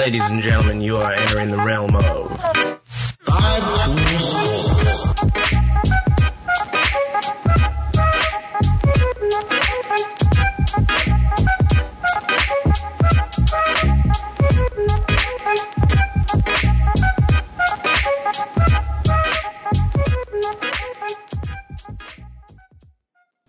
Ladies 0.00 0.30
and 0.30 0.40
gentlemen, 0.40 0.80
you 0.80 0.96
are 0.96 1.12
entering 1.12 1.50
the 1.50 1.58
realm 1.58 1.94
of 1.94 2.40
Five 3.20 3.62
Tools 3.84 4.34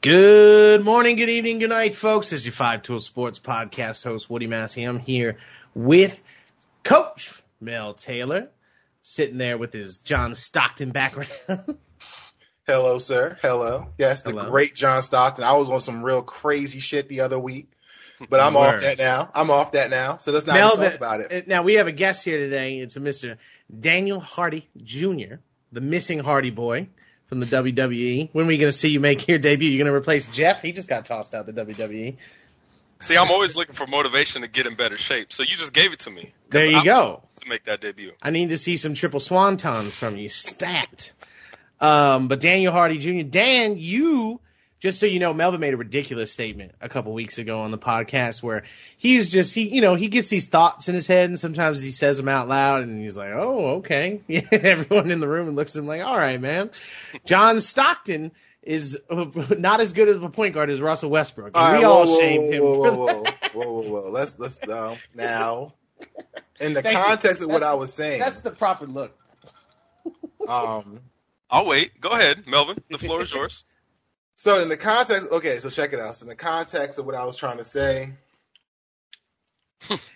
Good 0.01 0.83
morning, 0.83 1.15
good 1.15 1.29
evening, 1.29 1.59
good 1.59 1.69
night, 1.69 1.95
folks. 1.95 2.31
This 2.31 2.41
is 2.41 2.45
your 2.45 2.51
Five 2.51 2.81
Tool 2.81 2.99
Sports 2.99 3.39
Podcast 3.39 4.03
host, 4.03 4.29
Woody 4.29 4.47
Massey. 4.47 4.83
I'm 4.83 4.99
here 4.99 5.37
with 5.73 6.21
Coach 6.83 7.41
Mel 7.59 7.93
Taylor, 7.93 8.49
sitting 9.01 9.37
there 9.37 9.57
with 9.57 9.73
his 9.73 9.99
John 9.99 10.35
Stockton 10.35 10.91
background. 10.91 11.29
Hello, 12.67 12.97
sir. 12.97 13.37
Hello. 13.41 13.87
Yes, 13.97 14.21
the 14.21 14.31
Hello. 14.31 14.49
great 14.49 14.75
John 14.75 15.01
Stockton. 15.01 15.43
I 15.43 15.53
was 15.53 15.69
on 15.69 15.81
some 15.81 16.03
real 16.03 16.21
crazy 16.21 16.79
shit 16.79 17.09
the 17.09 17.21
other 17.21 17.37
week, 17.39 17.71
but 18.29 18.39
I'm 18.39 18.55
off 18.55 18.81
that 18.81 18.97
now. 18.97 19.29
I'm 19.33 19.49
off 19.51 19.73
that 19.73 19.89
now. 19.89 20.17
So 20.17 20.31
let's 20.31 20.45
not 20.47 20.53
Mel, 20.53 20.71
talk 20.77 20.93
about 20.95 21.21
it. 21.21 21.31
uh, 21.31 21.41
Now, 21.47 21.63
we 21.63 21.75
have 21.75 21.87
a 21.87 21.91
guest 21.91 22.23
here 22.23 22.37
today. 22.37 22.77
It's 22.79 22.95
a 22.95 22.99
Mr. 22.99 23.37
Daniel 23.77 24.19
Hardy 24.19 24.69
Jr., 24.77 25.35
the 25.71 25.81
missing 25.81 26.19
Hardy 26.19 26.51
boy 26.51 26.87
from 27.27 27.39
the 27.39 27.45
WWE. 27.47 28.29
When 28.31 28.45
are 28.45 28.47
we 28.47 28.57
going 28.57 28.71
to 28.71 28.77
see 28.77 28.89
you 28.89 28.99
make 28.99 29.27
your 29.27 29.39
debut? 29.39 29.69
You're 29.69 29.83
going 29.83 29.91
to 29.91 29.97
replace 29.97 30.27
Jeff? 30.27 30.61
He 30.61 30.71
just 30.71 30.87
got 30.89 31.05
tossed 31.05 31.33
out 31.33 31.45
the. 31.47 31.53
WWE. 31.53 32.17
See, 33.01 33.17
I'm 33.17 33.31
always 33.31 33.55
looking 33.55 33.73
for 33.73 33.87
motivation 33.87 34.43
to 34.43 34.47
get 34.47 34.67
in 34.67 34.75
better 34.75 34.95
shape. 34.95 35.33
So 35.33 35.41
you 35.41 35.55
just 35.55 35.73
gave 35.73 35.91
it 35.91 35.99
to 36.01 36.11
me. 36.11 36.33
There 36.51 36.69
you 36.69 36.77
I 36.77 36.83
go. 36.83 37.23
To 37.37 37.49
make 37.49 37.63
that 37.63 37.81
debut. 37.81 38.11
I 38.21 38.29
need 38.29 38.49
to 38.49 38.59
see 38.59 38.77
some 38.77 38.93
triple 38.93 39.19
swantons 39.19 39.93
from 39.93 40.17
you, 40.17 40.29
stacked. 40.29 41.11
Um, 41.79 42.27
but 42.27 42.39
Daniel 42.39 42.71
Hardy 42.71 42.99
Jr., 42.99 43.27
Dan, 43.27 43.77
you, 43.79 44.39
just 44.79 44.99
so 44.99 45.07
you 45.07 45.19
know, 45.19 45.33
Melvin 45.33 45.59
made 45.59 45.73
a 45.73 45.77
ridiculous 45.77 46.31
statement 46.31 46.73
a 46.79 46.89
couple 46.89 47.11
weeks 47.13 47.39
ago 47.39 47.61
on 47.61 47.71
the 47.71 47.79
podcast 47.79 48.43
where 48.43 48.65
he's 48.97 49.31
just, 49.31 49.55
he, 49.55 49.69
you 49.69 49.81
know, 49.81 49.95
he 49.95 50.07
gets 50.07 50.27
these 50.27 50.47
thoughts 50.47 50.87
in 50.87 50.93
his 50.93 51.07
head 51.07 51.25
and 51.25 51.39
sometimes 51.39 51.81
he 51.81 51.89
says 51.89 52.17
them 52.17 52.27
out 52.27 52.47
loud 52.47 52.83
and 52.83 53.01
he's 53.01 53.17
like, 53.17 53.31
oh, 53.33 53.77
okay. 53.77 54.21
Everyone 54.51 55.09
in 55.09 55.19
the 55.19 55.27
room 55.27 55.49
looks 55.55 55.75
at 55.75 55.79
him 55.79 55.87
like, 55.87 56.03
all 56.03 56.19
right, 56.19 56.39
man. 56.39 56.69
John 57.25 57.61
Stockton 57.61 58.31
is 58.63 58.97
uh, 59.09 59.25
not 59.57 59.81
as 59.81 59.93
good 59.93 60.09
of 60.09 60.23
a 60.23 60.29
point 60.29 60.53
guard 60.53 60.69
as 60.69 60.81
Russell 60.81 61.09
Westbrook. 61.09 61.55
All 61.55 61.61
right, 61.67 61.79
we 61.79 61.85
whoa, 61.85 61.93
all 61.93 62.05
whoa, 62.05 62.19
shamed 62.19 62.53
him 62.53 62.61
whoa, 62.63 62.75
for 62.75 62.91
whoa, 62.91 63.07
whoa, 63.07 63.39
whoa, 63.51 63.81
whoa, 63.91 64.01
whoa. 64.01 64.09
Let's 64.11 64.37
let's 64.39 64.61
uh, 64.67 64.95
now. 65.13 65.73
In 66.59 66.73
the 66.73 66.83
Thank 66.83 66.97
you. 66.97 67.03
context 67.05 67.41
of 67.41 67.49
what 67.49 67.63
I 67.63 67.73
was 67.73 67.91
saying, 67.93 68.19
That's 68.19 68.41
the 68.41 68.51
proper 68.51 68.85
look. 68.85 69.17
um, 70.47 70.99
I'll 71.49 71.65
wait. 71.65 71.99
Go 71.99 72.09
ahead, 72.09 72.45
Melvin. 72.47 72.77
The 72.89 72.99
floor 72.99 73.23
is 73.23 73.33
yours. 73.33 73.63
so 74.35 74.61
in 74.61 74.69
the 74.69 74.77
context, 74.77 75.31
okay, 75.31 75.57
so 75.59 75.69
check 75.71 75.93
it 75.93 75.99
out. 75.99 76.15
So 76.15 76.25
in 76.25 76.29
the 76.29 76.35
context 76.35 76.99
of 76.99 77.05
what 77.07 77.15
I 77.15 77.25
was 77.25 77.35
trying 77.35 77.57
to 77.57 77.63
say, 77.63 78.11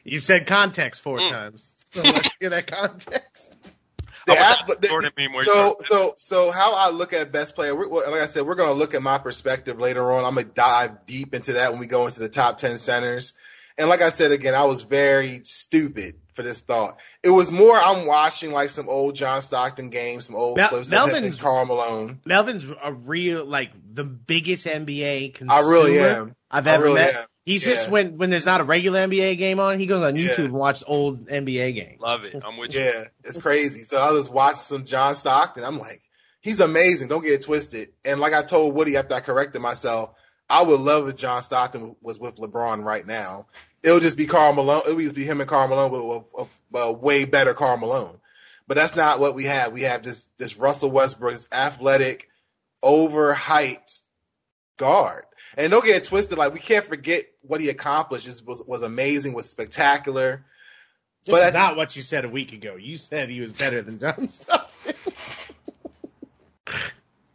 You've 0.03 0.23
said 0.23 0.45
context 0.45 1.01
four 1.01 1.19
Mm. 1.19 1.29
times. 1.29 1.89
So 1.93 2.03
let's 2.03 2.37
get 2.37 2.49
that 2.51 2.67
context. 2.67 3.53
The 4.27 4.33
I 4.33 4.35
wish 4.35 4.43
I 4.43 4.51
ath- 4.71 4.81
the- 4.81 4.87
Jordan 4.87 5.11
meme 5.17 5.33
where 5.33 5.43
he 5.43 5.49
so 5.51 5.75
so 5.81 6.13
so 6.17 6.51
how 6.51 6.75
I 6.75 6.89
look 6.89 7.13
at 7.13 7.31
best 7.31 7.55
player. 7.55 7.75
we 7.75 7.85
like 7.87 8.05
I 8.21 8.25
said, 8.27 8.45
we're 8.45 8.55
going 8.55 8.69
to 8.69 8.75
look 8.75 8.93
at 8.93 9.01
my 9.01 9.17
perspective 9.17 9.79
later 9.79 10.11
on. 10.11 10.25
I'm 10.25 10.33
going 10.35 10.47
to 10.47 10.53
dive 10.53 11.05
deep 11.05 11.33
into 11.33 11.53
that 11.53 11.71
when 11.71 11.79
we 11.79 11.85
go 11.87 12.05
into 12.05 12.19
the 12.19 12.29
top 12.29 12.57
ten 12.57 12.77
centers. 12.77 13.33
And 13.77 13.89
like 13.89 14.01
I 14.01 14.09
said 14.09 14.31
again, 14.31 14.55
I 14.55 14.63
was 14.63 14.83
very 14.83 15.41
stupid 15.43 16.15
for 16.33 16.43
this 16.43 16.61
thought. 16.61 16.97
It 17.23 17.29
was 17.29 17.51
more 17.51 17.75
I'm 17.77 18.05
watching 18.05 18.51
like 18.53 18.69
some 18.69 18.87
old 18.87 19.15
John 19.15 19.41
Stockton 19.41 19.89
games, 19.89 20.25
some 20.25 20.35
old 20.35 20.55
Mel- 20.57 20.69
clips 20.69 20.87
of 20.87 20.93
him 20.93 21.03
and 21.03 21.11
Melvin's- 21.13 21.41
Karl 21.41 21.65
Malone. 21.65 22.21
Melvin's 22.25 22.65
a 22.83 22.93
real 22.93 23.43
like 23.45 23.71
the 23.85 24.05
biggest 24.05 24.65
NBA 24.65 25.33
I 25.49 25.59
really 25.59 25.99
am. 25.99 26.35
I've 26.49 26.67
I 26.67 26.71
ever 26.75 26.83
really 26.85 27.01
met. 27.01 27.15
am. 27.15 27.25
He's 27.45 27.63
just 27.63 27.89
when 27.89 28.17
when 28.17 28.31
there's 28.31 28.45
not 28.47 28.59
a 28.61 28.63
regular 28.63 29.07
NBA 29.07 29.37
game 29.37 29.59
on, 29.59 29.77
he 29.79 29.85
goes 29.85 30.01
on 30.03 30.15
YouTube 30.15 30.37
Yeah. 30.39 30.45
and 30.45 30.53
watches 30.53 30.83
old 30.87 31.27
NBA 31.27 31.75
games. 31.75 32.01
Love 32.01 32.23
it. 32.23 32.41
I'm 32.43 32.57
with 32.57 32.73
you. 32.73 32.79
Yeah, 32.81 33.03
it's 33.23 33.39
crazy. 33.39 33.83
So 33.83 33.97
I 33.97 34.11
was 34.11 34.29
watching 34.31 34.57
some 34.57 34.85
John 34.85 35.13
Stockton. 35.15 35.63
I'm 35.63 35.77
like, 35.77 36.01
he's 36.41 36.59
amazing. 36.59 37.07
Don't 37.07 37.23
get 37.23 37.33
it 37.33 37.43
twisted. 37.43 37.89
And 38.03 38.19
like 38.19 38.33
I 38.33 38.41
told 38.41 38.73
Woody 38.73 38.97
after 38.97 39.13
I 39.13 39.19
corrected 39.19 39.61
myself, 39.61 40.09
I 40.49 40.63
would 40.63 40.79
love 40.79 41.07
if 41.07 41.17
John 41.17 41.43
Stockton 41.43 41.95
was 42.01 42.17
with 42.19 42.37
LeBron 42.37 42.83
right 42.83 43.05
now. 43.05 43.45
It 43.83 43.91
would 43.91 44.01
just 44.01 44.17
be 44.17 44.25
Karl 44.25 44.53
Malone. 44.53 44.81
It 44.87 44.95
would 44.95 45.03
just 45.03 45.13
be 45.15 45.25
him 45.25 45.39
and 45.39 45.47
Karl 45.49 45.67
Malone 45.67 45.91
with 45.91 46.01
a, 46.01 46.77
a, 46.77 46.81
a 46.81 46.91
way 46.93 47.25
better 47.25 47.53
Karl 47.53 47.77
Malone. 47.77 48.17
But 48.67 48.73
that's 48.77 48.95
not 48.95 49.19
what 49.19 49.35
we 49.35 49.43
have. 49.43 49.71
We 49.73 49.83
have 49.83 50.01
this 50.01 50.31
this 50.37 50.57
Russell 50.57 50.89
Westbrook, 50.89 51.33
this 51.33 51.47
athletic, 51.51 52.27
overhyped 52.83 54.01
guard. 54.77 55.25
And 55.57 55.71
don't 55.71 55.85
get 55.85 55.97
it 55.97 56.03
twisted. 56.05 56.37
Like 56.37 56.53
we 56.53 56.59
can't 56.59 56.85
forget 56.85 57.25
what 57.41 57.61
he 57.61 57.69
accomplished. 57.69 58.27
It 58.27 58.41
was 58.45 58.61
was 58.65 58.81
amazing. 58.81 59.33
Was 59.33 59.49
spectacular. 59.49 60.45
This 61.25 61.33
But 61.33 61.47
is 61.49 61.55
I- 61.55 61.59
not 61.59 61.75
what 61.77 61.95
you 61.95 62.01
said 62.01 62.25
a 62.25 62.29
week 62.29 62.53
ago. 62.53 62.75
You 62.75 62.97
said 62.97 63.29
he 63.29 63.41
was 63.41 63.53
better 63.53 63.81
than 63.81 63.99
John 63.99 64.27
Stockton. 64.29 64.93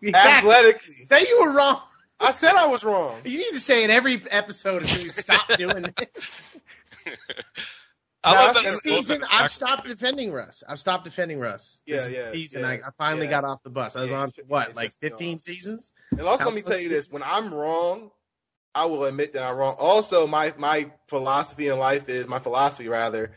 exactly. 0.03 0.50
Athletically, 0.50 1.04
Say 1.04 1.20
you 1.28 1.41
were 1.42 1.53
wrong. 1.53 1.82
I 2.22 2.32
said 2.32 2.54
I 2.54 2.66
was 2.66 2.84
wrong. 2.84 3.16
You 3.25 3.38
need 3.38 3.53
to 3.53 3.60
say 3.60 3.82
in 3.82 3.91
every 3.91 4.22
episode 4.30 4.82
until 4.82 5.04
you 5.04 5.10
stop 5.10 5.48
doing 5.56 5.86
it. 5.98 6.22
I 8.22 8.34
Nah, 8.34 8.41
love 8.42 8.54
that's- 8.54 8.75
that. 8.76 8.82
This 8.82 9.06
season, 9.06 9.25
I've 9.31 9.50
stopped 9.50 9.86
defending 9.86 10.31
Russ. 10.32 10.62
I've 10.69 10.78
stopped 10.78 11.04
defending 11.04 11.41
Russ. 11.41 11.81
Yeah, 11.86 11.97
This 11.97 12.10
yeah, 12.10 12.32
Season, 12.32 12.60
yeah, 12.62 12.69
I, 12.69 12.72
I 12.75 12.91
finally 12.98 13.25
yeah. 13.26 13.31
got 13.31 13.44
off 13.44 13.62
the 13.62 13.70
bus. 13.70 13.97
I 13.97 14.03
was 14.03 14.10
Yeah, 14.10 14.19
on 14.19 14.28
it's- 14.28 14.44
what, 14.47 14.76
like 14.76 14.92
15 14.92 15.32
gone. 15.34 15.38
seasons? 15.41 15.92
And 16.10 16.20
also, 16.22 16.41
How 16.44 16.50
let 16.50 16.54
me 16.54 16.62
tell 16.62 16.78
you 16.78 16.91
this: 16.91 17.10
when 17.10 17.22
I'm 17.22 17.53
wrong, 17.54 18.10
I 18.75 18.84
will 18.84 19.04
admit 19.04 19.32
that 19.32 19.42
I'm 19.44 19.56
wrong. 19.56 19.76
Also, 19.78 20.26
my 20.26 20.53
my 20.59 20.91
philosophy 21.09 21.69
in 21.69 21.78
life 21.78 22.09
is 22.09 22.28
my 22.28 22.38
philosophy 22.38 22.88
rather. 22.88 23.32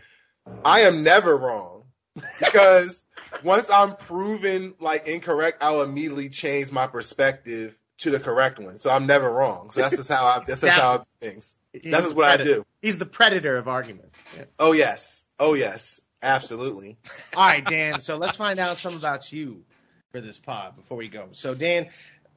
I 0.65 0.81
am 0.81 1.03
never 1.03 1.37
wrong 1.37 1.83
because 2.39 3.05
once 3.43 3.69
I'm 3.69 3.95
proven 3.95 4.75
like 4.79 5.07
incorrect, 5.07 5.63
I'll 5.63 5.81
immediately 5.81 6.27
change 6.29 6.71
my 6.73 6.87
perspective 6.87 7.77
to 7.99 8.11
the 8.11 8.19
correct 8.19 8.59
one. 8.59 8.77
So 8.77 8.89
I'm 8.91 9.05
never 9.07 9.31
wrong. 9.31 9.69
So 9.71 9.79
that's 9.81 9.95
just 9.95 10.09
how 10.09 10.25
I 10.25 10.39
that's 10.45 10.59
just 10.61 10.77
how 10.77 10.95
I 10.95 10.97
do 10.97 11.03
things. 11.21 11.55
He's 11.73 11.81
That's 11.91 12.03
the 12.03 12.09
just 12.09 12.15
what 12.15 12.39
I 12.39 12.43
do. 12.43 12.65
He's 12.81 12.97
the 12.99 13.05
predator 13.05 13.57
of 13.57 13.67
arguments. 13.67 14.17
Yeah. 14.37 14.45
Oh 14.59 14.71
yes, 14.73 15.25
oh 15.39 15.53
yes, 15.55 15.99
absolutely. 16.21 16.97
All 17.35 17.45
right, 17.47 17.65
Dan. 17.65 17.99
So 17.99 18.17
let's 18.17 18.35
find 18.35 18.59
out 18.59 18.77
some 18.77 18.95
about 18.95 19.31
you 19.33 19.63
for 20.11 20.21
this 20.21 20.37
pod 20.37 20.75
before 20.75 20.97
we 20.97 21.07
go. 21.07 21.29
So, 21.31 21.55
Dan, 21.55 21.89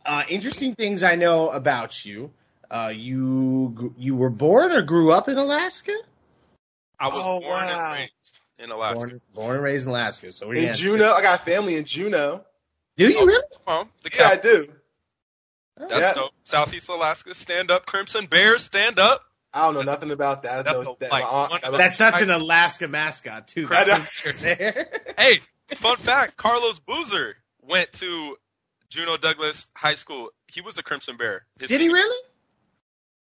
uh, 0.06 0.22
interesting 0.28 0.74
things 0.74 1.02
I 1.02 1.16
know 1.16 1.50
about 1.50 2.04
you. 2.04 2.30
Uh, 2.70 2.90
you 2.94 3.94
you 3.98 4.16
were 4.16 4.30
born 4.30 4.72
or 4.72 4.82
grew 4.82 5.12
up 5.12 5.28
in 5.28 5.36
Alaska? 5.36 5.92
I 6.98 7.08
was 7.08 7.14
Oh, 7.18 7.40
born 7.40 7.52
wow. 7.52 7.90
and 7.92 8.00
raised 8.00 8.40
in 8.58 8.70
Alaska. 8.70 9.06
Born, 9.08 9.20
born 9.34 9.54
and 9.56 9.64
raised 9.64 9.84
in 9.84 9.90
Alaska. 9.90 10.32
So 10.32 10.50
In 10.50 10.62
gonna- 10.62 10.74
Juneau, 10.74 11.12
I 11.12 11.20
got 11.20 11.44
family 11.44 11.76
in 11.76 11.84
Juneau. 11.84 12.42
Do 12.96 13.06
you 13.06 13.26
really? 13.26 13.44
Oh, 13.66 13.86
the 14.02 14.10
Yeah, 14.18 14.28
I 14.30 14.36
do. 14.36 14.72
That's 15.76 15.92
Yeah. 15.92 16.14
dope. 16.14 16.32
Southeast 16.44 16.88
Alaska. 16.88 17.34
Stand 17.34 17.70
up, 17.70 17.84
Crimson 17.84 18.24
Bears. 18.24 18.64
Stand 18.64 18.98
up. 18.98 19.22
I 19.56 19.64
don't 19.64 19.74
know 19.74 19.82
nothing 19.82 20.10
about 20.10 20.42
that. 20.42 20.66
That's 20.66 20.84
know 20.84 20.96
that 21.00 21.10
like, 21.10 21.24
my 21.24 21.30
aunt, 21.30 21.50
one 21.50 21.64
of 21.64 21.78
That's 21.78 21.96
such 21.96 22.20
an 22.20 22.30
Alaska 22.30 22.88
mascot 22.88 23.48
too. 23.48 23.66
I 23.70 23.84
Hey, 25.18 25.40
fun 25.76 25.96
fact: 25.96 26.36
Carlos 26.36 26.78
Boozer 26.78 27.36
went 27.62 27.90
to 27.94 28.36
Juneau 28.90 29.16
Douglas 29.16 29.66
High 29.74 29.94
School. 29.94 30.28
He 30.46 30.60
was 30.60 30.76
a 30.76 30.82
Crimson 30.82 31.16
Bear. 31.16 31.46
His 31.58 31.70
Did 31.70 31.80
he 31.80 31.88
really? 31.88 32.22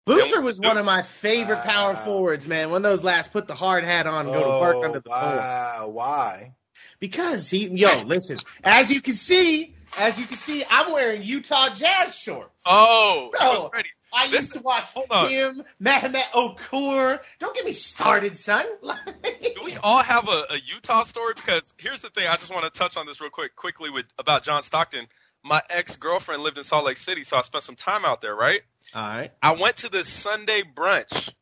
Boozer 0.07 0.41
was 0.41 0.59
one 0.59 0.79
of 0.79 0.87
my 0.87 1.03
favorite 1.03 1.59
ah. 1.59 1.71
power 1.71 1.95
forwards, 1.95 2.49
man. 2.49 2.71
One 2.71 2.79
of 2.79 2.83
those 2.85 3.05
last 3.05 3.31
put 3.31 3.47
the 3.47 3.55
hard 3.55 3.85
hat 3.85 4.06
on 4.06 4.27
and 4.27 4.35
go 4.35 4.43
to 4.43 4.61
work 4.61 4.76
Oh, 4.76 4.85
under 4.85 5.00
the 5.00 5.09
floor. 5.09 5.19
Oh, 5.19 5.37
wow. 5.37 5.91
Why? 5.93 6.55
Because 7.00 7.50
he, 7.50 7.69
yo, 7.69 8.03
listen, 8.05 8.38
as 8.62 8.91
you 8.91 9.03
can 9.03 9.15
see, 9.15 9.75
as 9.99 10.19
you 10.19 10.26
can 10.26 10.38
see, 10.38 10.65
I'm 10.71 10.91
wearing 10.91 11.23
Utah 11.23 11.75
Jazz 11.75 12.17
shorts. 12.17 12.65
Oh, 12.67 13.31
he 13.38 13.44
was 13.44 13.71
ready. 13.75 13.88
I 14.14 14.28
This- 14.28 14.43
used 14.43 14.52
to 14.55 14.61
watch 14.61 14.90
him, 14.94 15.64
Mehmet 15.82 16.31
Okur. 16.34 17.20
Don't 17.40 17.55
get 17.55 17.64
me 17.64 17.72
started, 17.72 18.37
son. 18.37 18.64
Do 18.82 19.62
we 19.64 19.76
all 19.76 20.02
have 20.02 20.28
a, 20.28 20.46
a 20.50 20.56
Utah 20.64 21.02
story? 21.05 21.34
Because 21.34 21.75
here's 21.78 22.02
the 22.02 22.11
thing. 22.11 22.26
I 22.28 22.37
just 22.37 22.52
want 22.52 22.72
to 22.72 22.78
touch 22.78 22.96
on 22.96 23.06
this 23.06 23.20
real 23.20 23.31
quick, 23.31 23.56
quickly 23.56 23.90
with 23.90 24.06
about 24.19 24.44
John 24.44 24.62
Stockton. 24.62 25.06
My 25.43 25.61
ex 25.69 25.96
girlfriend 25.96 26.43
lived 26.43 26.56
in 26.58 26.64
Salt 26.64 26.87
Lake 26.87 26.96
City, 26.96 27.22
so 27.22 27.37
I 27.37 27.43
spent 27.43 27.64
some 27.64 27.76
time 27.76 28.05
out 28.05 28.20
there. 28.20 28.34
Right. 28.34 28.62
All 28.94 29.02
right. 29.02 29.32
I 29.43 29.52
went 29.52 29.78
to 29.78 29.90
this 29.90 30.08
Sunday 30.08 30.62
brunch, 30.62 31.32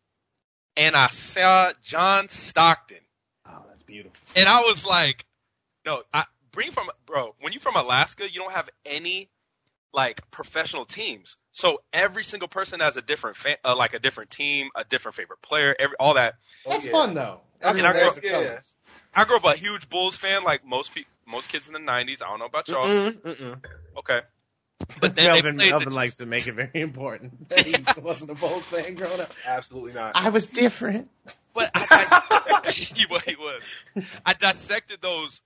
and 0.76 0.96
I 0.96 1.06
saw 1.08 1.72
John 1.82 2.28
Stockton. 2.28 2.98
Oh, 3.46 3.64
that's 3.68 3.82
beautiful. 3.82 4.18
And 4.34 4.48
I 4.48 4.62
was 4.62 4.84
like, 4.86 5.24
no, 5.84 6.02
I 6.12 6.24
bring 6.52 6.70
from 6.70 6.88
bro, 7.06 7.34
when 7.40 7.52
you're 7.52 7.60
from 7.60 7.76
Alaska, 7.76 8.24
you 8.30 8.40
don't 8.40 8.52
have 8.52 8.68
any 8.86 9.28
like 9.92 10.30
professional 10.30 10.84
teams. 10.84 11.36
So 11.52 11.82
every 11.92 12.24
single 12.24 12.48
person 12.48 12.80
has 12.80 12.96
a 12.96 13.02
different 13.02 13.36
fan, 13.36 13.56
uh, 13.64 13.76
like 13.76 13.94
a 13.94 13.98
different 13.98 14.30
team, 14.30 14.70
a 14.74 14.84
different 14.84 15.16
favorite 15.16 15.42
player, 15.42 15.74
every 15.78 15.96
all 15.98 16.14
that. 16.14 16.34
Oh, 16.66 16.70
That's 16.70 16.86
yeah. 16.86 16.92
fun 16.92 17.14
though. 17.14 17.40
That's, 17.60 17.74
I 17.74 17.76
mean, 17.76 17.86
I 17.86 17.92
grew 17.92 18.08
up- 18.08 18.18
yeah. 18.22 18.58
I 19.14 19.24
grew 19.24 19.36
up 19.36 19.44
a 19.44 19.54
huge 19.54 19.88
Bulls 19.88 20.16
fan, 20.16 20.42
like 20.42 20.64
most 20.64 20.94
pe- 20.94 21.04
most 21.26 21.48
kids 21.48 21.68
in 21.68 21.74
the 21.74 21.80
'90s. 21.80 22.22
I 22.22 22.28
don't 22.28 22.38
know 22.38 22.46
about 22.46 22.68
y'all. 22.68 22.86
Mm-mm, 22.86 23.20
mm-mm. 23.20 23.60
Okay, 23.98 24.20
but 25.00 25.14
then 25.16 25.26
Melvin, 25.26 25.56
they 25.56 25.64
played 25.64 25.70
Melvin 25.70 25.88
the, 25.90 25.94
likes 25.94 26.16
to 26.18 26.26
make 26.26 26.46
it 26.46 26.52
very 26.52 26.80
important 26.80 27.48
that 27.50 27.66
he 27.66 27.84
wasn't 28.00 28.30
a 28.30 28.34
Bulls 28.34 28.66
fan 28.66 28.94
growing 28.94 29.20
up. 29.20 29.32
Absolutely 29.46 29.92
not. 29.92 30.12
I 30.14 30.30
was 30.30 30.48
different. 30.48 31.08
But 31.54 31.70
I, 31.74 32.62
I, 32.64 32.70
he, 32.70 33.04
was, 33.10 33.22
he 33.22 33.36
was. 33.36 33.62
I 34.24 34.32
dissected 34.32 35.02
those 35.02 35.42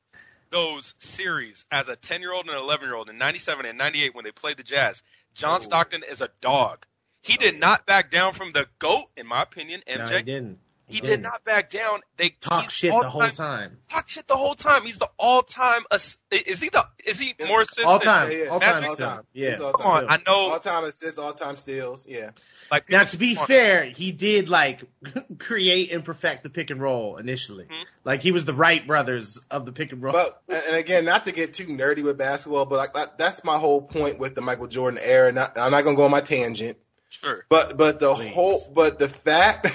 those 0.50 0.94
series 0.98 1.64
as 1.70 1.88
a 1.88 1.96
10 1.96 2.20
year 2.20 2.32
old 2.32 2.46
and 2.46 2.56
an 2.56 2.62
11 2.62 2.86
year 2.86 2.94
old 2.96 3.08
in 3.08 3.18
97 3.18 3.66
and 3.66 3.76
98 3.78 4.14
when 4.14 4.24
they 4.24 4.30
played 4.32 4.56
the 4.56 4.62
Jazz. 4.62 5.02
John 5.34 5.60
Ooh. 5.60 5.64
Stockton 5.64 6.02
is 6.10 6.20
a 6.20 6.28
dog. 6.40 6.86
He 7.22 7.34
oh, 7.34 7.40
did 7.40 7.58
not 7.58 7.86
back 7.86 8.10
down 8.10 8.32
from 8.32 8.52
the 8.52 8.66
GOAT, 8.78 9.06
in 9.16 9.26
my 9.26 9.42
opinion, 9.42 9.82
No, 9.88 9.94
MJ. 10.04 10.16
he 10.18 10.22
didn't. 10.22 10.58
he 10.86 11.00
didn't. 11.00 11.08
did 11.10 11.22
not 11.22 11.44
back 11.44 11.70
down. 11.70 12.00
They 12.16 12.28
talk 12.40 12.64
he's 12.64 12.72
shit 12.72 12.90
the 12.92 13.08
whole 13.10 13.22
all-time- 13.22 13.32
time. 13.32 13.78
Talk 13.90 14.08
shit 14.08 14.26
the 14.28 14.36
whole 14.36 14.54
time. 14.54 14.84
He's 14.84 14.98
the 14.98 15.10
all 15.18 15.42
time. 15.42 15.82
Is 15.92 16.18
he 16.30 16.68
the? 16.68 16.86
Is 17.04 17.18
he 17.18 17.34
more 17.48 17.62
assists? 17.62 17.84
All 17.84 17.98
time, 17.98 18.30
Yeah, 18.30 18.44
yeah. 18.44 18.48
all 18.50 18.60
time, 18.60 18.84
All 18.84 18.96
time. 18.96 19.22
Yeah, 19.32 19.58
all 19.58 19.72
Come 19.72 19.86
on, 19.86 19.98
still. 20.02 20.10
I 20.10 20.16
know. 20.26 20.50
all 20.52 20.60
time 20.60 20.84
assists, 20.84 21.18
all 21.18 21.32
time 21.32 21.56
steals. 21.56 22.06
Yeah. 22.08 22.30
Like 22.70 22.90
Now, 22.90 23.04
to 23.04 23.16
be 23.18 23.34
come 23.34 23.42
on. 23.42 23.46
fair, 23.46 23.84
he 23.84 24.12
did 24.12 24.48
like 24.48 24.82
create 25.38 25.92
and 25.92 26.04
perfect 26.04 26.42
the 26.42 26.50
pick 26.50 26.70
and 26.70 26.80
roll 26.80 27.16
initially. 27.16 27.64
Mhm. 27.64 27.84
Like 28.04 28.22
he 28.22 28.32
was 28.32 28.44
the 28.44 28.54
Wright 28.54 28.86
brothers 28.86 29.38
of 29.50 29.66
the 29.66 29.72
pick 29.72 29.92
and 29.92 30.02
roll. 30.02 30.12
But 30.12 30.42
and 30.48 30.62
and 30.68 30.76
again, 30.76 31.04
not 31.04 31.24
to 31.26 31.32
get 31.32 31.52
too 31.52 31.66
nerdy 31.66 32.02
with 32.02 32.18
basketball, 32.18 32.64
but 32.66 32.76
like 32.76 32.94
that, 32.94 33.18
that's 33.18 33.44
my 33.44 33.56
whole 33.58 33.82
point 33.82 34.18
with 34.18 34.34
the 34.34 34.40
Michael 34.40 34.66
Jordan 34.66 34.98
era. 35.02 35.30
Not, 35.32 35.56
I'm 35.58 35.70
not 35.70 35.84
gonna 35.84 35.96
go 35.96 36.04
on 36.04 36.10
my 36.10 36.20
tangent, 36.20 36.78
sure. 37.08 37.44
but 37.48 37.76
but 37.76 37.98
the 38.00 38.14
Please. 38.14 38.34
whole 38.34 38.60
but 38.74 38.98
the 38.98 39.08
fact. 39.08 39.68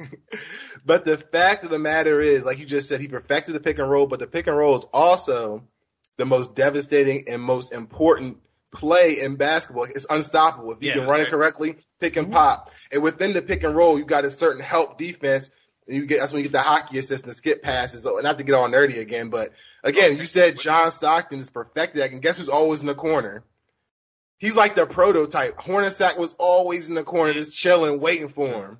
But 0.86 1.04
the 1.04 1.18
fact 1.18 1.64
of 1.64 1.70
the 1.70 1.78
matter 1.78 2.18
is, 2.20 2.44
like 2.44 2.58
you 2.58 2.64
just 2.64 2.88
said, 2.88 2.98
he 3.00 3.08
perfected 3.08 3.54
the 3.54 3.60
pick 3.60 3.78
and 3.78 3.90
roll, 3.90 4.06
but 4.06 4.20
the 4.20 4.26
pick 4.26 4.46
and 4.46 4.56
roll 4.56 4.74
is 4.74 4.84
also 4.94 5.64
the 6.16 6.24
most 6.24 6.54
devastating 6.54 7.24
and 7.28 7.42
most 7.42 7.72
important 7.74 8.38
play 8.70 9.20
in 9.20 9.36
basketball. 9.36 9.84
It's 9.84 10.06
unstoppable. 10.10 10.72
If 10.72 10.82
you 10.82 10.88
Yeah, 10.88 10.94
can 10.96 11.06
run 11.06 11.20
it 11.20 11.28
correctly, 11.28 11.76
pick 12.00 12.16
and 12.16 12.30
pop. 12.32 12.70
And 12.92 13.02
within 13.02 13.32
the 13.32 13.42
pick 13.42 13.62
and 13.64 13.74
roll, 13.76 13.98
you 13.98 14.04
got 14.04 14.24
a 14.24 14.30
certain 14.30 14.62
help 14.62 14.98
defense. 14.98 15.50
And 15.86 15.96
you 15.96 16.06
get 16.06 16.20
that's 16.20 16.32
when 16.32 16.42
you 16.42 16.48
get 16.48 16.52
the 16.52 16.62
hockey 16.62 16.98
assist 16.98 17.24
and 17.24 17.30
the 17.30 17.34
skip 17.36 17.62
passes. 17.62 18.02
So 18.02 18.18
not 18.22 18.38
to 18.38 18.44
get 18.44 18.54
all 18.54 18.68
nerdy 18.68 18.98
again, 18.98 19.30
but 19.30 19.52
again, 19.82 20.18
you 20.18 20.24
said 20.26 20.58
John 20.60 20.90
Stockton 20.90 21.40
is 21.40 21.48
perfected. 21.50 22.02
I 22.02 22.08
can 22.08 22.20
guess 22.20 22.36
who's 22.38 22.48
always 22.50 22.80
in 22.82 22.86
the 22.86 22.94
corner? 22.94 23.42
He's 24.38 24.56
like 24.56 24.74
the 24.76 24.86
prototype. 24.86 25.56
Hornacek 25.58 26.16
was 26.18 26.34
always 26.38 26.88
in 26.88 26.94
the 26.94 27.02
corner, 27.02 27.32
just 27.32 27.56
chilling, 27.56 28.00
waiting 28.00 28.28
for 28.28 28.46
him. 28.48 28.78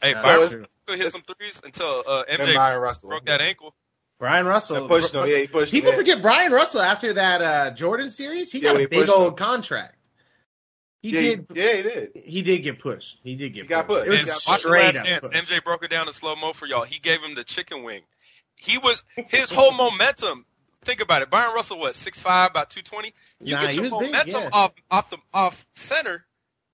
Hey, 0.00 0.10
Yeah, 0.10 0.20
Byron 0.22 0.36
it's- 0.36 0.50
true. 0.52 0.66
Russell 0.88 1.04
hit 1.04 1.12
some 1.12 1.22
threes 1.22 1.60
until 1.64 2.02
uh, 2.06 2.22
And 2.28 2.40
MJ 2.42 3.08
broke 3.08 3.24
that 3.26 3.40
ankle. 3.40 3.74
Bryon 4.20 4.46
Russell 4.46 4.82
Yeah, 4.82 4.88
pushed 4.88 5.14
him. 5.14 5.26
Yeah, 5.26 5.38
he 5.38 5.46
pushed 5.48 5.72
People 5.72 5.90
him. 5.90 5.96
forget 5.96 6.22
Bryon 6.22 6.52
Russell 6.52 6.82
after 6.82 7.14
that 7.14 7.42
uh, 7.42 7.70
Jordan 7.72 8.10
series. 8.10 8.52
He 8.52 8.60
Yeah, 8.60 8.68
got 8.68 8.76
a 8.76 8.80
he 8.80 8.86
big 8.86 9.08
old 9.08 9.32
him. 9.32 9.34
contract. 9.36 9.96
He 11.02 11.12
yeah, 11.12 11.20
did. 11.20 11.46
He, 11.54 11.60
yeah, 11.60 11.72
he 11.76 11.82
did. 11.82 12.10
He 12.14 12.42
did 12.42 12.58
get 12.58 12.78
pushed. 12.78 13.18
He 13.24 13.34
did 13.34 13.54
get 13.54 13.62
He 13.62 13.68
got 13.68 13.86
pushed. 13.86 14.04
pushed. 14.04 14.06
It 14.06 14.10
was 14.10 14.20
He 14.20 14.24
a 14.26 14.28
got 14.28 14.34
pushed. 14.34 14.46
Watch 14.46 14.62
the 14.62 14.68
straight 14.68 14.96
up 14.96 15.04
dance. 15.04 15.28
push. 15.28 15.36
MJ 15.50 15.64
broke 15.64 15.82
it 15.84 15.90
down 15.90 16.06
in 16.06 16.12
slow 16.12 16.36
mo 16.36 16.52
for 16.52 16.66
y'all. 16.66 16.84
He 16.84 16.98
gave 16.98 17.22
him 17.22 17.34
the 17.34 17.44
chicken 17.44 17.82
wing. 17.82 18.02
He 18.56 18.76
was 18.76 19.02
his 19.28 19.50
whole 19.50 19.72
momentum. 19.72 20.44
Think 20.82 21.00
about 21.00 21.22
it. 21.22 21.30
Byron 21.30 21.54
Russell, 21.54 21.78
what 21.78 21.94
six 21.96 22.20
five, 22.20 22.50
about 22.50 22.68
two 22.70 22.82
twenty. 22.82 23.14
You 23.42 23.52
Nah, 23.54 23.60
get 23.62 23.74
your 23.74 23.82
was 23.84 23.90
big, 23.92 24.10
momentum 24.10 24.42
yeah. 24.42 24.50
off 24.52 24.72
off 24.90 25.08
the 25.10 25.16
off 25.32 25.66
center. 25.72 26.24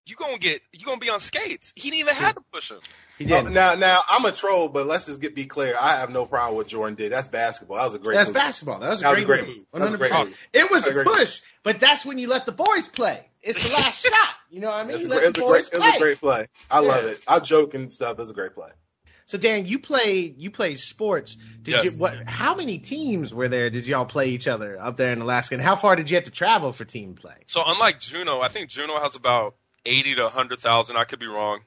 You 0.06 0.16
gonna 0.16 0.38
get 0.38 0.62
you 0.72 0.84
gonna 0.84 0.98
be 1.00 1.10
on 1.10 1.20
skates. 1.20 1.72
He 1.76 1.90
didn't 1.90 2.00
even 2.00 2.14
have 2.16 2.34
to 2.34 2.40
push 2.52 2.70
him. 2.70 2.80
He 3.18 3.32
uh, 3.32 3.42
did. 3.42 3.52
now, 3.52 3.74
now 3.74 4.00
I'm 4.10 4.24
a 4.24 4.32
troll, 4.32 4.68
but 4.68 4.86
let's 4.86 5.06
just 5.06 5.20
get 5.20 5.34
be 5.34 5.46
clear. 5.46 5.74
I 5.80 5.96
have 5.96 6.10
no 6.10 6.26
problem 6.26 6.56
with 6.58 6.68
Jordan 6.68 6.94
did. 6.96 7.12
That's 7.12 7.28
basketball. 7.28 7.78
That 7.78 7.84
was 7.84 7.94
a 7.94 7.98
great. 7.98 8.14
That's 8.16 8.28
move. 8.28 8.34
basketball. 8.34 8.80
That 8.80 8.90
was 8.90 9.00
a 9.00 9.04
That 9.04 9.10
was 9.10 9.24
great, 9.24 9.24
a 9.24 9.26
great 9.26 9.48
move. 9.48 9.56
move. 9.56 9.66
That 9.72 9.80
was 9.82 9.92
a 9.94 9.98
great 9.98 10.12
move. 10.12 10.38
It 10.52 10.70
was 10.70 10.82
That 10.84 10.90
a 10.92 10.94
was 10.94 11.04
a 11.04 11.04
great 11.04 11.06
push, 11.18 11.40
but 11.62 11.80
that's 11.80 12.04
when 12.04 12.18
you 12.18 12.28
let 12.28 12.46
the 12.46 12.52
boys 12.52 12.88
play. 12.88 13.24
It's 13.42 13.66
the 13.68 13.74
last 13.74 14.04
shot. 14.10 14.28
You 14.50 14.60
know 14.60 14.68
what 14.70 14.84
I 14.84 14.86
mean? 14.86 14.96
It's 14.96 15.04
You 15.04 15.08
a, 15.08 15.10
let 15.10 15.18
great, 15.20 15.28
it, 15.28 15.34
the 15.34 15.36
was 15.36 15.36
a 15.36 15.40
great, 15.40 15.48
boys 15.48 15.68
it 15.68 15.76
was 15.76 15.86
a 15.86 15.90
play. 15.90 15.98
great 15.98 16.20
play. 16.20 16.48
I 16.70 16.80
love 16.80 17.04
it. 17.04 17.20
I 17.26 17.38
joke 17.40 17.74
and 17.74 17.92
stuff. 17.92 18.18
It's 18.18 18.30
a 18.30 18.34
great 18.34 18.54
play. 18.54 18.68
So 19.28 19.38
Dan, 19.38 19.66
you 19.66 19.80
played 19.80 20.36
you 20.38 20.50
played 20.52 20.78
sports. 20.78 21.36
Did 21.62 21.74
Yes. 21.74 21.84
you 21.84 21.90
what 22.00 22.14
how 22.28 22.54
many 22.54 22.78
teams 22.78 23.34
were 23.34 23.48
there 23.48 23.70
did 23.70 23.88
y'all 23.88 24.04
play 24.04 24.28
each 24.28 24.46
other 24.46 24.78
up 24.80 24.96
there 24.96 25.12
in 25.12 25.20
Alaska? 25.20 25.56
And 25.56 25.64
how 25.64 25.74
far 25.74 25.96
did 25.96 26.10
you 26.10 26.16
have 26.16 26.24
to 26.24 26.30
travel 26.30 26.72
for 26.72 26.84
team 26.84 27.14
play? 27.14 27.34
So 27.46 27.60
unlike 27.66 27.98
Juneau, 27.98 28.40
I 28.40 28.46
think 28.48 28.68
Juneau 28.70 29.00
has 29.00 29.16
about 29.16 29.56
eighty 29.84 30.14
to 30.14 30.28
hundred 30.28 30.60
thousand. 30.60 30.96
I 30.96 31.04
could 31.04 31.18
be 31.18 31.26
wrong. 31.26 31.60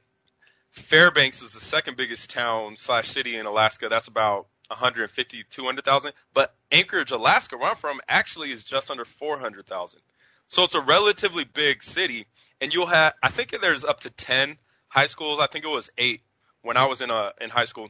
Fairbanks 0.72 1.42
is 1.42 1.54
the 1.54 1.60
second 1.62 1.98
biggest 1.98 2.30
town 2.30 2.76
slash 2.78 3.10
city 3.10 3.36
in 3.36 3.46
Alaska. 3.46 3.88
That's 3.90 4.08
about 4.08 4.48
150, 4.70 5.44
200,000. 5.50 6.12
But 6.34 6.54
Anchorage, 6.72 7.12
Alaska, 7.12 7.58
where 7.58 7.72
I'm 7.72 7.76
from, 7.76 8.00
actually 8.08 8.52
is 8.52 8.64
just 8.64 8.92
under 8.92 9.06
400,000. 9.06 10.00
So 10.48 10.64
it's 10.64 10.76
a 10.76 10.82
relatively 10.82 11.44
big 11.44 11.84
city, 11.84 12.26
and 12.60 12.74
you'll 12.74 12.88
have. 12.88 13.14
I 13.22 13.30
think 13.30 13.56
there's 13.62 13.86
up 13.86 14.00
to 14.02 14.10
10 14.10 14.58
high 14.88 15.06
schools. 15.06 15.40
I 15.40 15.48
think 15.48 15.64
it 15.64 15.70
was 15.70 15.92
eight 15.98 16.22
when 16.64 16.76
I 16.76 16.86
was 16.86 17.02
in 17.02 17.12
uh 17.12 17.32
in 17.40 17.52
high 17.52 17.66
school, 17.66 17.90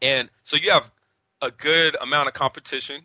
and 0.00 0.30
so 0.44 0.56
you 0.56 0.70
have 0.70 0.88
a 1.40 1.50
good 1.50 1.96
amount 2.00 2.28
of 2.28 2.34
competition, 2.34 3.02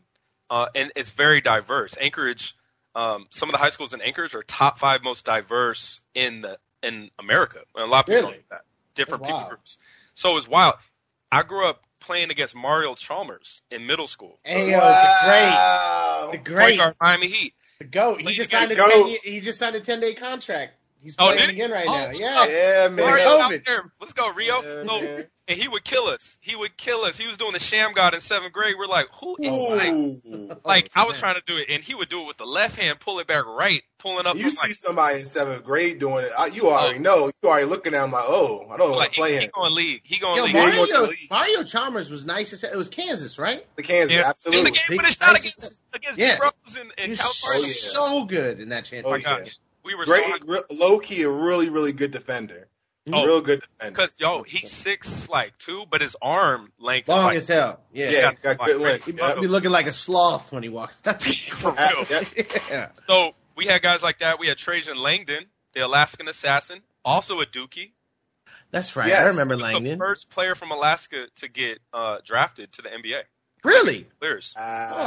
uh, 0.52 0.68
and 0.76 0.92
it's 0.96 1.10
very 1.12 1.42
diverse. 1.42 1.96
Anchorage, 2.00 2.56
um, 2.94 3.26
some 3.32 3.50
of 3.50 3.54
the 3.54 3.58
high 3.58 3.70
schools 3.70 3.94
in 3.94 4.02
Anchorage 4.02 4.36
are 4.36 4.44
top 4.44 4.78
five 4.78 5.02
most 5.04 5.26
diverse 5.26 6.02
in 6.14 6.42
the 6.42 6.60
in 6.84 7.10
America. 7.18 7.60
And 7.76 7.84
a 7.84 7.88
lot 7.88 8.02
of 8.02 8.06
people 8.06 8.30
Really? 8.30 8.34
don't 8.34 8.52
know 8.52 8.58
that. 8.58 8.62
Different 8.98 9.24
people 9.24 9.46
groups. 9.48 9.78
So 10.16 10.32
it 10.32 10.36
was 10.36 10.48
wild. 10.48 10.76
I 11.32 11.44
grew 11.44 11.68
up 11.70 11.82
playing 12.00 12.32
against 12.32 12.56
Mario 12.56 12.96
Chalmers 12.96 13.62
in 13.72 13.86
middle 13.86 14.08
school. 14.08 14.40
Hey, 14.44 14.72
wow. 14.74 16.30
the 16.32 16.38
great, 16.38 16.44
the 16.44 16.50
great, 16.52 16.78
guard, 16.78 16.96
Miami 17.02 17.28
Heat. 17.28 17.54
the 17.80 17.86
goat. 17.86 18.18
He 18.20 18.24
Played 18.26 18.36
just 18.36 18.52
signed 18.52 18.72
a 18.72 18.74
against 18.74 18.92
10, 18.94 19.04
goat. 19.04 19.18
he 19.24 19.40
just 19.42 19.60
signed 19.60 19.76
a 19.76 19.82
ten 19.82 20.00
day 20.00 20.14
contract. 20.14 20.74
He's 21.02 21.16
Oh, 21.20 21.26
playing 21.26 21.40
did 21.42 21.50
again 21.52 21.72
right 21.72 21.88
Oh, 21.88 21.92
now. 21.94 22.10
Yeah. 22.12 22.42
up? 22.42 22.50
Yeah, 22.50 22.88
man. 22.90 22.96
Mario- 22.96 23.26
Mario 23.26 23.40
out 23.40 23.52
COVID. 23.52 23.66
there. 23.66 23.92
Let's 24.02 24.14
go, 24.14 24.34
Rio. 24.34 24.62
Yeah, 24.62 24.84
so 24.84 25.02
man. 25.02 25.26
and 25.48 25.58
he 25.60 25.68
would 25.68 25.84
kill 25.84 26.08
us. 26.08 26.38
He 26.42 26.56
would 26.56 26.76
kill 26.76 27.02
us. 27.06 27.18
He 27.18 27.28
was 27.28 27.38
doing 27.38 27.54
the 27.54 27.60
Shammgod 27.60 28.14
in 28.14 28.20
seventh 28.20 28.52
grade. 28.52 28.76
We're 28.78 28.88
like, 28.88 29.08
who 29.14 29.36
is 29.40 29.52
oh. 29.52 29.76
like, 29.76 29.88
Ooh. 29.90 30.58
like 30.66 30.90
I 30.96 31.06
was 31.06 31.14
man. 31.14 31.20
trying 31.20 31.36
to 31.36 31.44
do 31.46 31.58
it, 31.58 31.68
and 31.70 31.84
he 31.84 31.94
would 31.96 32.10
do 32.10 32.22
it 32.24 32.28
with 32.28 32.38
the 32.38 32.46
left 32.46 32.80
hand, 32.80 33.00
pull 33.00 33.20
it 33.20 33.28
back 33.28 33.46
right, 33.46 33.84
pulling 34.00 34.26
up. 34.26 34.36
You 34.36 34.44
from, 34.44 34.52
see 34.52 34.68
like, 34.68 34.72
somebody 34.72 35.20
in 35.20 35.26
seventh 35.26 35.64
grade 35.64 36.00
doing 36.00 36.26
it, 36.26 36.32
I- 36.38 36.48
you 36.48 36.64
oh. 36.68 36.72
already 36.72 37.00
know. 37.00 37.32
You 37.44 37.50
already 37.50 37.66
looking 37.68 37.94
at 37.94 38.04
him 38.04 38.12
like, 38.12 38.26
oh, 38.28 38.68
I 38.70 38.78
don't 38.78 38.90
want 38.90 39.00
like 39.00 39.12
to 39.12 39.20
play 39.20 39.36
he, 39.36 39.42
he 39.42 39.48
going 39.48 39.76
league. 39.76 40.02
He 40.04 40.20
going 40.20 40.38
Yo, 40.38 40.44
league. 40.46 40.54
Mario- 40.56 40.76
Mario, 40.78 40.86
He 41.12 41.28
went 41.30 41.32
Mario 41.32 41.64
Chalmers 41.64 42.10
was 42.10 42.26
nice. 42.26 42.52
as. 42.54 42.64
It 42.64 42.76
was 42.76 42.90
Kansas, 42.90 43.38
right? 43.40 43.66
The 43.76 43.84
Kansas, 43.84 44.16
Yeah. 44.16 44.28
absolutely. 44.28 44.60
In 44.60 44.66
the 44.66 44.72
game 44.72 44.84
Big 44.90 44.98
when 44.98 45.06
it's 45.06 45.22
not 45.22 45.40
against 45.40 45.84
against 45.94 46.20
Yeah. 46.20 46.36
D 46.36 46.42
Rose 46.42 46.52
and, 46.78 46.92
He 46.98 47.04
and 47.04 47.10
was 47.12 47.20
California. 47.22 47.68
Oh, 47.68 48.20
so 48.20 48.26
good 48.26 48.60
in 48.60 48.70
that 48.70 48.80
Oh, 48.80 48.90
championship. 48.90 49.26
my 49.26 49.38
yeah. 49.38 49.44
Gosh. 49.88 49.94
We 49.94 49.96
were 49.96 50.06
Great, 50.06 50.26
so 50.26 50.38
re- 50.46 50.78
low 50.78 51.00
key, 51.00 51.24
a 51.24 51.30
really, 51.30 51.70
really 51.70 51.94
good 51.94 52.12
defender. 52.12 52.68
Oh. 53.12 53.26
Real 53.26 53.40
good 53.42 53.62
defender. 53.62 53.92
because 53.96 54.16
yo, 54.20 54.44
he's 54.44 54.70
six 54.70 55.30
like 55.30 55.58
two, 55.60 55.86
but 55.90 56.02
his 56.02 56.18
arm 56.22 56.74
length 56.78 57.08
Long 57.08 57.20
is 57.20 57.26
like 57.26 57.36
as 57.38 57.48
hell. 57.48 57.80
Yeah. 57.94 58.10
yeah, 58.10 58.22
got- 58.34 58.58
got 58.58 58.66
good 58.66 58.82
length. 58.82 59.06
He 59.06 59.12
Yep. 59.14 59.22
might 59.22 59.42
be 59.42 59.48
looking 59.48 59.72
like 59.72 59.88
a 59.88 59.94
sloth 59.94 60.52
when 60.52 60.62
he 60.64 60.68
walks. 60.70 60.94
for 61.02 61.70
Uh, 61.70 61.90
real. 61.90 62.06
yep. 62.10 62.28
yeah. 62.70 62.90
So 63.08 63.32
we 63.56 63.66
had 63.66 63.82
guys 63.82 64.04
like 64.04 64.20
that. 64.20 64.40
We 64.40 64.48
had 64.48 64.58
Trajan 64.58 64.98
Langdon, 64.98 65.46
the 65.74 65.86
Alaskan 65.86 66.28
assassin, 66.28 66.82
also 67.06 67.40
a 67.40 67.46
Dookie. 67.46 67.92
That's 68.72 68.98
right. 68.98 69.08
Yes. 69.08 69.22
I 69.22 69.28
remember 69.28 69.54
He 69.56 69.60
was 69.62 69.68
the 69.68 69.74
Langdon. 69.76 70.00
first 70.00 70.30
player 70.30 70.54
from 70.54 70.72
Alaska 70.72 71.28
to 71.38 71.48
get 71.48 71.80
uh, 71.94 72.18
drafted 72.26 72.74
to 72.74 72.82
the 72.82 72.90
NBA. 72.90 73.22
Really? 73.64 74.06
Clears. 74.20 74.54
Oh, 74.58 74.62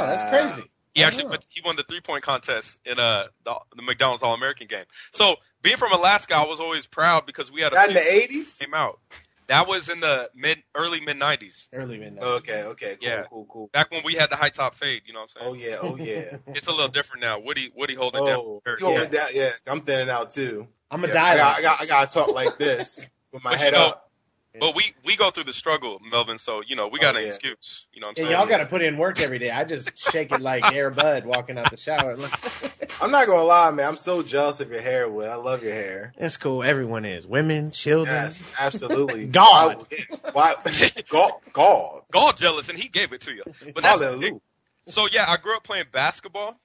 that's 0.07 0.23
crazy. 0.27 0.67
He 0.93 1.03
I 1.03 1.07
actually 1.07 1.25
know. 1.25 1.29
went, 1.31 1.45
he 1.49 1.61
won 1.63 1.75
the 1.75 1.83
three 1.83 2.01
point 2.01 2.23
contest 2.23 2.77
in 2.85 2.99
uh 2.99 3.25
the, 3.45 3.55
the 3.75 3.81
McDonald's 3.81 4.23
All 4.23 4.33
American 4.33 4.67
game. 4.67 4.85
So 5.11 5.35
being 5.61 5.77
from 5.77 5.93
Alaska, 5.93 6.35
I 6.35 6.45
was 6.45 6.59
always 6.59 6.85
proud 6.85 7.25
because 7.25 7.51
we 7.51 7.61
had 7.61 7.71
a 7.71 7.75
That 7.75 7.89
in 7.89 7.95
the 7.95 8.13
eighties? 8.13 8.57
came 8.57 8.73
out. 8.73 8.99
That 9.47 9.67
was 9.67 9.89
in 9.89 9.99
the 9.99 10.29
mid 10.35 10.59
early 10.75 11.01
mid 11.01 11.17
nineties. 11.17 11.67
Early 11.73 11.97
midnight. 11.97 12.23
Okay, 12.23 12.63
okay, 12.63 12.95
cool, 13.01 13.09
Yeah. 13.09 13.23
cool, 13.29 13.45
cool. 13.49 13.69
Back 13.73 13.91
when 13.91 14.01
we 14.05 14.13
had 14.15 14.29
the 14.29 14.35
high 14.37 14.49
top 14.49 14.75
fade, 14.75 15.01
you 15.05 15.13
know 15.13 15.19
what 15.19 15.31
I'm 15.35 15.41
saying? 15.41 15.49
Oh 15.49 15.53
yeah, 15.53 15.77
oh 15.81 15.95
yeah. 15.97 16.37
It's 16.55 16.67
a 16.67 16.71
little 16.71 16.87
different 16.87 17.23
now. 17.23 17.39
Woody 17.39 17.71
Woody 17.75 17.95
holding 17.95 18.23
down. 18.25 18.37
Oh, 18.39 18.61
Very 18.63 18.77
you 18.79 18.91
yeah. 18.91 19.01
it 19.01 19.11
down. 19.11 19.27
Yeah, 19.33 19.49
I'm 19.67 19.81
thinning 19.81 20.09
out 20.09 20.31
too. 20.31 20.67
I'm 20.89 21.03
a 21.03 21.07
Yeah, 21.07 21.13
die. 21.13 21.33
I 21.33 21.37
got, 21.37 21.57
I 21.57 21.61
got, 21.61 21.81
I 21.81 21.85
got 21.85 22.09
to 22.09 22.13
talk 22.13 22.33
like 22.33 22.57
this 22.57 23.05
with 23.33 23.43
my 23.43 23.51
But 23.51 23.59
you 23.59 23.65
head 23.65 23.73
know, 23.73 23.87
up. 23.87 24.10
But 24.59 24.75
we 24.75 24.93
we 25.05 25.15
go 25.15 25.31
through 25.31 25.45
the 25.45 25.53
struggle, 25.53 25.99
Melvin. 26.11 26.37
So 26.37 26.61
you 26.65 26.75
know 26.75 26.87
we 26.89 26.99
got 26.99 27.15
Oh, 27.15 27.19
an 27.19 27.23
yeah. 27.23 27.29
excuse. 27.29 27.85
You 27.93 28.01
know 28.01 28.07
what 28.07 28.11
I'm 28.19 28.23
saying? 28.23 28.31
y'all 28.31 28.47
got 28.47 28.57
to 28.57 28.65
put 28.65 28.81
in 28.81 28.97
work 28.97 29.19
every 29.21 29.39
day. 29.39 29.49
I 29.49 29.63
just 29.63 29.97
shake 29.97 30.31
it 30.31 30.41
like 30.41 30.65
Air 30.65 30.89
Bud 30.89 31.25
walking 31.25 31.57
out 31.57 31.69
the 31.69 31.77
shower. 31.77 32.17
I'm 33.01 33.09
not 33.11 33.25
gonna 33.27 33.43
lie, 33.43 33.71
man. 33.71 33.87
I'm 33.87 33.97
so 33.97 34.21
jealous 34.21 34.59
of 34.59 34.69
your 34.69 34.81
hair, 34.81 35.09
Will. 35.09 35.29
I 35.29 35.35
love 35.35 35.63
your 35.63 35.73
hair. 35.73 36.13
It's 36.17 36.37
cool. 36.37 36.61
Everyone 36.63 37.05
is. 37.05 37.25
Women, 37.25 37.71
children. 37.71 38.15
Yes, 38.25 38.43
absolutely. 38.59 39.25
God. 39.27 39.87
Why? 40.33 40.55
God. 41.09 41.31
God. 41.53 42.01
God 42.11 42.37
jealous, 42.37 42.69
and 42.69 42.77
he 42.77 42.89
gave 42.89 43.13
it 43.13 43.21
to 43.21 43.33
you. 43.33 43.43
But 43.73 43.83
that's 43.83 44.01
Hallelujah. 44.01 44.39
so 44.85 45.07
yeah. 45.11 45.25
I 45.27 45.37
grew 45.37 45.55
up 45.55 45.63
playing 45.63 45.85
basketball, 45.91 46.59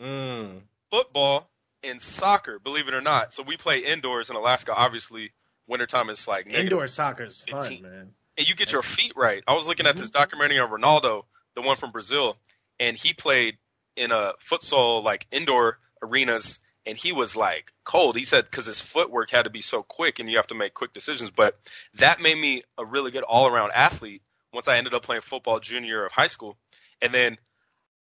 Mm. 0.00 0.60
football, 0.90 1.48
and 1.82 2.00
soccer, 2.00 2.58
believe 2.58 2.88
it 2.88 2.94
or 2.94 3.00
not. 3.02 3.32
So 3.34 3.42
we 3.42 3.56
play 3.56 3.80
indoors 3.80 4.30
in 4.30 4.36
Alaska. 4.36 4.74
Obviously, 4.74 5.32
wintertime 5.66 6.10
is 6.10 6.26
like. 6.28 6.46
Indoor 6.46 6.86
soccer 6.86 7.24
is 7.24 7.40
fun, 7.40 7.62
15. 7.62 7.82
man. 7.82 8.10
and 8.36 8.48
you 8.48 8.54
get 8.54 8.72
your 8.72 8.82
feet 8.82 9.12
right. 9.16 9.42
I 9.46 9.54
was 9.54 9.66
looking 9.66 9.86
at 9.86 9.96
this 9.96 10.10
mhm. 10.10 10.14
documentary 10.14 10.58
on 10.58 10.70
Ronaldo, 10.70 11.24
the 11.54 11.62
one 11.62 11.76
from 11.76 11.92
Brazil, 11.92 12.36
and 12.80 12.96
he 12.96 13.12
played 13.12 13.56
in 13.96 14.10
a 14.10 14.32
futsal 14.40 15.02
like 15.02 15.26
indoor 15.30 15.78
arenas, 16.02 16.58
and 16.86 16.98
he 16.98 17.12
was 17.12 17.36
like 17.36 17.72
cold. 17.84 18.16
He 18.16 18.24
said 18.24 18.44
because 18.44 18.66
his 18.66 18.80
footwork 18.80 19.30
had 19.30 19.44
to 19.44 19.50
be 19.50 19.60
so 19.60 19.82
quick, 19.82 20.18
and 20.18 20.28
you 20.28 20.36
have 20.36 20.48
to 20.48 20.54
make 20.54 20.74
quick 20.74 20.92
decisions. 20.92 21.30
But 21.30 21.58
that 21.94 22.20
made 22.20 22.38
me 22.38 22.62
a 22.76 22.84
really 22.84 23.10
good 23.10 23.22
all 23.22 23.46
around 23.46 23.72
athlete. 23.74 24.22
Once 24.52 24.68
I 24.68 24.76
ended 24.76 24.94
up 24.94 25.02
playing 25.02 25.22
football 25.22 25.58
junior 25.58 26.04
of 26.04 26.12
high 26.12 26.28
school, 26.28 26.56
and 27.02 27.12
then 27.12 27.38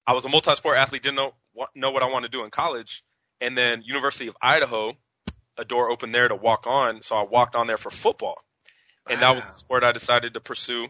I 0.06 0.14
was 0.14 0.26
a 0.26 0.30
multi 0.30 0.54
sport 0.56 0.78
athlete. 0.78 1.04
Didn't 1.04 1.16
know 1.16 1.34
know 1.76 1.92
what 1.92 2.04
I 2.04 2.10
wanted 2.10 2.32
to 2.32 2.38
do 2.38 2.44
in 2.44 2.50
college, 2.50 3.04
and 3.40 3.58
then 3.58 3.82
University 3.84 4.28
of 4.28 4.38
Idaho, 4.42 4.94
a 5.58 5.66
door 5.66 5.90
open 5.92 6.12
there 6.12 6.28
to 6.28 6.36
walk 6.36 6.66
on, 6.68 7.02
so 7.02 7.16
I 7.16 7.24
walked 7.24 7.56
on 7.56 7.68
there 7.68 7.78
for 7.78 7.90
football 7.90 8.38
and 9.10 9.22
that 9.22 9.36
was 9.36 9.46
Wow. 9.46 9.52
the 9.52 9.58
sport 9.60 9.84
I 9.84 9.92
decided 9.92 10.34
to 10.36 10.40
pursue. 10.40 10.88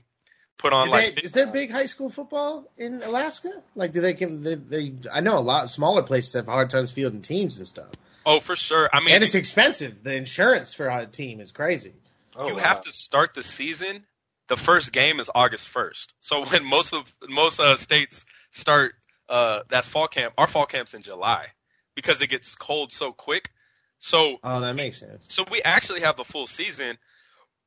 Put 0.57 0.73
on 0.73 0.87
Do 0.87 0.91
like 0.91 1.15
they- 1.15 1.21
is 1.21 1.33
there 1.33 1.47
big 1.47 1.71
high 1.71 1.87
school 1.87 2.09
football 2.09 2.71
in 2.77 3.01
Alaska? 3.01 3.63
Like, 3.75 3.93
do 3.93 4.01
they 4.01 4.13
can 4.13 4.43
they, 4.43 4.55
they? 4.55 4.93
I 5.11 5.21
know 5.21 5.37
a 5.37 5.39
lot 5.39 5.69
smaller 5.69 6.03
places 6.03 6.33
have 6.33 6.45
hard 6.45 6.69
times 6.69 6.91
fielding 6.91 7.21
teams 7.23 7.57
and 7.57 7.67
stuff, 7.67 7.89
oh 8.25 8.39
for 8.39 8.55
sure. 8.55 8.87
I 8.93 8.99
mean, 8.99 9.15
and 9.15 9.23
it's 9.23 9.33
expensive. 9.33 10.03
The 10.03 10.13
insurance 10.13 10.73
for 10.73 10.87
a 10.87 11.07
team 11.07 11.39
is 11.39 11.51
crazy. 11.51 11.93
Oh, 12.35 12.47
you 12.47 12.55
wow. 12.55 12.61
have 12.61 12.81
to 12.81 12.91
start 12.91 13.33
the 13.33 13.43
season. 13.43 14.05
The 14.49 14.57
first 14.57 14.91
game 14.91 15.19
is 15.19 15.31
August 15.33 15.67
first. 15.67 16.13
So 16.19 16.45
when 16.51 16.63
most 16.63 16.93
of 16.93 17.11
most 17.27 17.59
uh, 17.59 17.75
states 17.75 18.23
start, 18.51 18.93
uh, 19.29 19.61
that's 19.67 19.87
fall 19.87 20.07
camp. 20.07 20.35
Our 20.37 20.47
fall 20.47 20.67
camp's 20.67 20.93
in 20.93 21.01
July 21.01 21.47
because 21.95 22.21
it 22.21 22.27
gets 22.27 22.53
cold 22.53 22.91
so 22.91 23.11
quick. 23.13 23.49
So 24.03 24.37
Oh, 24.43 24.59
that 24.61 24.75
makes 24.75 24.97
sense. 24.97 25.23
so 25.29 25.45
we 25.49 25.61
actually 25.61 26.01
have 26.01 26.17
the 26.17 26.23
full 26.23 26.47
season. 26.47 26.97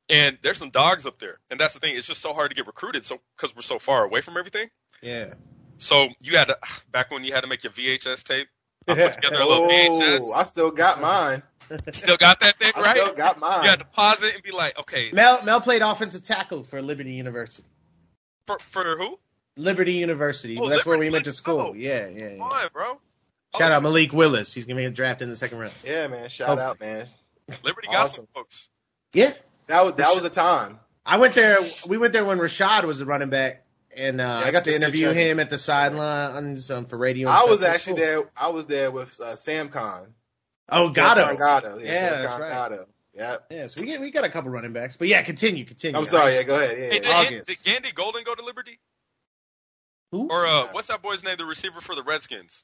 And 0.07 0.37
there's 0.43 0.57
some 0.57 0.69
dogs 0.69 1.07
up 1.07 1.17
there, 1.17 1.39
and 1.49 1.59
that's 1.59 1.73
the 1.73 1.79
thing. 1.79 1.95
It's 1.97 2.05
just 2.05 2.21
so 2.21 2.31
hard 2.31 2.51
to 2.51 2.55
get 2.55 2.67
recruited, 2.67 3.03
so 3.03 3.19
because 3.35 3.55
we're 3.55 3.63
so 3.63 3.79
far 3.79 4.03
away 4.05 4.21
from 4.21 4.37
everything. 4.37 4.67
Yeah. 5.01 5.33
So 5.79 6.09
you 6.21 6.37
had 6.37 6.49
to 6.49 6.57
back 6.91 7.09
when 7.09 7.23
you 7.23 7.33
had 7.33 7.41
to 7.41 7.47
make 7.47 7.63
your 7.63 7.73
VHS 7.73 8.23
tape. 8.23 8.47
I 8.87 8.93
put 8.93 9.13
together 9.13 9.37
a 9.37 9.47
little 9.47 9.63
Oh, 9.65 9.67
VHS. 9.67 10.35
I 10.37 10.43
still 10.43 10.69
got 10.69 11.01
mine. 11.01 11.41
Still 11.93 12.17
got 12.17 12.39
that 12.41 12.59
thing, 12.59 12.71
I 12.75 12.81
right? 12.81 12.97
still 13.01 13.15
got 13.15 13.39
mine. 13.39 13.63
You 13.63 13.69
had 13.71 13.79
to 13.79 13.85
pause 13.85 14.21
it 14.21 14.35
and 14.35 14.43
be 14.43 14.51
like, 14.51 14.77
okay, 14.77 15.09
Mel 15.11 15.43
Mel 15.43 15.59
played 15.59 15.81
offensive 15.81 16.21
tackle 16.21 16.61
for 16.61 16.83
Liberty 16.83 17.13
University. 17.13 17.67
for, 18.45 18.59
for 18.59 18.95
who? 18.97 19.17
Liberty 19.57 19.93
University. 19.93 20.59
Oh, 20.61 20.69
That's 20.69 20.85
where 20.85 20.99
we 20.99 21.09
went 21.09 21.25
to 21.25 21.31
school. 21.33 21.57
go. 21.57 21.73
Yeah, 21.73 22.07
yeah. 22.09 22.27
yeah. 22.35 22.47
Fine, 22.47 22.69
bro. 22.73 22.99
Shout 23.57 23.71
out 23.71 23.83
Malik 23.83 24.13
Willis. 24.13 24.53
He's 24.53 24.65
gonna 24.65 24.81
get 24.81 24.93
drafted 24.93 25.25
in 25.25 25.29
the 25.29 25.35
second 25.35 25.59
round. 25.59 25.73
Yeah, 25.83 26.07
man. 26.07 26.29
Shout 26.29 26.57
Oh. 26.57 26.61
out, 26.61 26.79
man. 26.79 27.07
Liberty 27.63 27.87
got 27.87 28.05
Awesome. 28.05 28.15
some 28.15 28.27
folks. 28.33 28.69
Yeah. 29.13 29.33
That 29.67 29.83
was 29.83 29.93
that 29.95 30.13
was 30.15 30.23
a 30.23 30.29
time. 30.29 30.79
I 31.05 31.17
went 31.17 31.33
there. 31.35 31.57
We 31.87 31.97
went 31.97 32.13
there 32.13 32.25
when 32.25 32.39
Rashad 32.39 32.83
was 32.85 32.99
the 32.99 33.05
running 33.05 33.29
back, 33.29 33.63
and 33.95 34.19
uh, 34.19 34.41
I 34.45 34.51
got 34.51 34.63
to 34.65 34.73
interview 34.75 35.09
him 35.09 35.15
Jennings. 35.15 35.39
at 35.39 35.49
the 35.51 35.57
sideline 35.57 36.57
um, 36.71 36.85
for 36.85 36.97
radio. 36.97 37.27
and 37.29 37.35
I 37.35 37.39
stuff. 37.41 37.49
was 37.51 37.63
actually 37.63 37.93
cool. 37.97 38.05
there. 38.05 38.29
I 38.35 38.47
was 38.49 38.65
there 38.65 38.89
with 38.91 39.19
uh, 39.19 39.35
Sam 39.35 39.69
Con. 39.69 40.13
Oh, 40.69 40.91
Sam 40.91 41.15
Gatto. 41.15 41.35
Gatto. 41.37 41.77
Yeah, 41.77 41.85
Yeah, 41.85 41.99
Sam 41.99 42.21
that's 42.21 42.31
Khan 42.31 42.41
right. 42.41 42.49
Gatto. 42.51 42.87
Yep. 43.13 43.45
Yeah, 43.51 43.67
so 43.67 43.81
we 43.81 43.87
get, 43.87 44.01
we 44.01 44.11
got 44.11 44.23
a 44.25 44.29
couple 44.29 44.49
running 44.51 44.73
backs, 44.73 44.97
but 44.97 45.07
yeah, 45.07 45.21
continue, 45.21 45.63
continue. 45.63 45.97
I'm 45.97 46.05
sorry. 46.05 46.33
Yeah, 46.33 46.43
go 46.43 46.55
ahead. 46.55 46.77
Yeah, 46.77 46.83
hey, 46.85 46.93
Yeah. 46.95 46.99
did, 47.01 47.05
August. 47.35 47.47
did 47.49 47.63
Gandy 47.63 47.91
Golden 47.93 48.23
go 48.25 48.35
to 48.35 48.43
Liberty? 48.43 48.79
Who? 50.11 50.27
Or 50.29 50.45
uh, 50.45 50.67
what's 50.71 50.87
that 50.89 51.01
boy's 51.01 51.23
name? 51.23 51.37
The 51.37 51.45
receiver 51.45 51.79
for 51.81 51.95
the 51.95 52.03
Redskins. 52.03 52.63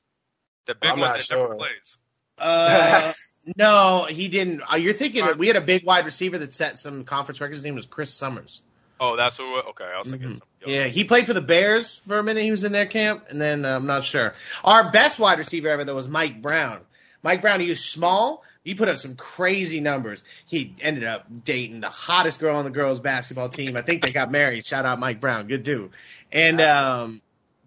The 0.65 0.75
big 0.75 0.91
I'm 0.91 0.99
one 0.99 1.09
not 1.09 1.17
that 1.19 1.27
never 1.31 1.47
sure. 1.47 1.55
plays. 1.55 1.97
Uh, 2.37 3.13
no, 3.57 4.05
he 4.09 4.27
didn't. 4.27 4.61
Uh, 4.71 4.75
you're 4.77 4.93
thinking 4.93 5.21
Alright. 5.23 5.37
we 5.37 5.47
had 5.47 5.55
a 5.55 5.61
big 5.61 5.85
wide 5.85 6.05
receiver 6.05 6.37
that 6.39 6.53
set 6.53 6.77
some 6.79 7.03
conference 7.03 7.41
records. 7.41 7.59
His 7.59 7.65
name 7.65 7.75
was 7.75 7.85
Chris 7.85 8.13
Summers. 8.13 8.61
Oh, 8.99 9.15
that's 9.15 9.37
who. 9.37 9.57
Okay, 9.57 9.85
I 9.85 9.97
was 9.97 10.11
thinking 10.11 10.33
Mhm. 10.33 10.41
Yeah, 10.67 10.83
he 10.83 11.03
played 11.05 11.25
for 11.25 11.33
the 11.33 11.41
Bears 11.41 11.95
for 12.07 12.19
a 12.19 12.23
minute. 12.23 12.43
He 12.43 12.51
was 12.51 12.63
in 12.63 12.71
their 12.71 12.85
camp, 12.85 13.25
and 13.29 13.41
then 13.41 13.65
uh, 13.65 13.75
I'm 13.75 13.87
not 13.87 14.03
sure. 14.03 14.33
Our 14.63 14.91
best 14.91 15.17
wide 15.17 15.39
receiver 15.39 15.69
ever 15.69 15.83
though 15.83 15.95
was 15.95 16.07
Mike 16.07 16.41
Brown. 16.41 16.81
Mike 17.23 17.41
Brown, 17.41 17.59
he 17.61 17.69
was 17.69 17.83
small. 17.83 18.43
He 18.63 18.75
put 18.75 18.87
up 18.89 18.97
some 18.97 19.15
crazy 19.15 19.79
numbers. 19.79 20.23
He 20.45 20.75
ended 20.81 21.03
up 21.03 21.25
dating 21.43 21.81
the 21.81 21.89
hottest 21.89 22.39
girl 22.39 22.55
on 22.57 22.63
the 22.63 22.69
girls' 22.69 22.99
basketball 22.99 23.49
team. 23.49 23.75
I 23.75 23.81
think 23.81 24.05
they 24.05 24.11
got 24.11 24.31
married. 24.31 24.65
Shout 24.67 24.85
out 24.85 24.99
Mike 24.99 25.19
Brown, 25.19 25.47
good 25.47 25.63
dude. 25.63 25.89
And 26.31 26.61
um, 26.61 27.21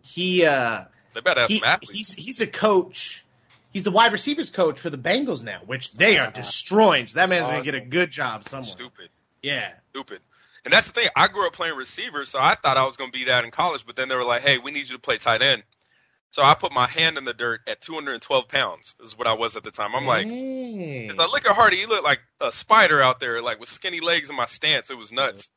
he 0.04 0.46
uh, 0.46 0.84
They 1.14 1.20
better 1.20 1.42
have 1.42 1.50
he, 1.50 1.60
some 1.60 1.68
athletes. 1.68 2.12
he's 2.12 2.12
he's 2.12 2.40
a 2.40 2.46
coach. 2.46 3.24
He's 3.72 3.84
the 3.84 3.90
wide 3.90 4.12
receivers 4.12 4.50
coach 4.50 4.78
for 4.78 4.90
the 4.90 4.98
Bengals 4.98 5.42
now, 5.42 5.60
which 5.66 5.92
they 5.92 6.18
are 6.18 6.28
ah, 6.28 6.30
destroying. 6.30 7.06
So 7.06 7.14
that 7.14 7.28
That's 7.28 7.30
man's 7.30 7.50
gonna 7.50 7.64
get 7.64 7.74
a 7.74 7.80
good 7.80 8.10
job 8.10 8.44
somewhere. 8.44 8.70
Stupid. 8.70 9.08
Yeah. 9.42 9.72
Stupid. 9.90 10.20
And 10.64 10.72
that's 10.72 10.86
the 10.86 10.92
thing. 10.92 11.08
I 11.14 11.28
grew 11.28 11.46
up 11.46 11.52
playing 11.52 11.76
receiver, 11.76 12.24
so 12.24 12.38
I 12.38 12.54
thought 12.54 12.78
I 12.78 12.84
was 12.84 12.96
going 12.96 13.10
to 13.10 13.18
be 13.18 13.26
that 13.26 13.44
in 13.44 13.50
college. 13.50 13.84
But 13.84 13.96
then 13.96 14.08
they 14.08 14.16
were 14.16 14.24
like, 14.24 14.42
"Hey, 14.42 14.58
we 14.58 14.70
need 14.70 14.86
you 14.86 14.94
to 14.94 14.98
play 14.98 15.18
tight 15.18 15.42
end." 15.42 15.62
So 16.30 16.42
I 16.42 16.54
put 16.54 16.72
my 16.72 16.88
hand 16.88 17.16
in 17.16 17.24
the 17.24 17.32
dirt 17.32 17.60
at 17.68 17.80
212 17.80 18.48
pounds. 18.48 18.96
Is 19.00 19.16
what 19.16 19.28
I 19.28 19.34
was 19.34 19.56
at 19.56 19.62
the 19.62 19.70
time. 19.70 19.94
I'm 19.94 20.06
like, 20.06 20.26
Dang. 20.26 21.10
As 21.10 21.18
I 21.18 21.26
look 21.26 21.46
at 21.46 21.54
Hardy, 21.54 21.76
he 21.76 21.86
looked 21.86 22.02
like 22.02 22.20
a 22.40 22.50
spider 22.50 23.00
out 23.00 23.20
there, 23.20 23.40
like 23.42 23.60
with 23.60 23.68
skinny 23.68 24.00
legs 24.00 24.30
in 24.30 24.36
my 24.36 24.46
stance. 24.46 24.90
It 24.90 24.98
was 24.98 25.12
nuts. 25.12 25.50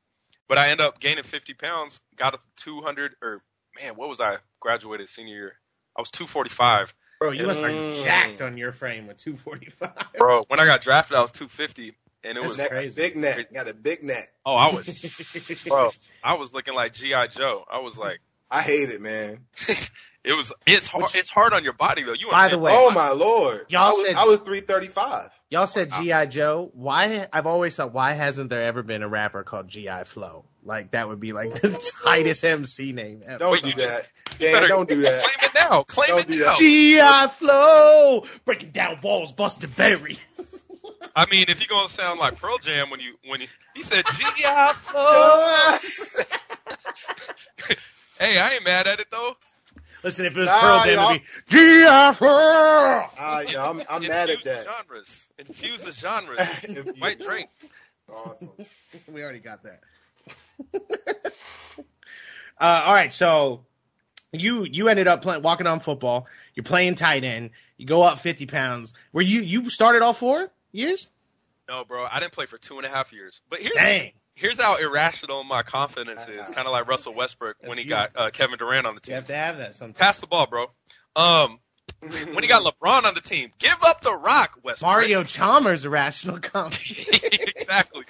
But 0.47 0.57
I 0.57 0.69
end 0.69 0.79
up 0.79 0.99
gaining 0.99 1.23
50 1.23 1.55
pounds, 1.55 1.99
got 2.15 2.35
up 2.35 2.41
200, 2.57 3.15
or 3.21 3.41
man, 3.81 3.95
what 3.95 4.07
was 4.07 4.21
I? 4.21 4.37
Graduated 4.59 5.09
senior 5.09 5.35
year. 5.35 5.53
I 5.97 6.01
was 6.01 6.11
245. 6.11 6.93
Bro, 7.19 7.31
you 7.31 7.47
must 7.47 7.61
be 7.63 7.69
Mm. 7.69 8.03
jacked 8.03 8.41
on 8.41 8.57
your 8.57 8.71
frame 8.71 9.07
with 9.07 9.17
245. 9.17 9.91
Bro, 10.17 10.45
when 10.47 10.59
I 10.59 10.65
got 10.65 10.81
drafted, 10.81 11.17
I 11.17 11.21
was 11.21 11.31
250. 11.31 11.95
And 12.23 12.37
it 12.37 12.41
That's 12.41 12.49
was, 12.53 12.57
Neck- 12.57 12.69
crazy. 12.69 13.01
Big 13.01 13.15
neck. 13.15 13.53
Got 13.53 13.67
a 13.67 13.73
big 13.73 14.03
neck. 14.03 14.31
oh, 14.45 14.55
I 14.55 14.73
was, 14.73 15.63
bro, 15.67 15.91
I 16.23 16.33
was 16.35 16.53
looking 16.53 16.73
like 16.75 16.93
G.I. 16.93 17.27
Joe. 17.27 17.63
I 17.71 17.79
was 17.79 17.97
like, 17.97 18.19
I 18.49 18.61
hate 18.61 18.89
it, 18.89 19.01
man. 19.01 19.39
it 20.23 20.33
was, 20.33 20.53
it's 20.65 20.87
hard, 20.87 21.03
Which- 21.03 21.15
it's 21.17 21.29
hard 21.29 21.53
on 21.53 21.63
your 21.63 21.73
body 21.73 22.03
though. 22.03 22.13
You 22.13 22.29
By 22.31 22.47
the 22.47 22.57
way- 22.57 22.71
Oh 22.73 22.91
my 22.91 23.09
lord. 23.09 23.65
Y'all 23.69 23.83
I 23.83 23.89
was, 23.91 24.07
said- 24.07 24.15
I 24.15 24.25
was 24.25 24.39
335. 24.39 25.31
Y'all 25.49 25.67
said 25.67 25.89
oh, 25.93 26.01
G.I. 26.01 26.25
Joe. 26.27 26.69
Why? 26.73 27.27
I've 27.31 27.45
always 27.47 27.75
thought, 27.75 27.93
why 27.93 28.13
hasn't 28.13 28.49
there 28.49 28.61
ever 28.61 28.83
been 28.83 29.03
a 29.03 29.07
rapper 29.09 29.43
called 29.43 29.67
G.I. 29.67 30.03
Flow? 30.05 30.45
Like, 30.63 30.91
that 30.91 31.07
would 31.07 31.19
be 31.19 31.31
like 31.33 31.61
the 31.61 31.91
tightest 32.03 32.43
MC 32.43 32.91
name 32.93 33.21
ever. 33.25 33.39
Don't 33.39 33.51
Wait, 33.51 33.63
do 33.63 33.73
that. 33.81 34.07
You 34.39 34.47
Dan, 34.47 34.53
better- 34.55 34.67
don't 34.67 34.89
do 34.89 35.01
that. 35.01 35.23
Claim 35.23 35.49
it 35.49 35.51
now. 35.55 35.83
Claim 35.83 36.09
Don't 36.09 36.29
it 36.29 36.39
now. 36.45 36.55
G.I. 36.55 37.27
Flow! 37.27 38.23
Breaking 38.45 38.71
down 38.71 38.99
walls, 39.01 39.31
busting 39.31 39.69
Berry. 39.71 40.17
I 41.15 41.25
mean, 41.31 41.45
if 41.47 41.59
you're 41.59 41.67
gonna 41.69 41.89
sound 41.89 42.19
like 42.19 42.39
Pearl 42.39 42.59
Jam 42.59 42.89
when 42.91 42.99
you 42.99 43.15
when 43.25 43.39
he, 43.41 43.47
he 43.75 43.81
said 43.83 44.05
G.I. 44.05 44.73
Flow. 44.75 45.77
Hey, 48.19 48.37
I 48.37 48.53
ain't 48.53 48.63
mad 48.65 48.87
at 48.87 48.99
it 48.99 49.07
though. 49.11 49.35
Listen, 50.03 50.25
if 50.27 50.37
it 50.37 50.39
was 50.39 50.49
Nah, 50.49 50.59
Pearl 50.59 50.83
Jam, 50.85 50.93
y'all- 50.95 51.09
it'd 51.11 51.23
be 51.49 51.55
G.I. 51.57 52.13
Flow! 52.13 52.27
Ah, 52.29 53.39
yeah, 53.41 53.67
I'm, 53.67 53.81
I'm 53.89 54.01
mad 54.03 54.29
at 54.29 54.29
Infuse 54.29 54.43
the 54.43 54.49
that. 54.49 54.65
genres. 54.65 55.27
Infuse 55.39 55.83
the 55.83 55.91
genres. 55.91 56.39
Infuse. 56.63 56.99
White 56.99 57.19
drink. 57.19 57.49
Awesome. 58.13 58.51
we 59.13 59.23
already 59.23 59.39
got 59.39 59.63
that. 59.63 59.81
uh, 62.59 62.83
all 62.85 62.93
right, 62.93 63.11
so 63.11 63.65
you 64.31 64.65
you 64.69 64.87
ended 64.87 65.07
up 65.07 65.21
playing 65.21 65.41
walking 65.41 65.67
on 65.67 65.79
football. 65.79 66.27
You're 66.55 66.63
playing 66.63 66.95
tight 66.95 67.23
end. 67.23 67.51
You 67.77 67.85
go 67.85 68.03
up 68.03 68.19
50 68.19 68.45
pounds. 68.45 68.93
Were 69.13 69.21
you 69.21 69.41
you 69.41 69.69
started 69.69 70.01
all 70.01 70.13
four 70.13 70.49
years? 70.71 71.07
No, 71.67 71.83
bro, 71.85 72.05
I 72.09 72.19
didn't 72.19 72.31
play 72.33 72.45
for 72.45 72.57
two 72.57 72.77
and 72.77 72.85
a 72.85 72.89
half 72.89 73.11
years. 73.13 73.41
But 73.49 73.59
here's 73.59 73.73
Dang. 73.75 74.11
Here's 74.37 74.59
how 74.59 74.77
irrational 74.77 75.43
my 75.43 75.63
confidence 75.63 76.27
is. 76.27 76.49
Kind 76.49 76.67
of 76.67 76.71
like 76.71 76.87
Russell 76.87 77.13
Westbrook 77.13 77.57
when 77.65 77.77
he 77.77 77.83
got 77.83 78.11
uh, 78.15 78.29
Kevin 78.31 78.57
Durant 78.57 78.87
on 78.87 78.95
the 78.95 79.01
team. 79.01 79.13
You 79.13 79.15
have 79.15 79.27
to 79.27 79.35
have 79.35 79.57
that 79.57 79.75
sometimes. 79.75 79.97
Pass 79.97 80.19
the 80.19 80.27
ball, 80.27 80.47
bro. 80.47 80.67
Um, 81.15 81.59
when 81.99 82.43
he 82.43 82.47
got 82.47 82.63
LeBron 82.63 83.03
on 83.03 83.13
the 83.15 83.21
team, 83.21 83.49
give 83.57 83.77
up 83.83 84.01
the 84.01 84.15
rock, 84.15 84.59
Westbrook. 84.63 84.89
Mario 84.89 85.23
Chalmers 85.23 85.85
irrational 85.85 86.39
confidence. 86.39 87.19
exactly. 87.23 88.03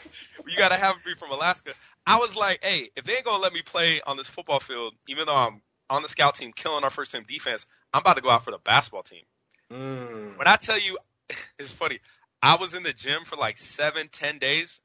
You 0.45 0.57
got 0.57 0.69
to 0.69 0.75
have 0.75 0.95
him 0.95 1.01
be 1.05 1.13
from 1.15 1.31
Alaska. 1.31 1.71
I 2.05 2.17
was 2.17 2.35
like, 2.35 2.63
hey, 2.63 2.89
if 2.95 3.05
they 3.05 3.15
ain't 3.15 3.25
gonna 3.25 3.41
let 3.41 3.53
me 3.53 3.61
play 3.61 4.01
on 4.05 4.17
this 4.17 4.27
football 4.27 4.59
field, 4.59 4.93
even 5.07 5.25
though 5.25 5.35
I'm 5.35 5.61
on 5.89 6.01
the 6.01 6.09
scout 6.09 6.35
team 6.35 6.51
killing 6.53 6.83
our 6.83 6.89
first 6.89 7.11
team 7.13 7.23
defense, 7.27 7.65
I'm 7.93 8.01
about 8.01 8.17
to 8.17 8.21
go 8.21 8.29
out 8.29 8.43
for 8.43 8.51
the 8.51 8.59
basketball 8.59 9.03
team. 9.03 9.23
Mm. 9.71 10.37
When 10.37 10.47
I 10.47 10.57
tell 10.57 10.79
you, 10.79 10.97
it's 11.59 11.71
funny. 11.71 11.99
I 12.41 12.57
was 12.57 12.73
in 12.73 12.83
the 12.83 12.93
gym 12.93 13.23
for 13.25 13.35
like 13.35 13.57
seven, 13.57 14.09
ten 14.11 14.37
days 14.37 14.81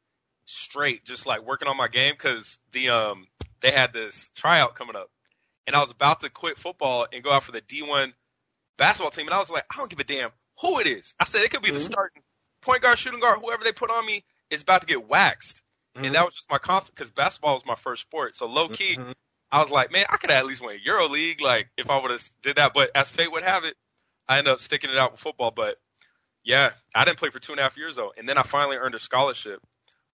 straight, 0.53 1.05
just 1.05 1.27
like 1.27 1.43
working 1.47 1.69
on 1.69 1.77
my 1.77 1.89
game 1.89 2.15
because 2.15 2.59
the 2.73 2.91
um 2.91 3.27
they 3.61 3.71
had 3.71 3.93
this 3.93 4.31
tryout 4.35 4.75
coming 4.75 4.97
up, 4.97 5.11
and 5.67 5.75
I 5.77 5.81
was 5.81 5.91
about 5.91 6.21
to 6.21 6.31
quit 6.31 6.59
football 6.59 7.07
and 7.13 7.23
go 7.23 7.33
out 7.33 7.43
for 7.45 7.53
the 7.53 7.61
D1 7.61 8.13
basketball 8.77 9.11
team, 9.11 9.27
and 9.27 9.35
I 9.35 9.39
was 9.39 9.51
like, 9.51 9.65
I 9.73 9.77
don't 9.77 9.91
give 9.91 10.01
a 10.01 10.05
damn 10.05 10.31
who 10.61 10.81
it 10.81 10.87
is. 10.87 11.15
I 11.19 11.25
said 11.25 11.43
it 11.43 11.51
could 11.51 11.63
be 11.63 11.71
the 11.71 11.79
Mhm. 11.79 11.85
starting 11.85 12.23
point 12.61 12.83
guard, 12.83 12.99
shooting 12.99 13.21
guard, 13.21 13.39
whoever 13.41 13.65
they 13.65 13.73
put 13.73 13.91
on 13.91 14.05
me 14.07 14.25
is 14.51 14.63
about 14.63 14.81
to 14.83 14.87
get 14.87 15.07
waxed, 15.09 15.63
Mhm. 15.97 16.07
and 16.07 16.15
that 16.15 16.25
was 16.25 16.35
just 16.35 16.51
my 16.51 16.59
confidence 16.59 16.91
because 16.95 17.11
basketball 17.11 17.55
was 17.55 17.67
my 17.67 17.75
first 17.75 18.03
sport. 18.03 18.37
So 18.37 18.47
low 18.47 18.69
key, 18.69 18.97
Mhm. 18.97 19.15
I 19.51 19.61
was 19.63 19.71
like, 19.71 19.91
man, 19.91 20.07
I 20.09 20.17
could 20.17 20.31
at 20.31 20.47
least 20.47 20.61
win 20.63 20.81
Euro 20.83 21.09
League, 21.09 21.41
like 21.41 21.69
if 21.77 21.91
I 21.91 21.99
would 22.01 22.11
have 22.11 22.23
did 22.43 22.57
that. 22.57 22.73
But 22.75 22.91
as 22.95 23.11
fate 23.11 23.31
would 23.31 23.45
have 23.45 23.65
it, 23.65 23.77
I 24.29 24.39
ended 24.39 24.53
up 24.55 24.61
sticking 24.61 24.91
it 24.91 24.97
out 24.99 25.13
with 25.13 25.21
football. 25.21 25.51
But 25.51 25.79
Yeah, 26.45 26.71
I 26.93 27.05
didn't 27.05 27.19
play 27.19 27.31
for 27.31 27.39
two 27.39 27.53
and 27.53 27.61
a 27.61 27.63
half 27.63 27.77
years 27.77 27.95
though, 27.95 28.13
and 28.17 28.29
then 28.29 28.37
I 28.37 28.43
finally 28.43 28.77
earned 28.77 28.97
a 28.97 28.99
scholarship. 28.99 29.63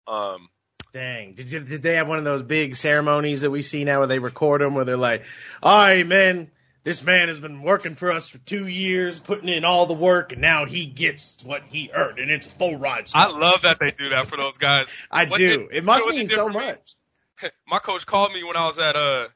Um, 0.08 0.48
Dang. 0.92 1.34
Did 1.34 1.50
you, 1.52 1.60
did 1.60 1.82
they 1.82 1.96
have 1.96 2.08
one 2.08 2.18
of 2.18 2.24
those 2.24 2.42
big 2.42 2.74
ceremonies 2.74 3.42
that 3.42 3.50
we 3.50 3.60
see 3.60 3.84
now 3.84 3.98
where 3.98 4.06
they 4.06 4.18
record 4.18 4.62
them 4.62 4.74
where 4.74 4.86
they're 4.86 4.96
like, 4.96 5.22
all 5.62 5.78
right, 5.78 6.06
man, 6.06 6.50
this 6.82 7.04
man 7.04 7.28
has 7.28 7.38
been 7.38 7.60
working 7.62 7.94
for 7.94 8.10
us 8.10 8.26
for 8.30 8.38
two 8.38 8.66
years, 8.66 9.18
putting 9.18 9.50
in 9.50 9.66
all 9.66 9.84
the 9.84 9.92
work, 9.92 10.32
and 10.32 10.40
now 10.40 10.64
he 10.64 10.86
gets 10.86 11.44
what 11.44 11.62
he 11.68 11.90
earned, 11.92 12.18
and 12.18 12.30
it's 12.30 12.46
a 12.46 12.50
full 12.50 12.78
ride. 12.78 13.10
I 13.14 13.26
love 13.26 13.62
that 13.62 13.78
they 13.78 13.90
do 13.90 14.08
that 14.10 14.26
for 14.26 14.38
those 14.38 14.56
guys. 14.56 14.90
I 15.10 15.26
What 15.26 15.36
do. 15.36 15.46
did- 15.46 15.60
it 15.72 15.74
you 15.74 15.82
must 15.82 16.00
know 16.00 16.06
what 16.06 16.14
mean 16.16 16.28
so 16.28 16.44
for 16.44 16.58
me? 16.58 16.66
much. 16.66 16.94
My 17.68 17.78
coach 17.80 18.06
called 18.06 18.32
me 18.32 18.42
when 18.42 18.56
I 18.56 18.64
was 18.66 18.78
at 18.78 18.96
uh, 18.96 19.28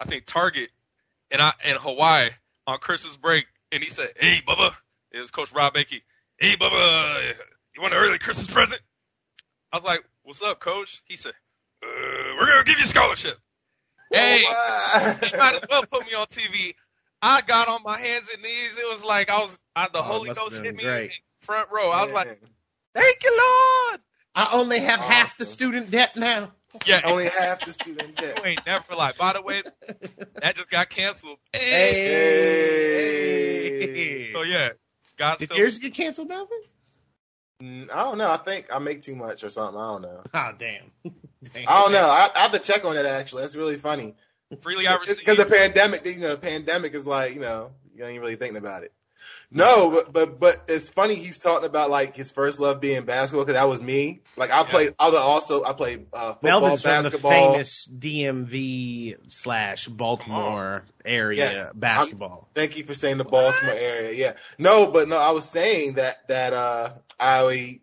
I 0.00 0.04
think 0.06 0.26
Target, 0.26 0.70
and 1.30 1.40
I 1.40 1.52
in 1.64 1.76
Hawaii 1.76 2.30
on 2.66 2.78
Christmas 2.78 3.16
break, 3.16 3.44
and 3.70 3.80
he 3.80 3.90
said, 3.90 4.10
"Hey, 4.16 4.40
Bubba," 4.46 4.74
it 5.12 5.20
was 5.20 5.30
Coach 5.30 5.52
Robb 5.52 5.74
Akey. 5.74 6.02
Hey, 6.36 6.56
Bubba, 6.56 7.32
you 7.76 7.80
want 7.80 7.94
an 7.94 8.00
early 8.00 8.18
Christmas 8.18 8.50
present? 8.52 8.80
I 9.72 9.76
was 9.76 9.84
like, 9.84 10.04
"What's 10.26 10.42
up, 10.42 10.58
Coach?" 10.60 11.02
He 11.06 11.14
said, 11.16 11.32
uh, 11.82 11.86
"We're 12.38 12.46
gonna 12.46 12.64
give 12.64 12.78
you 12.78 12.84
a 12.84 12.88
scholarship." 12.88 13.38
Hey, 14.12 14.40
you 14.40 14.46
might 15.38 15.54
as 15.54 15.64
well 15.70 15.84
put 15.84 16.04
me 16.06 16.14
on 16.14 16.26
TV. 16.26 16.74
I 17.22 17.40
got 17.42 17.68
on 17.68 17.82
my 17.84 17.96
hands 17.98 18.28
and 18.32 18.42
knees. 18.42 18.76
It 18.78 18.88
was 18.90 19.04
like 19.04 19.30
I 19.30 19.38
was 19.40 19.56
I, 19.74 19.88
the 19.92 19.98
Oh, 20.00 20.02
Holy 20.02 20.30
Ghost 20.34 20.62
hit 20.62 20.74
me 20.74 20.82
great. 20.82 21.04
in 21.04 21.10
front 21.40 21.70
row. 21.70 21.90
I 21.90 22.04
was 22.04 22.12
like, 22.12 22.40
"Thank 22.94 23.22
you, 23.24 23.30
Lord." 23.30 24.00
I 24.34 24.48
only 24.52 24.80
have 24.80 24.98
half 25.00 25.38
the 25.38 25.44
student 25.44 25.90
debt 25.92 26.16
now. 26.16 26.52
Yeah, 26.84 27.00
only 27.04 27.24
half 27.28 27.64
the 27.64 27.72
student 27.72 28.16
debt. 28.16 28.38
you 28.38 28.44
ain't 28.50 28.66
never 28.66 28.94
lied. 28.96 29.16
By 29.16 29.32
the 29.32 29.40
way, 29.42 29.62
that 30.42 30.56
just 30.56 30.68
got 30.70 30.90
canceled. 30.90 31.38
Hey. 32.96 34.32
So 34.32 34.42
yeah, 34.42 34.70
God 35.16 35.38
Did 35.38 35.46
still. 35.46 35.56
yours 35.58 35.78
get 35.78 35.94
canceled, 35.94 36.28
Melvin? 36.28 36.58
Mm, 37.62 37.90
I 37.90 38.04
don't 38.04 38.18
know. 38.18 38.30
I 38.30 38.36
think 38.36 38.66
I 38.72 38.78
make 38.78 39.00
too 39.00 39.16
much 39.16 39.42
or 39.42 39.48
something. 39.48 39.80
I 39.80 39.86
don't 39.88 40.02
know. 40.02 40.22
Oh, 40.34 40.50
damn. 40.58 40.90
Damn. 41.52 41.68
I 41.68 41.82
don't 41.82 41.92
know. 41.92 42.06
I, 42.08 42.28
I 42.34 42.38
have 42.40 42.52
to 42.52 42.58
check 42.58 42.84
on 42.84 42.94
that 42.96 43.06
actually. 43.06 43.42
That's 43.42 43.54
really 43.54 43.76
funny. 43.76 44.14
freely 44.62 44.86
I 44.86 44.96
receive. 44.96 45.18
Because 45.18 45.36
the 45.36 45.44
pandemic, 45.44 46.04
you 46.04 46.16
know, 46.16 46.30
the 46.30 46.38
pandemic 46.38 46.94
is 46.94 47.06
like, 47.06 47.34
you 47.34 47.40
know, 47.40 47.70
you 47.94 48.04
ain't 48.04 48.20
really 48.20 48.36
thinking 48.36 48.56
about 48.56 48.82
it. 48.82 48.92
No, 49.50 49.90
but 49.90 50.12
but 50.12 50.40
but 50.40 50.64
it's 50.68 50.88
funny 50.88 51.14
he's 51.14 51.38
talking 51.38 51.66
about 51.66 51.88
like 51.90 52.16
his 52.16 52.32
first 52.32 52.58
love 52.58 52.80
being 52.80 53.04
basketball 53.04 53.44
because 53.44 53.60
that 53.60 53.68
was 53.68 53.80
me. 53.80 54.20
Like 54.36 54.50
I 54.50 54.58
Yeah. 54.58 54.62
played, 54.64 54.94
I 54.98 55.10
also 55.16 55.64
I 55.64 55.72
played 55.72 56.06
uh, 56.12 56.34
football, 56.34 56.60
Melvin's 56.60 56.82
from 56.82 57.02
the 57.04 57.10
famous 57.10 57.88
DMV 57.88 59.16
slash 59.28 59.86
Baltimore 59.88 60.84
area 61.04 61.38
Yes. 61.38 61.68
basketball. 61.74 62.48
Thank 62.54 62.76
you 62.76 62.84
for 62.84 62.94
saying 62.94 63.18
the 63.18 63.24
Baltimore 63.24 63.74
area. 63.74 64.12
Yeah. 64.12 64.32
No, 64.58 64.90
but 64.90 65.08
no, 65.08 65.16
I 65.16 65.30
was 65.30 65.48
saying 65.48 65.94
that 65.94 66.26
that 66.28 66.52
uh 66.52 66.90
I 67.18 67.80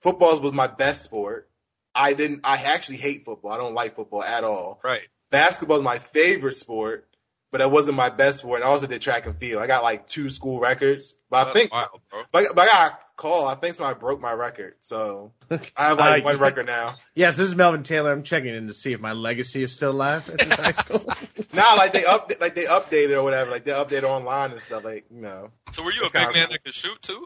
football 0.00 0.38
was 0.40 0.52
my 0.52 0.66
best 0.66 1.02
sport. 1.02 1.50
I 1.94 2.12
didn't 2.12 2.40
I 2.44 2.56
actually 2.56 2.98
hate 2.98 3.24
football. 3.24 3.52
I 3.52 3.56
don't 3.56 3.74
like 3.74 3.96
football 3.96 4.22
at 4.22 4.44
all. 4.44 4.80
right. 4.84 5.02
Basketball 5.30 5.78
is 5.78 5.82
my 5.82 5.98
favorite 5.98 6.54
sport, 6.54 7.08
but 7.50 7.60
it 7.60 7.70
wasn't 7.70 7.96
my 7.96 8.10
best 8.10 8.38
sport. 8.38 8.60
And 8.60 8.64
I 8.68 8.70
also 8.70 8.86
did 8.86 9.02
track 9.02 9.26
and 9.26 9.36
field. 9.36 9.60
I 9.60 9.66
got 9.66 9.82
like 9.82 10.06
two 10.06 10.30
school 10.30 10.60
records. 10.60 11.14
But 11.30 11.48
I 11.48 11.52
think 11.52 11.72
wild, 11.72 11.88
bro. 12.10 12.22
but, 12.30 12.44
but 12.54 12.62
I 12.62 12.66
got 12.66 12.92
a 12.92 12.98
call. 13.16 13.46
I 13.48 13.56
think 13.56 13.74
somebody 13.74 13.98
broke 13.98 14.20
my 14.20 14.32
record. 14.32 14.74
So 14.80 15.32
I 15.50 15.88
have 15.88 15.98
like 15.98 16.22
Uh, 16.22 16.24
one 16.26 16.38
record 16.38 16.66
now. 16.66 16.94
Yes, 17.16 17.36
this 17.36 17.48
is 17.48 17.56
Melvin 17.56 17.82
Taylor. 17.82 18.12
I'm 18.12 18.22
checking 18.22 18.54
in 18.54 18.68
to 18.68 18.72
see 18.72 18.92
if 18.92 19.00
my 19.00 19.14
legacy 19.14 19.64
is 19.64 19.72
still 19.72 19.90
alive 19.90 20.28
at 20.28 20.38
this 20.38 20.58
high 20.60 20.72
school. 20.72 21.04
Now 21.54 21.76
like 21.78 21.94
they 21.94 22.04
up 22.04 22.30
like 22.40 22.54
they 22.54 22.64
updated 22.66 23.16
or 23.16 23.22
whatever. 23.22 23.50
Like 23.50 23.64
they 23.64 23.72
update 23.72 24.02
online 24.02 24.50
and 24.50 24.60
stuff. 24.60 24.84
Like, 24.84 25.06
you 25.10 25.22
know. 25.22 25.50
So 25.72 25.82
were 25.82 25.90
you 25.92 26.02
a 26.02 26.04
big 26.04 26.22
man 26.22 26.32
cool. 26.32 26.46
that 26.50 26.64
could 26.64 26.74
shoot 26.74 27.00
too? 27.00 27.24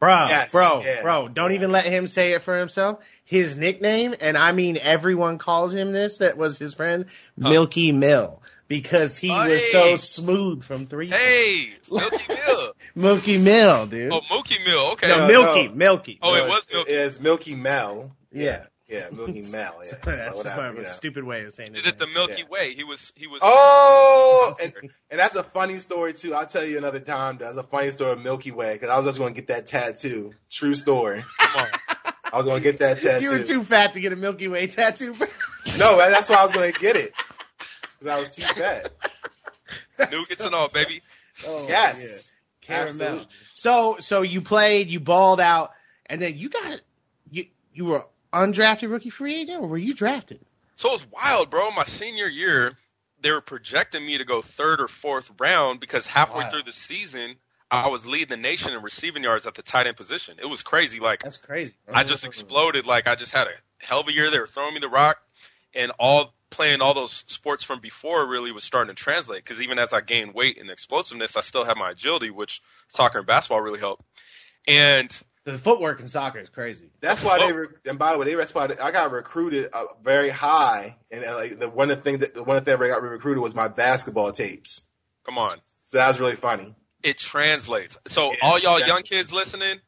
Bro, 0.00 0.26
Yes, 0.28 0.50
bro, 0.50 0.80
yeah. 0.82 1.02
bro, 1.02 1.28
don't 1.28 1.52
even 1.52 1.70
let 1.70 1.84
him 1.84 2.06
say 2.06 2.32
it 2.32 2.42
for 2.42 2.58
himself. 2.58 2.98
His 3.24 3.54
nickname, 3.56 4.14
and 4.20 4.36
I 4.36 4.52
mean 4.52 4.78
everyone 4.80 5.36
called 5.38 5.72
him 5.74 5.92
this 5.92 6.18
that 6.18 6.36
was 6.36 6.58
his 6.58 6.74
friend, 6.74 7.04
Milky 7.36 7.92
Mill. 7.92 8.42
Because 8.66 9.16
he 9.16 9.30
Oh, 9.32 9.40
was 9.40 9.60
hey. 9.60 9.72
so 9.72 9.96
smooth 9.96 10.62
from 10.62 10.86
three. 10.86 11.10
Hey, 11.10 11.70
Milky 11.90 12.22
Mill. 12.28 12.72
Milky 12.94 13.38
Mill, 13.38 13.86
dude. 13.88 14.12
Oh, 14.12 14.20
Mookie 14.30 14.64
Mill. 14.64 14.92
Okay. 14.92 15.08
no, 15.08 15.18
No, 15.18 15.26
Milky, 15.28 15.68
no. 15.68 15.74
Milky. 15.74 16.18
Oh, 16.22 16.34
it 16.36 16.48
was 16.48 16.66
Milky. 16.72 16.92
It's 16.92 17.20
Milky 17.20 17.54
Mel. 17.56 18.12
yeah. 18.32 18.64
Yeah, 18.90 19.06
Milky 19.12 19.42
Mel. 19.52 19.80
Yeah. 19.84 19.94
That's 20.02 20.04
just 20.04 20.36
Whatever, 20.36 20.60
my 20.62 20.68
you 20.70 20.74
know. 20.78 20.84
stupid 20.84 21.24
way 21.24 21.44
of 21.44 21.52
saying 21.52 21.70
it. 21.70 21.74
Did 21.76 21.86
it. 21.86 21.88
it 21.90 21.98
the 21.98 22.06
Milky 22.08 22.40
Yeah. 22.40 22.48
Way. 22.50 22.74
He 22.74 22.82
was. 22.84 23.12
He 23.14 23.26
was. 23.26 23.40
Oh, 23.44 24.54
and, 24.62 24.72
and 25.10 25.18
that's 25.20 25.36
a 25.36 25.42
funny 25.44 25.76
story 25.78 26.12
too. 26.14 26.34
I'll 26.34 26.46
tell 26.46 26.64
you 26.64 26.76
another 26.78 27.00
time. 27.00 27.38
That's 27.38 27.56
a 27.56 27.62
funny 27.62 27.90
story 27.90 28.12
of 28.12 28.20
Milky 28.22 28.50
Way 28.50 28.72
because 28.74 28.88
I 28.90 28.96
was 28.96 29.06
just 29.06 29.18
going 29.18 29.32
to 29.34 29.40
get 29.40 29.48
that 29.48 29.66
tattoo. 29.66 30.32
True 30.50 30.74
story. 30.74 31.22
Come 31.38 31.62
on. 31.64 31.68
I 32.32 32.36
was 32.36 32.46
going 32.46 32.58
to 32.58 32.62
get 32.62 32.78
that 32.80 33.00
tattoo. 33.00 33.24
You 33.24 33.32
were 33.32 33.44
too 33.44 33.62
fat 33.62 33.94
to 33.94 34.00
get 34.00 34.12
a 34.12 34.16
Milky 34.16 34.48
Way 34.48 34.66
tattoo. 34.66 35.14
bro. 35.14 35.26
no, 35.78 35.96
that's 35.98 36.28
why 36.28 36.36
I 36.36 36.42
was 36.44 36.52
going 36.52 36.72
to 36.72 36.78
get 36.80 36.96
it 36.96 37.12
because 37.98 38.06
I 38.06 38.18
was 38.20 38.34
too 38.34 38.42
fat. 38.54 38.90
Nougats 39.98 40.44
and 40.44 40.54
all, 40.54 40.68
baby. 40.68 41.00
Oh, 41.46 41.66
Yes, 41.68 42.32
yeah. 42.62 42.66
Caramel. 42.76 42.90
absolutely. 42.90 43.26
So, 43.52 43.96
so 44.00 44.22
you 44.22 44.40
played, 44.40 44.88
you 44.88 45.00
balled 45.00 45.40
out, 45.40 45.72
and 46.06 46.20
then 46.20 46.36
you 46.36 46.48
got 46.50 46.80
you 47.30 47.46
you 47.74 47.84
were 47.86 48.04
undrafted 48.32 48.90
rookie 48.90 49.10
free 49.10 49.40
agent, 49.40 49.62
or 49.62 49.68
were 49.68 49.78
you 49.78 49.94
drafted? 49.94 50.40
So 50.76 50.90
it 50.90 50.92
was 50.92 51.06
wild, 51.10 51.50
bro. 51.50 51.70
My 51.72 51.84
senior 51.84 52.26
year, 52.26 52.72
they 53.20 53.30
were 53.30 53.40
projecting 53.40 54.04
me 54.04 54.18
to 54.18 54.24
go 54.24 54.40
third 54.42 54.80
or 54.80 54.88
fourth 54.88 55.30
round 55.38 55.80
because 55.80 56.06
halfway 56.06 56.48
through 56.48 56.62
the 56.62 56.72
season, 56.72 57.36
I 57.70 57.88
was 57.88 58.06
leading 58.06 58.28
the 58.28 58.36
nation 58.36 58.72
in 58.72 58.82
receiving 58.82 59.22
yards 59.22 59.46
at 59.46 59.54
the 59.54 59.62
tight 59.62 59.86
end 59.86 59.96
position. 59.96 60.38
It 60.40 60.46
was 60.46 60.62
crazy. 60.62 60.98
Like 60.98 61.22
That's 61.22 61.36
crazy. 61.36 61.74
bro. 61.86 61.94
I 61.94 62.04
just 62.04 62.24
exploded. 62.24 62.86
Like 62.86 63.06
I 63.06 63.14
just 63.14 63.32
had 63.32 63.46
a 63.46 63.52
hell 63.78 64.00
of 64.00 64.08
a 64.08 64.12
year. 64.12 64.30
They 64.30 64.38
were 64.38 64.46
throwing 64.46 64.74
me 64.74 64.80
the 64.80 64.88
rock, 64.88 65.18
and 65.74 65.92
all 65.98 66.34
playing 66.50 66.80
all 66.80 66.94
those 66.94 67.24
sports 67.28 67.62
from 67.62 67.80
before 67.80 68.28
really 68.28 68.50
was 68.50 68.64
starting 68.64 68.94
to 68.94 69.00
translate. 69.00 69.44
Because 69.44 69.62
even 69.62 69.78
as 69.78 69.92
I 69.92 70.00
gained 70.00 70.34
weight 70.34 70.58
and 70.58 70.68
explosiveness, 70.68 71.36
I 71.36 71.42
still 71.42 71.64
had 71.64 71.76
my 71.76 71.90
agility, 71.90 72.30
which 72.30 72.60
soccer 72.88 73.18
and 73.18 73.26
basketball 73.26 73.60
really 73.60 73.78
helped. 73.78 74.04
And 74.66 75.22
the 75.44 75.56
footwork 75.56 76.00
in 76.00 76.08
soccer 76.08 76.38
is 76.38 76.48
crazy. 76.48 76.90
That's 77.00 77.24
why 77.24 77.38
they. 77.38 77.52
Re- 77.52 77.66
and 77.88 77.98
by 77.98 78.12
the 78.12 78.18
way, 78.18 78.26
they 78.26 78.34
that's 78.34 78.54
why 78.54 78.68
I 78.82 78.90
got 78.90 79.10
recruited 79.10 79.70
uh, 79.72 79.84
very 80.02 80.28
high. 80.30 80.96
And 81.10 81.24
uh, 81.24 81.34
like 81.36 81.58
the 81.58 81.68
one 81.68 81.90
of 81.90 81.96
the 81.98 82.02
things 82.02 82.18
that 82.20 82.36
one 82.46 82.56
of 82.56 82.64
the 82.64 82.70
things 82.76 82.82
I 82.82 82.88
got 82.88 83.02
recruited 83.02 83.42
was 83.42 83.54
my 83.54 83.68
basketball 83.68 84.32
tapes. 84.32 84.84
come 85.24 85.38
on, 85.38 85.58
So 85.86 85.98
that 85.98 86.08
was 86.08 86.20
really 86.20 86.36
funny. 86.36 86.74
it 87.02 87.16
translates. 87.18 87.96
So 88.06 88.32
Yeah, 88.32 88.38
all 88.42 88.58
y'all 88.58 88.76
exactly. 88.76 88.88
young 88.94 89.02
kids 89.02 89.32
listening, 89.32 89.80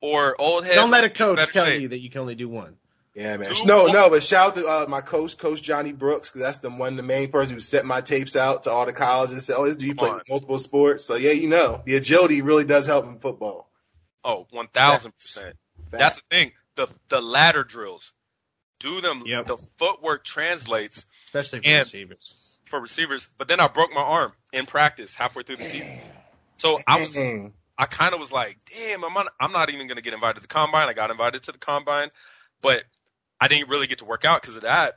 or 0.00 0.40
old 0.40 0.64
heads, 0.64 0.76
Don't 0.76 0.90
let 0.90 1.04
a 1.04 1.10
coach 1.10 1.44
tell 1.52 1.66
shape. 1.66 1.80
you 1.82 1.88
that 1.88 1.98
you 2.00 2.10
can 2.10 2.20
only 2.20 2.34
do 2.34 2.48
one. 2.48 2.76
Yeah, 3.14 3.38
man. 3.38 3.50
Two- 3.54 3.64
No, 3.64 3.86
no, 3.86 4.10
but 4.10 4.22
shout 4.22 4.48
out 4.48 4.54
to 4.56 4.66
uh, 4.68 4.86
my 4.88 5.00
coach, 5.00 5.38
Coach 5.38 5.62
Johnny 5.62 5.92
Brooks, 5.92 6.28
because 6.28 6.42
that's 6.42 6.58
the 6.58 6.68
one, 6.70 6.96
the 6.96 7.02
main 7.02 7.30
person 7.32 7.54
who 7.54 7.60
sent 7.60 7.86
my 7.86 8.02
tapes 8.02 8.36
out 8.36 8.64
to 8.64 8.70
all 8.70 8.84
the 8.84 8.92
colleges. 8.92 9.46
Said, 9.46 9.56
"Oh, 9.56 9.64
this 9.64 9.76
dude 9.76 9.96
Come 9.96 10.06
play 10.06 10.10
on. 10.10 10.20
multiple 10.28 10.58
sports." 10.58 11.06
So 11.06 11.14
yeah, 11.16 11.32
you 11.32 11.48
know, 11.48 11.80
the 11.86 11.96
agility 11.96 12.42
really 12.42 12.64
does 12.64 12.86
help 12.86 13.06
in 13.06 13.18
football. 13.18 13.65
Oh, 14.26 14.46
one 14.50 14.68
thousand 14.68 15.12
percent. 15.12 15.56
That's 15.90 16.16
the 16.16 16.22
thing. 16.30 16.52
The 16.74 16.88
the 17.08 17.22
ladder 17.22 17.64
drills, 17.64 18.12
do 18.80 19.00
them. 19.00 19.22
Yep. 19.24 19.46
The 19.46 19.56
footwork 19.78 20.24
translates 20.24 21.06
Especially 21.26 21.60
for 21.60 21.70
receivers. 21.70 22.58
for 22.66 22.80
receivers. 22.80 23.28
But 23.38 23.48
then 23.48 23.60
I 23.60 23.68
broke 23.68 23.92
my 23.92 24.02
arm 24.02 24.32
in 24.52 24.66
practice 24.66 25.14
halfway 25.14 25.44
through 25.44 25.56
the 25.56 25.64
season. 25.64 25.98
So 26.58 26.80
I 26.86 27.00
was 27.00 27.16
I 27.78 27.84
kind 27.86 28.14
of 28.14 28.20
was 28.20 28.32
like, 28.32 28.56
damn, 28.74 29.04
I'm 29.04 29.12
not, 29.12 29.26
I'm 29.38 29.52
not 29.52 29.68
even 29.68 29.86
going 29.86 29.96
to 29.96 30.02
get 30.02 30.14
invited 30.14 30.36
to 30.36 30.40
the 30.40 30.48
combine. 30.48 30.88
I 30.88 30.94
got 30.94 31.10
invited 31.10 31.42
to 31.44 31.52
the 31.52 31.58
combine, 31.58 32.08
but 32.62 32.84
I 33.40 33.48
didn't 33.48 33.68
really 33.68 33.86
get 33.86 33.98
to 33.98 34.06
work 34.06 34.24
out 34.24 34.40
because 34.40 34.56
of 34.56 34.62
that. 34.62 34.94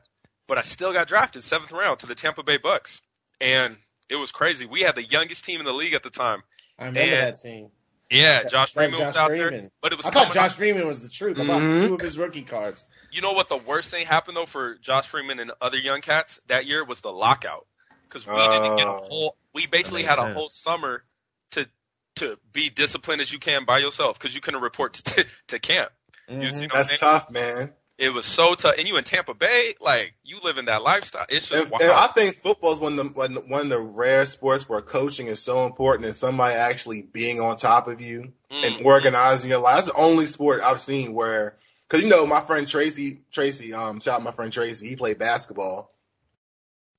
But 0.47 0.57
I 0.57 0.61
still 0.61 0.93
got 0.93 1.07
drafted 1.07 1.43
seventh 1.43 1.71
round 1.71 1.99
to 1.99 2.07
the 2.07 2.15
Tampa 2.15 2.41
Bay 2.41 2.57
Bucks, 2.57 3.01
and 3.41 3.75
it 4.09 4.15
was 4.15 4.31
crazy. 4.31 4.65
We 4.65 4.81
had 4.81 4.95
the 4.95 5.03
youngest 5.03 5.43
team 5.43 5.59
in 5.59 5.65
the 5.65 5.73
league 5.73 5.93
at 5.93 6.03
the 6.03 6.09
time. 6.09 6.41
I 6.77 6.85
remember 6.85 7.13
and- 7.13 7.21
that 7.21 7.41
team. 7.41 7.69
Yeah, 8.09 8.43
Josh 8.43 8.73
Freeman 8.73 8.97
Josh 8.99 9.07
was 9.07 9.17
out 9.17 9.29
there, 9.29 9.69
but 9.81 9.91
it 9.93 9.97
was 9.97 10.05
I 10.05 10.09
thought 10.11 10.33
Josh 10.33 10.51
up- 10.51 10.57
Freeman 10.57 10.87
was 10.87 11.01
the 11.01 11.09
truth. 11.09 11.39
I 11.39 11.45
bought 11.45 11.61
Mhm. 11.61 11.81
two 11.87 11.93
of 11.93 12.01
his 12.01 12.17
rookie 12.17 12.41
cards. 12.41 12.83
You 13.11 13.21
know 13.21 13.33
what 13.33 13.49
the 13.49 13.57
worst 13.57 13.91
thing 13.91 14.05
happened 14.05 14.35
though 14.37 14.45
for 14.47 14.75
Josh 14.79 15.07
Freeman 15.07 15.39
and 15.39 15.51
other 15.61 15.77
young 15.77 16.01
cats 16.01 16.39
that 16.47 16.65
year 16.65 16.83
was 16.83 17.01
the 17.01 17.11
lockout 17.11 17.67
because 18.03 18.25
we 18.25 18.33
didn't 18.35 18.77
get 18.77 18.87
a 18.87 18.91
Oh. 18.91 19.05
whole. 19.07 19.37
We 19.53 19.67
basically 19.67 20.03
had 20.03 20.17
a 20.19 20.23
sense. 20.23 20.33
whole 20.33 20.49
summer 20.49 21.03
to 21.51 21.67
to 22.15 22.37
be 22.51 22.69
disciplined 22.69 23.21
as 23.21 23.31
you 23.31 23.39
can 23.39 23.63
by 23.65 23.77
yourself 23.77 24.17
because 24.19 24.33
you 24.35 24.41
couldn't 24.41 24.61
report 24.61 24.93
to 25.05 25.25
to 25.47 25.59
camp. 25.59 25.91
You 26.27 26.51
see 26.51 26.65
Mhm. 26.65 26.71
what 26.71 26.75
I'm 26.75 26.77
That's 26.83 26.99
tough, 26.99 27.29
man. 27.29 27.73
It 27.99 28.13
was 28.13 28.25
so 28.25 28.55
tough, 28.55 28.75
and 28.77 28.87
you 28.87 28.95
in 28.95 29.03
Tampa 29.03 29.33
Bay, 29.33 29.73
like 29.81 30.13
you 30.23 30.39
live 30.41 30.57
in 30.57 30.65
that 30.65 30.81
lifestyle. 30.83 31.25
It's 31.27 31.49
just 31.49 31.61
And, 31.63 31.69
wild. 31.69 31.81
and 31.81 31.91
I 31.91 32.07
think 32.07 32.37
football 32.37 32.71
is 32.71 32.79
one 32.79 32.97
of 32.97 33.13
the 33.13 33.41
one, 33.41 33.63
of 33.63 33.69
the 33.69 33.79
rare 33.79 34.25
sports 34.25 34.69
where 34.69 34.79
coaching 34.79 35.27
is 35.27 35.41
so 35.41 35.65
important 35.65 36.05
and 36.05 36.15
somebody 36.15 36.55
actually 36.55 37.01
being 37.01 37.41
on 37.41 37.57
top 37.57 37.89
of 37.89 37.99
you 37.99 38.31
Mm. 38.51 38.63
and 38.63 38.85
organizing 38.85 39.49
your 39.49 39.59
life. 39.59 39.75
That's 39.75 39.87
the 39.87 39.93
only 40.01 40.25
sport 40.27 40.61
I've 40.63 40.79
seen 40.79 41.13
where, 41.13 41.57
because 41.87 42.03
you 42.03 42.09
know, 42.09 42.25
my 42.25 42.39
friend 42.41 42.65
Tracy, 42.67 43.19
Tracy, 43.31 43.73
um, 43.73 43.99
shout 43.99 44.15
out 44.15 44.23
my 44.23 44.31
friend 44.31 44.51
Tracy. 44.51 44.87
He 44.87 44.95
played 44.95 45.19
basketball, 45.19 45.93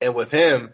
and 0.02 0.14
with 0.14 0.30
him, 0.30 0.72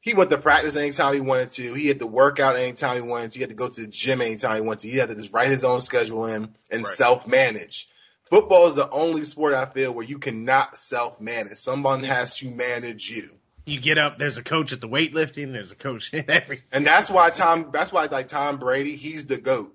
he 0.00 0.14
went 0.14 0.30
to 0.30 0.38
practice 0.38 0.74
anytime 0.74 1.12
he 1.14 1.20
wanted 1.20 1.50
to. 1.50 1.74
He 1.74 1.86
had 1.88 2.00
to 2.00 2.06
work 2.06 2.40
out 2.40 2.56
anytime 2.56 2.96
he 2.96 3.02
wanted 3.02 3.32
to. 3.32 3.38
He 3.38 3.42
had 3.42 3.50
to 3.50 3.54
go 3.54 3.68
to 3.68 3.80
the 3.82 3.86
gym 3.86 4.20
anytime 4.22 4.54
he 4.56 4.60
wanted 4.62 4.80
to. 4.80 4.88
He 4.88 4.96
had 4.96 5.10
to 5.10 5.14
just 5.14 5.32
write 5.34 5.50
his 5.50 5.64
own 5.64 5.80
schedule 5.80 6.24
in 6.26 6.54
and 6.70 6.82
Right. 6.82 6.86
self 6.86 7.26
manage. 7.28 7.88
Football 8.26 8.66
is 8.66 8.74
the 8.74 8.90
only 8.90 9.24
sport 9.24 9.54
I 9.54 9.66
feel 9.66 9.94
where 9.94 10.04
you 10.04 10.18
cannot 10.18 10.76
self 10.76 11.20
manage. 11.20 11.58
Someone 11.58 12.02
has 12.02 12.36
to 12.38 12.50
manage 12.50 13.08
you. 13.08 13.30
You 13.66 13.80
get 13.80 13.98
up, 13.98 14.18
there's 14.18 14.36
a 14.36 14.42
coach 14.42 14.72
at 14.72 14.80
the 14.80 14.88
weightlifting, 14.88 15.52
there's 15.52 15.72
a 15.72 15.76
coach 15.76 16.12
in 16.12 16.28
every. 16.28 16.62
And 16.72 16.86
that's 16.86 17.08
why 17.08 17.30
Tom. 17.30 17.70
That's 17.72 17.92
why 17.92 18.06
like 18.06 18.28
Tom 18.28 18.58
Brady, 18.58 18.96
he's 18.96 19.26
the 19.26 19.38
goat 19.38 19.72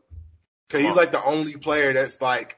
because 0.67 0.85
he's 0.85 0.95
like 0.95 1.11
the 1.11 1.23
only 1.23 1.55
player 1.55 1.93
that's 1.93 2.21
like 2.21 2.57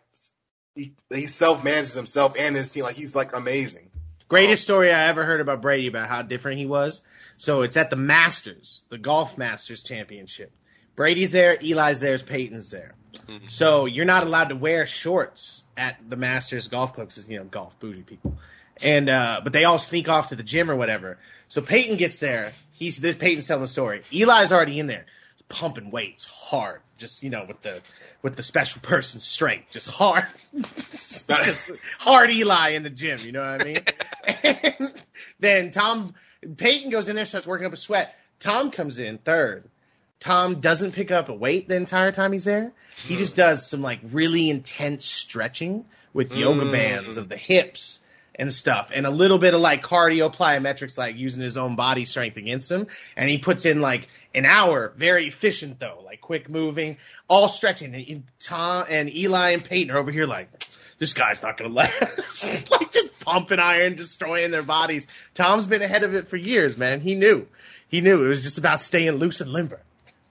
he, 0.76 0.94
he 1.10 1.28
self 1.28 1.64
manages 1.64 1.94
himself 1.94 2.36
and 2.38 2.56
his 2.56 2.72
team. 2.72 2.84
Like 2.84 2.96
he's 2.96 3.16
like 3.16 3.36
amazing. 3.36 3.90
Greatest 4.28 4.64
story 4.64 4.92
I 4.92 5.10
ever 5.10 5.26
heard 5.26 5.42
about 5.42 5.62
Brady 5.62 5.88
about 5.88 6.10
how 6.10 6.24
different 6.24 6.58
he 6.58 6.66
was. 6.66 7.02
So 7.38 7.62
it's 7.62 7.78
at 7.78 7.90
the 7.90 7.96
Masters, 7.96 8.86
the 8.90 8.98
Golf 8.98 9.38
Masters 9.38 9.84
Championship. 9.84 10.52
Brady's 10.96 11.32
there, 11.32 11.58
Eli's 11.62 12.00
there, 12.00 12.18
Peyton's 12.20 12.72
there. 12.72 12.94
Mhm. 13.14 13.50
So 13.50 13.86
you're 13.86 14.06
not 14.06 14.24
allowed 14.24 14.50
to 14.50 14.56
wear 14.56 14.86
shorts 14.86 15.64
at 15.78 15.98
the 16.10 16.16
Masters 16.16 16.68
golf 16.68 16.94
club 16.94 17.10
because 17.10 17.28
you 17.30 17.38
know 17.38 17.46
golf 17.46 17.80
bougie 17.80 18.04
people. 18.04 18.38
And 18.84 19.10
uh, 19.10 19.42
but 19.44 19.54
they 19.54 19.66
all 19.66 19.78
sneak 19.78 20.10
off 20.10 20.30
to 20.30 20.36
the 20.36 20.44
gym 20.44 20.70
or 20.70 20.76
whatever. 20.76 21.18
So 21.48 21.62
Peyton 21.62 21.98
gets 21.98 22.20
there. 22.20 22.52
He's 22.72 22.98
this 23.00 23.16
Peyton's 23.16 23.48
telling 23.48 23.62
the 23.62 23.68
story. 23.68 24.02
Eli's 24.12 24.52
already 24.52 24.80
in 24.80 24.88
there, 24.88 25.06
pumping 25.48 25.92
weights 25.92 26.26
hard, 26.26 26.82
just 26.98 27.22
you 27.22 27.30
know 27.30 27.46
with 27.48 27.62
the 27.62 27.82
with 28.24 28.36
the 28.36 28.44
special 28.44 28.82
person 28.82 29.20
strength, 29.20 29.72
just 29.72 29.90
hard, 29.90 30.26
just 30.76 31.30
hard 32.00 32.32
Eli 32.32 32.70
in 32.70 32.84
the 32.84 32.90
gym. 32.90 33.20
You 33.22 33.32
know 33.34 33.52
what 33.52 33.62
I 33.62 33.66
mean? 33.66 33.84
and 34.44 34.94
then 35.40 35.72
Tom 35.72 36.16
Peyton 36.58 36.90
goes 36.90 37.10
in 37.10 37.16
there, 37.16 37.26
starts 37.26 37.46
working 37.48 37.68
up 37.68 37.74
a 37.74 37.78
sweat. 37.78 38.16
Tom 38.40 38.72
comes 38.72 38.98
in 39.00 39.20
third. 39.20 39.70
Tom 40.24 40.62
doesn't 40.62 40.94
pick 40.94 41.12
up 41.12 41.28
a 41.28 41.34
weight 41.34 41.68
the 41.68 41.76
entire 41.76 42.14
time 42.14 42.32
he's 42.32 42.46
there. 42.46 42.72
He 42.96 43.18
just 43.18 43.36
does 43.36 43.68
some 43.70 43.82
like 43.82 44.00
really 44.14 44.50
intense 44.50 45.06
stretching 45.06 45.84
with 46.14 46.32
yoga 46.34 46.62
Mm. 46.64 46.72
bands 46.72 47.18
of 47.18 47.28
the 47.28 47.36
hips 47.36 48.00
and 48.36 48.52
stuff 48.52 48.90
and 48.96 49.06
a 49.06 49.10
little 49.10 49.38
bit 49.38 49.54
of 49.54 49.60
like 49.60 49.84
cardio 49.84 50.34
plyometrics 50.34 50.98
like 50.98 51.18
using 51.18 51.42
his 51.42 51.58
own 51.58 51.76
body 51.76 52.06
strength 52.06 52.38
against 52.38 52.72
him. 52.72 52.88
And 53.18 53.30
he 53.30 53.38
puts 53.40 53.66
in 53.66 53.82
like 53.82 54.08
an 54.34 54.46
hour 54.46 54.94
very 54.96 55.28
efficient 55.28 55.78
though 55.80 56.02
like 56.06 56.22
quick 56.22 56.50
moving 56.50 56.98
all 57.28 57.50
stretching. 57.50 57.94
And 57.94 58.24
Tom 58.40 58.86
and 58.90 59.14
Eli 59.14 59.50
and 59.52 59.64
Peyton 59.66 59.92
are 59.94 59.98
over 59.98 60.10
here 60.10 60.26
like 60.26 60.48
this 61.00 61.14
guy's 61.14 61.44
not 61.44 61.58
gonna 61.58 61.74
last. 61.74 62.72
Like 62.72 62.94
just 62.94 63.20
pumping 63.20 63.60
iron 63.60 63.96
destroying 63.96 64.52
their 64.52 64.64
bodies. 64.64 65.08
Tom's 65.34 65.68
been 65.68 65.82
ahead 65.82 66.04
of 66.04 66.16
it 66.16 66.30
for 66.30 66.38
years 66.38 66.78
man. 66.78 67.02
He 67.02 67.16
knew. 67.16 67.46
He 67.90 68.00
knew. 68.00 68.24
It 68.24 68.28
was 68.30 68.42
just 68.42 68.58
about 68.58 68.80
staying 68.80 69.18
loose 69.18 69.42
and 69.42 69.52
limber 69.52 69.82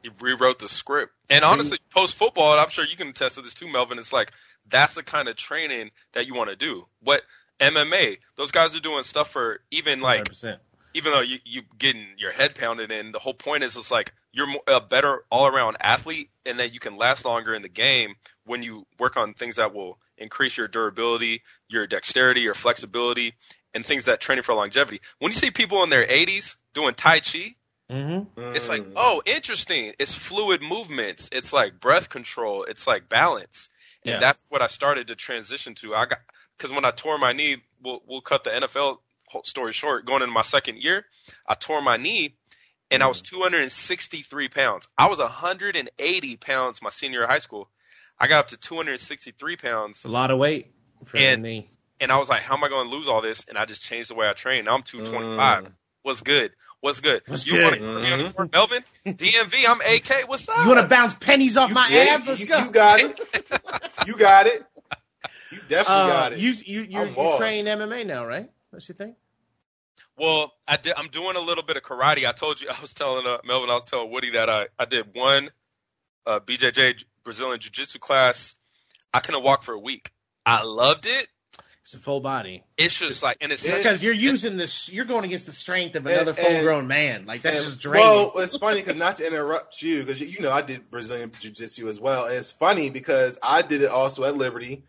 He 0.03 0.11
rewrote 0.21 0.59
the 0.59 0.69
script. 0.69 1.13
And 1.31 1.43
mm-hmm. 1.43 1.53
honestly, 1.53 1.79
post 1.91 2.15
football, 2.15 2.53
and 2.53 2.61
I'm 2.61 2.69
sure 2.69 2.85
you 2.85 2.97
can 2.97 3.09
attest 3.09 3.37
to 3.37 3.43
this 3.43 3.55
too, 3.55 3.71
Melvin. 3.71 3.99
It's 3.99 4.13
like 4.13 4.33
that's 4.69 4.95
the 4.95 5.03
kind 5.03 5.29
of 5.29 5.37
training 5.37 5.91
that 6.13 6.27
you 6.27 6.35
want 6.35 6.51
to 6.51 6.57
do. 6.57 6.87
What 7.03 7.23
MMA, 7.61 8.19
those 8.37 8.51
guys 8.51 8.77
are 8.77 8.81
doing 8.81 9.03
stuff 9.05 9.31
for 9.31 9.61
even 9.71 10.01
like 10.01 10.25
100%. 10.25 10.59
even 10.95 11.13
though 11.13 11.21
you 11.21 11.39
you 11.45 11.63
getting 11.79 12.07
your 12.19 12.33
head 12.33 12.55
pounded 12.55 12.91
in, 12.91 13.13
the 13.13 13.19
whole 13.19 13.35
point 13.35 13.65
is 13.65 13.77
it's 13.77 13.91
like 13.91 14.13
you're 14.33 14.49
a 14.67 14.81
better 14.81 15.25
all 15.31 15.47
around 15.47 15.77
athlete, 15.81 16.31
and 16.47 16.59
that 16.59 16.73
you 16.73 16.81
can 16.81 16.97
last 16.97 17.25
longer 17.25 17.55
in 17.55 17.63
the 17.63 17.69
game 17.69 18.15
when 18.45 18.63
you 18.63 18.87
work 18.99 19.17
on 19.17 19.35
things 19.35 19.57
that 19.57 19.75
will 19.75 19.99
increase 20.19 20.57
your 20.57 20.69
durability, 20.69 21.43
your 21.69 21.87
dexterity, 21.87 22.41
your 22.41 22.55
flexibility, 22.55 23.35
and 23.75 23.85
things 23.85 24.07
that 24.07 24.21
training 24.21 24.43
for 24.43 24.55
longevity. 24.55 25.01
When 25.19 25.31
you 25.31 25.37
see 25.37 25.51
people 25.51 25.83
in 25.83 25.91
their 25.91 26.07
80s 26.07 26.57
doing 26.75 26.95
Tai 26.95 27.21
Chi, 27.21 27.55
Mm-hmm. 27.93 28.55
it's 28.57 28.69
like, 28.69 28.83
Mm. 28.83 28.93
oh, 28.97 29.23
interesting. 29.27 29.93
It's 29.99 30.15
fluid 30.15 30.63
movements. 30.63 31.29
It's 31.33 31.53
like 31.53 31.79
breath 31.81 32.09
control. 32.09 32.65
It's 32.65 32.87
like 32.87 33.09
balance. 33.09 33.69
And 34.05 34.15
Yeah. 34.15 34.19
that's 34.21 34.43
what 34.49 34.63
I 34.63 34.67
started 34.67 35.09
to 35.09 35.15
transition 35.15 35.75
to. 35.77 35.95
I 35.95 36.07
got 36.07 36.19
because 36.57 36.71
when 36.75 36.85
I 36.85 36.91
tore 36.91 37.19
my 37.19 37.33
knee, 37.33 37.59
we'll 37.83 38.03
we'll 38.07 38.21
cut 38.21 38.45
the 38.45 38.51
NFL 38.51 38.99
story 39.45 39.73
short. 39.73 40.07
Going 40.07 40.23
into 40.23 40.33
my 40.35 40.43
second 40.43 40.79
year, 40.79 41.05
I 41.47 41.55
tore 41.55 41.81
my 41.83 41.97
knee, 41.97 42.35
and 42.91 43.03
I 43.03 43.07
was 43.07 43.23
263 43.23 44.49
pounds. 44.49 44.89
I 44.99 45.07
was 45.09 45.19
180 45.19 46.37
pounds 46.37 46.83
my 46.83 46.91
senior 46.91 47.19
year 47.21 47.25
of 47.25 47.31
high 47.31 47.39
school. 47.39 47.69
I 48.19 48.27
got 48.29 48.41
up 48.41 48.49
to 48.49 48.57
263 48.57 49.57
pounds, 49.57 49.97
It's 49.99 50.05
a 50.05 50.09
lot 50.09 50.31
of 50.31 50.39
weight 50.39 50.73
for 51.05 51.17
And- 51.17 51.43
me. 51.43 51.69
and 52.01 52.13
I 52.13 52.19
was 52.19 52.29
like, 52.29 52.43
how 52.43 52.57
am 52.57 52.63
I 52.65 52.69
going 52.69 52.89
to 52.89 52.95
lose 52.95 53.09
all 53.09 53.21
this? 53.23 53.47
And 53.47 53.57
I 53.59 53.65
just 53.65 53.83
changed 53.83 54.11
the 54.11 54.15
way 54.15 54.29
I 54.29 54.33
train. 54.33 54.65
Now 54.67 54.75
I'm 54.75 54.83
225. 54.83 55.65
Mm. 55.65 55.73
What's 56.03 56.21
good? 56.21 56.53
What's 56.83 57.01
good? 57.01 57.23
What's 57.29 57.47
you 57.47 57.55
good? 57.55 57.65
wanna 57.81 58.03
be 58.03 58.13
on 58.13 58.19
the 58.25 58.33
court, 58.33 58.53
Melvin? 58.53 58.83
DMV, 59.07 59.65
I'm 59.69 59.81
AK. 59.81 60.29
What's 60.29 60.49
up? 60.49 60.57
You 60.65 60.69
want 60.71 60.81
to 60.81 60.89
bounce 60.89 61.15
pennies 61.15 61.57
off 61.57 61.73
my 61.73 61.89
Yeah, 61.89 62.17
abs? 62.17 62.29
Let's 62.29 62.41
you, 62.41 62.47
go. 62.49 62.59
you 62.59 62.71
got 62.73 63.01
it. 63.01 63.21
You 64.05 64.17
got 64.17 64.49
it. 64.49 64.67
You 65.53 65.61
definitely 65.69 66.03
Uh, 66.03 66.07
got 66.09 66.33
it. 66.33 66.41
You 66.41 66.51
you 66.67 66.83
you 66.83 67.05
you 67.07 67.39
train 67.39 67.67
MMA 67.67 68.05
now, 68.05 68.27
right? 68.27 68.51
That's 68.73 68.89
your 68.89 68.97
thing. 68.97 69.15
Well, 70.17 70.53
I 70.67 70.77
did, 70.77 70.95
I'm 70.97 71.07
doing 71.09 71.37
a 71.37 71.41
little 71.41 71.63
bit 71.63 71.77
of 71.77 71.85
karate. 71.85 72.27
I 72.27 72.33
told 72.33 72.61
you, 72.61 72.69
I 72.77 72.81
was 72.81 72.95
telling 72.95 73.27
uh, 73.27 73.39
Melvin, 73.45 73.71
I 73.71 73.75
was 73.75 73.85
telling 73.85 74.11
Woody 74.11 74.31
that 74.33 74.51
I, 74.51 74.67
I 74.79 74.85
did 74.87 75.07
one 75.15 75.51
uh, 76.27 76.41
BJJ 76.41 77.05
Brazilian 77.25 77.61
Jiu 77.61 77.71
Jitsu 77.71 77.99
class. 78.01 78.55
I 79.15 79.21
couldn't 79.21 79.45
walk 79.45 79.63
for 79.63 79.73
a 79.75 79.79
week. 79.79 80.11
I 80.45 80.65
loved 80.65 81.07
it. 81.07 81.29
It's 81.83 81.95
a 81.95 81.99
full 81.99 82.21
body. 82.21 82.63
It's 82.77 82.97
just 82.97 83.25
like, 83.25 83.39
and 83.41 83.51
it's 83.51 83.63
Because 83.65 84.03
you're 84.05 84.15
using 84.15 84.57
this, 84.57 84.91
you're 84.93 85.05
going 85.05 85.25
against 85.25 85.47
the 85.47 85.53
strength 85.53 85.97
of 85.97 86.07
another 86.07 86.31
and- 86.31 86.39
full-grown 86.39 86.87
man. 86.87 87.27
Like 87.27 87.43
that's 87.43 87.57
And- 87.57 87.65
just 87.67 87.81
draining. 87.81 88.09
Well, 88.09 88.33
it's 88.37 88.57
funny 88.57 88.81
because 88.81 88.95
not 88.97 89.17
to 89.17 89.27
interrupt 89.27 89.83
you, 89.83 90.01
because 90.01 90.21
you 90.21 90.39
know 90.41 90.53
I 90.53 90.63
did 90.63 90.91
Brazilian 90.91 91.33
Jiu 91.41 91.51
Jitsu 91.51 91.89
as 91.89 92.01
well, 92.01 92.27
and 92.27 92.35
it's 92.37 92.53
funny 92.53 92.91
because 92.91 93.37
I 93.43 93.63
did 93.63 93.83
it 93.83 93.91
also 93.91 94.23
at 94.23 94.37
Liberty, 94.37 94.85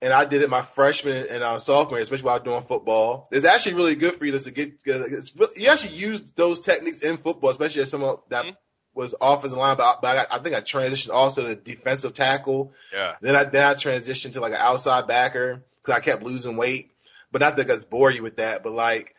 and 0.00 0.10
I 0.10 0.24
did 0.24 0.40
it 0.40 0.48
my 0.48 0.62
freshman 0.62 1.26
and 1.30 1.42
uh, 1.42 1.58
sophomore, 1.58 1.98
especially 1.98 2.24
while 2.24 2.40
doing 2.40 2.62
football. 2.62 3.28
It's 3.30 3.44
actually 3.44 3.74
really 3.74 3.94
good 3.94 4.14
for 4.14 4.24
you 4.24 4.38
to 4.38 4.50
get. 4.50 4.82
get- 4.82 5.02
It's 5.02 5.36
really, 5.36 5.52
you 5.62 5.68
actually 5.68 5.96
use 5.96 6.22
those 6.34 6.60
techniques 6.60 7.02
in 7.02 7.18
football, 7.18 7.50
especially 7.50 7.82
as 7.82 7.90
someone 7.90 8.16
that 8.30 8.46
Mhm. 8.46 8.56
was 8.94 9.14
offensive 9.20 9.58
line, 9.58 9.76
but, 9.76 10.00
but 10.00 10.08
I, 10.08 10.14
got- 10.14 10.28
I 10.32 10.38
think 10.42 10.56
I 10.56 10.62
transitioned 10.62 11.10
also 11.12 11.46
to 11.46 11.54
defensive 11.56 12.14
tackle. 12.14 12.72
yeah. 12.90 13.16
Then 13.20 13.36
I 13.36 13.44
then 13.44 13.66
I 13.66 13.74
transitioned 13.74 14.32
to 14.32 14.40
like 14.40 14.52
an 14.52 14.60
outside 14.62 15.06
backer 15.06 15.62
because 15.88 16.00
I 16.00 16.04
kept 16.04 16.22
losing 16.22 16.56
weight. 16.56 16.90
But 17.30 17.40
not 17.40 17.56
that 17.56 17.70
I 17.70 17.76
bore 17.90 18.10
you 18.10 18.22
with 18.22 18.36
that, 18.36 18.62
but 18.62 18.72
like 18.72 19.14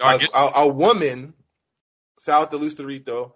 a, 0.00 0.18
a, 0.34 0.50
a 0.56 0.68
woman, 0.68 1.34
South 2.18 2.50
de 2.50 2.58
Lucerito, 2.58 3.32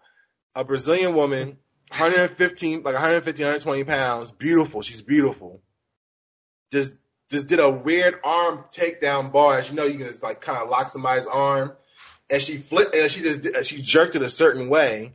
a 0.55 0.65
Brazilian 0.65 1.15
woman, 1.15 1.57
115, 1.91 2.83
like 2.83 2.95
150, 2.95 3.43
120 3.43 3.85
pounds, 3.85 4.31
beautiful. 4.33 4.83
She's 4.83 5.01
beautiful. 5.01 5.63
Just, 6.71 6.95
just 7.31 7.49
did 7.49 7.59
a 7.61 7.71
weird 7.71 8.17
arm 8.23 8.65
takedown 8.71 9.33
bar. 9.33 9.59
As 9.59 9.71
you 9.71 9.77
know, 9.77 9.85
you 9.85 9.97
can 9.97 10.07
just 10.07 10.23
like 10.23 10.41
kind 10.43 10.59
of 10.63 10.69
lock 10.69 10.89
somebody's 10.89 11.27
arm, 11.27 11.73
and 12.31 12.41
she 12.41 12.59
flipped, 12.59 12.95
and 12.95 13.11
she 13.11 13.23
just, 13.23 13.43
did- 13.43 13.65
she 13.65 13.81
jerked 13.81 14.15
it 14.15 14.23
a 14.23 14.29
certain 14.29 14.69
way, 14.69 15.15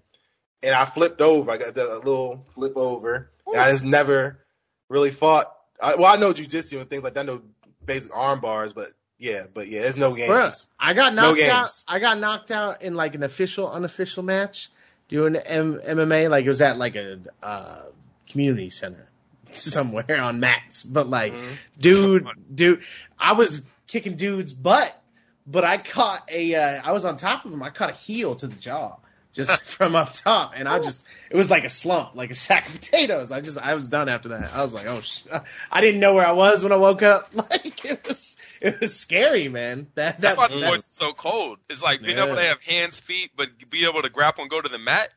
and 0.64 0.74
I 0.76 0.86
flipped 0.86 1.22
over. 1.22 1.52
I 1.52 1.58
got 1.58 1.76
the, 1.76 1.98
a 1.98 2.00
little 2.00 2.48
flip 2.56 2.74
over, 2.76 3.30
and 3.46 3.62
I 3.62 3.72
just 3.72 3.86
never 3.86 4.40
really 4.90 5.12
fought. 5.12 5.52
I, 5.82 5.96
well, 5.96 6.06
I 6.12 6.18
know 6.18 6.34
jujitsu 6.34 6.80
and 6.82 6.90
things 6.90 7.04
like 7.04 7.14
that. 7.16 7.22
I 7.22 7.24
know 7.24 7.42
basic 7.86 8.16
arm 8.16 8.40
bars, 8.40 8.74
but 8.74 8.92
yeah, 9.20 9.44
but 9.54 9.68
yeah, 9.68 9.82
there's 9.82 9.98
no 9.98 10.14
games. 10.14 10.32
Bruh, 10.32 10.68
I 10.80 10.94
got 10.94 11.14
No 11.14 11.24
knocked 11.30 11.42
out. 11.42 11.72
I 11.88 12.00
got 12.00 12.20
knocked 12.20 12.52
out 12.52 12.82
in 12.82 12.96
like 12.96 13.16
an 13.16 13.24
official, 13.24 13.70
unofficial 13.72 14.24
match 14.24 14.70
doing 15.08 15.36
M- 15.36 15.80
MMA. 15.82 16.30
Like 16.30 16.46
it 16.46 16.50
was 16.50 16.62
at 16.62 16.78
like 16.78 16.96
a 16.96 17.20
uh, 17.42 17.84
community 18.30 18.70
center 18.70 19.08
somewhere 19.52 20.22
on 20.22 20.40
mats. 20.40 20.84
But 20.84 21.10
like, 21.10 21.34
Mhm. 21.34 21.58
dude, 21.80 22.28
dude, 22.54 22.84
I 23.20 23.34
was 23.34 23.62
kicking 23.88 24.16
dude's 24.18 24.54
butt, 24.54 24.96
but 25.48 25.64
I 25.64 25.78
caught 25.78 26.30
a. 26.32 26.56
Uh, 26.56 26.82
I 26.84 26.92
was 26.92 27.06
on 27.06 27.18
top 27.18 27.46
of 27.46 27.54
him. 27.54 27.64
I 27.64 27.70
caught 27.70 27.90
a 27.92 27.94
heel 27.94 28.36
to 28.36 28.48
the 28.48 28.56
jaw. 28.56 28.98
Just 29.38 29.62
from 29.66 29.96
up 29.96 30.12
top, 30.12 30.52
and 30.56 30.68
I 30.68 30.80
just, 30.80 31.06
it 31.32 31.38
was 31.38 31.50
like 31.50 31.64
a 31.64 31.70
slump, 31.70 32.16
like 32.16 32.32
a 32.32 32.36
sack 32.36 32.68
of 32.68 32.74
potatoes. 32.82 33.32
I 33.32 33.40
just, 33.40 33.58
I 33.58 33.76
was 33.76 33.88
done 33.88 34.10
after 34.10 34.30
that. 34.30 34.54
I 34.54 34.64
was 34.64 34.74
like, 34.74 34.88
oh, 34.88 35.00
sh-. 35.02 35.22
Uh, 35.32 35.42
I 35.72 35.80
didn't 35.80 36.00
know 36.02 36.16
where 36.16 36.26
I 36.26 36.32
was 36.34 36.64
when 36.64 36.72
I 36.74 36.78
woke 36.78 37.04
up. 37.04 37.30
Like, 37.34 37.86
it 37.86 38.06
was, 38.08 38.36
it 38.62 38.80
was 38.82 39.00
scary, 39.00 39.48
man. 39.48 39.88
That, 39.96 40.20
that, 40.20 40.22
That's 40.22 40.38
why 40.38 40.48
the 40.48 40.66
boys 40.66 40.84
so 40.84 41.14
cold. 41.14 41.60
It's 41.70 41.82
like 41.82 42.02
being 42.02 42.18
Yeah. 42.18 42.26
able 42.26 42.36
to 42.36 42.42
have 42.42 42.62
hands, 42.64 43.00
feet, 43.00 43.32
but 43.38 43.48
be 43.70 43.86
able 43.88 44.02
to 44.02 44.10
grapple 44.10 44.42
and 44.42 44.50
go 44.52 44.60
to 44.60 44.68
the 44.68 44.80
mat. 44.80 45.14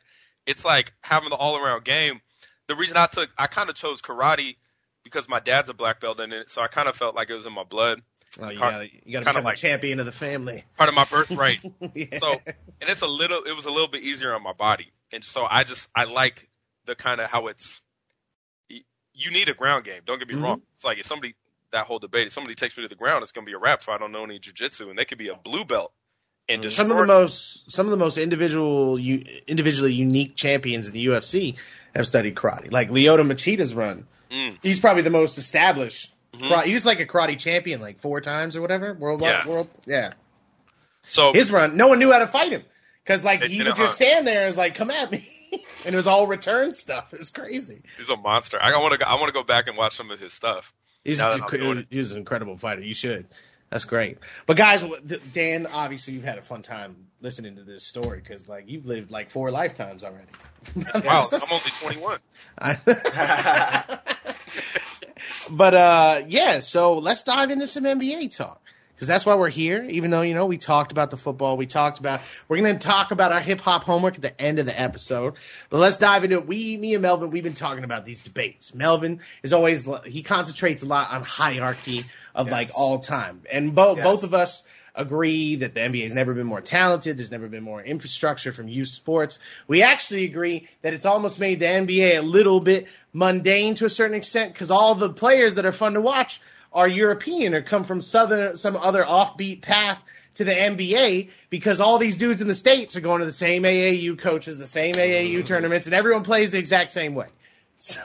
It's 0.47 0.65
like 0.65 0.93
having 1.03 1.31
the 1.31 1.37
all 1.37 1.57
around 1.57 1.85
game. 1.85 2.21
The 2.69 2.77
reason 2.77 2.97
I 2.97 3.07
took, 3.07 3.31
I 3.37 3.47
kind 3.49 3.69
of 3.71 3.75
chose 3.75 4.01
karate 4.03 4.57
because 5.03 5.29
my 5.29 5.41
dad's 5.41 5.69
a 5.71 5.75
black 5.75 5.99
belt 6.01 6.21
in 6.21 6.33
it, 6.33 6.51
so 6.51 6.61
I 6.63 6.69
kind 6.69 6.89
of 6.89 6.95
felt 6.95 7.15
like 7.15 7.31
it 7.31 7.35
was 7.35 7.47
in 7.47 7.53
my 7.53 7.65
blood, 7.65 8.03
Oh, 8.41 8.49
you 8.49 8.59
gotta, 8.59 8.85
you 9.05 9.13
gotta 9.13 9.25
kinda 9.25 9.31
become 9.33 9.45
like- 9.45 9.57
a 9.57 9.61
champion 9.61 9.99
of 10.01 10.07
the 10.07 10.13
family. 10.13 10.65
part 10.77 10.89
of 10.89 10.95
my 10.95 11.05
birthright. 11.05 11.61
Yeah. 11.95 12.19
So, 12.19 12.31
and 12.33 12.89
it's 12.89 13.01
a 13.03 13.07
little, 13.09 13.43
it 13.45 13.53
was 13.57 13.65
a 13.67 13.71
little 13.71 13.89
bit 13.89 14.03
easier 14.03 14.33
on 14.35 14.43
my 14.43 14.53
body, 14.53 14.93
and 15.13 15.25
so 15.25 15.45
I 15.45 15.65
just, 15.65 15.89
I 15.97 16.05
like 16.05 16.49
the 16.87 16.95
kind 16.95 17.21
of 17.21 17.31
how 17.31 17.49
it's. 17.49 17.81
You 19.13 19.31
need 19.33 19.49
a 19.49 19.55
ground 19.55 19.85
game. 19.85 20.01
Don't 20.07 20.19
get 20.19 20.29
me 20.29 20.35
Mhm. 20.37 20.43
wrong. 20.43 20.63
It's 20.77 20.85
like 20.85 20.99
if 20.99 21.07
somebody 21.07 21.35
that 21.73 21.85
whole 21.87 21.99
debate, 21.99 22.29
if 22.29 22.33
somebody 22.33 22.55
takes 22.55 22.77
me 22.77 22.83
to 22.85 22.89
the 22.89 22.95
ground, 22.95 23.23
it's 23.23 23.33
gonna 23.33 23.45
be 23.45 23.53
a 23.53 23.59
wrap. 23.59 23.83
So 23.83 23.93
I 23.93 23.99
don't 23.99 24.13
know 24.13 24.25
any 24.25 24.39
jujitsu, 24.39 24.89
and 24.89 24.99
they 24.99 25.05
could 25.05 25.19
be 25.19 25.29
a 25.29 25.35
blue 25.37 25.65
belt, 25.65 25.93
and 26.49 26.73
some 26.73 26.91
of 26.91 26.97
the 26.97 27.05
most 27.07 27.71
some 27.71 27.87
of 27.87 27.91
the 27.91 27.97
most 27.99 28.17
individual 28.17 28.99
u- 28.99 29.25
individually 29.47 29.93
unique 29.93 30.37
champions 30.37 30.87
in 30.87 30.95
the 30.95 31.05
UFC 31.07 31.57
have 31.95 32.07
studied 32.07 32.35
karate. 32.37 32.73
Like 32.73 32.91
Lyoto 32.91 33.27
Machida's 33.27 33.75
run. 33.75 34.07
Mm. 34.31 34.59
He's 34.63 34.79
probably 34.81 35.03
the 35.03 35.11
most 35.11 35.37
established. 35.39 36.15
Mhm. 36.35 36.65
He 36.65 36.75
was 36.75 36.87
like 36.87 37.01
a 37.01 37.07
karate 37.07 37.39
champion 37.39 37.81
like 37.81 37.99
four 37.99 38.21
times 38.21 38.57
or 38.57 38.61
whatever. 38.61 38.95
World 38.95 39.21
Yeah. 39.23 39.47
world 39.47 39.69
yeah. 39.87 40.13
So 41.05 41.33
His 41.33 41.51
run, 41.51 41.77
no 41.77 41.89
one 41.89 41.99
knew 41.99 42.13
how 42.13 42.19
to 42.21 42.27
fight 42.27 42.53
him 42.53 42.63
cuz 43.05 43.25
like 43.25 43.43
he 43.43 43.59
didn't 43.59 43.67
would 43.69 43.77
just 43.77 43.99
hunt. 44.01 44.11
stand 44.11 44.27
there 44.27 44.41
and 44.43 44.47
was 44.49 44.57
like 44.57 44.75
come 44.75 44.91
at 44.91 45.11
me. 45.11 45.29
and 45.85 45.95
it 45.95 45.97
was 45.97 46.07
all 46.07 46.27
return 46.29 46.73
stuff. 46.75 47.13
It 47.13 47.19
was 47.19 47.31
crazy. 47.31 47.83
he's 47.99 48.09
a 48.11 48.17
monster. 48.17 48.59
I 48.63 48.71
want 48.79 49.01
to. 49.01 49.09
I 49.09 49.15
want 49.15 49.27
to 49.27 49.33
go 49.33 49.43
back 49.43 49.67
and 49.67 49.77
watch 49.77 49.97
some 49.97 50.11
of 50.13 50.21
his 50.21 50.33
stuff. 50.33 50.73
He's, 51.03 51.19
a- 51.19 51.25
that 51.25 51.43
I'm 51.43 51.49
doing 51.49 51.79
it. 51.79 51.87
he's 51.91 52.13
an 52.13 52.19
incredible 52.19 52.57
fighter. 52.57 52.83
You 52.83 52.95
should. 52.95 53.27
That's 53.71 53.85
great. 53.85 54.19
But 54.47 54.57
guys, 54.57 54.85
Dan, 55.33 55.67
obviously 55.67 56.15
you've 56.15 56.25
had 56.25 56.39
a 56.39 56.43
fun 56.43 56.63
time 56.63 57.07
listening 57.21 57.57
to 57.57 57.63
this 57.65 57.85
story 57.85 58.19
because 58.21 58.49
like 58.49 58.65
you've 58.69 58.85
lived 58.87 59.11
like 59.11 59.31
four 59.31 59.51
lifetimes 59.51 60.05
already. 60.05 60.27
Wow, 61.05 61.27
I'm 61.33 61.41
only 61.51 61.71
21. 61.81 62.19
But 65.51 65.75
uh, 65.75 66.23
yeah, 66.29 66.61
so 66.61 66.99
let's 66.99 67.23
dive 67.23 67.51
into 67.51 67.67
some 67.67 67.85
NBA 67.85 68.35
talk 68.37 68.61
because 68.95 69.09
that's 69.09 69.25
why 69.25 69.35
we're 69.35 69.49
here. 69.49 69.83
Even 69.85 70.11
though 70.11 70.21
you 70.23 70.35
know 70.35 70.47
we 70.47 70.59
talked 70.59 70.93
about 70.93 71.11
the 71.11 71.17
football, 71.17 71.57
we 71.57 71.67
talked 71.67 71.99
about 71.99 72.21
we're 72.49 72.59
going 72.59 72.79
to 72.79 72.87
talk 72.87 73.11
about 73.13 73.33
our 73.33 73.41
hip 73.41 73.61
hop 73.61 73.85
homework 73.85 74.17
at 74.17 74.23
the 74.23 74.41
end 74.41 74.59
of 74.59 74.67
the 74.67 74.79
episode. 74.79 75.35
But 75.71 75.79
let's 75.79 75.99
dive 75.99 76.25
into 76.25 76.37
it. 76.37 76.47
We, 76.47 76.77
me 76.77 76.95
and 76.95 77.03
Melvin, 77.03 77.31
we've 77.31 77.43
been 77.43 77.55
talking 77.55 77.85
about 77.85 78.05
these 78.05 78.21
debates. 78.21 78.75
Melvin 78.75 79.21
is 79.43 79.53
always 79.53 79.89
he 80.05 80.23
concentrates 80.23 80.83
a 80.83 80.87
lot 80.87 81.11
on 81.11 81.23
hierarchy 81.23 82.05
of 82.35 82.47
Yes. 82.47 82.53
like 82.53 82.69
all 82.79 82.99
time, 82.99 83.43
and 83.51 83.75
both 83.75 83.97
Yes. 83.97 84.05
both 84.05 84.23
of 84.25 84.35
us 84.35 84.63
agree 84.95 85.57
that 85.57 85.75
the 85.75 85.81
NBA 85.81 86.05
has 86.05 86.15
never 86.15 86.35
been 86.35 86.47
more 86.47 86.61
talented. 86.61 87.17
There's 87.17 87.31
never 87.31 87.49
been 87.49 87.63
more 87.63 87.83
infrastructure 87.83 88.53
from 88.53 88.69
youth 88.69 88.89
sports. 88.89 89.39
We 89.67 89.83
actually 89.83 90.25
agree 90.25 90.69
that 90.83 90.95
it's 90.95 91.07
almost 91.07 91.41
made 91.41 91.61
the 91.61 91.67
NBA 91.67 92.19
a 92.19 92.23
little 92.23 92.61
bit 92.61 92.89
mundane 93.13 93.75
to 93.77 93.87
a 93.87 93.91
certain 93.91 94.17
extent 94.17 94.53
because 94.53 94.71
all 94.71 94.95
the 94.95 95.11
players 95.11 95.57
that 95.57 95.67
are 95.67 95.73
fun 95.73 95.95
to 95.95 96.01
watch 96.01 96.41
are 96.73 96.89
European 96.89 97.55
or 97.55 97.63
come 97.63 97.85
from 97.85 98.01
southern, 98.01 98.57
some 98.57 98.77
other 98.77 99.05
offbeat 99.05 99.63
path 99.63 100.01
to 100.35 100.45
the 100.45 100.53
NBA 100.53 101.31
because 101.51 101.81
all 101.81 101.99
these 101.99 102.17
dudes 102.17 102.41
in 102.41 102.49
the 102.49 102.55
States 102.55 102.97
are 102.97 103.01
going 103.01 103.21
to 103.21 103.27
the 103.27 103.33
same 103.33 103.65
AAU 103.65 104.19
coaches, 104.19 104.59
the 104.59 104.67
same 104.67 104.95
AAU 104.95 105.35
mm-hmm. 105.35 105.45
tournaments, 105.45 105.87
and 105.87 105.95
everyone 105.95 106.23
plays 106.23 106.53
the 106.53 106.59
exact 106.59 106.93
same 106.93 107.15
way. 107.15 107.27
So, 107.83 107.99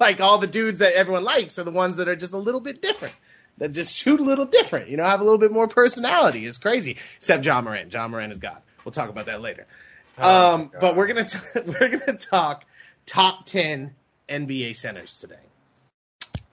like, 0.00 0.22
all 0.22 0.38
the 0.38 0.46
dudes 0.46 0.78
that 0.78 0.94
everyone 0.94 1.22
likes 1.22 1.58
are 1.58 1.64
the 1.64 1.70
ones 1.70 1.96
that 1.96 2.08
are 2.08 2.16
just 2.16 2.32
a 2.32 2.38
little 2.38 2.62
bit 2.62 2.80
different 2.80 3.14
that 3.58 3.72
just 3.72 3.96
shoot 3.96 4.20
a 4.20 4.22
little 4.22 4.44
different, 4.46 4.88
you 4.88 4.96
know, 4.96 5.04
have 5.04 5.20
a 5.20 5.24
little 5.24 5.38
bit 5.38 5.52
more 5.52 5.68
personality. 5.68 6.46
It's 6.46 6.58
crazy. 6.58 6.96
Except 7.16 7.44
Ja 7.44 7.60
Morant. 7.60 7.92
Ja 7.92 8.06
Morant 8.08 8.32
is 8.32 8.38
God. 8.38 8.58
We'll 8.84 8.92
talk 8.92 9.10
about 9.10 9.26
that 9.26 9.40
later. 9.40 9.66
Oh, 10.18 10.54
um, 10.54 10.70
but 10.80 10.96
we're 10.96 11.06
gonna 11.06 11.24
t- 11.24 11.38
we're 11.66 11.98
gonna 11.98 12.16
talk 12.18 12.64
top 13.06 13.46
ten 13.46 13.94
NBA 14.28 14.74
centers 14.76 15.20
today. 15.20 15.36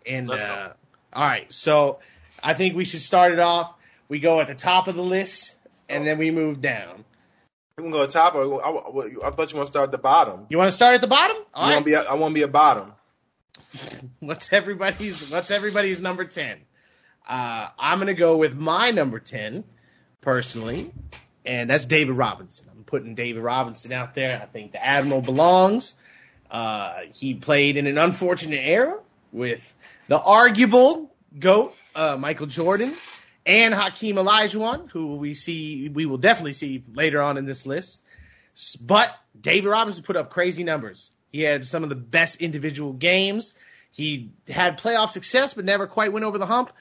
And 0.05 0.27
Let's 0.27 0.43
go. 0.43 0.49
uh, 0.49 0.73
all 1.13 1.23
right, 1.23 1.51
so 1.51 1.99
I 2.43 2.53
think 2.53 2.75
we 2.75 2.85
should 2.85 3.01
start 3.01 3.31
it 3.31 3.39
off. 3.39 3.73
We 4.07 4.19
go 4.19 4.39
at 4.39 4.47
the 4.47 4.55
top 4.55 4.87
of 4.87 4.95
the 4.95 5.01
list, 5.03 5.55
and 5.89 6.05
then 6.05 6.17
we 6.19 6.29
move 6.29 6.61
down. 6.61 7.03
We 7.77 7.83
can 7.83 7.91
go 7.91 8.05
to 8.05 8.11
top, 8.11 8.35
or 8.35 8.63
I, 8.63 8.69
I, 8.69 9.27
I 9.27 9.31
thought 9.31 9.51
you 9.51 9.57
want 9.57 9.67
to 9.67 9.71
start 9.71 9.85
at 9.85 9.91
the 9.91 9.97
bottom. 9.97 10.45
You 10.49 10.57
want 10.57 10.69
to 10.69 10.75
start 10.75 10.95
at 10.95 11.01
the 11.01 11.07
bottom? 11.07 11.37
You 11.37 11.43
All 11.55 11.67
want 11.71 11.79
to 11.79 11.85
be? 11.85 11.93
a- 11.93 12.03
I 12.03 12.13
want 12.13 12.31
to 12.31 12.35
be 12.35 12.43
a 12.43 12.47
bottom. 12.47 12.93
What's 14.19 14.53
everybody's 14.53 15.29
What's 15.29 15.49
everybody's 15.51 16.01
number 16.01 16.25
ten? 16.25 16.59
Uh, 17.27 17.69
I'm 17.79 17.99
gonna 17.99 18.13
go 18.13 18.37
with 18.37 18.55
my 18.55 18.91
number 18.91 19.19
ten, 19.19 19.63
personally, 20.21 20.91
and 21.45 21.69
that's 21.69 21.85
David 21.85 22.13
Robinson. 22.13 22.67
I'm 22.71 22.83
putting 22.83 23.15
David 23.15 23.41
Robinson 23.41 23.91
out 23.91 24.13
there. 24.13 24.39
I 24.41 24.45
think 24.45 24.71
the 24.71 24.83
Admiral 24.83 25.21
belongs. 25.21 25.95
Uh, 26.49 27.01
he 27.13 27.33
played 27.33 27.77
in 27.77 27.87
an 27.87 27.97
unfortunate 27.97 28.61
era 28.63 28.99
with 29.31 29.73
the 30.07 30.19
arguable 30.19 31.13
goat 31.37 31.73
uh, 31.95 32.17
Michael 32.17 32.47
Jordan 32.47 32.93
and 33.45 33.73
Hakeem 33.73 34.15
Olajuwon, 34.15 34.89
who 34.91 35.15
we 35.15 35.33
see 35.33 35.89
we 35.89 36.05
will 36.05 36.17
definitely 36.17 36.53
see 36.53 36.83
later 36.93 37.21
on 37.21 37.37
in 37.37 37.45
this 37.45 37.65
list. 37.65 38.01
But 38.81 39.13
David 39.39 39.69
Robinson 39.69 40.03
put 40.03 40.15
up 40.15 40.29
crazy 40.29 40.63
numbers. 40.63 41.11
He 41.31 41.41
had 41.41 41.67
some 41.67 41.83
of 41.83 41.89
the 41.89 41.95
best 41.95 42.41
individual 42.41 42.93
games. 42.93 43.53
He 43.91 44.31
had 44.47 44.79
playoff 44.79 45.09
success, 45.09 45.53
but 45.53 45.65
never 45.65 45.87
quite 45.87 46.13
went 46.13 46.25
over 46.25 46.37
the 46.37 46.45
hump. 46.45 46.71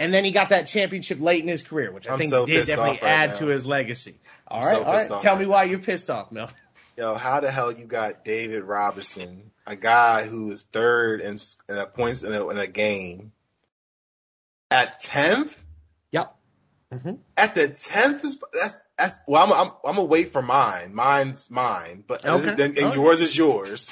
And 0.00 0.12
then 0.14 0.24
he 0.24 0.30
got 0.32 0.48
that 0.48 0.66
championship 0.66 1.20
late 1.20 1.42
in 1.42 1.48
his 1.48 1.62
career, 1.62 1.92
which 1.92 2.08
I 2.08 2.12
I'm 2.14 2.18
think 2.18 2.30
so 2.30 2.46
did 2.46 2.66
definitely 2.66 2.98
right 3.02 3.02
add 3.02 3.30
now. 3.30 3.36
to 3.36 3.46
his 3.48 3.66
legacy. 3.66 4.14
All 4.48 4.62
right, 4.62 4.76
so 4.78 4.82
all 4.84 4.92
right. 4.94 5.08
Tell 5.20 5.34
right 5.34 5.40
me 5.40 5.46
why 5.46 5.64
you're 5.64 5.78
pissed 5.78 6.08
off, 6.10 6.32
Mel. 6.32 6.50
Yo, 6.96 7.14
how 7.14 7.40
the 7.40 7.50
hell 7.50 7.70
you 7.70 7.84
got 7.84 8.24
David 8.24 8.64
Robinson, 8.64 9.50
a 9.66 9.76
guy 9.76 10.26
who 10.26 10.50
is 10.52 10.62
third 10.62 11.20
in, 11.20 11.36
in 11.68 11.76
a 11.76 11.84
points 11.86 12.22
in 12.22 12.32
a, 12.32 12.48
in 12.48 12.58
a 12.58 12.66
game, 12.66 13.32
at 14.70 15.00
tenth? 15.00 15.62
Yep. 16.12 16.34
Mm-hmm. 16.94 17.14
At 17.36 17.54
the 17.54 17.68
tenth? 17.68 18.22
That's 18.52 18.74
that's 18.98 19.18
well. 19.26 19.44
I'm 19.44 19.52
I'm, 19.52 19.72
I'm 19.84 19.94
gonna 19.96 20.04
wait 20.04 20.32
for 20.32 20.42
mine. 20.42 20.94
Mine's 20.94 21.50
mine, 21.50 22.04
but 22.06 22.24
Okay. 22.24 22.50
and, 22.50 22.60
and 22.60 22.78
Okay. 22.78 22.94
yours 22.94 23.20
is 23.20 23.36
yours. 23.36 23.90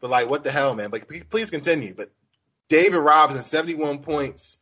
But 0.00 0.10
like, 0.10 0.28
what 0.28 0.42
the 0.42 0.50
hell, 0.50 0.74
man? 0.74 0.90
But 0.90 1.06
please- 1.08 1.24
please 1.24 1.50
continue. 1.50 1.94
But 1.94 2.10
David 2.68 2.98
Robinson, 2.98 3.42
71 3.42 4.00
points 4.00 4.58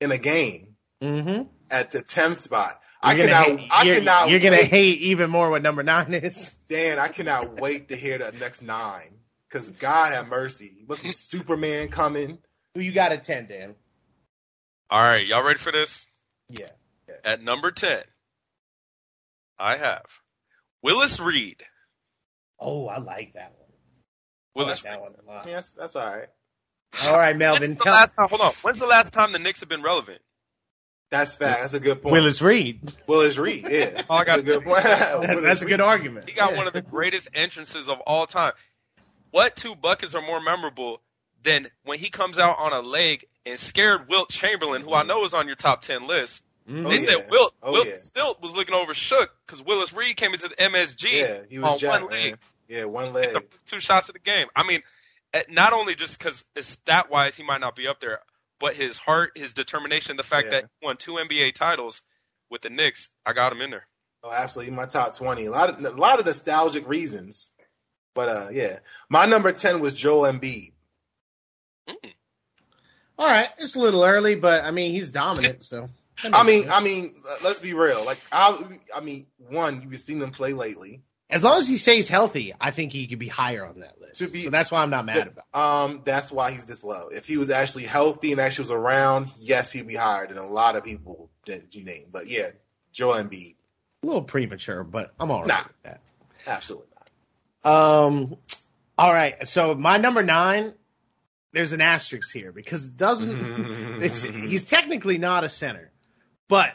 in 0.00 0.10
a 0.12 0.18
game 0.18 0.76
Mm-hmm. 1.02 1.42
at 1.70 1.90
the 1.90 2.00
tenth 2.02 2.36
spot. 2.38 2.80
I 3.02 3.14
You're 3.14 3.26
gonna 3.26 3.44
cannot. 3.44 3.60
hate- 3.60 3.70
I 3.72 3.82
you're, 3.82 3.94
cannot. 3.96 4.28
You're 4.30 4.40
gonna 4.40 4.56
wait. 4.56 4.70
hate 4.70 5.00
even 5.00 5.28
more 5.30 5.50
what 5.50 5.60
number 5.62 5.82
nine 5.82 6.14
is. 6.14 6.56
Dan, 6.70 6.98
I 6.98 7.08
cannot 7.08 7.60
wait 7.60 7.88
to 7.90 7.96
hear 7.96 8.16
the 8.18 8.32
next 8.38 8.62
nine. 8.62 9.10
Because 9.48 9.70
God 9.70 10.12
have 10.12 10.28
mercy. 10.28 10.84
Must 10.88 11.02
be 11.02 11.12
Superman 11.12 11.88
coming. 11.88 12.38
Who 12.74 12.80
you 12.80 12.92
got 12.92 13.12
at 13.12 13.22
ten, 13.22 13.46
Dan? 13.46 13.74
All 14.90 15.02
right, 15.02 15.26
y'all 15.26 15.42
ready 15.44 15.58
for 15.58 15.70
this? 15.72 16.06
Yeah. 16.48 16.68
At 17.24 17.42
number 17.42 17.70
10, 17.70 18.02
I 19.58 19.76
have 19.76 20.02
Willis 20.82 21.20
Reed. 21.20 21.62
Oh, 22.58 22.86
I 22.88 22.98
like 22.98 23.34
that 23.34 23.54
one. 23.58 23.68
I 23.70 24.58
Willis 24.58 24.84
like 24.84 24.92
Reed. 24.94 25.02
that 25.02 25.02
one 25.02 25.14
a 25.26 25.30
lot. 25.38 25.46
Yes, 25.46 25.72
that's 25.72 25.96
all 25.96 26.06
right. 26.10 26.28
All 27.04 27.18
right, 27.18 27.36
Melvin. 27.36 27.74
The 27.74 27.84
Tell 27.84 27.92
last 27.92 28.14
time? 28.16 28.28
Hold 28.28 28.40
on. 28.40 28.52
When's 28.62 28.78
the 28.78 28.86
last 28.86 29.12
time 29.12 29.32
the 29.32 29.38
Knicks 29.38 29.60
have 29.60 29.68
been 29.68 29.82
relevant? 29.82 30.20
That's 31.10 31.36
fact. 31.36 31.60
That's 31.60 31.74
a 31.74 31.80
good 31.80 32.02
point. 32.02 32.12
Willis 32.12 32.40
Reed. 32.42 32.80
Willis 33.06 33.36
Reed. 33.38 33.66
Yeah. 33.70 34.02
All 34.08 34.18
I 34.20 34.24
that's 34.24 34.40
a 34.40 34.42
good 34.44 34.64
point. 34.64 34.82
That's, 34.82 35.42
that's 35.42 35.62
a 35.62 35.66
good 35.66 35.80
argument. 35.80 36.28
He 36.28 36.34
got 36.34 36.52
Yeah. 36.52 36.56
one 36.58 36.66
of 36.66 36.72
the 36.72 36.82
greatest 36.82 37.28
entrances 37.34 37.88
of 37.88 38.00
all 38.00 38.26
time. 38.26 38.52
What 39.30 39.54
two 39.56 39.74
buckets 39.74 40.14
are 40.14 40.22
more 40.22 40.40
memorable 40.40 41.00
than 41.42 41.68
when 41.84 41.98
he 41.98 42.10
comes 42.10 42.38
out 42.38 42.56
on 42.58 42.72
a 42.72 42.80
leg 42.80 43.26
and 43.46 43.58
scared 43.58 44.08
Wilt 44.08 44.30
Chamberlain, 44.30 44.82
who 44.82 44.94
I 44.94 45.02
know 45.04 45.24
is 45.24 45.34
on 45.34 45.46
your 45.46 45.56
top 45.56 45.82
10 45.82 46.06
list? 46.06 46.42
Mhm. 46.68 46.86
Oh, 46.86 46.88
They 46.88 46.96
yeah. 46.96 47.02
said 47.02 47.26
Wilt, 47.30 47.54
Oh, 47.62 47.72
Wilt 47.72 47.86
yeah. 47.88 47.94
still 47.98 48.36
was 48.40 48.54
looking 48.54 48.74
over 48.74 48.94
shook 48.94 49.30
because 49.46 49.62
Willis 49.62 49.92
Reed 49.92 50.16
came 50.16 50.32
into 50.32 50.48
the 50.48 50.54
MSG 50.62 51.10
Yeah, 51.20 51.38
he 51.48 51.58
was 51.58 51.72
on 51.72 51.78
jacked, 51.78 52.02
one 52.04 52.10
leg. 52.12 52.24
man. 52.30 52.38
Yeah, 52.68 52.84
one 52.86 53.12
leg. 53.12 53.36
two 53.66 53.78
shots 53.80 54.08
of 54.08 54.14
the 54.14 54.18
game. 54.20 54.46
I 54.56 54.62
mean, 54.66 54.82
not 55.50 55.72
only 55.72 55.94
just 55.94 56.18
because 56.18 56.44
stat 56.60 57.10
wise 57.10 57.36
he 57.36 57.42
might 57.42 57.60
not 57.60 57.76
be 57.76 57.88
up 57.88 58.00
there, 58.00 58.20
but 58.60 58.74
his 58.74 58.98
heart, 58.98 59.32
his 59.36 59.52
determination, 59.54 60.16
the 60.16 60.22
fact 60.22 60.46
Yeah. 60.46 60.60
that 60.60 60.70
he 60.80 60.86
won 60.86 60.96
two 60.96 61.12
NBA 61.18 61.54
titles 61.54 62.02
with 62.50 62.62
the 62.62 62.70
Knicks, 62.70 63.10
I 63.26 63.32
got 63.32 63.52
him 63.52 63.60
in 63.60 63.70
there. 63.70 63.86
Oh, 64.22 64.30
absolutely. 64.30 64.74
My 64.74 64.86
top 64.86 65.14
20. 65.16 65.44
A 65.46 65.50
lot 65.50 65.70
of, 65.70 65.84
a 65.84 65.90
lot 65.90 66.18
of 66.20 66.26
nostalgic 66.26 66.88
reasons. 66.88 67.50
But, 68.14 68.28
uh, 68.28 68.48
yeah. 68.52 68.78
My 69.08 69.26
number 69.26 69.52
10 69.52 69.80
was 69.80 69.94
Joel 69.94 70.32
Embiid. 70.32 70.72
All 73.16 73.28
right, 73.28 73.48
it's 73.58 73.76
a 73.76 73.80
little 73.80 74.02
early, 74.02 74.34
but 74.34 74.64
I 74.64 74.72
mean 74.72 74.92
he's 74.92 75.10
dominant, 75.10 75.64
so. 75.64 75.86
I 76.24 76.42
mean, 76.44 76.62
sense. 76.62 76.74
I 76.74 76.80
mean, 76.80 77.14
let's 77.44 77.60
be 77.60 77.72
real. 77.72 78.04
Like, 78.04 78.18
I, 78.32 78.58
I 78.94 79.00
mean, 79.00 79.26
one, 79.38 79.82
you've 79.88 80.00
seen 80.00 80.18
them 80.18 80.30
play 80.30 80.52
lately. 80.52 81.02
As 81.34 81.42
long 81.44 81.58
as 81.58 81.68
he 81.68 81.76
stays 81.76 82.08
healthy, 82.08 82.54
I 82.60 82.70
think 82.70 82.92
he 82.92 83.06
could 83.06 83.18
be 83.18 83.28
higher 83.28 83.66
on 83.66 83.80
that 83.80 84.00
list. 84.00 84.20
To 84.20 84.28
be- 84.28 84.44
so 84.44 84.50
that's 84.50 84.70
why 84.70 84.80
I'm 84.82 84.90
not 84.90 85.04
mad 85.04 85.26
about. 85.28 85.44
Um, 85.90 86.02
that's 86.04 86.30
why 86.32 86.52
he's 86.52 86.64
this 86.64 86.84
low. 86.84 87.08
If 87.08 87.26
he 87.26 87.36
was 87.36 87.50
actually 87.50 87.84
healthy 87.84 88.32
and 88.32 88.40
actually 88.40 88.62
was 88.62 88.70
around, 88.70 89.28
yes, 89.38 89.72
he'd 89.72 89.86
be 89.88 89.96
higher 89.96 90.26
than 90.26 90.38
a 90.38 90.46
lot 90.46 90.76
of 90.76 90.84
people 90.84 91.28
that 91.46 91.74
you 91.74 91.84
name. 91.84 92.06
But 92.10 92.28
yeah, 92.30 92.50
Joel 92.92 93.14
Embiid. 93.22 93.56
A 94.02 94.06
little 94.06 94.22
premature, 94.22 94.84
but 94.84 95.12
I'm 95.18 95.30
all 95.30 95.40
right 95.40 95.48
Nah. 95.48 95.62
with 95.64 95.82
that. 95.82 96.00
absolutely 96.46 96.88
not. 97.64 97.72
Um, 97.72 98.36
all 98.96 99.12
right. 99.12 99.46
So 99.48 99.74
my 99.74 99.96
number 99.96 100.22
nine, 100.22 100.74
there's 101.52 101.72
an 101.72 101.80
asterisk 101.80 102.32
here 102.32 102.52
because 102.52 102.86
it 102.86 102.96
doesn't. 102.96 104.00
it's 104.02 104.22
he's 104.24 104.64
technically 104.64 105.18
not 105.18 105.42
a 105.44 105.48
center, 105.48 105.90
but 106.48 106.70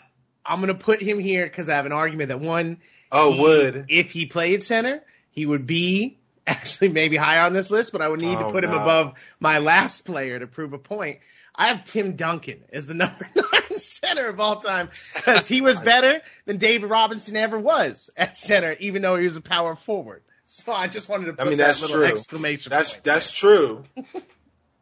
I'm 0.46 0.60
gonna 0.60 0.74
put 0.74 1.02
him 1.02 1.20
here 1.20 1.46
because 1.46 1.70
I 1.70 1.76
have 1.76 1.86
an 1.86 1.92
argument 1.94 2.30
that 2.30 2.40
one. 2.42 2.80
Oh, 3.12 3.32
he- 3.34 3.42
would 3.42 3.86
if 3.90 4.12
he 4.12 4.26
played 4.26 4.62
center, 4.64 5.02
he 5.32 5.46
would 5.46 5.66
be 5.66 6.18
actually 6.48 6.90
maybe 6.90 7.16
higher 7.18 7.42
on 7.42 7.54
this 7.54 7.70
list, 7.72 7.92
but 7.92 8.02
I 8.02 8.08
would 8.08 8.22
need 8.22 8.38
to 8.38 8.46
Oh, 8.46 8.52
put 8.52 8.64
him 8.64 8.72
above 8.72 9.14
my 9.40 9.60
last 9.60 10.06
player 10.06 10.40
to 10.40 10.48
prove 10.48 10.74
a 10.74 10.78
point. 10.80 11.20
I 11.56 11.68
have 11.68 11.84
Tim 11.84 12.16
Duncan 12.16 12.64
as 12.72 12.88
the 12.88 12.94
number 12.96 13.28
nine 13.36 13.80
center 13.80 14.28
of 14.30 14.40
all 14.40 14.58
time 14.58 14.90
because 15.16 15.48
he 15.48 15.62
was 15.62 15.80
better 15.94 16.22
than 16.46 16.58
David 16.58 16.90
Robinson 16.90 17.36
ever 17.36 17.60
was 17.60 18.10
at 18.16 18.38
center, 18.38 18.76
even 18.80 19.02
though 19.02 19.16
he 19.18 19.26
was 19.26 19.36
a 19.36 19.42
power 19.42 19.76
forward. 19.76 20.24
So 20.46 20.74
I 20.74 20.88
just 20.88 21.10
wanted 21.10 21.26
to 21.28 21.34
put 21.34 21.42
I 21.46 21.50
mean, 21.50 21.58
that 21.60 21.66
that's 21.66 21.82
little 21.82 21.98
true. 21.98 22.06
exclamation 22.08 22.70
That's 22.72 22.94
point. 22.94 23.04
that's 23.04 23.32
true. 23.38 23.84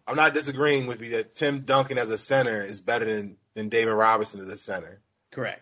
I'm 0.08 0.16
not 0.16 0.34
disagreeing 0.34 0.88
with 0.88 1.02
you 1.02 1.12
that 1.12 1.36
Tim 1.36 1.62
Duncan 1.62 1.98
as 1.98 2.10
a 2.10 2.18
center 2.18 2.63
is 2.63 2.80
better 2.80 3.04
than, 3.06 3.36
than 3.56 3.68
David 3.70 3.92
Robinson 3.92 4.40
as 4.42 4.48
a 4.48 4.56
center. 4.58 5.00
correct. 5.32 5.62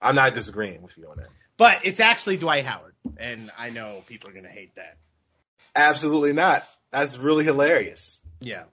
I'm 0.00 0.14
not 0.14 0.34
disagreeing 0.34 0.82
with 0.82 0.96
you 0.98 1.08
on 1.10 1.16
that. 1.16 1.28
But 1.56 1.84
it's 1.84 2.00
actually 2.00 2.36
Dwight 2.36 2.64
Howard, 2.64 2.94
and 3.16 3.50
I 3.56 3.70
know 3.70 4.02
people 4.06 4.28
are 4.30 4.32
going 4.32 4.44
to 4.44 4.50
hate 4.50 4.74
that. 4.74 4.96
Absolutely 5.76 6.32
not. 6.32 6.62
That's 6.90 7.16
really 7.18 7.44
hilarious. 7.44 8.20
Yeah. 8.40 8.64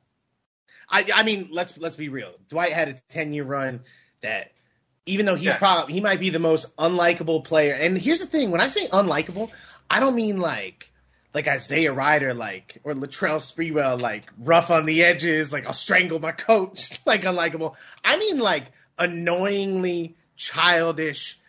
I 0.90 1.06
I 1.14 1.24
mean, 1.24 1.50
let's 1.52 1.78
let's 1.78 1.96
be 1.96 2.10
real. 2.10 2.32
Dwight 2.50 2.72
had 2.74 2.90
a 2.90 2.94
10-year 3.18 3.44
run 3.44 3.82
that 4.22 4.52
even 5.06 5.26
though 5.26 5.36
he's 5.36 5.46
Yes. 5.46 5.58
probably 5.60 5.94
he 5.94 6.02
might 6.02 6.20
be 6.20 6.30
the 6.30 6.40
most 6.40 6.76
unlikable 6.78 7.44
player. 7.44 7.74
And 7.74 7.98
here's 7.98 8.20
the 8.20 8.26
thing, 8.28 8.52
when 8.52 8.62
I 8.62 8.68
say 8.68 8.88
unlikable, 8.88 9.52
I 9.90 10.00
don't 10.00 10.16
mean 10.16 10.38
like 10.38 10.92
like 11.34 11.48
Isaiah 11.48 11.94
Rider 11.94 12.34
like 12.34 12.80
or 12.84 12.94
Latrell 12.94 13.38
Sprewell 13.40 14.00
like 14.00 14.26
rough 14.38 14.70
on 14.70 14.86
the 14.86 15.04
edges, 15.04 15.52
like 15.54 15.66
I'll 15.66 15.74
strangle 15.74 16.20
my 16.20 16.32
coach, 16.34 17.00
like 17.06 17.24
unlikable. 17.24 17.76
I 18.04 18.18
mean 18.18 18.38
like 18.40 18.66
annoyingly 19.00 20.16
childish, 20.36 21.40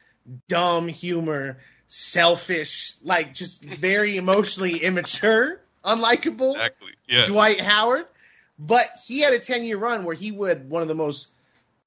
dumb 0.49 0.89
humor, 0.89 1.59
selfish, 1.87 2.95
like 3.03 3.35
just 3.35 3.63
very 3.63 4.17
emotionally 4.17 4.79
immature, 4.79 5.61
unlikable. 5.85 6.53
Exactly. 6.53 6.93
Yeah. 7.09 7.25
Dwight 7.27 7.61
Howard, 7.61 8.07
but 8.59 8.89
he 9.07 9.21
had 9.21 9.33
a 9.33 9.39
10 9.39 9.65
year 9.65 9.79
run 9.79 10.05
where 10.05 10.15
he 10.15 10.33
would 10.33 10.69
one 10.69 10.83
of 10.83 10.89
the 10.89 10.95
most 10.95 11.33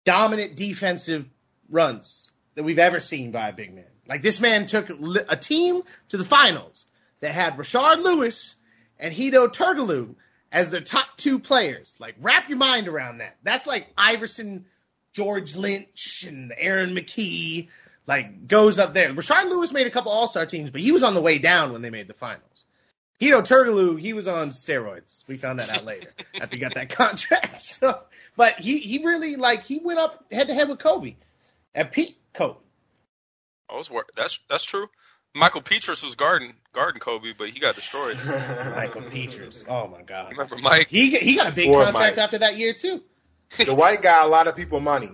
dominant 0.06 0.56
defensive 0.56 1.28
runs 1.70 2.32
that 2.56 2.64
we've 2.64 2.80
ever 2.80 3.00
seen 3.00 3.32
by 3.32 3.50
a 3.50 3.54
big 3.54 3.74
man. 3.74 3.86
Like 4.08 4.22
this 4.22 4.40
man 4.40 4.66
took 4.66 4.90
a 4.90 5.36
team 5.36 5.82
to 6.10 6.18
the 6.18 6.24
finals 6.24 6.86
that 7.22 7.32
had 7.32 7.58
Rashard 7.58 8.04
Lewis 8.04 8.56
and 9.00 9.14
Hedo 9.14 9.48
Turkoglu 9.52 10.16
as 10.52 10.70
their 10.70 10.82
top 10.82 11.18
two 11.18 11.40
players. 11.40 11.98
Like 12.00 12.16
wrap 12.22 12.50
your 12.50 12.58
mind 12.58 12.88
around 12.88 13.18
that. 13.18 13.36
That's 13.44 13.66
like 13.66 13.88
Iverson, 13.98 14.66
George 15.14 15.56
Lynch, 15.56 16.26
and 16.28 16.54
Aaron 16.56 16.96
McKie. 16.96 17.70
Like 18.08 18.48
goes 18.48 18.78
up 18.80 18.94
there. 18.94 19.12
Rashard 19.14 19.50
Lewis 19.50 19.72
made 19.72 19.88
a 19.88 19.90
couple 19.92 20.12
All 20.12 20.28
Star 20.28 20.46
teams, 20.46 20.70
but 20.70 20.82
he 20.82 20.92
was 20.92 21.04
on 21.04 21.14
the 21.16 21.22
way 21.22 21.40
down 21.40 21.74
when 21.74 21.82
they 21.82 21.90
made 21.90 22.08
the 22.08 22.14
finals. 22.14 22.64
Hedo 23.20 23.42
Turkoglu, 23.42 24.00
he 24.00 24.14
was 24.14 24.28
on 24.28 24.50
steroids. 24.50 25.26
We 25.28 25.38
found 25.38 25.60
that 25.60 25.70
out 25.70 25.86
later 25.86 26.12
after 26.40 26.56
he 26.56 26.62
got 26.62 26.76
that 26.76 26.90
contract. 26.90 27.62
So, 27.62 28.00
but 28.36 28.60
he, 28.60 28.78
he 28.80 29.04
really 29.06 29.38
like 29.38 29.64
he 29.64 29.80
went 29.80 29.98
up 30.00 30.26
head 30.32 30.48
to 30.50 30.54
head 30.54 30.70
with 30.70 30.80
Kobe 30.80 31.16
at 31.74 31.92
peak 31.92 32.18
Kobe. 32.34 32.60
I 33.70 33.76
was 33.76 33.90
wor- 33.90 34.06
that's 34.16 34.40
that's 34.50 34.64
true. 34.66 34.88
Mickael 35.36 35.64
Pietrus 35.66 36.04
was 36.04 36.16
guarding 36.16 36.54
guarding 36.74 37.00
Kobe, 37.00 37.34
but 37.38 37.50
he 37.50 37.60
got 37.60 37.76
destroyed. 37.76 38.16
Mickael 38.18 39.10
Pietrus. 39.10 39.66
Oh 39.68 39.88
my 39.88 40.02
God. 40.02 40.32
Remember 40.32 40.58
Mike? 40.58 40.88
He 40.90 41.16
he 41.18 41.36
got 41.36 41.48
a 41.48 41.52
big 41.52 41.68
Poor 41.70 41.84
contract 41.86 42.18
Mike. 42.18 42.24
after 42.24 42.40
that 42.40 42.58
year 42.58 42.74
too. 42.74 43.02
the 43.58 43.74
white 43.76 44.02
guy, 44.02 44.24
a 44.24 44.28
lot 44.28 44.48
of 44.48 44.56
people 44.56 44.80
money. 44.80 45.12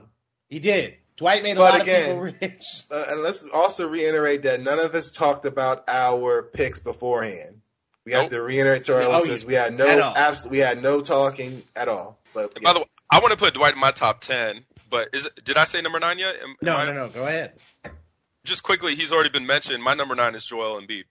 He 0.49 0.59
did. 0.59 0.95
Dwight 1.21 1.43
made 1.43 1.51
a 1.51 1.55
But 1.59 1.73
lot 1.73 1.81
again- 1.81 2.17
of 2.17 2.25
people 2.25 2.47
rich. 2.49 2.83
Uh, 2.89 3.05
and 3.09 3.21
let's 3.21 3.47
also 3.53 3.87
reiterate 3.87 4.41
that 4.43 4.59
none 4.61 4.79
of 4.79 4.95
us 4.95 5.11
talked 5.11 5.45
about 5.45 5.83
our 5.87 6.41
picks 6.41 6.79
beforehand. 6.79 7.61
We 8.05 8.13
have 8.13 8.29
to 8.31 8.41
reiterate 8.41 8.83
to 8.85 8.95
our 8.95 9.03
Oh, 9.03 9.11
listeners 9.11 9.45
we 9.45 9.53
had 9.53 9.75
no 9.75 9.85
At 9.87 10.17
abs- 10.17 10.47
we 10.47 10.57
had 10.57 10.81
no 10.81 11.01
talking 11.01 11.61
at 11.75 11.87
all. 11.87 12.19
But 12.33 12.53
And 12.55 12.63
By 12.63 12.73
the 12.73 12.79
way, 12.79 12.85
I 13.11 13.19
want 13.19 13.31
to 13.33 13.37
put 13.37 13.53
Dwight 13.53 13.73
in 13.73 13.79
my 13.79 13.91
top 13.91 14.21
ten, 14.21 14.65
but 14.89 15.09
is 15.13 15.27
it, 15.27 15.43
did 15.45 15.57
I 15.57 15.65
say 15.65 15.81
number 15.83 15.99
nine 15.99 16.17
yet? 16.17 16.37
Am- 16.37 16.49
am 16.49 16.55
No, 16.63 16.75
I- 16.77 16.85
no, 16.87 16.93
no. 16.93 17.07
Go 17.09 17.27
ahead. 17.27 17.53
Just 18.43 18.63
quickly, 18.63 18.95
he's 18.95 19.11
already 19.11 19.29
been 19.29 19.45
mentioned. 19.45 19.83
My 19.83 19.93
number 19.93 20.15
nine 20.15 20.33
is 20.33 20.43
Joel 20.43 20.81
Embiid. 20.81 21.03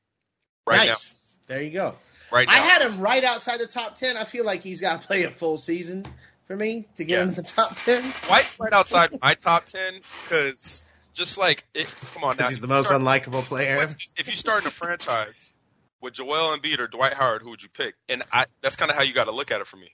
Right 0.66 0.88
nice. 0.88 1.14
There 1.46 1.62
you 1.62 1.70
go. 1.70 1.94
right 2.32 2.48
now. 2.48 2.54
I 2.54 2.58
had 2.58 2.82
him 2.82 3.00
right 3.00 3.22
outside 3.22 3.60
the 3.60 3.66
top 3.68 3.94
ten. 3.94 4.16
I 4.16 4.24
feel 4.24 4.44
like 4.44 4.62
he's 4.64 4.80
got 4.80 5.00
to 5.00 5.06
play 5.06 5.22
a 5.22 5.30
full 5.30 5.58
season 5.58 6.04
for 6.50 6.56
me 6.56 6.88
to 6.96 7.04
get 7.04 7.14
Yeah. 7.18 7.22
him 7.22 7.28
in 7.28 7.34
the 7.36 7.42
top 7.44 7.76
ten. 7.76 8.02
Dwight's 8.26 8.58
right 8.58 8.72
outside 8.72 9.16
my 9.22 9.34
top 9.34 9.66
ten 9.66 10.00
because 10.24 10.82
just 11.14 11.38
like 11.38 11.64
it, 11.74 11.86
come 12.12 12.24
on 12.24 12.36
now, 12.38 12.48
He's 12.48 12.60
the 12.60 12.66
most 12.66 12.86
start- 12.86 13.00
unlikable 13.00 13.42
player. 13.44 13.80
If 14.16 14.26
you 14.26 14.34
start 14.34 14.62
in 14.62 14.66
a 14.66 14.70
franchise 14.72 15.52
with 16.00 16.14
Joel 16.14 16.58
Embiid 16.58 16.80
or 16.80 16.88
Dwight 16.88 17.14
Howard, 17.14 17.42
who 17.42 17.50
would 17.50 17.62
you 17.62 17.68
pick? 17.68 17.94
And 18.08 18.20
I, 18.32 18.46
that's 18.62 18.74
kind 18.74 18.90
of 18.90 18.96
how 18.96 19.04
you 19.04 19.14
got 19.14 19.24
to 19.24 19.30
look 19.30 19.52
at 19.52 19.60
it 19.60 19.68
for 19.68 19.76
me. 19.76 19.92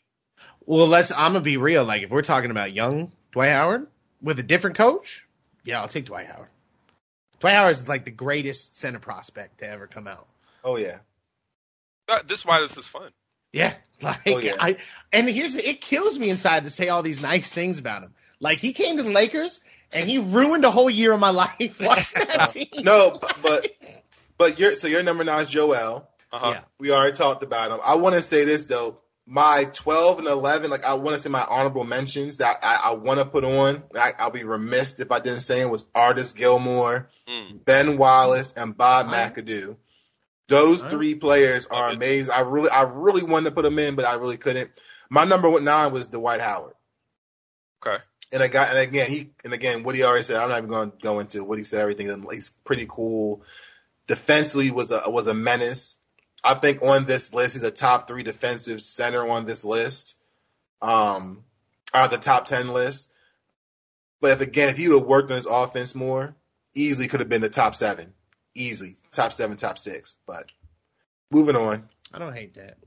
Well, 0.65 0.87
let's. 0.87 1.11
I'm 1.13 1.33
gonna 1.35 1.41
be 1.43 1.59
real. 1.59 1.85
Like, 1.85 2.03
if 2.03 2.09
we're 2.11 2.23
talking 2.23 2.51
about 2.51 2.73
young 2.73 3.13
Dwight 3.33 3.51
Howard 3.53 3.87
with 4.23 4.39
a 4.39 4.43
different 4.43 4.79
coach, 4.79 5.27
yeah, 5.63 5.83
I'll 5.83 5.89
take 5.89 6.07
Dwight 6.07 6.27
Howard. 6.27 6.49
Dwight 7.41 7.53
Howard 7.55 7.73
is 7.73 7.87
like 7.87 8.07
the 8.07 8.11
greatest 8.11 8.79
center 8.79 8.99
prospect 8.99 9.59
to 9.59 9.69
ever 9.69 9.87
come 9.87 10.09
out. 10.09 10.27
oh 10.65 10.77
yeah, 10.77 11.01
This 12.27 12.39
is 12.41 12.47
why 12.47 12.61
this 12.63 12.79
is 12.79 12.89
fun. 12.89 13.11
Yeah, 13.57 13.75
like 14.03 14.21
Oh, 14.27 14.39
yeah. 14.39 14.55
I. 14.59 14.77
And 15.13 15.29
here's 15.29 15.55
the, 15.55 15.69
it 15.69 15.81
kills 15.81 16.19
me 16.19 16.31
inside 16.31 16.65
to 16.65 16.71
say 16.71 16.89
all 16.89 17.03
these 17.03 17.23
nice 17.23 17.51
things 17.53 17.79
about 17.79 18.03
him. 18.03 18.13
Like 18.41 18.61
he 18.61 18.73
came 18.73 18.97
to 18.99 19.03
the 19.03 19.11
Lakers 19.11 19.61
and 19.93 20.07
he 20.09 20.19
ruined 20.19 20.65
a 20.65 20.71
whole 20.71 20.91
year 20.91 21.13
of 21.13 21.21
my 21.21 21.31
life 21.45 21.79
watching 21.81 22.23
that 22.29 22.51
team. 22.51 22.69
no, 22.83 23.19
but 23.21 23.37
but, 23.43 23.67
but 24.37 24.59
your 24.59 24.75
so 24.75 24.89
your 24.89 25.03
number 25.03 25.25
nine 25.25 25.41
is 25.41 25.49
Joel. 25.49 26.09
Uh-huh. 26.33 26.51
Yeah. 26.51 26.61
We 26.79 26.91
already 26.91 27.17
talked 27.17 27.43
about 27.43 27.71
him. 27.71 27.81
I 27.85 27.95
want 27.95 28.15
to 28.17 28.23
say 28.23 28.45
this 28.45 28.67
though. 28.67 28.99
My 29.29 29.65
12 29.73 30.21
and 30.21 30.29
11, 30.29 30.71
like 30.71 30.85
I 30.85 30.95
want 30.95 31.15
to 31.17 31.21
say 31.21 31.31
my 31.31 31.45
honorable 31.45 31.83
mentions 31.83 32.37
that 32.37 32.59
I, 32.63 32.91
I 32.91 32.95
want 32.95 33.19
to 33.19 33.25
put 33.27 33.43
on. 33.43 33.83
I, 33.99 34.13
I'll 34.19 34.31
be 34.31 34.45
remiss 34.45 35.01
if 35.01 35.11
I 35.11 35.19
didn't 35.19 35.41
say 35.41 35.61
it 35.63 35.71
was 35.71 35.85
Artis 35.97 36.33
Gilmore, 36.33 37.09
Mm. 37.29 37.65
Ben 37.65 37.97
Wallace, 37.97 38.53
and 38.53 38.77
Bob 38.77 39.07
All 39.07 39.13
right. 39.13 39.35
McAdoo. 39.35 39.77
Those 40.49 40.83
right. 40.83 40.91
three 40.91 41.15
players 41.15 41.67
are 41.67 41.91
amazing. 41.91 42.33
I 42.33 42.41
really, 42.41 42.71
I 42.71 42.83
really 42.83 43.23
wanted 43.23 43.51
to 43.51 43.55
put 43.55 43.63
them 43.63 43.79
in, 43.79 43.97
but 43.97 44.05
I 44.05 44.15
really 44.15 44.37
couldn't. 44.37 44.71
My 45.11 45.25
number 45.25 45.49
one 45.49 45.65
nine 45.65 45.93
was 45.93 46.07
Dwight 46.07 46.41
Howard. 46.41 46.75
Okay. 47.85 48.03
And 48.33 48.43
I 48.43 48.49
got, 48.49 48.71
and 48.71 48.79
again, 48.79 49.11
he, 49.11 49.31
and 49.45 49.53
again, 49.53 49.83
what 49.83 49.95
he 49.95 50.03
already 50.03 50.23
said, 50.23 50.37
I'm 50.37 50.49
not 50.49 50.59
even 50.59 50.71
going 50.71 50.91
to 50.91 50.97
go 51.03 51.21
into 51.21 51.45
what 51.45 51.59
he 51.59 51.65
said, 51.65 51.81
everything. 51.81 52.25
He's 52.31 52.51
pretty 52.51 52.87
cool. 52.89 53.43
Defensively 54.07 54.71
was 54.71 54.93
a, 54.93 55.03
was 55.07 55.27
a 55.27 55.35
menace. 55.35 55.97
I 56.45 56.55
think 56.55 56.83
on 56.83 57.07
this 57.07 57.33
list, 57.33 57.55
he's 57.55 57.63
a 57.63 57.71
top 57.71 58.07
three 58.07 58.23
defensive 58.23 58.83
center 58.83 59.29
on 59.29 59.47
this 59.47 59.65
list. 59.65 60.17
Um, 60.83 61.45
out 61.95 62.11
the 62.11 62.19
top 62.19 62.45
10 62.45 62.69
list. 62.69 63.11
But 64.21 64.33
if 64.33 64.41
again, 64.41 64.69
if 64.69 64.77
he 64.77 64.89
would 64.89 65.01
have 65.01 65.09
worked 65.09 65.31
on 65.31 65.37
his 65.37 65.47
offense 65.47 65.95
more, 65.95 66.35
easily 66.75 67.09
could 67.09 67.21
have 67.21 67.29
been 67.29 67.43
the 67.43 67.49
top 67.49 67.75
seven. 67.75 68.13
Easily. 68.57 68.97
Top 69.13 69.33
seven, 69.33 69.57
top 69.57 69.79
six. 69.79 70.17
But 70.27 70.51
moving 71.31 71.57
on. 71.57 71.89
I 72.13 72.19
don't 72.19 72.33
hate 72.33 72.55
that. 72.55 72.79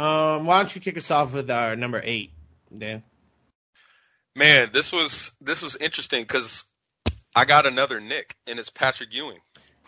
Um, 0.00 0.46
why 0.46 0.58
don't 0.58 0.74
you 0.74 0.80
kick 0.80 0.96
us 0.96 1.10
off 1.10 1.34
with 1.34 1.50
our 1.50 1.76
number 1.76 2.00
eight, 2.02 2.32
Dan? 2.76 3.02
Man, 4.36 4.70
this 4.72 4.92
was 4.92 5.30
this 5.40 5.62
was 5.62 5.76
interesting 5.76 6.22
because 6.22 6.64
I 7.34 7.44
got 7.44 7.66
another 7.66 8.00
Knick, 8.00 8.34
and 8.46 8.58
it's 8.58 8.70
Patrick 8.70 9.12
Ewing. 9.12 9.38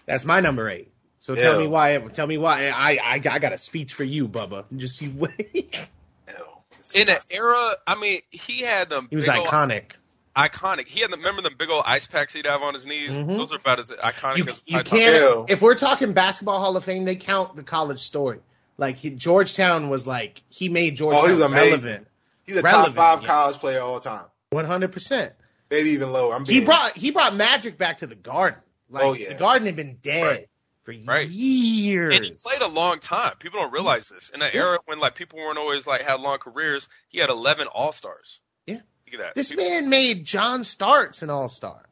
That's 0.07 0.25
my 0.25 0.41
number 0.41 0.69
eight. 0.69 0.93
So 1.21 1.35
tell 1.37 1.55
Ew. 1.55 1.61
me 1.61 1.67
why. 1.69 1.97
Tell 2.13 2.27
me 2.27 2.39
why. 2.39 2.69
I, 2.69 2.93
I 2.97 3.21
I 3.31 3.39
got 3.39 3.53
a 3.53 3.59
speech 3.59 3.95
for 3.95 4.05
you, 4.05 4.29
Bubba. 4.29 4.65
Just 4.77 5.01
you 5.03 5.13
wait. 5.17 5.87
In 6.97 7.09
an 7.09 7.19
era, 7.31 7.77
I 7.87 7.95
mean, 7.95 8.21
he 8.33 8.63
had 8.63 8.89
them. 8.89 9.07
He 9.09 9.15
was 9.17 9.29
iconic. 9.29 9.83
old- 9.83 9.95
iconic. 10.37 10.51
iconic. 10.53 10.89
He 10.89 11.01
had 11.01 11.11
the 11.11 11.17
remember 11.17 11.43
the 11.43 11.51
big 11.51 11.71
old 11.71 11.85
ice 11.87 12.07
packs 12.07 12.33
he'd 12.33 12.47
have 12.47 12.63
on 12.63 12.75
his 12.75 12.87
knees. 12.87 13.11
Mhm. 13.11 13.37
Those 13.37 13.53
are 13.53 13.57
about 13.57 13.79
as 13.79 13.91
iconic 13.91 14.37
You, 14.39 14.47
as 14.49 14.63
you 14.67 14.83
can't. 14.83 15.51
If 15.51 15.63
we're 15.63 15.75
talking 15.77 16.13
basketball 16.13 16.59
Hall 16.61 16.77
of 16.77 16.85
Fame, 16.85 17.05
they 17.05 17.17
count 17.17 17.57
the 17.57 17.63
college 17.63 18.01
story. 18.01 18.41
Like 18.79 18.97
he, 18.97 19.11
Georgetown 19.11 19.91
was 19.91 20.07
like 20.07 20.43
he 20.49 20.69
made 20.69 20.97
Georgetown 20.97 21.25
Oh, 21.25 21.27
he 21.27 21.33
was 21.33 21.41
amazing. 21.43 21.71
relevant. 21.71 22.07
He's 22.45 22.57
a 22.57 22.63
Relevant, 22.63 22.97
top 22.97 23.05
five 23.19 23.23
yeah. 23.23 23.27
college 23.29 23.57
player 23.57 23.81
all 23.81 24.01
time. 24.01 24.25
One 24.51 24.65
hundred 24.65 24.93
percent. 24.93 25.33
Maybe 25.71 25.91
even 25.91 26.13
lower. 26.13 26.35
I'm 26.35 26.45
He 26.45 26.65
brought 26.65 26.97
he 26.97 27.11
brought 27.13 27.35
Magic 27.37 27.79
back 27.79 27.99
to 27.99 28.07
the 28.07 28.15
Garden. 28.17 28.59
Like 28.91 29.05
Oh, 29.05 29.13
yeah. 29.13 29.29
the 29.29 29.35
Garden 29.37 29.67
had 29.67 29.77
been 29.77 29.97
dead 30.03 30.23
Right. 30.27 30.49
for 30.85 30.95
Right. 31.11 31.29
years. 31.29 32.15
And 32.17 32.25
he 32.25 32.33
played 32.33 32.61
a 32.61 32.67
long 32.69 32.99
time. 32.99 33.37
People 33.39 33.61
don't 33.61 33.73
realize 33.73 34.09
this. 34.09 34.29
In 34.31 34.41
that 34.41 34.55
Yeah. 34.55 34.63
era 34.63 34.79
when 34.87 34.99
like 34.99 35.15
people 35.15 35.39
weren't 35.39 35.59
always 35.59 35.87
like 35.87 36.03
had 36.03 36.21
long 36.21 36.39
careers, 36.39 36.89
he 37.09 37.19
had 37.21 37.31
eleven 37.31 37.69
All 37.69 37.93
Stars. 37.93 38.41
Yeah. 39.13 39.19
Look 39.19 39.27
at 39.27 39.35
that. 39.35 39.35
This 39.39 39.57
man 39.57 39.89
made 39.89 40.25
John 40.25 40.65
Starks 40.65 41.23
an 41.23 41.31
All 41.31 41.49
Star. 41.49 41.83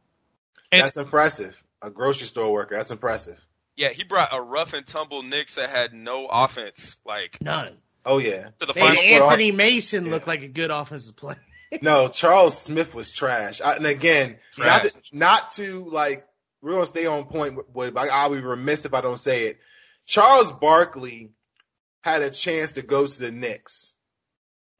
That's 0.72 0.96
impressive. 0.96 1.62
A 1.82 1.90
grocery 1.90 2.26
store 2.26 2.52
worker. 2.52 2.76
That's 2.76 2.90
impressive. 2.90 3.38
Yeah, 3.76 3.88
he 3.90 4.04
brought 4.04 4.28
a 4.32 4.40
rough 4.40 4.74
and 4.74 4.86
tumble 4.86 5.22
Knicks 5.22 5.54
that 5.54 5.70
had 5.70 5.94
no 5.94 6.26
offense, 6.26 6.96
like 7.04 7.38
None. 7.40 7.76
Oh 8.04 8.18
yeah. 8.18 8.48
to 8.60 8.66
the 8.66 8.74
Made 8.74 8.80
final. 8.80 9.02
They- 9.02 9.14
Anthony 9.14 9.52
Mason 9.52 10.06
Yeah. 10.06 10.10
look 10.12 10.26
like 10.26 10.42
a 10.42 10.48
good 10.48 10.70
offensive 10.70 11.16
player. 11.16 11.40
No, 11.82 12.08
Charles 12.08 12.60
Smith 12.60 12.96
was 12.96 13.12
trash. 13.12 13.60
I, 13.60 13.76
and 13.76 13.86
again, 13.86 14.38
not 14.58 14.82
to, 14.82 14.92
not 15.12 15.50
to 15.52 15.88
like 15.88 16.26
we're 16.60 16.72
gonna 16.72 16.84
stay 16.86 17.06
on 17.06 17.24
point, 17.26 17.54
with- 17.56 17.94
but 17.94 17.96
I- 17.96 18.08
I'll 18.08 18.30
be 18.30 18.40
remiss 18.40 18.84
if 18.84 18.92
I 18.92 19.00
don't 19.00 19.16
say 19.18 19.46
it. 19.46 19.58
Charles 20.04 20.50
Barkley 20.50 21.30
had 22.02 22.22
a 22.22 22.30
chance 22.30 22.72
to 22.72 22.82
go 22.82 23.06
to 23.06 23.18
the 23.20 23.30
Knicks. 23.30 23.94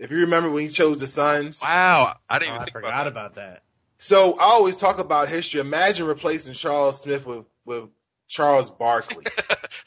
If 0.01 0.11
you 0.11 0.19
remember 0.21 0.51
when 0.51 0.63
he 0.65 0.69
chose 0.71 0.99
the 0.99 1.07
Suns, 1.07 1.61
Wow, 1.63 2.17
I 2.29 2.39
didn't 2.41 2.53
Oh, 2.53 2.57
even 2.57 2.69
I 2.69 2.71
forgot 2.73 2.89
about 2.89 3.05
that. 3.05 3.07
about 3.07 3.35
that. 3.35 3.63
So 3.99 4.33
I 4.39 4.45
always 4.45 4.77
talk 4.77 4.99
about 4.99 5.29
history. 5.29 5.61
Imagine 5.61 6.07
replacing 6.07 6.55
Charles 6.55 7.01
Smith 7.03 7.27
with 7.27 7.45
with 7.65 7.85
Charles 8.27 8.71
Barkley. 8.71 9.25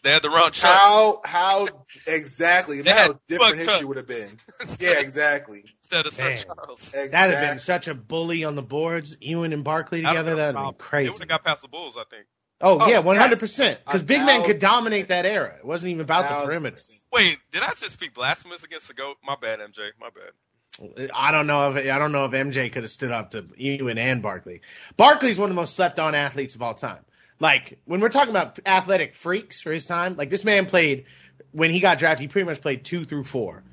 They 0.04 0.12
had 0.12 0.22
the 0.22 0.30
wrong 0.30 0.52
Chuck. 0.52 0.70
how 0.78 1.22
how 1.24 1.68
exactly? 2.06 2.80
Imagine 2.80 3.14
how 3.14 3.20
different 3.30 3.58
history 3.58 3.80
Chuck. 3.80 3.88
would 3.88 3.98
have 3.98 4.08
been. 4.08 4.38
Yeah, 4.80 5.00
exactly. 5.00 5.64
Instead 5.82 6.06
of 6.06 6.14
Sir 6.14 6.36
Charles. 6.36 6.82
exactly. 6.82 7.10
That'd 7.12 7.36
have 7.38 7.50
been 7.52 7.60
such 7.60 7.88
a 7.88 7.94
bully 7.94 8.44
on 8.44 8.56
the 8.56 8.62
boards, 8.62 9.16
Ewing 9.22 9.54
and 9.54 9.64
Barkley 9.64 10.02
together. 10.02 10.36
That'd 10.36 10.56
have 10.58 10.78
been 10.78 11.04
They 11.06 11.10
would 11.10 11.20
have 11.22 11.30
got 11.30 11.44
past 11.46 11.62
the 11.62 11.70
Bulls, 11.70 11.96
I 11.98 12.04
think. 12.10 12.26
Oh, 12.64 12.80
Oh, 12.82 12.88
yeah, 12.88 13.00
one 13.00 13.18
hundred 13.18 13.40
percent. 13.40 13.80
Because 13.86 14.02
big 14.02 14.22
men 14.26 14.44
could 14.44 14.60
dominate 14.60 15.10
that 15.10 15.26
era. 15.26 15.56
It 15.60 15.66
wasn't 15.66 15.92
even 15.92 16.02
about 16.02 16.30
the 16.30 16.46
perimeter. 16.46 16.76
percent. 16.76 17.00
Wait, 17.12 17.38
did 17.52 17.62
I 17.62 17.74
just 17.74 17.92
speak 17.92 18.14
blasphemous 18.14 18.64
against 18.64 18.88
the 18.88 18.94
goat? 18.94 19.18
My 19.24 19.36
bad, 19.40 19.60
MJ. 19.60 19.90
My 20.00 20.10
bad. 20.10 21.12
I 21.14 21.32
don't 21.32 21.46
know 21.46 21.70
if 21.72 21.78
I 21.78 22.00
don't 22.00 22.12
know 22.12 22.26
if 22.26 22.32
MJ 22.32 22.72
could 22.72 22.84
have 22.84 22.90
stood 22.90 23.12
up 23.12 23.32
to 23.32 23.46
Ewing 23.58 23.98
and 24.00 24.22
Barkley. 24.24 24.62
Barkley's 24.98 25.38
one 25.38 25.50
of 25.50 25.56
the 25.56 25.62
most 25.62 25.76
slept 25.76 26.00
on 26.00 26.16
athletes 26.16 26.56
of 26.56 26.62
all 26.62 26.74
time. 26.74 27.06
Like 27.40 27.80
when 27.86 28.00
we're 28.00 28.10
talking 28.10 28.32
about 28.32 28.58
athletic 28.66 29.14
freaks 29.14 29.62
for 29.62 29.72
his 29.72 29.86
time, 29.86 30.16
like 30.16 30.30
this 30.30 30.46
man 30.46 30.66
played 30.66 31.06
when 31.52 31.70
he 31.70 31.80
got 31.80 32.00
drafted. 32.00 32.22
He 32.22 32.28
pretty 32.30 32.48
much 32.48 32.62
played 32.62 32.86
two 32.86 33.06
through 33.06 33.26
four, 33.26 33.64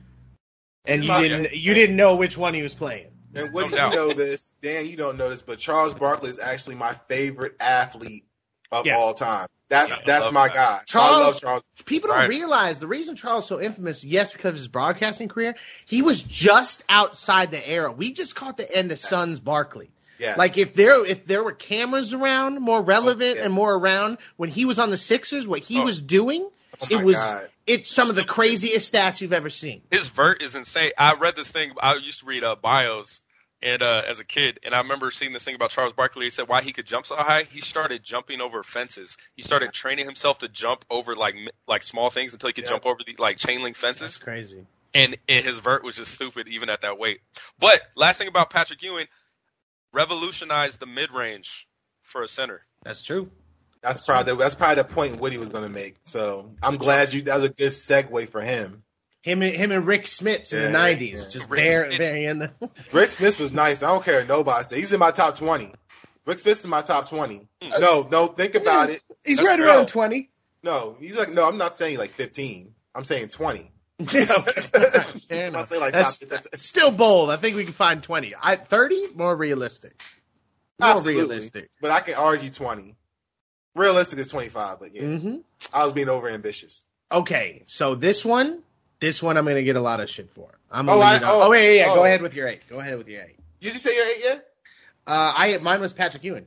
and 0.84 1.00
He's 1.00 1.08
you 1.08 1.28
didn't 1.28 1.54
you 1.54 1.74
didn't 1.74 1.96
know 1.96 2.16
which 2.16 2.36
one 2.36 2.52
he 2.54 2.62
was 2.62 2.74
playing. 2.74 3.06
And 3.34 3.54
what 3.54 3.70
No 3.70 3.90
you 3.90 3.94
know 3.94 4.12
this, 4.12 4.52
Dan, 4.60 4.86
you 4.86 4.96
don't 4.96 5.16
know 5.16 5.30
this, 5.30 5.40
but 5.42 5.58
Charles 5.60 5.94
Barkley 5.94 6.30
is 6.30 6.40
actually 6.40 6.74
my 6.74 6.94
favorite 7.08 7.54
athlete 7.60 8.24
of 8.72 8.86
Yeah. 8.86 8.96
all 8.96 9.14
time. 9.14 9.46
That's 9.68 9.90
Yeah, 9.90 9.98
that's 10.04 10.32
my 10.32 10.48
that. 10.48 10.54
guy. 10.54 10.78
I 10.80 10.84
Charles- 10.86 11.24
love 11.26 11.40
Charles. 11.40 11.62
People 11.84 12.08
don't 12.08 12.18
Right. 12.18 12.28
realize 12.28 12.78
the 12.80 12.86
reason 12.88 13.14
Charles 13.16 13.44
is 13.44 13.48
so 13.48 13.60
infamous, 13.60 14.02
yes, 14.02 14.32
because 14.32 14.50
of 14.50 14.56
his 14.56 14.68
broadcasting 14.68 15.28
career, 15.28 15.54
he 15.86 16.02
was 16.02 16.22
just 16.22 16.82
outside 16.88 17.50
the 17.52 17.68
era. 17.68 17.92
We 17.92 18.12
just 18.12 18.34
caught 18.34 18.56
the 18.56 18.72
end 18.74 18.90
of 18.90 18.98
Suns 18.98 19.38
Barkley. 19.38 19.90
Yes. 20.18 20.36
Like 20.36 20.58
if 20.58 20.74
there 20.74 21.04
if 21.06 21.24
there 21.26 21.42
were 21.42 21.52
cameras 21.52 22.12
around, 22.12 22.60
more 22.60 22.82
relevant 22.82 23.36
Oh, 23.36 23.38
yeah. 23.38 23.44
and 23.44 23.54
more 23.54 23.72
around 23.74 24.18
when 24.36 24.50
he 24.50 24.64
was 24.64 24.78
on 24.78 24.90
the 24.90 24.98
Sixers, 24.98 25.46
what 25.46 25.60
he 25.60 25.78
Oh. 25.80 25.84
was 25.84 26.02
doing, 26.02 26.48
Oh 26.82 26.86
it 26.90 27.02
was 27.02 27.16
God. 27.16 27.48
it's 27.66 27.90
some 27.90 28.10
of 28.10 28.16
the 28.16 28.24
craziest 28.24 28.92
stats 28.92 29.20
you've 29.20 29.32
ever 29.32 29.48
seen. 29.50 29.82
His 29.90 30.08
vert 30.08 30.42
is 30.42 30.54
insane. 30.56 30.90
I 30.98 31.14
read 31.14 31.36
this 31.36 31.50
thing. 31.50 31.72
I 31.80 31.94
used 31.94 32.20
to 32.20 32.26
read 32.26 32.44
uh, 32.44 32.56
bios 32.56 33.22
and 33.62 33.82
uh, 33.82 34.02
as 34.08 34.20
a 34.20 34.24
kid, 34.24 34.58
and 34.64 34.74
I 34.74 34.78
remember 34.78 35.10
seeing 35.10 35.32
this 35.32 35.44
thing 35.44 35.54
about 35.54 35.70
Charles 35.70 35.92
Barkley. 35.92 36.24
He 36.26 36.30
said 36.30 36.48
why 36.48 36.62
he 36.62 36.72
could 36.72 36.86
jump 36.86 37.06
so 37.06 37.16
high. 37.16 37.42
He 37.44 37.60
started 37.60 38.02
jumping 38.02 38.40
over 38.40 38.62
fences. 38.62 39.16
He 39.36 39.42
started 39.42 39.72
training 39.72 40.06
himself 40.06 40.38
to 40.38 40.48
jump 40.48 40.84
over 40.90 41.14
like 41.14 41.34
like 41.66 41.82
small 41.82 42.10
things 42.10 42.32
until 42.32 42.48
he 42.48 42.52
could 42.54 42.64
Yeah. 42.64 42.70
jump 42.70 42.86
over 42.86 43.00
the 43.06 43.14
like 43.18 43.36
chain 43.38 43.62
link 43.62 43.76
fences. 43.76 44.18
crazy. 44.18 44.66
and, 44.94 45.16
and 45.28 45.44
his 45.44 45.58
vert 45.58 45.84
was 45.84 45.94
just 45.96 46.12
stupid 46.12 46.48
even 46.48 46.68
at 46.70 46.80
that 46.80 46.98
weight. 46.98 47.20
But 47.58 47.80
last 47.96 48.18
thing 48.18 48.28
about 48.28 48.50
Patrick 48.50 48.82
Ewing, 48.82 49.06
revolutionized 49.92 50.80
the 50.80 50.86
mid 50.86 51.10
range 51.10 51.66
for 52.02 52.22
a 52.22 52.28
center. 52.28 52.62
That's 52.82 53.02
true. 53.04 53.30
That's 53.82 54.04
probably 54.04 54.34
that's 54.36 54.54
probably 54.54 54.82
the 54.82 54.88
point 54.88 55.20
Woody 55.20 55.38
was 55.38 55.48
going 55.48 55.64
to 55.64 55.70
make. 55.70 55.96
So 56.04 56.50
I'm 56.62 56.76
glad 56.76 57.12
you 57.12 57.22
that 57.22 57.36
was 57.36 57.44
a 57.46 57.52
good 57.52 57.70
segue 57.70 58.28
for 58.28 58.42
him. 58.42 58.82
Him 59.22 59.42
and 59.42 59.54
him 59.54 59.70
and 59.70 59.86
Rick 59.86 60.04
Smits 60.04 60.52
in 60.54 60.62
the 60.64 60.70
nineties, 60.70 61.24
yeah. 61.24 61.30
just 61.30 61.50
Rick 61.50 61.64
there, 61.64 61.84
Smits. 61.90 62.30
in 62.30 62.38
the. 62.38 62.52
Rick 62.92 63.10
Smith 63.10 63.38
was 63.38 63.52
nice. 63.52 63.82
I 63.82 63.88
don't 63.88 64.04
care 64.04 64.20
what 64.20 64.28
nobody 64.28 64.64
say. 64.64 64.76
He's 64.76 64.92
in 64.92 64.98
my 65.00 65.10
top 65.10 65.36
twenty. 65.36 65.72
Rick 66.26 66.38
Smith 66.38 66.58
is 66.58 66.64
in 66.64 66.70
my 66.70 66.80
top 66.82 67.08
twenty. 67.08 67.46
Hmm. 67.62 67.80
No, 67.80 68.08
no, 68.10 68.26
think 68.28 68.54
about 68.54 68.88
it. 68.90 69.02
He's 69.24 69.36
That's 69.38 69.48
right 69.48 69.56
true. 69.56 69.66
around 69.66 69.88
twenty. 69.88 70.30
No, 70.62 70.96
he's 70.98 71.16
like 71.18 71.30
no. 71.30 71.46
I'm 71.46 71.58
not 71.58 71.76
saying 71.76 71.98
like 71.98 72.10
15. 72.10 72.74
I'm 72.94 73.04
saying 73.04 73.28
20. 73.28 73.70
Fair 74.08 74.26
I 75.30 75.34
enough. 75.34 75.68
say 75.68 75.78
like 75.78 75.92
That's, 75.92 76.18
top. 76.18 76.28
That's, 76.30 76.62
still 76.64 76.90
bold. 76.90 77.30
I 77.30 77.36
think 77.36 77.56
we 77.56 77.64
can 77.64 77.72
find 77.74 78.02
twenty. 78.02 78.34
I 78.40 78.56
thirty 78.56 79.08
more 79.14 79.36
realistic. 79.36 80.00
More 80.80 80.90
Absolutely. 80.92 81.22
realistic. 81.24 81.70
but 81.82 81.90
I 81.90 82.00
can 82.00 82.14
argue 82.14 82.50
20. 82.50 82.96
Realistic 83.76 84.18
is 84.18 84.30
25, 84.30 84.80
but 84.80 84.94
yeah, 84.94 85.02
hmm 85.02 85.36
I 85.74 85.82
was 85.82 85.92
being 85.92 86.08
over 86.08 86.28
ambitious. 86.28 86.82
Okay, 87.12 87.62
so 87.66 87.94
this 87.94 88.24
one, 88.24 88.62
this 89.00 89.22
one, 89.22 89.36
I'm 89.36 89.44
gonna 89.44 89.62
get 89.62 89.76
a 89.76 89.80
lot 89.80 90.00
of 90.00 90.08
shit 90.08 90.30
for. 90.30 90.48
I'm 90.70 90.88
Oh, 90.88 91.00
I- 91.00 91.12
leave 91.12 91.22
it 91.22 91.24
up. 91.24 91.30
oh, 91.32 91.42
oh, 91.48 91.52
yeah, 91.52 91.60
yeah, 91.62 91.70
yeah. 91.70 91.84
Go 91.86 92.00
oh. 92.00 92.04
ahead 92.04 92.22
with 92.22 92.34
your 92.34 92.46
eight. 92.46 92.66
Go 92.68 92.78
ahead 92.78 92.96
with 92.96 93.08
your 93.08 93.22
eight. 93.22 93.36
Did 93.60 93.72
you 93.72 93.78
say 93.78 93.96
your 93.96 94.06
eight 94.06 94.22
yet? 94.22 94.46
Uh, 95.06 95.32
I 95.36 95.58
mine 95.58 95.80
was 95.80 95.92
Patrick 95.92 96.22
Ewing, 96.22 96.46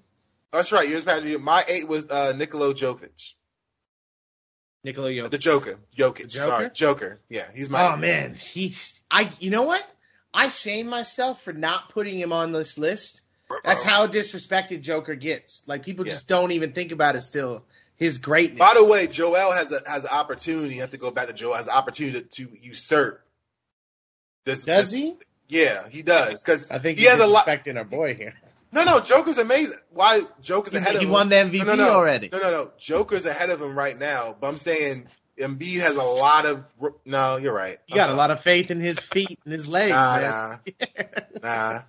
That's 0.52 0.72
right. 0.72 0.88
Yours, 0.88 1.04
Patrick. 1.04 1.42
My 1.42 1.64
eight 1.68 1.88
was 1.88 2.10
uh, 2.10 2.34
Nikola 2.36 2.74
Jokic. 2.74 3.34
Nikola 4.84 5.10
Jokic. 5.10 5.32
The 5.32 5.38
Joker. 5.38 5.80
Jokic. 5.98 6.30
Joker? 6.30 6.30
Sorry. 6.30 6.70
Joker. 6.74 7.20
Yeah, 7.30 7.46
he's 7.54 7.70
my 7.70 7.94
Oh 7.94 7.98
man, 7.98 8.36
he's 8.36 9.02
I. 9.10 9.30
You 9.40 9.50
know 9.50 9.64
what? 9.64 9.86
I 10.34 10.50
shame 10.50 10.88
myself 10.88 11.42
for 11.42 11.54
not 11.54 11.90
putting 11.90 12.18
him 12.18 12.34
on 12.34 12.52
this 12.52 12.78
list. 12.78 13.22
That's 13.64 13.84
how 13.84 14.08
disrespected 14.08 14.82
Joker 14.82 15.16
gets. 15.16 15.64
Like 15.68 15.84
people 15.84 16.06
just 16.06 16.28
don't 16.28 16.52
even 16.54 16.74
think 16.74 16.92
about 16.92 17.16
it. 17.16 17.22
Still, 17.22 17.64
his 17.98 18.18
greatness. 18.18 18.60
By 18.60 18.74
the 18.76 18.86
way, 18.86 19.08
Joel 19.08 19.52
has 19.52 19.72
a 19.72 19.82
has 19.88 20.04
an 20.04 20.10
opportunity. 20.12 20.76
You 20.76 20.82
have 20.82 20.92
to 20.92 20.98
go 20.98 21.12
back 21.12 21.28
to 21.28 21.34
Joel 21.34 21.56
has 21.56 21.68
an 21.68 21.74
opportunity 21.74 22.22
to, 22.22 22.46
to 22.48 22.58
usurp. 22.60 23.24
This 24.46 24.66
does 24.66 24.92
this- 24.92 24.94
he? 24.94 25.16
Yeah, 25.50 25.88
he 25.90 26.02
does 26.02 26.42
because 26.42 26.72
I 26.72 26.80
think 26.80 26.98
he 26.98 27.04
he's 27.04 27.12
has 27.12 27.22
a 27.22 27.28
lot. 27.28 27.46
disrespecting 27.46 27.78
our 27.78 27.84
boy 27.84 28.16
here. 28.16 28.34
No, 28.72 28.86
no, 28.86 29.00
Joker's 29.02 29.38
amazing. 29.38 29.78
Why 29.92 30.22
Joker's 30.42 30.72
He, 30.72 30.80
ahead 30.80 30.96
of 30.96 31.02
him? 31.02 31.08
he 31.10 31.14
won 31.14 31.30
the 31.30 31.36
MVP 31.36 31.60
no, 31.60 31.76
no, 31.76 31.86
no. 31.86 31.90
already. 31.92 32.30
No, 32.32 32.40
no, 32.40 32.50
no. 32.50 32.72
Joker's 32.80 33.28
ahead 33.28 33.52
of 33.52 33.62
him 33.62 33.78
right 33.78 33.96
now. 33.98 34.36
But 34.40 34.48
I'm 34.48 34.58
saying 34.58 35.08
Embiid 35.40 35.82
has 35.82 35.96
a 35.96 36.02
lot 36.02 36.48
of. 36.48 36.64
No, 37.06 37.38
you're 37.38 37.54
right. 37.54 37.80
You 37.88 37.96
got 37.96 38.10
a 38.10 38.16
lot 38.16 38.32
of 38.32 38.40
faith 38.42 38.72
in 38.72 38.80
his 38.80 38.98
feet 38.98 39.38
and 39.44 39.54
his 39.54 39.68
legs, 39.68 39.92
Nah, 39.96 40.20
nah, 40.20 40.58
nah. 41.44 41.82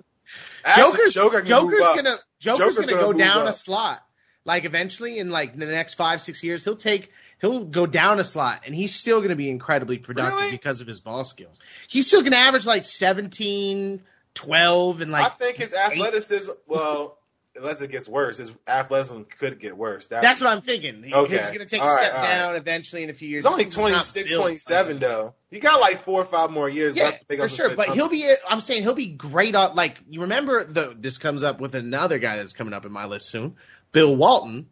Actually, 0.66 0.84
Joker's 0.84 1.14
Joker 1.14 1.42
Joker's 1.42 1.80
gonna 1.80 2.18
Joker's, 2.40 2.58
Joker's 2.76 2.86
gonna, 2.86 3.02
go 3.02 3.12
down 3.14 3.46
a 3.48 3.52
slot. 3.54 4.04
Like 4.44 4.64
eventually, 4.66 5.18
in 5.18 5.30
like 5.30 5.58
the 5.58 5.66
next 5.66 5.94
five 5.94 6.20
six 6.20 6.42
years, 6.44 6.64
he'll 6.64 6.76
take 6.76 7.10
he'll 7.40 7.64
go 7.64 7.86
down 7.86 8.20
a 8.20 8.24
slot, 8.24 8.62
and 8.66 8.74
he's 8.74 8.94
still 8.94 9.22
gonna 9.22 9.36
be 9.36 9.48
incredibly 9.48 9.98
productive 9.98 10.38
Really? 10.38 10.50
because 10.50 10.80
of 10.80 10.86
his 10.86 11.00
ball 11.00 11.24
skills. 11.24 11.60
He's 11.88 12.06
still 12.06 12.22
gonna 12.22 12.36
average 12.36 12.66
like 12.66 12.84
17, 12.84 14.02
12, 14.34 15.00
and 15.00 15.10
like 15.10 15.26
I 15.26 15.28
think 15.30 15.56
his 15.56 15.74
athleticism. 15.74 16.50
Well, 16.66 17.18
unless 17.56 17.80
it 17.80 17.90
gets 17.90 18.08
worse, 18.08 18.38
his 18.38 18.54
athleticism 18.66 19.22
could 19.38 19.60
get 19.60 19.76
worse. 19.76 20.08
That- 20.08 20.22
that's 20.22 20.40
what 20.40 20.50
I'm 20.50 20.60
thinking. 20.60 21.04
Okay. 21.12 21.38
He's 21.38 21.50
gonna 21.50 21.66
take 21.66 21.80
All 21.80 21.88
a 21.88 21.98
step 21.98 22.14
right. 22.14 22.34
down 22.34 22.56
eventually 22.56 23.02
in 23.04 23.10
a 23.10 23.14
few 23.14 23.28
years. 23.28 23.44
He's 23.44 23.50
only 23.52 23.64
He's 23.64 23.74
26, 23.74 24.34
27 24.34 24.98
though. 24.98 25.34
He 25.50 25.60
got 25.60 25.80
like 25.80 25.98
four 26.02 26.20
or 26.20 26.24
five 26.24 26.50
more 26.50 26.68
years 26.68 26.96
Yeah, 26.96 27.04
left 27.04 27.28
to 27.30 27.36
for 27.36 27.48
sure. 27.48 27.76
But 27.76 27.90
he'll 27.90 28.08
be. 28.08 28.28
I'm 28.48 28.60
saying 28.60 28.82
he'll 28.82 28.94
be 28.94 29.06
great 29.06 29.54
on. 29.54 29.76
Like 29.76 29.98
you 30.10 30.22
remember 30.22 30.64
the. 30.64 30.96
This 30.98 31.18
comes 31.18 31.44
up 31.44 31.60
with 31.60 31.74
another 31.76 32.18
guy 32.18 32.36
that's 32.36 32.52
coming 32.54 32.74
up 32.74 32.84
in 32.84 32.90
my 32.92 33.04
list 33.06 33.28
soon. 33.28 33.54
Bill 33.94 34.14
Walton. 34.14 34.66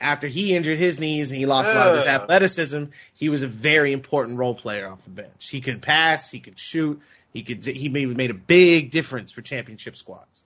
After 0.00 0.28
he 0.28 0.54
injured 0.54 0.78
his 0.78 1.00
knees 1.00 1.32
and 1.32 1.40
he 1.40 1.46
lost 1.46 1.68
a 1.68 1.74
lot 1.74 1.90
of 1.90 1.96
his 1.98 2.06
athleticism, 2.06 2.84
he 3.14 3.30
was 3.30 3.42
a 3.42 3.48
very 3.48 3.92
important 3.92 4.38
role 4.38 4.54
player 4.54 4.88
off 4.88 5.02
the 5.02 5.10
bench. 5.10 5.50
He 5.50 5.60
could 5.60 5.82
pass. 5.82 6.30
He 6.30 6.38
could 6.38 6.56
shoot. 6.56 7.02
He 7.32 7.42
could. 7.42 7.64
He 7.66 7.88
made 7.88 8.16
made 8.16 8.30
a 8.30 8.34
big 8.34 8.92
difference 8.92 9.32
for 9.32 9.42
championship 9.42 9.96
squads. 9.96 10.44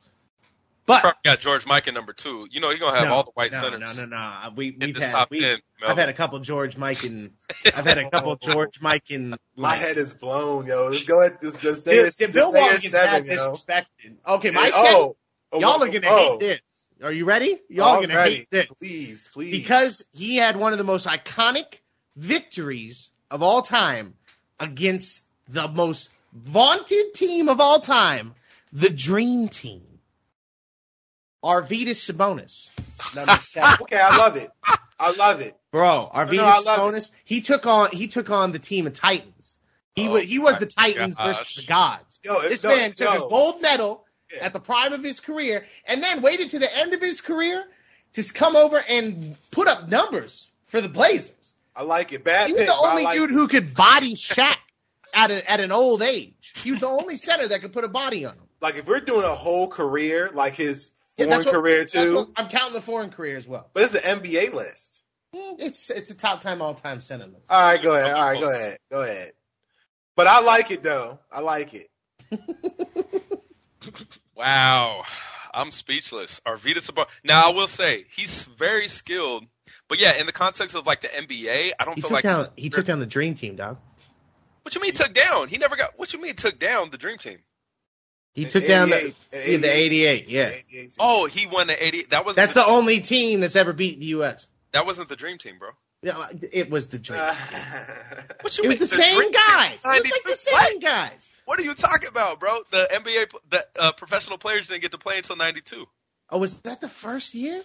But 0.84 1.02
Probably 1.02 1.18
got 1.22 1.40
George 1.40 1.64
Mikan 1.64 1.88
in 1.88 1.94
number 1.94 2.12
two. 2.12 2.48
You 2.50 2.60
know 2.60 2.70
he's 2.70 2.80
gonna 2.80 2.98
have 2.98 3.08
no, 3.08 3.14
all 3.14 3.22
the 3.24 3.30
white 3.32 3.52
no, 3.52 3.60
centers. 3.60 3.96
No, 3.98 4.04
no, 4.04 4.08
no. 4.08 4.52
We 4.56 4.76
we've 4.80 4.96
had. 4.96 5.10
top 5.10 5.30
we- 5.30 5.40
ten. 5.40 5.58
I've 5.84 5.98
had 5.98 6.08
a 6.08 6.12
couple 6.12 6.38
George 6.40 6.76
Mikan 6.76 7.10
and 7.10 7.30
I've 7.76 7.84
had 7.84 7.98
a 7.98 8.08
couple 8.08 8.34
George 8.42 8.80
Mikan 8.80 9.32
and 9.32 9.38
My 9.54 9.74
head 9.74 9.96
is 9.96 10.14
blown, 10.14 10.66
yo. 10.66 10.92
Just 10.92 11.06
go 11.06 11.20
ahead. 11.20 11.38
Just, 11.42 11.60
just 11.60 11.84
say 11.84 11.96
Dude, 11.96 12.06
it's, 12.06 12.16
dude, 12.16 12.32
just 12.32 12.36
Bill 12.36 12.52
Walton 12.52 12.74
it's 12.74 12.82
gets 12.82 12.94
that 12.94 13.24
disrespected. 13.24 14.16
Okay, 14.26 14.50
my 14.50 14.64
And- 14.64 14.72
seven. 14.72 14.94
oh, 14.94 15.16
oh, 15.52 15.60
Y'all 15.60 15.70
oh, 15.72 15.82
are 15.84 15.88
gonna 15.88 16.06
oh, 16.08 16.16
hate 16.16 16.40
this. 16.40 16.60
Are 17.02 17.12
you 17.12 17.24
ready? 17.24 17.58
Y'all 17.68 17.96
are 17.96 18.00
gonna 18.00 18.14
already. 18.14 18.34
hate 18.36 18.50
this 18.50 18.66
Please, 18.78 19.28
please. 19.32 19.50
because 19.50 20.04
he 20.12 20.36
had 20.36 20.56
one 20.56 20.72
of 20.72 20.78
the 20.78 20.84
most 20.84 21.06
iconic 21.06 21.78
victories 22.16 23.10
of 23.30 23.42
all 23.42 23.62
time 23.62 24.14
against 24.60 25.22
the 25.48 25.66
most 25.68 26.10
vaunted 26.32 27.14
team 27.14 27.48
of 27.48 27.60
all 27.60 27.80
time, 27.80 28.34
the 28.72 28.90
Dream 28.90 29.48
Team. 29.48 29.82
Arvydas 31.44 31.98
Sabonis, 31.98 32.70
number 33.16 33.34
seven. 33.34 33.78
okay, 33.82 34.00
I 34.00 34.16
love 34.16 34.36
it. 34.36 34.48
I 34.98 35.12
love 35.16 35.40
it. 35.40 35.56
Bro, 35.72 36.08
Arvydas 36.14 36.36
no, 36.36 36.44
I 36.44 36.60
love 36.60 36.78
Sabonis, 36.94 37.10
he 37.24 37.40
took 37.40 37.66
on 37.66 37.90
he 37.90 38.06
took 38.06 38.30
on 38.30 38.52
the 38.52 38.60
team 38.60 38.86
of 38.86 38.92
Titans. 38.92 39.58
He 39.96 40.06
Oh 40.06 40.12
was 40.12 40.22
he 40.22 40.38
was 40.38 40.58
the 40.58 40.66
Titans 40.66 41.16
gosh. 41.16 41.36
versus 41.38 41.56
the 41.56 41.66
gods. 41.66 42.20
Yo, 42.22 42.40
This 42.42 42.62
no, 42.62 42.68
man 42.70 42.92
took 42.92 43.12
yo. 43.12 43.26
a 43.26 43.28
gold 43.28 43.60
medal 43.60 44.04
Yeah. 44.34 44.44
at 44.44 44.52
the 44.52 44.60
prime 44.60 44.92
of 44.92 45.02
his 45.02 45.20
career 45.20 45.64
and 45.86 46.02
then 46.02 46.22
waited 46.22 46.50
to 46.50 46.58
the 46.58 46.74
end 46.76 46.94
of 46.94 47.00
his 47.00 47.20
career 47.20 47.64
to 48.14 48.32
come 48.32 48.56
over 48.56 48.82
and 48.88 49.36
put 49.50 49.68
up 49.68 49.88
numbers 49.88 50.50
for 50.66 50.80
the 50.80 50.88
Blazers. 50.88 51.54
I 51.74 51.82
like 51.82 52.12
it. 52.12 52.24
Bad 52.24 52.46
He 52.48 52.52
was 52.52 52.60
pick, 52.62 52.68
the 52.68 52.76
only 52.76 53.04
like 53.04 53.16
dude 53.16 53.30
it. 53.30 53.34
who 53.34 53.48
could 53.48 53.74
body 53.74 54.14
Shaq 54.14 54.52
at 55.14 55.30
a, 55.30 55.50
at 55.50 55.60
an 55.60 55.72
old 55.72 56.02
age. 56.02 56.52
He 56.56 56.70
was 56.72 56.80
the 56.80 56.88
only 56.88 57.16
center 57.16 57.48
that 57.48 57.60
could 57.62 57.72
put 57.72 57.84
a 57.84 57.88
body 57.88 58.24
on 58.24 58.34
him. 58.34 58.44
Like 58.60 58.76
if 58.76 58.86
we're 58.86 59.00
doing 59.00 59.24
a 59.24 59.34
whole 59.34 59.68
career, 59.68 60.30
like 60.34 60.54
his 60.54 60.90
foreign 61.16 61.30
that's 61.30 61.46
what- 61.46 61.54
career 61.54 61.84
too, 61.84 62.14
what- 62.14 62.28
I'm 62.36 62.48
counting 62.48 62.74
the 62.74 62.80
foreign 62.82 63.10
career 63.10 63.36
as 63.36 63.46
well. 63.48 63.70
but 63.72 63.82
it's 63.82 63.94
an 63.94 64.02
NBA 64.20 64.52
list. 64.54 65.02
Mm, 65.34 65.56
It's 65.60 65.88
it's 65.90 66.10
a 66.10 66.14
top 66.14 66.40
time 66.42 66.60
all 66.60 66.74
time 66.74 67.00
center 67.00 67.24
list. 67.26 67.46
All 67.50 67.60
right, 67.60 67.82
go 67.82 67.94
ahead. 67.96 68.12
All 68.14 68.30
right, 68.32 68.40
go 68.40 68.50
ahead. 68.50 68.78
Go 68.90 69.02
ahead. 69.02 69.32
But 70.14 70.26
I 70.26 70.40
like 70.40 70.70
it 70.70 70.82
though. 70.82 71.18
I 71.30 71.40
like 71.40 71.72
it. 71.74 71.90
Wow. 74.36 75.02
I'm 75.54 75.70
speechless. 75.70 76.40
Arvydas 76.46 76.90
Sabonis. 76.90 77.08
Now 77.24 77.48
I 77.48 77.50
will 77.50 77.68
say 77.68 78.04
he's 78.10 78.44
very 78.44 78.88
skilled, 78.88 79.44
but 79.88 80.00
yeah, 80.00 80.14
in 80.18 80.26
the 80.26 80.32
context 80.32 80.74
of 80.74 80.86
like 80.86 81.02
the 81.02 81.08
NBA, 81.08 81.72
I 81.78 81.84
don't 81.84 81.96
He 81.96 82.00
feel 82.02 82.10
like 82.10 82.22
down. 82.22 82.46
He 82.56 82.70
took 82.70 82.86
down 82.86 83.00
the 83.00 83.06
dream 83.06 83.34
team, 83.34 83.56
dog. 83.56 83.78
What 84.62 84.74
you 84.74 84.80
mean 84.80 84.92
took 84.92 85.12
down? 85.12 85.48
He 85.48 85.58
never 85.58 85.76
got. 85.76 85.98
What 85.98 86.12
you 86.12 86.22
mean 86.22 86.36
took 86.36 86.58
down 86.58 86.90
the 86.90 86.98
dream 86.98 87.18
team? 87.18 87.38
He 88.34 88.44
In 88.44 88.48
took 88.48 88.66
down 88.66 88.88
the 88.88 89.12
88, 89.32 89.50
yeah, 89.50 89.56
the 89.58 89.76
88. 89.76 90.28
Yeah, 90.28 90.48
88. 90.48 90.96
Oh, 90.98 91.26
he 91.26 91.46
won 91.46 91.66
the 91.66 91.84
80. 91.84 92.06
That 92.10 92.24
was 92.24 92.34
that's 92.34 92.54
the 92.54 92.64
only 92.64 93.00
team 93.00 93.40
that's 93.40 93.56
ever 93.56 93.74
beat 93.74 94.00
the 94.00 94.06
U.S. 94.06 94.48
that 94.72 94.86
wasn't 94.86 95.10
the 95.10 95.16
dream 95.16 95.36
team, 95.36 95.58
bro. 95.58 95.70
Yeah, 96.02 96.26
it 96.52 96.68
was 96.68 96.88
the 96.88 96.98
dream. 96.98 97.20
Uh, 97.22 97.34
What 98.40 98.58
you 98.58 98.64
it 98.64 98.68
mean 98.68 98.68
was 98.70 98.78
the 98.80 98.86
same 98.88 99.16
dream 99.16 99.30
guys. 99.30 99.80
It 99.84 99.88
was 99.88 100.10
like 100.10 100.22
the 100.24 100.34
same 100.34 100.80
guys. 100.80 101.30
What 101.44 101.60
are 101.60 101.62
you 101.62 101.74
talking 101.74 102.08
about, 102.08 102.40
bro? 102.40 102.58
The 102.72 102.88
NBA, 102.92 103.30
the 103.50 103.66
uh, 103.78 103.92
professional 103.92 104.36
players 104.38 104.66
didn't 104.68 104.82
get 104.82 104.90
to 104.92 104.98
play 104.98 105.18
until 105.18 105.36
'92. 105.36 105.86
Oh, 106.30 106.38
was 106.38 106.60
that 106.62 106.80
the 106.80 106.88
first 106.88 107.34
year? 107.34 107.60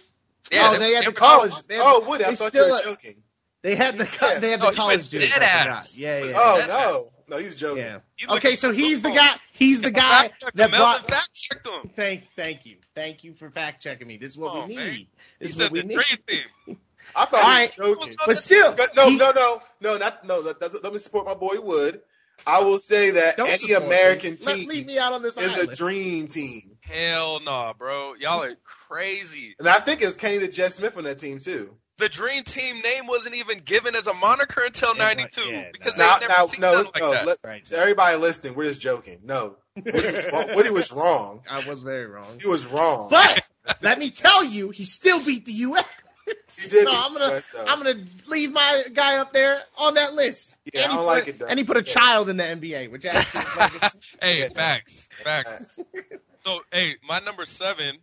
Yeah, 0.52 0.72
oh, 0.76 0.80
they 0.80 0.94
had 0.94 1.06
the 1.08 1.14
college. 1.14 1.52
oh, 1.56 1.62
They 1.68 1.76
had 1.76 1.84
oh, 1.86 2.02
the- 2.02 2.10
Woody, 2.10 2.24
I 2.26 2.30
they 2.30 2.36
thought 2.36 2.50
still- 2.50 2.68
you 2.68 2.74
were 2.74 2.82
joking. 2.96 3.24
They 3.64 3.76
had 3.76 3.98
the 3.98 4.08
Yeah. 4.22 4.40
they 4.40 4.52
had 4.52 4.60
No, 4.60 4.68
the 4.68 4.72
he 4.72 4.78
college 4.78 4.98
went 5.00 5.10
dudes. 5.10 5.34
dead 5.34 5.42
I 5.42 5.46
ass. 5.46 5.64
forgot. 5.96 6.00
Yeah, 6.00 6.24
yeah. 6.26 6.34
Oh 6.38 6.58
Dead 6.60 6.68
no, 6.68 7.08
no, 7.28 7.38
he 7.38 7.46
was 7.48 7.56
joking. 7.56 7.84
yeah. 7.84 8.00
You 8.20 8.28
Okay, 8.36 8.56
so 8.56 8.72
he's 8.72 9.02
the 9.02 9.10
guy. 9.10 9.30
He's 9.52 9.82
the 9.82 9.90
guy 9.92 10.30
that 10.54 10.66
him. 10.66 10.72
Melvin 10.72 10.78
brought. 10.80 11.10
fact 11.10 11.30
checked 11.34 11.68
him. 11.68 11.90
Thank, 11.96 12.28
thank 12.36 12.66
you, 12.68 12.78
thank 12.94 13.24
you 13.24 13.34
for 13.34 13.50
fact 13.50 13.82
checking 13.82 14.08
me. 14.08 14.18
This 14.18 14.34
is 14.34 14.38
what 14.38 14.54
Come 14.54 14.68
we 14.70 14.78
on, 14.78 14.80
man. 14.84 14.92
need. 14.92 14.98
He 15.00 15.08
This 15.40 15.50
is 15.50 15.56
said 15.58 15.64
what 15.64 15.72
we 15.72 15.82
the 15.82 15.88
need. 15.88 15.96
dream 15.96 16.46
team. 16.68 16.78
I 17.18 17.26
thought 17.26 17.44
Alright. 17.44 17.74
he 17.74 17.82
was 17.82 17.98
joking. 17.98 18.16
But 18.26 18.38
still, 18.38 18.76
No, 18.96 19.10
he- 19.10 19.18
no, 19.18 19.32
no, 19.32 19.62
no, 19.82 19.98
not 19.98 20.26
no. 20.26 20.44
That, 20.44 20.60
that's, 20.60 20.76
let 20.84 20.94
me 20.94 21.00
support 21.00 21.26
my 21.26 21.34
boy 21.34 21.60
Wood. 21.60 22.02
I 22.46 22.62
will 22.62 22.78
say 22.78 23.12
that 23.12 23.36
Don't 23.38 23.48
any 23.48 23.58
support 23.58 23.82
me. 23.82 23.88
American 23.88 24.38
Let- 24.46 24.56
team 24.56 24.70
leave 24.70 24.86
me 24.86 25.00
out 25.00 25.12
on 25.14 25.24
this 25.24 25.38
is 25.38 25.52
island. 25.54 25.72
a 25.72 25.76
dream 25.76 26.28
team, 26.28 26.78
Hell 26.82 27.40
no, 27.44 27.74
bro. 27.78 28.14
Y'all 28.14 28.44
are 28.44 28.56
crazy. 28.88 29.56
and 29.60 29.68
I 29.68 29.80
think 29.80 30.02
it's 30.02 30.16
Kenny 30.18 30.38
the 30.38 30.48
Jet 30.48 30.72
Smith 30.74 30.96
on 30.98 31.04
that 31.06 31.18
team 31.18 31.40
too. 31.40 31.76
The 31.98 32.10
dream 32.10 32.44
team 32.44 32.80
name 32.82 33.08
wasn't 33.08 33.36
even 33.38 33.58
given 33.58 33.96
as 33.96 34.06
a 34.06 34.14
moniker 34.14 34.62
until 34.64 34.94
'92 34.96 35.42
yeah, 35.42 35.70
because 35.74 35.98
no. 35.98 36.06
Now, 36.06 36.20
they 36.20 36.28
never 36.28 36.34
now, 36.40 36.46
seen 36.46 36.62
no, 36.62 36.72
nothing 36.74 36.92
like 36.94 37.02
no. 37.02 37.12
that. 37.12 37.26
Let, 37.44 37.72
everybody 37.74 38.18
listening, 38.20 38.54
we're 38.54 38.66
just 38.68 38.82
joking. 38.82 39.22
No, 39.24 39.56
Woody 39.76 39.92
was 40.16 40.30
wrong. 40.32 40.50
Woody 40.54 40.70
was 40.70 40.92
wrong. 40.92 41.42
I 41.50 41.68
was 41.68 41.82
very 41.82 42.06
wrong. 42.06 42.38
He 42.40 42.48
was 42.48 42.68
wrong. 42.68 43.08
But 43.10 43.44
let 43.82 43.98
me 43.98 44.12
tell 44.12 44.44
you, 44.44 44.70
he 44.70 44.84
still 44.84 45.20
beat 45.24 45.46
the 45.46 45.54
U.S. 45.54 45.86
He 46.28 46.70
did 46.70 46.84
so 46.84 46.90
I'm 46.92 47.14
gonna 47.14 47.34
US. 47.34 47.50
I'm 47.68 47.84
gonna 47.84 48.04
leave 48.28 48.52
my 48.52 48.84
guy 48.94 49.18
up 49.18 49.34
there 49.34 49.62
on 49.78 49.96
that 49.96 50.14
list. 50.14 50.56
Yeah, 50.74 50.84
and 50.84 50.92
I 50.92 50.92
he 50.92 50.98
don't 50.98 51.06
put, 51.06 51.14
like 51.14 51.28
it, 51.28 51.40
though. 51.40 51.46
And 51.48 51.60
he 51.60 51.66
put 51.66 51.78
a 51.78 51.84
Yeah. 51.86 51.94
child 51.94 52.30
in 52.30 52.38
the 52.38 52.44
NBA, 52.44 52.92
which 52.92 53.06
actually 53.06 53.44
is 53.46 53.56
like 53.56 53.74
a- 53.76 53.92
Hey, 54.22 54.48
facts, 54.50 55.10
facts. 55.24 55.84
So, 56.46 56.62
hey, 56.72 56.96
my 57.08 57.20
number 57.20 57.46
seven 57.46 57.98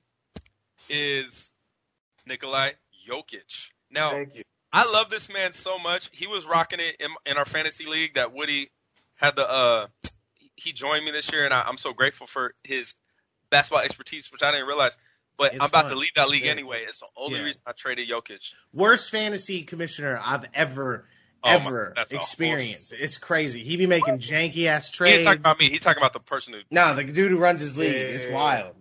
is 0.88 1.50
Nikolai 2.26 2.72
Jokic. 3.08 3.70
Now, 3.90 4.10
Thank 4.10 4.34
you. 4.36 4.42
I 4.72 4.90
love 4.90 5.08
this 5.10 5.28
man 5.28 5.52
so 5.52 5.78
much. 5.78 6.10
He 6.12 6.26
was 6.26 6.46
rocking 6.46 6.80
it 6.80 6.96
in, 6.98 7.10
in 7.26 7.36
our 7.36 7.44
fantasy 7.44 7.86
league 7.86 8.14
that 8.14 8.32
Woody 8.32 8.70
had 9.16 9.36
the. 9.36 9.48
uh 9.48 9.86
He 10.56 10.72
joined 10.72 11.04
me 11.04 11.10
this 11.10 11.30
year, 11.32 11.44
and 11.44 11.54
I, 11.54 11.62
I'm 11.62 11.78
so 11.78 11.92
grateful 11.92 12.26
for 12.26 12.54
his 12.64 12.94
basketball 13.50 13.84
expertise, 13.84 14.30
which 14.32 14.42
I 14.42 14.50
didn't 14.50 14.66
realize. 14.66 14.96
But 15.36 15.54
It's 15.54 15.62
I'm 15.62 15.68
about 15.68 15.82
fun. 15.84 15.92
to 15.92 15.96
leave 15.98 16.14
that 16.16 16.28
league 16.28 16.44
Yeah. 16.44 16.52
anyway. 16.52 16.84
It's 16.86 17.00
the 17.00 17.06
only 17.16 17.38
Yeah. 17.40 17.44
reason 17.46 17.62
I 17.66 17.72
traded 17.72 18.08
Jokic. 18.08 18.52
worst 18.72 19.10
fantasy 19.10 19.62
commissioner 19.62 20.20
I've 20.22 20.46
ever 20.54 21.06
Oh 21.42 21.50
ever 21.50 21.92
that's 21.94 22.10
experienced. 22.12 22.92
It's 22.92 23.18
crazy. 23.18 23.62
He 23.64 23.76
be 23.76 23.86
making 23.86 24.18
janky 24.20 24.66
ass 24.66 24.90
trades. 24.90 24.92
He 24.92 24.94
trades. 24.94 25.16
ain't 25.18 25.24
talking 25.26 25.40
about 25.40 25.58
me. 25.58 25.70
He's 25.70 25.80
talking 25.80 26.00
about 26.02 26.12
the 26.14 26.20
person 26.20 26.54
who. 26.54 26.60
No, 26.70 26.94
the 26.94 27.04
dude 27.04 27.30
who 27.32 27.38
runs 27.38 27.60
his 27.60 27.76
league. 27.76 27.92
Yeah. 27.92 27.98
It's 28.00 28.26
wild. 28.32 28.76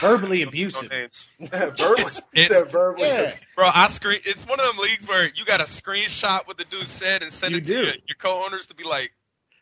Verbally 0.00 0.42
abusive. 0.48 0.88
verbally, 1.40 2.00
It's- 2.00 2.22
he 2.32 2.48
said 2.48 2.70
verbally. 2.70 3.08
Yeah. 3.08 3.34
Bro, 3.56 3.70
I 3.74 3.88
screen. 3.88 4.20
It's 4.24 4.46
one 4.46 4.58
of 4.60 4.66
them 4.66 4.78
leagues 4.78 5.06
where 5.06 5.24
you 5.28 5.44
got 5.44 5.60
a 5.60 5.64
screenshot 5.64 6.46
what 6.46 6.56
the 6.56 6.64
dude 6.64 6.86
said 6.86 7.22
and 7.22 7.32
send 7.32 7.52
You 7.52 7.58
it 7.58 7.64
to 7.64 7.72
do. 7.72 7.74
your, 7.80 7.86
your 7.86 8.16
co-owners 8.18 8.68
to 8.68 8.74
be 8.74 8.84
like, 8.84 9.12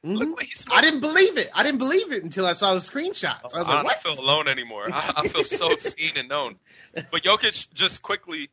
Mhm. 0.07 0.19
look 0.19 0.37
what 0.37 0.45
he's. 0.45 0.65
I 0.71 0.81
didn't 0.83 1.01
believe 1.01 1.37
it. 1.37 1.51
I 1.53 1.65
didn't 1.65 1.79
believe 1.79 2.13
it 2.13 2.23
until 2.23 2.47
I 2.47 2.53
saw 2.53 2.75
the 2.75 2.81
screenshots. 2.81 3.55
I 3.55 3.59
was 3.59 3.69
I 3.69 3.83
like, 3.83 4.03
don't 4.03 4.17
feel 4.17 4.25
alone 4.25 4.47
anymore. 4.47 4.87
I, 4.93 5.15
I 5.17 5.29
feel 5.29 5.43
so 5.43 5.75
seen 5.77 6.13
and 6.17 6.29
known. 6.29 6.57
But 6.95 7.23
Jokic, 7.23 7.73
just 7.75 8.03
quickly, 8.03 8.51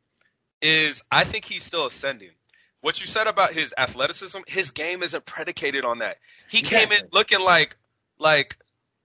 is 0.62 1.04
I 1.12 1.24
think 1.26 1.46
he's 1.46 1.64
still 1.64 1.86
ascending. 1.86 2.32
What 2.82 3.00
you 3.00 3.08
said 3.08 3.28
about 3.28 3.54
his 3.54 3.74
athleticism, 3.78 4.40
his 4.48 4.72
game 4.72 5.04
isn't 5.04 5.26
predicated 5.26 5.86
on 5.86 6.00
that. 6.00 6.18
He 6.50 6.62
came 6.64 6.92
in 6.92 7.08
looking 7.12 7.40
like 7.40 7.78
like 8.18 8.58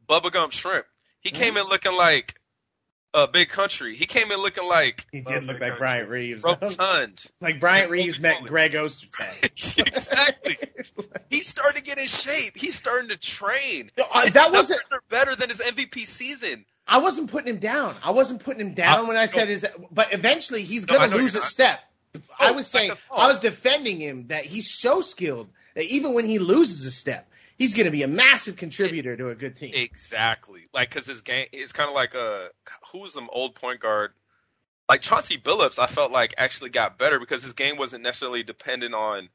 bubblegum 0.08 0.50
shrimp. 0.50 0.86
He 1.20 1.30
came 1.30 1.56
in 1.56 1.64
looking 1.64 1.94
like 1.94 2.40
a 3.24 3.28
big 3.28 3.48
country. 3.48 3.94
He 3.96 4.06
came 4.06 4.30
in 4.32 4.38
looking 4.40 4.66
like 4.68 5.06
He 5.12 5.20
did 5.20 5.44
look 5.44 5.60
like 5.60 5.70
country. 5.70 5.78
Bryant 5.78 6.08
Reeves. 6.08 6.42
rotund. 6.44 7.24
like 7.40 7.60
Bryant 7.60 7.90
Reeves 7.90 8.18
met 8.20 8.42
Greg 8.44 8.72
Ostertag. 8.72 9.44
exactly. 9.86 10.56
He's 11.30 11.46
starting 11.48 11.82
to 11.82 11.86
get 11.86 11.98
in 11.98 12.06
shape. 12.06 12.56
He's 12.56 12.74
starting 12.74 13.08
to 13.10 13.16
train. 13.16 13.90
Uh, 13.98 14.28
that 14.30 14.52
wasn't. 14.52 14.80
better 15.08 15.34
than 15.36 15.48
his 15.48 15.60
MVP 15.60 16.06
season. 16.06 16.64
I 16.86 16.98
wasn't 17.00 17.30
putting 17.30 17.52
him 17.54 17.60
down. 17.60 17.94
I 18.02 18.12
wasn't 18.12 18.42
putting 18.42 18.60
him 18.66 18.72
down 18.74 18.98
I- 18.98 19.02
when 19.08 19.16
I 19.16 19.26
said 19.26 19.48
his. 19.48 19.66
But 19.90 20.12
eventually, 20.14 20.62
he's 20.62 20.88
No, 20.88 20.96
gonna 20.98 21.14
lose 21.16 21.34
a 21.34 21.38
not. 21.38 21.46
step. 21.48 21.80
I 22.38 22.48
Oh, 22.50 22.52
was 22.54 22.66
saying. 22.66 22.92
I 23.14 23.28
was 23.28 23.40
defending 23.40 24.00
him 24.00 24.28
that 24.28 24.44
he's 24.44 24.70
so 24.70 25.02
skilled 25.02 25.48
that 25.74 25.84
even 25.84 26.14
when 26.14 26.24
he 26.26 26.38
loses 26.38 26.86
a 26.86 26.90
step, 26.90 27.28
he's 27.58 27.74
gonna 27.74 27.90
be 27.90 28.02
a 28.02 28.08
massive 28.08 28.56
contributor 28.56 29.16
to 29.16 29.28
a 29.28 29.34
good 29.34 29.54
team. 29.54 29.72
Exactly. 29.74 30.62
Like, 30.72 30.90
cause 30.90 31.06
his 31.06 31.20
game, 31.20 31.46
it's 31.52 31.72
kind 31.72 31.88
of 31.88 31.94
like 31.94 32.14
a, 32.14 32.48
who's 32.92 33.12
some 33.12 33.28
old 33.32 33.54
point 33.54 33.80
guard? 33.80 34.12
Like 34.88 35.02
Chauncey 35.02 35.36
Billups, 35.36 35.78
I 35.78 35.86
felt 35.86 36.12
like 36.12 36.34
actually 36.38 36.70
got 36.70 36.96
better 36.98 37.20
because 37.20 37.42
his 37.44 37.52
game 37.52 37.76
wasn't 37.76 38.02
necessarily 38.04 38.42
dependent 38.42 38.94
on 38.94 39.28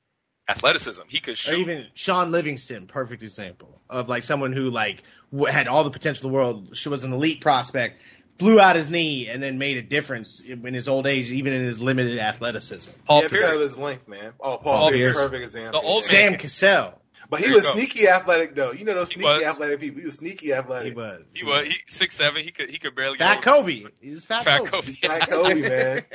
athleticism. 0.50 1.02
He 1.08 1.20
could 1.20 1.34
Or 1.34 1.36
shoot. 1.36 1.60
even 1.60 1.86
Shaun 1.94 2.32
Livingston, 2.32 2.88
perfect 2.88 3.22
example 3.24 3.82
of 3.90 4.10
like 4.10 4.24
someone 4.24 4.52
who 4.54 4.70
like 4.72 5.04
w- 5.32 5.52
had 5.52 5.68
all 5.68 5.84
the 5.84 5.92
potential 5.92 6.26
in 6.26 6.32
the 6.32 6.36
world. 6.36 6.76
She 6.76 6.90
was 6.90 7.04
an 7.04 7.14
elite 7.14 7.40
prospect, 7.42 8.00
blew 8.40 8.60
out 8.60 8.76
his 8.76 8.90
knee, 8.90 9.28
and 9.30 9.44
then 9.44 9.60
made 9.60 9.78
a 9.78 9.84
difference 9.84 10.42
in 10.42 10.66
in 10.66 10.74
his 10.74 10.88
old 10.88 11.06
age, 11.06 11.32
even 11.32 11.54
in 11.54 11.64
his 11.64 11.80
limited 11.80 12.18
athleticism. 12.18 12.90
Paul 13.06 13.22
yeah, 13.22 13.28
because 13.28 13.40
Pierce. 13.42 13.54
of 13.54 13.62
his 13.62 13.78
length, 13.78 14.08
man. 14.08 14.34
Oh, 14.40 14.58
Paul, 14.58 14.80
Paul 14.80 14.90
Pierce, 14.90 15.14
Pierce. 15.16 15.18
perfect 15.18 15.44
example. 15.44 15.82
The 15.82 15.88
old 15.88 16.04
yeah. 16.04 16.10
Sam 16.10 16.36
Cassell, 16.38 17.00
But 17.34 17.42
he 17.42 17.48
There 17.48 17.56
was 17.56 17.66
go. 17.66 17.74
sneaky 17.74 18.08
athletic 18.08 18.56
though. 18.56 18.72
You 18.72 18.86
know 18.86 18.94
those 18.94 19.12
He 19.12 19.16
sneaky 19.22 19.32
was. 19.32 19.44
athletic 19.44 19.80
people. 19.80 20.00
He 20.00 20.06
was 20.06 20.16
sneaky 20.16 20.54
athletic. 20.54 20.94
he 20.94 20.98
was. 20.98 21.22
He 21.34 21.44
was 21.44 21.66
he 21.68 21.74
six 21.88 22.16
seven. 22.16 22.44
He 22.44 22.52
could 22.52 22.70
he 22.70 22.78
could 22.78 22.96
barely 22.96 23.18
Fat 23.18 23.42
get 23.44 23.48
over- 23.54 23.62
Kobe. 23.70 23.84
He 24.02 24.12
was 24.12 24.26
Fat, 24.26 24.44
Fat 24.44 24.60
Kobe. 24.60 24.70
Kobe. 24.72 24.86
He's 24.86 24.98
Fat 25.00 25.30
Kobe, 25.30 25.62
man. 25.62 26.06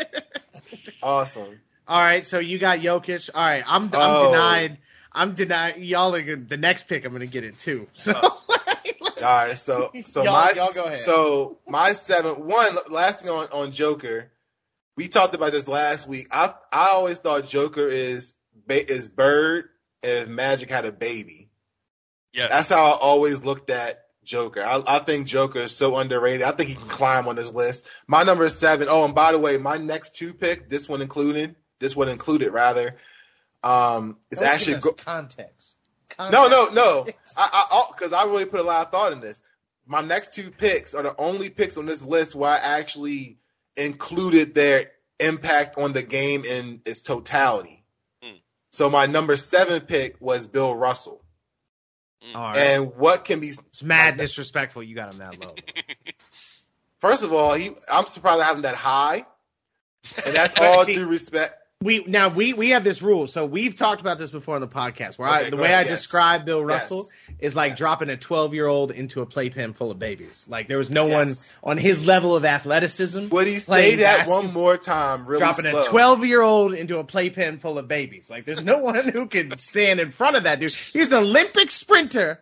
Awesome. 1.02 1.60
All 1.86 2.00
right, 2.00 2.24
so 2.26 2.38
you 2.38 2.58
got 2.58 2.80
Jokic. 2.80 3.30
All 3.34 3.42
right, 3.44 3.64
I'm 3.66 3.84
I'm 3.84 3.90
Oh. 3.94 4.30
denied. 4.32 4.78
I'm 5.12 5.34
denied. 5.34 5.78
Y'all 5.78 6.14
are 6.14 6.22
good. 6.22 6.48
The 6.48 6.56
next 6.56 6.86
pick, 6.88 7.04
I'm 7.04 7.12
gonna 7.12 7.26
get 7.26 7.44
it 7.44 7.58
too. 7.58 7.86
So 7.94 8.12
oh. 8.22 8.44
All 9.18 9.22
right, 9.24 9.58
so 9.58 9.90
so 10.04 10.22
Y'all- 10.22 10.32
my 10.34 10.52
y'all 10.54 10.90
so 10.92 11.58
my 11.66 11.92
seven 11.92 12.46
one 12.46 12.76
last 12.90 13.20
thing 13.20 13.30
on 13.30 13.48
on 13.52 13.72
Joker. 13.72 14.30
We 14.96 15.08
talked 15.08 15.34
about 15.34 15.52
this 15.52 15.66
last 15.68 16.06
week. 16.08 16.28
I 16.30 16.54
I 16.72 16.90
always 16.92 17.18
thought 17.18 17.46
Joker 17.48 17.86
is 17.88 18.34
is 18.68 19.08
Bird 19.08 19.68
if 20.02 20.28
Magic 20.28 20.70
had 20.70 20.84
a 20.84 20.92
baby. 20.92 21.50
Yeah. 22.32 22.48
That's 22.48 22.68
how 22.68 22.84
I 22.86 22.90
always 23.00 23.42
looked 23.44 23.70
at 23.70 24.04
Joker. 24.24 24.62
I, 24.62 24.82
I 24.86 24.98
think 25.00 25.26
Joker 25.26 25.60
is 25.60 25.74
so 25.74 25.96
underrated. 25.96 26.42
I 26.42 26.52
think 26.52 26.68
he 26.68 26.74
can 26.76 26.88
climb 26.88 27.26
on 27.28 27.36
this 27.36 27.52
list. 27.52 27.86
My 28.06 28.22
number 28.22 28.44
is 28.44 28.56
seven. 28.58 28.86
Oh, 28.90 29.04
and 29.04 29.14
by 29.14 29.32
the 29.32 29.38
way, 29.38 29.56
my 29.56 29.78
next 29.78 30.14
two 30.14 30.34
pick, 30.34 30.68
this 30.68 30.88
one 30.88 31.00
included, 31.02 31.56
this 31.78 31.96
one 31.96 32.08
included 32.08 32.50
rather, 32.52 32.96
um, 33.64 34.18
it's 34.30 34.40
Don't 34.40 34.50
actually 34.50 34.74
give 34.74 34.82
go- 34.82 34.92
context. 34.92 35.76
no, 36.18 36.48
no, 36.48 36.68
no. 36.72 37.06
I, 37.36 37.66
I, 37.72 37.84
because 37.92 38.12
I 38.12 38.24
really 38.24 38.44
put 38.44 38.60
a 38.60 38.62
lot 38.62 38.86
of 38.86 38.92
thought 38.92 39.12
in 39.12 39.20
this. 39.20 39.40
My 39.86 40.02
next 40.02 40.34
two 40.34 40.50
picks 40.50 40.94
are 40.94 41.02
the 41.02 41.16
only 41.18 41.48
picks 41.48 41.78
on 41.78 41.86
this 41.86 42.02
list 42.04 42.34
where 42.34 42.50
I 42.52 42.58
actually 42.58 43.38
included 43.76 44.54
their 44.54 44.90
impact 45.18 45.78
on 45.78 45.92
the 45.94 46.02
game 46.02 46.44
in 46.44 46.82
its 46.84 47.02
totality. 47.02 47.77
So 48.72 48.90
my 48.90 49.06
number 49.06 49.36
seven 49.36 49.80
pick 49.80 50.20
was 50.20 50.46
Bill 50.46 50.74
Russell. 50.74 51.22
Mm. 52.22 52.36
All 52.36 52.44
right. 52.44 52.58
And 52.58 52.96
what 52.96 53.24
can 53.24 53.40
be 53.40 53.48
it's 53.48 53.82
mad 53.82 54.16
disrespectful. 54.16 54.82
You 54.82 54.94
got 54.94 55.12
him 55.12 55.18
that 55.18 55.38
low. 55.40 55.54
first 57.00 57.22
of 57.22 57.32
all, 57.32 57.54
he 57.54 57.70
I'm 57.90 58.06
surprised 58.06 58.42
I 58.42 58.44
have 58.44 58.56
him 58.56 58.62
that 58.62 58.74
high. 58.74 59.24
And 60.24 60.34
that's 60.34 60.54
all 60.60 60.84
due 60.84 61.06
respect. 61.06 61.54
We 61.80 62.02
now 62.08 62.28
we 62.28 62.54
we 62.54 62.70
have 62.70 62.82
this 62.82 63.02
rule. 63.02 63.28
So 63.28 63.46
we've 63.46 63.76
talked 63.76 64.00
about 64.00 64.18
this 64.18 64.32
before 64.32 64.56
on 64.56 64.60
the 64.60 64.66
podcast. 64.66 65.16
Where 65.16 65.28
I, 65.28 65.48
the 65.48 65.56
way 65.56 65.66
ahead, 65.66 65.86
I 65.86 65.88
yes. 65.88 66.00
describe 66.00 66.44
Bill 66.44 66.58
Yes. 66.60 66.68
Russell 66.90 67.08
is 67.38 67.54
like 67.54 67.70
Yes. 67.72 67.78
dropping 67.78 68.10
a 68.10 68.16
12 68.16 68.52
year 68.52 68.66
old 68.66 68.90
into 68.90 69.20
a 69.20 69.26
playpen 69.26 69.74
full 69.74 69.92
of 69.92 69.98
babies. 69.98 70.46
Like 70.48 70.66
there 70.66 70.78
was 70.78 70.90
no 70.90 71.06
Yes. 71.06 71.54
one 71.62 71.70
on 71.72 71.78
his 71.78 72.04
level 72.04 72.34
of 72.34 72.44
athleticism. 72.44 73.28
Would 73.28 73.46
he 73.46 73.60
say 73.60 73.94
that 73.96 74.26
basketball. 74.26 74.42
one 74.44 74.52
more 74.52 74.76
time 74.76 75.24
really 75.24 75.38
dropping 75.38 75.66
slow? 75.66 75.82
a 75.82 75.86
12 75.86 76.24
year 76.24 76.42
old 76.42 76.74
into 76.74 76.98
a 76.98 77.04
playpen 77.04 77.58
full 77.60 77.78
of 77.78 77.86
babies. 77.86 78.28
Like 78.28 78.44
there's 78.44 78.64
no 78.64 78.78
one 78.82 79.08
who 79.08 79.26
can 79.26 79.56
stand 79.56 80.00
in 80.00 80.10
front 80.10 80.34
of 80.36 80.42
that 80.44 80.58
dude. 80.58 80.72
He's 80.72 81.12
an 81.12 81.18
Olympic 81.18 81.70
sprinter 81.70 82.40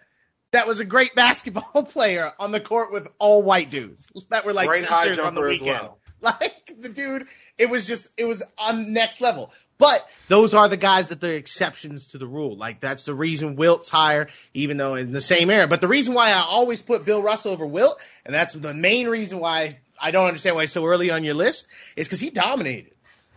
that 0.52 0.66
was 0.66 0.80
a 0.80 0.84
great 0.86 1.14
basketball 1.14 1.82
player 1.90 2.32
on 2.38 2.52
the 2.52 2.60
court 2.60 2.90
with 2.90 3.06
all 3.18 3.42
white 3.42 3.68
dudes 3.68 4.08
that 4.30 4.46
were 4.46 4.54
like 4.54 4.66
Great 4.66 4.86
high 4.86 5.02
teachers 5.04 5.18
on 5.18 5.34
the 5.34 5.40
jumper 5.42 5.48
as 5.50 5.60
well. 5.60 5.98
Like 6.22 6.72
the 6.80 6.88
dude, 6.88 7.26
it 7.58 7.68
was 7.70 7.86
just 7.86 8.08
it 8.16 8.24
was 8.24 8.42
on 8.58 8.92
next 8.92 9.20
level. 9.20 9.52
But 9.78 10.04
those 10.28 10.54
are 10.54 10.68
the 10.68 10.76
guys 10.78 11.10
that 11.10 11.20
they're 11.20 11.34
exceptions 11.34 12.08
to 12.08 12.18
the 12.18 12.26
rule. 12.26 12.56
Like 12.56 12.80
that's 12.80 13.04
the 13.04 13.14
reason 13.14 13.56
Wilt's 13.56 13.88
higher, 13.90 14.28
even 14.54 14.78
though 14.78 14.94
in 14.94 15.12
the 15.12 15.20
same 15.20 15.50
era. 15.50 15.66
But 15.68 15.82
the 15.82 15.88
reason 15.88 16.14
why 16.14 16.30
I 16.30 16.40
always 16.40 16.80
put 16.80 17.04
Bill 17.04 17.22
Russell 17.22 17.52
over 17.52 17.66
Wilt, 17.66 18.00
and 18.24 18.34
that's 18.34 18.54
the 18.54 18.72
main 18.72 19.08
reason 19.08 19.38
why 19.38 19.78
I 20.00 20.10
don't 20.10 20.26
understand 20.26 20.56
why 20.56 20.62
he's 20.62 20.72
so 20.72 20.86
early 20.86 21.10
on 21.10 21.22
your 21.22 21.34
list, 21.34 21.68
is 21.96 22.08
because 22.08 22.20
he 22.20 22.30
dominated. 22.30 22.94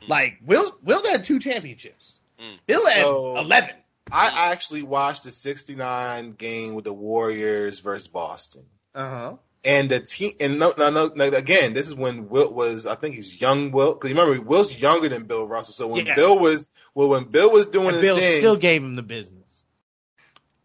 Like 0.07 0.37
Wilt, 0.45 0.81
Wilt 0.81 1.05
had 1.05 1.25
two 1.25 1.39
championships. 1.39 2.21
Mm. 2.39 2.57
Bill 2.65 2.87
had 2.87 3.03
So- 3.03 3.37
eleven. 3.37 3.75
I 4.11 4.51
actually 4.51 4.81
watched 4.81 5.25
the 5.25 5.29
69 5.31 6.31
game 6.31 6.73
with 6.73 6.85
the 6.85 6.93
Warriors 6.93 7.79
versus 7.79 8.07
Boston. 8.07 8.63
Uh 8.95 9.09
huh. 9.09 9.33
And 9.63 9.89
the 9.89 9.99
team, 9.99 10.33
and 10.39 10.57
no, 10.57 10.73
no, 10.77 10.89
no, 10.89 11.11
no, 11.13 11.25
again, 11.25 11.73
this 11.73 11.85
is 11.87 11.93
when 11.93 12.29
Wilt 12.29 12.53
was, 12.53 12.85
I 12.85 12.95
think 12.95 13.15
he's 13.15 13.39
young 13.41 13.71
Wilt. 13.71 13.99
Cause 13.99 14.09
remember, 14.11 14.39
Wilt's 14.41 14.79
younger 14.79 15.09
than 15.09 15.23
Bill 15.23 15.45
Russell. 15.45 15.73
So 15.73 15.87
when 15.87 16.05
Yeah. 16.05 16.15
Bill 16.15 16.39
was, 16.39 16.69
well, 16.95 17.09
when 17.09 17.25
Bill 17.25 17.51
was 17.51 17.65
doing 17.65 17.87
And 17.87 17.95
his 17.97 18.05
Bill 18.05 18.17
thing, 18.17 18.39
still 18.39 18.55
gave 18.55 18.81
him 18.81 18.95
the 18.95 19.03
business. 19.03 19.63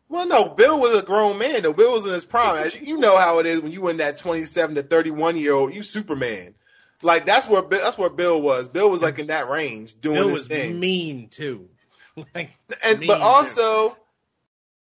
well, 0.08 0.26
no, 0.28 0.48
Bill 0.48 0.78
was 0.78 1.02
a 1.02 1.04
grown 1.04 1.38
man 1.38 1.62
though. 1.62 1.72
Bill 1.72 1.92
was 1.92 2.06
in 2.06 2.12
his 2.12 2.24
prime. 2.24 2.56
As 2.56 2.74
you, 2.76 2.82
you 2.86 2.96
know 2.98 3.16
how 3.16 3.40
it 3.40 3.46
is 3.46 3.60
when 3.60 3.72
you 3.72 3.88
in 3.88 3.96
that 3.96 4.16
27 4.16 4.76
to 4.76 4.82
31 4.84 5.36
year 5.38 5.54
old, 5.54 5.74
you 5.74 5.82
Superman. 5.82 6.54
Like 7.02 7.26
that's 7.26 7.48
where 7.48 7.62
Bill, 7.62 7.80
that's 7.82 7.98
where 7.98 8.10
Bill 8.10 8.40
was. 8.40 8.68
Bill 8.68 8.88
was 8.88 9.02
like 9.02 9.18
in 9.18 9.26
that 9.26 9.48
range 9.48 10.00
doing 10.00 10.16
Bill 10.16 10.28
his 10.28 10.38
was 10.38 10.46
thing. 10.46 10.78
mean 10.78 11.28
too. 11.28 11.68
like 12.34 12.50
And 12.84 13.00
mean, 13.00 13.08
but 13.08 13.20
also, 13.20 13.96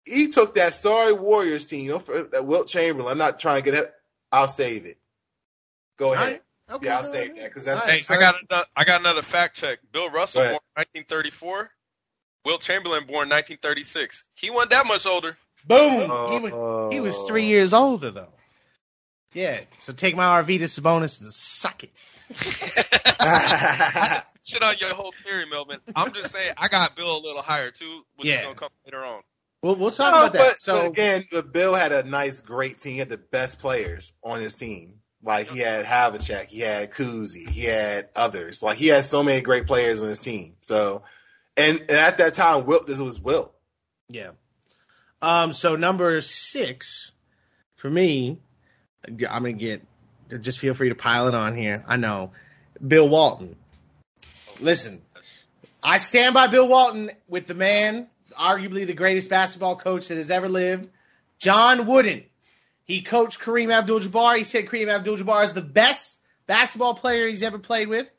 he 0.06 0.28
took 0.28 0.54
that 0.54 0.74
sorry 0.74 1.12
Warriors 1.12 1.66
team. 1.66 1.84
You 1.84 1.92
know, 1.92 1.98
for, 1.98 2.22
that 2.22 2.46
Wilt 2.46 2.68
Chamberlain. 2.68 3.12
I'm 3.12 3.18
not 3.18 3.38
trying 3.38 3.62
to 3.62 3.70
get. 3.70 3.94
I'll 4.32 4.48
save 4.48 4.86
it. 4.86 4.98
Go 5.98 6.12
ahead. 6.12 6.24
Alright, 6.26 6.42
okay, 6.70 6.86
Yeah, 6.86 6.96
I'll 6.98 7.02
go 7.02 7.08
save 7.08 7.26
ahead. 7.30 7.36
that 7.38 7.44
because 7.48 7.64
that's. 7.64 7.84
Hey, 7.84 8.02
I 8.08 8.18
got 8.18 8.34
another, 8.50 8.66
I 8.76 8.84
got 8.84 9.00
another 9.00 9.22
fact 9.22 9.56
check. 9.56 9.78
Bill 9.92 10.10
Russell 10.10 10.42
born 10.42 10.60
1934. 10.74 11.70
Will 12.44 12.58
Chamberlain 12.58 13.00
born 13.06 13.28
1936. 13.28 14.24
He 14.34 14.50
wasn't 14.50 14.70
that 14.70 14.86
much 14.86 15.06
older. 15.06 15.36
Boom. 15.66 16.10
he 16.30 16.38
was 16.38 16.92
he 16.92 17.00
was 17.00 17.22
three 17.24 17.44
years 17.44 17.72
older 17.72 18.10
though. 18.10 18.32
Yeah. 19.34 19.60
So 19.78 19.92
take 19.92 20.16
my 20.16 20.40
Arvydas 20.42 20.78
Sabonis 20.80 21.20
and 21.20 21.30
suck 21.32 21.84
it. 21.84 21.90
Shit 24.46 24.62
on 24.62 24.74
your 24.78 24.94
whole 24.94 25.12
theory, 25.24 25.44
Melvin. 25.50 25.80
I'm 25.94 26.12
just 26.14 26.30
saying 26.30 26.54
I 26.56 26.68
got 26.68 26.96
Bill 26.96 27.16
a 27.16 27.20
little 27.20 27.42
higher 27.42 27.70
too, 27.70 28.02
which 28.16 28.28
Yeah. 28.28 28.36
is 28.36 28.42
gonna 28.44 28.54
come 28.54 28.70
later 28.86 29.04
on. 29.04 29.22
We'll 29.62 29.76
we'll 29.76 29.90
talk 29.90 30.12
No, 30.12 30.20
about 30.20 30.32
that. 30.34 30.38
but, 30.38 30.60
so 30.60 30.82
but 30.82 30.86
again, 30.90 31.24
but 31.32 31.52
Bill 31.52 31.74
had 31.74 31.92
a 31.92 32.02
nice, 32.04 32.40
great 32.40 32.78
team. 32.78 32.92
He 32.94 32.98
had 32.98 33.08
the 33.08 33.18
best 33.18 33.58
players 33.58 34.12
on 34.22 34.40
his 34.40 34.56
team. 34.56 34.94
Like 35.22 35.48
he 35.48 35.58
had 35.58 35.84
Havlicek, 35.84 36.46
he 36.46 36.60
had 36.60 36.92
Cousy, 36.92 37.48
he 37.48 37.62
had 37.64 38.08
others. 38.14 38.62
Like 38.62 38.78
he 38.78 38.86
had 38.86 39.04
so 39.04 39.24
many 39.24 39.40
great 39.42 39.66
players 39.66 40.00
on 40.00 40.08
his 40.08 40.20
team. 40.20 40.54
So, 40.60 41.02
and, 41.56 41.80
and 41.80 41.90
at 41.90 42.18
that 42.18 42.34
time, 42.34 42.66
Wilt, 42.66 42.86
this 42.86 43.00
was 43.00 43.20
Wilt. 43.20 43.52
yeah. 44.08 44.30
Um. 45.20 45.52
So 45.52 45.74
number 45.74 46.20
six 46.20 47.10
for 47.74 47.90
me, 47.90 48.38
I'm 49.04 49.16
gonna 49.16 49.52
get. 49.54 49.82
Just 50.40 50.60
feel 50.60 50.74
free 50.74 50.90
to 50.90 50.94
pile 50.94 51.26
it 51.26 51.34
on 51.34 51.56
here. 51.56 51.82
I 51.88 51.96
know, 51.96 52.30
Bill 52.86 53.08
Walton. 53.08 53.56
Listen, 54.60 55.02
I 55.82 55.98
stand 55.98 56.34
by 56.34 56.46
Bill 56.46 56.68
Walton 56.68 57.10
with 57.26 57.46
the 57.46 57.54
man, 57.54 58.06
arguably 58.36 58.86
the 58.86 58.94
greatest 58.94 59.30
basketball 59.30 59.76
coach 59.76 60.08
that 60.08 60.16
has 60.16 60.30
ever 60.30 60.48
lived, 60.48 60.88
John 61.38 61.86
Wooden. 61.86 62.24
He 62.84 63.02
coached 63.02 63.40
Kareem 63.40 63.70
Abdul-Jabbar. 63.72 64.38
He 64.38 64.44
said 64.44 64.66
Kareem 64.66 64.88
Abdul-Jabbar 64.88 65.44
is 65.44 65.52
the 65.52 65.60
best 65.60 66.18
basketball 66.46 66.94
player 66.94 67.28
he's 67.28 67.42
ever 67.42 67.58
played 67.58 67.88
with. 67.88 68.10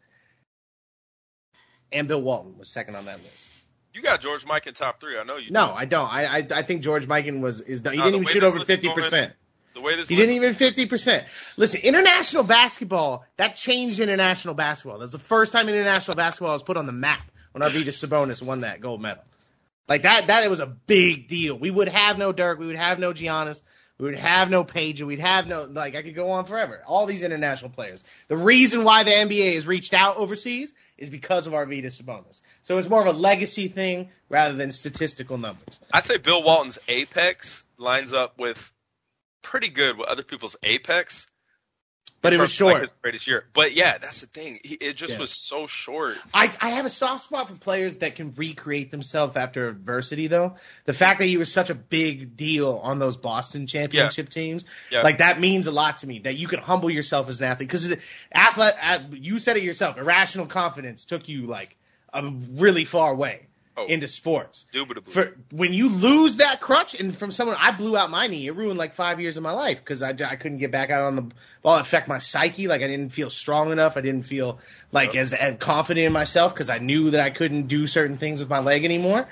And 1.91 2.07
Bill 2.07 2.21
Walton 2.21 2.57
was 2.57 2.69
second 2.69 2.95
on 2.95 3.05
that 3.05 3.17
list. 3.17 3.49
You 3.93 4.03
got 4.03 4.21
George 4.21 4.45
Mikan 4.45 4.67
in 4.67 4.73
top 4.75 5.01
three. 5.01 5.17
I 5.17 5.23
know 5.23 5.37
you. 5.37 5.51
No, 5.51 5.67
do. 5.67 5.73
I 5.73 5.85
don't. 5.85 6.07
I 6.07 6.25
I, 6.25 6.47
I 6.57 6.61
think 6.61 6.83
George 6.83 7.07
Mikan 7.07 7.41
was 7.41 7.61
is 7.61 7.81
done. 7.81 7.93
He 7.93 7.99
No, 7.99 8.05
didn't 8.05 8.21
even 8.21 8.27
shoot 8.27 8.43
over 8.43 8.63
fifty 8.63 8.93
percent. 8.93 9.33
The 9.73 9.81
way 9.81 9.95
this 9.95 10.07
He 10.07 10.15
didn't 10.15 10.35
even 10.35 10.53
fifty 10.53 10.85
percent. 10.85 11.27
Listen, 11.57 11.81
international 11.81 12.43
basketball 12.43 13.25
that 13.37 13.55
changed 13.55 13.99
international 13.99 14.53
basketball. 14.53 14.99
That's 14.99 15.11
the 15.11 15.19
first 15.19 15.51
time 15.51 15.67
international 15.67 16.15
basketball 16.15 16.53
was 16.53 16.63
put 16.63 16.77
on 16.77 16.85
the 16.85 16.91
map 16.91 17.29
when 17.51 17.63
Arvydas 17.63 18.05
Sabonis 18.05 18.41
won 18.41 18.61
that 18.61 18.79
gold 18.79 19.01
medal. 19.01 19.23
Like 19.89 20.03
that, 20.03 20.27
that 20.27 20.43
it 20.43 20.49
was 20.51 20.59
a 20.59 20.67
big 20.67 21.27
deal. 21.27 21.57
We 21.57 21.71
would 21.71 21.87
have 21.87 22.17
no 22.19 22.31
Dirk, 22.31 22.59
we 22.59 22.67
would 22.67 22.75
have 22.75 22.99
no 22.99 23.11
Giannis, 23.11 23.59
we 23.97 24.05
would 24.05 24.19
have 24.19 24.49
no 24.49 24.63
Peja, 24.63 25.01
we'd 25.01 25.19
have 25.19 25.47
no 25.47 25.63
like 25.63 25.95
I 25.95 26.03
could 26.03 26.13
go 26.13 26.29
on 26.29 26.45
forever. 26.45 26.83
All 26.85 27.07
these 27.07 27.23
international 27.23 27.71
players. 27.71 28.03
The 28.27 28.37
reason 28.37 28.83
why 28.83 29.03
the 29.03 29.11
NBA 29.11 29.55
has 29.55 29.65
reached 29.65 29.95
out 29.95 30.17
overseas 30.17 30.75
is 30.97 31.09
because 31.09 31.47
of 31.47 31.53
Arvydas 31.53 32.01
Sabonis. 32.01 32.43
So 32.61 32.77
it's 32.77 32.87
more 32.87 33.01
of 33.01 33.07
a 33.07 33.17
legacy 33.17 33.67
thing 33.67 34.09
rather 34.29 34.55
than 34.55 34.71
statistical 34.71 35.39
numbers. 35.39 35.79
I'd 35.91 36.05
say 36.05 36.17
Bill 36.17 36.43
Walton's 36.43 36.77
apex 36.87 37.63
lines 37.79 38.13
up 38.13 38.37
with 38.37 38.71
pretty 39.41 39.69
good 39.69 39.97
with 39.97 40.07
other 40.07 40.23
people's 40.23 40.55
apex. 40.63 41.25
But 42.21 42.33
it 42.33 42.39
was 42.39 42.49
terms 42.49 42.61
like, 42.61 42.71
short. 42.71 42.81
his 42.81 42.91
greatest 43.01 43.27
year. 43.27 43.45
But 43.53 43.73
yeah, 43.73 43.97
that's 43.97 44.21
the 44.21 44.27
thing. 44.27 44.59
He, 44.63 44.75
it 44.75 44.93
just 44.97 45.13
Yeah. 45.13 45.19
was 45.19 45.31
so 45.31 45.67
short. 45.67 46.17
I, 46.33 46.51
I 46.61 46.69
have 46.71 46.85
a 46.85 46.89
soft 46.89 47.23
spot 47.23 47.49
for 47.49 47.55
players 47.55 47.97
that 47.97 48.15
can 48.15 48.33
recreate 48.35 48.91
themselves 48.91 49.37
after 49.37 49.67
adversity, 49.69 50.27
though. 50.27 50.55
The 50.85 50.93
fact 50.93 51.19
that 51.19 51.25
he 51.25 51.37
was 51.37 51.51
such 51.51 51.69
a 51.69 51.75
big 51.75 52.35
deal 52.35 52.79
on 52.83 52.99
those 52.99 53.15
Boston 53.17 53.67
championship 53.67 54.29
teams, 54.29 54.65
Yeah. 54.91 55.01
like 55.01 55.19
that 55.19 55.39
means 55.39 55.67
a 55.67 55.71
lot 55.71 55.97
to 55.97 56.07
me. 56.07 56.19
That 56.19 56.35
you 56.35 56.47
can 56.47 56.59
humble 56.59 56.89
yourself 56.89 57.29
as 57.29 57.41
an 57.41 57.47
athlete 57.49 57.69
because 57.69 57.93
athlete, 58.31 58.73
uh, 58.83 58.99
you 59.11 59.39
said 59.39 59.57
it 59.57 59.63
yourself. 59.63 59.97
Irrational 59.97 60.45
confidence 60.45 61.05
took 61.05 61.29
you 61.29 61.47
like 61.47 61.75
a 62.13 62.27
really 62.53 62.85
far 62.85 63.13
way 63.15 63.45
Oh. 63.79 63.85
into 63.87 64.07
sports. 64.07 64.65
Indubitably. 64.73 65.11
For 65.13 65.37
when 65.51 65.73
you 65.73 65.89
lose 65.89 66.37
that 66.37 66.59
crutch, 66.59 66.99
and 66.99 67.17
from 67.17 67.31
someone, 67.31 67.55
I 67.59 67.75
blew 67.77 67.95
out 67.95 68.09
my 68.09 68.27
knee. 68.27 68.47
It 68.47 68.55
ruined 68.55 68.77
like 68.77 68.93
five 68.93 69.19
years 69.21 69.37
of 69.37 69.43
my 69.43 69.51
life 69.51 69.79
because 69.79 70.01
I, 70.03 70.09
I 70.09 70.35
couldn't 70.35 70.57
get 70.57 70.71
back 70.71 70.89
out 70.89 71.03
on 71.05 71.15
the 71.15 71.31
ball. 71.61 71.77
It 71.77 71.81
affect 71.81 72.07
my 72.07 72.17
psyche. 72.17 72.67
Like 72.67 72.81
I 72.81 72.87
didn't 72.87 73.09
feel 73.09 73.29
strong 73.29 73.71
enough. 73.71 73.95
I 73.95 74.01
didn't 74.01 74.23
feel 74.23 74.59
like 74.91 75.15
as, 75.15 75.33
as 75.33 75.57
confident 75.59 76.07
in 76.07 76.13
myself 76.13 76.53
because 76.53 76.69
I 76.69 76.79
knew 76.79 77.11
that 77.11 77.21
I 77.21 77.29
couldn't 77.29 77.67
do 77.67 77.87
certain 77.87 78.17
things 78.17 78.39
with 78.39 78.49
my 78.49 78.59
leg 78.59 78.83
anymore. 78.85 79.27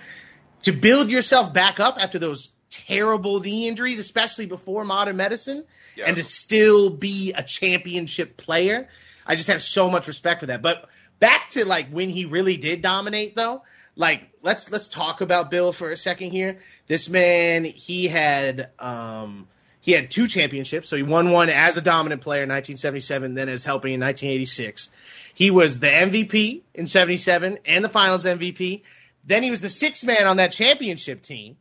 To 0.63 0.71
build 0.71 1.09
yourself 1.09 1.53
back 1.53 1.79
up 1.79 1.97
after 1.99 2.17
those 2.19 2.49
terrible 2.69 3.39
knee 3.39 3.67
injuries, 3.67 3.99
especially 3.99 4.45
before 4.45 4.83
modern 4.83 5.17
medicine, 5.17 5.65
Yeah. 5.95 6.05
and 6.07 6.17
to 6.17 6.23
still 6.23 6.89
be 6.89 7.33
a 7.33 7.43
championship 7.43 8.37
player, 8.37 8.87
I 9.25 9.35
just 9.35 9.47
have 9.49 9.61
so 9.61 9.89
much 9.89 10.07
respect 10.07 10.41
for 10.41 10.47
that. 10.47 10.61
But 10.61 10.89
back 11.19 11.49
to 11.49 11.65
like 11.65 11.89
when 11.89 12.09
he 12.09 12.25
really 12.25 12.57
did 12.57 12.81
dominate 12.81 13.35
though, 13.35 13.63
like 13.95 14.21
let's 14.47 14.71
let's 14.71 14.87
talk 14.87 15.19
about 15.19 15.51
Bill 15.51 15.73
for 15.73 15.89
a 15.89 15.97
second 15.97 16.31
here. 16.31 16.57
This 16.87 17.09
man, 17.09 17.65
he 17.65 18.07
had 18.07 18.69
um 18.79 19.47
he 19.81 19.91
had 19.91 20.09
two 20.09 20.27
championships, 20.27 20.89
so 20.89 20.95
he 20.95 21.03
won 21.03 21.31
one 21.31 21.49
as 21.49 21.77
a 21.77 21.81
dominant 21.81 22.21
player 22.21 22.43
in 22.43 22.49
1977, 22.49 23.35
then 23.35 23.49
as 23.49 23.63
helping 23.63 23.93
in 23.93 23.99
1986. 23.99 24.89
He 25.33 25.51
was 25.51 25.79
the 25.79 25.87
MVP 25.87 26.61
in 26.73 26.87
77 26.87 27.59
and 27.65 27.83
the 27.83 27.89
Finals 27.89 28.25
MVP. 28.25 28.81
Then 29.25 29.43
he 29.43 29.51
was 29.51 29.61
the 29.61 29.69
sixth 29.69 30.03
man 30.05 30.25
on 30.25 30.37
that 30.37 30.51
championship 30.51 31.21
team. 31.21 31.57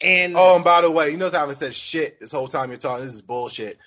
And 0.00 0.34
Oh, 0.36 0.56
and 0.56 0.64
by 0.64 0.82
the 0.82 0.90
way, 0.90 1.10
you 1.10 1.16
notice 1.16 1.34
I 1.34 1.40
haven't 1.40 1.56
said 1.56 1.74
shit 1.74 2.20
this 2.20 2.32
whole 2.32 2.48
time 2.48 2.68
you're 2.68 2.78
talking. 2.78 3.04
This 3.04 3.14
is 3.14 3.22
bullshit. 3.22 3.78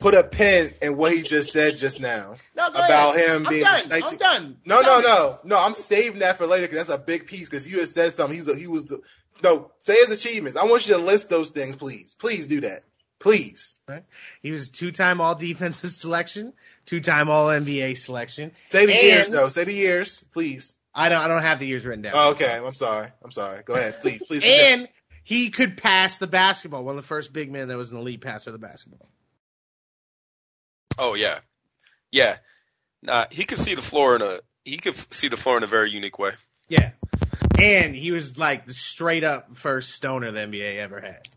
Put 0.00 0.14
a 0.14 0.24
pin 0.24 0.72
in 0.82 0.96
what 0.96 1.12
he 1.12 1.22
just 1.22 1.52
said 1.52 1.76
just 1.76 2.00
now 2.00 2.34
no, 2.56 2.66
about 2.66 3.14
ahead. 3.16 3.28
him 3.30 3.46
I'm 3.46 3.50
being 3.50 3.62
done. 3.64 3.88
19 3.88 4.08
I'm 4.12 4.16
done. 4.18 4.56
No, 4.66 4.82
Tell 4.82 4.92
no, 4.92 4.98
me. 5.00 5.04
no, 5.04 5.38
no. 5.56 5.64
I'm 5.64 5.74
saving 5.74 6.18
that 6.18 6.36
for 6.36 6.46
later 6.46 6.66
because 6.66 6.86
that's 6.86 7.00
a 7.00 7.02
big 7.02 7.26
piece. 7.26 7.48
Because 7.48 7.68
you 7.68 7.78
had 7.78 7.88
said 7.88 8.12
something. 8.12 8.36
He's 8.36 8.44
the, 8.44 8.54
he 8.54 8.66
was 8.66 8.84
the 8.86 9.00
no. 9.42 9.70
Say 9.78 9.94
his 10.06 10.10
achievements. 10.10 10.58
I 10.58 10.64
want 10.64 10.86
you 10.88 10.94
to 10.94 11.00
list 11.00 11.30
those 11.30 11.50
things, 11.50 11.76
please. 11.76 12.14
Please 12.18 12.46
do 12.46 12.60
that. 12.62 12.84
Please 13.20 13.76
He 14.42 14.50
was 14.50 14.68
two-time 14.68 15.20
All 15.22 15.34
Defensive 15.34 15.92
Selection, 15.94 16.52
two-time 16.84 17.30
All 17.30 17.46
NBA 17.46 17.96
selection. 17.96 18.52
say 18.68 18.84
the 18.84 18.92
And- 18.92 19.02
years 19.02 19.28
though. 19.30 19.48
Say 19.48 19.64
the 19.64 19.72
years, 19.72 20.22
please. 20.32 20.74
I 20.94 21.08
don't. 21.08 21.22
I 21.22 21.28
don't 21.28 21.40
have 21.42 21.58
the 21.60 21.66
years 21.66 21.86
written 21.86 22.02
down. 22.02 22.12
Oh, 22.14 22.30
okay, 22.32 22.52
I'm 22.56 22.74
sorry. 22.74 23.08
I'm 23.24 23.30
sorry. 23.32 23.62
Go 23.64 23.74
ahead, 23.74 23.94
please, 24.02 24.26
please. 24.26 24.42
continue. 24.42 24.64
and 24.84 24.88
he 25.22 25.48
could 25.50 25.78
pass 25.78 26.18
the 26.18 26.26
basketball. 26.26 26.84
One 26.84 26.96
of 26.96 27.02
the 27.02 27.06
first 27.08 27.32
big 27.32 27.50
men 27.50 27.68
that 27.68 27.76
was 27.78 27.90
an 27.92 27.98
elite 27.98 28.20
passer 28.20 28.50
of 28.50 28.60
the 28.60 28.64
basketball. 28.66 29.08
Oh 30.98 31.14
yeah, 31.14 31.40
yeah. 32.10 32.36
Nah, 33.02 33.26
he 33.30 33.44
could 33.44 33.58
see 33.58 33.74
the 33.74 33.82
floor 33.82 34.16
in 34.16 34.22
a 34.22 34.38
he 34.64 34.78
could 34.78 34.94
see 35.12 35.28
the 35.28 35.36
floor 35.36 35.56
in 35.56 35.62
a 35.62 35.66
very 35.66 35.90
unique 35.90 36.18
way. 36.18 36.30
Yeah, 36.68 36.92
and 37.58 37.94
he 37.94 38.12
was 38.12 38.38
like 38.38 38.66
the 38.66 38.74
straight 38.74 39.24
up 39.24 39.56
first 39.56 39.90
stoner 39.92 40.30
the 40.30 40.40
NBA 40.40 40.78
ever 40.78 41.00
had. 41.00 41.28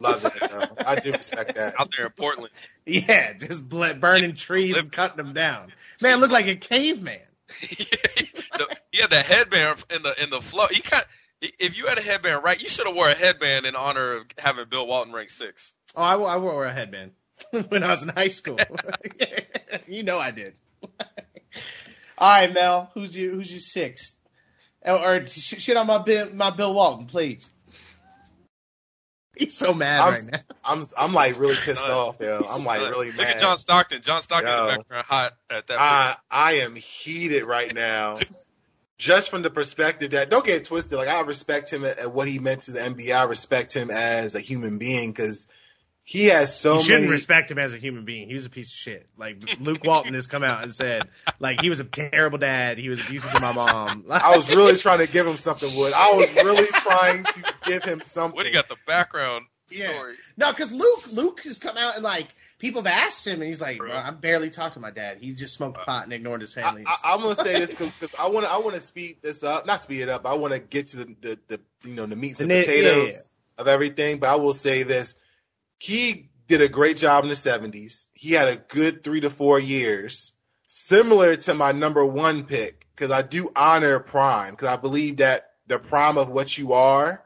love 0.00 0.22
that. 0.22 0.50
though. 0.50 0.84
I 0.86 0.96
do 0.96 1.12
respect 1.12 1.56
that. 1.56 1.74
Out 1.78 1.88
there 1.96 2.06
in 2.06 2.12
Portland, 2.12 2.52
Yeah, 2.86 3.32
just 3.34 3.68
ble- 3.68 3.94
burning 3.94 4.34
trees 4.34 4.76
and 4.76 4.90
cutting 4.90 5.16
them 5.18 5.34
down. 5.34 5.72
Man, 6.00 6.20
looked 6.20 6.32
like 6.32 6.46
a 6.46 6.56
caveman. 6.56 7.20
the, 7.48 8.76
he 8.90 9.00
had 9.00 9.10
the 9.10 9.22
headband 9.22 9.84
in 9.90 10.02
the 10.02 10.22
in 10.22 10.30
the 10.30 10.40
flow. 10.40 10.66
He 10.70 10.80
kind 10.80 11.04
If 11.42 11.76
you 11.76 11.86
had 11.86 11.98
a 11.98 12.02
headband, 12.02 12.42
right, 12.42 12.58
you 12.60 12.68
should 12.68 12.86
have 12.86 12.96
wore 12.96 13.08
a 13.08 13.14
headband 13.14 13.66
in 13.66 13.76
honor 13.76 14.14
of 14.14 14.26
having 14.38 14.64
Bill 14.68 14.86
Walton 14.86 15.12
rank 15.12 15.28
six. 15.30 15.74
Oh, 15.94 16.02
I, 16.02 16.14
I 16.16 16.36
wore 16.38 16.64
a 16.64 16.72
headband 16.72 17.12
when 17.68 17.82
I 17.82 17.90
was 17.90 18.02
in 18.02 18.08
high 18.08 18.28
school. 18.28 18.58
you 19.86 20.02
know 20.02 20.18
I 20.18 20.30
did. 20.30 20.54
All 22.18 22.30
right, 22.30 22.52
Mel, 22.52 22.90
who's 22.94 23.16
your 23.16 23.32
who's 23.34 23.50
your 23.50 23.60
sixth? 23.60 24.14
Or, 24.82 24.98
or 24.98 25.26
sh- 25.26 25.60
shit 25.60 25.76
on 25.76 25.86
my 25.86 25.98
Bill, 25.98 26.28
my 26.32 26.50
Bill 26.50 26.72
Walton, 26.72 27.06
please. 27.06 27.50
He's 29.36 29.54
so 29.54 29.74
mad 29.74 30.00
I'm, 30.00 30.12
right 30.12 30.24
now. 30.30 30.40
I'm 30.64 30.82
I'm 30.96 31.12
like 31.12 31.38
really 31.40 31.56
pissed 31.56 31.86
off, 31.86 32.20
yo. 32.20 32.44
I'm 32.48 32.64
like 32.64 32.82
really 32.82 33.08
Look 33.08 33.16
mad. 33.16 33.36
at 33.36 33.40
John 33.40 33.58
Stockton. 33.58 34.02
John 34.02 34.22
Stockton 34.22 34.48
in 34.48 34.56
Yo. 34.56 34.66
the 34.66 34.76
background, 34.78 35.06
hot 35.06 35.32
at 35.50 35.66
that. 35.66 35.80
I 35.80 36.16
I 36.30 36.52
am 36.54 36.76
heated 36.76 37.44
right 37.44 37.74
now. 37.74 38.18
Just 38.96 39.30
from 39.30 39.42
the 39.42 39.50
perspective 39.50 40.12
that 40.12 40.30
don't 40.30 40.46
get 40.46 40.58
it 40.58 40.64
twisted. 40.64 40.96
Like 40.96 41.08
I 41.08 41.20
respect 41.22 41.72
him 41.72 41.84
at, 41.84 41.98
at 41.98 42.12
what 42.12 42.28
he 42.28 42.38
meant 42.38 42.62
to 42.62 42.72
the 42.72 42.78
NBA. 42.78 43.14
I 43.14 43.24
respect 43.24 43.74
him 43.74 43.90
as 43.90 44.36
a 44.36 44.40
human 44.40 44.78
being 44.78 45.10
because 45.10 45.48
he 46.06 46.26
has 46.26 46.54
so 46.60 46.74
you 46.74 46.82
shouldn't 46.82 47.04
many. 47.04 47.12
respect 47.12 47.50
him 47.50 47.58
as 47.58 47.72
a 47.72 47.78
human 47.78 48.04
being. 48.04 48.28
He 48.28 48.34
was 48.34 48.44
a 48.44 48.50
piece 48.50 48.68
of 48.68 48.74
shit. 48.74 49.06
Like 49.16 49.42
Luke 49.58 49.84
Walton 49.84 50.12
has 50.14 50.26
come 50.26 50.44
out 50.44 50.62
and 50.62 50.72
said, 50.74 51.08
like 51.40 51.60
he 51.62 51.70
was 51.70 51.80
a 51.80 51.84
terrible 51.84 52.36
dad. 52.38 52.76
He 52.78 52.90
was 52.90 53.00
abusive 53.00 53.30
to 53.32 53.40
my 53.40 53.52
mom. 53.52 54.04
I 54.10 54.36
was 54.36 54.54
really 54.54 54.76
trying 54.76 54.98
to 54.98 55.06
give 55.10 55.26
him 55.26 55.38
something. 55.38 55.74
Wood. 55.76 55.94
I 55.96 56.12
was 56.12 56.34
really 56.34 56.66
trying 56.66 57.24
to 57.24 57.54
give 57.64 57.84
him 57.84 58.02
something. 58.02 58.36
What 58.36 58.42
do 58.42 58.48
you 58.50 58.54
got 58.54 58.68
the 58.68 58.76
background 58.86 59.46
Yeah. 59.70 59.92
story? 59.94 60.14
no, 60.36 60.52
because 60.52 60.70
Luke 60.72 61.10
Luke 61.12 61.40
has 61.44 61.58
come 61.58 61.78
out 61.78 61.94
and 61.94 62.04
like 62.04 62.28
people 62.58 62.82
have 62.82 62.92
asked 63.04 63.26
him, 63.26 63.40
and 63.40 63.44
he's 63.44 63.62
like, 63.62 63.78
Bro. 63.78 63.88
"Bro, 63.88 63.96
I 63.96 64.10
barely 64.10 64.50
talked 64.50 64.74
to 64.74 64.80
my 64.80 64.90
dad. 64.90 65.18
He 65.22 65.32
just 65.32 65.54
smoked 65.54 65.86
pot 65.86 66.04
and 66.04 66.12
ignored 66.12 66.42
his 66.42 66.52
family. 66.52 66.84
I, 66.86 66.96
I, 67.02 67.14
I'm 67.14 67.22
gonna 67.22 67.34
say 67.34 67.58
this 67.58 67.70
because 67.70 68.14
I 68.20 68.28
want 68.28 68.44
to 68.44 68.52
I 68.52 68.58
want 68.58 68.74
to 68.74 68.80
speed 68.82 69.16
this 69.22 69.42
up, 69.42 69.64
not 69.66 69.80
speed 69.80 70.02
it 70.02 70.10
up. 70.10 70.26
I 70.26 70.34
want 70.34 70.52
to 70.52 70.60
get 70.60 70.88
to 70.88 70.98
the, 70.98 71.16
the 71.22 71.38
the 71.48 71.60
you 71.88 71.94
know 71.94 72.04
the 72.04 72.14
meats 72.16 72.40
and 72.42 72.50
The 72.50 72.56
nit- 72.56 72.66
potatoes 72.66 73.26
of 73.56 73.68
everything. 73.68 74.18
But 74.18 74.28
I 74.28 74.34
will 74.34 74.52
say 74.52 74.82
this: 74.82 75.14
he 75.78 76.30
did 76.48 76.60
a 76.60 76.68
great 76.68 76.96
job 76.96 77.24
in 77.24 77.30
the 77.30 77.36
'70s. 77.36 78.06
He 78.12 78.32
had 78.32 78.48
a 78.48 78.56
good 78.56 79.02
three 79.04 79.20
to 79.20 79.30
four 79.30 79.58
years, 79.58 80.32
similar 80.66 81.36
to 81.36 81.54
my 81.54 81.72
number 81.72 82.04
one 82.04 82.44
pick 82.44 82.86
because 82.94 83.10
I 83.10 83.22
do 83.22 83.50
honor 83.54 83.98
prime 84.00 84.52
because 84.52 84.68
I 84.68 84.76
believe 84.76 85.18
that 85.18 85.50
the 85.66 85.78
prime 85.78 86.18
of 86.18 86.28
what 86.28 86.56
you 86.56 86.74
are, 86.74 87.24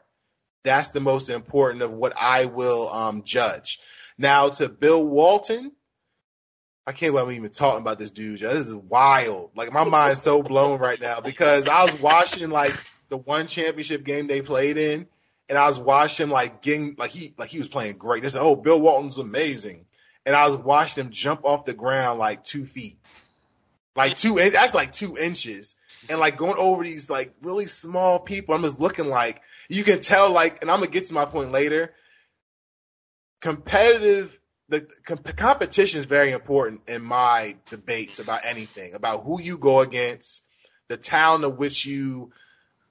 that's 0.63 0.89
the 0.89 0.99
most 0.99 1.29
important 1.29 1.81
of 1.83 1.91
what 1.91 2.13
I 2.19 2.45
will 2.45 2.89
um, 2.89 3.23
judge. 3.23 3.79
Now 4.17 4.49
to 4.49 4.69
Bill 4.69 5.05
Walton. 5.05 5.71
I 6.87 6.91
can't 6.91 7.13
believe 7.13 7.27
I'm 7.27 7.33
even 7.35 7.51
talking 7.51 7.81
about 7.81 7.99
this 7.99 8.09
dude. 8.09 8.39
This 8.39 8.65
is 8.65 8.73
wild. 8.73 9.51
Like 9.55 9.71
my 9.71 9.83
mind's 9.83 10.21
so 10.21 10.41
blown 10.41 10.79
right 10.79 10.99
now 10.99 11.19
because 11.21 11.67
I 11.67 11.83
was 11.83 12.01
watching 12.01 12.49
like 12.49 12.73
the 13.09 13.17
one 13.17 13.45
championship 13.45 14.03
game 14.03 14.25
they 14.25 14.41
played 14.41 14.77
in, 14.77 15.07
and 15.49 15.57
I 15.57 15.67
was 15.67 15.79
watching 15.79 16.25
him 16.27 16.31
like 16.31 16.61
getting 16.61 16.95
like 16.97 17.11
he 17.11 17.33
like 17.37 17.49
he 17.49 17.57
was 17.57 17.67
playing 17.67 17.97
great. 17.97 18.21
They 18.23 18.29
said, 18.29 18.41
"Oh, 18.41 18.55
Bill 18.55 18.79
Walton's 18.79 19.17
amazing," 19.17 19.85
and 20.25 20.35
I 20.35 20.45
was 20.47 20.55
watching 20.57 21.05
him 21.05 21.11
jump 21.11 21.41
off 21.43 21.65
the 21.65 21.73
ground 21.73 22.19
like 22.19 22.43
two 22.43 22.65
feet, 22.65 22.99
like 23.95 24.15
two. 24.15 24.37
in- 24.37 24.53
That's 24.53 24.73
like 24.73 24.93
two 24.93 25.17
inches, 25.17 25.75
and 26.09 26.19
like 26.19 26.37
going 26.37 26.57
over 26.57 26.83
these 26.83 27.09
like 27.09 27.33
really 27.41 27.65
small 27.65 28.19
people. 28.19 28.53
I'm 28.55 28.61
just 28.61 28.79
looking 28.79 29.07
like 29.07 29.41
you 29.69 29.83
can 29.83 29.99
tell 29.99 30.31
like, 30.31 30.61
and 30.61 30.69
I'm 30.69 30.79
gonna 30.79 30.91
get 30.91 31.07
to 31.07 31.13
my 31.13 31.25
point 31.25 31.51
later. 31.51 31.93
Competitive 33.41 34.37
the 34.67 34.87
comp- 35.05 35.35
competition 35.35 35.97
is 35.99 36.05
very 36.05 36.31
important 36.31 36.81
in 36.87 37.01
my 37.01 37.55
debates 37.69 38.19
about 38.19 38.41
anything, 38.45 38.93
about 38.93 39.23
who 39.23 39.41
you 39.41 39.57
go 39.57 39.81
against, 39.81 40.43
the 40.89 40.97
talent 40.97 41.43
of 41.43 41.57
which 41.57 41.85
you 41.85 42.31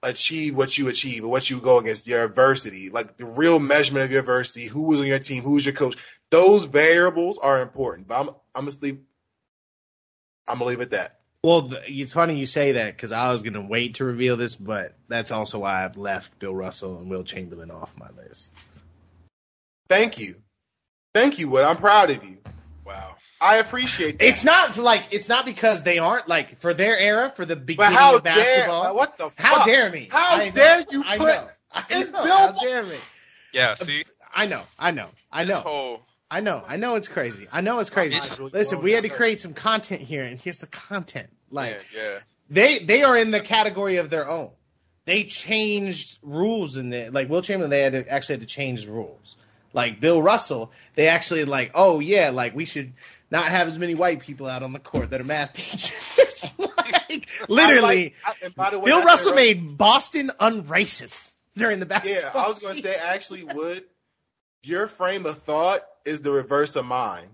achieve 0.03 0.55
what 0.57 0.77
you 0.79 0.89
achieve, 0.89 1.25
or 1.25 1.29
what 1.29 1.51
you 1.51 1.61
go 1.61 1.79
against, 1.79 2.07
your 2.07 2.25
adversity, 2.25 2.91
like 2.91 3.17
the 3.17 3.27
real 3.27 3.59
measurement 3.59 4.05
of 4.05 4.11
your 4.11 4.21
adversity, 4.21 4.67
who 4.67 4.83
was 4.83 5.01
on 5.01 5.07
your 5.07 5.19
team, 5.19 5.43
who's 5.43 5.67
your 5.67 5.75
coach. 5.75 5.97
Those 6.31 6.67
variables 6.67 7.39
are 7.39 7.61
important. 7.61 8.09
But 8.09 8.21
I'm 8.21 8.29
I'm 8.55 8.65
gonna 8.67 8.77
leave. 8.81 8.99
I'm 10.47 10.59
gonna 10.59 10.69
leave 10.71 10.81
it 10.81 10.85
at 10.85 10.91
that. 10.91 11.21
well, 11.43 11.71
it's 11.87 12.13
funny 12.13 12.39
you 12.39 12.47
say 12.47 12.73
that 12.73 12.97
because 12.97 13.13
I 13.13 13.31
was 13.33 13.43
gonna 13.43 13.63
wait 13.67 13.97
to 13.97 14.05
reveal 14.05 14.37
this, 14.37 14.57
but 14.57 14.95
that's 15.09 15.31
also 15.31 15.61
why 15.61 15.85
I've 15.85 15.97
left 15.97 16.39
Bill 16.39 16.55
Russell 16.55 16.99
and 16.99 17.11
Will 17.11 17.25
Chamberlain 17.25 17.71
off 17.71 17.93
my 17.99 18.09
list. 18.23 18.51
Thank 19.89 20.19
you, 20.19 20.37
thank 21.15 21.39
you, 21.39 21.49
Wood. 21.49 21.65
I'm 21.65 21.77
proud 21.77 22.11
of 22.11 22.25
you. 22.25 22.39
Wow. 22.85 23.17
I 23.41 23.57
appreciate 23.59 24.19
that. 24.19 24.27
It's 24.27 24.45
not 24.45 24.77
like 24.77 25.09
it's 25.13 25.29
not 25.29 25.45
because 25.45 25.83
they 25.83 25.99
aren't 25.99 26.29
like 26.29 26.59
for 26.59 26.75
their 26.75 26.99
era 26.99 27.33
for 27.35 27.45
the 27.45 27.57
beginning 27.57 27.97
how 27.97 28.17
of 28.17 28.25
dare? 28.25 28.35
basketball. 28.35 28.97
What 28.97 29.17
the? 29.19 29.31
How 29.37 29.65
dare 29.65 29.91
me? 29.91 30.09
How 30.11 30.37
I 30.37 30.47
know, 30.47 30.51
dare 30.53 30.85
you 30.91 31.05
I 31.07 31.19
put- 31.19 31.27
know. 31.29 31.49
I 31.73 31.85
It's 31.91 32.11
know. 32.11 32.25
Bill 32.25 32.37
How 32.37 32.47
Wa- 32.53 32.63
dare 32.63 32.83
me? 32.83 32.97
Yeah. 33.53 33.75
See, 33.75 34.05
I 34.35 34.47
know. 34.47 34.63
I 34.79 34.91
know. 34.91 35.09
I 35.31 35.45
know. 35.45 35.61
whole 35.61 36.03
I 36.31 36.41
know. 36.41 36.63
I 36.67 36.77
know 36.77 36.97
it's 36.97 37.09
crazy. 37.09 37.47
I 37.53 37.61
know 37.61 37.79
it's 37.79 37.91
crazy. 37.91 38.19
mind's 38.19 38.39
really 38.39 38.51
Listen, 38.53 38.83
we 38.83 38.93
had 38.93 39.05
to 39.05 39.09
create 39.09 39.41
some 39.41 39.55
content 39.55 40.03
here, 40.03 40.25
and 40.25 40.39
here's 40.41 40.59
the 40.59 40.67
content. 40.67 41.29
Like 41.51 41.79
yeah, 41.95 42.01
yeah. 42.03 42.19
they 42.51 42.79
they 42.81 43.03
are 43.03 43.17
in 43.17 43.31
the 43.31 43.41
category 43.41 43.97
of 43.97 44.11
their 44.11 44.29
own. 44.29 44.51
They 45.07 45.25
changed 45.25 46.19
rules 46.23 46.77
in 46.77 46.91
there. 46.91 47.11
Like 47.11 47.29
Will 47.31 47.41
Chamberlain, 47.41 47.71
they 47.71 47.83
had 47.83 47.93
to 47.93 48.07
actually 48.09 48.35
had 48.35 48.41
to 48.43 48.47
change 48.47 48.85
the 48.85 48.93
rules. 48.93 49.37
Like 49.73 50.01
Bill 50.01 50.21
Russell, 50.21 50.73
they 50.95 51.09
actually 51.09 51.45
like, 51.45 51.71
oh 51.75 52.01
yeah, 52.01 52.31
like 52.31 52.55
we 52.55 52.65
should 52.65 52.93
not 53.31 53.47
have 53.47 53.69
as 53.69 53.79
many 53.79 53.95
white 53.95 54.21
people 54.21 54.47
out 54.47 54.63
on 54.63 54.73
the 54.73 54.79
court 54.79 55.11
that 55.11 55.21
are 55.21 55.25
math 55.25 55.53
teachers. 55.53 56.49
like 56.59 57.29
literally, 57.49 58.15
like- 58.27 58.43
I- 58.45 58.49
by 58.57 58.71
the 58.71 58.79
way, 58.79 58.87
Bill 58.87 59.03
Russell 59.03 59.35
made 59.35 59.77
Boston 59.77 60.31
unracist 60.41 61.33
during 61.57 61.81
the 61.81 61.87
basketball. 61.87 62.33
Yeah, 62.35 62.45
I 62.45 62.49
was 62.49 62.61
going 62.61 62.77
to 62.77 62.83
say 62.83 62.97
actually 63.07 63.45
would 63.45 63.85
your 64.63 64.87
frame 64.87 65.27
of 65.27 65.39
thought 65.39 65.81
is 66.05 66.21
the 66.21 66.31
reverse 66.31 66.77
of 66.77 66.85
mine 66.85 67.29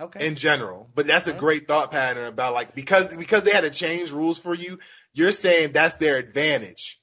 okay. 0.00 0.26
in 0.26 0.34
general. 0.34 0.88
But 0.94 1.06
that's 1.06 1.26
a 1.26 1.34
great 1.34 1.68
thought 1.68 1.90
pattern 1.90 2.26
about 2.26 2.54
like 2.54 2.74
because 2.74 3.14
because 3.16 3.42
they 3.42 3.50
had 3.50 3.62
to 3.62 3.70
change 3.70 4.10
rules 4.10 4.38
for 4.38 4.54
you, 4.54 4.78
you're 5.12 5.32
saying 5.32 5.72
that's 5.72 5.96
their 5.96 6.18
advantage. 6.18 7.00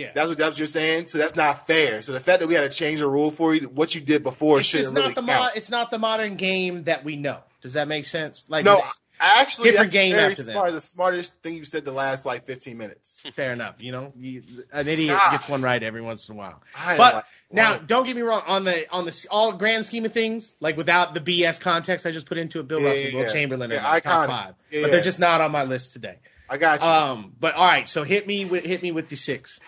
Yeah. 0.00 0.10
That's 0.14 0.28
what 0.28 0.38
that's 0.38 0.50
what 0.50 0.58
you're 0.58 0.66
saying. 0.66 1.06
So 1.08 1.18
that's 1.18 1.36
not 1.36 1.66
fair. 1.66 2.02
So 2.02 2.12
the 2.12 2.20
fact 2.20 2.40
that 2.40 2.46
we 2.48 2.54
had 2.54 2.70
to 2.70 2.76
change 2.76 3.00
the 3.00 3.08
rule 3.08 3.30
for 3.30 3.54
you, 3.54 3.68
what 3.68 3.94
you 3.94 4.00
did 4.00 4.22
before 4.22 4.58
it's 4.58 4.68
shouldn't 4.68 4.94
not 4.94 5.00
really 5.02 5.14
the 5.14 5.22
count. 5.22 5.42
mo- 5.44 5.50
it's 5.54 5.70
not 5.70 5.90
the 5.90 5.98
modern 5.98 6.36
game 6.36 6.84
that 6.84 7.04
we 7.04 7.16
know. 7.16 7.38
Does 7.62 7.74
that 7.74 7.88
make 7.88 8.04
sense? 8.06 8.46
Like 8.48 8.64
no, 8.64 8.80
actually, 9.20 9.70
Different 9.70 9.88
that's 9.88 9.92
game 9.92 10.12
very 10.12 10.30
after 10.32 10.42
that. 10.44 10.52
smart. 10.52 10.72
The 10.72 10.80
smartest 10.80 11.34
thing 11.42 11.54
you 11.54 11.64
said 11.64 11.84
the 11.84 11.92
last 11.92 12.24
like 12.24 12.46
15 12.46 12.76
minutes. 12.78 13.20
fair 13.36 13.52
enough. 13.52 13.74
You 13.78 13.92
know, 13.92 14.12
you, 14.16 14.42
an 14.72 14.88
idiot 14.88 15.16
God. 15.18 15.30
gets 15.32 15.48
one 15.48 15.60
right 15.62 15.82
every 15.82 16.00
once 16.00 16.28
in 16.28 16.34
a 16.36 16.38
while. 16.38 16.62
I 16.74 16.96
But 16.96 17.14
like, 17.14 17.24
now, 17.52 17.76
don't 17.78 18.06
get 18.06 18.14
me 18.16 18.22
wrong. 18.22 18.42
On 18.46 18.64
the 18.64 18.88
on 18.90 19.04
the 19.04 19.26
all 19.30 19.52
grand 19.52 19.84
scheme 19.84 20.04
of 20.04 20.12
things, 20.12 20.54
like 20.60 20.76
without 20.76 21.14
the 21.14 21.20
BS 21.20 21.60
context 21.60 22.06
I 22.06 22.12
just 22.12 22.26
put 22.26 22.38
into 22.38 22.60
it, 22.60 22.68
Bill 22.68 22.80
Yeah, 22.80 22.88
Russell, 22.88 23.04
yeah, 23.10 23.18
Will. 23.20 23.32
Chamberlain, 23.32 23.70
Yeah, 23.72 23.84
are 23.86 24.00
top 24.00 24.12
iconic. 24.12 24.26
five, 24.28 24.54
but 24.82 24.90
they're 24.92 25.00
just 25.02 25.18
not 25.20 25.40
on 25.40 25.50
my 25.50 25.64
list 25.64 25.92
today. 25.92 26.16
I 26.52 26.56
got 26.58 26.82
you. 26.82 26.88
Um, 26.88 27.32
but 27.38 27.54
all 27.54 27.66
right, 27.66 27.88
so 27.88 28.02
hit 28.02 28.26
me 28.26 28.44
with 28.44 28.64
hit 28.64 28.82
me 28.82 28.90
with 28.90 29.08
the 29.08 29.16
six. 29.16 29.60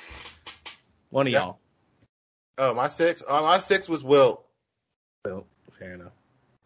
One 1.10 1.26
of 1.28 1.32
Yeah. 1.32 1.38
y'all. 1.40 1.58
oh, 2.58 2.74
my 2.74 2.88
six. 2.88 3.22
Oh, 3.26 3.42
my 3.44 3.58
six 3.58 3.88
was 3.88 4.02
Wilt. 4.02 4.44
Bill, 5.22 5.46
fair 5.78 5.92
enough. 5.92 6.12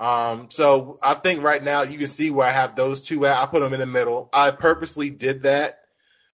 Um, 0.01 0.49
so 0.51 0.99
I 1.03 1.15
think 1.15 1.43
right 1.43 1.63
now 1.63 1.83
you 1.83 1.99
can 1.99 2.07
see 2.07 2.31
where 2.31 2.47
I 2.47 2.51
have 2.51 2.77
those 2.77 3.03
two 3.03 3.25
at. 3.27 3.37
I 3.43 3.47
put 3.47 3.61
them 3.61 3.75
in 3.75 3.81
the 3.81 3.87
middle. 3.87 4.29
I 4.33 4.51
purposely 4.51 5.11
did 5.11 5.43
that 5.45 5.81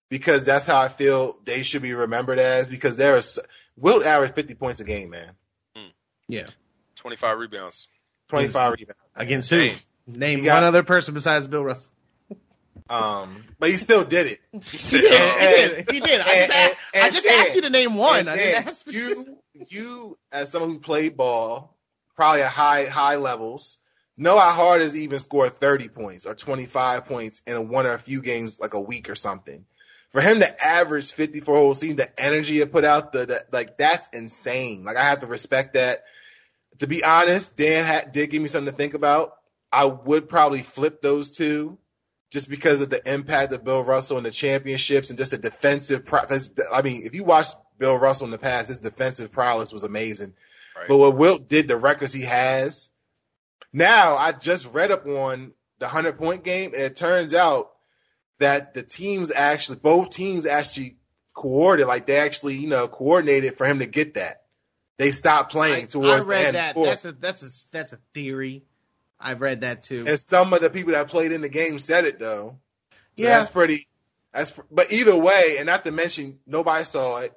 because 0.08 0.44
that's 0.44 0.66
how 0.66 0.80
I 0.80 0.88
feel 0.88 1.38
they 1.44 1.62
should 1.64 1.82
be 1.82 1.92
remembered 1.94 2.38
as. 2.38 2.68
Because 2.68 2.96
there 2.96 3.16
is 3.16 3.38
Wilt 3.76 4.04
averaged 4.04 4.34
50 4.34 4.54
points 4.54 4.80
a 4.80 4.84
game, 4.84 5.10
man. 5.10 5.30
Yeah, 6.28 6.46
25 6.96 7.38
rebounds. 7.38 7.88
25 8.28 8.72
rebounds. 8.78 9.00
against 9.16 9.50
who? 9.50 9.66
Name 10.06 10.42
got- 10.44 10.54
one 10.54 10.64
other 10.64 10.82
person 10.82 11.14
besides 11.14 11.46
Bill 11.46 11.64
Russell. 11.64 11.92
Um, 12.90 13.44
but 13.58 13.70
he 13.70 13.76
still 13.76 14.04
did 14.04 14.26
it. 14.26 14.40
He 14.52 14.60
said, 14.78 15.00
He 15.00 15.08
did. 15.08 15.76
He 15.76 15.84
did. 15.84 15.90
He 15.92 16.00
did. 16.00 16.20
I 16.20 16.24
just, 16.24 16.50
and- 16.50 16.52
asked, 16.52 16.76
I 16.94 17.10
just 17.10 17.26
and- 17.26 17.34
asked 17.40 17.54
you 17.54 17.62
to 17.62 17.70
name 17.70 17.94
one. 17.94 18.28
I 18.28 18.36
then 18.36 18.38
didn't 18.38 18.66
ask 18.66 18.84
for 18.84 18.90
you, 18.92 19.38
you 19.68 20.18
as 20.30 20.50
someone 20.50 20.70
who 20.70 20.78
played 20.78 21.16
ball, 21.16 21.76
probably 22.16 22.42
at 22.42 22.50
high 22.50 22.86
high 22.86 23.16
levels, 23.16 23.78
know 24.16 24.38
how 24.38 24.50
hard 24.50 24.80
it 24.82 24.84
is 24.84 24.92
to 24.92 24.98
even 24.98 25.18
score 25.18 25.48
30 25.48 25.88
points 25.88 26.26
or 26.26 26.34
25 26.34 27.06
points 27.06 27.40
in 27.46 27.54
a 27.56 27.62
one 27.62 27.86
or 27.86 27.94
a 27.94 27.98
few 27.98 28.20
games, 28.20 28.60
like 28.60 28.74
a 28.74 28.80
week 28.80 29.08
or 29.08 29.14
something. 29.14 29.64
For 30.10 30.20
him 30.20 30.40
to 30.40 30.64
average 30.64 31.12
50 31.12 31.40
for 31.40 31.54
a 31.54 31.58
whole 31.58 31.74
season, 31.74 31.96
the 31.96 32.22
energy 32.22 32.58
he 32.58 32.66
put 32.66 32.84
out, 32.84 33.12
the, 33.14 33.24
the 33.24 33.44
like 33.52 33.78
that's 33.78 34.08
insane. 34.12 34.84
Like 34.84 34.96
I 34.96 35.04
have 35.04 35.20
to 35.20 35.26
respect 35.26 35.74
that. 35.74 36.04
To 36.78 36.86
be 36.86 37.02
honest, 37.04 37.56
Dan 37.56 37.84
had, 37.86 38.12
did 38.12 38.30
give 38.30 38.42
me 38.42 38.48
something 38.48 38.70
to 38.72 38.76
think 38.76 38.92
about. 38.94 39.36
I 39.70 39.86
would 39.86 40.28
probably 40.28 40.62
flip 40.62 41.00
those 41.00 41.30
two 41.30 41.78
just 42.32 42.48
because 42.48 42.80
of 42.80 42.88
the 42.88 43.12
impact 43.12 43.52
of 43.52 43.62
Bill 43.62 43.84
Russell 43.84 44.16
in 44.16 44.24
the 44.24 44.30
championships 44.30 45.10
and 45.10 45.18
just 45.18 45.32
the 45.32 45.38
defensive. 45.38 46.06
prowess. 46.06 46.50
I 46.72 46.80
mean, 46.80 47.02
if 47.04 47.14
you 47.14 47.24
watch 47.24 47.48
Bill 47.78 47.98
Russell 47.98 48.24
in 48.24 48.30
the 48.30 48.38
past, 48.38 48.68
his 48.68 48.78
defensive 48.78 49.30
prowess 49.30 49.70
was 49.70 49.84
amazing. 49.84 50.32
Right. 50.74 50.88
But 50.88 50.96
what 50.96 51.16
Wilt 51.18 51.46
did, 51.46 51.68
the 51.68 51.76
records 51.76 52.14
he 52.14 52.22
has. 52.22 52.88
Now, 53.70 54.16
I 54.16 54.32
just 54.32 54.72
read 54.72 54.90
up 54.90 55.06
on 55.06 55.52
the 55.78 55.84
100 55.84 56.16
point 56.16 56.42
game, 56.42 56.72
and 56.72 56.82
it 56.82 56.96
turns 56.96 57.34
out 57.34 57.72
that 58.38 58.72
the 58.72 58.82
teams 58.82 59.30
actually, 59.30 59.76
both 59.76 60.08
teams 60.08 60.46
actually 60.46 60.96
coordinated. 61.34 61.88
Like 61.88 62.06
they 62.06 62.16
actually, 62.16 62.56
you 62.56 62.68
know, 62.68 62.88
coordinated 62.88 63.56
for 63.58 63.66
him 63.66 63.80
to 63.80 63.86
get 63.86 64.14
that. 64.14 64.44
They 64.96 65.10
stopped 65.10 65.52
playing 65.52 65.84
I, 65.84 65.86
towards 65.86 66.24
I 66.24 66.28
read 66.28 66.40
the 66.40 66.46
end. 66.46 66.54
that. 66.56 66.74
before. 66.74 66.86
That's 66.86 67.04
a 67.04 67.12
that's 67.12 67.42
a 67.42 67.70
that's 67.72 67.92
a 67.92 67.98
theory. 68.14 68.64
I've 69.22 69.40
read 69.40 69.60
that 69.62 69.82
too. 69.82 70.04
And 70.06 70.18
some 70.18 70.52
of 70.52 70.60
the 70.60 70.70
people 70.70 70.92
that 70.92 71.08
played 71.08 71.32
in 71.32 71.40
the 71.40 71.48
game 71.48 71.78
said 71.78 72.04
it 72.04 72.18
though. 72.18 72.58
So 73.18 73.24
Yeah. 73.24 73.38
that's 73.38 73.50
pretty. 73.50 73.88
That's 74.32 74.52
but 74.70 74.90
either 74.92 75.16
way, 75.16 75.56
and 75.58 75.66
not 75.66 75.84
to 75.84 75.90
mention 75.92 76.38
nobody 76.46 76.84
saw 76.84 77.18
it. 77.20 77.32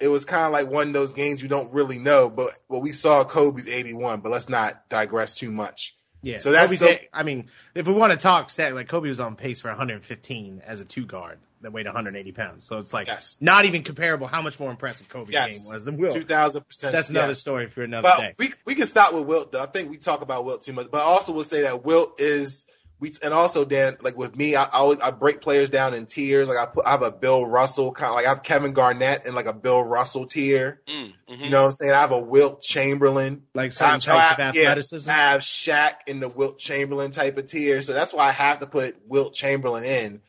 It 0.00 0.08
was 0.08 0.24
kind 0.24 0.44
of 0.44 0.52
like 0.52 0.68
one 0.68 0.88
of 0.88 0.92
those 0.92 1.12
games 1.12 1.40
you 1.40 1.48
don't 1.48 1.72
really 1.72 1.98
know, 1.98 2.28
but 2.28 2.50
well, 2.68 2.82
we 2.82 2.92
saw 2.92 3.24
Kobe's 3.24 3.66
eighty-one. 3.68 4.20
But 4.20 4.32
let's 4.32 4.48
not 4.48 4.88
digress 4.88 5.34
too 5.34 5.50
much. 5.50 5.96
Yeah. 6.24 6.38
So 6.38 6.50
that's 6.52 6.82
a- 6.82 7.08
I 7.12 7.22
mean, 7.22 7.50
if 7.74 7.86
we 7.86 7.92
want 7.94 8.12
to 8.12 8.16
talk 8.16 8.50
stat, 8.50 8.74
like 8.74 8.88
Kobe 8.88 9.08
was 9.08 9.20
on 9.20 9.36
pace 9.36 9.60
for 9.60 9.68
115 9.68 10.62
as 10.66 10.80
a 10.80 10.84
two 10.84 11.04
guard 11.06 11.38
that 11.60 11.72
weighed 11.72 11.86
180 11.86 12.32
pounds. 12.32 12.64
So 12.64 12.78
it's 12.78 12.92
like 12.92 13.06
Yes. 13.06 13.38
not 13.40 13.64
even 13.64 13.82
comparable 13.82 14.26
how 14.26 14.42
much 14.42 14.58
more 14.60 14.70
impressive 14.70 15.08
Kobe's 15.08 15.30
Yes. 15.30 15.64
game 15.66 15.74
was 15.74 15.84
than 15.84 15.96
Wilt. 15.96 16.14
Two 16.14 16.24
thousand 16.24 16.66
percent. 16.66 16.92
That's 16.92 17.10
another 17.10 17.28
yes. 17.28 17.38
story 17.38 17.68
for 17.68 17.82
another 17.82 18.10
day. 18.18 18.34
We 18.38 18.52
we 18.66 18.74
can 18.74 18.86
stop 18.86 19.14
with 19.14 19.24
Wilt 19.24 19.52
though. 19.52 19.62
I 19.62 19.66
think 19.66 19.90
we 19.90 19.96
talk 19.98 20.22
about 20.22 20.44
Wilt 20.44 20.62
too 20.62 20.72
much. 20.72 20.90
But 20.90 20.98
I 21.00 21.04
also 21.04 21.32
will 21.32 21.44
say 21.44 21.62
that 21.62 21.84
Wilt 21.84 22.20
is 22.20 22.66
we 23.00 23.12
and 23.22 23.34
also 23.34 23.64
Dan 23.64 23.96
like 24.02 24.16
with 24.16 24.36
me, 24.36 24.54
I 24.56 24.64
I, 24.64 24.68
always, 24.74 25.00
I 25.00 25.10
break 25.10 25.40
players 25.40 25.68
down 25.68 25.94
in 25.94 26.06
tiers. 26.06 26.48
Like 26.48 26.58
I 26.58 26.66
put 26.66 26.86
I 26.86 26.92
have 26.92 27.02
a 27.02 27.10
Bill 27.10 27.44
Russell 27.44 27.92
kind 27.92 28.10
of 28.10 28.14
like 28.16 28.26
I 28.26 28.30
have 28.30 28.42
Kevin 28.42 28.72
Garnett 28.72 29.26
in 29.26 29.34
like 29.34 29.46
a 29.46 29.52
Bill 29.52 29.82
Russell 29.82 30.26
tier. 30.26 30.80
Mm, 30.88 31.12
mhm. 31.28 31.40
You 31.44 31.50
know 31.50 31.60
what 31.62 31.66
I'm 31.66 31.72
saying? 31.72 31.92
I 31.92 32.00
have 32.00 32.12
a 32.12 32.20
Wilt 32.20 32.62
Chamberlain. 32.62 33.42
like 33.54 33.66
I 33.66 33.68
certain 33.68 33.92
have, 34.00 34.36
types 34.36 34.38
of 34.38 34.40
athleticism. 34.62 35.08
Yeah, 35.10 35.14
I 35.14 35.18
have 35.30 35.40
Shaq 35.40 35.92
in 36.06 36.20
the 36.20 36.28
Wilt 36.28 36.58
Chamberlain 36.58 37.10
type 37.10 37.36
of 37.36 37.46
tier. 37.46 37.80
So 37.82 37.92
that's 37.92 38.14
why 38.14 38.28
I 38.28 38.32
have 38.32 38.60
to 38.60 38.66
put 38.66 38.96
Wilt 39.06 39.34
Chamberlain 39.34 39.84
in. 39.84 40.20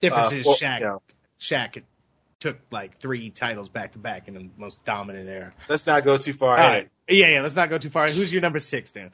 Difference 0.00 0.32
Uh, 0.32 0.36
is 0.36 0.46
well, 0.46 0.56
Shaq. 0.56 0.80
you 0.80 0.84
know, 0.86 1.02
Shaq 1.40 1.82
took 2.38 2.58
like 2.70 3.00
three 3.00 3.30
titles 3.30 3.68
back 3.70 3.92
to 3.92 3.98
back 3.98 4.28
in 4.28 4.34
the 4.34 4.48
most 4.58 4.84
dominant 4.84 5.28
era. 5.28 5.52
let's 5.68 5.86
not 5.86 6.04
go 6.04 6.18
too 6.18 6.34
far 6.34 6.50
All 6.50 6.56
ahead. 6.58 6.72
right. 6.74 6.90
Yeah, 7.08 7.28
yeah. 7.28 7.40
Let's 7.40 7.56
not 7.56 7.70
go 7.70 7.78
too 7.78 7.88
far. 7.88 8.08
Who's 8.08 8.30
your 8.32 8.42
number 8.42 8.58
six, 8.58 8.92
Dan? 8.92 9.10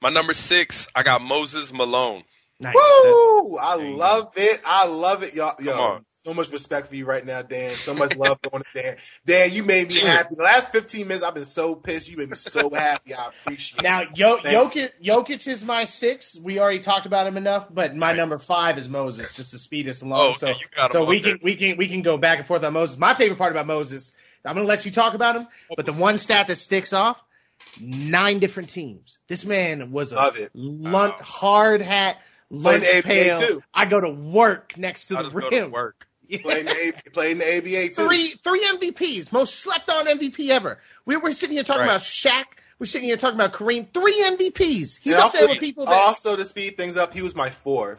My 0.00 0.10
number 0.10 0.32
six, 0.32 0.86
I 0.94 1.02
got 1.02 1.22
Moses 1.22 1.72
Malone. 1.72 2.22
Nice. 2.60 2.74
Woo! 2.74 3.56
I 3.56 3.74
love 3.76 4.32
it. 4.36 4.60
I 4.66 4.86
love 4.86 5.22
it, 5.22 5.34
y'all. 5.34 5.54
Yo, 5.60 6.00
so 6.24 6.34
much 6.34 6.50
respect 6.50 6.88
for 6.88 6.96
you 6.96 7.04
right 7.04 7.24
now, 7.24 7.42
Dan. 7.42 7.76
So 7.76 7.94
much 7.94 8.14
love 8.14 8.38
going 8.42 8.62
to 8.74 8.82
Dan. 8.82 8.96
Dan, 9.24 9.52
you 9.52 9.62
made 9.62 9.88
me 9.88 10.00
happy. 10.00 10.34
The 10.36 10.42
last 10.42 10.68
15 10.72 11.06
minutes, 11.06 11.24
I've 11.24 11.34
been 11.34 11.44
so 11.44 11.74
pissed. 11.76 12.08
You 12.10 12.16
made 12.16 12.30
me 12.30 12.34
so 12.36 12.70
happy. 12.70 13.14
I 13.14 13.28
appreciate 13.28 13.82
Now, 13.82 14.02
it. 14.02 14.08
Yo- 14.16 14.38
Thank 14.38 14.72
Jokic, 14.72 14.90
Jokic 15.02 15.46
is 15.48 15.64
my 15.64 15.84
six. 15.84 16.38
We 16.38 16.58
already 16.58 16.80
talked 16.80 17.06
about 17.06 17.26
him 17.26 17.36
enough, 17.36 17.66
but 17.72 17.94
my 17.94 18.08
Right. 18.08 18.16
number 18.16 18.38
five 18.38 18.76
is 18.78 18.88
Moses, 18.88 19.32
just 19.32 19.52
to 19.52 19.58
speed 19.58 19.88
us 19.88 20.02
along. 20.02 20.30
Oh, 20.30 20.32
so, 20.34 20.48
okay, 20.48 20.58
you 20.60 20.66
got 20.76 20.90
him 20.90 20.96
so 20.96 21.02
on 21.02 21.08
we 21.08 21.20
there. 21.20 21.32
can 21.34 21.40
we 21.44 21.54
can 21.56 21.76
we 21.76 21.86
can 21.88 22.02
go 22.02 22.16
back 22.18 22.38
and 22.38 22.46
forth 22.46 22.64
on 22.64 22.72
Moses. 22.72 22.98
My 22.98 23.14
favorite 23.14 23.38
part 23.38 23.52
about 23.52 23.66
Moses, 23.66 24.12
I'm 24.44 24.54
gonna 24.54 24.66
let 24.66 24.84
you 24.84 24.90
talk 24.90 25.14
about 25.14 25.36
him, 25.36 25.48
oh. 25.70 25.74
but 25.76 25.86
the 25.86 25.92
one 25.92 26.18
stat 26.18 26.48
that 26.48 26.56
sticks 26.56 26.92
off: 26.92 27.22
nine 27.80 28.38
different 28.38 28.68
teams. 28.70 29.18
This 29.28 29.44
man 29.44 29.90
was 29.92 30.12
a 30.12 30.16
Love 30.16 30.36
it. 30.38 30.50
lun- 30.54 30.92
Wow. 31.10 31.16
hard 31.20 31.82
hat, 31.82 32.18
Played 32.50 32.62
lunch 32.62 32.76
in 32.76 32.80
the 32.90 32.98
ABA 32.98 33.02
pail. 33.08 33.40
too. 33.40 33.62
I 33.74 33.84
go 33.84 34.00
to 34.00 34.08
work 34.10 34.76
next 34.78 35.06
to 35.06 35.18
I 35.18 35.22
the 35.22 35.28
just 35.30 35.34
go 35.40 35.50
to 35.50 35.56
rim. 35.62 35.70
work. 35.70 36.06
Yeah. 36.30 36.42
Played 36.42 36.58
in, 36.60 36.66
the, 36.66 36.72
A- 36.72 37.34
the 37.34 37.58
ABA 37.58 37.88
too. 37.94 38.06
Three 38.06 38.34
three 38.44 38.60
MVPs, 38.62 39.32
most 39.32 39.60
slept 39.60 39.88
on 39.88 40.06
MVP 40.06 40.50
ever. 40.50 40.78
We 41.06 41.16
were 41.16 41.32
sitting 41.32 41.54
here 41.56 41.64
talking 41.64 41.80
Right. 41.80 41.86
about 41.92 42.00
Shaq. 42.02 42.44
We're 42.78 42.84
sitting 42.84 43.08
here 43.08 43.16
talking 43.16 43.36
about 43.40 43.54
Kareem. 43.54 43.90
Three 43.94 44.20
MVPs. 44.22 44.98
He's 45.02 45.06
And 45.06 45.14
up 45.14 45.24
also, 45.26 45.38
there 45.38 45.48
with 45.48 45.58
people 45.60 45.86
that. 45.86 45.92
also 45.94 46.36
to 46.36 46.44
speed 46.44 46.76
things 46.76 46.98
up, 46.98 47.14
he 47.14 47.22
was 47.22 47.34
my 47.34 47.48
fourth. 47.48 47.98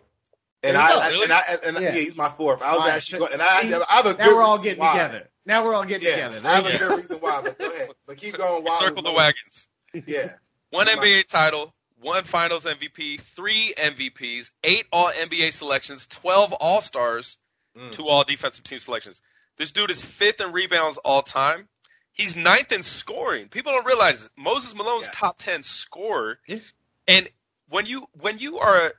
And 0.61 0.75
There 0.75 0.81
you 0.81 0.87
I, 0.99 1.11
go. 1.13 1.23
and 1.23 1.31
I, 1.33 1.41
and 1.65 1.77
I, 1.77 1.81
Yeah. 1.81 1.87
yeah. 1.95 2.01
he's 2.01 2.15
my 2.17 2.29
fourth. 2.29 2.61
I 2.61 2.71
was 2.73 2.81
All 2.81 2.87
right, 2.87 2.95
actually 2.95 3.19
going, 3.19 3.33
and 3.33 3.41
I, 3.41 3.61
see, 3.61 3.73
I 3.73 3.83
have 3.95 4.05
a 4.05 4.09
good 4.13 4.19
now 4.19 4.35
we're 4.35 4.41
all 4.43 4.53
reason 4.57 4.63
getting 4.65 4.79
why. 4.79 4.91
together. 4.91 5.29
Now 5.45 5.65
we're 5.65 5.73
all 5.73 5.85
getting 5.85 6.07
Yeah, 6.07 6.27
together. 6.29 6.47
I 6.47 6.55
have 6.55 6.65
you 6.65 6.71
a 6.73 6.77
good 6.77 6.97
reason 6.97 7.17
why, 7.19 7.41
but 7.41 7.57
go 7.57 7.67
ahead. 7.67 7.89
But 8.05 8.17
keep 8.17 8.37
going. 8.37 8.63
Why 8.63 8.77
Circle 8.79 9.03
the 9.03 9.11
wagons. 9.13 9.67
Yeah. 10.05 10.33
One 10.71 10.85
NBA 10.87 11.27
title, 11.27 11.73
one 11.99 12.23
Finals 12.25 12.65
MVP, 12.65 13.19
three 13.21 13.73
MVPs, 13.75 14.51
eight 14.63 14.85
All 14.91 15.09
NBA 15.09 15.51
selections, 15.53 16.05
twelve 16.07 16.53
All 16.53 16.81
Stars, 16.81 17.37
Mm. 17.77 17.91
two 17.91 18.07
All 18.07 18.23
Defensive 18.23 18.63
Team 18.63 18.79
selections. 18.79 19.21
This 19.57 19.71
dude 19.71 19.91
is 19.91 20.03
fifth 20.03 20.41
in 20.41 20.51
rebounds 20.51 20.97
all 20.97 21.21
time. 21.21 21.67
He's 22.13 22.35
ninth 22.35 22.71
in 22.71 22.83
scoring. 22.83 23.47
People 23.47 23.71
don't 23.71 23.85
realize. 23.85 24.29
Moses 24.37 24.73
Malone's 24.75 25.05
Yes. 25.05 25.15
top 25.15 25.37
ten 25.37 25.63
scorer. 25.63 26.39
Yeah. 26.47 26.59
And 27.07 27.29
when 27.69 27.85
you 27.85 28.07
when 28.19 28.37
you 28.39 28.59
are 28.59 28.93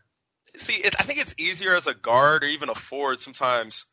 see, 0.57 0.74
it, 0.74 0.94
I 0.98 1.03
think 1.05 1.20
it's 1.20 1.34
easier 1.38 1.74
as 1.74 1.86
a 1.86 1.94
guard 1.94 2.44
or 2.44 2.46
even 2.46 2.70
a 2.70 2.74
forward 2.74 3.20
sometimes 3.20 3.86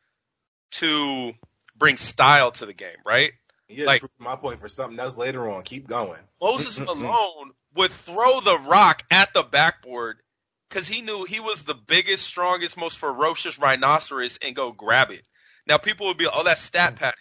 to 0.72 1.34
bring 1.76 1.98
style 1.98 2.52
to 2.52 2.66
the 2.66 2.74
game, 2.74 2.98
right? 3.06 3.32
You 3.68 3.78
just 3.78 3.88
Like- 3.88 4.02
my 4.18 4.36
point 4.36 4.60
for 4.60 4.68
something 4.68 5.00
else 5.00 5.18
later 5.18 5.50
on. 5.50 5.64
Keep 5.64 5.88
going. 5.88 6.22
Moses 6.42 6.80
Malone 6.86 7.52
would 7.76 7.92
throw 7.92 8.40
the 8.40 8.58
rock 8.58 9.04
at 9.12 9.34
the 9.34 9.44
backboard 9.44 10.22
because 10.70 10.88
he 10.88 11.02
knew 11.02 11.24
he 11.26 11.40
was 11.40 11.64
the 11.64 11.74
biggest, 11.76 12.24
strongest, 12.26 12.78
most 12.78 12.98
ferocious 12.98 13.60
rhinoceros 13.60 14.38
and 14.38 14.56
go 14.56 14.72
grab 14.72 15.12
it. 15.12 15.28
Now 15.68 15.78
people 15.78 16.08
would 16.08 16.18
be, 16.18 16.28
oh, 16.32 16.44
that's 16.44 16.62
stat 16.62 16.96
padding. 16.96 17.14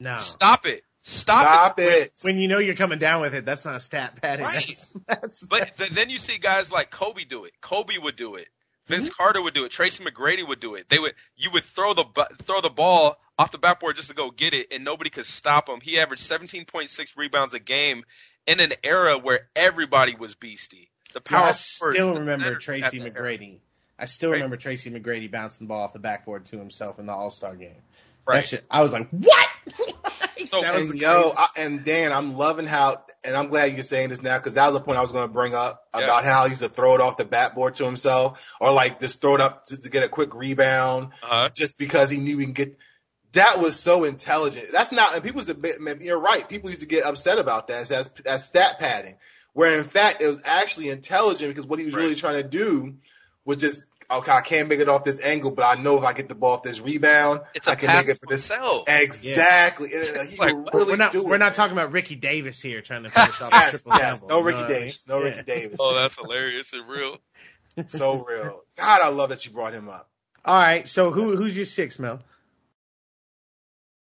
No. 0.00 0.18
Stop 0.18 0.66
it. 0.66 0.82
Stop, 1.08 1.42
Stop 1.42 1.80
it. 1.80 1.84
it. 2.02 2.12
When 2.22 2.36
you 2.38 2.48
know 2.48 2.58
you're 2.58 2.74
coming 2.74 2.98
down 2.98 3.22
with 3.22 3.32
it, 3.34 3.46
that's 3.46 3.64
not 3.64 3.74
a 3.76 3.80
stat 3.80 4.20
padding. 4.20 4.44
Right. 4.44 4.66
That's, 4.66 4.88
that's, 5.06 5.42
But 5.44 5.76
th- 5.76 5.90
then 5.90 6.10
you 6.10 6.18
see 6.18 6.36
guys 6.38 6.70
like 6.70 6.90
Kobe 6.90 7.24
do 7.24 7.44
it. 7.44 7.52
Kobe 7.62 7.96
would 7.96 8.16
do 8.16 8.34
it. 8.34 8.48
Vince 8.88 9.06
Mm-hmm. 9.06 9.14
Carter 9.16 9.40
would 9.42 9.54
do 9.54 9.64
it. 9.64 9.70
Tracy 9.70 10.04
McGrady 10.04 10.46
would 10.46 10.60
do 10.60 10.74
it. 10.74 10.88
They 10.90 10.98
would. 10.98 11.14
You 11.36 11.50
would 11.52 11.64
throw 11.64 11.94
the 11.94 12.04
bu- 12.04 12.34
throw 12.42 12.60
the 12.60 12.68
ball 12.70 13.16
off 13.38 13.50
the 13.52 13.58
backboard 13.58 13.96
just 13.96 14.08
to 14.10 14.14
go 14.14 14.30
get 14.30 14.52
it, 14.54 14.66
and 14.70 14.84
nobody 14.84 15.08
could 15.10 15.24
stop 15.26 15.68
him. 15.68 15.80
He 15.82 15.98
averaged 15.98 16.28
17.6 16.28 17.16
rebounds 17.16 17.54
a 17.54 17.58
game 17.58 18.04
in 18.46 18.60
an 18.60 18.72
era 18.84 19.16
where 19.18 19.48
everybody 19.56 20.14
was 20.14 20.34
beastie. 20.34 20.90
The 21.14 21.22
Yeah, 21.30 21.38
power. 21.38 21.48
I 21.48 21.52
still 21.52 22.12
the 22.14 22.20
remember 22.20 22.56
Tracy 22.56 22.84
at 22.86 22.94
era. 22.94 23.10
McGrady. 23.10 23.58
I 23.98 24.04
still 24.04 24.30
Right. 24.30 24.36
remember 24.36 24.56
Tracy 24.58 24.90
McGrady 24.90 25.30
bouncing 25.30 25.66
the 25.66 25.68
ball 25.68 25.82
off 25.82 25.92
the 25.94 25.98
backboard 25.98 26.44
to 26.46 26.58
himself 26.58 26.98
in 26.98 27.06
the 27.06 27.12
All 27.12 27.30
Star 27.30 27.56
game. 27.56 27.70
Right. 28.26 28.36
That 28.40 28.46
shit, 28.46 28.64
I 28.70 28.82
was 28.82 28.92
like, 28.92 29.08
what? 29.10 29.48
So- 30.46 30.62
And 30.64 30.94
yo, 30.94 31.32
I, 31.36 31.48
and 31.56 31.84
Dan, 31.84 32.12
I'm 32.12 32.36
loving 32.36 32.66
how, 32.66 33.02
and 33.24 33.34
I'm 33.36 33.48
glad 33.48 33.72
you're 33.72 33.82
saying 33.82 34.10
this 34.10 34.22
now 34.22 34.38
because 34.38 34.54
that 34.54 34.66
was 34.70 34.74
the 34.78 34.84
point 34.84 34.98
I 34.98 35.02
was 35.02 35.12
going 35.12 35.26
to 35.26 35.32
bring 35.32 35.54
up 35.54 35.84
Yeah. 35.96 36.04
about 36.04 36.24
how 36.24 36.44
he 36.44 36.50
used 36.50 36.62
to 36.62 36.68
throw 36.68 36.94
it 36.94 37.00
off 37.00 37.16
the 37.16 37.24
backboard 37.24 37.74
to 37.76 37.84
himself, 37.84 38.40
or 38.60 38.72
like 38.72 39.00
just 39.00 39.20
throw 39.20 39.34
it 39.34 39.40
up 39.40 39.64
to, 39.66 39.76
to 39.76 39.88
get 39.88 40.04
a 40.04 40.08
quick 40.08 40.34
rebound, 40.34 41.08
Uh-huh. 41.22 41.48
just 41.54 41.78
because 41.78 42.10
he 42.10 42.18
knew 42.18 42.38
he 42.38 42.44
can 42.44 42.52
get. 42.54 42.78
That 43.32 43.58
was 43.60 43.78
so 43.78 44.04
intelligent. 44.04 44.72
That's 44.72 44.90
not. 44.90 45.14
And 45.14 45.22
people 45.22 45.42
used 45.42 45.62
to. 45.62 45.78
man, 45.80 45.98
You're 46.00 46.18
right. 46.18 46.48
People 46.48 46.70
used 46.70 46.80
to 46.80 46.86
get 46.86 47.04
upset 47.04 47.38
about 47.38 47.68
that 47.68 47.82
as 47.82 47.92
as, 47.92 48.10
as 48.24 48.46
stat 48.46 48.78
padding, 48.78 49.16
where 49.52 49.78
in 49.78 49.84
fact 49.84 50.22
it 50.22 50.26
was 50.28 50.40
actually 50.44 50.88
intelligent 50.88 51.50
because 51.50 51.66
what 51.66 51.78
he 51.78 51.84
was 51.84 51.94
Right. 51.94 52.02
really 52.02 52.14
trying 52.14 52.42
to 52.42 52.48
do 52.48 52.94
was 53.44 53.58
just. 53.58 53.84
Okay, 54.10 54.32
I 54.32 54.40
can't 54.40 54.68
make 54.70 54.80
it 54.80 54.88
off 54.88 55.04
this 55.04 55.20
angle, 55.22 55.50
but 55.50 55.64
I 55.64 55.80
know 55.82 55.98
if 55.98 56.04
I 56.04 56.14
get 56.14 56.30
the 56.30 56.34
ball 56.34 56.54
off 56.54 56.62
this 56.62 56.80
rebound, 56.80 57.40
It's 57.54 57.66
a 57.66 57.72
I 57.72 57.74
can 57.74 57.88
pass 57.88 58.06
make 58.06 58.16
it 58.16 58.20
for 58.20 58.26
to 58.26 58.34
this. 58.34 58.48
himself. 58.48 58.84
Exactly. 58.88 59.92
And, 59.92 60.02
uh, 60.02 60.20
It's 60.22 60.38
like, 60.38 60.54
really 60.72 60.84
we're 60.92 60.96
not 60.96 61.14
we're 61.14 61.36
not 61.36 61.52
talking 61.54 61.72
about 61.72 61.92
Ricky 61.92 62.14
Davis 62.14 62.60
here 62.60 62.80
trying 62.80 63.02
to 63.02 63.10
finish 63.10 63.40
off 63.42 63.52
a 63.52 63.54
Yes, 63.56 63.70
triple 63.82 63.92
yes. 64.00 64.20
double. 64.22 64.28
No 64.28 64.40
Ricky 64.42 64.58
know 64.58 64.62
what 64.64 64.70
I 64.70 64.72
mean? 64.72 64.80
Davis. 64.86 65.06
No 65.06 65.18
Yeah. 65.18 65.24
Ricky 65.24 65.42
Davis. 65.42 65.78
Oh, 65.82 65.94
that's 65.94 66.14
hilarious 66.16 66.72
and 66.72 66.88
real. 66.88 67.18
So 67.86 68.24
real. 68.24 68.62
God, 68.76 69.00
I 69.02 69.08
love 69.10 69.28
that 69.28 69.44
you 69.46 69.52
brought 69.52 69.72
him 69.74 69.88
up. 69.88 70.08
All 70.44 70.56
right, 70.58 70.88
so 70.88 71.10
who 71.12 71.36
who's 71.36 71.54
your 71.54 71.66
six, 71.66 71.98
Mel? 71.98 72.20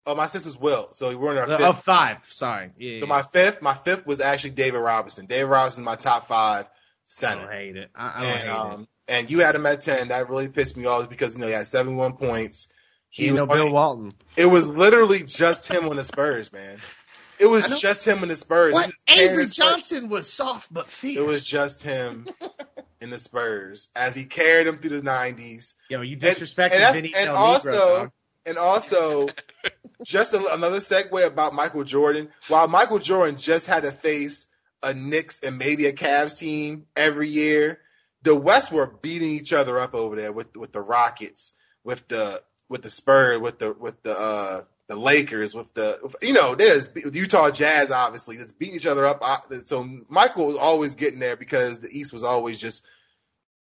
Oh, 0.05 0.15
my 0.15 0.25
sister's 0.25 0.57
Will. 0.57 0.87
So 0.91 1.15
we're 1.15 1.33
in 1.33 1.37
our 1.37 1.47
The, 1.47 1.57
fifth. 1.57 1.67
oh, 1.67 1.73
five. 1.73 2.17
Sorry. 2.25 2.71
Yeah. 2.77 2.99
So 3.01 3.05
yeah. 3.05 3.09
my 3.09 3.21
fifth, 3.21 3.61
my 3.61 3.73
fifth 3.75 4.05
was 4.07 4.19
actually 4.19 4.49
David 4.51 4.79
Robinson. 4.79 5.27
David 5.27 5.45
Robinson, 5.49 5.83
my 5.83 5.95
top 5.95 6.27
five 6.27 6.65
I 6.65 6.69
center. 7.07 7.43
don't 7.43 7.51
hate 7.51 7.77
it. 7.77 7.91
I, 7.95 8.07
I 8.07 8.19
don't 8.19 8.25
and, 8.27 8.39
hate 8.39 8.49
um, 8.49 8.87
and 9.11 9.29
you 9.29 9.39
had 9.41 9.53
him 9.55 9.65
at 9.67 9.81
ten. 9.81 10.07
That 10.07 10.29
really 10.29 10.49
pissed 10.49 10.75
me 10.75 10.85
off 10.85 11.07
because 11.09 11.35
you 11.35 11.41
know 11.41 11.47
he 11.47 11.53
had 11.53 11.67
seventy 11.67 11.95
one 11.95 12.13
points. 12.13 12.65
it. 12.65 12.71
He 13.09 13.25
You 13.25 13.33
was 13.33 13.39
know 13.41 13.45
Bill 13.47 13.59
only- 13.61 13.73
Walton. 13.73 14.13
It 14.37 14.45
was 14.47 14.67
literally 14.67 15.23
just 15.23 15.67
him 15.71 15.87
on 15.89 15.97
the 15.97 16.03
Spurs, 16.03 16.51
man. 16.53 16.77
It 17.39 17.47
was 17.47 17.79
just 17.81 18.05
him 18.05 18.23
in 18.23 18.29
the 18.29 18.35
Spurs. 18.35 18.73
What? 18.73 18.85
He 18.85 18.91
was 18.91 19.03
carrying 19.07 19.31
Avery. 19.31 19.45
Johnson 19.47 20.09
was 20.09 20.31
soft 20.31 20.73
but 20.73 20.87
fierce. 20.87 21.17
It 21.17 21.25
was 21.25 21.45
just 21.45 21.81
him 21.83 22.27
in 23.01 23.09
the 23.09 23.17
Spurs 23.17 23.89
as 23.95 24.15
he 24.15 24.25
carried 24.25 24.67
them 24.67 24.77
through 24.77 24.97
the 24.97 25.01
nineties. 25.03 25.75
Yo, 25.89 26.01
you 26.01 26.13
And- 26.13 26.21
disrespected 26.21 26.71
and 26.71 26.81
that's- 26.81 26.93
Vinny 26.95 27.13
and 27.15 27.29
El 27.29 27.35
also- 27.35 27.69
Negro, 27.71 27.97
dog. 27.99 28.11
And 28.45 28.57
also, 28.57 29.27
just 30.03 30.33
a, 30.33 30.53
another 30.53 30.77
segue 30.77 31.25
about 31.27 31.53
Michael 31.53 31.83
Jordan. 31.83 32.29
While 32.47 32.67
Michael 32.67 32.97
Jordan 32.97 33.35
just 33.37 33.67
had 33.67 33.83
to 33.83 33.91
face 33.91 34.47
a 34.81 34.93
Knicks 34.95 35.39
and 35.41 35.59
maybe 35.59 35.85
a 35.85 35.93
Cavs 35.93 36.39
team 36.39 36.85
every 36.95 37.29
year, 37.29 37.79
the 38.23 38.35
West 38.35 38.71
were 38.71 38.87
beating 38.87 39.29
each 39.29 39.53
other 39.53 39.79
up 39.79 39.95
over 39.95 40.15
there 40.15 40.31
with 40.31 40.55
with 40.55 40.71
the 40.71 40.81
Rockets, 40.81 41.53
with 41.83 42.07
the 42.07 42.41
with 42.69 42.81
the 42.81 42.89
Spurs, 42.89 43.39
with 43.39 43.59
the 43.59 43.73
with 43.73 44.01
the 44.03 44.17
uh, 44.17 44.61
the 44.87 44.95
Lakers, 44.95 45.55
with 45.55 45.73
the 45.73 45.99
you 46.21 46.33
know 46.33 46.55
there's 46.55 46.89
Utah 46.95 47.49
Jazz 47.49 47.91
obviously 47.91 48.37
that's 48.37 48.51
beating 48.51 48.75
each 48.75 48.87
other 48.87 49.05
up. 49.05 49.23
So 49.65 49.87
Michael 50.09 50.47
was 50.47 50.57
always 50.57 50.95
getting 50.95 51.19
there 51.19 51.35
because 51.35 51.79
the 51.79 51.89
East 51.89 52.13
was 52.13 52.23
always 52.23 52.59
just 52.59 52.83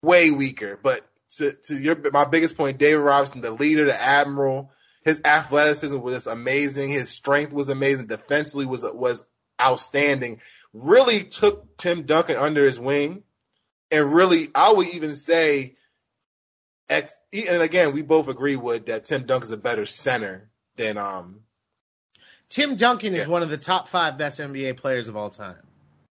way 0.02 0.30
weaker. 0.30 0.78
But 0.82 1.06
to 1.36 1.52
to 1.52 1.76
your 1.76 1.96
my 2.12 2.24
biggest 2.24 2.56
point, 2.56 2.78
David 2.78 3.00
Robinson, 3.00 3.40
the 3.40 3.50
leader, 3.50 3.86
the 3.86 4.00
admiral. 4.00 4.70
His 5.04 5.20
athleticism 5.24 6.00
was 6.00 6.26
amazing. 6.26 6.90
His 6.90 7.08
strength 7.08 7.52
was 7.52 7.68
amazing. 7.68 8.06
Defensively 8.06 8.66
was 8.66 8.84
was 8.84 9.22
outstanding. 9.60 10.40
Really 10.72 11.22
took 11.22 11.76
Tim 11.76 12.02
Duncan 12.02 12.36
under 12.36 12.64
his 12.64 12.80
wing, 12.80 13.22
and 13.90 14.12
really, 14.12 14.48
I 14.54 14.72
would 14.72 14.88
even 14.88 15.16
say, 15.16 15.76
ex, 16.88 17.16
and 17.32 17.62
again, 17.62 17.92
we 17.92 18.02
both 18.02 18.28
agree 18.28 18.56
with 18.56 18.86
that 18.86 19.04
Tim 19.04 19.24
Duncan's 19.24 19.52
a 19.52 19.56
better 19.56 19.86
center 19.86 20.48
than 20.76 20.98
um. 20.98 21.40
Tim 22.48 22.76
Duncan 22.76 23.14
is 23.14 23.26
one 23.26 23.42
of 23.42 23.48
the 23.48 23.58
top 23.58 23.88
five 23.88 24.18
best 24.18 24.38
NBA 24.38 24.76
players 24.76 25.08
of 25.08 25.16
all 25.16 25.30
time. 25.30 25.58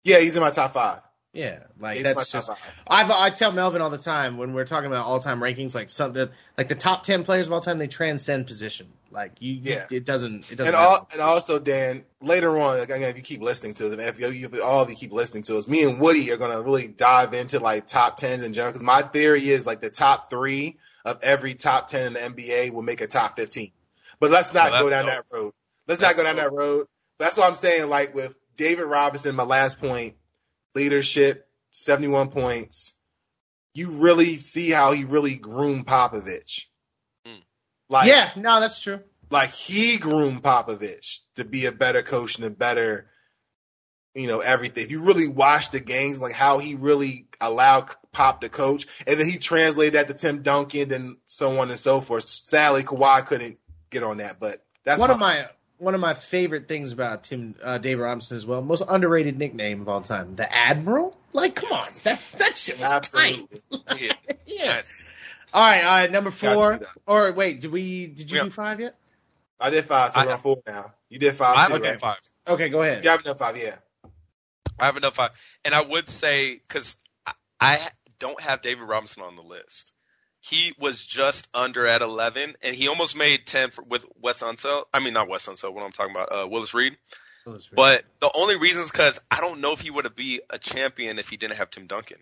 Yeah, 0.02 0.18
he's 0.18 0.36
in 0.36 0.42
my 0.42 0.50
top 0.50 0.72
five. 0.72 1.00
Yeah, 1.36 1.58
like 1.78 1.96
He's 1.96 2.04
that's 2.04 2.32
just. 2.32 2.50
I've 2.88 3.10
I 3.10 3.28
tell 3.30 3.52
Melvin 3.52 3.82
all 3.82 3.90
the 3.90 3.98
time 3.98 4.38
when 4.38 4.54
we're 4.54 4.64
talking 4.64 4.86
about 4.86 5.04
all 5.04 5.20
time 5.20 5.38
rankings, 5.40 5.74
like 5.74 5.90
something 5.90 6.28
like 6.56 6.68
the 6.68 6.74
top 6.74 7.02
ten 7.02 7.24
players 7.24 7.46
of 7.46 7.52
all 7.52 7.60
time, 7.60 7.76
they 7.78 7.88
transcend 7.88 8.46
position. 8.46 8.88
Like 9.10 9.32
you, 9.40 9.52
you- 9.52 9.60
Yeah. 9.72 9.86
it 9.90 10.06
doesn't, 10.06 10.50
it 10.50 10.56
doesn't. 10.56 10.66
And, 10.68 10.76
all, 10.76 11.06
and 11.12 11.20
also, 11.20 11.58
Dan, 11.58 12.04
later 12.22 12.58
on, 12.58 12.78
like, 12.78 12.88
again, 12.88 13.10
if 13.10 13.16
you 13.16 13.22
keep 13.22 13.42
listening 13.42 13.74
to 13.74 13.88
them, 13.90 14.00
if, 14.00 14.18
you, 14.18 14.28
if 14.50 14.62
all 14.64 14.82
of 14.82 14.88
you 14.88 14.96
keep 14.96 15.12
listening 15.12 15.42
to 15.44 15.58
us, 15.58 15.68
me 15.68 15.84
and 15.84 16.00
Woody 16.00 16.30
are 16.32 16.36
going 16.38 16.52
to 16.52 16.62
really 16.62 16.88
dive 16.88 17.34
into 17.34 17.58
like 17.60 17.86
top 17.86 18.16
tens 18.16 18.42
in 18.42 18.54
general. 18.54 18.72
Because 18.72 18.82
my 18.84 19.02
theory 19.02 19.48
is 19.50 19.66
like 19.66 19.80
the 19.80 19.90
top 19.90 20.30
three 20.30 20.78
of 21.04 21.22
every 21.22 21.54
top 21.54 21.88
ten 21.88 22.06
in 22.06 22.12
the 22.14 22.20
NBA 22.20 22.70
will 22.72 22.82
make 22.82 23.02
a 23.02 23.06
top 23.06 23.36
fifteen. 23.36 23.72
But 24.20 24.30
let's 24.30 24.54
not 24.54 24.70
Well, 24.72 24.84
go 24.84 24.90
down 24.90 25.04
dope. 25.04 25.14
that 25.14 25.24
road. 25.36 25.52
Let's 25.86 26.00
That's 26.00 26.16
not 26.16 26.16
go 26.16 26.24
down 26.26 26.36
dope. 26.36 26.50
that 26.50 26.56
road. 26.56 26.86
That's 27.18 27.36
what 27.36 27.46
I'm 27.46 27.54
saying. 27.54 27.90
Like 27.90 28.14
with 28.14 28.34
David 28.56 28.84
Robinson, 28.84 29.34
my 29.36 29.42
last 29.44 29.78
point, 29.80 30.14
leadership, 30.76 31.48
71 31.72 32.30
points. 32.30 32.94
You 33.74 33.90
really 33.90 34.36
see 34.36 34.70
how 34.70 34.92
he 34.92 35.04
really 35.04 35.36
groomed 35.36 35.86
Popovich. 35.86 36.66
Mm. 37.26 37.42
Like, 37.88 38.08
yeah, 38.08 38.30
no, 38.36 38.60
that's 38.60 38.80
true. 38.80 39.00
like 39.30 39.50
he 39.50 39.98
groomed 39.98 40.42
Popovich 40.42 41.18
to 41.34 41.44
be 41.44 41.66
a 41.66 41.72
better 41.72 42.02
coach 42.02 42.36
and 42.36 42.44
a 42.44 42.50
better, 42.50 43.08
you 44.14 44.28
know, 44.28 44.40
everything. 44.40 44.84
If 44.84 44.90
you 44.90 45.04
really 45.04 45.28
watch 45.28 45.70
the 45.70 45.80
games, 45.80 46.20
like 46.20 46.34
how 46.34 46.58
he 46.58 46.74
really 46.74 47.26
allowed 47.40 47.90
Pop 48.12 48.40
to 48.40 48.48
coach, 48.48 48.86
and 49.06 49.18
then 49.20 49.28
he 49.28 49.36
translated 49.38 49.94
that 49.94 50.08
to 50.08 50.14
Tim 50.14 50.42
Duncan 50.42 50.92
and 50.92 51.16
so 51.26 51.60
on 51.60 51.70
and 51.70 51.78
so 51.78 52.00
forth. 52.00 52.26
Sadly, 52.28 52.82
Kawhi 52.82 53.26
couldn't 53.26 53.58
get 53.90 54.02
on 54.02 54.18
that, 54.18 54.40
but 54.40 54.64
that's 54.84 55.00
one 55.00 55.10
of 55.10 55.18
my 55.18 55.48
one 55.78 55.94
of 55.94 56.00
my 56.00 56.14
favorite 56.14 56.68
things 56.68 56.92
about 56.92 57.24
Tim 57.24 57.54
uh, 57.62 57.78
David 57.78 58.02
Robinson 58.02 58.36
as 58.36 58.46
well, 58.46 58.62
most 58.62 58.82
underrated 58.88 59.38
nickname 59.38 59.80
of 59.82 59.88
all 59.88 60.00
time, 60.02 60.34
the 60.34 60.50
Admiral. 60.52 61.14
Like, 61.32 61.54
come 61.54 61.72
on, 61.72 61.88
that's 62.02 62.32
that 62.32 62.56
shit 62.56 62.80
was 62.80 62.88
tight. 62.88 63.46
absolutely. 63.50 63.60
Yeah. 64.06 64.12
Yeah. 64.46 64.66
Nice. 64.74 65.04
All 65.52 65.62
right, 65.62 65.84
all 65.84 65.90
right, 65.90 66.10
number 66.10 66.30
four. 66.30 66.80
Or 67.06 67.32
wait, 67.32 67.60
did 67.60 67.70
we? 67.70 68.06
Did 68.06 68.30
you 68.30 68.38
Yeah. 68.38 68.44
do 68.44 68.50
five 68.50 68.80
yet? 68.80 68.94
I 69.60 69.70
did 69.70 69.84
five, 69.84 70.12
so 70.12 70.20
I- 70.20 70.26
we're 70.26 70.32
on 70.32 70.38
four 70.38 70.56
now. 70.66 70.92
You 71.08 71.18
did 71.18 71.32
five, 71.34 71.56
I 71.56 71.66
too, 71.66 71.72
have 71.74 71.82
right? 71.82 71.88
enough 71.90 72.00
five. 72.00 72.16
Okay, 72.48 72.68
go 72.68 72.82
ahead. 72.82 73.04
You 73.04 73.10
have 73.10 73.24
enough 73.24 73.38
five, 73.38 73.56
yeah. 73.56 73.76
I 74.78 74.86
have 74.86 74.96
enough 74.96 75.14
five. 75.14 75.30
And 75.64 75.74
I 75.74 75.80
would 75.82 76.08
say, 76.08 76.54
because 76.56 76.96
I, 77.26 77.32
I 77.60 77.88
don't 78.18 78.40
have 78.40 78.60
David 78.62 78.84
Robinson 78.88 79.22
on 79.22 79.36
the 79.36 79.42
list. 79.42 79.92
He 80.48 80.74
was 80.78 81.04
just 81.04 81.48
under 81.54 81.86
at 81.88 82.02
11, 82.02 82.54
and 82.62 82.74
he 82.76 82.86
almost 82.86 83.16
made 83.16 83.46
10 83.46 83.70
for, 83.70 83.82
with 83.82 84.04
Wes 84.20 84.42
Unseld. 84.42 84.84
I 84.94 85.00
mean, 85.00 85.12
not 85.12 85.28
Wes 85.28 85.46
Unseld, 85.46 85.74
what 85.74 85.82
I'm 85.84 85.90
talking 85.92 86.14
about, 86.14 86.28
uh, 86.32 86.46
Willis 86.46 86.72
Reed. 86.72 86.96
But 87.74 88.04
the 88.20 88.30
only 88.34 88.56
reason 88.56 88.82
is 88.82 88.90
because 88.90 89.18
I 89.30 89.40
don't 89.40 89.60
know 89.60 89.72
if 89.72 89.80
he 89.80 89.90
would 89.90 90.04
have 90.04 90.14
be 90.16 90.40
a 90.50 90.58
champion 90.58 91.18
if 91.18 91.28
he 91.28 91.36
didn't 91.36 91.56
have 91.56 91.70
Tim 91.70 91.86
Duncan. 91.86 92.18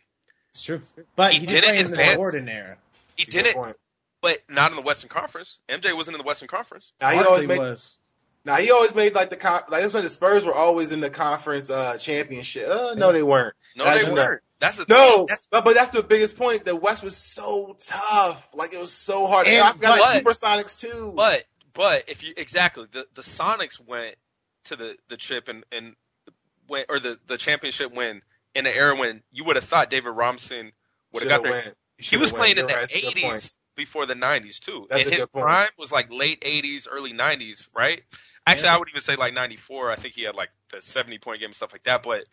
it's 0.53 0.62
true. 0.62 0.81
But 1.16 1.33
He 1.33 1.41
he, 1.41 1.47
did 1.47 1.62
didn't 1.64 1.93
play 1.95 2.05
in 2.05 2.11
the. 2.11 2.16
Jordan 2.16 2.49
era. 2.49 2.77
He 3.16 3.25
didn't, 3.25 3.55
point. 3.55 3.77
but 4.22 4.39
not 4.49 4.70
in 4.70 4.77
the 4.77 4.83
Western 4.83 5.09
Conference. 5.09 5.59
MJ 5.68 5.95
wasn't 5.95 6.16
in 6.16 6.18
the 6.18 6.27
Western 6.27 6.49
Conference. 6.49 6.93
Now 7.01 7.11
he 7.11 7.16
Barkley 7.16 7.31
always 7.33 7.47
made. 7.49 7.59
was. 7.59 7.95
Now 8.47 8.57
he 8.57 8.70
always 8.70 8.95
made 8.95 9.14
like 9.14 9.31
the 9.31 9.37
con- 9.37 9.62
like 9.70 9.81
that's 9.83 9.95
when 9.95 10.03
the 10.03 10.11
Spurs 10.11 10.45
were 10.45 10.55
always 10.55 10.93
in 10.93 11.01
the 11.01 11.09
conference 11.11 11.70
uh 11.70 11.97
championship. 11.97 12.68
Uh, 12.68 12.95
no, 12.95 13.11
they 13.12 13.22
weren't. 13.22 13.55
No, 13.77 13.85
That's 13.85 14.05
they 14.05 14.12
enough. 14.12 14.27
weren't. 14.27 14.43
That's 14.65 14.77
the 14.77 14.87
No. 14.89 15.27
That's, 15.29 15.47
but, 15.51 15.65
but 15.65 15.75
that's 15.75 15.91
the 15.91 16.03
biggest 16.03 16.39
point. 16.39 16.65
The 16.65 16.75
West 16.75 17.03
was 17.03 17.17
so 17.17 17.77
tough. 17.79 18.49
Like 18.55 18.73
it 18.73 18.81
was 18.81 18.93
so 18.93 19.27
hard. 19.27 19.47
And- 19.47 19.62
I 19.62 19.73
forgot 19.73 20.01
like 20.01 20.25
but- 20.25 20.35
Supersonics 20.35 20.81
too. 20.81 21.12
But 21.15 21.45
but 21.75 22.05
if 22.09 22.23
you 22.23 22.33
exactly 22.37 22.87
the 22.91 23.07
the 23.15 23.23
Sonics 23.23 23.79
went 23.85 24.15
to 24.65 24.77
the 24.77 24.97
the 25.09 25.17
chip 25.17 25.49
and 25.49 25.65
and 25.71 25.95
went 26.69 26.87
or 26.89 26.99
the 26.99 27.19
the 27.27 27.37
championship 27.37 27.95
win 27.95 28.23
in 28.55 28.65
the 28.65 28.75
era 28.75 28.99
when 28.99 29.23
you 29.33 29.45
would 29.45 29.57
have 29.57 29.65
thought 29.65 29.91
David 29.91 30.11
Robinson 30.11 30.73
would 31.12 31.23
have 31.25 31.31
got 31.31 31.43
there. 31.43 31.53
Went. 31.53 31.75
He 31.99 32.17
was 32.17 32.33
playing 32.33 32.59
in 32.59 32.67
the 32.67 32.73
You're 32.73 32.81
right. 32.81 32.89
That's 32.91 32.95
a 32.95 33.01
good 33.01 33.23
point. 33.23 33.35
eighties 33.35 33.57
before 33.77 34.07
the 34.07 34.15
nineties 34.15 34.61
too. 34.61 34.87
That's 34.89 35.05
and 35.05 35.15
his 35.15 35.27
prime 35.27 35.71
was 35.79 35.93
like 35.93 36.11
late 36.11 36.43
eighties, 36.43 36.89
early 36.91 37.12
nineties, 37.12 37.69
right? 37.77 38.03
Actually 38.47 38.65
Yeah. 38.67 38.77
I 38.77 38.79
would 38.79 38.89
even 38.89 39.01
say 39.01 39.17
like 39.17 39.35
ninety 39.35 39.57
four. 39.57 39.91
I 39.91 39.97
think 39.97 40.15
he 40.15 40.23
had 40.23 40.35
like 40.35 40.51
the 40.73 40.81
seventy 40.81 41.19
point 41.19 41.41
game 41.41 41.49
and 41.49 41.57
stuff 41.57 41.73
like 41.73 41.85
that. 41.85 42.03
But 42.03 42.25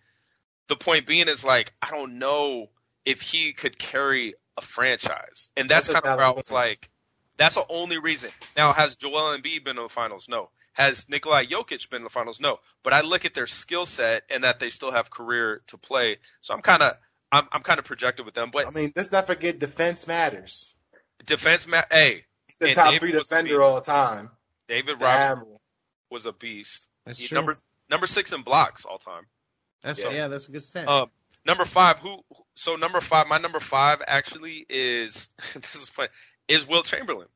the 0.68 0.76
point 0.76 1.06
being 1.06 1.28
is 1.28 1.44
like 1.44 1.74
I 1.82 1.90
don't 1.92 2.20
know 2.20 2.68
if 3.06 3.22
he 3.22 3.54
could 3.54 3.78
carry 3.78 4.36
a 4.58 4.62
franchise. 4.62 5.50
And 5.58 5.70
that's, 5.70 5.88
That's 5.88 6.02
kind 6.02 6.14
of 6.14 6.18
where 6.18 6.26
I 6.28 6.32
was 6.32 6.52
like 6.52 6.90
that's 7.38 7.56
the 7.56 7.66
only 7.70 7.98
reason. 7.98 8.30
Now, 8.56 8.72
has 8.74 8.98
Joel 8.98 9.36
Embiid 9.36 9.64
been 9.64 9.78
in 9.78 9.84
the 9.84 9.90
finals? 9.90 10.28
No. 10.30 10.50
Has 10.74 11.08
Nikolai 11.10 11.46
Jokic 11.46 11.90
been 11.90 11.98
in 12.02 12.04
the 12.04 12.10
finals? 12.10 12.40
No. 12.40 12.60
But 12.84 12.94
I 12.94 13.02
look 13.02 13.26
at 13.26 13.34
their 13.34 13.48
skill 13.48 13.86
set 13.86 14.24
and 14.30 14.44
that 14.44 14.60
they 14.60 14.70
still 14.70 14.92
have 14.92 15.10
career 15.10 15.62
to 15.68 15.78
play. 15.78 16.18
So 16.42 16.54
I'm 16.54 16.62
kind 16.62 16.84
of 16.84 16.94
I'm, 17.32 17.48
I'm 17.52 17.62
kind 17.64 17.80
of 17.80 17.86
projected 17.86 18.26
with 18.26 18.36
them. 18.36 18.50
But 18.52 18.68
I 18.68 18.70
mean, 18.72 18.94
let's 18.96 19.12
not 19.12 19.26
forget 19.26 19.58
defense 19.58 20.08
matters. 20.08 20.76
defense, 21.26 21.66
ma- 21.68 21.82
hey, 21.90 22.26
He's 22.48 22.58
the 22.60 22.74
top 22.74 22.88
David 22.88 23.00
three 23.00 23.12
defender 23.14 23.62
all 23.62 23.76
the 23.76 23.82
time. 23.82 24.30
David 24.68 25.00
The 25.00 25.06
Robinson 25.06 25.58
was 26.12 26.26
a 26.26 26.34
beast. 26.34 26.88
That's 27.06 27.18
He- 27.20 27.28
true. 27.28 27.36
number 27.38 27.56
number 27.90 28.06
six 28.08 28.32
in 28.34 28.44
blocks 28.44 28.86
all 28.86 29.00
time. 29.00 29.26
That's 29.84 30.04
yeah. 30.04 30.12
yeah. 30.12 30.28
that's 30.28 30.48
a 30.48 30.52
good 30.52 30.64
stat. 30.64 30.88
Um, 30.88 31.10
number 31.46 31.66
five, 31.66 32.00
who? 32.00 32.20
So 32.56 32.76
number 32.76 33.02
five, 33.02 33.28
my 33.28 33.38
number 33.38 33.60
five 33.60 34.02
actually 34.08 34.66
is 34.70 35.30
this 35.54 35.76
is 35.76 35.90
funny 35.90 36.10
is 36.48 36.68
Wilt 36.68 36.86
Chamberlain. 36.86 37.28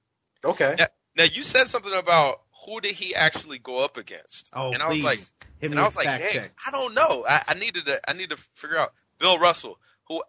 Okay. 0.44 0.76
Yeah. 0.78 0.88
Now 1.18 1.24
you 1.24 1.42
said 1.42 1.68
something 1.68 1.94
about 1.94 2.42
who 2.66 2.82
did 2.82 2.96
he 2.96 3.16
actually 3.16 3.60
go 3.60 3.84
up 3.84 3.98
against? 3.98 4.50
oh, 4.54 4.72
and 4.72 4.82
I 4.82 4.88
please. 4.88 5.04
was 5.04 5.04
like, 5.04 5.20
Hit 5.60 5.72
and 5.72 5.80
I 5.80 5.84
was 5.84 5.96
like, 5.96 6.06
dang, 6.06 6.32
check. 6.32 6.52
I 6.68 6.72
don't 6.72 6.94
know. 6.94 7.26
I, 7.28 7.44
I 7.48 7.54
needed 7.54 7.86
to 7.86 8.10
I 8.10 8.14
need 8.14 8.30
to 8.30 8.38
figure 8.56 8.78
out 8.78 8.94
Bill 9.20 9.40
Russell, 9.40 9.80
who 10.08 10.22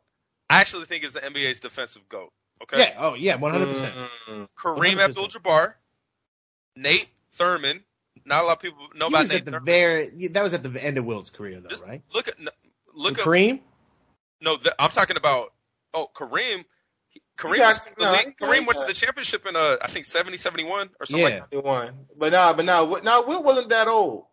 I 0.49 0.61
actually 0.61 0.85
think 0.85 1.05
is 1.05 1.15
the 1.15 1.21
NBA's 1.21 1.61
defensive 1.61 2.09
goat. 2.09 2.33
Okay, 2.63 2.79
Yeah. 2.79 2.95
Oh 2.99 3.15
yeah. 3.15 3.37
One 3.37 3.53
hundred 3.53 3.67
percent. 3.67 3.95
Mm, 4.29 4.49
Kareem 4.57 4.95
100%. 4.95 5.05
Abdul-Jabbar, 5.09 5.75
Nate 6.77 7.09
Thurmond. 7.39 7.81
Not 8.27 8.43
a 8.43 8.47
lot 8.47 8.53
of 8.57 8.61
people 8.61 8.89
know 8.95 9.07
He 9.09 9.13
about 9.15 9.21
was 9.23 9.29
Nate 9.31 9.39
at 9.39 9.45
the 9.47 9.53
Thurmond. 9.53 9.65
very. 9.65 10.29
That 10.29 10.43
was 10.43 10.53
at 10.53 10.63
the 10.63 10.85
end 10.85 10.99
of 10.99 11.05
Wilt's 11.05 11.31
career, 11.31 11.61
though, 11.61 11.69
Just 11.69 11.85
right? 11.85 12.03
Look 12.13 12.29
at 12.29 12.35
look 12.95 13.19
at 13.19 13.25
Kareem. 13.25 13.61
No, 14.41 14.57
the, 14.57 14.75
I'm 14.79 14.91
talking 14.91 15.17
about. 15.17 15.53
Oh, 15.95 16.09
Kareem. 16.15 16.65
Kareem, 17.39 17.57
You 17.57 17.63
was 17.63 17.79
got- 17.81 17.97
the 17.97 18.05
no, 18.05 18.13
league. 18.13 18.37
Kareem 18.37 18.67
went 18.67 18.79
to 18.81 18.85
the 18.87 18.93
championship 18.95 19.47
in 19.47 19.55
uh, 19.57 19.77
I 19.83 19.87
think 19.89 20.05
70, 20.07 20.37
71 20.39 20.91
or 21.01 21.07
something 21.07 21.19
Yeah. 21.19 21.25
like 21.25 21.39
that. 21.41 21.47
He 21.51 21.57
won. 21.59 22.07
But 22.19 22.33
nah, 22.33 22.53
but 22.53 22.65
nah, 22.65 22.79
Wi- 22.81 23.03
nah, 23.03 23.23
Wilt 23.27 23.45
wasn't 23.45 23.69
that 23.71 23.89
old. 23.89 24.25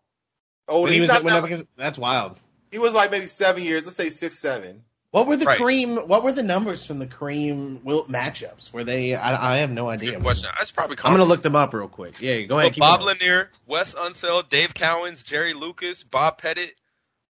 Old. 0.67 0.83
When 0.85 0.93
he 0.93 0.99
He's 0.99 1.01
was 1.03 1.09
not 1.09 1.17
at, 1.33 1.43
went 1.43 1.57
that- 1.59 1.67
that's 1.77 1.97
wild. 1.97 2.39
he 2.71 2.79
was 2.79 2.93
like 2.93 3.11
maybe 3.11 3.27
seven 3.27 3.61
years. 3.63 3.85
Let's 3.85 3.95
say 3.97 4.09
six, 4.09 4.39
seven. 4.39 4.83
What 5.13 5.27
were 5.27 5.37
the 5.37 5.45
Right. 5.45 5.59
Kareem? 5.59 6.07
What 6.07 6.23
were 6.23 6.31
the 6.31 6.41
numbers 6.41 6.87
from 6.87 6.97
the 6.97 7.05
Kareem 7.05 7.83
Wilt 7.83 8.09
matchups? 8.09 8.73
Were 8.73 8.83
they? 8.83 9.13
I, 9.13 9.53
I 9.53 9.57
have 9.57 9.69
no 9.69 9.87
idea. 9.87 10.13
Good 10.13 10.23
question. 10.23 10.49
That's 10.57 10.71
probably. 10.71 10.97
I'm 11.03 11.13
gonna 11.13 11.23
look 11.23 11.43
them 11.43 11.55
up 11.55 11.71
real 11.71 11.87
quick. 11.87 12.19
Yeah, 12.19 12.41
go 12.41 12.57
ahead. 12.57 12.73
Keep 12.73 12.81
Bob 12.81 13.01
going. 13.01 13.19
Lanier, 13.19 13.51
Wes 13.67 13.93
Unseld, 13.93 14.49
Dave 14.49 14.73
Cowens, 14.73 15.23
Jerry 15.23 15.53
Lucas, 15.53 16.03
Bob 16.03 16.39
Pettit, 16.39 16.73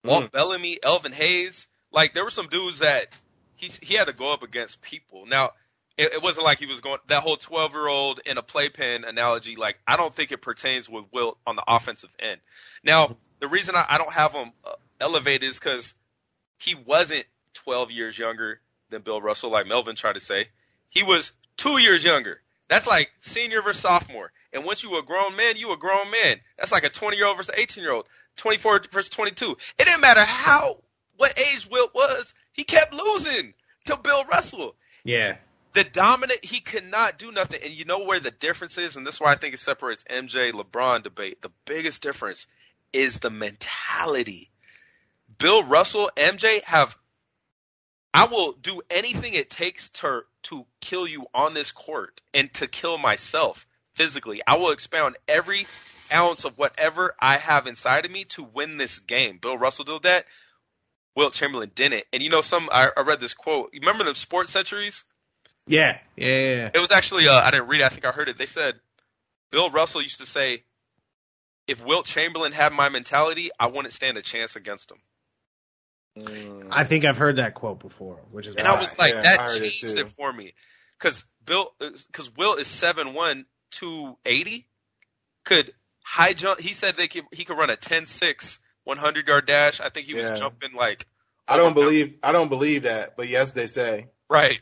Walt 0.03 0.25
Mm. 0.25 0.31
Bellamy, 0.31 0.77
Elvin 0.83 1.11
Hayes. 1.11 1.67
Like 1.91 2.13
there 2.13 2.23
were 2.23 2.29
some 2.29 2.49
dudes 2.49 2.79
that 2.79 3.17
he 3.55 3.71
he 3.81 3.95
had 3.95 4.05
to 4.05 4.13
go 4.13 4.31
up 4.31 4.43
against 4.43 4.83
people. 4.83 5.25
Now 5.25 5.49
it, 5.97 6.13
it 6.13 6.21
wasn't 6.21 6.45
like 6.45 6.59
he 6.59 6.67
was 6.67 6.81
going 6.81 6.99
that 7.07 7.23
whole 7.23 7.35
12 7.35 7.73
year 7.73 7.87
old 7.87 8.19
in 8.27 8.37
a 8.37 8.43
playpen 8.43 9.05
analogy. 9.05 9.55
Like 9.55 9.79
I 9.87 9.97
don't 9.97 10.13
think 10.13 10.31
it 10.31 10.43
pertains 10.43 10.87
with 10.87 11.05
Wilt 11.11 11.39
on 11.47 11.55
the 11.55 11.63
offensive 11.67 12.11
end. 12.19 12.41
Now 12.83 13.17
the 13.39 13.47
reason 13.47 13.73
I, 13.75 13.87
I 13.89 13.97
don't 13.97 14.13
have 14.13 14.33
him 14.33 14.51
uh, 14.63 14.73
elevated 14.99 15.49
is 15.49 15.57
because 15.57 15.95
he 16.59 16.75
wasn't 16.75 17.25
12 17.53 17.91
years 17.91 18.17
younger 18.17 18.59
than 18.89 19.01
Bill 19.01 19.21
Russell, 19.21 19.51
like 19.51 19.67
Melvin 19.67 19.95
tried 19.95 20.13
to 20.13 20.19
say. 20.19 20.45
He 20.89 21.03
was 21.03 21.31
two 21.57 21.77
years 21.77 22.03
younger. 22.03 22.41
That's 22.67 22.87
like 22.87 23.11
senior 23.19 23.61
versus 23.61 23.81
sophomore. 23.81 24.31
And 24.53 24.63
once 24.63 24.83
you 24.83 24.91
were 24.91 24.99
a 24.99 25.03
grown 25.03 25.35
man, 25.35 25.57
you 25.57 25.67
were 25.67 25.75
a 25.75 25.79
grown 25.79 26.09
man. 26.09 26.39
That's 26.57 26.71
like 26.71 26.83
a 26.83 26.89
20 26.89 27.17
year 27.17 27.27
old 27.27 27.37
versus 27.37 27.53
18 27.55 27.83
year 27.83 27.93
old, 27.93 28.05
24 28.37 28.83
versus 28.91 29.09
22. 29.09 29.57
It 29.77 29.85
didn't 29.85 30.01
matter 30.01 30.23
how, 30.23 30.77
what 31.17 31.37
age 31.37 31.67
Wilt 31.69 31.93
was, 31.93 32.33
he 32.53 32.63
kept 32.63 32.93
losing 32.93 33.53
to 33.85 33.97
Bill 33.97 34.23
Russell. 34.25 34.75
Yeah. 35.03 35.35
The 35.73 35.83
dominant, 35.83 36.43
he 36.43 36.59
could 36.59 36.89
not 36.89 37.17
do 37.17 37.31
nothing. 37.31 37.61
And 37.63 37.73
you 37.73 37.85
know 37.85 38.05
where 38.05 38.19
the 38.19 38.31
difference 38.31 38.77
is? 38.77 38.97
And 38.97 39.05
this 39.05 39.15
is 39.15 39.21
why 39.21 39.33
I 39.33 39.37
think 39.37 39.53
it 39.53 39.59
separates 39.59 40.03
MJ 40.03 40.51
LeBron 40.51 41.03
debate. 41.03 41.41
The 41.41 41.51
biggest 41.65 42.01
difference 42.01 42.47
is 42.93 43.19
the 43.19 43.29
mentality. 43.29 44.49
Bill 45.37 45.63
Russell, 45.63 46.11
MJ 46.17 46.63
have 46.63 46.95
I 48.13 48.25
will 48.25 48.53
do 48.53 48.81
anything 48.89 49.33
it 49.33 49.49
takes 49.49 49.89
to 49.89 50.21
to 50.43 50.65
kill 50.81 51.07
you 51.07 51.27
on 51.33 51.53
this 51.53 51.71
court 51.71 52.21
and 52.33 52.53
to 52.55 52.67
kill 52.67 52.97
myself 52.97 53.65
physically. 53.93 54.41
I 54.45 54.57
will 54.57 54.71
expound 54.71 55.17
every 55.27 55.65
ounce 56.11 56.45
of 56.45 56.57
whatever 56.57 57.15
I 57.19 57.37
have 57.37 57.67
inside 57.67 58.05
of 58.05 58.11
me 58.11 58.25
to 58.25 58.43
win 58.43 58.77
this 58.77 58.99
game. 58.99 59.37
Bill 59.41 59.57
Russell 59.57 59.85
did 59.85 60.03
that. 60.03 60.25
Wilt 61.15 61.33
Chamberlain 61.33 61.71
didn't. 61.73 62.03
And 62.11 62.21
you 62.21 62.29
know, 62.29 62.41
some 62.41 62.69
I, 62.71 62.89
I 62.95 63.01
read 63.01 63.19
this 63.19 63.33
quote. 63.33 63.69
You 63.73 63.81
remember 63.81 64.03
the 64.03 64.15
sports 64.15 64.51
centuries? 64.51 65.05
Yeah, 65.67 65.99
yeah, 66.15 66.27
yeah. 66.27 66.69
It 66.73 66.79
was 66.79 66.91
actually 66.91 67.27
uh, 67.27 67.41
I 67.41 67.51
didn't 67.51 67.67
read 67.67 67.81
it. 67.81 67.85
I 67.85 67.89
think 67.89 68.05
I 68.05 68.11
heard 68.11 68.29
it. 68.29 68.37
They 68.37 68.45
said 68.45 68.75
Bill 69.51 69.69
Russell 69.69 70.01
used 70.01 70.19
to 70.19 70.25
say, 70.25 70.63
"If 71.67 71.85
Wilt 71.85 72.05
Chamberlain 72.05 72.51
had 72.51 72.73
my 72.73 72.89
mentality, 72.89 73.51
I 73.59 73.67
wouldn't 73.67 73.93
stand 73.93 74.17
a 74.17 74.21
chance 74.21 74.55
against 74.55 74.91
him." 74.91 74.97
Mm. 76.17 76.67
I 76.69 76.83
think 76.83 77.05
I've 77.05 77.17
heard 77.17 77.37
that 77.37 77.53
quote 77.53 77.79
before, 77.79 78.19
which 78.31 78.47
is 78.47 78.55
And 78.55 78.67
I 78.67 78.77
was 78.79 78.97
like, 78.99 79.13
Yeah, 79.13 79.21
that 79.21 79.39
heard 79.39 79.61
it 79.61 79.71
changed 79.71 79.97
it, 79.97 80.09
for 80.09 80.31
me. 80.31 80.53
Cause 80.99 81.25
Bill, 81.45 81.73
cause 82.11 82.31
Wilt 82.35 82.59
is 82.59 82.67
seven 82.67 83.13
one 83.13 83.45
two 83.71 84.17
eighty. 84.25 84.67
Could 85.45 85.71
high 86.03 86.33
jump? 86.33 86.59
He 86.59 86.73
said 86.73 86.95
they 86.95 87.07
could, 87.07 87.23
he 87.31 87.45
could 87.45 87.57
run 87.57 87.69
a 87.69 87.77
10-6, 87.77 88.59
100 88.83 89.27
yard 89.27 89.45
dash. 89.47 89.79
I 89.81 89.89
think 89.89 90.05
he 90.07 90.13
was 90.13 90.25
Yeah. 90.25 90.35
jumping 90.35 90.73
like. 90.73 91.05
I 91.47 91.57
don't 91.57 91.67
over- 91.71 91.85
believe 91.85 92.15
I 92.23 92.31
don't 92.31 92.49
believe 92.49 92.83
that, 92.83 93.17
but 93.17 93.27
yes, 93.27 93.51
they 93.51 93.67
say 93.67 94.07
Right, 94.29 94.59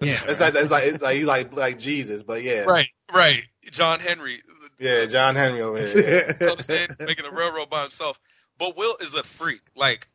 yeah. 0.00 0.18
it's 0.26 0.40
like 0.40 0.54
it's 0.56 0.70
like 0.70 0.84
it's 0.84 1.02
like 1.02 1.16
he's 1.16 1.26
like 1.26 1.52
like 1.56 1.78
Jesus, 1.78 2.22
but 2.22 2.42
yeah, 2.42 2.62
right, 2.62 2.86
right. 3.12 3.44
John 3.70 4.00
Henry. 4.00 4.42
yeah, 4.80 5.04
John 5.06 5.36
Henry 5.36 5.60
over 5.60 5.78
here. 5.84 5.86
Yeah. 6.00 6.32
You 6.40 6.46
know 6.46 6.52
what 6.52 6.58
I'm 6.58 6.62
saying? 6.62 6.88
Making 7.00 7.26
a 7.26 7.30
railroad 7.30 7.70
by 7.70 7.82
himself. 7.82 8.18
But 8.58 8.76
Wilt 8.76 9.02
is 9.02 9.14
a 9.14 9.22
freak. 9.22 9.60
Like, 9.76 10.08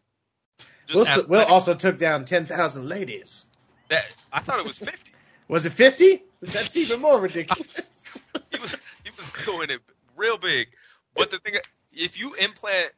Wilt. 0.93 1.49
Also 1.49 1.73
took 1.73 1.97
down 1.97 2.25
ten 2.25 2.45
thousand 2.45 2.87
ladies. 2.87 3.47
that, 3.89 4.05
I 4.31 4.39
thought 4.39 4.59
it 4.59 4.65
was 4.65 4.79
50. 4.79 5.11
Was 5.47 5.65
it 5.65 5.71
fifty? 5.71 6.23
That's 6.41 6.75
even 6.77 7.01
more 7.01 7.19
ridiculous. 7.19 8.03
he 8.51 8.59
was 8.59 8.75
he 9.03 9.09
was 9.17 9.31
doing 9.45 9.69
it 9.69 9.79
real 10.15 10.37
big. 10.37 10.67
But 11.15 11.31
the 11.31 11.39
thing, 11.39 11.55
if 11.93 12.19
you 12.19 12.33
implant 12.35 12.91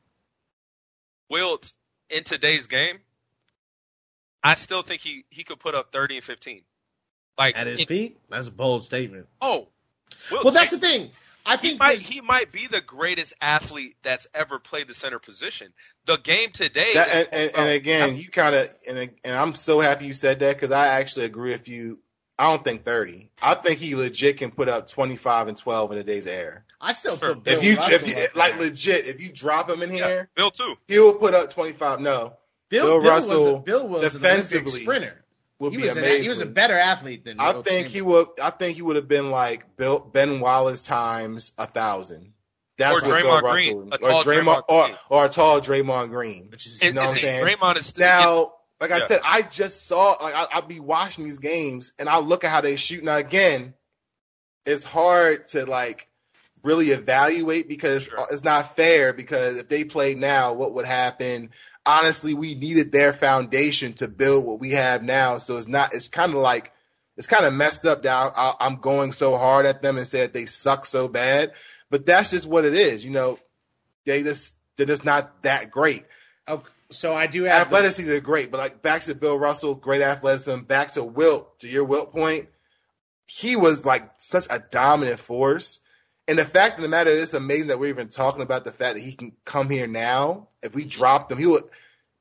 Wilt 1.29 1.71
in 2.09 2.23
today's 2.23 2.65
game, 2.67 2.97
I 4.43 4.55
still 4.55 4.81
think 4.81 5.01
he 5.01 5.25
he 5.29 5.43
could 5.43 5.59
put 5.59 5.75
up 5.75 5.91
thirty 5.91 6.15
and 6.15 6.23
fifteen. 6.23 6.61
Like 7.37 7.57
At 7.57 7.67
his 7.67 7.81
it- 7.81 7.87
peak, 7.87 8.17
that's 8.29 8.47
a 8.47 8.51
bold 8.51 8.83
statement. 8.83 9.27
oh, 9.41 9.67
Wilt 10.31 10.43
Well, 10.43 10.53
that's 10.53 10.71
the 10.71 10.79
thing. 10.79 11.11
I 11.49 11.57
He 11.57 11.69
think 11.69 11.79
might 11.79 11.97
this- 11.97 12.07
he 12.07 12.21
might 12.21 12.51
be 12.51 12.67
the 12.67 12.79
greatest 12.81 13.33
athlete 13.41 13.95
that's 14.03 14.27
ever 14.35 14.59
played 14.59 14.87
the 14.87 14.93
center 14.93 15.17
position. 15.19 15.73
The 16.05 16.17
game 16.17 16.51
today, 16.51 16.91
That, 16.93 17.07
is 17.07 17.13
and, 17.13 17.27
and, 17.33 17.51
and 17.57 17.69
again, 17.69 18.17
you 18.17 18.29
kind 18.29 18.53
of 18.55 18.69
and 18.87 19.09
and 19.23 19.35
I'm 19.35 19.55
so 19.55 19.79
happy 19.79 20.05
you 20.05 20.13
said 20.13 20.39
that 20.39 20.55
because 20.55 20.71
I 20.71 20.87
actually 20.99 21.25
agree 21.25 21.51
with 21.51 21.67
you. 21.67 21.99
I 22.37 22.43
don't 22.51 22.63
think 22.63 22.85
30. 22.85 23.31
I 23.41 23.55
think 23.55 23.79
he 23.79 23.95
legit 23.95 24.37
can 24.37 24.51
put 24.51 24.69
up 24.69 24.87
25 24.87 25.49
and 25.49 25.57
12 25.57 25.91
in 25.91 25.97
a 25.97 26.03
day's 26.03 26.25
air. 26.27 26.63
I 26.79 26.93
still 26.93 27.17
Sure. 27.17 27.33
put 27.35 27.43
Bill 27.43 27.57
If 27.57 27.63
you 27.65 27.77
if 27.79 28.07
you, 28.07 28.23
up 28.23 28.35
like 28.35 28.57
legit, 28.59 29.07
if 29.07 29.19
you 29.21 29.29
drop 29.29 29.69
him 29.69 29.81
in 29.81 29.89
yeah, 29.91 30.07
here, 30.07 30.29
Bill 30.35 30.51
too. 30.51 30.75
he'll 30.87 31.15
put 31.15 31.33
up 31.33 31.49
25. 31.49 31.99
No, 31.99 32.37
Bill, 32.69 32.85
Bill 32.85 32.99
Bill 33.01 33.09
Russell, 33.11 33.43
was 33.43 33.53
a, 33.55 33.63
Bill 33.63 33.87
was 33.89 34.13
an 34.13 34.21
Olympic 34.21 34.21
defensively, 34.21 34.81
sprinter. 34.83 35.25
Will 35.60 35.72
He 35.72 35.78
be 35.78 35.84
was, 35.84 35.91
an, 35.93 35.99
amazing. 35.99 36.24
he 36.24 36.30
was 36.30 36.41
a 36.41 36.45
better 36.45 36.78
athlete 36.78 37.26
than. 37.26 37.39
I 37.39 37.53
Will 37.53 37.64
think 37.64 37.88
he 37.88 38.01
would. 38.01 38.28
I 38.41 38.49
think 38.49 38.76
he 38.76 38.82
would 38.82 38.95
have 38.95 39.07
been 39.07 39.30
like 39.32 39.76
Bill, 39.78 39.99
Ben 39.99 40.39
Wallace 40.39 40.82
times 40.82 41.51
a 41.57 41.66
thousand. 41.68 42.34
That's 42.78 43.01
Or 43.01 43.10
what 43.10 43.22
Bill 43.22 43.32
Draymond 43.32 43.41
Russell, 43.43 43.74
Green, 43.82 43.89
a 43.91 43.95
or 43.95 43.99
tall 44.10 44.24
Draymond, 44.24 44.43
Draymond 44.43 44.64
or, 44.70 44.86
Green. 44.86 44.97
or 45.10 45.26
a 45.26 45.30
tall 45.30 45.60
Draymond 45.62 46.10
Green. 46.10 46.47
Which 46.49 46.66
is 46.66 46.82
You 46.82 46.93
know 46.93 47.01
what 47.01 47.07
I'm 47.07 47.12
And- 47.12 47.20
saying? 47.20 47.45
Draymond 47.45 47.78
is 47.78 47.86
still 47.88 48.05
Now, 48.07 48.53
like 48.80 48.91
I 48.91 48.99
Yeah. 48.99 49.05
said, 49.07 49.22
I 49.26 49.41
just 49.41 49.86
saw. 49.86 50.16
Like 50.22 50.34
I, 50.34 50.45
I'll 50.53 50.62
be 50.62 50.80
watching 50.80 51.26
these 51.26 51.39
games, 51.39 51.91
and 51.99 52.07
I 52.07 52.20
look 52.20 52.43
at 52.45 52.51
how 52.51 52.62
they 52.62 52.78
shoot. 52.78 53.03
Now 53.03 53.18
again, 53.18 53.74
it's 54.66 54.84
hard 54.86 55.47
to 55.49 55.66
like 55.66 56.07
really 56.64 56.91
evaluate 56.91 57.68
because 57.68 58.03
Sure. 58.03 58.26
it's 58.32 58.43
not 58.43 58.76
fair. 58.76 59.12
Because 59.14 59.57
if 59.57 59.68
they 59.68 59.84
played 59.84 60.18
now, 60.18 60.53
what 60.53 60.74
would 60.74 60.86
happen? 60.86 61.51
Honestly, 61.89 62.35
we 62.35 62.53
needed 62.53 62.91
their 62.91 63.13
foundation 63.13 63.93
to 63.93 64.07
build 64.07 64.45
what 64.45 64.59
we 64.59 64.73
have 64.73 65.01
now. 65.01 65.39
So 65.39 65.57
it's 65.57 65.67
not. 65.67 65.93
It's 65.93 66.07
kind 66.07 66.31
of 66.33 66.37
like 66.39 66.71
it's 67.17 67.25
kind 67.27 67.45
of 67.45 67.53
messed 67.53 67.85
up 67.85 68.03
that 68.03 68.33
I, 68.37 68.53
I'm 68.59 68.75
going 68.75 69.11
so 69.11 69.35
hard 69.37 69.65
at 69.65 69.81
them 69.81 69.97
and 69.97 70.05
say 70.05 70.19
that 70.21 70.33
they 70.33 70.45
suck 70.45 70.85
so 70.85 71.07
bad. 71.07 71.51
But 71.89 72.05
that's 72.05 72.29
just 72.29 72.45
what 72.45 72.63
it 72.63 72.75
is. 72.75 73.03
You 73.03 73.09
know, 73.11 73.39
they 74.05 74.21
just 74.21 74.53
they're 74.77 74.85
just 74.85 75.03
not 75.03 75.41
that 75.41 75.71
great. 75.71 76.05
Oh, 76.47 76.63
so 76.91 77.15
I 77.15 77.25
do 77.25 77.43
have. 77.43 77.69
the- 77.69 77.75
Athleticism, 77.75 78.07
they're 78.07 78.21
great, 78.21 78.51
but 78.51 78.59
like 78.59 78.81
back 78.83 79.01
to 79.03 79.15
Bill 79.15 79.39
Russell, 79.39 79.73
great 79.73 80.03
athleticism. 80.03 80.61
Back 80.61 80.91
to 80.91 81.03
Wilt, 81.03 81.59
to 81.61 81.67
your 81.67 81.85
Wilt 81.85 82.11
point, 82.11 82.49
he 83.25 83.55
was 83.55 83.83
like 83.83 84.09
such 84.19 84.45
a 84.49 84.59
dominant 84.59 85.19
force. 85.19 85.79
And 86.30 86.38
the 86.38 86.45
fact 86.45 86.77
of 86.77 86.84
the 86.84 86.89
matter 86.89 87.09
is, 87.09 87.23
it's 87.23 87.34
amazing 87.34 87.67
that 87.69 87.80
we're 87.80 87.89
even 87.89 88.07
talking 88.07 88.43
about 88.43 88.63
the 88.63 88.71
fact 88.71 88.97
that 88.97 89.01
he 89.01 89.13
can 89.13 89.32
come 89.45 89.67
here 89.67 89.88
now. 89.88 90.47
If 90.61 90.75
we 90.75 90.86
dropped 90.86 91.32
him, 91.32 91.39
he 91.39 91.47
would 91.47 91.63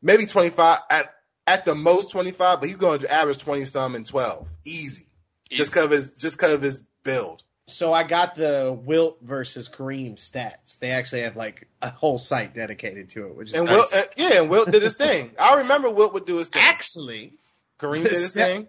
maybe 0.00 0.24
25 0.24 0.78
at 0.90 1.14
at 1.46 1.66
the 1.66 1.74
most 1.74 2.10
25, 2.10 2.60
but 2.60 2.68
he's 2.68 2.78
going 2.78 3.00
to 3.00 3.12
average 3.12 3.38
20 3.38 3.66
some 3.66 3.94
and 3.94 4.06
12, 4.06 4.50
easy, 4.64 5.06
just 5.50 5.70
because 5.70 5.84
of 5.84 5.90
his 5.90 6.12
just 6.12 6.38
because 6.38 6.54
of 6.54 6.62
his 6.62 6.82
build. 7.02 7.42
So 7.66 7.92
I 7.92 8.02
got 8.02 8.34
the 8.34 8.78
Wilt 8.82 9.18
versus 9.20 9.68
Kareem 9.68 10.14
stats. 10.14 10.78
They 10.78 10.90
actually 10.92 11.22
have 11.22 11.36
like 11.36 11.68
a 11.82 11.90
whole 11.90 12.16
site 12.16 12.54
dedicated 12.54 13.10
to 13.10 13.26
it, 13.26 13.36
which 13.36 13.50
is 13.50 13.58
And 13.58 13.66
nice. 13.66 13.92
Wilt, 13.92 13.94
uh, 13.94 14.08
yeah, 14.16 14.40
and 14.40 14.48
Wilt 14.48 14.70
did 14.70 14.80
his 14.80 14.94
thing. 14.94 15.32
I 15.38 15.56
remember 15.56 15.90
Wilt 15.90 16.14
would 16.14 16.24
do 16.24 16.38
his 16.38 16.48
thing. 16.48 16.62
actually 16.64 17.32
Kareem 17.78 18.04
did 18.04 18.12
his 18.12 18.32
thing. 18.34 18.68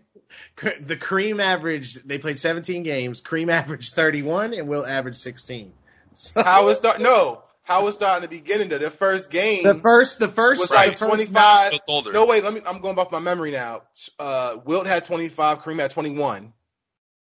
K- 0.55 0.77
the 0.81 0.95
Kareem 0.95 1.41
averaged. 1.41 2.07
They 2.07 2.17
played 2.17 2.39
17 2.39 2.83
games. 2.83 3.21
Kareem 3.21 3.51
averaged 3.51 3.93
31, 3.93 4.53
and 4.53 4.67
Wilt 4.67 4.87
averaged 4.87 5.17
16. 5.17 5.73
So 6.13 6.43
How 6.43 6.67
it 6.69 6.75
start? 6.75 6.99
No, 6.99 7.43
how 7.63 7.85
was 7.85 7.93
started 7.93 8.23
in 8.25 8.29
the 8.29 8.41
beginning. 8.41 8.69
Though 8.69 8.79
the 8.79 8.89
first 8.89 9.29
game 9.29 9.63
the 9.63 9.75
first, 9.75 10.19
the 10.19 10.27
first, 10.27 10.59
was 10.59 10.69
the 10.69 10.75
like 10.75 10.89
first 10.97 11.03
twenty 11.03 11.25
match- 11.27 11.43
five. 11.43 11.71
Wilt's 11.71 11.89
older. 11.89 12.11
No, 12.11 12.25
wait. 12.25 12.43
Let 12.43 12.53
me. 12.53 12.61
I'm 12.65 12.81
going 12.81 12.97
off 12.97 13.11
my 13.11 13.19
memory 13.19 13.51
now. 13.51 13.83
Uh, 14.17 14.57
Wilt 14.65 14.87
had 14.87 15.03
twenty 15.03 15.29
five. 15.29 15.61
Kareem 15.61 15.79
had 15.79 15.91
twenty 15.91 16.09
one. 16.11 16.51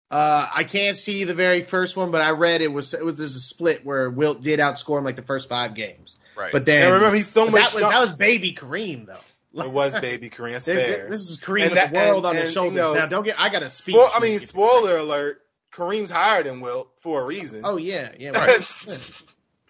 Uh, 0.10 0.48
I 0.56 0.64
can't 0.64 0.96
see 0.96 1.26
the 1.26 1.34
very 1.34 1.62
first 1.62 1.98
one, 1.98 2.12
but 2.12 2.22
I 2.22 2.32
read 2.32 2.62
it 2.62 2.70
was 2.70 2.94
it 2.94 3.04
was 3.04 3.16
there's 3.18 3.36
a 3.36 3.42
split 3.42 3.86
where 3.86 4.10
Wilt 4.10 4.42
did 4.42 4.60
outscore 4.62 4.98
him 4.98 5.04
like 5.04 5.18
the 5.18 5.22
first 5.22 5.50
five 5.50 5.76
games. 5.76 6.16
Right. 6.38 6.52
But 6.54 6.64
then 6.66 6.86
And 6.86 6.94
remember, 6.96 7.18
he's 7.18 7.28
so 7.28 7.46
much. 7.50 7.62
that 7.62 7.74
was 7.74 7.84
that 7.84 8.00
was 8.00 8.14
baby 8.14 8.54
Kareem 8.54 9.06
though. 9.06 9.20
It 9.66 9.72
was 9.72 9.94
baby 10.00 10.30
Kareem. 10.30 10.54
That's 10.54 10.66
This, 10.66 11.30
is 11.30 11.38
Kareem 11.40 11.62
And 11.64 11.72
with 11.72 11.80
that- 11.80 11.94
the 11.94 12.00
world 12.00 12.26
and- 12.26 12.28
on 12.28 12.36
his 12.36 12.46
and, 12.46 12.54
shoulders. 12.54 12.74
you 12.74 12.80
know, 12.82 12.94
now, 12.94 13.06
don't 13.08 13.24
get. 13.24 13.40
I 13.40 13.50
got 13.50 13.60
to 13.60 13.70
speak. 13.70 13.96
Spo- 13.96 14.10
I 14.16 14.20
mean, 14.20 14.40
spoiler 14.40 14.98
alert. 14.98 15.42
Kareem's 15.74 16.10
higher 16.10 16.42
than 16.44 16.60
Wilt 16.62 16.90
for 17.02 17.22
a 17.22 17.26
reason. 17.26 17.62
Oh 17.64 17.78
yeah, 17.78 18.12
yeah. 18.18 18.32
Right. 18.34 18.58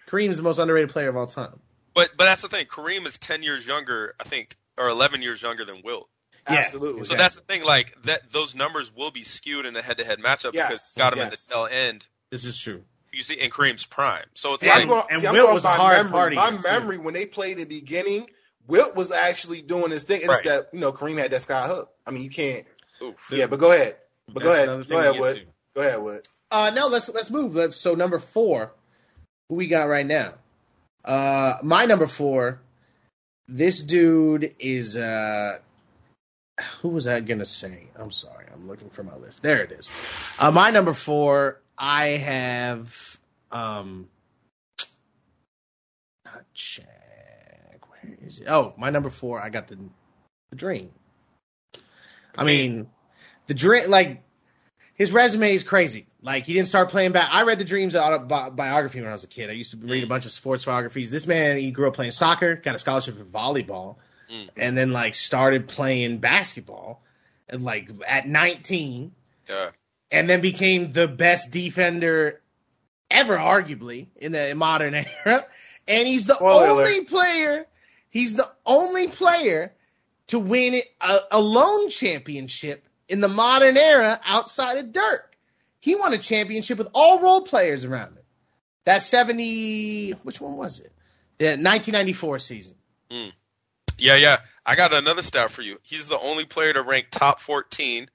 Kareem's 0.10 0.38
the 0.38 0.44
most 0.44 0.58
underrated 0.60 0.90
player 0.90 1.10
of 1.10 1.18
all 1.18 1.28
time. 1.28 1.60
But 1.94 2.12
but 2.18 2.26
that's 2.26 2.42
the 2.42 2.48
thing. 2.48 2.66
Kareem 2.68 3.06
is 3.08 3.18
ten 3.18 3.44
years 3.44 3.66
younger, 3.66 4.14
I 4.20 4.24
think, 4.24 4.56
or 4.78 4.88
eleven 4.90 5.22
years 5.22 5.42
younger 5.42 5.66
than 5.66 5.82
Wilt. 5.84 6.10
Yeah. 6.50 6.60
Absolutely. 6.60 7.04
So 7.04 7.16
that's 7.16 7.36
the 7.36 7.42
thing. 7.42 7.64
Like 7.66 7.94
that, 8.04 8.32
those 8.32 8.56
numbers 8.56 8.94
will 8.96 9.12
be 9.12 9.24
skewed 9.24 9.66
in 9.66 9.76
a 9.76 9.82
head-to-head 9.82 10.20
matchup 10.20 10.52
Yes, 10.54 10.70
because 10.70 10.94
got 10.98 11.12
him 11.14 11.20
at 11.20 11.32
the 11.32 11.38
tail 11.38 11.68
end. 11.70 12.06
This 12.32 12.46
is 12.46 12.58
true. 12.58 12.84
You 13.12 13.22
see 13.24 13.34
in 13.34 13.50
Kareem's 13.52 13.86
prime. 13.86 14.24
So 14.36 14.54
it's 14.54 14.64
See, 14.64 14.70
like 14.70 14.88
going, 14.88 15.04
and 15.10 15.22
see, 15.22 15.30
Wilt 15.30 15.52
was 15.54 15.64
by 15.64 15.74
a 15.74 15.78
hard 15.78 16.06
memory. 16.12 16.36
partier, 16.36 16.36
My 16.36 16.52
too. 16.52 16.62
memory 16.72 16.98
when 17.00 17.14
they 17.14 17.26
played 17.26 17.54
in 17.54 17.68
the 17.68 17.80
beginning, 17.82 18.30
Wilt 18.68 18.96
was 18.96 19.12
actually 19.12 19.62
doing 19.62 19.92
his 19.92 20.04
thing. 20.04 20.20
It's 20.20 20.28
Right. 20.28 20.44
that 20.46 20.70
you 20.74 20.80
know 20.80 20.92
Kareem 20.92 21.18
had 21.18 21.32
that 21.32 21.44
sky 21.44 21.68
hook. 21.68 21.92
I 22.06 22.12
mean, 22.12 22.24
you 22.24 22.30
can't. 22.30 22.66
oof. 23.02 23.30
Yeah, 23.32 23.48
but 23.48 23.60
go 23.60 23.72
ahead. 23.72 23.98
But 24.32 24.44
go 24.44 24.52
ahead. 24.52 24.88
Go 24.88 24.98
ahead, 24.98 25.14
we 25.14 25.20
Wood. 25.20 25.48
Go 25.74 25.82
ahead, 25.82 26.02
Wood. 26.02 26.28
Uh, 26.52 26.72
no, 26.74 26.88
let's 26.88 27.10
let's 27.10 27.30
move. 27.30 27.56
Let's 27.56 27.76
so 27.76 27.96
number 27.96 28.18
four. 28.18 28.74
Who 29.50 29.56
we 29.56 29.68
got 29.68 29.86
right 29.86 30.06
now? 30.06 30.34
Uh, 31.04 31.58
my 31.64 31.86
number 31.86 32.06
four. 32.06 32.60
This 33.50 33.82
dude 33.82 34.56
is 34.60 34.98
uh, 34.98 35.60
who 36.82 36.90
was 36.90 37.08
I 37.08 37.22
gonna 37.22 37.46
say? 37.46 37.88
I'm 37.96 38.12
sorry, 38.12 38.46
I'm 38.54 38.68
looking 38.68 38.90
for 38.90 39.04
my 39.04 39.16
list. 39.16 39.42
There 39.42 39.64
it 39.64 39.72
is. 39.72 39.90
Uh, 40.40 40.52
my 40.52 40.72
number 40.72 40.94
four. 40.94 41.60
I 41.78 42.08
have 42.08 43.20
um, 43.52 44.10
not 46.26 46.44
check. 46.54 46.97
Where 48.08 48.18
is 48.28 48.40
it? 48.40 48.48
Oh, 48.48 48.74
my 48.78 48.90
number 48.90 49.10
four. 49.10 49.42
I 49.42 49.50
got 49.50 49.68
the 49.68 49.78
the 50.50 50.56
dream. 50.56 50.90
I 52.38 52.44
mean, 52.44 52.90
the 53.48 53.54
dream 53.54 53.90
like 53.90 54.24
his 54.94 55.12
resume 55.12 55.54
is 55.54 55.64
crazy. 55.64 56.08
Like 56.22 56.46
he 56.46 56.54
didn't 56.54 56.68
start 56.70 56.90
playing 56.90 57.12
back. 57.12 57.30
I 57.32 57.44
read 57.44 57.60
the 57.60 57.66
Dreams 57.66 57.96
auto- 57.96 58.20
biography 58.52 59.00
when 59.00 59.10
I 59.10 59.14
was 59.14 59.24
a 59.24 59.28
kid. 59.28 59.50
I 59.50 59.54
used 59.54 59.72
to 59.72 59.78
read 59.78 60.04
a 60.04 60.08
bunch 60.08 60.26
of 60.26 60.32
sports 60.32 60.66
biographies. 60.66 61.12
This 61.12 61.28
man, 61.28 61.58
he 61.58 61.72
grew 61.72 61.88
up 61.88 61.94
playing 61.94 62.12
soccer, 62.12 62.56
got 62.56 62.76
a 62.76 62.80
scholarship 62.80 63.18
for 63.18 63.24
volleyball, 63.24 63.98
Mm. 64.32 64.50
and 64.58 64.78
then 64.78 64.92
like 64.92 65.16
started 65.16 65.70
playing 65.70 66.18
basketball, 66.18 67.02
and 67.48 67.64
like 67.64 67.90
at 68.06 68.28
19, 68.28 69.14
Yeah. 69.50 69.70
and 70.12 70.30
then 70.30 70.42
became 70.42 70.92
the 70.92 71.08
best 71.08 71.52
defender 71.52 72.42
ever, 73.10 73.38
arguably 73.38 74.08
in 74.18 74.34
the 74.34 74.54
modern 74.54 74.94
era. 75.26 75.46
And 75.88 76.06
he's 76.08 76.26
the 76.26 76.36
Spoiler 76.36 76.68
only 76.68 77.06
player. 77.06 77.68
He's 78.10 78.36
the 78.36 78.50
only 78.66 79.08
player 79.08 79.74
to 80.28 80.40
win 80.40 80.82
a, 81.02 81.18
a 81.32 81.42
lone 81.42 81.90
championship 81.90 82.86
in 83.08 83.22
the 83.22 83.28
modern 83.28 83.78
era 83.78 84.20
outside 84.26 84.78
of 84.78 84.92
Dirk. 84.92 85.36
He 85.80 85.96
won 85.96 86.14
a 86.14 86.18
championship 86.18 86.78
with 86.78 86.90
all 86.94 87.20
role 87.20 87.42
players 87.42 87.86
around 87.86 88.14
him. 88.14 88.24
That 88.86 89.02
70, 89.02 90.12
which 90.24 90.42
one 90.42 90.58
was 90.58 90.80
it? 90.80 90.92
The 91.38 91.46
1994 91.46 92.40
season. 92.40 92.76
Yeah, 93.98 94.16
yeah. 94.18 94.38
I 94.66 94.76
got 94.76 94.94
another 94.94 95.22
stat 95.22 95.50
for 95.50 95.62
you. 95.62 95.80
He's 95.84 96.08
the 96.08 96.20
only 96.20 96.46
player 96.46 96.74
to 96.74 96.82
rank 96.82 97.08
top 97.12 97.40
14 97.40 98.10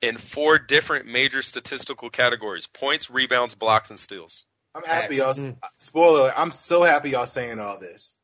in 0.00 0.16
four 0.16 0.58
different 0.58 1.06
major 1.06 1.42
statistical 1.42 2.10
categories: 2.10 2.66
points, 2.66 3.10
rebounds, 3.10 3.54
blocks, 3.54 3.90
and 3.90 3.98
steals. 3.98 4.44
I'm 4.74 4.84
happy 4.84 5.16
y'all. 5.16 5.34
Mm. 5.34 5.56
Spoiler: 5.78 6.20
alert, 6.20 6.34
I'm 6.36 6.50
so 6.50 6.82
happy 6.82 7.10
y'all 7.10 7.26
saying 7.26 7.60
all 7.60 7.78
this. 7.78 8.16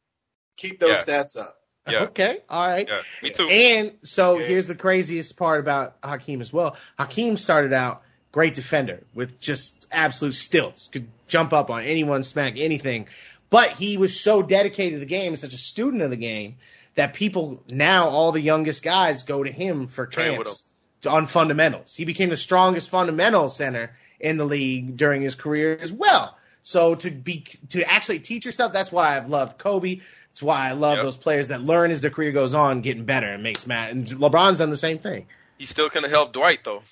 Keep 0.58 0.80
those 0.80 0.90
Yeah. 0.90 1.04
stats 1.04 1.38
up. 1.40 1.54
Yeah. 1.88 2.02
Okay. 2.08 2.40
All 2.50 2.68
right. 2.68 2.86
Yeah, 2.86 3.00
me 3.22 3.30
too. 3.30 3.48
And 3.48 3.92
so 4.02 4.38
Yeah. 4.38 4.46
here's 4.48 4.66
the 4.66 4.74
craziest 4.74 5.38
part 5.38 5.60
about 5.60 5.96
Hakeem 6.04 6.42
as 6.42 6.52
well. 6.52 6.76
Hakeem 6.98 7.38
started 7.38 7.72
out 7.72 8.02
great 8.30 8.52
defender 8.52 9.04
with 9.14 9.40
just 9.40 9.86
absolute 9.90 10.34
stilts, 10.34 10.88
could 10.88 11.08
jump 11.28 11.54
up 11.54 11.70
on 11.70 11.84
anyone, 11.84 12.22
smack 12.24 12.54
anything. 12.58 13.08
But 13.48 13.70
he 13.70 13.96
was 13.96 14.20
so 14.20 14.42
dedicated 14.42 14.96
to 14.96 15.00
the 15.00 15.06
game, 15.06 15.32
and 15.32 15.38
such 15.38 15.54
a 15.54 15.58
student 15.58 16.02
of 16.02 16.10
the 16.10 16.16
game, 16.16 16.56
that 16.94 17.14
people 17.14 17.62
now, 17.70 18.08
all 18.10 18.32
the 18.32 18.40
youngest 18.40 18.84
guys, 18.84 19.22
go 19.22 19.42
to 19.42 19.50
him 19.50 19.86
for 19.86 20.04
Train 20.06 20.36
with 20.36 20.48
champs 20.48 20.64
on 21.06 21.26
fundamentals. 21.26 21.94
He 21.94 22.04
became 22.04 22.28
the 22.28 22.36
strongest 22.36 22.90
fundamental 22.90 23.48
center 23.48 23.96
in 24.20 24.36
the 24.36 24.44
league 24.44 24.96
during 24.98 25.22
his 25.22 25.34
career 25.36 25.78
as 25.80 25.90
well. 25.92 26.36
So 26.62 26.96
to 26.96 27.10
be 27.10 27.46
to 27.70 27.82
actually 27.90 28.18
teach 28.18 28.44
yourself, 28.44 28.72
that's 28.74 28.92
why 28.92 29.16
I've 29.16 29.28
loved 29.28 29.56
Kobe. 29.56 30.00
It's 30.32 30.42
why 30.42 30.68
I 30.68 30.72
love 30.72 30.96
Yep. 30.96 31.02
those 31.04 31.16
players 31.16 31.48
that 31.48 31.62
learn 31.62 31.90
as 31.90 32.00
their 32.00 32.10
career 32.10 32.32
goes 32.32 32.54
on, 32.54 32.80
getting 32.80 33.04
better 33.04 33.26
and 33.26 33.42
makes 33.42 33.66
Matt. 33.66 33.90
And 33.90 34.06
LeBron's 34.06 34.58
done 34.58 34.70
the 34.70 34.76
same 34.76 34.98
thing. 34.98 35.26
He 35.58 35.66
still 35.66 35.90
couldn't 35.90 36.10
help 36.10 36.32
Dwight 36.32 36.62
though. 36.64 36.82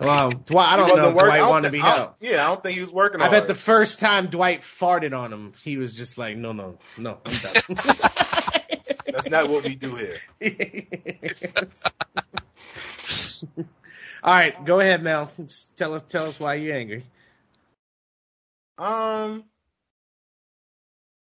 Well, 0.00 0.30
Dwight, 0.30 0.70
I 0.70 0.76
don't 0.76 0.88
know 0.88 0.94
wasn't 0.94 1.16
if 1.18 1.24
Dwight 1.24 1.42
wanted 1.42 1.66
to 1.68 1.72
be 1.72 1.78
helped. 1.80 2.22
Yeah, 2.22 2.44
I 2.44 2.48
don't 2.48 2.62
think 2.62 2.74
he 2.74 2.80
was 2.80 2.90
working. 2.90 3.20
I 3.20 3.24
bet 3.28 3.40
hard. 3.40 3.48
the 3.48 3.54
first 3.54 4.00
time 4.00 4.28
Dwight 4.28 4.62
farted 4.62 5.14
on 5.16 5.30
him, 5.30 5.52
he 5.62 5.76
was 5.76 5.94
just 5.94 6.16
like, 6.16 6.38
no, 6.38 6.52
no, 6.52 6.78
no, 6.96 7.18
I'm 7.26 7.32
done. 7.36 7.52
That's 9.06 9.28
not 9.28 9.50
what 9.50 9.64
we 9.64 9.74
do 9.74 9.96
here. 9.96 10.16
All 14.22 14.34
right, 14.34 14.64
go 14.64 14.80
ahead, 14.80 15.02
Mel. 15.02 15.30
Just 15.36 15.76
Tell 15.76 15.94
us, 15.94 16.02
tell 16.02 16.26
us 16.26 16.40
why 16.40 16.54
you're 16.54 16.76
angry. 16.76 17.04
Um. 18.78 19.44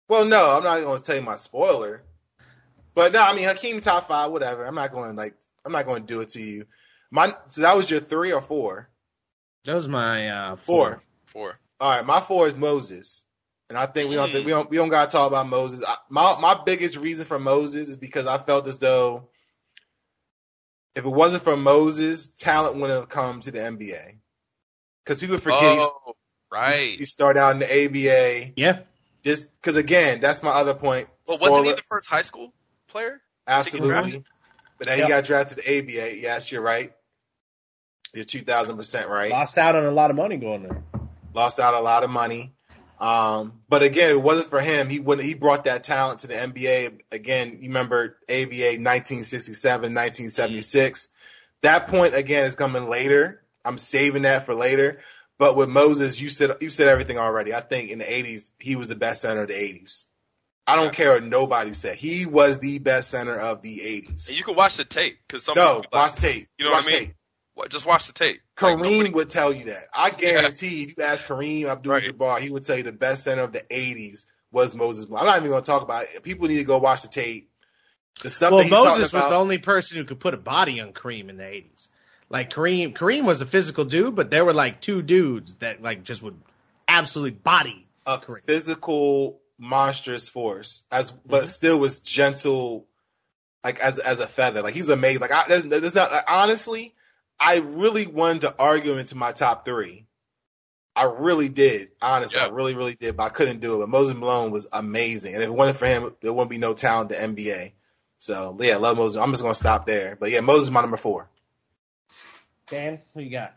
Well, 0.08 0.24
no, 0.24 0.56
I'm 0.56 0.64
not 0.64 0.80
going 0.80 0.98
to 0.98 1.02
tell 1.04 1.16
you 1.16 1.22
my 1.22 1.36
spoiler. 1.36 2.02
But 2.94 3.12
no, 3.12 3.22
I 3.22 3.34
mean 3.34 3.44
Hakeem 3.44 3.80
top 3.80 4.06
five, 4.08 4.30
whatever. 4.30 4.64
I'm 4.64 4.74
not 4.74 4.92
going 4.92 5.10
to 5.10 5.16
like. 5.16 5.34
I'm 5.64 5.72
not 5.72 5.86
going 5.86 6.06
to 6.06 6.12
do 6.14 6.20
it 6.20 6.28
to 6.30 6.42
you. 6.42 6.66
My 7.10 7.32
so 7.48 7.62
that 7.62 7.76
was 7.76 7.90
your 7.90 8.00
three 8.00 8.32
or 8.32 8.40
four. 8.42 8.88
That 9.64 9.74
was 9.74 9.88
my 9.88 10.28
uh, 10.28 10.56
Four. 10.56 11.02
Four. 11.26 11.58
All 11.80 11.90
right, 11.96 12.04
my 12.06 12.20
four 12.20 12.46
is 12.46 12.54
Moses, 12.54 13.22
and 13.68 13.76
I 13.78 13.86
think 13.86 14.08
we 14.10 14.14
don't 14.14 14.32
think 14.32 14.46
we 14.46 14.52
don't 14.52 14.70
we 14.70 14.76
don't 14.76 14.90
got 14.90 15.10
to 15.10 15.16
talk 15.16 15.26
about 15.26 15.48
Moses. 15.48 15.82
I, 15.86 15.96
my 16.08 16.36
my 16.40 16.54
biggest 16.64 16.96
reason 16.96 17.24
for 17.24 17.38
Moses 17.38 17.88
is 17.88 17.96
because 17.96 18.26
I 18.26 18.38
felt 18.38 18.66
as 18.68 18.76
though 18.78 19.28
if 20.94 21.04
it 21.04 21.08
wasn't 21.10 21.42
for 21.42 21.56
Moses, 21.56 22.26
talent 22.28 22.76
wouldn't 22.76 22.98
have 23.00 23.08
come 23.08 23.40
to 23.40 23.50
the 23.50 23.58
NBA. 23.58 24.18
Because 25.04 25.18
people 25.18 25.36
forget 25.38 25.62
he's- 25.72 25.88
Oh, 26.06 26.14
right. 26.52 26.74
he 26.98 27.04
started 27.04 27.40
out 27.40 27.52
in 27.52 27.58
the 27.58 27.66
ABA. 27.66 28.52
Yeah, 28.56 28.80
Just 29.24 29.50
because 29.60 29.76
again, 29.76 30.20
that's 30.20 30.42
my 30.42 30.50
other 30.50 30.74
point. 30.74 31.08
Well, 31.26 31.38
wasn't 31.40 31.66
he 31.66 31.72
the 31.72 31.82
first 31.82 32.08
high 32.08 32.22
school 32.22 32.52
player? 32.88 33.20
Absolutely. 33.46 34.22
But 34.78 34.86
then 34.86 34.98
Yep. 34.98 35.06
he 35.06 35.12
got 35.12 35.24
drafted 35.24 35.58
to 35.58 35.78
ABA. 35.78 36.16
Yes, 36.18 36.52
you're 36.52 36.62
right. 36.62 36.92
You're 38.12 38.24
2000% 38.24 39.08
right. 39.08 39.30
lost 39.30 39.58
out 39.58 39.74
on 39.74 39.84
a 39.84 39.90
lot 39.90 40.10
of 40.10 40.16
money 40.16 40.36
going 40.36 40.62
there. 40.62 40.82
Lost 41.32 41.58
out 41.58 41.74
a 41.74 41.80
lot 41.80 42.04
of 42.04 42.10
money. 42.10 42.54
Um, 43.00 43.60
but 43.68 43.82
again, 43.82 44.10
it 44.10 44.22
wasn't 44.22 44.48
for 44.48 44.60
him, 44.60 44.88
he 44.88 45.00
wouldn't, 45.00 45.26
he 45.26 45.34
brought 45.34 45.64
that 45.64 45.82
talent 45.82 46.20
to 46.20 46.28
the 46.28 46.34
NBA. 46.34 47.00
Again, 47.10 47.58
you 47.60 47.68
remember 47.68 48.16
ABA 48.28 48.78
1967, 48.78 49.80
1976. 49.92 51.08
That 51.62 51.88
point 51.88 52.14
again 52.14 52.44
is 52.44 52.54
coming 52.54 52.88
later. 52.88 53.42
I'm 53.64 53.78
saving 53.78 54.22
that 54.22 54.46
for 54.46 54.54
later. 54.54 55.00
But 55.38 55.56
with 55.56 55.68
Moses, 55.68 56.20
you 56.20 56.28
said, 56.28 56.52
you 56.60 56.70
said 56.70 56.88
everything 56.88 57.18
already. 57.18 57.54
I 57.54 57.60
think 57.60 57.90
in 57.90 57.98
the 57.98 58.04
80s, 58.04 58.50
he 58.58 58.76
was 58.76 58.88
the 58.88 58.94
best 58.94 59.22
center 59.22 59.42
of 59.42 59.48
the 59.48 59.54
80s. 59.54 60.06
I 60.66 60.76
don't 60.76 60.94
care 60.94 61.10
what 61.12 61.24
nobody 61.24 61.74
said. 61.74 61.96
He 61.96 62.24
was 62.24 62.58
the 62.60 62.78
best 62.78 63.10
center 63.10 63.36
of 63.36 63.60
the 63.60 63.78
80s. 63.78 64.28
And 64.28 64.36
you 64.38 64.44
can 64.44 64.54
watch 64.54 64.76
the 64.76 64.84
tape 64.84 65.18
because 65.26 65.44
some 65.44 65.56
No, 65.56 65.80
people 65.80 65.98
like, 65.98 66.02
watch 66.02 66.14
the 66.14 66.20
tape. 66.22 66.48
You 66.58 66.64
know 66.66 66.70
what 66.72 66.84
I 66.84 66.86
mean? 66.86 66.98
the 67.00 67.04
tape. 67.06 67.70
Just 67.70 67.86
watch 67.86 68.06
the 68.06 68.12
tape. 68.12 68.40
Like, 68.60 68.76
Kareem 68.76 68.80
nobody- 68.92 69.10
would 69.10 69.28
tell 69.28 69.52
you 69.52 69.66
that. 69.66 69.84
I 69.92 70.10
guarantee 70.18 70.84
if 70.84 70.94
you 70.96 71.04
ask 71.04 71.26
Kareem 71.26 71.66
Abdul-Jabbar, 71.66 72.40
he 72.40 72.50
would 72.50 72.62
tell 72.62 72.76
you 72.76 72.82
the 72.82 72.92
best 72.92 73.24
center 73.24 73.42
of 73.42 73.52
the 73.52 73.60
'80s 73.60 74.26
was 74.52 74.74
Moses. 74.74 75.04
I'm 75.06 75.26
not 75.26 75.36
even 75.38 75.50
going 75.50 75.62
to 75.62 75.66
talk 75.66 75.82
about 75.82 76.04
it. 76.04 76.22
People 76.22 76.48
need 76.48 76.58
to 76.58 76.64
go 76.64 76.78
watch 76.78 77.02
the 77.02 77.08
tape. 77.08 77.50
The 78.22 78.30
stuff 78.30 78.50
Well, 78.52 78.58
that 78.58 78.64
he's 78.64 78.70
Moses 78.72 78.86
talking 78.88 79.00
was 79.02 79.10
about, 79.12 79.30
the 79.30 79.36
only 79.36 79.58
person 79.58 79.96
who 79.98 80.04
could 80.04 80.20
put 80.20 80.32
a 80.34 80.36
body 80.38 80.80
on 80.80 80.92
Kareem 80.92 81.28
in 81.28 81.36
the 81.36 81.44
'80s. 81.44 81.88
Like 82.30 82.50
Kareem, 82.50 82.94
Kareem 82.94 83.24
was 83.24 83.40
a 83.40 83.46
physical 83.46 83.84
dude, 83.84 84.14
but 84.16 84.30
there 84.30 84.44
were 84.44 84.52
like 84.54 84.80
two 84.80 85.02
dudes 85.02 85.56
that 85.56 85.82
like 85.82 86.02
just 86.04 86.22
would 86.22 86.40
absolutely 86.88 87.32
body. 87.38 87.86
a 88.06 88.18
Kareem. 88.18 88.44
physical, 88.44 89.40
monstrous 89.58 90.28
force, 90.28 90.84
as 90.90 91.10
but 91.10 91.44
Mhm. 91.44 91.46
still 91.48 91.78
was 91.78 92.00
gentle, 92.00 92.86
like 93.62 93.78
as 93.80 93.98
as 93.98 94.20
a 94.20 94.26
feather. 94.26 94.62
Like 94.62 94.74
he's 94.74 94.88
amazing. 94.88 95.20
Like 95.20 95.32
I, 95.32 95.44
there's, 95.48 95.64
there's 95.64 95.94
not 95.94 96.12
like, 96.12 96.24
honestly, 96.28 96.94
I 97.40 97.58
really 97.58 98.06
wanted 98.06 98.42
to 98.42 98.54
argue 98.58 98.98
into 98.98 99.16
my 99.16 99.32
top 99.32 99.64
three. 99.64 100.06
I 100.96 101.04
really 101.04 101.48
did. 101.48 101.88
Honestly, 102.00 102.40
I 102.40 102.46
really, 102.46 102.74
really 102.76 102.94
did, 102.94 103.16
but 103.16 103.24
I 103.24 103.28
couldn't 103.30 103.60
do 103.60 103.74
it. 103.74 103.78
But 103.78 103.88
Moses 103.88 104.14
Malone 104.16 104.50
was 104.52 104.66
amazing, 104.72 105.34
and 105.34 105.42
if 105.42 105.48
it 105.48 105.52
wasn't 105.52 105.78
for 105.78 105.86
him, 105.86 106.14
there 106.20 106.32
wouldn't 106.32 106.50
be 106.50 106.58
no 106.58 106.72
talent 106.74 107.10
to 107.10 107.16
NBA. 107.16 107.72
So 108.18 108.56
yeah, 108.60 108.76
love 108.76 108.96
Moses. 108.96 109.20
I'm 109.20 109.30
just 109.30 109.42
gonna 109.42 109.54
stop 109.54 109.86
there. 109.86 110.16
But 110.18 110.30
yeah, 110.30 110.40
Moses 110.40 110.64
is 110.64 110.70
my 110.70 110.80
number 110.82 110.96
four. 110.96 111.28
Dan, 112.74 113.00
who 113.14 113.20
you 113.20 113.30
got? 113.30 113.54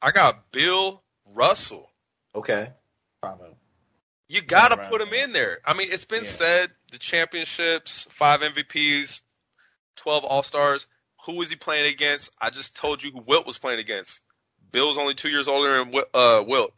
I 0.00 0.12
got 0.12 0.52
Bill 0.52 1.02
Russell. 1.34 1.90
Okay. 2.32 2.70
Bravo. 3.20 3.56
You 4.28 4.42
gotta 4.42 4.76
put 4.88 5.00
him 5.00 5.12
in 5.12 5.32
there. 5.32 5.58
I 5.64 5.74
mean, 5.74 5.88
it's 5.90 6.04
been 6.04 6.22
Yeah. 6.22 6.30
said 6.30 6.70
the 6.92 6.98
championships, 6.98 8.06
five 8.10 8.42
MVPs, 8.42 9.22
twelve 9.96 10.22
All 10.24 10.44
Stars. 10.44 10.86
Who 11.26 11.32
was 11.34 11.50
he 11.50 11.56
playing 11.56 11.86
against? 11.92 12.30
I 12.40 12.50
just 12.50 12.76
told 12.76 13.02
you 13.02 13.10
who 13.10 13.22
Wilt 13.26 13.44
was 13.46 13.58
playing 13.58 13.80
against. 13.80 14.20
Bill's 14.70 14.96
only 14.98 15.14
two 15.14 15.30
years 15.30 15.48
older 15.48 15.84
than 15.84 15.94
uh, 16.14 16.44
Wilt. 16.46 16.72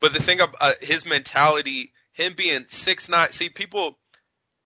But 0.00 0.12
the 0.12 0.20
thing 0.22 0.40
about 0.40 0.56
uh, 0.60 0.72
his 0.82 1.06
mentality, 1.06 1.92
him 2.12 2.34
being 2.36 2.66
six 2.68 3.08
nine. 3.08 3.32
See, 3.32 3.48
people 3.48 3.98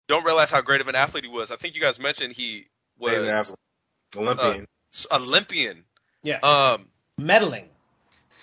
don't 0.09 0.25
realize 0.25 0.51
how 0.51 0.61
great 0.61 0.81
of 0.81 0.89
an 0.89 0.97
athlete 0.97 1.25
he 1.25 1.31
was. 1.31 1.53
I 1.53 1.57
think 1.57 1.77
you 1.77 1.81
guys 1.81 2.01
mentioned 2.01 2.33
he 2.35 2.67
was 2.99 3.13
Amazing 3.15 3.31
athlete. 3.31 3.59
Olympian. 4.17 4.63
s- 4.63 4.67
Olympian. 5.11 5.85
Yeah, 6.23 6.39
Um, 6.39 6.89
meddling. 7.17 7.69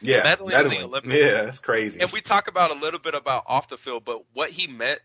yeah. 0.01 0.23
medaling 0.23 0.61
in 0.61 0.69
the. 0.69 0.84
Olympics. 0.84 1.13
Yeah, 1.15 1.43
that's 1.43 1.59
crazy. 1.59 1.99
and 1.99 2.11
we 2.11 2.22
talk 2.22 2.47
about 2.47 2.72
a 2.72 2.76
little 2.80 2.99
bit 2.99 3.15
about 3.15 3.43
off 3.47 3.67
the 3.69 3.77
field, 3.77 4.05
but 4.05 4.23
what 4.34 4.49
he 4.49 4.67
meant 4.67 4.99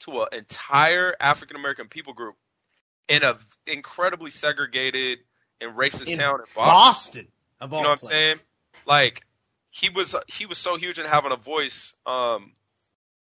to 0.00 0.22
an 0.22 0.28
entire 0.32 1.14
African 1.20 1.56
American 1.56 1.88
people 1.88 2.12
group 2.12 2.34
in 3.08 3.22
a 3.22 3.38
incredibly 3.66 4.30
segregated 4.30 5.18
and 5.60 5.76
racist 5.76 6.08
In 6.08 6.18
town 6.18 6.40
in 6.40 6.46
Boston. 6.54 7.26
Boston, 7.26 7.28
of 7.60 7.72
all 7.72 7.80
You 7.80 7.84
know 7.84 7.90
what 7.90 8.02
I'm 8.02 8.08
saying? 8.08 8.36
Like 8.86 9.22
he 9.70 9.88
was 9.88 10.14
he 10.28 10.46
was 10.46 10.58
so 10.58 10.76
huge 10.76 10.98
in 10.98 11.06
having 11.06 11.32
a 11.32 11.36
voice, 11.36 11.94
um, 12.06 12.52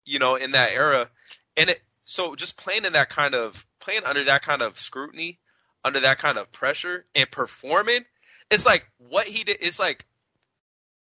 you 0.05 0.19
know, 0.19 0.35
in 0.35 0.51
that 0.51 0.71
era, 0.73 1.09
and 1.57 1.69
it 1.69 1.81
so 2.03 2.35
just 2.35 2.57
playing 2.57 2.85
in 2.85 2.93
that 2.93 3.09
kind 3.09 3.33
of 3.35 3.65
playing 3.79 4.03
under 4.03 4.23
that 4.25 4.41
kind 4.41 4.61
of 4.61 4.77
scrutiny, 4.79 5.39
under 5.83 5.99
that 6.01 6.17
kind 6.19 6.37
of 6.37 6.51
pressure, 6.51 7.05
and 7.15 7.29
performing, 7.31 8.01
it's 8.49 8.65
like 8.65 8.85
what 8.97 9.25
he 9.27 9.43
did. 9.43 9.57
It's 9.61 9.79
like 9.79 10.05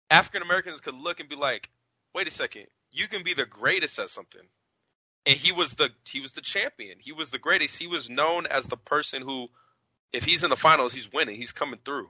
African 0.10 0.42
Americans 0.42 0.82
could 0.82 0.96
look 0.96 1.20
and 1.20 1.30
be 1.30 1.36
like, 1.36 1.70
wait 2.14 2.28
a 2.28 2.32
second, 2.32 2.66
you 2.92 3.08
can 3.08 3.24
be 3.24 3.34
the 3.34 3.46
greatest 3.46 3.98
at 4.00 4.10
something. 4.10 4.42
And 5.26 5.36
he 5.36 5.52
was 5.52 5.74
the 5.74 5.90
he 6.08 6.20
was 6.22 6.34
the 6.34 6.42
champion. 6.42 6.98
He 7.00 7.12
was 7.12 7.32
the 7.32 7.40
greatest. 7.40 7.78
He 7.80 7.88
was 7.88 8.10
known 8.10 8.46
as 8.46 8.68
the 8.68 8.78
person 8.78 9.22
who, 9.24 9.48
if 10.14 10.24
he's 10.24 10.44
in 10.44 10.50
the 10.52 10.56
finals, 10.56 10.94
he's 10.94 11.12
winning. 11.12 11.36
He's 11.36 11.52
coming 11.52 11.80
through. 11.84 12.10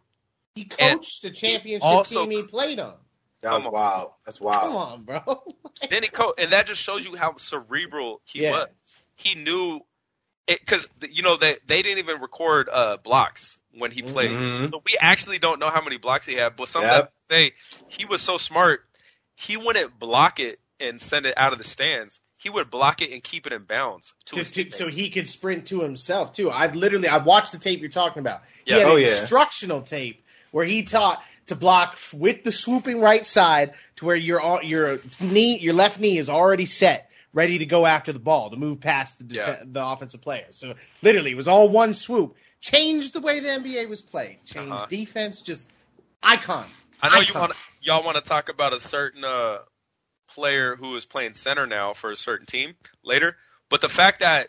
He 0.55 0.69
And 0.79 0.99
coached 0.99 1.21
the 1.21 1.31
championship 1.31 1.83
also- 1.85 2.25
team 2.25 2.31
he 2.31 2.47
played 2.47 2.79
on. 2.79 2.95
that 3.41 3.53
was 3.53 3.63
Come 3.63 3.73
on. 3.73 3.81
wild. 3.81 4.11
Come 4.37 4.75
on, 4.75 5.03
bro. 5.05 5.43
then 5.89 6.03
he 6.03 6.09
co- 6.09 6.33
and 6.37 6.51
that 6.51 6.67
just 6.67 6.81
shows 6.81 7.05
you 7.05 7.15
how 7.15 7.35
cerebral 7.37 8.21
he 8.25 8.43
Yeah. 8.43 8.51
was. 8.51 8.67
He 9.15 9.35
knew 9.35 9.77
it 9.77 9.81
because 10.47 10.87
you 11.09 11.23
know 11.23 11.37
they 11.37 11.57
they 11.67 11.81
didn't 11.81 11.99
even 11.99 12.21
record 12.21 12.69
uh 12.71 12.97
blocks 12.97 13.57
when 13.77 13.91
he 13.91 14.01
played, 14.01 14.37
Mhm. 14.37 14.71
so 14.71 14.81
we 14.85 14.97
actually 14.99 15.37
don't 15.39 15.59
know 15.59 15.69
how 15.69 15.81
many 15.83 15.97
blocks 15.97 16.25
he 16.25 16.35
had. 16.35 16.55
But 16.55 16.69
some 16.69 16.83
Yep. 16.83 17.13
say 17.29 17.53
he 17.89 18.05
was 18.05 18.21
so 18.21 18.37
smart, 18.37 18.81
he 19.35 19.57
wouldn't 19.57 19.99
block 19.99 20.39
it 20.39 20.59
and 20.79 21.01
send 21.01 21.25
it 21.25 21.33
out 21.37 21.51
of 21.51 21.57
the 21.57 21.63
stands, 21.63 22.19
he 22.37 22.49
would 22.49 22.69
block 22.69 23.01
it 23.01 23.11
and 23.11 23.23
keep 23.23 23.47
it 23.47 23.53
in 23.53 23.63
bounds. 23.63 24.13
To 24.25 24.37
his 24.37 24.51
to, 24.51 24.65
to, 24.65 24.71
so 24.71 24.87
he 24.87 25.09
could 25.09 25.27
sprint 25.27 25.67
to 25.67 25.81
himself 25.81 26.33
too. 26.33 26.51
I've 26.51 26.75
literally 26.75 27.07
I 27.07 27.17
watched 27.17 27.51
the 27.51 27.59
tape 27.59 27.79
you're 27.81 27.89
talking 27.89 28.19
about. 28.19 28.41
He 28.65 28.71
Yeah. 28.71 28.79
had 28.79 28.87
Oh, 28.87 28.95
an 28.95 29.03
yeah. 29.03 29.19
instructional 29.21 29.81
tape 29.81 30.23
where 30.51 30.65
he 30.65 30.83
taught 30.83 31.21
to 31.47 31.55
block 31.55 31.97
with 32.13 32.43
the 32.43 32.51
swooping 32.51 32.99
right 32.99 33.25
side 33.25 33.73
to 33.97 34.05
where 34.05 34.15
your 34.15 34.61
your 34.63 34.99
knee 35.19 35.57
your 35.57 35.73
left 35.73 35.99
knee 35.99 36.17
is 36.17 36.29
already 36.29 36.65
set, 36.65 37.09
ready 37.35 37.59
to 37.59 37.65
go 37.67 37.85
after 37.85 38.11
the 38.11 38.19
ball 38.19 38.49
to 38.49 38.57
move 38.57 38.79
past 38.79 39.19
the 39.19 39.25
def- 39.25 39.35
Yeah. 39.47 39.63
the 39.63 39.85
offensive 39.85 40.21
player. 40.21 40.47
So 40.51 40.73
literally, 41.03 41.31
it 41.31 41.35
was 41.37 41.47
all 41.47 41.69
one 41.69 41.93
swoop. 41.93 42.35
Changed 42.61 43.13
the 43.13 43.19
way 43.19 43.39
the 43.41 43.49
NBA 43.49 43.87
was 43.87 44.01
played. 44.01 44.39
Changed 44.45 44.71
Uh-huh. 44.71 44.85
defense. 44.87 45.41
Just 45.41 45.69
icon. 46.23 46.65
I 47.01 47.09
know 47.09 47.19
you 47.19 47.33
want 47.35 47.51
y'all 47.81 48.03
want 48.03 48.15
to 48.15 48.27
talk 48.27 48.49
about 48.49 48.73
a 48.73 48.79
certain 48.79 49.23
uh, 49.23 49.59
player 50.29 50.75
who 50.75 50.95
is 50.95 51.05
playing 51.05 51.33
center 51.33 51.67
now 51.67 51.93
for 51.93 52.09
a 52.09 52.15
certain 52.15 52.45
team 52.47 52.73
later, 53.03 53.37
but 53.69 53.81
the 53.81 53.89
fact 53.89 54.21
that 54.21 54.47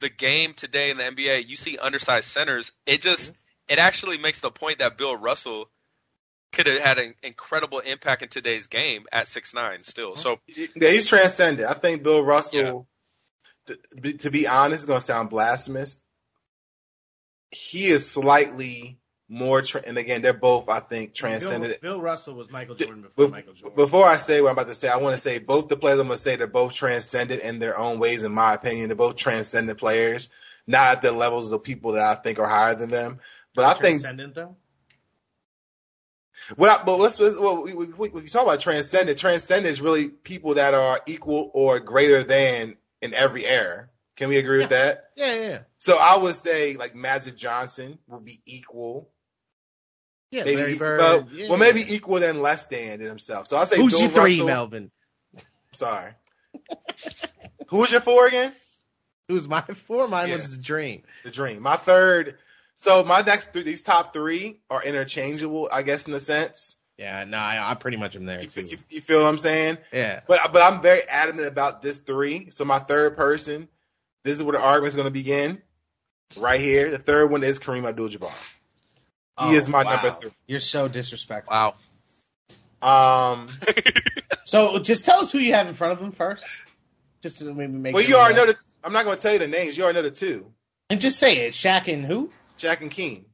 the 0.00 0.08
game 0.08 0.54
today 0.54 0.90
in 0.90 0.96
the 0.96 1.04
NBA, 1.04 1.46
you 1.46 1.56
see 1.56 1.76
undersized 1.78 2.28
centers, 2.28 2.72
it 2.86 3.02
just 3.02 3.32
it 3.68 3.78
actually 3.78 4.16
makes 4.18 4.40
the 4.40 4.50
point 4.50 4.78
that 4.78 4.96
Bill 4.96 5.16
Russell 5.16 5.68
could 6.52 6.66
have 6.66 6.80
had 6.80 6.98
an 6.98 7.14
incredible 7.22 7.80
impact 7.80 8.22
in 8.22 8.28
today's 8.28 8.66
game 8.66 9.06
at 9.10 9.26
six 9.26 9.54
nine 9.54 9.82
still. 9.82 10.16
So 10.16 10.38
Yeah, 10.46 10.90
he's 10.90 11.06
transcended. 11.06 11.64
I 11.64 11.74
think 11.74 12.02
Bill 12.02 12.22
Russell, 12.22 12.86
to, 13.66 13.78
be- 14.00 14.14
to 14.14 14.30
be 14.30 14.46
honest, 14.46 14.80
is 14.80 14.86
going 14.86 15.00
to 15.00 15.04
sound 15.04 15.30
blasphemous. 15.30 16.00
He 17.50 17.86
is 17.86 18.10
slightly 18.10 18.98
more, 19.28 19.62
tra- 19.62 19.82
and 19.84 19.96
again, 19.96 20.20
they're 20.20 20.32
both, 20.32 20.68
I 20.68 20.80
think, 20.80 21.14
transcended. 21.14 21.80
Bill, 21.80 21.94
Bill 21.94 22.00
Russell 22.02 22.34
was 22.34 22.50
Michael 22.50 22.74
Jordan 22.74 23.02
before 23.02 23.26
Bef- 23.26 23.30
Michael 23.30 23.54
Jordan. 23.54 23.76
Before 23.76 24.06
I 24.06 24.16
say 24.16 24.42
what 24.42 24.48
I'm 24.48 24.52
about 24.54 24.68
to 24.68 24.74
say, 24.74 24.88
I 24.88 24.98
want 24.98 25.14
to 25.14 25.20
say 25.20 25.38
both 25.38 25.68
the 25.68 25.76
players 25.76 25.98
I'm 25.98 26.06
going 26.06 26.18
to 26.18 26.22
say 26.22 26.36
they're 26.36 26.46
both 26.46 26.74
transcended 26.74 27.40
in 27.40 27.58
their 27.58 27.78
own 27.78 27.98
ways, 27.98 28.24
in 28.24 28.32
my 28.32 28.54
opinion. 28.54 28.88
They're 28.88 28.96
both 28.96 29.16
transcendent 29.16 29.78
players, 29.78 30.28
not 30.66 30.88
at 30.88 31.02
the 31.02 31.12
levels 31.12 31.46
of 31.46 31.52
the 31.52 31.58
people 31.60 31.92
that 31.92 32.02
I 32.02 32.14
think 32.20 32.38
are 32.38 32.48
higher 32.48 32.74
than 32.74 32.90
them. 32.90 33.20
But 33.54 33.64
I 33.64 33.72
think 33.74 34.00
Transcendent 34.00 34.34
though. 34.34 34.56
What 36.56 36.70
I, 36.80 36.84
but 36.84 36.98
let's, 36.98 37.18
let's 37.20 37.38
well, 37.38 37.62
we, 37.62 37.72
we, 37.74 37.86
we, 37.86 38.08
we 38.08 38.28
talk 38.28 38.42
about 38.42 38.60
transcendent. 38.60 39.18
Transcendent 39.18 39.70
is 39.70 39.80
really 39.80 40.08
people 40.08 40.54
that 40.54 40.74
are 40.74 41.00
equal 41.06 41.50
or 41.54 41.80
greater 41.80 42.22
than 42.22 42.76
in 43.00 43.14
every 43.14 43.46
era. 43.46 43.88
Can 44.16 44.28
we 44.28 44.36
agree 44.38 44.58
with 44.58 44.70
that? 44.70 45.10
Yeah, 45.16 45.34
yeah, 45.34 45.40
yeah. 45.40 45.58
So 45.78 45.96
I 45.98 46.16
would 46.18 46.34
say 46.34 46.76
like 46.76 46.94
Magic 46.94 47.36
Johnson 47.36 47.98
will 48.06 48.20
be 48.20 48.40
equal. 48.44 49.08
Yeah, 50.30 50.44
Maybe, 50.44 50.78
Bird. 50.78 50.98
well, 50.98 51.28
yeah. 51.30 51.48
well, 51.50 51.58
maybe 51.58 51.82
equal 51.94 52.18
than 52.20 52.40
less 52.40 52.66
than 52.66 52.98
than 53.00 53.08
himself. 53.08 53.46
So 53.46 53.56
I'll 53.56 53.66
say 53.66 53.76
Who's 53.76 53.92
Bill 53.92 54.00
your 54.02 54.10
three, 54.10 54.32
Russell- 54.32 54.46
Melvin? 54.46 54.90
Sorry. 55.72 56.12
Who's 57.68 57.90
your 57.92 58.00
four 58.00 58.26
again? 58.26 58.52
Who's 59.28 59.48
my 59.48 59.60
four? 59.62 60.08
Mine 60.08 60.28
Yeah. 60.28 60.34
was 60.34 60.56
the 60.56 60.62
dream. 60.62 61.02
The 61.24 61.30
Dream. 61.30 61.62
My 61.62 61.76
third. 61.76 62.36
So 62.82 63.04
my 63.04 63.20
next 63.20 63.52
three, 63.52 63.62
these 63.62 63.84
top 63.84 64.12
three 64.12 64.58
are 64.68 64.82
interchangeable, 64.82 65.68
I 65.72 65.82
guess, 65.82 66.08
in 66.08 66.14
a 66.14 66.18
sense. 66.18 66.74
Yeah, 66.98 67.22
no, 67.22 67.36
I, 67.38 67.70
I 67.70 67.74
pretty 67.74 67.96
much 67.96 68.16
am 68.16 68.24
there 68.26 68.40
You, 68.42 68.48
too. 68.48 68.62
you, 68.62 68.76
you 68.90 69.00
feel 69.00 69.20
what 69.22 69.28
I'm 69.28 69.38
saying? 69.38 69.78
yeah, 69.92 70.22
But 70.26 70.52
but 70.52 70.62
I'm 70.62 70.82
very 70.82 71.02
adamant 71.08 71.46
about 71.46 71.80
this 71.80 71.98
three. 71.98 72.50
So 72.50 72.64
my 72.64 72.80
third 72.80 73.16
person, 73.16 73.68
this 74.24 74.34
is 74.36 74.42
where 74.42 74.54
the 74.58 74.60
argument's 74.60 74.96
going 74.96 75.06
to 75.06 75.12
begin. 75.12 75.62
Right 76.36 76.58
here, 76.60 76.90
the 76.90 76.98
third 76.98 77.30
one 77.30 77.44
is 77.44 77.60
Kareem 77.60 77.86
Abdul-Jabbar. 77.88 78.32
He 78.32 78.34
Oh, 79.38 79.54
is 79.54 79.68
my 79.68 79.84
wow. 79.84 79.94
number 79.94 80.10
three. 80.10 80.32
You're 80.48 80.58
so 80.58 80.88
disrespectful. 80.88 81.54
wow, 81.54 81.74
Um, 82.82 83.48
So 84.44 84.80
just 84.80 85.04
tell 85.04 85.20
us 85.20 85.30
who 85.30 85.38
you 85.38 85.54
have 85.54 85.68
in 85.68 85.74
front 85.74 85.92
of 85.92 86.04
him 86.04 86.10
first. 86.10 86.44
Just 87.22 87.38
to 87.38 87.44
maybe 87.54 87.74
make. 87.74 87.94
well, 87.94 88.02
you 88.02 88.16
already 88.16 88.34
know 88.34 88.46
the. 88.46 88.56
I'm 88.82 88.92
not 88.92 89.04
going 89.04 89.16
to 89.18 89.22
tell 89.22 89.32
you 89.34 89.38
the 89.38 89.46
names. 89.46 89.78
You 89.78 89.84
already 89.84 90.00
know 90.02 90.08
the 90.08 90.14
two. 90.14 90.46
And 90.90 91.00
just 91.00 91.20
say 91.20 91.34
it. 91.46 91.52
Shaq 91.54 91.86
and 91.86 92.04
who? 92.04 92.30
Jack 92.56 92.80
and 92.82 92.90
King. 92.90 93.24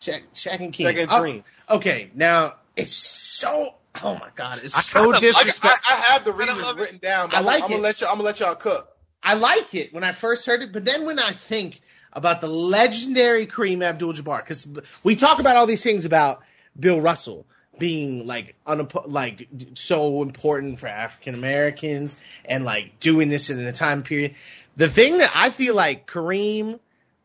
Jack, 0.00 0.24
Shaq 0.34 0.60
and 0.60 0.72
King. 0.72 0.86
Jack 0.86 0.98
and 0.98 1.08
Oh, 1.10 1.20
Dream. 1.20 1.44
okay, 1.70 2.10
now 2.14 2.54
it's 2.76 2.92
so. 2.92 3.74
Oh 4.02 4.14
my 4.14 4.28
god, 4.34 4.60
it's 4.62 4.76
I 4.76 4.80
so 4.80 4.98
kinda 4.98 5.08
like- 5.10 5.16
I, 5.16 5.20
disrespectful. 5.20 5.70
I, 5.88 5.92
I 5.92 6.00
have 6.12 6.24
the 6.24 6.32
Kinda 6.32 6.52
reasons 6.54 6.76
written 6.78 6.98
down. 6.98 7.28
But 7.30 7.36
I 7.36 7.38
I'm, 7.38 7.44
like 7.44 7.62
I'm 7.62 7.68
gonna 7.70 7.80
it. 7.80 7.82
let 7.82 8.00
you. 8.00 8.06
I'm 8.08 8.14
gonna 8.14 8.24
let 8.24 8.40
y'all 8.40 8.54
cook. 8.54 8.88
I 9.22 9.34
like 9.34 9.74
it 9.74 9.94
when 9.94 10.04
I 10.04 10.12
first 10.12 10.44
heard 10.46 10.62
it, 10.62 10.72
but 10.72 10.84
then 10.84 11.06
when 11.06 11.18
I 11.18 11.32
think 11.32 11.80
about 12.12 12.40
the 12.40 12.48
legendary 12.48 13.46
Kareem 13.46 13.82
Abdul-Jabbar, 13.82 14.38
because 14.40 14.66
we 15.02 15.16
talk 15.16 15.38
about 15.40 15.56
all 15.56 15.66
these 15.66 15.82
things 15.82 16.04
about 16.04 16.42
Bill 16.78 17.00
Russell 17.00 17.46
being 17.78 18.26
like 18.26 18.54
unop- 18.66 19.06
like 19.10 19.48
so 19.74 20.22
important 20.22 20.78
for 20.80 20.86
African 20.88 21.34
Americans 21.34 22.16
and 22.44 22.64
like 22.64 23.00
doing 23.00 23.28
this 23.28 23.48
in 23.50 23.64
a 23.66 23.72
time 23.72 24.02
period. 24.02 24.34
The 24.76 24.88
thing 24.88 25.18
that 25.18 25.30
I 25.34 25.50
feel 25.50 25.74
like 25.74 26.06
Kareem 26.06 26.78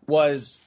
was 0.08 0.64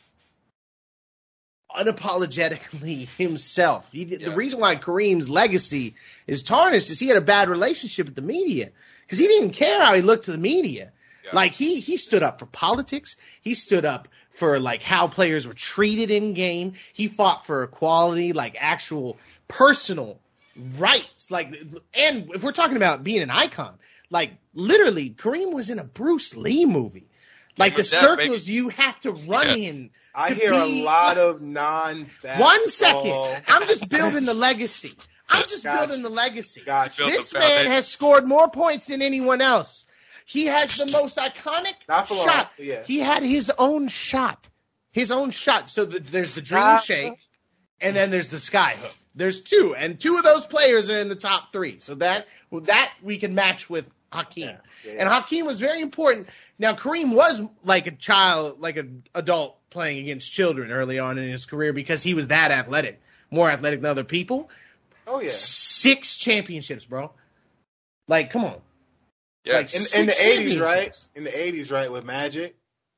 unapologetically 1.76 3.08
himself. 3.18 3.90
He, 3.92 4.04
The 4.04 4.34
reason 4.34 4.60
why 4.60 4.76
Kareem's 4.76 5.28
legacy 5.28 5.94
is 6.26 6.42
tarnished 6.42 6.90
is 6.90 6.98
he 6.98 7.08
had 7.08 7.16
a 7.16 7.22
bad 7.22 7.48
relationship 7.48 8.06
with 8.06 8.14
the 8.14 8.22
media 8.22 8.70
because 9.02 9.18
he 9.18 9.26
didn't 9.26 9.50
care 9.50 9.80
how 9.80 9.94
he 9.94 10.02
looked 10.02 10.24
to 10.24 10.32
the 10.32 10.38
media. 10.38 10.92
Yeah. 11.24 11.30
Like 11.34 11.52
he 11.52 11.80
he 11.80 11.96
stood 11.96 12.22
up 12.22 12.38
for 12.40 12.46
politics. 12.46 13.16
He 13.40 13.54
stood 13.54 13.84
up 13.84 14.08
for 14.30 14.58
like 14.58 14.82
how 14.82 15.08
players 15.08 15.46
were 15.46 15.54
treated 15.54 16.10
in 16.10 16.34
game. 16.34 16.74
He 16.92 17.08
fought 17.08 17.46
for 17.46 17.62
equality, 17.62 18.32
like 18.32 18.56
actual 18.58 19.18
personal 19.48 20.18
rights. 20.78 21.30
Like, 21.30 21.54
and 21.94 22.30
if 22.34 22.42
we're 22.42 22.52
talking 22.52 22.76
about 22.76 23.04
being 23.04 23.22
an 23.22 23.30
icon, 23.30 23.78
like 24.10 24.32
literally, 24.54 25.10
Kareem 25.10 25.52
was 25.52 25.70
in 25.70 25.78
a 25.78 25.84
Bruce 25.84 26.36
Lee 26.36 26.66
movie. 26.66 27.08
Like 27.58 27.74
the 27.76 27.82
of 27.82 27.90
Death, 27.90 28.00
circles 28.00 28.48
you 28.48 28.70
have 28.70 28.98
to 29.00 29.12
run 29.12 29.48
Yeah. 29.48 29.68
in. 29.68 29.90
I 30.14 30.32
hear 30.32 30.50
be- 30.52 30.80
a 30.82 30.84
lot 30.84 31.18
of 31.18 31.40
non. 31.42 32.10
One 32.38 32.68
second. 32.68 33.42
I'm 33.48 33.66
just 33.66 33.90
building 33.90 34.24
the 34.24 34.34
legacy. 34.34 34.94
I'm 35.28 35.46
just 35.48 35.64
Gotcha. 35.64 35.86
building 35.86 36.02
the 36.02 36.10
legacy. 36.10 36.62
Gotcha. 36.64 37.04
This 37.04 37.30
the 37.30 37.38
man 37.38 37.66
has 37.66 37.86
scored 37.88 38.26
more 38.26 38.48
points 38.48 38.86
than 38.86 39.00
anyone 39.02 39.40
else. 39.40 39.84
He 40.24 40.46
has 40.46 40.76
the 40.76 40.86
most 40.86 41.16
iconic 41.18 41.74
Not 41.88 42.08
for 42.08 42.14
long, 42.14 42.26
shot. 42.26 42.52
yeah. 42.58 42.82
He 42.86 42.98
had 43.00 43.22
his 43.22 43.50
own 43.58 43.88
shot. 43.88 44.48
His 44.92 45.10
own 45.10 45.30
shot. 45.30 45.70
So 45.70 45.84
the, 45.86 46.00
there's 46.00 46.34
the 46.34 46.42
dream 46.42 46.60
Sky 46.62 46.76
shake, 46.78 47.18
and 47.80 47.96
then 47.96 48.10
there's 48.10 48.28
the 48.28 48.38
sky 48.38 48.76
hook. 48.80 48.94
There's 49.14 49.42
two, 49.42 49.74
and 49.74 49.98
two 50.00 50.16
of 50.16 50.22
those 50.22 50.44
players 50.46 50.88
are 50.90 50.98
in 50.98 51.08
the 51.08 51.16
top 51.16 51.52
three. 51.52 51.78
So 51.80 51.94
that 51.96 52.26
that 52.64 52.92
we 53.02 53.18
can 53.18 53.34
match 53.34 53.68
with 53.70 53.90
Hakeem. 54.12 54.44
Yeah, 54.46 54.56
yeah, 54.84 54.92
And 54.98 55.08
Hakeem 55.08 55.46
was 55.46 55.58
very 55.60 55.80
important. 55.80 56.28
Now 56.58 56.74
Kareem 56.74 57.14
was 57.14 57.42
like 57.64 57.86
a 57.86 57.92
child, 57.92 58.60
like 58.60 58.76
an 58.76 59.02
adult 59.14 59.56
playing 59.70 59.98
against 60.00 60.30
children 60.30 60.70
early 60.70 60.98
on 60.98 61.18
in 61.18 61.30
his 61.30 61.46
career 61.46 61.72
because 61.72 62.02
he 62.02 62.14
was 62.14 62.28
that 62.28 62.50
athletic, 62.50 63.00
more 63.30 63.50
athletic 63.50 63.80
than 63.80 63.90
other 63.90 64.04
people. 64.04 64.50
Oh 65.06 65.20
yeah. 65.20 65.30
Six 65.30 66.16
championships, 66.16 66.84
bro. 66.84 67.10
Like, 68.08 68.30
come 68.30 68.44
on. 68.44 68.60
yeah. 69.44 69.54
Like, 69.58 69.74
In, 69.74 70.00
in 70.00 70.06
the 70.06 70.12
'80s, 70.12 70.60
right? 70.60 71.08
In 71.14 71.24
the 71.24 71.30
'80s, 71.30 71.72
right? 71.72 71.90
With 71.90 72.04
Magic. 72.04 72.54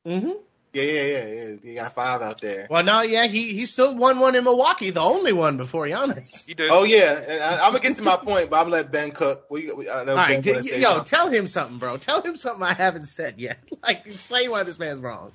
Mm-hmm. 0.07 0.33
Yeah, 0.75 0.83
yeah, 0.83 1.03
yeah, 1.03 1.25
yeah. 1.27 1.55
You 1.63 1.75
got 1.77 1.95
five 1.95 2.21
out 2.21 2.41
there. 2.41 2.67
Well, 2.69 2.83
no, 2.83 3.03
yeah, 3.03 3.29
he 3.29 3.55
he 3.55 3.65
still 3.65 3.95
won 3.97 4.19
one 4.19 4.35
in 4.35 4.43
Milwaukee, 4.43 4.91
the 4.91 5.01
only 5.01 5.33
one 5.33 5.57
before 5.57 5.87
Giannis. 5.87 6.45
he 6.47 6.55
did. 6.55 6.69
Oh 6.71 6.83
yeah, 6.83 7.13
and 7.13 7.43
I, 7.43 7.65
I'm 7.65 7.73
gonna 7.73 7.79
get 7.79 7.97
to 7.97 8.03
my 8.03 8.17
point, 8.17 8.51
but 8.51 8.57
I'm 8.57 8.65
gonna 8.65 8.77
let 8.77 8.91
Ben 8.91 9.13
cook. 9.13 9.45
We, 9.51 9.73
we, 9.73 9.89
I 9.89 10.03
know 10.05 10.13
All 10.13 10.17
Ben 10.17 10.43
right, 10.43 10.47
wanna 10.47 10.63
say 10.63 10.81
yo, 10.81 10.89
something. 10.89 11.05
tell 11.05 11.29
him 11.31 11.47
something, 11.47 11.79
bro. 11.79 11.97
Tell 11.97 12.23
him 12.23 12.37
something 12.37 12.63
I 12.63 12.75
haven't 12.75 13.07
said 13.07 13.39
yet. 13.39 13.59
Like, 13.85 14.07
explain 14.07 14.51
why 14.51 14.63
this 14.63 14.79
man's 14.79 14.99
wrong. 14.99 15.33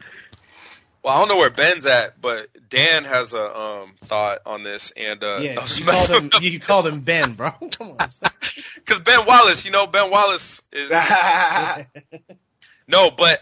Well, 1.03 1.15
I 1.15 1.19
don't 1.19 1.29
know 1.29 1.37
where 1.37 1.51
Ben's 1.51 1.85
at, 1.85 2.19
but 2.19 2.47
Dan 2.67 3.05
has 3.05 3.33
a 3.33 3.57
um 3.57 3.93
thought 4.05 4.39
on 4.45 4.63
this, 4.63 4.91
and 4.97 5.23
uh, 5.23 5.39
Yeah, 5.39 5.65
you 5.75 5.85
called 5.85 6.09
him 6.09 6.29
you 6.41 6.59
called 6.59 6.87
him 6.87 7.01
Ben, 7.01 7.33
bro. 7.33 7.51
Come 7.77 7.91
on. 7.91 7.97
because 8.75 8.99
Ben 9.03 9.25
Wallace, 9.25 9.63
you 9.65 9.71
know, 9.71 9.87
Ben 9.87 10.09
Wallace 10.11 10.61
is 10.73 10.89
no, 12.87 13.11
but 13.11 13.39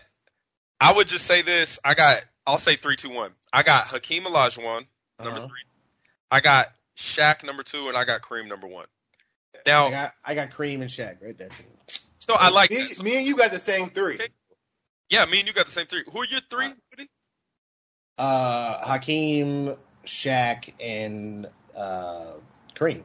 I 0.80 0.94
would 0.94 1.08
just 1.08 1.26
say 1.26 1.41
this. 1.41 1.80
I 1.84 1.94
got, 1.94 2.22
I'll 2.45 2.58
say 2.58 2.76
three, 2.76 2.95
two, 2.95 3.10
one. 3.10 3.32
I 3.52 3.64
got 3.64 3.88
Hakeem 3.88 4.24
Olajuwon 4.26 4.86
number 5.24 5.40
Uh-huh. 5.40 5.48
three. 5.48 5.62
I 6.30 6.40
got 6.40 6.68
Shaq 6.98 7.44
number 7.44 7.64
two, 7.64 7.88
and 7.90 7.98
I 7.98 8.04
got 8.06 8.22
Kareem 8.22 8.48
number 8.48 8.68
one. 8.68 8.86
I 9.56 9.60
Now, 9.66 9.90
got 9.90 10.14
I 10.24 10.36
got 10.36 10.52
Kareem 10.52 10.82
and 10.82 10.90
Shaq 10.90 11.22
right 11.22 11.38
there. 11.38 11.49
so 12.20 12.34
I 12.34 12.49
like 12.49 12.70
me, 12.70 12.78
this. 12.78 13.02
me 13.02 13.18
and 13.18 13.26
you 13.26 13.36
got 13.36 13.52
the 13.52 13.60
same 13.60 13.90
three. 13.90 14.16
Okay. 14.16 14.28
Yeah, 15.10 15.26
me 15.26 15.40
and 15.40 15.48
you 15.48 15.54
got 15.54 15.66
the 15.66 15.72
same 15.72 15.88
three. 15.88 16.04
Who 16.12 16.20
are 16.22 16.26
your 16.26 16.41
three? 16.49 16.68
Woody? 16.91 17.10
Uh, 18.18 18.86
Hakeem, 18.86 19.76
Shaq, 20.06 20.74
and 20.80 21.48
uh, 21.76 22.34
Kareem. 22.76 23.04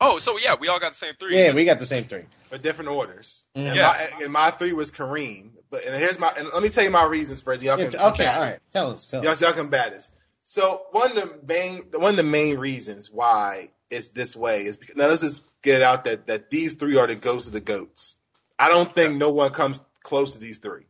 Yeah, 0.00 0.08
Oh, 0.08 0.18
so 0.18 0.38
yeah, 0.38 0.54
we 0.58 0.68
all 0.68 0.80
got 0.80 0.92
the 0.92 0.98
same 0.98 1.14
three. 1.18 1.38
Yeah, 1.38 1.52
we 1.52 1.64
got 1.64 1.78
the 1.78 1.86
same 1.86 2.04
three. 2.04 2.24
but 2.50 2.62
different 2.62 2.90
orders. 2.90 3.46
Mhm. 3.56 3.66
And, 3.66 3.76
Yeah. 3.76 3.82
my, 4.18 4.24
and 4.24 4.32
my 4.32 4.50
three 4.50 4.72
was 4.72 4.90
Kareem. 4.92 5.50
But 5.70 5.84
and 5.86 5.94
here's 5.96 6.18
my. 6.20 6.32
And 6.36 6.48
let 6.52 6.62
me 6.62 6.68
tell 6.68 6.84
you 6.84 6.90
my 6.90 7.04
reasons 7.04 7.42
first. 7.42 7.62
Y'all 7.62 7.76
can 7.76 7.90
t- 7.90 7.98
okay, 7.98 8.04
combat 8.24 8.36
all 8.36 8.42
it. 8.42 8.46
right. 8.46 8.58
Tell 8.70 8.90
us. 8.92 9.08
Tell 9.08 9.22
Y'all, 9.24 9.32
us. 9.32 9.40
y'all 9.40 9.52
can 9.52 9.68
bat 9.68 9.92
this. 9.92 10.12
So 10.44 10.82
one 10.92 11.10
of 11.10 11.14
the 11.16 11.40
main 11.46 11.78
one 11.92 12.10
of 12.10 12.16
the 12.16 12.22
main 12.22 12.58
reasons 12.58 13.10
why 13.10 13.70
it's 13.90 14.10
this 14.10 14.36
way 14.36 14.66
is 14.66 14.76
because 14.76 14.94
now 14.94 15.06
let's 15.08 15.22
just 15.22 15.42
get 15.62 15.76
it 15.76 15.82
out 15.82 16.04
that 16.04 16.26
that 16.28 16.50
these 16.50 16.74
three 16.74 16.96
are 16.96 17.06
the 17.08 17.16
goats 17.16 17.46
of 17.48 17.52
the 17.54 17.60
goats. 17.60 18.14
I 18.58 18.68
don't 18.68 18.92
think 18.94 19.16
no 19.16 19.30
one 19.30 19.50
comes 19.50 19.80
close 20.04 20.34
to 20.34 20.38
these 20.40 20.58
three. 20.58 20.84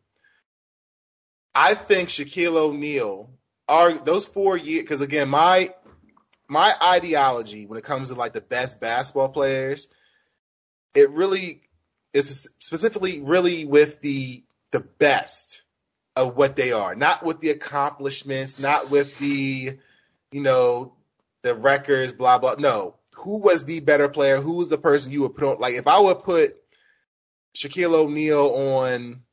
I 1.55 1.75
think 1.75 2.09
Shaquille 2.11 2.57
O'Neal 2.57 3.31
are 3.69 3.93
those 3.93 4.27
four 4.27 4.57
years 4.59 4.83
because 4.83 5.01
again 5.01 5.29
my 5.31 5.73
my 6.49 6.73
ideology 6.83 7.67
when 7.67 7.79
it 7.79 7.85
comes 7.85 8.09
to 8.09 8.15
like 8.15 8.33
the 8.33 8.41
best 8.41 8.81
basketball 8.81 9.29
players, 9.29 9.89
it 10.95 11.11
really 11.11 11.63
is 12.13 12.49
specifically 12.59 13.21
really 13.21 13.65
with 13.65 14.01
the 14.01 14.45
the 14.71 14.81
best 14.81 15.63
of 16.17 16.37
what 16.37 16.57
they 16.57 16.73
are, 16.73 16.95
not 16.95 17.25
with 17.25 17.41
the 17.41 17.51
accomplishments, 17.51 18.59
not 18.59 18.91
with 18.91 19.19
the 19.19 19.79
you 20.31 20.41
know 20.41 20.95
the 21.43 21.55
records, 21.55 22.13
blah 22.13 22.39
blah. 22.39 22.55
No, 22.59 22.97
who 23.15 23.39
was 23.39 23.65
the 23.65 23.81
better 23.81 24.09
player? 24.09 24.41
Who 24.41 24.55
was 24.55 24.69
the 24.69 24.79
person 24.79 25.13
you 25.13 25.23
would 25.23 25.35
put 25.35 25.45
on? 25.45 25.61
Like 25.61 25.75
if 25.75 25.87
I 25.87 25.99
would 25.99 26.21
put 26.21 26.57
Shaquille 27.57 27.95
O'Neal 27.95 28.47
on 28.47 29.24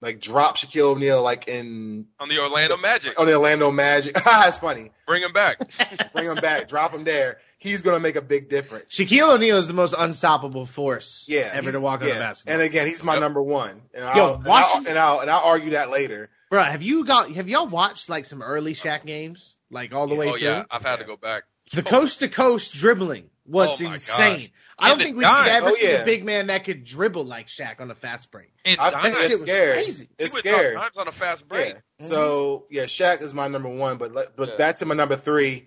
like 0.00 0.20
drop 0.20 0.56
Shaquille 0.56 0.92
O'Neal 0.94 1.22
like 1.22 1.48
in 1.48 2.06
on 2.20 2.28
the 2.28 2.38
Orlando 2.38 2.76
Magic. 2.76 3.18
On 3.18 3.26
the 3.26 3.34
Orlando 3.34 3.70
Magic. 3.70 4.16
Ah, 4.26 4.42
That's 4.44 4.58
funny. 4.58 4.90
Bring 5.06 5.22
him 5.22 5.32
back. 5.32 5.58
Bring 6.12 6.26
him 6.26 6.36
back. 6.36 6.68
Drop 6.68 6.92
him 6.94 7.04
there. 7.04 7.38
He's 7.58 7.82
gonna 7.82 8.00
make 8.00 8.16
a 8.16 8.22
big 8.22 8.48
difference. 8.50 8.94
Shaquille 8.94 9.34
O'Neal 9.34 9.56
is 9.56 9.66
the 9.66 9.72
most 9.74 9.94
unstoppable 9.96 10.66
force 10.66 11.24
yeah, 11.26 11.50
ever 11.54 11.72
to 11.72 11.80
walk 11.80 12.02
yeah. 12.02 12.08
on 12.08 12.14
the 12.14 12.20
basketball. 12.20 12.54
And 12.54 12.62
again, 12.62 12.86
he's 12.86 13.02
my 13.02 13.14
Yep. 13.14 13.20
number 13.22 13.42
one. 13.42 13.80
And 13.94 14.04
Yo, 14.16 14.24
I'll, 14.24 14.34
and, 14.36 14.48
I'll, 14.48 14.86
and 14.88 14.98
I'll 14.98 15.20
and 15.20 15.30
I'll 15.30 15.44
argue 15.44 15.70
that 15.70 15.90
later. 15.90 16.28
Bro, 16.50 16.62
have 16.64 16.82
you 16.82 17.04
got 17.04 17.30
have 17.32 17.48
y'all 17.48 17.66
watched 17.66 18.08
like 18.10 18.26
some 18.26 18.42
early 18.42 18.72
Shaq 18.74 19.04
games? 19.06 19.56
Like 19.70 19.92
all 19.94 20.06
the 20.06 20.14
way 20.14 20.28
oh 20.28 20.36
through? 20.38 20.46
yeah, 20.48 20.64
I've 20.70 20.84
had 20.84 20.98
to 21.00 21.04
go 21.04 21.16
back. 21.16 21.44
The 21.72 21.82
coast 21.82 22.20
to 22.20 22.28
coast 22.28 22.74
dribbling 22.74 23.30
was 23.46 23.80
Oh, 23.80 23.84
my 23.86 23.94
insane. 23.94 24.26
gosh. 24.38 24.52
I 24.78 24.88
don't 24.90 24.98
think 24.98 25.16
we 25.16 25.22
dime. 25.24 25.44
could 25.44 25.52
ever 25.52 25.68
Oh, 25.68 25.72
see 25.74 25.86
yeah. 25.90 26.02
a 26.02 26.04
big 26.04 26.22
man 26.24 26.48
that 26.48 26.64
could 26.64 26.84
dribble 26.84 27.24
like 27.24 27.46
Shaq 27.46 27.80
on 27.80 27.90
a 27.90 27.94
fast 27.94 28.30
break. 28.30 28.50
And 28.64 28.78
I 28.78 28.90
Dimes- 28.90 29.02
think 29.04 29.14
shit 29.16 29.24
it's 29.24 29.32
was 29.34 29.40
scary. 29.42 29.72
crazy. 29.72 30.08
he 30.18 30.24
It's 30.24 30.34
would 30.34 30.40
scary. 30.40 30.72
drop 30.72 30.82
dimes 30.84 30.98
on 30.98 31.08
a 31.08 31.12
fast 31.12 31.48
break. 31.48 31.76
Yeah. 31.98 32.06
So 32.06 32.66
yeah, 32.70 32.82
Shaq 32.84 33.22
is 33.22 33.32
my 33.32 33.48
number 33.48 33.68
one, 33.70 33.96
but 33.96 34.12
let- 34.12 34.36
but 34.36 34.50
Yeah. 34.50 34.56
back 34.56 34.76
to 34.76 34.86
my 34.86 34.94
number 34.94 35.16
three. 35.16 35.66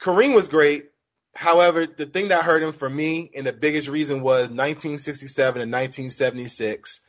Kareem 0.00 0.34
was 0.34 0.48
great. 0.48 0.90
However, 1.34 1.86
the 1.86 2.04
thing 2.06 2.28
that 2.28 2.42
hurt 2.44 2.62
him 2.62 2.72
for 2.72 2.88
me, 2.88 3.30
and 3.34 3.46
the 3.46 3.52
biggest 3.52 3.88
reason 3.88 4.20
was 4.22 4.50
1967 4.50 5.60
and 5.62 5.70
1976. 5.70 7.00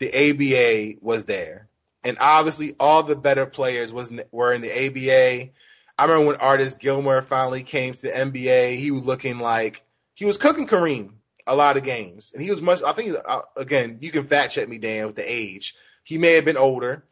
The 0.00 0.12
ABA 0.14 0.98
was 1.00 1.24
there, 1.24 1.68
and 2.04 2.16
obviously 2.20 2.76
all 2.78 3.02
the 3.02 3.16
better 3.16 3.46
players 3.46 3.92
was 3.92 4.12
were 4.30 4.52
in 4.52 4.60
the 4.62 4.70
ABA. 4.70 5.50
I 5.98 6.02
remember 6.04 6.26
when 6.26 6.36
Artis 6.36 6.74
Gilmore 6.76 7.20
finally 7.22 7.62
came 7.64 7.94
to 7.94 8.02
the 8.02 8.16
NBA. 8.16 8.76
He 8.76 8.90
was 8.90 9.02
looking 9.02 9.38
like 9.38 9.82
he 10.18 10.24
was 10.24 10.36
cooking 10.36 10.66
Kareem 10.66 11.12
a 11.46 11.54
lot 11.54 11.76
of 11.76 11.84
games, 11.84 12.32
and 12.34 12.42
he 12.42 12.50
was 12.50 12.60
much. 12.60 12.82
I 12.82 12.92
think 12.92 13.14
uh, 13.24 13.42
again, 13.56 13.98
you 14.00 14.10
can 14.10 14.26
fact 14.26 14.52
check 14.52 14.68
me, 14.68 14.76
Dan, 14.76 15.06
with 15.06 15.14
the 15.14 15.22
age. 15.22 15.76
He 16.02 16.18
may 16.18 16.32
have 16.32 16.44
been 16.44 16.56
older, 16.56 17.04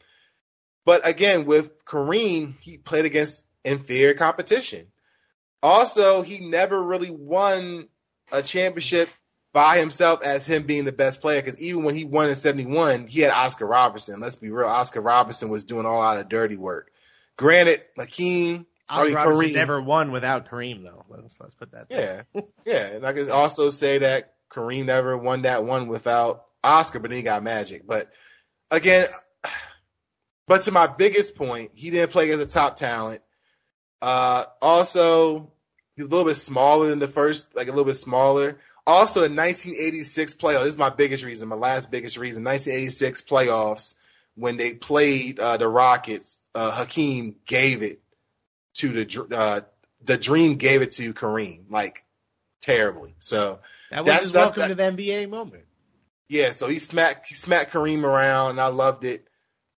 but 0.84 1.06
again, 1.06 1.44
with 1.44 1.84
Kareem, 1.84 2.54
he 2.60 2.78
played 2.78 3.04
against 3.04 3.44
inferior 3.64 4.14
competition. 4.14 4.88
Also, 5.62 6.22
he 6.22 6.40
never 6.40 6.82
really 6.82 7.12
won 7.12 7.86
a 8.32 8.42
championship 8.42 9.08
by 9.52 9.78
himself 9.78 10.24
as 10.24 10.44
him 10.44 10.64
being 10.64 10.84
the 10.84 10.90
best 10.90 11.20
player. 11.20 11.40
Because 11.40 11.60
even 11.60 11.84
when 11.84 11.94
he 11.94 12.04
won 12.04 12.28
in 12.28 12.34
'71, 12.34 13.06
he 13.06 13.20
had 13.20 13.30
Oscar 13.30 13.66
Robertson. 13.66 14.18
Let's 14.18 14.34
be 14.34 14.50
real, 14.50 14.66
Oscar 14.66 15.00
Robertson 15.00 15.48
was 15.48 15.62
doing 15.62 15.86
all 15.86 16.02
out 16.02 16.18
of 16.18 16.28
dirty 16.28 16.56
work. 16.56 16.90
Granted, 17.36 17.82
Hakeem, 18.88 19.16
I 19.16 19.20
Oscar 19.20 19.38
mean, 19.38 19.52
never 19.52 19.80
won 19.80 20.12
without 20.12 20.46
Kareem 20.46 20.84
though. 20.84 21.04
Let's 21.08 21.40
let's 21.40 21.54
put 21.54 21.72
that. 21.72 21.88
there. 21.88 22.26
yeah, 22.34 22.40
yeah, 22.64 22.86
and 22.86 23.06
I 23.06 23.12
can 23.12 23.30
also 23.30 23.70
say 23.70 23.98
that 23.98 24.34
Kareem 24.50 24.86
never 24.86 25.16
won 25.16 25.42
that 25.42 25.64
one 25.64 25.88
without 25.88 26.44
Oscar, 26.62 26.98
but 26.98 27.10
then 27.10 27.16
he 27.16 27.22
got 27.22 27.42
Magic. 27.42 27.86
But 27.86 28.10
again, 28.70 29.08
but 30.46 30.62
to 30.62 30.72
my 30.72 30.86
biggest 30.86 31.34
point, 31.34 31.72
he 31.74 31.90
didn't 31.90 32.12
play 32.12 32.30
as 32.30 32.40
a 32.40 32.46
top 32.46 32.76
talent. 32.76 33.22
Uh, 34.00 34.44
also, 34.62 35.52
he's 35.96 36.06
a 36.06 36.08
little 36.08 36.26
bit 36.26 36.34
smaller 36.34 36.88
than 36.88 36.98
the 36.98 37.08
first, 37.08 37.54
like 37.56 37.66
a 37.68 37.70
little 37.70 37.84
bit 37.84 37.94
smaller. 37.94 38.58
Also, 38.86 39.20
the 39.20 39.34
1986 39.34 40.34
playoff. 40.34 40.60
This 40.60 40.74
is 40.74 40.78
my 40.78 40.90
biggest 40.90 41.24
reason, 41.24 41.48
my 41.48 41.56
last 41.56 41.90
biggest 41.90 42.16
reason. 42.16 42.44
1986 42.44 43.22
playoffs 43.22 43.94
when 44.36 44.56
they 44.58 44.74
played 44.74 45.40
uh, 45.40 45.56
the 45.56 45.66
Rockets, 45.66 46.42
uh, 46.54 46.70
Hakeem 46.70 47.36
gave 47.46 47.82
it 47.82 48.00
to 48.78 49.04
the 49.04 49.36
uh, 49.36 49.60
the 50.04 50.16
Dream 50.18 50.56
gave 50.56 50.82
it 50.82 50.92
to 50.92 51.12
Kareem 51.14 51.64
like 51.70 52.04
terribly. 52.62 53.14
So 53.18 53.60
That 53.90 54.00
was 54.04 54.06
That's- 54.06 54.22
his 54.24 54.32
that's- 54.32 54.56
welcome 54.56 54.68
to 54.68 54.74
the 54.74 54.82
NBA 54.82 55.28
moment. 55.28 55.64
yeah, 56.28 56.52
so 56.52 56.66
he 56.68 56.78
smacked 56.78 57.28
he 57.28 57.34
smacked 57.34 57.72
Kareem 57.72 58.02
around, 58.04 58.50
and 58.50 58.60
I 58.60 58.68
loved 58.68 59.04
it. 59.04 59.26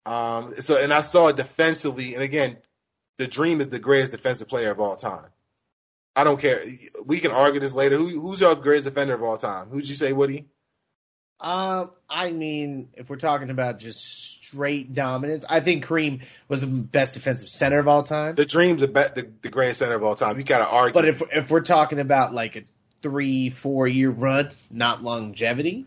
Um, 0.06 0.54
so 0.60 0.76
and 0.82 0.92
I 0.92 1.00
saw 1.02 1.28
it 1.28 1.36
defensively, 1.36 2.14
and 2.14 2.22
again, 2.22 2.56
the 3.18 3.26
Dream 3.26 3.60
is 3.60 3.68
the 3.68 3.78
greatest 3.78 4.12
defensive 4.12 4.48
player 4.48 4.70
of 4.70 4.80
all 4.80 4.96
time. 4.96 5.26
I 6.16 6.24
don't 6.24 6.40
care. 6.40 6.64
We 7.04 7.20
can 7.20 7.30
argue 7.30 7.60
this 7.60 7.74
later. 7.74 7.96
Who, 7.96 8.20
who's 8.20 8.40
your 8.40 8.54
greatest 8.56 8.86
defender 8.86 9.14
of 9.14 9.22
all 9.22 9.36
time? 9.36 9.68
Who'd 9.68 9.88
you 9.88 9.94
say, 9.94 10.12
Woody? 10.12 10.46
Um, 11.40 11.92
I 12.08 12.32
mean, 12.32 12.88
if 12.94 13.08
we're 13.08 13.16
talking 13.16 13.50
about 13.50 13.78
just 13.78 14.37
straight 14.48 14.94
dominance, 14.94 15.44
I 15.48 15.60
think 15.60 15.84
Kareem 15.86 16.22
was 16.48 16.60
the 16.60 16.66
best 16.66 17.14
defensive 17.14 17.48
center 17.48 17.78
of 17.78 17.88
all 17.88 18.02
time. 18.02 18.34
The 18.34 18.44
Dream's 18.46 18.80
the, 18.80 18.88
be- 18.88 19.02
the 19.14 19.28
the 19.42 19.48
greatest 19.50 19.80
center 19.80 19.94
of 19.94 20.04
all 20.04 20.14
time. 20.14 20.38
You 20.38 20.44
got 20.44 20.58
to 20.58 20.66
argue. 20.66 20.94
But 20.94 21.06
if 21.06 21.22
if 21.32 21.50
we're 21.50 21.60
talking 21.60 21.98
about 22.00 22.34
like 22.34 22.56
a 22.56 22.62
three 23.02 23.50
four 23.50 23.86
year 23.86 24.10
run, 24.10 24.50
not 24.70 25.02
longevity, 25.02 25.86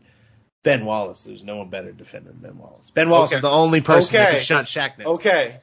Ben 0.64 0.86
Wallace. 0.86 1.24
There's 1.24 1.44
no 1.44 1.58
one 1.58 1.70
better 1.70 1.92
defending 1.92 2.34
Ben 2.34 2.58
Wallace. 2.58 2.92
Ben 2.92 3.10
Wallace 3.10 3.32
Okay. 3.32 3.38
is 3.38 3.42
the 3.42 3.50
only 3.50 3.82
person 3.82 4.16
that 4.16 4.32
can 4.32 4.42
shut 4.42 4.66
Shaq. 4.66 5.04
Okay. 5.06 5.58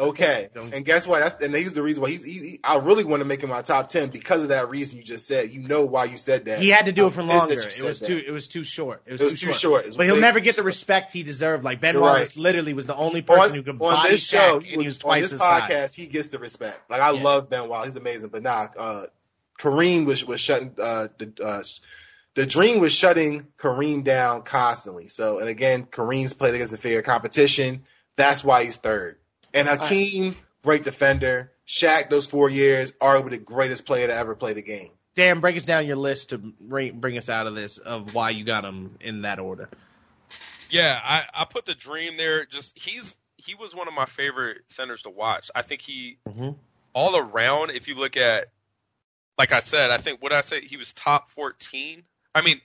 Okay. 0.00 0.48
And 0.72 0.84
guess 0.84 1.06
what? 1.06 1.20
That's 1.20 1.34
and 1.44 1.54
he's 1.54 1.74
the 1.74 1.82
reason 1.82 2.02
why 2.02 2.10
he's. 2.10 2.24
He, 2.24 2.32
he- 2.32 2.60
I 2.64 2.78
really 2.78 3.04
want 3.04 3.20
to 3.20 3.24
make 3.26 3.42
him 3.42 3.50
my 3.50 3.62
top 3.62 3.88
ten 3.88 4.08
because 4.08 4.42
of 4.42 4.48
that 4.48 4.68
reason 4.70 4.98
you 4.98 5.04
just 5.04 5.26
said. 5.26 5.50
You 5.50 5.60
know 5.60 5.84
why 5.84 6.06
you 6.06 6.16
said 6.16 6.46
that. 6.46 6.58
He 6.60 6.70
had 6.70 6.86
to 6.86 6.92
do 6.92 7.06
it 7.06 7.12
for 7.12 7.20
I'm 7.20 7.28
pissed 7.28 7.48
that 7.48 7.54
longer. 7.56 7.68
It 7.68 7.82
was 7.84 8.00
that. 8.00 8.06
too. 8.06 8.22
It 8.26 8.30
was 8.30 8.48
too 8.48 8.64
short. 8.64 9.02
It 9.06 9.12
was, 9.12 9.20
It 9.20 9.24
was 9.24 9.40
too 9.40 9.52
short. 9.52 9.86
It's 9.86 9.96
But 9.96 10.06
he'll 10.06 10.20
never 10.20 10.40
get 10.40 10.56
the 10.56 10.62
respect 10.62 11.12
he 11.12 11.22
deserved. 11.22 11.62
Like 11.64 11.80
Ben 11.80 11.94
You're 11.94 12.02
Wallace, 12.02 12.36
right. 12.36 12.42
literally 12.42 12.72
was 12.74 12.86
the 12.86 12.96
only 12.96 13.22
person 13.22 13.50
on, 13.50 13.54
who 13.56 13.62
could 13.62 13.70
on 13.74 13.78
body 13.78 14.10
this 14.10 14.26
show, 14.26 14.58
he 14.60 14.72
and 14.72 14.80
he 14.82 14.86
was, 14.86 14.96
was 14.96 14.96
on 14.96 15.00
twice 15.02 15.22
this 15.22 15.30
his 15.32 15.40
podcast, 15.40 15.68
size. 15.68 15.94
he 15.94 16.06
gets 16.06 16.28
the 16.28 16.38
respect. 16.38 16.90
Like 16.90 17.00
I 17.02 17.12
Yeah. 17.12 17.22
love 17.22 17.50
Ben 17.50 17.68
Wallace, 17.68 17.88
he's 17.88 17.96
amazing. 17.96 18.30
But 18.30 18.42
nah, 18.42 18.68
uh, 18.78 19.06
Kareem 19.60 20.06
was 20.06 20.24
was 20.24 20.40
shutting 20.40 20.74
uh, 20.80 21.08
the 21.18 21.32
uh, 21.44 21.62
the 22.34 22.46
Dream 22.46 22.80
was 22.80 22.92
shutting 22.94 23.46
Kareem 23.58 24.04
down 24.04 24.42
constantly. 24.42 25.08
So 25.08 25.38
and 25.38 25.48
again, 25.48 25.84
Kareem's 25.84 26.32
played 26.34 26.54
against 26.54 26.72
inferior 26.72 27.02
competition. 27.02 27.82
That's 28.16 28.42
why 28.42 28.64
he's 28.64 28.76
third. 28.78 29.18
And 29.54 29.68
Hakeem, 29.68 30.36
great 30.62 30.84
defender. 30.84 31.52
Shaq, 31.66 32.10
those 32.10 32.26
four 32.26 32.50
years, 32.50 32.92
arguably 32.92 33.30
the 33.30 33.38
greatest 33.38 33.86
player 33.86 34.06
to 34.06 34.14
ever 34.14 34.34
play 34.34 34.52
the 34.52 34.62
game. 34.62 34.90
Dan, 35.14 35.40
break 35.40 35.56
us 35.56 35.66
down 35.66 35.86
your 35.86 35.96
list 35.96 36.30
to 36.30 36.38
bring, 36.38 36.98
bring 36.98 37.18
us 37.18 37.28
out 37.28 37.46
of 37.46 37.54
this 37.54 37.78
of 37.78 38.14
why 38.14 38.30
you 38.30 38.44
got 38.44 38.64
him 38.64 38.96
in 39.00 39.22
that 39.22 39.38
order. 39.38 39.68
Yeah, 40.70 40.98
I, 41.02 41.24
I 41.34 41.44
put 41.44 41.66
the 41.66 41.74
dream 41.74 42.16
there. 42.16 42.46
Just 42.46 42.78
he's 42.78 43.14
he 43.36 43.54
was 43.54 43.74
one 43.74 43.88
of 43.88 43.94
my 43.94 44.06
favorite 44.06 44.62
centers 44.68 45.02
to 45.02 45.10
watch. 45.10 45.50
I 45.54 45.62
think 45.62 45.82
he 45.82 46.18
Mhm. 46.26 46.56
all 46.94 47.16
around. 47.16 47.70
If 47.72 47.88
you 47.88 47.94
look 47.94 48.16
at, 48.16 48.48
like 49.36 49.52
I 49.52 49.60
said, 49.60 49.90
I 49.90 49.98
think 49.98 50.22
what 50.22 50.32
I 50.32 50.40
say 50.40 50.62
he 50.62 50.78
was 50.78 50.94
top 50.94 51.28
fourteen. 51.28 52.04
I 52.34 52.40
mean, 52.40 52.60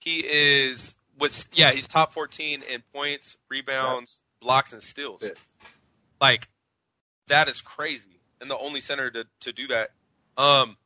he 0.00 0.20
is 0.20 0.94
was 1.18 1.48
yeah 1.52 1.72
he's 1.72 1.88
top 1.88 2.12
fourteen 2.12 2.62
in 2.70 2.82
points, 2.94 3.36
rebounds, 3.48 4.20
blocks, 4.40 4.72
and 4.72 4.82
steals. 4.82 5.22
Yeah. 5.24 5.30
Like 6.20 6.48
that 7.28 7.48
is 7.48 7.60
crazy, 7.60 8.20
and 8.40 8.50
the 8.50 8.58
only 8.58 8.80
center 8.80 9.10
to 9.10 9.24
to 9.40 9.52
do 9.52 9.68
that. 9.68 9.90
Um, 10.36 10.76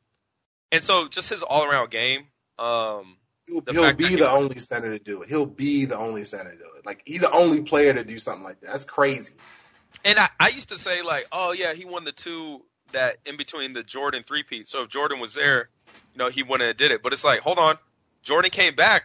and 0.71 0.83
so 0.83 1.07
just 1.07 1.29
his 1.29 1.43
all 1.43 1.63
around 1.63 1.91
game. 1.91 2.27
Um, 2.57 3.17
He'll, 3.47 3.61
The 3.61 3.73
he'll 3.73 3.93
be 3.93 4.05
he- 4.07 4.15
the 4.15 4.29
only 4.29 4.57
center 4.57 4.97
to 4.97 5.03
do 5.03 5.21
it. 5.21 5.29
He'll 5.29 5.45
be 5.45 5.85
the 5.85 5.97
only 5.97 6.23
center 6.23 6.51
to 6.51 6.57
do 6.57 6.65
it. 6.77 6.85
Like 6.85 7.01
he's 7.05 7.21
the 7.21 7.31
only 7.31 7.61
player 7.61 7.93
to 7.93 8.03
do 8.03 8.17
something 8.17 8.43
like 8.43 8.59
that. 8.61 8.71
That's 8.71 8.85
crazy. 8.85 9.33
And 10.03 10.17
I, 10.19 10.29
I 10.39 10.49
used 10.49 10.69
to 10.69 10.79
say 10.79 11.01
like, 11.03 11.27
oh 11.31 11.51
yeah, 11.51 11.73
he 11.73 11.85
won 11.85 12.05
the 12.05 12.11
two 12.11 12.63
that 12.91 13.17
in 13.25 13.37
between 13.37 13.73
the 13.73 13.83
Jordan 13.83 14.23
three 14.23 14.43
peat. 14.43 14.67
So 14.67 14.83
if 14.83 14.89
Jordan 14.89 15.19
was 15.19 15.33
there, 15.33 15.69
you 16.13 16.19
know, 16.19 16.29
he 16.29 16.43
wouldn't 16.43 16.67
have 16.67 16.77
did 16.77 16.91
it. 16.91 17.03
But 17.03 17.13
it's 17.13 17.23
like, 17.23 17.41
hold 17.41 17.59
on, 17.59 17.75
Jordan 18.23 18.49
came 18.51 18.75
back 18.75 19.03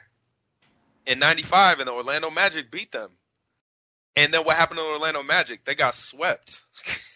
in 1.07 1.19
'95, 1.19 1.81
and 1.81 1.89
the 1.89 1.93
Orlando 1.93 2.31
Magic 2.31 2.71
beat 2.71 2.93
them. 2.93 3.11
And 4.17 4.35
then 4.35 4.43
what 4.45 4.57
happened 4.57 4.79
to 4.79 4.83
the 4.83 4.89
Orlando 4.89 5.23
Magic? 5.23 5.65
They 5.65 5.75
got 5.75 5.95
swept. 5.95 6.63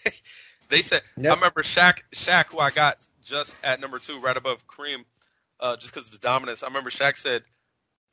they 0.68 0.82
said, 0.82 1.02
Yep. 1.16 1.32
I 1.32 1.34
remember 1.36 1.62
Shaq, 1.62 2.00
Shaq, 2.14 2.46
who 2.46 2.58
I 2.58 2.70
got 2.70 3.04
just 3.24 3.54
at 3.64 3.80
number 3.80 3.98
two, 3.98 4.20
right 4.20 4.36
above 4.36 4.66
Kareem, 4.66 5.04
uh, 5.60 5.76
just 5.76 5.92
because 5.92 6.08
of 6.08 6.12
his 6.12 6.20
dominance. 6.20 6.62
I 6.62 6.66
remember 6.66 6.90
Shaq 6.90 7.16
said, 7.16 7.42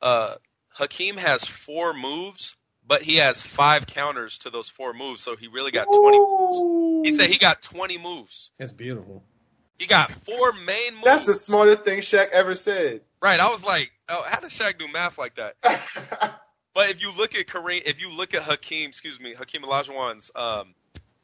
uh, 0.00 0.34
Hakeem 0.70 1.16
has 1.16 1.44
four 1.44 1.94
moves, 1.94 2.56
but 2.86 3.02
he 3.02 3.16
has 3.16 3.40
five 3.40 3.86
counters 3.86 4.38
to 4.38 4.50
those 4.50 4.68
four 4.68 4.92
moves, 4.92 5.20
so 5.22 5.36
he 5.36 5.46
really 5.46 5.70
got 5.70 5.86
20 5.92 6.18
moves. 6.18 7.06
He 7.06 7.12
said 7.12 7.30
he 7.30 7.38
got 7.38 7.62
20 7.62 7.98
moves. 7.98 8.50
That's 8.58 8.72
beautiful. 8.72 9.22
He 9.78 9.86
got 9.86 10.10
four 10.10 10.52
main 10.52 10.94
moves. 10.94 11.04
That's 11.04 11.26
the 11.26 11.34
smartest 11.34 11.84
thing 11.84 12.00
Shaq 12.00 12.30
ever 12.30 12.54
said. 12.54 13.02
right. 13.20 13.38
I 13.40 13.50
was 13.50 13.64
like, 13.64 13.90
oh, 14.08 14.22
how 14.26 14.40
does 14.40 14.52
Shaq 14.52 14.78
do 14.78 14.88
math 14.88 15.18
like 15.18 15.34
that? 15.36 15.56
But 16.74 16.90
if 16.90 17.02
you 17.02 17.12
look 17.16 17.34
at 17.34 17.46
Kareem, 17.46 17.82
if 17.84 18.00
you 18.00 18.10
look 18.10 18.34
at 18.34 18.42
Hakeem, 18.42 18.88
excuse 18.88 19.20
me, 19.20 19.34
Hakeem 19.34 19.62
Olajuwon's, 19.62 20.30
um, 20.34 20.74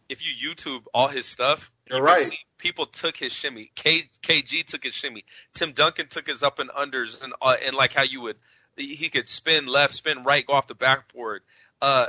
if 0.09 0.23
you 0.27 0.53
YouTube 0.55 0.83
all 0.93 1.09
his 1.09 1.27
stuff, 1.27 1.71
You're 1.89 1.99
you 1.99 2.05
right. 2.05 2.23
see 2.23 2.39
people 2.59 2.87
took 2.87 3.17
his 3.17 3.33
shimmy. 3.33 3.71
K, 3.75 4.11
KG 4.23 4.65
took 4.65 4.83
his 4.85 4.95
shimmy. 4.95 5.25
Tim 5.55 5.73
Duncan 5.73 6.07
took 6.09 6.27
his 6.27 6.43
up 6.43 6.59
and 6.59 6.71
unders 6.71 7.23
and 7.23 7.33
uh, 7.41 7.57
and 7.65 7.75
like 7.77 7.93
how 7.93 8.03
you 8.03 8.23
would, 8.23 8.37
he 8.77 9.09
could 9.09 9.29
spin 9.29 9.67
left, 9.67 9.95
spin 9.95 10.23
right, 10.25 10.47
go 10.47 10.53
off 10.55 10.67
the 10.67 10.75
backboard. 10.75 11.43
Uh, 11.81 12.07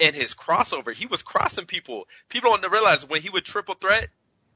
and 0.00 0.14
his 0.14 0.34
crossover, 0.34 0.92
he 0.92 1.06
was 1.06 1.22
crossing 1.22 1.64
people. 1.64 2.06
People 2.28 2.56
don't 2.56 2.70
realize 2.70 3.08
when 3.08 3.22
he 3.22 3.30
would 3.30 3.44
triple 3.44 3.74
threat 3.74 4.08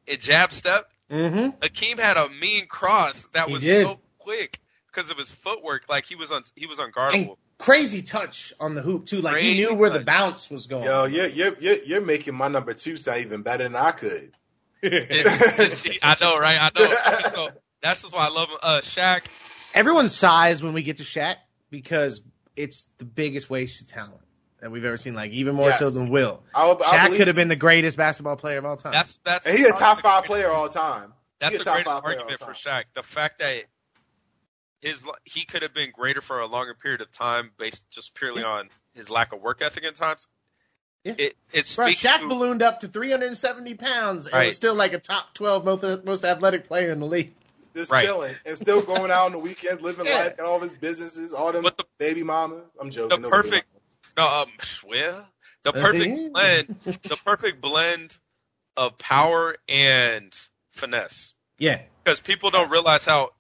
and 0.09 0.21
jab 0.21 0.53
step, 0.53 0.91
Mm-hmm. 1.11 1.57
Hakeem 1.61 1.99
had 1.99 2.17
a 2.17 2.29
mean 2.29 2.67
cross 2.69 3.27
that 3.33 3.49
He 3.49 3.53
was 3.53 3.63
did. 3.65 3.85
so 3.85 3.99
quick 4.21 4.61
because 4.87 5.11
of 5.11 5.19
his 5.19 5.33
footwork. 5.33 5.89
Like 5.89 6.05
he 6.07 6.15
was 6.15 6.31
un, 6.31 6.45
he 6.55 6.67
was 6.67 6.79
unguardable. 6.79 7.31
And 7.31 7.37
crazy 7.61 8.03
touch 8.03 8.53
on 8.59 8.75
the 8.75 8.83
hoop 8.83 9.07
too. 9.07 9.21
Like 9.21 9.39
he 9.39 9.55
knew 9.55 9.75
where 9.75 9.91
the 9.91 10.01
bounce 10.01 10.51
was 10.51 10.67
going. 10.67 10.85
Yo, 10.85 11.05
you're, 11.05 11.27
you're 11.29 11.55
you're 11.59 11.83
you're 11.83 12.01
making 12.01 12.35
my 12.35 12.49
number 12.49 12.75
two 12.75 12.97
sound 12.97 13.21
even 13.21 13.43
better 13.43 13.65
than 13.65 13.77
I 13.77 13.93
could. 13.93 14.33
It's- 14.83 15.59
it's- 15.59 15.99
I 16.03 16.17
know, 16.21 16.39
right? 16.39 16.59
I 16.61 16.71
know. 16.79 17.29
So 17.31 17.49
that's 17.83 18.03
just 18.03 18.15
why 18.15 18.27
I 18.27 18.31
love 18.31 18.49
him. 18.49 18.59
Uh, 18.63 18.81
Shaq. 18.83 19.25
Everyone's 19.75 20.15
sighs 20.15 20.63
when 20.63 20.73
we 20.73 20.83
get 20.83 20.97
to 20.97 21.05
Shaq 21.05 21.37
because 21.71 22.23
it's 22.57 22.87
the 22.99 23.05
biggest 23.05 23.49
waste 23.49 23.81
of 23.83 23.87
talent 23.87 24.21
that 24.61 24.71
we've 24.73 24.85
ever 24.85 24.97
seen. 24.97 25.15
Like 25.15 25.31
even 25.33 25.55
more 25.55 25.71
so 25.73 25.91
than 25.91 26.11
Wilt. 26.11 26.43
I'll, 26.55 26.71
I'll 26.71 26.77
Shaq 26.77 27.17
could 27.17 27.27
have 27.29 27.37
been 27.37 27.49
the 27.49 27.57
greatest 27.57 27.97
basketball 27.97 28.37
player 28.37 28.59
of 28.59 28.65
all 28.65 28.77
time. 28.77 28.93
That's 28.93 29.19
that's. 29.25 29.47
and 29.47 29.57
he 29.57 29.65
a 29.65 29.69
top 29.73 30.01
five 30.01 30.23
greatest- 30.23 30.27
player 30.27 30.49
all 30.51 30.69
time. 30.69 31.13
That's 31.41 31.53
He 31.53 31.57
a 31.57 31.59
the 31.61 31.65
top 31.65 31.75
greatest 31.75 31.93
five 31.95 32.03
player 32.03 32.17
all 32.17 32.23
argument 32.23 32.41
for. 32.41 32.53
Shaq. 32.53 32.85
The 32.95 33.03
fact 33.03 33.39
that 33.39 33.65
his 34.83 35.07
he 35.25 35.45
could 35.45 35.63
have 35.63 35.75
been 35.75 35.91
greater 35.93 36.21
for 36.21 36.41
a 36.41 36.47
longer 36.47 36.75
period 36.75 37.01
of 37.01 37.11
time 37.13 37.51
based 37.59 37.85
just 37.91 38.15
purely 38.15 38.43
on 38.43 38.69
his 38.95 39.11
lack 39.11 39.33
of 39.33 39.41
work 39.41 39.61
ethic 39.63 39.85
at 39.85 39.95
times. 39.95 40.27
Yeah. 41.05 41.15
It 41.19 41.37
it 41.53 41.73
Bro, 41.77 41.89
Shaq 41.89 42.21
to, 42.21 42.29
ballooned 42.29 42.63
up 42.63 42.81
to 42.81 42.89
370 42.89 43.75
pounds 43.75 44.27
and 44.27 44.35
Right. 44.35 44.47
was 44.47 44.57
still 44.57 44.75
like 44.75 44.93
a 44.93 44.99
top 44.99 45.33
12 45.35 45.65
most, 45.65 46.05
most 46.05 46.25
athletic 46.25 46.67
player 46.67 46.91
in 46.91 47.01
the 47.01 47.07
league. 47.07 47.35
Just 47.75 47.91
Right. 47.91 48.05
chilling 48.05 48.35
and 48.45 48.57
still 48.57 48.83
going 48.83 49.11
out 49.11 49.27
on 49.27 49.33
the 49.33 49.39
weekends, 49.39 49.81
living 49.83 50.05
Yeah. 50.07 50.17
life, 50.25 50.35
and 50.39 50.47
all 50.47 50.57
of 50.57 50.63
his 50.63 50.75
businesses, 50.75 51.33
all 51.33 51.53
them 51.53 51.63
But 51.63 51.77
the- 51.79 51.85
baby 51.99 52.23
mamas. 52.23 52.65
I'm 52.81 52.91
joking. 52.91 53.09
the 53.11 53.17
nobody 53.29 53.31
perfect 53.51 53.67
no 54.17 54.27
um 54.27 54.51
well 54.87 55.29
the 55.63 55.73
perfect 55.73 56.33
blend 56.33 56.67
the 57.05 57.17
perfect 57.25 57.61
blend 57.61 58.17
of 58.77 58.99
power 58.99 59.57
and 59.69 60.39
finesse 60.71 61.35
Yeah. 61.59 61.81
because 62.05 62.21
people 62.21 62.51
don't 62.51 62.71
realize 62.71 63.05
how. 63.05 63.31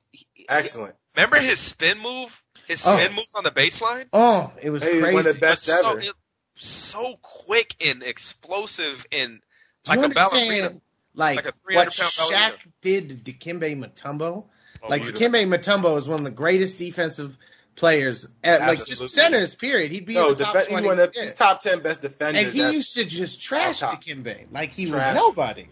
Excellent. 0.49 0.95
Remember 1.17 1.41
his 1.41 1.59
spin 1.59 1.99
move? 1.99 2.43
His 2.67 2.87
Oh. 2.87 2.97
spin 2.97 3.15
move 3.15 3.25
on 3.35 3.45
the 3.45 3.51
baseline. 3.51 4.07
Oh, 4.13 4.53
it 4.63 4.71
was 4.71 4.83
Hey, 4.85 5.01
crazy. 5.01 5.15
one 5.15 5.27
of 5.27 5.35
the 5.35 5.41
best 5.41 5.65
so, 5.65 5.91
ever. 5.91 6.01
it- 6.01 6.15
so 6.55 7.17
quick 7.23 7.75
and 7.85 8.03
explosive 8.03 9.07
and 9.13 9.41
like 9.89 9.99
a 10.01 10.09
ballerina. 10.11 10.53
understand, 10.67 10.81
like, 11.15 11.37
Like 11.37 11.47
a 11.47 11.53
what 11.73 11.89
300-pound 11.89 12.13
Shaq 12.13 12.31
ballerina. 12.31 12.59
did 12.83 13.25
to 13.25 13.33
Dikembe 13.33 13.77
Mutombo? 13.79 14.45
Oh, 14.83 14.89
like 14.89 15.03
beautiful. 15.03 15.29
Dikembe 15.29 15.47
Mutombo 15.47 15.97
is 15.97 16.07
one 16.09 16.21
of 16.21 16.25
the 16.25 16.31
greatest 16.31 16.77
defensive 16.79 17.37
players, 17.77 18.27
at, 18.45 18.61
like 18.61 18.85
just 18.85 19.11
centers. 19.11 19.55
Period. 19.55 19.91
He'd 19.93 20.05
be 20.05 20.15
No, 20.15 20.35
the 20.35 20.45
top 20.45 20.53
def- 20.55 20.63
he's 20.65 20.71
20. 20.73 20.87
one 20.87 20.99
of 21.01 21.13
the, 21.13 21.17
yeah. 21.19 21.23
he's 21.25 21.35
top 21.35 21.61
ten 21.61 21.81
best 21.81 22.03
defenders. 22.03 22.45
and 22.47 22.53
he 22.55 22.63
ever. 22.63 22.73
used 22.73 22.95
to 22.95 23.05
just 23.05 23.41
trash 23.43 23.83
All 23.83 23.91
top. 23.91 24.05
Dikembe 24.05 24.47
like 24.53 24.73
he 24.73 24.87
Trash. 24.91 25.15
was 25.15 25.23
nobody. 25.29 25.67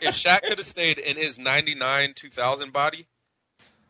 if 0.00 0.14
Shaq 0.14 0.42
could 0.42 0.58
have 0.58 0.66
stayed 0.66 0.98
in 0.98 1.16
his 1.16 1.38
99 1.38 2.14
2000 2.14 2.72
body, 2.72 3.06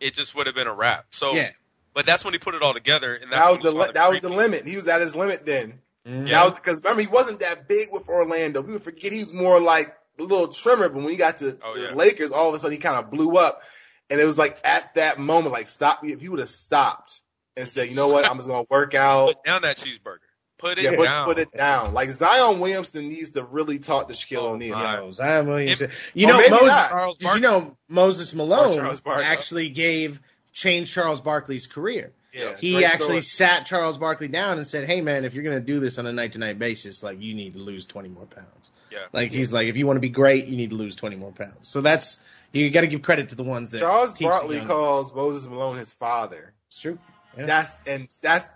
it 0.00 0.14
just 0.14 0.34
would 0.34 0.46
have 0.46 0.54
been 0.56 0.66
a 0.66 0.74
wrap. 0.74 1.06
So, 1.10 1.32
yeah. 1.34 1.50
but 1.94 2.06
that's 2.06 2.24
when 2.24 2.34
he 2.34 2.38
put 2.38 2.54
it 2.54 2.62
all 2.62 2.74
together, 2.74 3.14
and 3.14 3.30
that's 3.30 3.42
that 3.42 3.50
was 3.50 3.58
the 3.60 3.68
we 3.72 3.72
saw 3.82 3.86
li- 3.86 3.92
that 3.94 4.10
was 4.10 4.20
the 4.20 4.28
limit. 4.30 4.66
He 4.66 4.76
was 4.76 4.88
at 4.88 5.00
his 5.00 5.14
limit 5.14 5.44
then. 5.46 5.80
Mhm. 6.06 6.28
Yeah. 6.28 6.48
because 6.48 6.82
remember 6.82 7.02
he 7.02 7.08
wasn't 7.08 7.40
that 7.40 7.68
big 7.68 7.88
with 7.92 8.08
Orlando. 8.08 8.62
People 8.62 8.80
forget 8.80 9.12
he 9.12 9.18
was 9.18 9.34
more 9.34 9.60
like 9.60 9.94
a 10.18 10.22
little 10.22 10.48
trimmer. 10.48 10.88
But 10.88 11.02
when 11.02 11.10
he 11.10 11.16
got 11.16 11.36
to, 11.38 11.58
Oh, 11.62 11.72
to 11.74 11.80
yeah. 11.80 11.88
the 11.90 11.94
Lakers, 11.94 12.32
all 12.32 12.48
of 12.48 12.54
a 12.54 12.58
sudden 12.58 12.72
he 12.72 12.78
kind 12.78 12.96
of 12.96 13.10
blew 13.10 13.36
up. 13.36 13.62
And 14.08 14.18
it 14.18 14.24
was 14.24 14.38
like 14.38 14.58
at 14.64 14.94
that 14.94 15.18
moment, 15.18 15.52
like 15.52 15.66
stop. 15.66 16.02
If 16.02 16.20
he 16.22 16.28
would 16.30 16.40
have 16.40 16.48
stopped 16.50 17.20
and 17.56 17.68
said, 17.68 17.88
you 17.90 17.94
know 17.94 18.08
what, 18.08 18.24
I'm 18.24 18.36
just 18.36 18.48
gonna 18.48 18.66
work 18.70 18.94
out. 18.96 19.26
Put 19.36 19.44
down 19.44 19.62
that 19.62 19.76
cheeseburger. 19.76 20.18
Put 20.60 20.78
it 20.78 20.84
Yeah, 20.84 20.96
put, 20.96 21.04
down. 21.04 21.24
put 21.26 21.38
it 21.38 21.52
down. 21.56 21.94
Like 21.94 22.10
Zion 22.10 22.60
Williamson 22.60 23.08
needs 23.08 23.30
to 23.30 23.44
really 23.44 23.78
talk 23.78 24.08
to 24.08 24.14
Shaquille 24.14 24.42
Oh, 24.42 24.52
O'Neal. 24.54 24.76
my. 24.76 24.96
Yo, 24.98 25.10
Zion 25.12 25.46
Williamson. 25.48 25.86
If- 25.90 26.10
you 26.14 26.26
know, 26.26 26.36
maybe 26.38 26.50
Moses, 26.50 26.66
not. 26.68 27.18
Did 27.18 27.34
you 27.34 27.40
know 27.40 27.76
Moses 27.88 28.34
Malone 28.34 28.96
actually 29.06 29.68
gave 29.70 30.20
changed 30.52 30.92
Charles 30.92 31.20
Barkley's 31.20 31.66
career. 31.66 32.12
Yeah, 32.32 32.56
He 32.56 32.84
actually 32.84 33.22
story. 33.22 33.22
sat 33.22 33.66
Charles 33.66 33.98
Barkley 33.98 34.28
down 34.28 34.58
and 34.58 34.66
said, 34.66 34.86
"Hey 34.86 35.00
man, 35.00 35.24
if 35.24 35.34
you're 35.34 35.42
gonna 35.42 35.60
do 35.60 35.80
this 35.80 35.98
on 35.98 36.06
a 36.06 36.12
night 36.12 36.32
to 36.34 36.38
night 36.38 36.58
basis, 36.60 37.02
like 37.02 37.20
you 37.20 37.34
need 37.34 37.54
to 37.54 37.58
lose 37.58 37.86
20 37.86 38.08
more 38.08 38.26
pounds." 38.26 38.70
Yeah. 38.92 38.98
Like 39.12 39.32
he's 39.32 39.52
like, 39.52 39.66
if 39.68 39.76
you 39.76 39.86
want 39.86 39.96
to 39.96 40.00
be 40.00 40.08
great, 40.10 40.46
you 40.46 40.56
need 40.56 40.70
to 40.70 40.76
lose 40.76 40.94
20 40.96 41.16
more 41.16 41.32
pounds. 41.32 41.68
So 41.68 41.80
that's 41.80 42.20
you 42.52 42.68
got 42.70 42.80
to 42.82 42.86
give 42.88 43.02
credit 43.02 43.28
to 43.30 43.34
the 43.36 43.42
ones 43.44 43.70
that 43.72 43.78
Charles 43.78 44.12
teach 44.12 44.26
Barkley 44.28 44.56
young- 44.58 44.66
calls 44.66 45.12
Moses 45.14 45.48
Malone 45.48 45.76
his 45.76 45.92
father. 45.92 46.52
It's 46.68 46.80
true. 46.80 46.98
Yeah. 47.36 47.46
That's 47.46 47.78
and 47.86 48.06
that's 48.22 48.48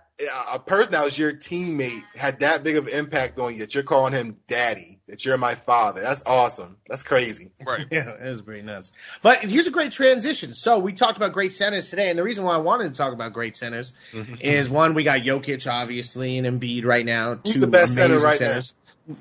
a 0.53 0.59
person 0.59 0.93
that 0.93 1.03
was 1.03 1.17
your 1.17 1.33
teammate 1.33 2.03
had 2.15 2.39
that 2.39 2.63
big 2.63 2.77
of 2.77 2.87
an 2.87 2.93
impact 2.93 3.37
on 3.39 3.53
you 3.53 3.59
that 3.59 3.73
you're 3.73 3.83
calling 3.83 4.13
him 4.13 4.37
daddy. 4.47 4.99
That 5.07 5.23
you're 5.23 5.37
my 5.37 5.55
father. 5.55 6.01
That's 6.01 6.23
awesome. 6.25 6.77
That's 6.87 7.03
crazy. 7.03 7.51
Right. 7.65 7.85
Yeah, 7.91 8.09
it 8.09 8.29
was 8.29 8.41
pretty 8.41 8.63
nuts. 8.63 8.91
But 9.21 9.43
here's 9.43 9.67
a 9.67 9.71
great 9.71 9.91
transition. 9.91 10.53
So 10.53 10.79
we 10.79 10.93
talked 10.93 11.17
about 11.17 11.33
great 11.33 11.53
centers 11.53 11.89
today, 11.89 12.09
and 12.09 12.17
the 12.17 12.23
reason 12.23 12.43
why 12.43 12.55
I 12.55 12.57
wanted 12.57 12.93
to 12.93 12.97
talk 12.97 13.13
about 13.13 13.33
great 13.33 13.55
centers 13.55 13.93
is 14.41 14.69
one, 14.69 14.93
we 14.93 15.03
got 15.03 15.21
Jokic 15.21 15.69
obviously 15.71 16.37
and 16.37 16.59
Embiid 16.59 16.85
right 16.85 17.05
now. 17.05 17.35
Who's 17.35 17.55
two 17.55 17.59
the 17.59 17.67
best 17.67 17.93
center 17.93 18.15
amazing 18.15 18.25
right 18.25 18.41
now? 18.41 18.47
centers. 18.47 18.73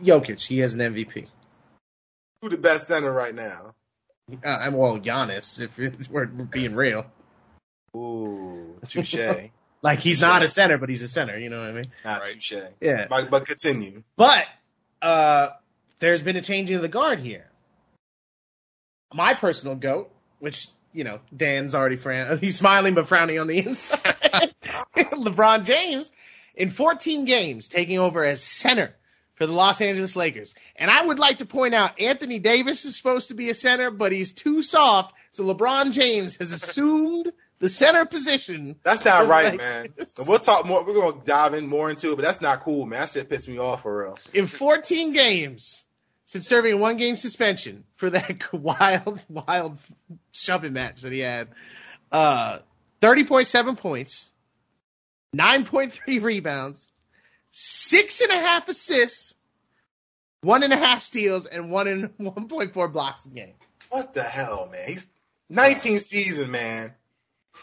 Jokic, 0.02 0.46
he 0.46 0.60
has 0.60 0.74
an 0.74 0.80
MVP. 0.80 1.26
Who 2.40 2.48
the 2.48 2.56
best 2.56 2.86
center 2.86 3.12
right 3.12 3.34
now? 3.34 3.74
Uh, 4.32 4.48
I'm 4.48 4.74
well, 4.74 4.98
Giannis, 4.98 5.60
if 5.60 5.78
it's, 5.78 6.08
we're, 6.08 6.30
we're 6.34 6.44
being 6.44 6.74
real. 6.74 7.04
Ooh, 7.94 8.78
touche. 8.86 9.16
Like 9.84 10.00
he's 10.00 10.18
not 10.18 10.42
a 10.42 10.48
center, 10.48 10.78
but 10.78 10.88
he's 10.88 11.02
a 11.02 11.08
center. 11.08 11.38
You 11.38 11.50
know 11.50 11.58
what 11.60 11.68
I 11.68 11.72
mean? 11.72 11.92
Not 12.06 12.20
Right. 12.20 12.32
touche. 12.40 12.54
Yeah. 12.80 13.06
But, 13.06 13.30
but 13.30 13.46
continue. 13.46 14.02
But 14.16 14.46
uh, 15.02 15.50
there's 16.00 16.22
been 16.22 16.36
a 16.36 16.42
changing 16.42 16.76
of 16.76 16.82
the 16.82 16.88
guard 16.88 17.20
here. 17.20 17.44
My 19.12 19.34
personal 19.34 19.76
goat, 19.76 20.10
which 20.38 20.68
you 20.94 21.04
know 21.04 21.20
Dan's 21.36 21.74
already 21.74 21.96
frown, 21.96 22.38
he's 22.40 22.58
smiling 22.58 22.94
but 22.94 23.06
frowning 23.06 23.38
on 23.38 23.46
the 23.46 23.58
inside. 23.66 24.00
LeBron 24.96 25.66
James 25.66 26.12
in 26.54 26.70
14 26.70 27.26
games 27.26 27.68
taking 27.68 27.98
over 27.98 28.24
as 28.24 28.42
center 28.42 28.94
for 29.34 29.46
the 29.46 29.52
Los 29.52 29.82
Angeles 29.82 30.16
Lakers. 30.16 30.54
And 30.76 30.90
I 30.90 31.04
would 31.04 31.18
like 31.18 31.38
to 31.38 31.44
point 31.44 31.74
out 31.74 32.00
Anthony 32.00 32.38
Davis 32.38 32.86
is 32.86 32.96
supposed 32.96 33.28
to 33.28 33.34
be 33.34 33.50
a 33.50 33.54
center, 33.54 33.90
but 33.90 34.12
he's 34.12 34.32
too 34.32 34.62
soft. 34.62 35.14
So 35.30 35.44
LeBron 35.44 35.92
James 35.92 36.36
has 36.36 36.52
assumed 36.52 37.30
the 37.64 37.70
center 37.70 38.04
position. 38.04 38.76
That's 38.82 39.02
not 39.06 39.26
right, 39.26 39.56
man. 39.56 39.88
And 40.18 40.28
we'll 40.28 40.38
talk 40.38 40.66
more. 40.66 40.84
We're 40.84 40.92
gonna 40.92 41.24
dive 41.24 41.54
in 41.54 41.66
more 41.66 41.88
into 41.88 42.12
it, 42.12 42.16
but 42.16 42.22
that's 42.22 42.42
not 42.42 42.60
cool, 42.60 42.84
man. 42.84 43.00
That 43.00 43.08
shit 43.08 43.30
pissed 43.30 43.48
me 43.48 43.56
off 43.58 43.82
for 43.82 44.04
real. 44.04 44.18
in 44.34 44.46
14 44.46 45.14
games 45.14 45.82
since 46.26 46.46
serving 46.46 46.74
a 46.74 46.76
one 46.76 46.98
game 46.98 47.16
suspension 47.16 47.84
for 47.94 48.10
that 48.10 48.52
wild, 48.52 49.24
wild 49.30 49.78
shoving 50.32 50.74
match 50.74 51.00
that 51.02 51.12
he 51.12 51.20
had. 51.20 51.48
Uh, 52.12 52.58
30.7 53.00 53.78
points, 53.78 54.30
9.3 55.34 56.22
rebounds, 56.22 56.92
six 57.50 58.20
and 58.20 58.30
a 58.30 58.36
half 58.36 58.68
assists, 58.68 59.32
one 60.42 60.62
and 60.62 60.72
a 60.74 60.76
half 60.76 61.02
steals, 61.02 61.46
and 61.46 61.70
one 61.70 61.88
and 61.88 62.10
1.4 62.18 62.92
blocks 62.92 63.24
a 63.24 63.30
game. 63.30 63.54
What 63.88 64.12
the 64.12 64.22
hell, 64.22 64.68
man? 64.70 64.86
He's 64.86 65.06
19 65.48 65.98
season, 65.98 66.50
man. 66.50 66.92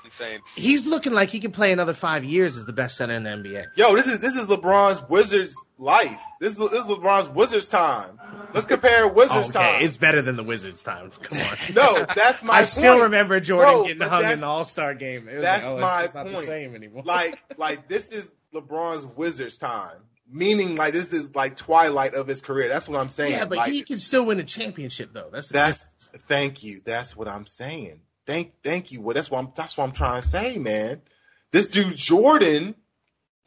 Insane. 0.06 0.40
He's 0.56 0.88
looking 0.88 1.14
like 1.14 1.30
he 1.30 1.40
can 1.40 1.52
play 1.52 1.72
another 1.72 1.94
five 1.94 2.24
years 2.24 2.58
as 2.58 2.66
the 2.66 2.74
best 2.74 2.98
center 2.98 3.14
in 3.14 3.24
the 3.24 3.30
NBA. 3.30 3.66
Yo, 3.76 3.96
this 3.96 4.08
is 4.08 4.20
this 4.20 4.36
is 4.36 4.48
LeBron's 4.48 5.02
Wizards 5.10 5.56
life. 5.78 6.20
This 6.40 6.54
is 6.54 6.58
this 6.70 6.86
is 6.86 6.86
LeBron's 6.88 7.30
Wizards 7.30 7.68
time. 7.70 8.20
Let's 8.54 8.66
compare 8.66 9.08
Wizards 9.08 9.50
time. 9.50 9.82
it's 9.84 9.98
better 9.98 10.22
than 10.22 10.36
the 10.38 10.44
Wizards' 10.44 10.82
time. 10.84 11.12
Come 11.12 11.38
on. 11.40 11.56
no, 11.76 12.06
that's 12.16 12.44
my 12.44 12.54
I 12.56 12.58
point. 12.58 12.68
still 12.68 13.00
remember 13.04 13.40
Jordan 13.40 13.72
No, 13.72 13.84
getting 13.84 14.00
but 14.00 14.10
hung 14.10 14.26
in 14.26 14.40
the 14.40 14.48
All 14.48 14.64
Star 14.64 14.94
game. 14.96 15.28
It 15.30 15.36
was 15.36 15.44
that's 15.44 15.66
like, 15.66 15.76
oh, 15.76 15.80
my 15.80 15.94
it's 15.94 16.02
just 16.04 16.16
not 16.16 16.26
the 16.26 16.34
point. 16.34 16.46
same 16.46 16.76
anymore. 16.76 17.04
like 17.06 17.42
like 17.58 17.88
this 17.88 18.12
is 18.12 18.32
LeBron's 18.54 19.06
Wizards 19.06 19.58
time. 19.58 19.98
Meaning 20.34 20.78
like 20.78 20.94
this 20.94 21.12
is 21.14 21.36
like 21.36 21.58
twilight 21.58 22.14
of 22.16 22.26
his 22.26 22.42
career. 22.42 22.70
That's 22.70 22.88
what 22.90 23.00
I'm 23.00 23.10
saying. 23.10 23.34
yeah, 23.34 23.46
but 23.46 23.58
Like, 23.58 23.72
he 23.72 23.84
can 23.84 24.00
still 24.00 24.26
win 24.26 24.40
a 24.40 24.44
championship 24.46 25.12
though. 25.14 25.30
That's 25.32 25.50
the 25.50 25.54
That's 25.54 25.88
thank 26.22 26.64
you. 26.64 26.82
That's 26.86 27.16
what 27.18 27.28
I'm 27.28 27.46
saying. 27.46 28.00
Thank 28.26 28.54
thank 28.64 28.92
you. 28.92 29.02
Well, 29.02 29.14
that's 29.16 29.32
what 29.32 29.40
I'm 29.40 29.52
that's 29.56 29.78
what 29.78 29.84
I'm 29.86 29.92
trying 29.92 30.22
to 30.22 30.28
say, 30.28 30.58
man. 30.58 31.02
This 31.52 31.68
dude 31.68 31.96
Jordan, 31.98 32.76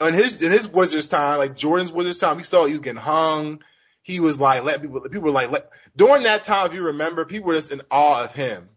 on 0.01 0.13
his 0.13 0.43
in 0.43 0.51
his 0.53 0.69
Wizards 0.69 1.09
time, 1.09 1.39
like 1.39 1.57
Jordan's 1.57 1.93
Wizards 1.93 2.19
time, 2.19 2.37
we 2.37 2.43
saw 2.43 2.65
he 2.67 2.73
was 2.73 2.81
getting 2.81 3.01
hung. 3.01 3.63
He 4.03 4.21
was 4.21 4.41
like 4.41 4.65
let 4.65 4.83
people 4.83 5.01
people 5.03 5.23
were 5.23 5.31
like 5.31 5.51
let, 5.51 5.71
during 5.97 6.25
that 6.25 6.45
time, 6.45 6.67
if 6.67 6.75
you 6.75 6.83
remember, 6.87 7.25
people 7.25 7.49
were 7.49 7.55
just 7.57 7.73
in 7.73 7.83
awe 7.91 8.25
of 8.25 8.33
him. 8.33 8.69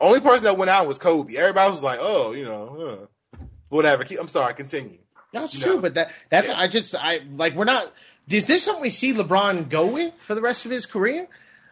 Only 0.00 0.20
person 0.20 0.44
that 0.44 0.58
went 0.58 0.70
out 0.70 0.86
was 0.86 0.98
Kobe. 0.98 1.34
Everybody 1.36 1.70
was 1.70 1.82
like, 1.82 1.98
oh, 2.02 2.32
you 2.32 2.44
know, 2.44 3.08
uh, 3.34 3.44
whatever. 3.68 4.04
Keep, 4.04 4.20
I'm 4.20 4.28
sorry. 4.28 4.52
Continue. 4.54 4.98
That's 5.32 5.54
You 5.54 5.62
true, 5.62 5.74
know. 5.76 5.80
but 5.80 5.94
that 5.94 6.12
that's 6.30 6.48
Yeah. 6.48 6.58
I 6.58 6.68
just 6.68 6.94
I 6.94 7.22
like 7.30 7.54
we're 7.56 7.64
not. 7.64 7.90
Is 8.28 8.46
this 8.46 8.62
something 8.62 8.82
we 8.82 8.90
see 8.90 9.12
LeBron 9.12 9.68
go 9.68 9.86
with 9.86 10.14
for 10.18 10.34
the 10.34 10.40
rest 10.40 10.64
of 10.64 10.70
his 10.70 10.86
career? 10.86 11.26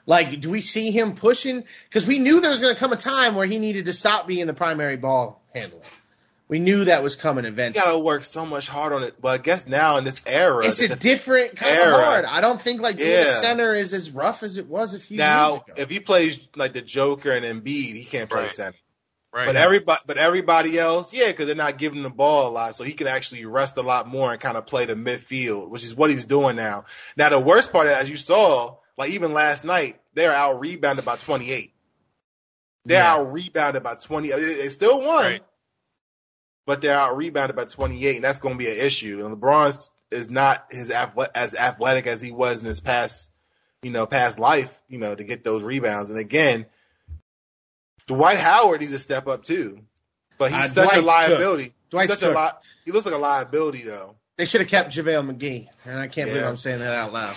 Like, 0.07 0.41
do 0.41 0.51
we 0.51 0.61
see 0.61 0.91
him 0.91 1.15
pushing? 1.15 1.65
Because 1.89 2.07
we 2.07 2.19
knew 2.19 2.41
there 2.41 2.51
was 2.51 2.61
going 2.61 2.75
to 2.75 2.81
come 2.81 2.93
a 2.93 2.97
time 2.97 3.35
where 3.35 3.47
he 3.47 3.59
needed 3.59 3.85
to 3.87 3.93
stop 3.93 4.27
being 4.27 4.47
the 4.47 4.55
primary 4.55 4.97
ball 4.97 5.41
handler. 5.55 5.81
We 6.49 6.59
knew 6.59 6.85
that 6.85 7.03
was 7.03 7.17
coming 7.17 7.45
You 7.45 7.51
eventually. 7.51 7.83
gotta 7.83 7.99
work 7.99 8.25
so 8.25 8.45
much 8.45 8.69
hard 8.69 8.93
on 8.93 9.05
it. 9.05 9.15
But 9.19 9.29
I 9.29 9.39
guess 9.43 9.67
now 9.67 9.97
in 9.97 10.05
this 10.05 10.23
era, 10.27 10.67
It's 10.67 10.83
a 10.83 10.95
different 10.95 11.57
kind 11.57 11.73
era. 11.75 11.95
of 11.97 12.05
hard. 12.05 12.25
I 12.27 12.43
don't 12.43 12.61
think 12.61 12.83
like 12.83 12.99
being 12.99 13.21
a 13.25 13.27
center 13.27 13.75
is 13.75 13.95
as 13.95 14.11
rough 14.11 14.43
as 14.43 14.59
it 14.59 14.67
was 14.67 14.93
a 14.93 14.99
few 14.99 15.17
now 15.17 15.51
years 15.53 15.63
ago. 15.63 15.73
if 15.79 15.89
he 15.89 16.01
plays 16.01 16.41
like 16.55 16.75
the 16.75 16.83
Joker 16.83 17.31
and 17.31 17.45
Embiid, 17.47 17.95
he 17.95 18.05
can't 18.05 18.29
play 18.29 18.43
Right. 18.43 18.51
center. 18.51 18.77
Right. 19.33 19.47
But 19.47 19.57
everybody, 19.57 20.01
but 20.05 20.19
everybody 20.19 20.79
else, 20.79 21.15
yeah, 21.15 21.29
because 21.29 21.47
they're 21.47 21.55
not 21.55 21.79
giving 21.79 22.03
the 22.03 22.11
ball 22.11 22.49
a 22.49 22.53
lot, 22.53 22.75
so 22.75 22.85
he 22.85 22.93
can 22.93 23.07
actually 23.07 23.47
rest 23.47 23.79
a 23.79 23.83
lot 23.83 24.07
more 24.07 24.31
and 24.31 24.39
kind 24.39 24.59
of 24.59 24.67
play 24.67 24.85
the 24.85 24.95
midfield, 24.95 25.71
which 25.71 25.85
is 25.85 25.95
what 25.95 26.11
he's 26.11 26.27
doing 26.27 26.55
now. 26.57 26.85
Now 27.17 27.31
the 27.31 27.41
worst 27.41 27.73
part, 27.73 27.87
as 27.87 28.11
you 28.11 28.17
saw, 28.17 28.77
like 28.99 29.11
even 29.11 29.33
last 29.33 29.65
night, 29.65 30.01
they're 30.15 30.33
out 30.35 30.61
rebounded 30.61 31.05
by 31.05 31.17
28. 31.17 31.73
They're 32.85 32.99
Yeah. 32.99 33.13
out 33.15 33.33
rebounded 33.33 33.83
by 33.83 33.95
20. 33.95 34.31
They, 34.31 34.55
they 34.55 34.69
still 34.69 35.01
won, 35.01 35.25
Right. 35.25 35.45
but 36.67 36.81
they're 36.81 36.99
out 36.99 37.17
rebounded 37.17 37.57
by 37.57 37.65
28, 37.65 38.17
and 38.17 38.25
that's 38.25 38.39
going 38.39 38.55
to 38.55 38.59
be 38.59 38.71
an 38.71 38.77
issue. 38.85 39.25
And 39.25 39.37
LeBron 39.41 39.89
is 40.11 40.29
not 40.31 40.67
his 40.71 40.91
as 40.91 41.55
athletic 41.55 42.07
as 42.07 42.21
he 42.21 42.33
was 42.33 42.61
in 42.63 42.69
his 42.69 42.81
past, 42.81 43.31
you 43.83 43.91
know, 43.91 44.05
past 44.07 44.39
life, 44.39 44.81
you 44.89 44.99
know, 44.99 45.15
to 45.15 45.25
get 45.25 45.45
those 45.45 45.63
rebounds. 45.63 46.11
And 46.11 46.19
again, 46.19 46.67
Dwight 48.07 48.39
Howard 48.39 48.81
needs 48.81 48.93
to 48.93 48.99
step 48.99 49.27
up 49.29 49.45
too, 49.45 49.81
but 50.39 50.51
he's 50.51 50.77
Uh, 50.77 50.87
such 50.87 50.97
a 50.97 51.01
liability. 51.03 51.63
He's 51.65 51.73
Dwight's 51.91 52.13
such 52.15 52.23
a 52.23 52.27
good. 52.27 52.35
lot. 52.35 52.63
He 52.85 52.91
looks 52.91 53.07
like 53.07 53.15
a 53.15 53.19
liability 53.19 53.83
though. 53.83 54.17
They 54.37 54.45
should 54.45 54.61
have 54.61 54.69
kept 54.71 54.91
JaVale 54.93 55.31
McGee, 55.37 55.69
and 55.85 55.99
I 56.01 56.09
can't 56.09 56.29
believe 56.29 56.45
I'm 56.45 56.57
saying 56.57 56.81
that 56.81 56.95
out 56.95 57.13
loud. 57.13 57.37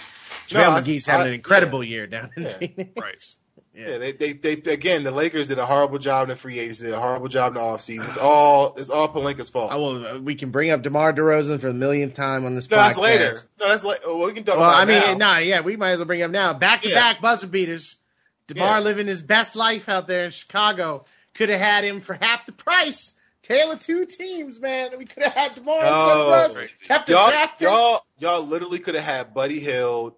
No, 0.53 0.59
JaVale 0.61 0.69
I- 0.69 0.81
McGee's 0.81 1.05
having 1.05 1.25
I- 1.25 1.29
an 1.29 1.33
incredible 1.35 1.83
year 1.83 2.07
down 2.07 2.31
in 2.35 2.43
Yeah. 2.43 2.49
Phoenix. 2.49 2.91
Right. 2.99 3.35
Yeah. 3.77 3.89
Yeah, 3.89 3.97
they, 3.97 4.11
they, 4.13 4.31
they, 4.31 4.71
again, 4.71 5.03
the 5.03 5.11
Lakers 5.11 5.47
did 5.49 5.59
a 5.59 5.65
horrible 5.65 5.97
job 5.99 6.23
in 6.23 6.29
the 6.29 6.37
free 6.37 6.59
agency, 6.59 6.85
did 6.85 6.93
a 6.93 6.99
horrible 6.99 7.27
job 7.27 7.49
in 7.49 7.53
the 7.55 7.59
offseason. 7.59 8.05
It's 8.05 8.15
all, 8.15 8.73
it's 8.77 8.89
all 8.89 9.09
Pelinka's 9.09 9.49
fault. 9.49 9.69
I 9.69 9.75
will, 9.75 10.21
we 10.21 10.35
can 10.35 10.51
bring 10.51 10.71
up 10.71 10.81
DeMar 10.81 11.11
DeRozan 11.11 11.59
for 11.59 11.67
the 11.67 11.73
millionth 11.73 12.13
time 12.13 12.45
on 12.45 12.55
this 12.55 12.69
no, 12.71 12.77
podcast. 12.77 12.79
that's 12.79 12.97
later. 12.97 13.33
No, 13.59 13.67
that's 13.67 13.83
later. 13.83 14.01
Well, 14.07 14.27
we 14.27 14.33
can 14.33 14.45
talk 14.45 14.55
Well, 14.59 14.69
about 14.69 14.81
I 14.81 14.85
mean, 14.85 15.03
it 15.03 15.17
now. 15.17 15.33
nah, 15.33 15.37
yeah, 15.39 15.59
we 15.59 15.75
might 15.75 15.91
as 15.91 15.99
well 15.99 16.05
bring 16.05 16.21
him 16.21 16.31
now. 16.31 16.53
Back 16.53 16.83
to 16.83 16.93
back 16.93 17.21
buzzer 17.21 17.47
beaters. 17.47 17.97
DeMar 18.47 18.77
Yeah. 18.77 18.79
living 18.79 19.07
his 19.07 19.21
best 19.21 19.57
life 19.57 19.89
out 19.89 20.07
there 20.07 20.23
in 20.23 20.31
Chicago. 20.31 21.03
Could 21.33 21.49
have 21.49 21.59
had 21.59 21.83
him 21.83 21.99
for 21.99 22.13
half 22.13 22.45
the 22.45 22.53
price. 22.53 23.11
Tail 23.43 23.73
of 23.73 23.79
two 23.81 24.05
teams, 24.05 24.57
man. 24.57 24.91
We 24.97 25.03
could 25.03 25.23
have 25.23 25.33
had 25.33 25.55
DeMar 25.55 25.79
and 25.79 25.85
Oh, 25.89 26.29
Russ. 26.29 26.55
crazy. 26.55 26.71
Kept 26.83 27.09
a 27.09 27.11
y'all, 27.11 27.29
draft 27.29 27.59
y'all, 27.59 28.04
y'all 28.17 28.43
literally 28.45 28.79
could 28.79 28.95
have 28.95 29.03
had 29.03 29.33
Buddy 29.33 29.59
Hield, 29.59 30.13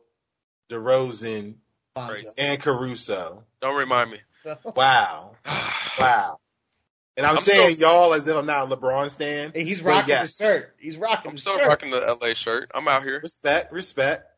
DeRozan, 0.69 1.55
Bonzo. 1.95 2.25
and 2.37 2.59
Caruso. 2.61 3.43
Don't 3.61 3.77
remind 3.77 4.11
me. 4.11 4.19
Wow, 4.75 5.35
wow. 5.99 6.39
And 7.17 7.25
I'm, 7.25 7.35
I'm 7.37 7.43
saying 7.43 7.75
still- 7.75 7.91
y'all 7.91 8.13
as 8.13 8.27
if 8.29 8.35
I'm 8.37 8.45
not 8.45 8.71
a 8.71 8.75
LeBron 8.77 9.09
stan. 9.09 9.51
And 9.53 9.67
he's 9.67 9.81
rocking 9.81 10.09
yes. 10.09 10.37
the 10.37 10.43
shirt. 10.45 10.75
He's 10.79 10.95
rocking 10.95 11.31
I'm 11.31 11.35
the 11.35 11.41
still 11.41 11.57
shirt. 11.57 11.67
rocking 11.67 11.91
the 11.91 12.17
LA 12.21 12.33
shirt. 12.33 12.71
I'm 12.73 12.87
out 12.87 13.03
here. 13.03 13.19
Respect, 13.21 13.73
respect. 13.73 14.31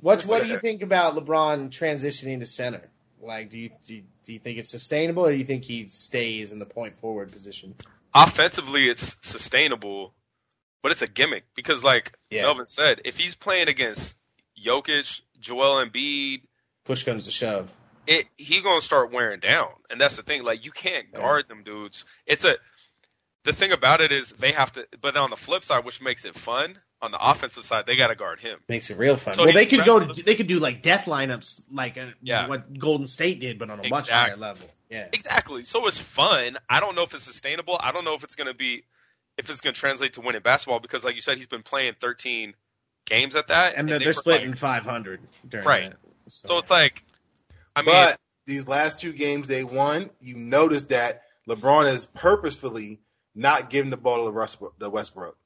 What 0.00 0.18
Listen 0.18 0.30
What 0.30 0.42
do 0.44 0.48
you 0.48 0.58
think 0.58 0.80
about 0.82 1.14
LeBron 1.14 1.68
transitioning 1.70 2.38
to 2.38 2.46
center? 2.46 2.88
Like, 3.20 3.50
do 3.50 3.58
you, 3.58 3.70
do 3.84 3.96
you 3.96 4.04
do 4.22 4.32
you 4.32 4.38
think 4.38 4.58
it's 4.58 4.70
sustainable, 4.70 5.26
or 5.26 5.32
do 5.32 5.36
you 5.36 5.44
think 5.44 5.64
he 5.64 5.88
stays 5.88 6.52
in 6.52 6.58
the 6.60 6.66
point 6.66 6.96
forward 6.96 7.32
position? 7.32 7.74
Offensively, 8.14 8.88
it's 8.88 9.16
sustainable, 9.22 10.14
but 10.82 10.92
it's 10.92 11.02
a 11.02 11.06
gimmick 11.06 11.44
because, 11.54 11.82
like 11.84 12.12
Yeah. 12.30 12.42
Melvin 12.42 12.66
said, 12.66 13.02
if 13.04 13.16
he's 13.18 13.34
playing 13.34 13.68
against 13.68 14.14
Jokic, 14.62 15.20
Joel 15.40 15.84
Embiid, 15.86 16.42
Push 16.84 17.04
comes 17.04 17.26
to 17.26 17.30
shove. 17.32 17.70
it 18.06 18.26
he 18.36 18.60
gonna 18.62 18.80
start 18.80 19.12
wearing 19.12 19.40
down, 19.40 19.68
and 19.90 20.00
that's 20.00 20.16
the 20.16 20.22
thing. 20.22 20.42
Like 20.44 20.64
you 20.64 20.70
can't 20.72 21.12
guard 21.12 21.48
them 21.48 21.62
dudes. 21.64 22.04
It's 22.26 22.44
a 22.44 22.56
the 23.44 23.52
thing 23.52 23.72
about 23.72 24.00
it 24.00 24.10
is 24.12 24.30
they 24.32 24.52
have 24.52 24.72
to, 24.72 24.86
but 25.00 25.16
on 25.16 25.30
the 25.30 25.36
flip 25.36 25.64
side, 25.64 25.84
which 25.84 26.02
makes 26.02 26.24
it 26.24 26.34
fun, 26.34 26.76
on 27.00 27.12
the 27.12 27.18
offensive 27.18 27.64
side, 27.64 27.86
they 27.86 27.96
got 27.96 28.08
to 28.08 28.14
guard 28.14 28.40
him. 28.40 28.58
Makes 28.68 28.90
it 28.90 28.98
real 28.98 29.16
fun. 29.16 29.34
So 29.34 29.44
well, 29.44 29.52
they 29.52 29.64
could 29.64 29.84
go. 29.84 30.00
To, 30.06 30.22
they 30.22 30.34
could 30.34 30.48
do 30.48 30.58
like 30.58 30.82
death 30.82 31.04
lineups, 31.06 31.62
like 31.72 31.96
uh 31.96 32.06
Yeah. 32.20 32.48
what 32.48 32.76
Golden 32.78 33.06
State 33.06 33.38
did, 33.40 33.58
but 33.58 33.70
on 33.70 33.80
a 33.84 33.88
much 33.88 34.10
higher 34.10 34.36
level. 34.36 34.66
Yeah. 34.90 35.06
Exactly. 35.12 35.64
So 35.64 35.86
it's 35.86 35.98
fun. 36.00 36.58
I 36.68 36.80
don't 36.80 36.94
know 36.96 37.04
if 37.04 37.14
it's 37.14 37.24
sustainable. 37.24 37.78
I 37.80 37.92
don't 37.92 38.04
know 38.04 38.14
if 38.14 38.24
it's 38.24 38.34
going 38.34 38.48
to 38.48 38.54
be, 38.54 38.84
if 39.38 39.48
it's 39.48 39.60
going 39.60 39.72
to 39.74 39.80
translate 39.80 40.14
to 40.14 40.20
winning 40.20 40.42
basketball 40.42 40.80
because, 40.80 41.04
like 41.04 41.14
you 41.14 41.20
said, 41.22 41.38
he's 41.38 41.46
been 41.46 41.62
playing 41.62 41.94
13 42.00 42.54
games 43.06 43.34
at 43.36 43.46
that, 43.48 43.74
And, 43.76 43.88
they 43.88 43.92
they're, 43.92 43.98
they're 44.00 44.12
splitting 44.12 44.50
like- 44.50 44.58
500 44.58 45.20
during 45.48 45.66
Right. 45.66 45.90
that. 45.90 45.98
so 46.32 46.58
it's 46.58 46.70
like, 46.70 47.02
I 47.74 47.82
mean, 47.82 47.92
but 47.94 48.18
these 48.46 48.68
last 48.68 49.00
two 49.00 49.12
games 49.12 49.48
they 49.48 49.64
won, 49.64 50.10
you 50.20 50.36
notice 50.36 50.84
that 50.86 51.22
LeBron 51.48 51.90
is 51.92 52.06
purposefully 52.06 53.00
not 53.34 53.70
giving 53.70 53.90
the 53.90 53.96
ball 53.96 54.24
to 54.26 54.30
Westbrook. 54.30 54.78
The 54.78 54.90
Westbrook. 54.90 55.36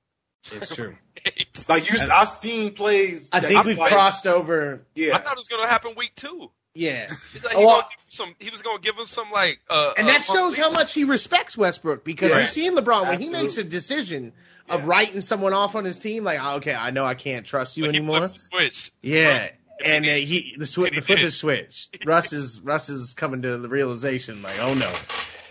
it's 0.50 0.74
true. 0.74 0.96
it's- 1.24 1.68
Like 1.68 1.88
you, 1.90 1.98
I've 2.12 2.28
seen 2.28 2.72
plays. 2.74 3.28
I 3.32 3.40
that 3.40 3.46
think 3.48 3.60
I'm 3.60 3.66
we've 3.66 3.78
like, 3.78 3.92
crossed 3.92 4.26
over. 4.26 4.84
Yeah, 4.94 5.14
I 5.14 5.18
thought 5.18 5.34
it 5.34 5.38
was 5.38 5.48
going 5.48 5.62
to 5.62 5.68
happen 5.68 5.94
week 5.96 6.12
two. 6.16 6.50
Yeah. 6.74 7.06
Like, 7.44 7.54
Oh, 7.54 7.58
he, 7.60 7.64
well- 7.66 7.74
gonna 7.80 7.86
give 7.90 8.04
some, 8.14 8.34
he 8.38 8.50
was 8.50 8.62
going 8.62 8.78
to 8.78 8.82
give 8.82 8.96
him 8.98 9.04
some 9.06 9.30
like, 9.30 9.60
uh, 9.68 9.92
And 9.96 10.06
uh, 10.08 10.12
that 10.12 10.24
shows 10.24 10.56
how 10.56 10.70
much 10.70 10.94
he 10.94 11.04
respects 11.04 11.56
Westbrook 11.56 12.04
because 12.04 12.30
Yeah. 12.30 12.38
we've 12.38 12.48
seen 12.48 12.74
LeBron 12.76 13.08
when 13.08 13.20
he 13.20 13.30
makes 13.30 13.58
a 13.58 13.64
decision 13.64 14.32
of 14.68 14.80
Yeah. 14.82 14.86
writing 14.86 15.20
someone 15.20 15.52
off 15.52 15.74
on 15.74 15.84
his 15.84 15.98
team, 15.98 16.24
like, 16.24 16.38
oh, 16.40 16.56
okay, 16.56 16.74
I 16.74 16.90
know 16.90 17.04
I 17.04 17.14
can't 17.14 17.44
trust 17.44 17.76
you 17.76 17.84
But 17.84 17.94
he 17.94 17.98
anymore. 17.98 18.18
flips 18.18 18.34
the 18.34 18.38
switch. 18.40 18.92
Yeah. 19.02 19.48
If 19.78 19.86
And 19.86 20.04
he 20.04 20.10
uh, 20.12 20.14
he 20.16 20.54
the 20.58 20.64
swi- 20.64 20.86
and 20.86 20.94
he 20.94 21.00
the 21.00 21.06
flip 21.06 21.18
is 21.20 21.36
switched. 21.36 21.98
Russ 22.06 22.32
is 22.32 22.60
Russ 22.60 22.88
is 22.88 23.14
coming 23.14 23.42
to 23.42 23.58
the 23.58 23.68
realization 23.68 24.42
like, 24.42 24.58
oh 24.60 24.74
no, 24.74 24.92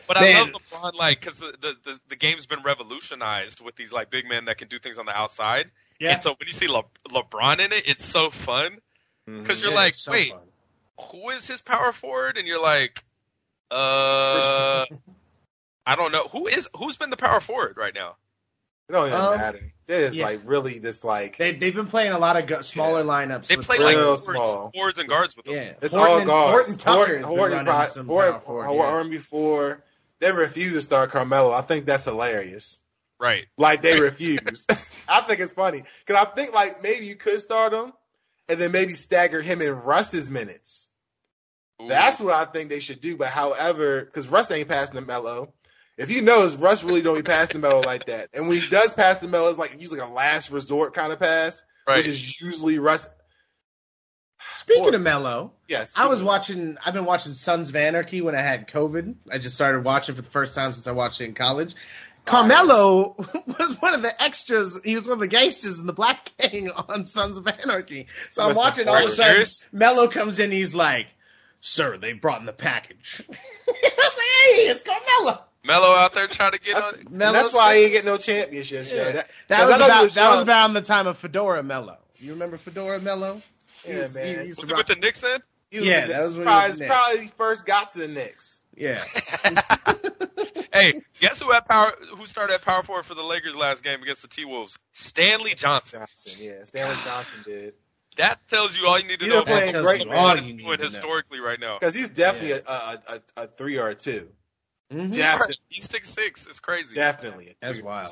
But 0.08 0.18
I 0.18 0.40
love 0.40 0.52
LeBron, 0.52 0.94
like, 0.94 1.20
because 1.20 1.40
the, 1.40 1.54
the, 1.60 1.74
the, 1.84 2.00
the 2.10 2.16
game's 2.16 2.46
been 2.46 2.62
revolutionized 2.64 3.60
with 3.62 3.76
these, 3.76 3.92
like, 3.92 4.10
big 4.10 4.26
men 4.28 4.46
that 4.46 4.58
can 4.58 4.68
do 4.70 4.80
things 4.80 4.98
on 4.98 5.06
the 5.06 5.12
outside. 5.12 5.72
yeah. 6.00 6.14
And 6.14 6.22
so 6.22 6.30
when 6.32 6.48
you 6.48 6.54
see 6.54 6.68
Le- 6.68 6.84
LeBron 7.10 7.60
in 7.60 7.72
it, 7.74 7.84
it's 7.88 8.06
so 8.06 8.30
fun. 8.30 8.78
Because 9.26 9.62
you're 9.62 9.72
Yeah, 9.72 9.78
like, 9.78 9.94
so 9.94 10.12
wait, 10.12 10.32
fun. 10.32 10.40
Who 11.12 11.30
is 11.32 11.48
his 11.48 11.62
power 11.62 11.92
forward? 11.92 12.38
And 12.38 12.48
you're 12.48 12.62
like, 12.62 13.04
uh, 13.70 14.86
I 15.86 15.96
don't 15.96 16.12
know. 16.12 16.28
Who 16.28 16.48
is, 16.48 16.70
who's 16.76 16.98
been 16.98 17.10
the 17.10 17.18
power 17.18 17.40
forward 17.40 17.78
right 17.78 17.94
now? 17.94 18.16
it 18.90 18.94
don't 18.94 19.08
even 19.08 19.20
Um, 19.20 19.38
matter. 19.38 19.74
They're 19.88 20.12
yeah. 20.14 20.26
like 20.26 20.42
really 20.46 20.80
just 20.80 21.04
like 21.04 21.38
They 21.38 21.54
they've 21.54 21.74
been 21.76 21.88
playing 21.88 22.12
a 22.14 22.20
lot 22.20 22.38
of 22.38 22.46
go- 22.48 22.62
smaller 22.62 23.04
lineups. 23.04 23.48
They 23.48 23.58
play 23.58 23.78
like 23.80 23.96
forwards. 23.98 24.26
forwards, 24.26 24.50
small. 24.52 24.72
forwards 24.74 25.00
and 25.00 25.10
guards 25.10 25.36
with 25.36 25.46
them. 25.46 25.56
yeah. 25.56 25.74
it's 25.82 25.94
Horton 25.94 26.12
all 26.12 26.18
and- 26.20 26.28
guards. 26.28 26.52
Horton 26.54 26.78
Tucker 26.78 26.96
Horton, 26.98 27.16
has 27.16 27.22
been 27.30 27.38
Horton, 27.38 27.52
running 27.58 27.66
probably- 27.74 27.92
some 27.92 28.08
Horton, 28.08 28.32
power 28.34 28.42
forward, 28.42 28.66
Horton 28.66 28.84
yeah. 28.86 28.92
Horton 28.92 29.10
before 29.12 29.84
they 30.20 30.32
refuse 30.32 30.74
to 30.74 30.82
start 30.82 31.12
Carmelo. 31.12 31.52
I 31.52 31.62
think 31.62 31.86
that's 31.86 32.06
hilarious. 32.06 32.80
Right. 33.20 33.46
Like 33.58 33.82
they 33.82 34.00
refuse. 34.00 34.66
I 35.10 35.22
think 35.22 35.40
it's 35.42 35.54
funny 35.54 35.84
because 36.06 36.26
I 36.26 36.30
think 36.36 36.54
like 36.54 36.82
maybe 36.84 37.06
you 37.06 37.16
could 37.16 37.40
start 37.42 37.74
him 37.74 37.92
and 38.50 38.60
then 38.60 38.72
maybe 38.72 38.94
stagger 38.94 39.42
him 39.42 39.62
in 39.62 39.74
Russ's 39.74 40.30
minutes. 40.32 40.88
Ooh. 41.82 41.88
That's 41.88 42.20
what 42.20 42.34
I 42.34 42.46
think 42.46 42.70
they 42.70 42.80
should 42.80 43.02
do. 43.02 43.18
But 43.18 43.28
however, 43.28 44.06
because 44.06 44.28
Russ 44.28 44.52
ain't 44.52 44.70
passing 44.70 44.96
the 44.96 45.02
Melo. 45.02 45.54
If 45.98 46.10
you 46.10 46.22
notice, 46.22 46.56
Russ 46.56 46.84
really 46.84 47.02
don't 47.02 47.16
be 47.16 47.24
passing 47.24 47.62
the 47.62 47.68
Melo 47.68 47.82
like 47.82 48.06
that. 48.06 48.30
And 48.34 48.48
when 48.48 48.60
he 48.60 48.68
does 48.70 48.94
pass 48.94 49.20
the 49.20 49.28
Melo, 49.28 49.50
it's 49.50 49.60
like 49.60 49.80
usually 49.80 50.00
a 50.00 50.08
last 50.08 50.52
resort 50.52 50.94
kind 50.94 51.12
of 51.12 51.20
pass, 51.20 51.62
right. 51.88 51.98
which 51.98 52.08
is 52.08 52.42
usually 52.42 52.80
Russ. 52.80 53.08
Speaking 54.54 54.96
of 54.96 55.02
Melo, 55.02 55.54
Yes, 55.68 55.94
I 55.96 56.08
was 56.08 56.24
watching. 56.24 56.78
I've 56.84 56.94
been 56.94 57.06
watching 57.06 57.34
Sons 57.34 57.70
of 57.70 57.76
Anarchy 57.76 58.22
when 58.22 58.36
I 58.36 58.42
had 58.42 58.68
COVID. 58.68 59.16
I 59.32 59.38
just 59.38 59.56
started 59.56 59.84
watching 59.84 60.16
for 60.16 60.22
the 60.22 60.30
first 60.30 60.56
time 60.56 60.74
since 60.74 60.88
I 60.88 60.92
watched 60.92 61.22
it 61.22 61.26
in 61.26 61.34
college. 61.34 61.76
Carmelo 62.26 63.16
was 63.60 63.82
one 63.82 63.94
of 63.94 64.02
the 64.02 64.22
extras. 64.22 64.80
He 64.84 64.96
was 64.96 65.06
one 65.06 65.14
of 65.14 65.20
the 65.20 65.28
gangsters 65.28 65.80
in 65.80 65.88
the 65.88 65.94
Black 65.94 66.32
Gang 66.38 66.70
on 66.90 67.06
Sons 67.06 67.38
of 67.38 67.48
Anarchy. 67.48 68.08
So 68.30 68.44
I'm 68.44 68.56
watching. 68.56 68.88
All 68.88 68.98
of 68.98 69.06
a 69.06 69.10
sudden, 69.10 69.32
serious? 69.32 69.64
Melo 69.72 70.08
comes 70.08 70.40
in. 70.40 70.52
He's 70.52 70.76
like, 70.76 71.08
"Sir, 71.62 71.98
they 71.98 72.14
brought 72.14 72.40
in 72.40 72.46
the 72.46 72.54
package." 72.54 73.24
I 73.30 73.32
was 73.32 73.38
like, 73.38 74.56
"Hey, 74.56 74.68
it's 74.70 74.84
Carmelo." 74.84 75.42
Melo 75.64 75.96
out 75.96 76.14
there 76.16 76.26
trying 76.28 76.54
to 76.54 76.60
get 76.60 76.74
That's, 76.76 76.98
on. 76.98 77.06
Melo's- 77.18 77.34
that's 77.44 77.54
why 77.54 77.78
he 77.78 77.84
ain't 77.84 77.94
get 77.94 78.06
no 78.06 78.18
championships. 78.18 78.92
Yeah. 78.92 78.98
Yeah. 79.04 79.12
That, 79.12 79.30
That 79.50 79.60
'cause 79.60 79.68
was 79.70 79.76
I 79.76 79.78
know 79.78 79.86
he 79.86 79.92
about 79.92 80.04
was 80.04 80.14
that 80.16 80.30
was 80.30 80.40
young. 80.40 80.50
around 80.50 80.74
the 80.74 80.82
time 80.82 81.08
of 81.08 81.18
Fedora 81.20 81.62
Melo. 81.64 81.98
You 82.18 82.32
remember 82.34 82.58
Fedora 82.58 83.00
Melo? 83.00 83.40
Yeah, 83.88 84.04
was- 84.04 84.16
man. 84.16 84.46
used 84.48 84.60
to 84.60 84.64
Was 84.64 84.70
he 84.72 84.76
with 84.76 84.88
the 84.88 84.96
Knicks 84.96 85.22
then? 85.22 85.40
He 85.70 85.88
Yeah, 85.88 86.08
that 86.08 86.24
was 86.24 86.34
when 86.36 86.42
he 86.42 86.46
probably, 86.52 86.68
was 86.70 86.80
with 86.80 86.90
the 86.90 86.94
probably 86.94 87.32
first 87.38 87.66
got 87.66 87.92
to 87.94 88.00
the 88.00 88.08
Knicks. 88.08 88.62
yeah. 88.76 89.04
hey, 90.74 90.94
guess 91.20 91.42
who 91.42 91.52
had 91.52 91.68
power? 91.68 91.94
Who 92.18 92.26
started 92.26 92.56
at 92.56 92.64
power 92.64 92.84
forward 92.84 93.06
for 93.06 93.16
the 93.16 93.24
Lakers 93.24 93.56
last 93.56 93.84
game 93.84 94.02
against 94.02 94.22
the 94.24 94.28
T 94.28 94.46
Wolves? 94.46 94.78
Stanley 94.94 95.54
Johnson. 95.56 96.00
Johnson, 96.02 96.44
yeah, 96.46 96.64
Stanley 96.64 96.96
Johnson 97.06 97.40
did 97.46 97.74
That 98.18 98.46
tells 98.48 98.78
you 98.78 98.88
all 98.88 99.00
you 99.00 99.08
need 99.08 99.20
to 99.20 99.26
He's 99.26 99.34
know 99.34 99.44
been 99.46 99.54
playing 99.56 99.70
about 99.76 99.84
great, 99.84 100.00
what 100.00 100.10
man. 100.10 100.18
All 100.18 100.36
you 100.36 100.42
need 100.54 100.58
doing 100.64 100.78
to 100.78 100.84
know. 100.84 100.90
historically 100.90 101.40
right 101.40 101.60
now. 101.60 101.78
because 101.80 101.94
he's 101.96 102.10
definitely 102.10 102.50
Yes. 102.50 102.64
a, 102.68 102.72
a, 102.72 103.00
a, 103.38 103.44
a 103.44 103.48
three 103.48 103.78
or 103.78 103.88
a 103.90 103.96
two. 103.96 104.28
Mhm. 104.94 105.14
Definitely. 105.16 105.56
He's 105.70 105.90
six 105.90 106.10
six. 106.10 106.46
It's 106.48 106.60
crazy. 106.60 106.96
Definitely. 106.96 107.56
That's 107.62 107.82
wild. 107.82 108.12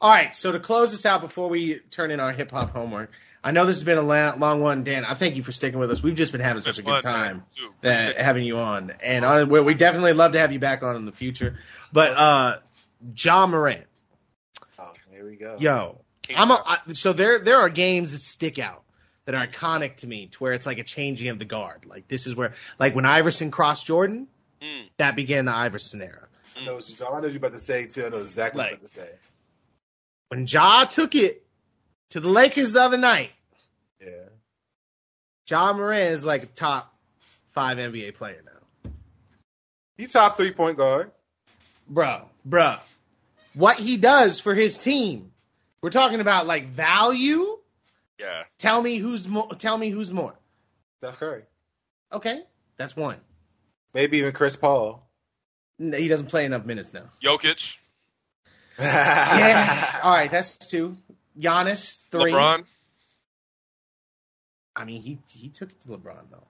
All 0.00 0.10
right, 0.10 0.34
so 0.34 0.50
to 0.52 0.58
close 0.60 0.90
this 0.90 1.06
out 1.06 1.20
before 1.20 1.48
we 1.48 1.76
turn 1.90 2.10
in 2.10 2.18
our 2.20 2.32
hip 2.32 2.50
hop 2.50 2.70
homework, 2.70 3.10
I 3.44 3.50
know 3.52 3.66
this 3.66 3.76
has 3.76 3.84
been 3.84 3.98
a 3.98 4.02
la- 4.02 4.34
long 4.36 4.60
one, 4.60 4.82
Dan. 4.84 5.04
I 5.04 5.14
thank 5.14 5.36
you 5.36 5.42
for 5.44 5.52
sticking 5.52 5.78
with 5.80 5.90
us. 5.92 6.02
We've 6.02 6.14
just 6.16 6.32
been 6.32 6.40
having 6.40 6.62
such 6.62 6.78
a 6.78 6.82
good 6.82 7.02
Fun, 7.02 7.14
time 7.14 7.44
that 7.82 8.16
having 8.16 8.44
you 8.44 8.58
on, 8.58 8.92
and 9.02 9.24
uh, 9.24 9.46
we 9.48 9.60
we 9.60 9.74
definitely 9.74 10.12
love 10.12 10.32
to 10.32 10.38
have 10.40 10.52
you 10.52 10.58
back 10.60 10.82
on 10.84 10.96
in 10.96 11.04
the 11.06 11.12
future. 11.12 11.58
But 11.92 12.12
uh, 12.16 12.58
Ja 13.16 13.46
Morant, 13.46 13.86
Oh, 14.78 14.92
here 15.12 15.24
we 15.28 15.36
go. 15.36 15.56
yo, 15.58 16.00
I'm 16.34 16.50
a, 16.50 16.56
Kong. 16.56 16.64
I, 16.88 16.92
so 16.94 17.12
there 17.12 17.40
there 17.44 17.58
are 17.58 17.68
games 17.68 18.12
that 18.12 18.22
stick 18.22 18.58
out 18.58 18.82
that 19.32 19.42
are 19.42 19.46
iconic 19.46 19.96
to 19.96 20.06
me, 20.06 20.26
to 20.28 20.38
where 20.38 20.52
it's 20.52 20.66
like 20.66 20.78
a 20.78 20.84
changing 20.84 21.28
of 21.28 21.38
the 21.38 21.44
guard. 21.44 21.84
Like 21.86 22.06
this 22.08 22.26
is 22.26 22.36
where, 22.36 22.52
like 22.78 22.94
when 22.94 23.04
Iverson 23.04 23.50
crossed 23.50 23.86
Jordan, 23.86 24.28
Mm. 24.62 24.84
that 24.98 25.16
began 25.16 25.44
the 25.44 25.52
Iverson 25.52 26.00
era. 26.02 26.28
I 26.56 26.64
know 26.64 26.74
what 26.74 26.88
I 26.88 27.04
know 27.06 27.10
what 27.14 27.22
you're 27.30 27.36
about 27.38 27.50
to 27.52 27.58
say 27.58 27.86
too. 27.86 28.06
I 28.06 28.10
know 28.10 28.18
exactly 28.20 28.58
what 28.58 28.64
you're 28.68 28.74
about 28.76 28.86
to 28.86 28.92
say. 28.92 29.10
When 30.28 30.46
Ja 30.46 30.84
took 30.84 31.16
it 31.16 31.44
to 32.10 32.20
the 32.20 32.28
Lakers 32.28 32.72
the 32.72 32.80
other 32.82 32.96
night, 32.96 33.32
Yeah. 34.00 34.28
Ja 35.50 35.72
Morant 35.72 36.12
is 36.12 36.24
like 36.24 36.44
a 36.44 36.46
top 36.46 36.94
five 37.50 37.78
NBA 37.78 38.14
player 38.14 38.42
now. 38.44 38.90
He's 39.96 40.12
top 40.12 40.36
three 40.36 40.52
point 40.52 40.76
guard. 40.78 41.10
Bro, 41.88 42.28
bro. 42.44 42.76
What 43.54 43.78
he 43.78 43.96
does 43.96 44.38
for 44.40 44.54
his 44.54 44.78
team. 44.78 45.32
We're 45.82 45.90
talking 45.90 46.20
about 46.20 46.46
like 46.46 46.68
value. 46.68 47.58
Yeah. 48.18 48.42
Tell 48.58 48.80
me 48.80 48.96
who's 48.96 49.28
more 49.28 49.48
tell 49.54 49.76
me 49.76 49.90
who's 49.90 50.12
more. 50.12 50.34
Steph 50.98 51.18
Curry. 51.18 51.42
Okay? 52.12 52.42
That's 52.76 52.96
one. 52.96 53.18
Maybe 53.94 54.18
even 54.18 54.32
Chris 54.32 54.56
Paul. 54.56 55.06
No, 55.78 55.96
He 55.98 56.08
doesn't 56.08 56.26
play 56.26 56.44
enough 56.44 56.64
minutes 56.64 56.92
now. 56.92 57.04
Jokic, 57.22 57.78
Yeah. 58.78 60.00
All 60.02 60.12
right, 60.12 60.30
that's 60.30 60.56
two. 60.56 60.96
Giannis, 61.38 62.08
three. 62.10 62.32
LeBron. 62.32 62.64
I 64.74 64.84
mean, 64.84 65.02
he 65.02 65.18
he 65.30 65.48
took 65.48 65.70
it 65.70 65.80
to 65.82 65.88
LeBron 65.88 66.30
though. 66.30 66.46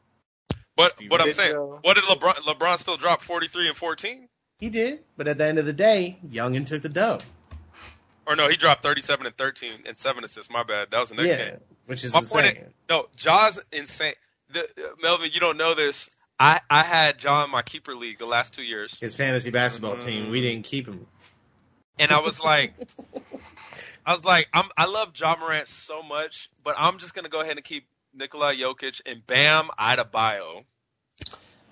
But 0.76 0.96
be 0.96 1.08
but 1.08 1.20
I'm 1.20 1.32
saying, 1.32 1.52
though. 1.52 1.78
what 1.82 1.94
did 1.94 2.04
LeBron? 2.04 2.34
LeBron 2.34 2.78
still 2.78 2.96
drop 2.96 3.20
43 3.22 3.68
and 3.68 3.76
14? 3.76 4.28
He 4.60 4.70
did, 4.70 5.00
but 5.16 5.26
at 5.26 5.38
the 5.38 5.44
end 5.44 5.58
of 5.58 5.66
the 5.66 5.72
day, 5.72 6.18
Youngin 6.26 6.64
took 6.66 6.82
the 6.82 6.88
dough. 6.88 7.18
Or 8.26 8.36
no, 8.36 8.48
he 8.48 8.56
dropped 8.56 8.82
37 8.82 9.26
and 9.26 9.36
13 9.36 9.70
and 9.86 9.96
seven 9.96 10.22
assists. 10.24 10.50
My 10.50 10.62
bad. 10.62 10.90
That 10.90 11.00
was 11.00 11.08
the 11.08 11.16
next 11.16 11.28
yeah, 11.28 11.44
game. 11.50 11.56
which 11.86 12.04
is 12.04 12.12
My 12.14 12.20
point 12.20 12.46
insane. 12.46 12.56
is- 12.66 12.72
No, 12.88 13.06
Ja's 13.16 13.60
insane. 13.72 14.14
The, 14.50 14.62
uh, 14.64 14.94
Melvin, 15.00 15.30
you 15.32 15.40
don't 15.40 15.56
know 15.56 15.74
this. 15.74 16.08
I 16.38 16.60
I 16.70 16.82
had 16.82 17.18
John 17.18 17.44
in 17.46 17.50
my 17.50 17.62
keeper 17.62 17.94
league 17.94 18.18
the 18.18 18.26
last 18.26 18.54
two 18.54 18.62
years, 18.62 18.98
His 19.00 19.14
fantasy 19.16 19.50
basketball 19.50 19.94
Mm. 19.96 20.04
team, 20.04 20.30
we 20.30 20.40
didn't 20.40 20.64
keep 20.64 20.86
him. 20.86 21.06
and 21.98 22.10
I 22.12 22.20
was 22.20 22.40
like, 22.40 22.74
I 24.06 24.12
was 24.12 24.24
like, 24.24 24.48
I'm 24.52 24.68
I 24.76 24.86
love 24.86 25.12
Ja 25.16 25.36
Morant 25.38 25.68
so 25.68 26.02
much, 26.02 26.50
but 26.64 26.74
I'm 26.78 26.98
just 26.98 27.14
gonna 27.14 27.28
go 27.28 27.40
ahead 27.40 27.56
and 27.56 27.64
keep 27.64 27.86
Nikola 28.14 28.54
Jokic 28.54 29.00
and 29.06 29.26
Bam 29.26 29.68
Adebayo. 29.78 30.64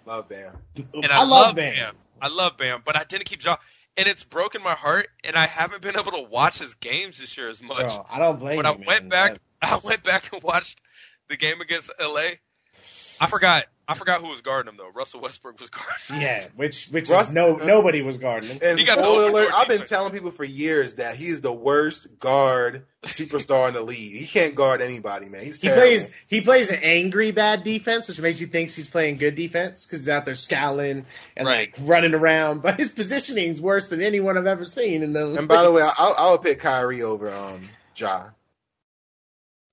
Love 0.06 0.28
Bam. 0.28 0.56
And 0.94 1.06
I, 1.12 1.20
I, 1.20 1.24
love 1.24 1.54
Bam. 1.54 1.74
Bam. 1.74 1.94
I 2.22 2.28
love 2.28 2.56
Bam, 2.56 2.82
but 2.84 2.96
I 2.96 3.04
didn't 3.04 3.24
keep 3.26 3.40
John, 3.40 3.58
and 3.96 4.08
it's 4.08 4.24
broken 4.24 4.62
my 4.62 4.74
heart, 4.74 5.08
and 5.24 5.36
I 5.36 5.46
haven't 5.46 5.82
been 5.82 5.98
able 5.98 6.12
to 6.12 6.22
watch 6.30 6.58
his 6.58 6.74
games 6.74 7.18
this 7.18 7.36
year 7.36 7.48
as 7.48 7.62
much. 7.62 7.86
Bro, 7.86 8.06
I 8.08 8.18
don't 8.18 8.38
blame 8.38 8.56
When 8.56 8.66
you. 8.66 8.72
I 8.72 8.86
went 8.86 9.08
back, 9.10 9.38
I 9.62 9.80
went 9.82 10.02
back 10.02 10.32
and 10.32 10.42
watched 10.42 10.80
the 11.28 11.36
game 11.36 11.60
against 11.60 11.92
LA. 12.00 12.30
I 13.20 13.26
forgot. 13.26 13.64
I 13.86 13.94
forgot 13.94 14.20
who 14.20 14.28
was 14.28 14.40
guarding 14.40 14.72
him 14.72 14.76
though. 14.78 14.88
Russell 14.94 15.20
Westbrook 15.20 15.58
was 15.58 15.68
guarding. 15.68 15.92
him. 16.08 16.20
Yeah, 16.22 16.44
which 16.54 16.86
which 16.90 17.10
Russ- 17.10 17.28
is 17.28 17.34
no 17.34 17.56
nobody 17.56 18.02
was 18.02 18.18
guarding 18.18 18.48
him. 18.50 18.58
And 18.62 18.78
He 18.78 18.86
got 18.86 18.98
spoiler 18.98 19.22
open 19.24 19.32
alert, 19.34 19.52
I've 19.52 19.66
been 19.66 19.82
telling 19.84 20.12
people 20.12 20.30
for 20.30 20.44
years 20.44 20.94
that 20.94 21.16
he's 21.16 21.40
the 21.40 21.52
worst 21.52 22.06
guard 22.20 22.86
superstar 23.02 23.66
in 23.66 23.74
the 23.74 23.82
league. 23.82 24.14
He 24.14 24.26
can't 24.26 24.54
guard 24.54 24.80
anybody, 24.80 25.28
man. 25.28 25.42
He's 25.44 25.60
He 25.60 25.68
plays 25.68 26.10
he 26.28 26.40
plays 26.40 26.70
an 26.70 26.78
angry 26.84 27.32
bad 27.32 27.64
defense, 27.64 28.06
which 28.06 28.20
makes 28.20 28.40
you 28.40 28.46
think 28.46 28.70
he's 28.70 28.88
playing 28.88 29.16
good 29.16 29.34
defense 29.34 29.84
because 29.86 30.02
he's 30.02 30.08
out 30.08 30.24
there 30.24 30.36
scowling 30.36 31.04
and 31.36 31.48
Right. 31.48 31.76
like 31.76 31.88
running 31.88 32.14
around. 32.14 32.62
But 32.62 32.78
his 32.78 32.92
positioning 32.92 33.48
is 33.50 33.60
worse 33.60 33.88
than 33.88 34.00
anyone 34.02 34.38
I've 34.38 34.46
ever 34.46 34.64
seen. 34.66 35.02
In 35.02 35.12
the 35.12 35.34
And 35.34 35.48
by 35.48 35.62
the 35.64 35.72
way, 35.72 35.82
I, 35.82 36.14
I 36.16 36.30
would 36.30 36.42
pick 36.42 36.60
Kyrie 36.60 37.02
over 37.02 37.28
um 37.28 37.68
Ja. 37.96 38.28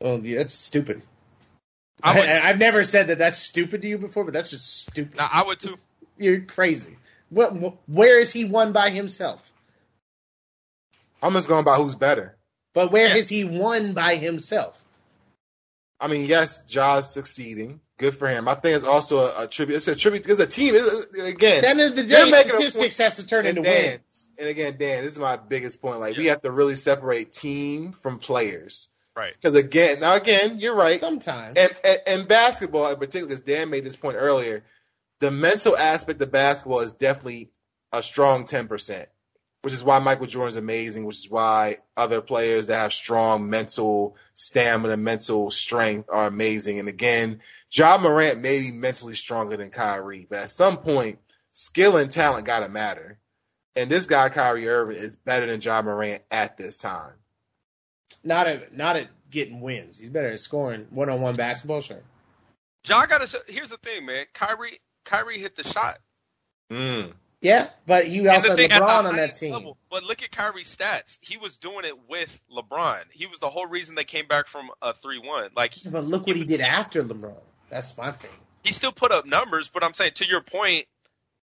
well, 0.01 0.17
yeah, 0.19 0.39
that's 0.39 0.55
stupid. 0.55 1.03
I 2.03 2.15
would, 2.19 2.29
I, 2.29 2.47
have 2.47 2.59
never 2.59 2.83
said 2.83 3.07
that 3.07 3.17
that's 3.17 3.37
stupid 3.39 3.81
to 3.81 3.87
you 3.87 3.97
before, 3.97 4.23
but 4.23 4.33
that's 4.33 4.49
just 4.51 4.83
stupid. 4.87 5.19
I 5.19 5.43
would 5.45 5.59
too. 5.59 5.77
You're 6.17 6.41
crazy. 6.41 6.95
What, 7.29 7.57
wh- 7.57 7.89
where 7.89 8.19
is 8.19 8.31
he 8.31 8.45
won 8.45 8.71
by 8.71 8.89
himself? 8.91 9.51
I'm 11.21 11.33
just 11.33 11.47
going 11.47 11.65
by 11.65 11.75
who's 11.75 11.95
better. 11.95 12.37
But 12.73 12.91
where 12.91 13.07
Yeah. 13.07 13.15
has 13.15 13.27
he 13.29 13.43
won 13.43 13.93
by 13.93 14.15
himself? 14.15 14.83
I 15.99 16.07
mean, 16.07 16.25
yes, 16.25 16.61
Ja's 16.67 17.09
succeeding. 17.11 17.81
Good 17.97 18.13
for 18.15 18.27
him. 18.27 18.47
I 18.47 18.53
think 18.53 18.75
it's 18.75 18.85
also 18.85 19.17
a, 19.17 19.43
a 19.45 19.47
tribute. 19.47 19.77
It's 19.77 19.87
a 19.87 19.95
tribute 19.95 20.21
because 20.21 20.39
a 20.39 20.45
team. 20.45 20.75
It's, 20.75 21.05
again, 21.17 21.57
At 21.57 21.61
the 21.63 21.67
end 21.69 21.81
of 21.81 21.95
the 21.95 22.03
day, 22.03 22.31
statistics 22.31 22.99
has 22.99 23.15
to 23.15 23.25
turn 23.25 23.47
and 23.47 23.57
into 23.57 23.67
Dan, 23.67 23.91
wins. 23.93 24.29
and 24.37 24.47
again, 24.47 24.75
Dan, 24.77 25.03
this 25.03 25.13
is 25.13 25.19
my 25.19 25.37
biggest 25.37 25.81
point. 25.81 25.99
Like 25.99 26.15
we 26.15 26.27
have 26.27 26.41
to 26.41 26.51
really 26.51 26.75
separate 26.75 27.31
team 27.33 27.91
from 27.93 28.19
players. 28.19 28.89
Right. 29.17 29.33
Because 29.33 29.55
again, 29.55 29.99
now 29.99 30.13
again, 30.13 30.59
you're 30.59 30.75
right. 30.75 30.99
Sometimes. 30.99 31.57
and, 31.57 31.71
and, 31.83 31.99
and 32.05 32.27
basketball 32.27 32.87
in 32.91 32.97
particular, 32.97 33.27
because 33.27 33.39
Dan 33.39 33.71
made 33.71 33.83
this 33.83 33.95
point 33.95 34.15
earlier, 34.15 34.63
the 35.19 35.31
mental 35.31 35.75
aspect 35.75 36.21
of 36.21 36.31
basketball 36.31 36.81
is 36.81 36.91
definitely 36.91 37.49
a 37.91 38.03
strong 38.03 38.45
10%, 38.45 39.07
which 39.63 39.73
is 39.73 39.83
why 39.83 39.97
Michael 39.97 40.27
Jordan's 40.27 40.55
amazing, 40.55 41.05
which 41.05 41.17
is 41.17 41.31
why 41.31 41.77
other 41.97 42.21
players 42.21 42.67
that 42.67 42.77
have 42.77 42.93
strong 42.93 43.49
mental 43.49 44.15
stamina, 44.35 44.97
mental 44.97 45.49
strength 45.49 46.09
are 46.11 46.27
amazing. 46.27 46.77
And 46.77 46.87
again, 46.87 47.39
Ja 47.71 47.97
Morant 47.97 48.39
may 48.41 48.59
be 48.59 48.71
mentally 48.71 49.15
stronger 49.15 49.57
than 49.57 49.71
Kyrie, 49.71 50.27
but 50.29 50.39
at 50.39 50.51
some 50.51 50.77
point, 50.77 51.17
skill 51.53 51.97
and 51.97 52.11
talent 52.11 52.45
got 52.45 52.59
to 52.59 52.69
matter. 52.69 53.17
And 53.75 53.89
this 53.89 54.05
guy, 54.05 54.29
Kyrie 54.29 54.69
Irving, 54.69 54.97
is 54.97 55.15
better 55.15 55.47
than 55.47 55.59
Ja 55.59 55.81
Morant 55.81 56.21
at 56.29 56.55
this 56.55 56.77
time. 56.77 57.13
Not 58.23 58.47
at 58.47 58.73
not 58.73 58.95
at 58.95 59.07
getting 59.29 59.61
wins. 59.61 59.99
He's 59.99 60.09
better 60.09 60.31
at 60.31 60.39
scoring 60.39 60.87
one 60.89 61.09
on 61.09 61.21
one 61.21 61.35
basketball. 61.35 61.81
Sure. 61.81 62.01
John 62.83 63.07
got 63.07 63.27
to. 63.27 63.43
Here's 63.47 63.69
the 63.69 63.77
thing, 63.77 64.05
man. 64.05 64.25
Kyrie, 64.33 64.79
Kyrie 65.05 65.39
hit 65.39 65.55
the 65.55 65.63
shot. 65.63 65.97
Mm. 66.71 67.13
Yeah, 67.39 67.69
but 67.85 68.05
he 68.05 68.27
also 68.27 68.49
had 68.49 68.57
thing, 68.57 68.69
LeBron 68.71 69.05
on 69.05 69.15
that 69.17 69.35
team. 69.35 69.53
level- 69.53 69.77
But 69.91 70.03
look 70.03 70.23
at 70.23 70.31
Kyrie's 70.31 70.75
stats. 70.75 71.19
He 71.21 71.37
was 71.37 71.57
doing 71.59 71.85
it 71.85 72.09
with 72.09 72.41
LeBron. 72.51 73.03
He 73.11 73.27
was 73.27 73.39
the 73.39 73.49
whole 73.49 73.67
reason 73.67 73.93
they 73.93 74.05
came 74.05 74.27
back 74.27 74.47
from 74.47 74.69
a 74.81 74.93
three-one. 74.93 75.51
Like 75.55 75.73
But 75.85 76.05
look 76.05 76.25
what 76.25 76.35
he 76.35 76.41
was- 76.41 76.49
did 76.49 76.61
after 76.61 77.03
LeBron. 77.03 77.35
That's 77.69 77.95
my 77.97 78.11
thing. 78.11 78.31
he 78.63 78.73
still 78.73 78.91
put 78.91 79.11
up 79.11 79.25
numbers, 79.25 79.69
but 79.69 79.83
I'm 79.83 79.93
saying 79.93 80.13
to 80.15 80.27
your 80.27 80.41
point, 80.41 80.87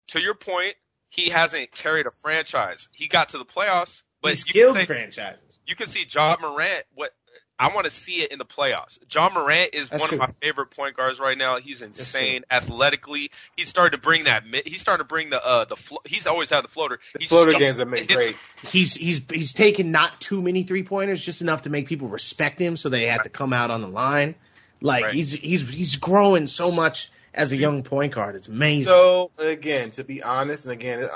to 0.10 0.22
your 0.22 0.36
point, 0.36 0.76
he 1.10 1.30
hasn't 1.30 1.72
carried 1.72 2.06
a 2.08 2.12
franchise. 2.12 2.88
He 2.94 3.08
got 3.08 3.30
to 3.30 3.38
the 3.38 3.46
playoffs, 3.46 4.04
but 4.24 4.30
He's 4.32 4.48
you 4.48 4.54
killed 4.54 4.78
can, 4.78 4.86
say, 4.88 4.94
franchises. 4.94 5.60
you 5.68 5.76
can 5.76 5.86
see 5.86 6.06
Ja 6.12 6.36
Morant. 6.42 6.84
What 6.96 7.12
I 7.60 7.74
want 7.74 7.86
to 7.86 7.92
see 7.92 8.24
it 8.24 8.32
in 8.32 8.40
the 8.40 8.46
playoffs. 8.46 8.98
Ja 9.14 9.30
Morant 9.32 9.70
is 9.76 9.90
That's 9.90 10.02
one 10.02 10.10
true. 10.10 10.16
of 10.24 10.28
my 10.30 10.34
favorite 10.42 10.72
point 10.72 10.98
guards 10.98 11.20
right 11.20 11.38
now. 11.38 11.60
He's 11.60 11.84
insane 11.84 12.44
athletically. 12.50 13.30
He's 13.56 13.68
starting 13.70 13.96
to 13.98 14.02
bring 14.04 14.24
that. 14.24 14.44
mi- 14.48 14.64
He's 14.66 14.82
starting 14.82 15.04
to 15.04 15.08
bring 15.08 15.30
the 15.30 15.46
uh 15.46 15.66
the. 15.66 15.76
Flo- 15.76 16.00
he's 16.06 16.26
always 16.26 16.50
had 16.50 16.64
the 16.64 16.68
floater. 16.68 17.00
The 17.14 17.20
He's 17.20 17.30
floater 17.30 17.52
shot- 17.52 17.60
games 17.60 17.80
are 17.80 17.86
made 17.86 18.08
great. 18.08 18.36
He's 18.66 18.96
he's 18.96 19.22
he's 19.30 19.54
taken 19.54 19.92
not 19.92 20.20
too 20.20 20.42
many 20.42 20.64
three 20.64 20.84
pointers, 20.84 21.24
just 21.24 21.42
enough 21.42 21.62
to 21.62 21.70
make 21.70 21.88
people 21.88 22.08
respect 22.08 22.60
him, 22.60 22.76
so 22.76 22.90
they 22.90 23.06
have 23.06 23.22
to 23.24 23.30
come 23.30 23.54
out 23.54 23.70
on 23.70 23.82
the 23.82 23.88
line. 23.88 24.34
Like 24.82 25.04
Right. 25.06 25.14
he's 25.14 25.32
he's 25.34 25.72
he's 25.72 25.96
growing 25.98 26.48
so 26.48 26.72
much 26.72 27.12
as 27.36 27.52
a 27.52 27.56
young 27.58 27.84
point 27.84 28.14
guard. 28.16 28.36
It's 28.36 28.48
amazing. 28.48 28.90
So 28.92 29.32
again, 29.38 29.92
to 29.92 30.04
be 30.04 30.24
honest, 30.24 30.66
and 30.66 30.74
again, 30.74 31.08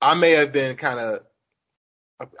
I, 0.00 0.12
I 0.12 0.14
may 0.14 0.30
have 0.32 0.52
been 0.52 0.76
kind 0.76 1.00
of 1.00 1.20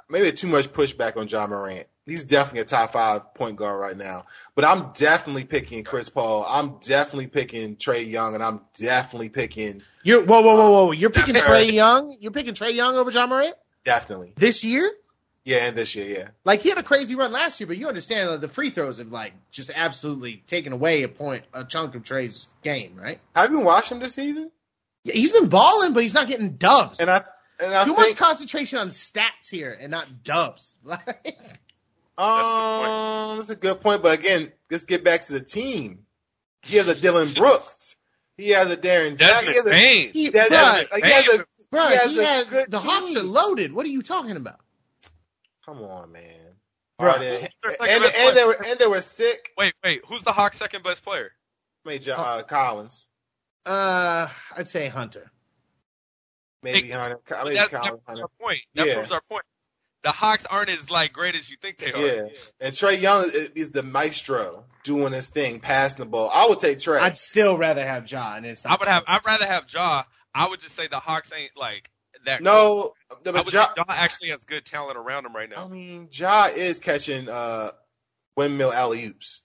maybe 0.08 0.32
too 0.32 0.46
much 0.46 0.72
pushback 0.72 1.16
on 1.16 1.28
Ja 1.28 1.46
Morant. 1.46 1.86
He's 2.06 2.22
definitely 2.22 2.60
a 2.60 2.64
top 2.66 2.92
five 2.92 3.32
point 3.34 3.56
guard 3.56 3.80
right 3.80 3.96
now, 3.96 4.26
but 4.54 4.64
I'm 4.66 4.92
definitely 4.92 5.44
picking 5.44 5.84
Chris 5.84 6.10
Paul. 6.10 6.44
I'm 6.46 6.78
definitely 6.80 7.28
picking 7.28 7.76
Trae 7.76 8.08
Young, 8.08 8.34
and 8.34 8.42
I'm 8.44 8.60
definitely 8.78 9.30
picking 9.30 9.82
You're 10.02 10.24
whoa 10.24 10.42
whoa 10.42 10.54
whoa 10.54 10.70
whoa. 10.70 10.92
You're 10.92 11.10
picking 11.10 11.34
Trae 11.34 11.72
Young. 11.72 12.14
You're 12.20 12.30
picking 12.32 12.52
Trae 12.54 12.74
Young 12.74 12.96
over 12.96 13.10
Ja 13.10 13.26
Morant 13.26 13.54
definitely, 13.84 14.34
this 14.36 14.64
year. 14.64 14.92
yeah, 15.44 15.66
and 15.66 15.76
this 15.76 15.94
year, 15.96 16.06
yeah. 16.08 16.28
Like 16.44 16.60
he 16.60 16.68
had 16.68 16.76
a 16.76 16.82
crazy 16.82 17.14
run 17.14 17.32
last 17.32 17.58
year, 17.58 17.66
but 17.66 17.78
you 17.78 17.88
understand 17.88 18.28
that 18.28 18.42
the 18.42 18.48
free 18.48 18.68
throws 18.68 18.98
have 18.98 19.10
like 19.10 19.32
just 19.50 19.70
absolutely 19.74 20.42
taken 20.46 20.74
away 20.74 21.04
a 21.04 21.08
point, 21.08 21.44
a 21.54 21.64
chunk 21.64 21.94
of 21.94 22.02
Trae's 22.02 22.48
game, 22.62 22.96
right? 23.00 23.18
Have 23.34 23.50
you 23.50 23.60
watched 23.60 23.90
him 23.90 23.98
this 23.98 24.14
season? 24.14 24.50
Yeah, 25.04 25.14
he's 25.14 25.32
been 25.32 25.48
balling, 25.48 25.94
but 25.94 26.02
he's 26.02 26.14
not 26.14 26.28
getting 26.28 26.56
dubs. 26.56 27.00
And 27.00 27.08
I 27.08 27.24
and 27.60 27.74
I 27.74 27.84
Too 27.84 27.94
much 27.94 28.16
concentration 28.16 28.78
on 28.78 28.88
stats 28.88 29.50
here 29.50 29.76
and 29.78 29.90
not 29.90 30.06
dubs. 30.24 30.78
Like, 32.16 32.26
um, 32.28 33.36
that's 33.38 33.50
a 33.50 33.56
good 33.56 33.80
point. 33.80 34.02
But 34.02 34.18
again, 34.20 34.52
let's 34.70 34.84
get 34.84 35.02
back 35.02 35.22
to 35.22 35.32
the 35.32 35.40
team. 35.40 36.06
He 36.62 36.76
has 36.76 36.86
a 36.86 36.94
Dillon 36.94 37.32
Brooks. 37.34 37.96
He 38.36 38.50
has 38.50 38.70
a 38.70 38.76
Jaren 38.76 39.16
Jackson. 39.16 39.48
He 39.52 39.54
has 39.56 39.66
a, 39.66 39.74
he, 39.74 40.04
like, 40.92 41.04
he 41.04 41.10
has 41.10 41.28
a 41.40 41.44
Bro, 41.70 41.88
he 41.88 41.94
has 41.96 42.12
he 42.12 42.20
a 42.20 42.24
has, 42.24 42.44
good 42.44 42.70
the 42.70 42.78
Hawks 42.78 43.08
team. 43.08 43.18
are 43.18 43.22
loaded. 43.24 43.72
What 43.72 43.84
are 43.84 43.88
you 43.90 44.00
talking 44.02 44.36
about? 44.36 44.60
Come 45.66 45.82
on, 45.82 46.12
man. 46.12 46.22
Bro, 47.00 47.10
Harden. 47.10 47.48
Their 47.62 47.72
And, 47.80 48.04
and, 48.04 48.14
and 48.16 48.36
they 48.36 48.44
were 48.44 48.64
and 48.64 48.78
they 48.78 48.86
were 48.86 49.00
sick. 49.00 49.50
Wait, 49.58 49.74
wait. 49.82 50.02
Who's 50.06 50.22
the 50.22 50.30
Hawks' 50.32 50.58
second 50.58 50.84
best 50.84 51.04
player? 51.04 51.32
Major 51.84 52.14
uh, 52.16 52.42
Collins, 52.42 53.08
Uh, 53.66 54.28
I'd 54.56 54.68
say 54.68 54.86
Hunter. 54.88 55.30
Maybe 56.64 56.88
Hey, 56.88 56.94
Hunter, 56.94 57.20
But 57.28 57.44
maybe 57.44 57.56
that, 57.56 57.70
that 57.70 57.82
Hunter. 58.06 58.22
our 58.22 58.28
point. 58.40 58.60
That 58.74 58.86
Yeah. 58.86 58.94
proves 58.94 59.12
our 59.12 59.20
point. 59.30 59.44
The 60.02 60.12
Hawks 60.12 60.46
aren't 60.46 60.70
as 60.70 60.90
like 60.90 61.12
great 61.12 61.34
as 61.34 61.48
you 61.50 61.56
think 61.60 61.78
they 61.78 61.92
are. 61.92 61.98
Yeah, 62.06 62.28
and 62.60 62.74
Trae 62.74 63.00
Young 63.00 63.24
is, 63.24 63.50
is 63.54 63.70
the 63.70 63.82
maestro 63.82 64.64
doing 64.82 65.12
his 65.12 65.28
thing, 65.28 65.60
passing 65.60 65.98
the 66.00 66.06
ball. 66.06 66.30
I 66.32 66.46
would 66.48 66.58
take 66.58 66.78
Trae. 66.78 67.00
I'd 67.00 67.16
still 67.16 67.56
rather 67.56 67.86
have 67.86 68.10
Ja, 68.10 68.34
and 68.36 68.44
it's 68.44 68.64
not 68.64 68.72
I 68.72 68.76
would 68.82 68.88
have. 68.88 69.04
I'd 69.06 69.24
rather 69.24 69.46
have 69.46 69.64
Ja. 69.72 70.02
I 70.34 70.48
would 70.48 70.60
just 70.60 70.74
say 70.74 70.88
the 70.88 70.98
Hawks 70.98 71.32
ain't 71.32 71.52
like 71.56 71.90
that. 72.24 72.42
no, 72.42 72.94
I 73.10 73.16
but 73.24 73.44
would 73.44 73.52
Ja, 73.54 73.66
say 73.66 73.72
Ja 73.76 73.84
actually 73.88 74.28
has 74.30 74.44
good 74.44 74.64
talent 74.64 74.98
around 74.98 75.26
him 75.26 75.34
right 75.36 75.48
now. 75.48 75.64
I 75.66 75.68
mean, 75.68 76.08
Ja 76.12 76.46
is 76.54 76.78
catching 76.78 77.28
uh, 77.28 77.70
windmill 78.36 78.72
alley 78.72 79.04
oops. 79.06 79.42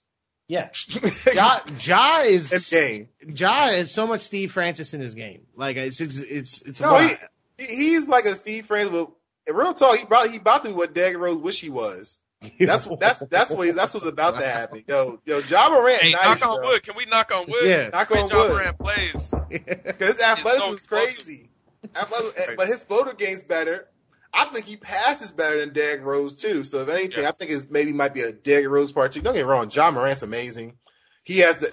Yeah, 0.50 0.70
Ja, 1.32 1.60
ja 1.78 2.22
is 2.22 2.68
game. 2.70 3.08
Ja 3.36 3.68
is 3.68 3.92
so 3.94 4.08
much 4.08 4.22
Steve 4.22 4.50
Francis 4.50 4.92
in 4.94 5.00
his 5.00 5.14
game. 5.14 5.42
Like 5.54 5.76
it's 5.76 6.00
it's 6.00 6.20
it's, 6.20 6.62
it's 6.62 6.80
No, 6.80 6.90
wild. 6.92 7.12
he, 7.56 7.66
he- 7.66 7.76
he's 7.76 8.08
like 8.08 8.24
a 8.24 8.34
Steve 8.34 8.66
Francis. 8.66 8.90
But 8.90 9.10
in 9.46 9.54
real 9.54 9.72
talk, 9.74 9.96
he 9.98 10.02
about 10.02 10.28
he 10.28 10.38
about 10.38 10.64
to 10.64 10.70
be 10.70 10.74
what 10.74 10.92
Derrick 10.92 11.16
Rose 11.18 11.36
wish 11.38 11.60
he 11.60 11.70
was. 11.70 12.18
That's 12.58 12.86
that's 12.98 13.18
that's 13.30 13.52
what 13.52 13.66
he, 13.68 13.72
that's 13.72 13.94
what's 13.94 14.06
about 14.06 14.38
to 14.38 14.44
happen. 14.46 14.82
Yo, 14.88 15.20
yo, 15.24 15.38
Ja 15.38 15.68
Morant, 15.68 16.00
Hey, 16.00 16.12
nice, 16.12 16.40
knock 16.40 16.50
on 16.50 16.62
yo. 16.64 16.68
wood. 16.70 16.82
Can 16.82 16.96
we 16.96 17.04
knock 17.04 17.30
on 17.32 17.46
wood? 17.48 17.64
Yeah. 17.66 17.90
Knock 17.92 18.10
on 18.10 18.28
Ja 18.28 18.36
wood. 18.36 18.50
Morant 18.52 18.78
plays. 18.78 19.34
Because 19.50 20.16
his 20.16 20.20
athleticism 20.22 20.74
is 20.74 20.86
crazy. 20.86 21.50
Athletic, 21.94 22.56
But 22.56 22.66
his 22.66 22.82
floater 22.82 23.12
game's 23.14 23.42
better. 23.44 23.86
I 24.32 24.44
think 24.46 24.64
he 24.66 24.76
passes 24.76 25.32
better 25.32 25.58
than 25.60 25.72
Derrick 25.72 26.02
Rose 26.02 26.34
too. 26.34 26.64
So 26.64 26.78
if 26.80 26.88
anything, 26.88 27.22
Yeah. 27.22 27.28
I 27.28 27.32
think 27.32 27.50
it's 27.50 27.68
maybe 27.68 27.92
might 27.92 28.14
be 28.14 28.22
a 28.22 28.32
Derrick 28.32 28.68
Rose 28.68 28.92
part 28.92 29.12
two. 29.12 29.20
Don't 29.22 29.34
get 29.34 29.44
me 29.44 29.50
wrong, 29.50 29.70
Ja 29.72 29.90
Morant's 29.90 30.22
amazing. 30.22 30.76
He 31.24 31.38
has 31.38 31.56
the. 31.58 31.72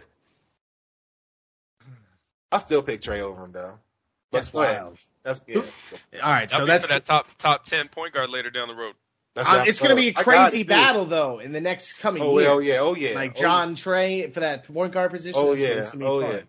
I 2.51 2.57
still 2.59 2.81
pick 2.81 3.01
Trae 3.01 3.19
over 3.19 3.43
him 3.43 3.51
though. 3.51 3.79
That's 4.31 4.49
Go 4.49 4.61
ahead. 4.61 4.81
wild. 4.83 4.97
That's 5.23 5.41
yeah. 5.47 5.61
All 6.23 6.31
right, 6.31 6.49
That'll 6.49 6.65
so 6.65 6.71
that's 6.71 6.87
for 6.87 6.93
that 6.93 7.05
top 7.05 7.27
top 7.37 7.65
ten 7.65 7.87
point 7.89 8.13
guard 8.13 8.29
later 8.29 8.49
down 8.49 8.67
the 8.69 8.75
road. 8.75 8.95
That's 9.35 9.47
uh, 9.49 9.63
it's 9.67 9.79
going 9.79 9.89
to 9.91 9.95
be 10.01 10.07
a 10.09 10.13
got 10.13 10.23
crazy 10.23 10.61
it, 10.61 10.63
too. 10.63 10.69
battle 10.69 11.05
though 11.05 11.39
in 11.39 11.51
the 11.51 11.61
next 11.61 11.93
coming 11.99 12.23
Oh, 12.23 12.39
years. 12.39 12.49
oh 12.51 12.59
yeah, 12.59 12.77
oh 12.79 12.95
yeah. 12.95 13.13
like 13.13 13.33
Oh, 13.37 13.41
John 13.41 13.75
Trae 13.75 14.33
for 14.33 14.39
that 14.39 14.63
point 14.67 14.93
guard 14.93 15.11
position. 15.11 15.39
Oh 15.43 15.53
yeah, 15.53 15.75
gonna 15.75 15.97
be 15.97 16.05
oh 16.05 16.21
fun. 16.21 16.31
yeah. 16.31 16.41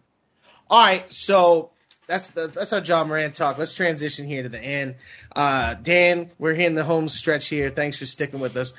All 0.70 0.80
right, 0.80 1.12
so 1.12 1.70
that's 2.08 2.30
the, 2.30 2.48
that's 2.48 2.72
our 2.72 2.80
Ja 2.80 3.04
Morant 3.04 3.34
talk. 3.34 3.58
Let's 3.58 3.74
transition 3.74 4.26
here 4.26 4.42
to 4.42 4.48
the 4.48 4.58
end. 4.60 4.96
Uh, 5.36 5.74
Dan, 5.74 6.30
we're 6.38 6.54
here 6.54 6.66
in 6.66 6.74
the 6.74 6.82
home 6.82 7.08
stretch 7.08 7.46
here. 7.46 7.70
Thanks 7.70 7.98
for 7.98 8.06
sticking 8.06 8.40
with 8.40 8.56
us. 8.56 8.72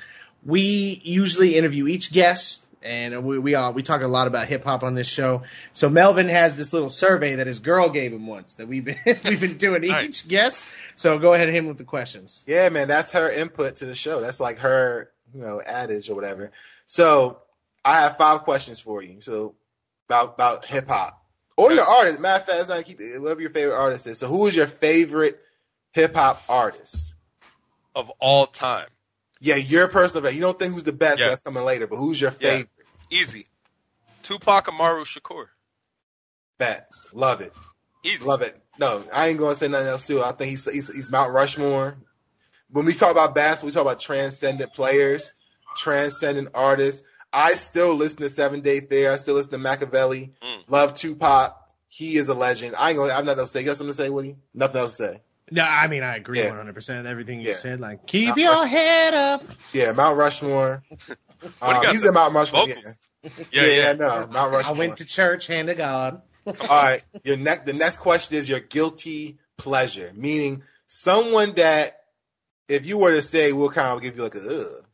We 0.44 1.00
usually 1.04 1.56
interview 1.56 1.86
each 1.86 2.12
guest, 2.12 2.64
and 2.82 3.24
we 3.24 3.38
we 3.38 3.54
all 3.54 3.72
we 3.72 3.82
talk 3.82 4.02
a 4.02 4.08
lot 4.08 4.26
about 4.26 4.48
hip 4.48 4.64
hop 4.64 4.82
on 4.82 4.94
this 4.94 5.06
show. 5.06 5.42
So 5.74 5.88
Melvin 5.88 6.28
has 6.28 6.56
this 6.56 6.72
little 6.72 6.90
survey 6.90 7.36
that 7.36 7.46
his 7.46 7.60
girl 7.60 7.88
gave 7.90 8.12
him 8.12 8.26
once 8.26 8.54
that 8.54 8.66
we've 8.66 8.84
been 8.84 8.98
we've 9.06 9.40
been 9.40 9.58
doing 9.58 9.82
Nice. 9.82 10.24
each 10.24 10.28
guest. 10.28 10.66
So 10.96 11.18
go 11.18 11.32
ahead 11.34 11.46
and 11.48 11.54
hit 11.54 11.62
him 11.62 11.68
with 11.68 11.78
the 11.78 11.84
questions. 11.84 12.42
Yeah, 12.48 12.68
man, 12.70 12.88
that's 12.88 13.12
her 13.12 13.30
input 13.30 13.76
to 13.76 13.86
the 13.86 13.94
show. 13.94 14.20
That's 14.20 14.40
like 14.40 14.58
her, 14.58 15.10
you 15.34 15.42
know, 15.42 15.62
adage 15.64 16.10
or 16.10 16.14
whatever. 16.14 16.50
So 16.86 17.38
I 17.84 18.00
have 18.00 18.16
five 18.16 18.40
questions 18.40 18.80
for 18.80 19.02
you. 19.02 19.20
So 19.20 19.54
about 20.08 20.34
about 20.34 20.64
hip 20.64 20.88
hop 20.88 21.19
or 21.60 21.72
your 21.72 21.84
artist. 21.84 22.20
Matter 22.20 22.40
of 22.42 22.46
fact, 22.46 22.60
it's 22.60 22.68
not 22.68 22.84
keep 22.84 23.00
it, 23.00 23.14
whoever 23.16 23.40
your 23.40 23.50
favorite 23.50 23.76
artist 23.76 24.06
is. 24.06 24.18
So 24.18 24.26
who 24.28 24.46
is 24.46 24.56
your 24.56 24.66
favorite 24.66 25.40
hip 25.92 26.14
hop 26.14 26.42
artist? 26.48 27.14
Of 27.94 28.10
all 28.20 28.46
time, 28.46 28.86
Yeah, 29.40 29.56
your 29.56 29.88
personal. 29.88 30.22
favorite. 30.22 30.36
You 30.36 30.40
don't 30.42 30.58
think 30.58 30.74
who's 30.74 30.84
the 30.84 30.92
best? 30.92 31.20
Yeah. 31.20 31.28
That's 31.28 31.42
coming 31.42 31.64
later. 31.64 31.86
But 31.86 31.96
who's 31.96 32.20
your 32.20 32.30
Yeah. 32.40 32.50
favorite? 32.50 32.68
easy. 33.10 33.46
Tupac 34.22 34.68
Amaru 34.68 35.04
Shakur, 35.04 35.46
Best. 36.58 37.14
Love 37.14 37.40
it. 37.40 37.52
easy. 38.02 38.24
Love 38.24 38.42
it. 38.42 38.60
No, 38.78 39.02
I 39.12 39.28
ain't 39.28 39.38
gonna 39.38 39.54
say 39.54 39.68
nothing 39.68 39.88
else 39.88 40.06
too. 40.06 40.22
I 40.22 40.32
think 40.32 40.50
he's 40.50 40.70
he's, 40.70 40.88
he's 40.92 41.10
Mount 41.10 41.32
Rushmore. 41.32 41.96
When 42.70 42.86
we 42.86 42.94
talk 42.94 43.10
about 43.10 43.34
basketball, 43.34 43.66
we 43.66 43.72
talk 43.72 43.82
about 43.82 43.98
transcendent 44.00 44.72
players, 44.74 45.32
transcendent 45.76 46.48
artists. 46.54 47.02
I 47.32 47.54
still 47.54 47.94
listen 47.94 48.18
to 48.20 48.28
Seven 48.28 48.60
Day 48.60 48.80
Theory. 48.80 49.08
I 49.12 49.16
still 49.16 49.34
listen 49.34 49.52
to 49.52 49.58
Makaveli. 49.58 50.32
Mm. 50.42 50.49
Love 50.70 50.94
Tupac. 50.94 51.56
He 51.88 52.16
is 52.16 52.28
a 52.28 52.34
legend. 52.34 52.76
I 52.76 52.90
ain't 52.90 52.98
gonna. 52.98 53.12
I'm 53.12 53.24
not 53.24 53.36
gonna 53.36 53.46
say. 53.46 53.60
You 53.60 53.66
got 53.66 53.76
something 53.76 53.90
to 53.92 53.96
say, 53.96 54.08
Woody? 54.08 54.36
Nothing 54.54 54.80
else 54.80 54.96
to 54.96 54.96
say. 54.96 55.20
No, 55.50 55.64
I 55.64 55.88
mean 55.88 56.04
I 56.04 56.14
agree 56.16 56.38
Yeah. 56.38 56.48
100 56.50 56.74
percent 56.74 57.02
with 57.02 57.10
everything 57.10 57.40
you 57.40 57.48
Yeah. 57.48 57.54
said. 57.54 57.80
Like 57.80 58.06
keep 58.06 58.28
Not 58.28 58.38
your 58.38 58.54
much- 58.54 58.68
head 58.70 59.14
up. 59.14 59.42
Yeah, 59.72 59.92
Mount 59.92 60.16
Rushmore. 60.16 60.82
What 61.40 61.48
do 61.60 61.66
you 61.70 61.76
Um, 61.76 61.82
got 61.82 61.90
he's 61.92 62.04
in 62.04 62.12
Mount 62.14 62.34
Rushmore. 62.34 62.68
Yeah, 62.68 62.74
Vocals. 62.74 63.08
yeah, 63.24 63.30
Yeah, 63.50 63.66
yeah. 63.66 63.92
no, 63.94 64.26
Mount 64.30 64.52
Rushmore. 64.52 64.76
I 64.76 64.78
went 64.78 64.96
to 64.98 65.04
church, 65.06 65.46
hand 65.46 65.68
to 65.68 65.74
God. 65.74 66.20
All 66.46 66.54
right. 66.68 67.02
Your 67.24 67.36
next 67.38 67.64
the 67.66 67.72
next 67.72 67.96
question 67.96 68.36
is 68.36 68.48
your 68.48 68.60
guilty 68.60 69.38
pleasure, 69.56 70.12
meaning 70.14 70.62
someone 70.86 71.52
that 71.54 71.96
if 72.68 72.86
you 72.86 72.98
were 72.98 73.12
to 73.12 73.22
say 73.22 73.52
we'll 73.52 73.70
kind 73.70 73.88
of 73.88 74.02
give 74.02 74.16
you 74.16 74.22
like 74.22 74.34
a 74.36 74.60
ugh. 74.60 74.84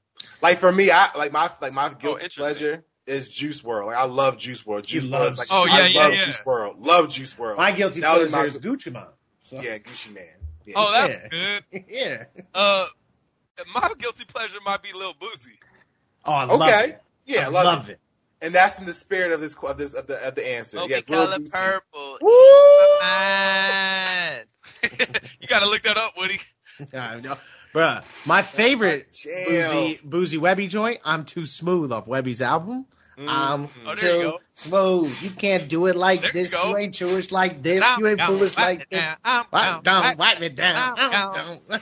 Like 0.41 0.59
for 0.59 0.71
me, 0.73 0.91
I 0.91 1.09
like 1.19 1.33
my 1.33 1.51
like 1.61 1.73
my 1.75 1.93
guilty 1.93 2.27
Oh, 2.27 2.35
pleasure 2.37 2.85
is 3.07 3.29
Juice 3.29 3.63
WRLD. 3.63 3.87
Like 3.87 3.97
I 3.97 4.05
love 4.07 4.37
Juice 4.39 4.63
WRLD. 4.65 4.85
Juice 4.87 5.07
WRLD 5.07 5.11
love 5.11 5.29
is 5.29 5.39
like 5.39 5.49
Oh, 5.51 5.63
I 5.69 5.79
yeah, 5.81 5.87
yeah, 5.87 6.01
love 6.01 6.13
yeah. 6.15 6.25
Juice 6.25 6.41
WRLD. 6.41 6.75
Love 6.87 7.09
Juice 7.09 7.35
WRLD. 7.35 7.57
My 7.57 7.71
guilty 7.73 8.01
That 8.01 8.15
pleasure 8.17 8.31
my- 8.31 8.45
is 8.45 8.59
Gucci 8.59 8.93
Mane. 8.93 9.05
So, 9.41 9.61
yeah, 9.61 9.79
Gucci 9.79 10.13
Mane. 10.13 10.27
Yeah. 10.65 10.75
Oh, 10.77 10.93
that's 10.93 11.15
Yeah. 11.33 11.61
good. 11.71 11.85
yeah. 11.89 12.25
Uh, 12.55 12.87
my 13.75 13.91
guilty 13.99 14.25
pleasure 14.25 14.59
might 14.65 14.83
be 14.83 14.93
Lil 14.93 15.15
Boosie. 15.15 15.59
Oh, 16.25 16.33
I 16.33 16.45
love 16.45 16.61
okay. 16.63 16.89
it. 16.91 17.03
Yeah, 17.25 17.43
I 17.43 17.45
I 17.45 17.49
love, 17.49 17.65
love 17.65 17.89
it. 17.89 17.93
it. 17.93 18.01
And 18.43 18.55
that's 18.55 18.79
in 18.81 18.85
the 18.85 18.93
spirit 18.93 19.33
of 19.33 19.41
this 19.41 19.55
of 19.55 19.79
this 19.79 19.95
of 19.95 20.07
the 20.09 20.17
of 20.27 20.35
the 20.35 20.47
answer. 20.47 20.71
Smoky 20.79 20.91
yes, 20.91 21.09
Lil 21.09 21.25
color 21.27 21.39
Boosie. 21.39 21.53
purple. 21.53 22.19
Woo! 22.21 22.31
You 25.41 25.49
gotta 25.49 25.67
look 25.67 25.83
that 25.83 25.97
up, 25.97 26.15
Woody. 26.17 26.41
Uh, 26.93 27.17
no, 27.23 27.39
Bruh, 27.73 28.05
my 28.27 28.43
favorite 28.43 29.11
Jam. 29.11 29.47
Boosie, 29.49 30.03
Boosie 30.03 30.39
Webbie 30.39 30.69
joint. 30.69 31.01
I'm 31.07 31.25
too 31.25 31.47
smooth 31.47 31.91
off 31.91 32.05
Webbie's 32.07 32.43
album. 32.43 32.85
Mm. 33.19 33.29
I'm 33.29 33.69
Oh, 33.87 33.95
there 33.95 34.17
you 34.17 34.23
too 34.23 34.31
go. 34.31 34.41
smooth. 34.53 35.23
You 35.23 35.31
can't 35.31 35.69
do 35.69 35.87
it 35.87 35.97
like 35.97 36.21
There 36.21 36.33
this. 36.33 36.53
go. 36.53 36.69
You 36.71 36.77
ain't 36.77 36.95
Jewish 36.95 37.33
like 37.33 37.63
this. 37.63 37.83
I'm 37.85 37.99
you 38.01 38.07
ain't 38.09 38.19
down, 38.19 38.29
foolish 38.29 38.57
wipe 38.57 38.79
like 38.81 38.91
this. 38.91 39.03
Uh, 39.25 39.45
wipe 39.53 39.65
down, 39.65 39.83
down, 39.83 40.03
wipe 40.03 40.19
wipe 40.19 40.41
me 40.41 40.49
down. 40.51 40.77
Uh, 40.77 40.95
I'm 40.99 41.13
I'm 41.15 41.33
down. 41.33 41.59
down. 41.71 41.81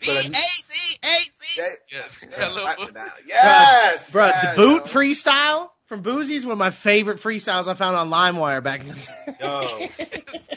D-A-Z-A-Z. 0.00 1.62
Yes. 1.90 2.18
Yeah, 2.38 2.48
Lil 2.48 2.64
Right 2.64 2.78
Boosie. 2.78 2.94
now. 2.94 3.06
Yes, 3.26 4.06
the 4.08 4.52
boot 4.56 4.82
yo. 4.86 4.92
freestyle 4.92 5.70
from 5.86 6.02
Boosie's 6.02 6.44
one 6.44 6.52
of 6.52 6.58
my 6.58 6.70
favorite 6.70 7.18
freestyles 7.20 7.66
I 7.66 7.74
found 7.74 7.96
on 7.96 8.08
LimeWire 8.10 8.62
back 8.62 8.82
in 8.82 8.88
the 8.88 8.94
day. 8.94 9.36
Yo. 9.40 9.78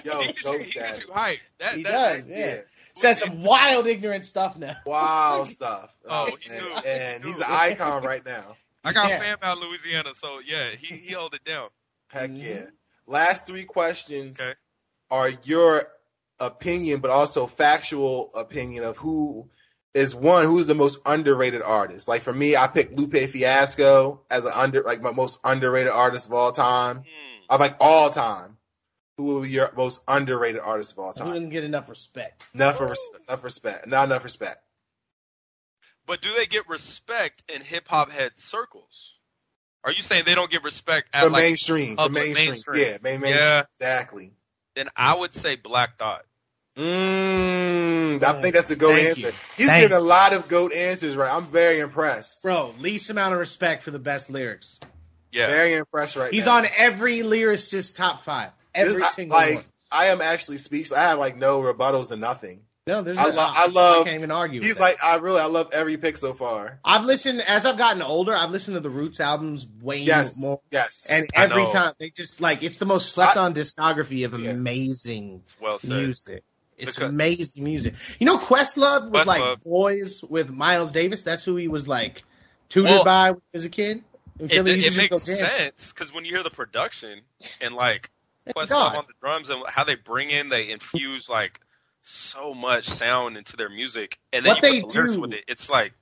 Yo, 0.04 0.22
he 0.22 0.28
gets 0.34 0.44
dope 0.44 0.54
you, 0.54 0.60
he 0.60 0.64
gets 0.64 0.72
status. 0.72 1.00
you 1.00 1.08
hyped. 1.08 1.40
That, 1.60 1.74
He 1.76 1.84
that, 1.84 1.92
does, 1.92 2.28
that- 2.28 2.38
yeah. 2.38 2.62
Says 2.96 3.20
some 3.20 3.44
wild 3.44 3.88
ignorant 3.88 4.26
stuff 4.26 4.58
now. 4.58 4.76
Wild 4.86 5.48
stuff. 5.48 5.90
Oh, 6.10 6.26
and, 6.26 6.42
he 6.42 6.90
and 6.90 7.24
he's 7.24 7.38
an 7.40 7.46
icon 7.48 8.04
right 8.04 8.26
now. 8.26 8.58
I 8.84 8.94
got 8.94 9.10
Yeah. 9.10 9.20
fam 9.20 9.38
out 9.42 9.58
in 9.58 9.64
Louisiana, 9.68 10.14
so 10.14 10.40
yeah, 10.40 10.72
he 10.72 10.96
he 10.96 11.12
held 11.12 11.34
it 11.34 11.44
down. 11.44 11.70
Heck 12.08 12.30
Mhm. 12.30 12.42
yeah. 12.44 12.66
Last 13.06 13.46
three 13.46 13.66
questions 13.66 14.40
Okay. 14.40 14.54
are 15.12 15.30
your 15.44 15.92
opinion, 16.40 17.00
but 17.02 17.12
also 17.12 17.46
factual 17.48 18.32
opinion 18.36 18.84
of 18.84 18.98
who 18.98 19.50
is 19.94 20.16
one 20.16 20.46
who's 20.46 20.68
the 20.68 20.76
most 20.76 21.00
underrated 21.06 21.62
artist. 21.62 22.08
Like 22.08 22.22
for 22.22 22.32
me, 22.32 22.56
I 22.56 22.68
picked 22.68 22.94
Lupe 22.98 23.30
Fiasco 23.30 24.22
as 24.30 24.46
an 24.46 24.54
under 24.54 24.84
like 24.84 25.02
my 25.02 25.12
most 25.12 25.40
underrated 25.44 25.92
artist 25.92 26.28
of 26.28 26.34
all 26.34 26.52
time. 26.52 26.98
Hmm. 27.00 27.44
Of 27.50 27.60
like 27.60 27.76
all 27.80 28.10
time. 28.10 28.58
Who 29.18 29.26
will 29.26 29.42
be 29.42 29.50
your 29.50 29.74
most 29.76 30.00
underrated 30.08 30.62
artist 30.62 30.94
of 30.94 31.00
all 31.00 31.12
time? 31.12 31.26
time? 31.28 31.34
didn't 31.34 31.50
get 31.50 31.64
enough 31.66 31.90
respect. 31.90 32.46
Enough, 32.54 32.80
res- 32.80 33.12
enough 33.28 33.44
respect. 33.44 33.86
Not 33.88 34.06
enough 34.06 34.24
respect. 34.24 34.64
But 36.10 36.22
do 36.24 36.30
they 36.36 36.48
get 36.48 36.68
respect 36.68 37.44
in 37.54 37.62
hip 37.62 37.88
hop 37.88 38.10
head 38.12 38.32
circles? 38.36 39.14
Are 39.84 39.92
you 39.92 40.02
saying 40.02 40.24
they 40.26 40.34
don't 40.34 40.50
get 40.50 40.64
respect 40.64 41.08
at 41.14 41.24
the 41.26 41.30
like? 41.30 41.44
mainstream. 41.44 41.92
For 41.92 42.04
public 42.04 42.24
mainstream. 42.24 42.50
mainstream. 42.50 42.80
Yeah, 42.84 42.98
main, 43.04 43.22
mainstream. 43.22 43.40
Yeah. 43.48 43.64
Exactly. 43.76 44.32
Then 44.76 44.90
I 44.96 45.16
would 45.16 45.36
say 45.36 45.56
Black 45.56 46.00
Thought. 46.00 46.26
Mm, 46.76 48.24
I 48.24 48.42
think 48.42 48.56
that's 48.56 48.70
the 48.70 48.76
goat 48.76 48.96
Thank 48.96 49.08
answer. 49.10 49.28
you. 49.28 49.34
He's 49.56 49.68
Thank 49.68 49.84
getting 49.84 49.98
a 49.98 50.00
lot 50.00 50.34
of 50.34 50.48
goat 50.48 50.74
answers 50.74 51.16
right. 51.16 51.32
I'm 51.32 51.46
very 51.46 51.80
impressed. 51.80 52.42
Bro, 52.42 52.74
least 52.80 53.12
amount 53.12 53.34
of 53.36 53.40
respect 53.40 53.84
for 53.84 53.92
the 53.92 54.00
best 54.00 54.32
lyrics. 54.32 54.80
Yeah. 55.32 55.46
Very 55.48 55.76
impressed 55.76 56.16
right 56.16 56.34
He's 56.34 56.48
now. 56.48 56.58
on 56.58 56.68
every 56.76 57.20
lyricist 57.20 57.96
top 57.96 58.24
five. 58.24 58.50
This- 58.74 58.90
Every 58.90 59.04
I- 59.04 59.10
single 59.10 59.38
like 59.38 59.56
one. 59.56 59.64
I 59.92 60.06
am 60.08 60.22
actually 60.22 60.58
speechless. 60.58 60.98
I 60.98 61.04
have 61.04 61.20
like 61.20 61.38
no 61.38 61.62
rebuttals 61.62 62.08
to 62.08 62.16
nothing. 62.16 62.62
No, 62.90 63.02
there's 63.04 63.18
I 63.18 63.24
no, 63.26 63.30
lo- 63.36 63.52
I 63.54 63.68
love- 63.68 64.02
I 64.02 64.04
can't 64.06 64.16
even 64.16 64.32
argue. 64.32 64.62
He's 64.62 64.72
with 64.72 64.80
like 64.80 65.04
I 65.04 65.16
really 65.18 65.40
I 65.40 65.46
love 65.46 65.70
every 65.74 65.98
pick 65.98 66.18
so 66.18 66.34
far. 66.34 66.80
I've 66.84 67.06
listened 67.06 67.42
as 67.42 67.66
I've 67.66 67.78
gotten 67.78 68.02
older. 68.02 68.36
I've 68.36 68.50
listened 68.52 68.76
to 68.76 68.82
the 68.82 68.90
Roots 68.90 69.20
albums 69.20 69.68
way 69.82 70.00
Yes, 70.00 70.42
more, 70.42 70.60
yes. 70.72 71.08
and 71.10 71.28
every 71.36 71.68
time 71.70 71.94
they 72.00 72.10
just 72.10 72.42
like 72.42 72.64
it's 72.64 72.78
the 72.78 72.86
most 72.86 73.12
slept 73.12 73.38
on 73.38 73.54
discography 73.54 74.26
of 74.26 74.38
Yeah. 74.40 74.50
amazing 74.52 75.44
Well 75.62 75.80
said. 75.80 75.90
music. 75.92 76.44
It's 76.78 76.96
Because- 76.96 77.10
amazing 77.10 77.64
music. 77.64 77.94
You 78.20 78.26
know, 78.26 78.38
Questlove 78.38 79.10
was 79.12 79.28
like 79.28 79.62
boys 79.62 80.24
with 80.24 80.50
Miles 80.50 80.92
Davis. 80.92 81.24
That's 81.24 81.44
who 81.46 81.56
he 81.58 81.68
was 81.68 81.88
like 81.88 82.24
tutored 82.70 82.90
Well, 82.92 83.04
by 83.04 83.34
as 83.54 83.66
a 83.66 83.70
kid. 83.70 84.04
In 84.40 84.46
It, 84.50 84.54
it, 84.54 84.66
he 84.68 84.74
used 84.76 84.92
to 84.94 84.98
makes 84.98 85.16
just 85.18 85.28
go 85.28 85.36
jam. 85.36 85.46
sense 85.60 85.92
because 85.92 86.14
when 86.14 86.24
you 86.24 86.34
hear 86.34 86.44
the 86.44 86.50
production 86.50 87.22
and 87.60 87.76
like 87.76 88.10
Thank 88.46 88.56
Questlove 88.56 88.70
God. 88.70 88.96
on 88.96 89.04
the 89.06 89.14
drums 89.22 89.50
and 89.50 89.62
how 89.68 89.84
they 89.84 89.96
bring 89.96 90.30
in, 90.30 90.48
they 90.48 90.72
infuse 90.72 91.28
like 91.30 91.60
so 92.02 92.54
much 92.54 92.86
sound 92.86 93.38
into 93.38 93.56
their 93.58 93.70
music, 93.70 94.18
and 94.34 94.46
then 94.46 94.56
What 94.56 94.64
you 94.64 94.70
they 94.72 94.82
put 94.82 94.92
the 94.94 95.08
do- 95.14 95.22
with 95.22 95.34
it. 95.34 95.44
It's 95.48 95.70
like 95.70 95.94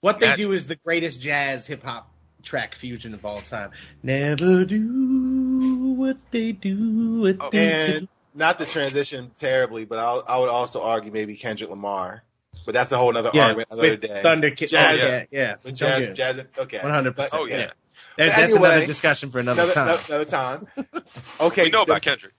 What 0.00 0.20
they 0.20 0.34
do 0.36 0.52
is 0.52 0.66
the 0.66 0.76
greatest 0.76 1.20
jazz 1.20 1.66
hip 1.66 1.82
hop 1.82 2.10
track 2.42 2.74
fusion 2.74 3.14
of 3.14 3.24
all 3.24 3.38
time. 3.40 3.70
Never 4.02 4.64
do 4.64 5.94
what 5.96 6.16
they 6.30 6.52
do. 6.52 7.20
What 7.22 7.36
Oh, 7.40 7.50
they 7.50 7.72
And 7.96 8.00
do. 8.02 8.08
not 8.34 8.58
to 8.60 8.66
transition 8.66 9.32
terribly, 9.36 9.84
but 9.84 9.98
I'll, 9.98 10.22
I 10.28 10.38
would 10.38 10.48
also 10.48 10.82
argue 10.82 11.10
maybe 11.10 11.34
Kendrick 11.36 11.68
Lamar. 11.70 12.22
But 12.64 12.74
that's 12.74 12.92
a 12.92 12.98
whole 12.98 13.16
other 13.16 13.30
Yeah, 13.34 13.42
argument 13.44 13.68
another 13.70 13.90
with 13.90 14.00
day. 14.02 14.20
Thundercat. 14.24 14.68
Jazz- 14.70 15.02
oh, 15.02 15.06
yeah, 15.06 15.24
yeah. 15.30 15.54
With 15.64 15.74
jazz, 15.74 16.06
get 16.08 16.16
jazz, 16.16 16.44
okay. 16.58 16.78
100%. 16.78 17.16
But- 17.16 17.30
oh 17.32 17.46
yeah, 17.46 17.70
There's, 18.16 18.32
But 18.32 18.36
that's 18.40 18.54
another 18.54 18.86
discussion 18.86 19.30
for 19.30 19.40
another 19.40 19.62
Another, 19.62 19.74
time. 19.74 19.88
another, 19.88 20.02
another 20.08 20.24
time. 20.24 20.66
Okay. 21.40 21.64
we 21.64 21.70
know 21.70 21.84
the- 21.84 21.92
about 21.92 22.02
Kendrick. 22.02 22.34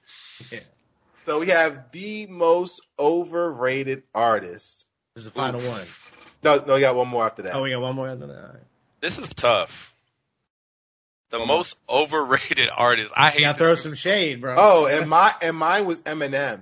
So 1.29 1.39
we 1.39 1.47
have 1.49 1.91
the 1.91 2.25
most 2.25 2.81
overrated 2.97 4.01
artist. 4.15 4.87
This 5.13 5.25
is 5.25 5.31
the 5.31 5.39
final 5.39 5.61
one. 5.61 5.85
No, 6.43 6.63
no, 6.65 6.73
we 6.73 6.81
got 6.81 6.95
one 6.95 7.07
more 7.07 7.23
after 7.23 7.43
that. 7.43 7.53
Oh, 7.55 7.61
we 7.61 7.69
got 7.69 7.81
one 7.81 7.95
more. 7.95 8.07
Than 8.07 8.27
that. 8.29 8.35
All 8.35 8.41
right. 8.53 8.63
This 8.99 9.19
is 9.19 9.31
tough. 9.33 9.93
The 11.29 11.37
Come 11.37 11.41
on. 11.43 11.57
most 11.57 11.77
overrated 11.87 12.69
artist. 12.75 13.13
I 13.15 13.29
hate. 13.29 13.41
Yeah, 13.41 13.51
to- 13.53 13.57
throw 13.59 13.75
some 13.75 13.93
shade, 13.93 14.41
bro. 14.41 14.55
Oh, 14.57 14.85
and 14.87 15.07
my 15.07 15.31
and 15.43 15.55
mine 15.55 15.85
was 15.85 16.01
Eminem. 16.01 16.61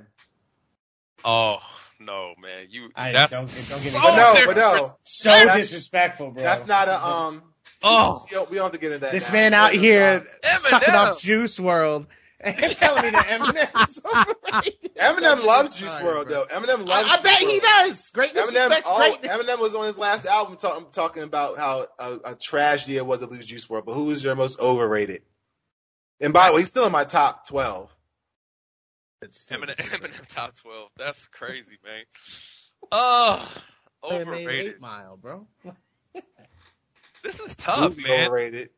Oh 1.24 1.60
no, 2.02 2.34
man! 2.42 2.66
You 2.70 2.90
I 2.94 3.14
that's 3.14 3.32
don't- 3.32 3.48
don't 3.48 3.56
get 3.56 3.84
me 3.86 3.90
so 3.92 4.02
But 4.02 4.16
no, 4.18 4.46
but 4.48 4.58
no, 4.58 4.98
so 5.04 5.30
that's- 5.30 5.70
disrespectful, 5.70 6.32
bro. 6.32 6.44
that's 6.44 6.68
not 6.68 6.90
a 6.90 7.06
um. 7.06 7.42
Oh, 7.84 8.26
We 8.30 8.36
don't, 8.36 8.50
we 8.52 8.56
don't 8.58 8.66
have 8.66 8.72
to 8.74 8.80
get 8.80 8.92
into 8.92 9.06
that. 9.06 9.12
This 9.14 9.30
now. 9.30 9.34
man 9.34 9.54
out 9.54 9.72
here 9.72 10.28
sucking 10.44 10.90
Eminem. 10.90 11.12
off 11.14 11.22
Juice 11.22 11.58
WRLD 11.58 12.08
and 12.40 12.56
telling 12.78 13.04
me 13.04 13.10
that 13.12 13.26
Eminem's 13.40 14.02
overrated. 14.06 14.96
Eminem 14.96 15.44
loves 15.46 15.78
Juice 15.80 15.92
Sorry, 15.94 16.06
WRLD 16.06 16.24
bro. 16.28 16.32
though. 16.32 16.46
Eminem 16.46 16.86
loves. 16.88 17.08
I, 17.08 17.14
I 17.14 17.16
Juice 17.18 17.22
bet 17.22 17.40
he 17.40 17.60
WRLD. 17.60 17.62
does. 17.62 18.10
Greatness 18.12 18.46
Eminem, 18.48 18.68
respects 18.68 18.88
all, 18.88 18.98
greatness. 18.98 19.32
Eminem 19.32 19.60
was 19.60 19.76
on 19.76 19.86
his 19.86 19.98
last 19.98 20.26
album 20.26 20.58
talk, 20.58 20.78
um, 20.78 20.88
talking 20.92 21.24
about 21.24 21.58
how 21.58 21.86
a, 22.00 22.20
a 22.26 22.36
tragedy 22.36 22.98
it 22.98 23.06
was 23.06 23.22
to 23.22 23.28
lose 23.28 23.46
Juice 23.46 23.66
WRLD. 23.68 23.86
But 23.86 23.94
who 23.94 24.10
is 24.12 24.24
your 24.24 24.36
most 24.36 24.60
overrated? 24.60 25.24
And 26.20 26.34
by 26.34 26.48
the 26.50 26.54
way, 26.56 26.62
he's 26.62 26.68
still 26.70 26.86
in 26.86 26.92
my 26.92 27.04
top 27.04 27.48
twelve. 27.48 27.90
It's 29.22 29.42
still 29.42 29.60
Eminem. 29.60 29.76
Eminem 29.78 30.28
top 30.34 30.56
twelve. 30.58 30.90
That's 30.98 31.28
crazy, 31.28 31.78
man. 31.84 32.04
Oh, 32.92 33.56
overrated. 34.04 34.74
Eight 34.76 34.82
Mile, 34.82 35.18
bro. 35.18 35.48
This 37.24 37.40
is 37.40 37.56
tough, 37.56 37.96
Who's 37.96 38.06
man. 38.06 38.28
Overrated. 38.28 38.70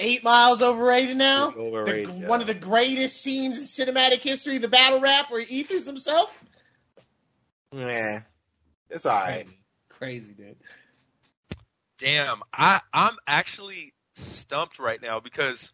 Eight 0.00 0.24
Miles 0.24 0.62
overrated 0.62 1.16
now. 1.16 1.52
Overrated, 1.56 2.08
The- 2.08 2.20
yeah. 2.20 2.28
One 2.28 2.40
of 2.40 2.46
the 2.46 2.54
greatest 2.54 3.20
scenes 3.20 3.58
in 3.58 3.64
cinematic 3.64 4.22
history, 4.22 4.58
the 4.58 4.68
battle 4.68 5.00
rap 5.00 5.30
where 5.30 5.40
he 5.40 5.60
Ether's 5.60 5.86
himself. 5.86 6.42
Yeah, 7.72 8.22
it's 8.88 9.06
all 9.06 9.20
right. 9.20 9.46
Crazy, 9.90 10.32
dude. 10.32 10.56
Damn, 11.98 12.42
I 12.52 12.80
I'm 12.94 13.16
actually 13.26 13.92
stumped 14.16 14.78
right 14.78 15.00
now 15.00 15.20
because 15.20 15.70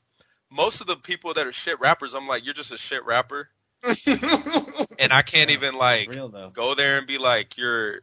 most 0.50 0.80
of 0.80 0.88
the 0.88 0.96
people 0.96 1.34
that 1.34 1.46
are 1.46 1.52
shit 1.52 1.78
rappers, 1.80 2.14
I'm 2.14 2.26
like, 2.26 2.44
you're 2.44 2.52
just 2.52 2.72
a 2.72 2.76
shit 2.76 3.04
rapper, 3.06 3.48
and 3.84 5.12
I 5.12 5.22
can't 5.22 5.50
even 5.50 5.74
like 5.74 6.12
Real 6.12 6.28
go 6.28 6.74
there 6.74 6.98
and 6.98 7.06
be 7.06 7.18
like, 7.18 7.56
you're. 7.56 8.00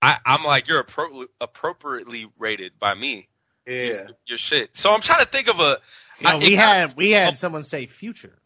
I, 0.00 0.18
I'm 0.26 0.44
like 0.44 0.68
you're 0.68 0.82
appro- 0.82 1.28
appropriately 1.40 2.26
rated 2.38 2.78
by 2.78 2.94
me. 2.94 3.28
Yeah. 3.66 4.06
Your 4.26 4.38
shit. 4.38 4.76
So 4.76 4.90
I'm 4.90 5.00
trying 5.00 5.20
to 5.24 5.26
think 5.30 5.48
of 5.48 5.58
a. 5.60 5.78
No, 6.20 6.30
I- 6.30 6.36
we 6.38 6.54
it- 6.54 6.58
had 6.58 6.96
we 6.96 7.10
had 7.10 7.36
someone 7.36 7.62
say 7.62 7.86
Future. 7.86 8.38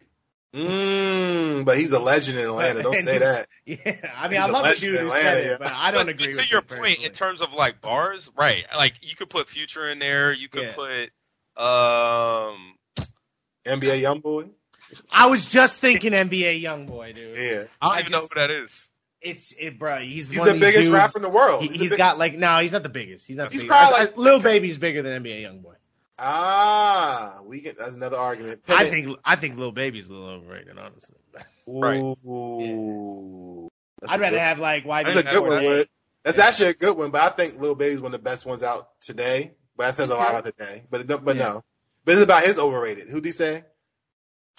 Mm, 0.54 1.66
but 1.66 1.76
he's 1.76 1.92
a 1.92 1.98
legend 1.98 2.38
in 2.38 2.44
Atlanta. 2.46 2.82
Don't 2.82 2.94
say 3.02 3.18
that. 3.18 3.48
Yeah, 3.66 3.76
I 4.16 4.28
mean, 4.28 4.40
He's 4.40 4.46
I 4.46 4.48
a 4.48 4.52
love 4.52 4.64
the 4.64 4.80
dude 4.80 4.94
in 4.94 5.00
who 5.02 5.06
Atlanta, 5.08 5.22
said 5.22 5.44
yeah. 5.44 5.52
it, 5.52 5.58
but 5.58 5.72
I 5.74 5.90
don't 5.90 6.06
but 6.06 6.14
agree 6.14 6.32
to 6.32 6.38
with 6.38 6.50
your 6.50 6.60
it 6.60 6.68
point 6.68 6.80
personally. 6.80 7.04
in 7.04 7.12
terms 7.12 7.42
of 7.42 7.52
like 7.52 7.82
bars, 7.82 8.30
right? 8.34 8.64
Like 8.74 8.94
you 9.02 9.14
could 9.14 9.28
put 9.28 9.46
Future 9.50 9.90
in 9.90 9.98
there. 9.98 10.32
You 10.32 10.48
could 10.48 10.62
Yeah. 10.62 10.72
put 10.74 11.62
um. 11.62 12.74
NBA 13.66 14.00
YoungBoy. 14.00 14.48
I 15.12 15.26
was 15.26 15.44
just 15.44 15.82
thinking 15.82 16.12
NBA 16.12 16.62
YoungBoy, 16.62 17.14
dude. 17.14 17.36
Yeah. 17.36 17.64
I 17.82 17.88
don't 17.88 17.96
I 17.96 18.00
even 18.00 18.12
know 18.12 18.20
who 18.20 18.28
that 18.36 18.50
is. 18.50 18.88
It's 19.20 19.52
it, 19.58 19.78
bro. 19.78 19.98
He's, 19.98 20.30
He's 20.30 20.38
one 20.38 20.48
the 20.48 20.54
of 20.54 20.60
biggest 20.60 20.82
dudes- 20.84 20.90
rapper 20.92 21.18
in 21.18 21.22
the 21.22 21.28
world. 21.28 21.62
He, 21.62 21.68
the 21.68 21.72
has 21.74 21.80
biggest- 21.82 21.98
got 21.98 22.18
like 22.18 22.34
no, 22.36 22.58
he's 22.60 22.72
not 22.72 22.82
the 22.84 22.88
biggest. 22.88 23.26
He's 23.26 23.36
not. 23.36 23.48
The 23.48 23.52
He's 23.54 23.62
biggest. 23.62 23.76
probably 23.78 23.96
I- 23.96 24.00
I- 24.00 24.04
like- 24.04 24.16
Lil 24.16 24.40
Baby's 24.40 24.78
bigger 24.78 25.02
than 25.02 25.22
NBA 25.24 25.44
YoungBoy. 25.46 25.74
Ah, 26.20 27.38
we 27.44 27.60
get 27.60 27.78
that's 27.78 27.94
another 27.94 28.16
argument. 28.16 28.62
I 28.68 28.88
think 28.88 29.16
I 29.24 29.36
think 29.36 29.56
Lil 29.56 29.72
Baby's 29.72 30.08
a 30.08 30.12
little 30.14 30.28
overrated, 30.28 30.78
honestly. 30.78 31.16
Right. 31.66 31.98
Ooh. 31.98 33.68
That's 34.00 34.12
I'd 34.12 34.20
rather 34.20 34.36
good- 34.36 34.40
have 34.42 34.58
like 34.58 34.84
YB. 34.84 35.04
That's 35.14 35.20
a 35.20 35.22
good 35.24 35.40
one, 35.42 35.50
Wood. 35.50 35.64
Wood. 35.64 35.88
That's 36.24 36.38
actually 36.38 36.68
a 36.70 36.74
good 36.74 36.96
one, 36.96 37.10
but 37.10 37.22
I 37.22 37.28
think 37.34 37.60
Lil 37.60 37.74
Baby's 37.74 38.00
one 38.00 38.12
of 38.14 38.20
the 38.20 38.24
best 38.24 38.44
ones 38.46 38.62
out 38.62 38.88
today. 39.00 39.52
But 39.76 39.86
that 39.86 39.94
says 39.94 40.10
a 40.10 40.14
lot 40.16 40.30
about 40.30 40.44
today. 40.44 40.82
But 40.90 41.02
it- 41.02 41.24
but 41.24 41.36
Yeah. 41.36 41.42
no. 41.42 41.64
But 42.04 42.12
it's 42.14 42.22
about 42.22 42.42
his 42.44 42.58
overrated. 42.58 43.08
Who'd 43.08 43.24
he 43.24 43.32
say? 43.32 43.64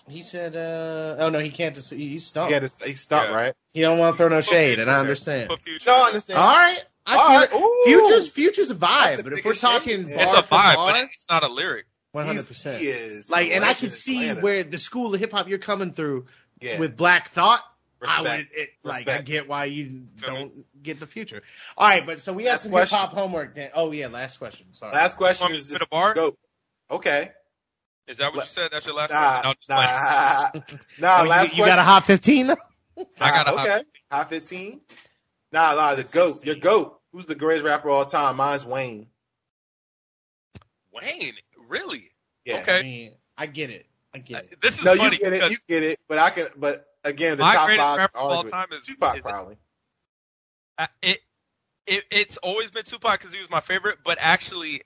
He 0.07 0.21
said, 0.23 0.55
uh, 0.55 1.17
"Oh 1.19 1.29
no, 1.29 1.39
he 1.39 1.49
can't. 1.49 1.75
Just, 1.75 1.91
he's 1.91 2.25
stumped. 2.25 2.51
Yeah, 2.51 2.61
he 2.61 2.93
stumped, 2.93 3.29
Yeah. 3.29 3.35
right? 3.35 3.53
He 3.73 3.81
don't 3.81 3.99
want 3.99 4.15
to 4.15 4.17
throw 4.17 4.27
no 4.27 4.41
shade, 4.41 4.79
and 4.79 4.89
I 4.89 4.99
understand. 4.99 5.49
No, 5.85 5.95
I 5.95 6.07
understand. 6.07 6.39
All 6.39 6.47
right, 6.47 6.79
I 7.05 7.15
All 7.17 7.27
feel 7.27 7.39
right. 7.39 7.53
Ooh. 7.53 7.83
Future's 7.85 8.29
Future's 8.29 8.71
a 8.71 8.75
vibe, 8.75 9.23
but 9.23 9.33
if 9.33 9.45
we're 9.45 9.53
talking 9.53 10.03
bar 10.03 10.13
It's 10.13 10.33
a 10.33 10.41
vibe, 10.41 10.75
bar, 10.75 10.93
but 10.93 11.03
it's 11.03 11.25
not 11.29 11.43
a 11.43 11.47
lyric. 11.47 11.85
One 12.11 12.25
hundred 12.25 12.47
percent. 12.47 12.81
He 12.81 12.87
is. 12.87 13.29
Like, 13.29 13.51
and 13.51 13.63
I 13.63 13.67
legend 13.67 13.79
can 13.79 13.91
see 13.91 14.23
Atlanta. 14.23 14.41
where 14.41 14.63
the 14.63 14.79
school 14.79 15.13
of 15.13 15.19
hip 15.19 15.31
hop 15.31 15.47
you're 15.47 15.59
coming 15.59 15.91
through 15.91 16.25
yeah. 16.59 16.79
with 16.79 16.97
Black 16.97 17.27
Thought. 17.27 17.61
I 18.01 18.21
would, 18.21 18.47
it, 18.53 18.69
like, 18.81 19.09
I 19.09 19.21
get 19.21 19.49
why 19.49 19.65
you 19.65 20.05
don't 20.15 20.65
get 20.81 21.01
the 21.01 21.05
future. 21.05 21.43
All 21.77 21.87
right, 21.87 22.05
but 22.05 22.21
so 22.21 22.31
we 22.31 22.45
had 22.45 22.53
Last 22.53 22.63
some 22.63 22.71
hip 22.71 22.89
hop 22.89 23.11
homework. 23.11 23.55
Dan. 23.55 23.71
Oh 23.73 23.91
yeah, 23.91 24.07
last 24.07 24.37
question. 24.37 24.67
Sorry. 24.71 24.93
Last 24.93 25.17
question 25.17 25.51
is 25.51 25.67
to 25.67 25.73
just 25.73 25.83
a 25.83 25.87
bar? 25.89 26.13
go. 26.13 26.37
Okay. 26.89 27.31
Is 28.09 28.17
that 28.17 28.33
what 28.33 28.45
you 28.45 28.51
said? 28.51 28.69
That's 28.71 28.87
your 28.87 28.95
last 28.95 29.11
Nah, 29.11 29.41
question? 29.41 29.55
No, 29.69 29.75
nah, 29.75 30.49
nah. 30.99 31.19
Oh, 31.19 31.23
you- 31.23 31.29
last 31.29 31.55
you, 31.55 31.63
got 31.63 31.77
a 31.77 31.83
hot 31.83 32.03
fifteen 32.05 32.47
though. 32.47 32.57
I 33.21 33.29
got 33.29 33.47
a 33.47 33.51
hot 33.51 33.67
okay. 33.67 33.83
Hot 34.11 34.29
fifteen. 34.29 34.81
Nah, 35.51 35.75
nah. 35.75 35.93
The 35.93 36.03
goat. 36.03 36.43
Your 36.43 36.55
goat. 36.55 36.99
Who's 37.13 37.27
the 37.27 37.35
greatest 37.35 37.65
rapper 37.65 37.89
of 37.89 37.95
all 37.95 38.05
time? 38.05 38.35
Mine's 38.37 38.65
Wayne. 38.65 39.07
Wayne, 40.91 41.33
really? 41.67 42.09
Yeah. 42.45 42.57
Okay. 42.57 42.79
I 42.79 42.81
mean, 42.81 43.11
I 43.37 43.45
get 43.45 43.69
it. 43.69 43.85
I 44.13 44.17
get 44.17 44.45
it. 44.45 44.61
This 44.61 44.79
is 44.79 44.85
No, 44.85 44.95
funny 44.95 45.17
you 45.17 45.21
get 45.21 45.33
it. 45.33 45.51
You 45.51 45.57
get 45.67 45.83
it. 45.83 45.99
But 46.07 46.17
I 46.17 46.31
can. 46.31 46.47
But 46.57 46.87
again, 47.03 47.37
the 47.37 47.43
my 47.43 47.53
top 47.53 47.67
greatest 47.67 47.87
five 47.87 47.97
rapper 47.99 48.17
of 48.17 48.23
all 48.23 48.43
time 48.43 48.67
is, 48.71 48.85
Tupac 48.87 49.17
is 49.17 49.23
probably. 49.23 49.57
uh, 50.79 50.87
it, 51.03 51.19
it. 51.85 52.03
It's 52.09 52.37
always 52.37 52.71
been 52.71 52.83
Tupac 52.83 53.19
because 53.19 53.33
he 53.33 53.39
was 53.39 53.51
my 53.51 53.59
favorite. 53.59 53.99
But 54.03 54.17
actually, 54.19 54.81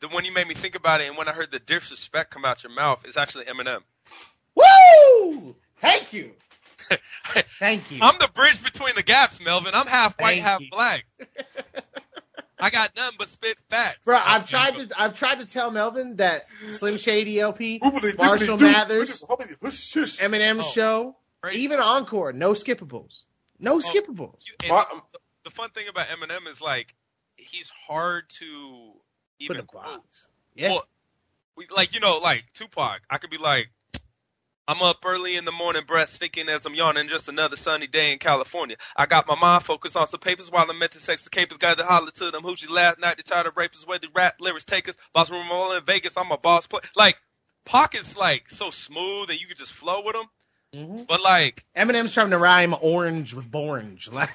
the 0.00 0.08
one 0.08 0.24
you 0.24 0.32
made 0.32 0.46
me 0.46 0.54
think 0.54 0.74
about 0.74 1.00
it, 1.00 1.08
and 1.08 1.16
when 1.16 1.28
I 1.28 1.32
heard 1.32 1.50
the 1.50 1.58
disrespect 1.58 2.30
come 2.30 2.44
out 2.44 2.62
your 2.62 2.72
mouth, 2.72 3.02
it's 3.06 3.16
actually 3.16 3.46
Eminem. 3.46 3.80
Woo! 4.54 5.56
Thank 5.80 6.12
you. 6.12 6.32
Thank 7.58 7.90
you. 7.90 7.98
I'm 8.00 8.18
the 8.18 8.28
bridge 8.34 8.62
between 8.62 8.94
the 8.94 9.02
gaps, 9.02 9.40
Melvin. 9.40 9.74
I'm 9.74 9.86
half 9.86 10.18
white, 10.20 10.34
Thank 10.34 10.42
half 10.42 10.60
you. 10.60 10.68
black. 10.70 11.04
I 12.58 12.70
got 12.70 12.96
nothing 12.96 13.16
but 13.18 13.28
spit 13.28 13.56
facts. 13.68 13.98
Bro, 14.04 14.16
I've 14.24 14.48
tried 14.48 14.76
to 14.76 14.88
I've 14.98 15.14
tried 15.14 15.40
to 15.40 15.46
tell 15.46 15.70
Melvin 15.70 16.16
that 16.16 16.46
Slim 16.72 16.96
Shady 16.96 17.38
LP, 17.38 17.80
Marshall 18.16 18.56
Mathers, 18.56 19.22
wibbly, 19.22 19.56
whoosh, 19.60 19.78
shush. 19.78 20.16
Eminem 20.18 20.60
Oh, 20.60 20.62
show, 20.62 21.16
Crazy. 21.42 21.62
even 21.64 21.80
Encore, 21.80 22.32
no 22.32 22.52
skippables. 22.52 23.24
No 23.58 23.74
Oh. 23.74 23.78
skippables. 23.80 24.38
You- 24.62 24.82
the 25.44 25.50
fun 25.50 25.70
thing 25.70 25.86
about 25.88 26.06
Eminem 26.08 26.48
is 26.48 26.60
like 26.62 26.94
he's 27.36 27.70
hard 27.86 28.24
to 28.38 28.92
Put 28.94 29.05
even 29.38 29.58
in 29.58 29.66
box. 29.72 30.28
Yeah. 30.54 30.70
Well, 30.70 30.88
we, 31.56 31.66
like 31.74 31.94
you 31.94 32.00
know, 32.00 32.18
like 32.18 32.44
Tupac, 32.54 33.00
I 33.10 33.18
could 33.18 33.30
be 33.30 33.38
like, 33.38 33.68
I'm 34.68 34.82
up 34.82 34.98
early 35.04 35.36
in 35.36 35.44
the 35.44 35.52
morning, 35.52 35.82
breath 35.86 36.10
stinking 36.10 36.48
as 36.48 36.66
I'm 36.66 36.74
yawning. 36.74 37.08
Just 37.08 37.28
another 37.28 37.56
sunny 37.56 37.86
day 37.86 38.12
in 38.12 38.18
California. 38.18 38.76
I 38.96 39.06
got 39.06 39.28
my 39.28 39.36
mind 39.40 39.62
focused 39.62 39.96
on 39.96 40.06
some 40.06 40.20
papers 40.20 40.50
while 40.50 40.68
I'm 40.68 40.80
to 40.80 41.00
sex 41.00 41.24
the 41.24 41.30
capers. 41.30 41.58
Got 41.58 41.78
to 41.78 41.84
holler 41.84 42.10
to 42.10 42.30
them 42.30 42.42
hoochies 42.42 42.70
last 42.70 42.98
night 42.98 43.18
to 43.18 43.24
try 43.24 43.42
to 43.42 43.52
rape 43.54 43.74
us. 43.74 43.86
Where 43.86 43.98
the 43.98 44.08
rap 44.14 44.36
lyrics 44.40 44.64
take 44.64 44.88
us. 44.88 44.96
Boss 45.12 45.30
room 45.30 45.46
all 45.50 45.72
in 45.72 45.84
Vegas. 45.84 46.16
I'm 46.16 46.32
a 46.32 46.38
boss 46.38 46.66
play. 46.66 46.80
Like 46.96 47.16
Pac 47.64 47.94
is 47.94 48.16
like 48.16 48.50
so 48.50 48.70
smooth 48.70 49.30
and 49.30 49.40
you 49.40 49.46
could 49.46 49.56
just 49.56 49.72
flow 49.72 50.02
with 50.04 50.16
him. 50.16 50.26
hmm 50.86 51.02
But 51.06 51.22
like, 51.22 51.64
Eminem's 51.76 52.12
trying 52.12 52.30
to 52.30 52.38
rhyme 52.38 52.74
orange 52.80 53.34
with 53.34 53.54
orange. 53.54 54.10
Like, 54.10 54.30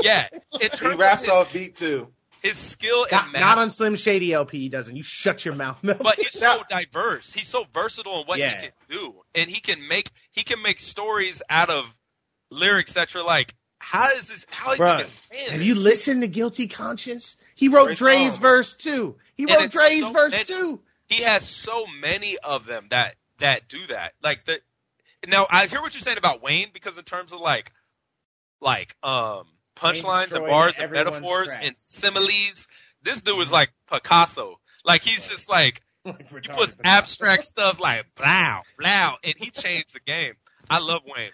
yeah, 0.00 0.28
in 0.60 0.70
He 0.80 0.94
raps 0.94 1.28
off 1.28 1.52
beat 1.52 1.76
too. 1.76 2.08
His, 2.42 2.56
skill 2.58 3.06
not, 3.12 3.24
and 3.24 3.32
not 3.34 3.58
on 3.58 3.70
Slim 3.70 3.96
Shady 3.96 4.32
LP, 4.32 4.58
he 4.58 4.68
doesn't. 4.68 4.96
You 4.96 5.02
shut 5.02 5.44
your 5.44 5.54
mouth, 5.54 5.78
but 5.82 6.16
he's 6.16 6.32
so 6.38 6.62
diverse. 6.68 7.32
He's 7.32 7.48
so 7.48 7.64
versatile 7.72 8.20
in 8.22 8.26
what 8.26 8.38
Yeah. 8.38 8.50
he 8.50 8.56
can 8.66 8.70
do, 8.90 9.14
and 9.34 9.48
he 9.50 9.60
can 9.60 9.86
make 9.88 10.10
he 10.32 10.42
can 10.42 10.60
make 10.62 10.80
stories 10.80 11.42
out 11.48 11.70
of 11.70 11.94
lyrics 12.50 12.94
that 12.94 13.14
you're 13.14 13.24
like, 13.24 13.54
how 13.78 14.10
is 14.16 14.28
this? 14.28 14.46
How 14.50 14.72
is 14.72 14.78
Bruh, 14.78 15.06
he 15.32 15.50
Have 15.50 15.62
you 15.62 15.74
listened 15.74 16.22
to 16.22 16.28
Guilty 16.28 16.66
Conscience? 16.68 17.36
He 17.54 17.68
wrote 17.68 17.86
Great 17.86 17.98
Dre's 17.98 18.32
song. 18.32 18.40
verse 18.40 18.76
too. 18.76 19.16
He 19.34 19.46
wrote 19.46 19.70
Dre's 19.70 20.00
so 20.00 20.12
verse 20.12 20.32
many- 20.32 20.44
too. 20.44 20.80
he 21.08 21.22
has 21.22 21.44
so 21.48 21.86
many 22.00 22.38
of 22.38 22.66
them 22.66 22.86
that 22.90 23.14
that 23.38 23.68
do 23.68 23.78
that. 23.88 24.12
Like 24.22 24.44
the 24.44 24.58
now 25.28 25.46
I 25.50 25.66
hear 25.66 25.80
what 25.80 25.94
you're 25.94 26.00
saying 26.00 26.18
about 26.18 26.42
Wayne 26.42 26.68
because 26.72 26.96
in 26.98 27.04
terms 27.04 27.32
of 27.32 27.40
like 27.40 27.70
like 28.60 28.96
um 29.02 29.46
punchlines 29.76 30.32
and 30.32 30.44
bars 30.46 30.78
and 30.78 30.90
metaphors 30.92 31.46
track. 31.48 31.62
and 31.64 31.76
similes, 31.78 32.68
this 33.02 33.20
dude 33.22 33.40
is 33.40 33.50
like 33.52 33.70
Picasso. 33.90 34.58
Like 34.84 35.02
he's 35.02 35.28
just 35.28 35.48
like 35.48 35.80
he 36.04 36.12
puts 36.48 36.74
abstract 36.84 37.44
stuff 37.44 37.80
like 37.80 38.06
blow, 38.16 38.60
blow, 38.78 39.12
and 39.22 39.34
he 39.36 39.50
changed 39.50 39.94
the 39.94 40.00
game. 40.00 40.34
I 40.68 40.78
love 40.80 41.02
Wayne. 41.06 41.30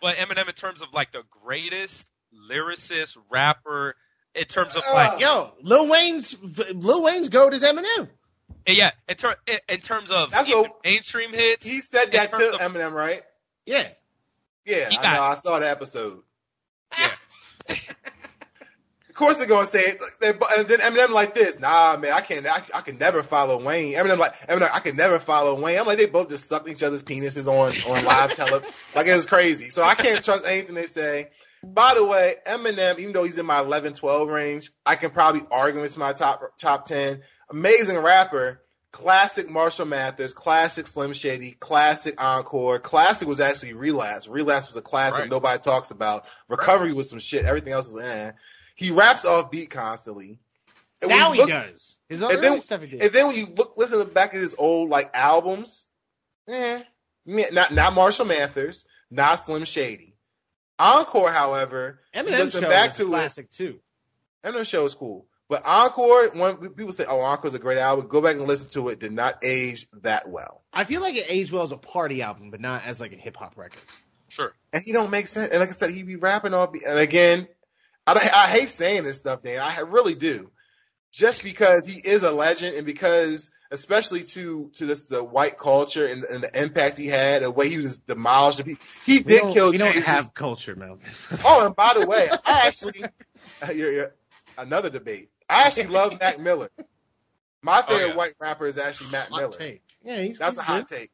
But 0.00 0.16
Eminem 0.16 0.48
in 0.48 0.54
terms 0.54 0.82
of 0.82 0.88
like 0.92 1.12
the 1.12 1.22
greatest 1.44 2.06
lyricist, 2.50 3.16
rapper, 3.30 3.94
in 4.34 4.44
terms 4.44 4.74
of 4.76 4.82
like 4.92 5.20
Yo, 5.20 5.52
Lil 5.62 5.88
Wayne's 5.88 6.36
Lil 6.74 7.02
Wayne's 7.02 7.28
goat 7.28 7.54
is 7.54 7.62
Eminem. 7.62 8.08
yeah, 8.66 8.90
in, 9.08 9.16
ter- 9.16 9.36
in, 9.46 9.58
in 9.68 9.80
terms 9.80 10.10
of 10.10 10.30
That's 10.30 10.48
even 10.48 10.62
what- 10.62 10.80
mainstream 10.84 11.32
hits, 11.32 11.64
He 11.66 11.80
said 11.80 12.12
that 12.12 12.32
to 12.32 12.54
of- 12.54 12.60
Eminem, 12.60 12.92
right? 12.92 13.22
Yeah. 13.66 13.88
Yeah, 14.64 14.88
I 14.90 15.02
got- 15.02 15.12
know. 15.14 15.22
I 15.22 15.34
saw 15.34 15.58
the 15.58 15.68
episode. 15.70 16.22
yeah. 16.98 17.10
Of 19.22 19.26
course 19.28 19.38
they're 19.38 19.46
gonna 19.46 19.66
say 19.66 19.80
it. 19.80 20.02
And 20.58 20.66
then 20.66 20.80
Eminem 20.80 21.10
like 21.10 21.34
this. 21.34 21.58
Nah, 21.58 21.96
man, 21.96 22.12
I 22.12 22.20
can't. 22.20 22.44
I, 22.46 22.60
I 22.74 22.80
can 22.80 22.98
never 22.98 23.22
follow 23.22 23.62
Wayne. 23.62 23.94
Eminem 23.94 24.18
like 24.18 24.34
Eminem. 24.48 24.68
I 24.72 24.80
can 24.80 24.96
never 24.96 25.18
follow 25.20 25.60
Wayne. 25.60 25.78
I'm 25.78 25.86
like 25.86 25.98
they 25.98 26.06
both 26.06 26.28
just 26.28 26.48
sucked 26.48 26.68
each 26.68 26.82
other's 26.82 27.02
penises 27.04 27.46
on 27.46 27.72
on 27.96 28.04
live 28.04 28.34
tele. 28.34 28.60
Like 28.96 29.06
it 29.06 29.14
was 29.14 29.26
crazy. 29.26 29.70
So 29.70 29.82
I 29.84 29.94
can't 29.94 30.24
trust 30.24 30.44
anything 30.44 30.74
they 30.74 30.86
say. 30.86 31.28
By 31.62 31.94
the 31.94 32.04
way, 32.04 32.34
Eminem, 32.44 32.98
even 32.98 33.12
though 33.12 33.22
he's 33.22 33.38
in 33.38 33.46
my 33.46 33.60
11, 33.60 33.92
12 33.92 34.28
range, 34.28 34.70
I 34.84 34.96
can 34.96 35.10
probably 35.10 35.42
argue 35.52 35.84
it's 35.84 35.96
my 35.96 36.12
top 36.12 36.58
top 36.58 36.84
ten. 36.84 37.22
Amazing 37.48 37.98
rapper. 37.98 38.60
Classic 38.90 39.48
Marshall 39.48 39.86
Mathers, 39.86 40.34
classic 40.34 40.86
Slim 40.86 41.14
Shady, 41.14 41.52
classic 41.52 42.20
Encore. 42.22 42.78
Classic 42.78 43.26
was 43.26 43.40
actually 43.40 43.72
Relapse. 43.72 44.28
Relapse 44.28 44.68
was 44.68 44.76
a 44.76 44.82
classic 44.82 45.20
Right. 45.20 45.30
nobody 45.30 45.62
talks 45.62 45.90
about. 45.90 46.26
Recovery 46.48 46.92
was 46.92 47.08
some 47.08 47.18
shit. 47.18 47.46
Everything 47.46 47.72
else 47.72 47.88
is 47.88 47.96
eh. 47.96 48.32
He 48.74 48.90
raps 48.90 49.24
off 49.24 49.50
beat 49.50 49.70
constantly. 49.70 50.38
And 51.00 51.08
now 51.10 51.28
you 51.28 51.34
he 51.34 51.40
look- 51.40 51.48
does. 51.50 51.98
His 52.08 52.22
other 52.22 52.34
and 52.34 52.42
then- 52.44 52.60
stuff 52.60 52.82
he 52.82 52.88
did. 52.88 53.02
And 53.02 53.12
then 53.12 53.26
when 53.28 53.36
you 53.36 53.46
look, 53.46 53.74
listen 53.76 53.98
to 53.98 54.04
back 54.04 54.34
at 54.34 54.40
his 54.40 54.54
old 54.58 54.88
like 54.90 55.10
albums, 55.14 55.86
eh, 56.48 56.82
not 57.26 57.70
not 57.72 57.92
Marshall 57.94 58.26
Mathers, 58.26 58.84
not 59.10 59.36
Slim 59.36 59.64
Shady. 59.64 60.14
Encore, 60.78 61.30
however, 61.30 62.00
you 62.14 62.22
Eminem 62.22 62.30
listen 62.30 62.62
show 62.62 62.68
back 62.68 62.90
was 62.90 62.96
to 62.98 63.02
it. 63.04 63.08
classic 63.08 63.50
too. 63.50 63.80
Eminem 64.44 64.66
show 64.66 64.84
is 64.84 64.94
cool, 64.94 65.26
but 65.48 65.64
Encore, 65.64 66.28
when 66.30 66.56
people 66.70 66.92
say, 66.92 67.04
"Oh, 67.06 67.20
Encore's 67.20 67.54
a 67.54 67.58
great 67.58 67.78
album," 67.78 68.08
go 68.08 68.20
back 68.20 68.36
and 68.36 68.46
listen 68.46 68.68
to 68.70 68.88
it. 68.88 68.98
Did 68.98 69.12
not 69.12 69.38
age 69.42 69.86
that 70.02 70.28
well, 70.28 70.62
I 70.72 70.84
feel 70.84 71.00
like 71.00 71.14
it 71.16 71.26
aged 71.28 71.52
well 71.52 71.62
as 71.62 71.72
a 71.72 71.76
party 71.76 72.22
album, 72.22 72.50
but 72.50 72.60
not 72.60 72.84
as 72.84 73.00
like 73.00 73.12
a 73.12 73.16
hip 73.16 73.36
hop 73.36 73.56
record. 73.56 73.80
Sure. 74.28 74.52
and 74.72 74.82
he 74.82 74.92
don't 74.92 75.10
make 75.10 75.26
sense. 75.26 75.50
And 75.50 75.60
like 75.60 75.68
I 75.68 75.72
said, 75.72 75.90
he 75.90 76.02
be 76.02 76.16
rapping 76.16 76.54
all. 76.54 76.72
And 76.86 76.98
again, 76.98 77.46
I, 78.06 78.14
I 78.14 78.46
hate 78.48 78.68
saying 78.70 79.04
this 79.04 79.18
stuff, 79.18 79.42
Dan. 79.42 79.60
I 79.60 79.80
really 79.80 80.14
do, 80.14 80.50
just 81.12 81.42
because 81.42 81.86
he 81.86 82.00
is 82.00 82.22
a 82.22 82.32
legend, 82.32 82.76
and 82.76 82.86
because 82.86 83.50
especially 83.70 84.22
to 84.22 84.70
to 84.74 84.86
this 84.86 85.04
the 85.04 85.24
white 85.24 85.58
culture 85.58 86.06
and, 86.06 86.24
and 86.24 86.42
the 86.42 86.62
impact 86.62 86.98
he 86.98 87.06
had, 87.06 87.42
the 87.42 87.50
way 87.50 87.68
he 87.68 87.78
was 87.78 87.98
demolished. 87.98 88.58
the 88.58 88.64
people- 88.64 88.84
He 89.04 89.18
We 89.18 89.22
did 89.24 89.54
kill. 89.54 89.70
we 89.70 89.78
don't 89.78 89.92
Jay-Z. 89.92 90.06
have 90.06 90.34
culture, 90.34 90.76
Melvin. 90.76 91.00
Oh, 91.44 91.66
and 91.66 91.74
by 91.74 91.94
the 91.98 92.06
way, 92.06 92.28
I 92.44 92.66
actually 92.66 93.02
uh, 93.66 93.72
you're, 93.72 93.92
you're, 93.92 94.14
another 94.58 94.90
debate. 94.90 95.30
I 95.48 95.64
actually 95.64 95.88
love 95.88 96.18
Mac 96.20 96.38
Miller. 96.38 96.70
My 97.62 97.82
oh, 97.86 97.90
favorite 97.90 98.08
yeah. 98.10 98.16
white 98.16 98.34
rapper 98.40 98.66
is 98.66 98.78
actually 98.78 99.10
Mac 99.10 99.30
Miller. 99.30 99.48
take. 99.48 99.82
Yeah, 100.04 100.22
he's 100.22 100.38
That's 100.38 100.56
he's 100.56 100.58
a 100.58 100.62
hot 100.62 100.88
good. 100.88 100.96
take. 100.98 101.10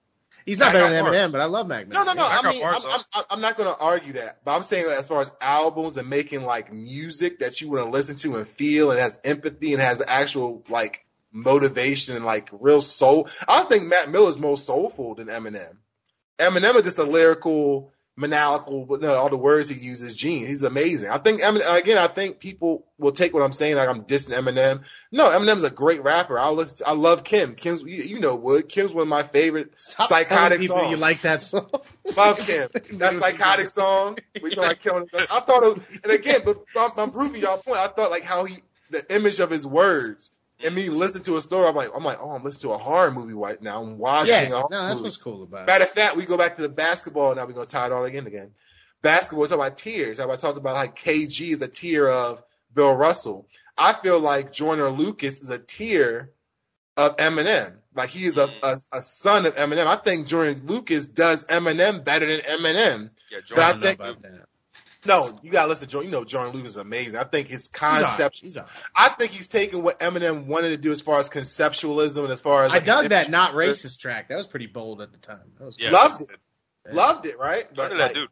He's 0.49 0.61
not 0.61 0.71
I 0.71 0.73
better 0.73 0.95
than 0.95 1.05
bars. 1.05 1.15
Eminem, 1.15 1.33
but 1.33 1.41
I 1.43 1.45
love 1.45 1.67
Mac. 1.67 1.89
No, 1.89 2.05
no, 2.05 2.15
no. 2.15 2.23
I 2.23 2.41
I 2.43 2.51
mean, 2.51 2.63
bars, 2.63 2.77
I'm, 2.77 2.83
though. 2.83 3.05
I'm, 3.13 3.25
I'm 3.29 3.41
not 3.43 3.59
going 3.59 3.69
to 3.69 3.79
argue 3.79 4.15
that, 4.15 4.43
but 4.47 4.57
I'm 4.57 4.63
saying 4.63 4.87
that 4.87 4.99
as 4.99 5.07
far 5.07 5.21
as 5.21 5.31
albums 5.43 5.99
and 5.99 6.09
making 6.09 6.45
like 6.45 6.73
music 6.73 7.41
that 7.41 7.61
you 7.61 7.69
want 7.69 7.85
to 7.85 7.91
listen 7.91 8.17
to 8.17 8.39
and 8.39 8.49
feel 8.49 8.91
and 8.91 8.99
has 8.99 9.19
empathy 9.25 9.75
and 9.75 9.83
has 9.83 10.01
actual 10.07 10.65
like 10.71 11.05
motivation 11.33 12.17
and 12.17 12.25
like 12.25 12.49
real 12.51 12.81
soul. 12.81 13.29
I 13.47 13.65
think 13.65 13.85
Mac 13.85 14.09
Miller's 14.09 14.39
more 14.39 14.57
soulful 14.57 15.17
than 15.17 15.29
Eminem. 15.29 15.77
Eminem 16.39 16.77
is 16.77 16.83
just 16.85 16.99
a 16.99 17.05
lyrical, 17.05 17.93
maniacal, 18.19 18.99
no, 19.01 19.15
uh, 19.15 19.17
all 19.17 19.31
the 19.31 19.37
words 19.37 19.69
he 19.69 19.79
uses, 19.79 20.15
genius. 20.15 20.49
He's 20.49 20.63
amazing. 20.65 21.09
I 21.09 21.19
think 21.19 21.41
Eminem, 21.41 21.81
again, 21.81 21.99
I 21.99 22.09
think 22.09 22.41
people 22.41 22.85
will 22.99 23.13
take 23.13 23.33
what 23.33 23.45
I'm 23.45 23.53
saying 23.53 23.77
like 23.77 23.89
I'm 23.89 24.03
dissing 24.03 24.35
Eminem. 24.35 24.83
No, 25.13 25.29
Eminem's 25.29 25.63
a 25.63 25.71
great 25.71 26.03
rapper. 26.03 26.39
I 26.39 26.51
listen. 26.51 26.79
To, 26.79 26.89
I 26.89 26.93
love 26.93 27.23
Kim. 27.23 27.55
Kim's, 27.55 27.83
you, 27.83 28.03
you 28.03 28.19
know, 28.19 28.35
Wood. 28.35 28.69
Kim's 28.69 28.93
one 28.93 29.03
of 29.03 29.09
my 29.09 29.23
favorite 29.23 29.81
Stop 29.81 30.09
psychotic 30.09 30.59
people 30.59 30.79
songs. 30.79 30.91
you 30.91 30.97
like 30.97 31.23
that 31.23 31.41
song. 31.41 31.71
Love 32.17 32.39
Kim. 32.41 32.69
That 32.99 33.15
psychotic 33.15 33.69
song. 33.69 34.19
We 34.43 34.51
talking 34.51 34.65
about 34.65 34.81
killing. 34.81 35.09
I 35.15 35.41
thought, 35.41 35.63
it 35.63 35.75
was, 35.77 35.83
and 36.03 36.13
again, 36.13 36.41
but 36.45 36.65
I'm, 36.77 36.91
I'm 36.97 37.11
proving 37.13 37.41
y'all 37.41 37.59
point. 37.59 37.79
I 37.79 37.87
thought 37.87 38.11
like 38.11 38.25
how 38.25 38.45
he, 38.45 38.57
the 38.91 39.15
image 39.15 39.39
of 39.39 39.51
his 39.51 39.67
words, 39.67 40.31
and 40.65 40.75
me 40.75 40.89
listening 40.89 41.25
to 41.25 41.37
a 41.37 41.41
story. 41.41 41.69
I'm 41.69 41.77
like, 41.77 41.91
I'm 41.95 42.05
like, 42.05 42.19
oh, 42.21 42.31
I'm 42.31 42.43
listening 42.45 42.71
to 42.71 42.75
a 42.75 42.79
horror 42.79 43.11
movie 43.11 43.35
right 43.35 43.61
now. 43.63 43.83
I'm 43.83 43.99
watching. 43.99 44.35
Yeah, 44.35 44.43
a 44.43 44.49
horror 44.51 44.69
no, 44.71 44.83
that's 44.83 44.95
movie. 44.97 45.05
what's 45.05 45.17
cool 45.17 45.43
about 45.45 45.63
it. 45.63 45.67
Matter 45.67 45.85
of 45.85 45.91
fact, 45.91 46.17
we 46.17 46.25
go 46.25 46.37
back 46.37 46.57
to 46.57 46.63
the 46.63 46.69
basketball. 46.69 47.35
Now 47.35 47.47
we're 47.47 47.53
gonna 47.53 47.67
tie 47.67 47.87
it 47.87 47.93
all 47.93 48.05
again 48.05 48.27
again. 48.27 48.51
Basketball. 49.03 49.47
Talk 49.47 49.59
about 49.59 49.77
tears. 49.77 50.19
How 50.19 50.31
I 50.31 50.37
talked 50.37 50.59
about 50.59 50.75
like 50.75 50.97
KG 50.99 51.53
is 51.53 51.63
a 51.63 51.69
tier 51.69 52.09
of 52.09 52.43
Bill 52.75 52.93
Russell. 52.93 53.47
I 53.77 53.93
feel 53.93 54.19
like 54.19 54.53
Joyner 54.53 54.91
Lucas 54.91 55.41
is 55.41 55.51
a 55.51 55.59
tier 55.59 56.33
of 56.97 57.17
Eminem. 57.17 57.75
Like 57.95 58.11
he 58.11 58.25
is 58.25 58.39
a, 58.39 58.49
mm. 58.49 58.53
a, 58.63 58.97
a 58.97 59.01
son 59.03 59.47
of 59.47 59.55
Eminem. 59.55 59.87
I 59.87 59.97
think 59.97 60.27
Joyner 60.27 60.61
Lucas 60.65 61.07
does 61.07 61.45
Eminem 61.47 62.05
better 62.05 62.27
than 62.27 62.41
Eminem. 62.41 63.11
Yeah, 63.31 63.39
But 63.51 63.59
I 63.59 63.73
Joyner. 63.73 63.83
think- 63.83 64.01
about 64.01 64.23
that. 64.23 64.45
No, 65.07 65.39
you 65.43 65.51
gotta 65.53 65.69
listen 65.69 65.87
to 65.87 65.93
Joyner. 65.93 66.05
You 66.07 66.11
know 66.11 66.25
Joyner 66.25 66.51
Lucas 66.51 66.71
is 66.73 66.77
amazing. 66.77 67.17
I 67.19 67.25
think 67.25 67.49
his 67.49 67.69
He's 67.73 67.81
all 67.83 67.91
right. 67.93 68.03
concept. 68.05 68.37
He's 68.41 68.57
all 68.57 68.65
right. 68.65 68.73
I 68.97 69.09
think 69.11 69.31
he's 69.33 69.47
taking 69.47 69.83
what 69.83 70.01
Eminem 70.01 70.47
wanted 70.47 70.71
to 70.71 70.77
do 70.77 70.91
as 70.93 71.01
far 71.01 71.19
as 71.19 71.29
conceptualism 71.31 72.25
and 72.25 72.33
as 72.33 72.41
far 72.41 72.65
as 72.65 72.73
I 72.75 72.81
dug 72.81 73.09
that 73.11 73.13
image- 73.25 73.29
not 73.31 73.53
racist 73.53 74.01
track. 74.01 74.29
That 74.29 74.37
was 74.39 74.47
pretty 74.49 74.67
bold 74.67 75.01
at 75.01 75.13
the 75.13 75.19
time. 75.19 75.53
That 75.59 75.65
was 75.67 75.79
Yeah, 75.79 75.91
Loved 75.91 76.23
it. 76.23 76.29
Yeah. 76.87 76.95
Loved 76.95 77.27
it, 77.27 77.39
right? 77.39 77.69
Look 77.77 77.91
at 77.93 77.97
like, 77.99 78.13
that 78.13 78.15
dude. 78.15 78.29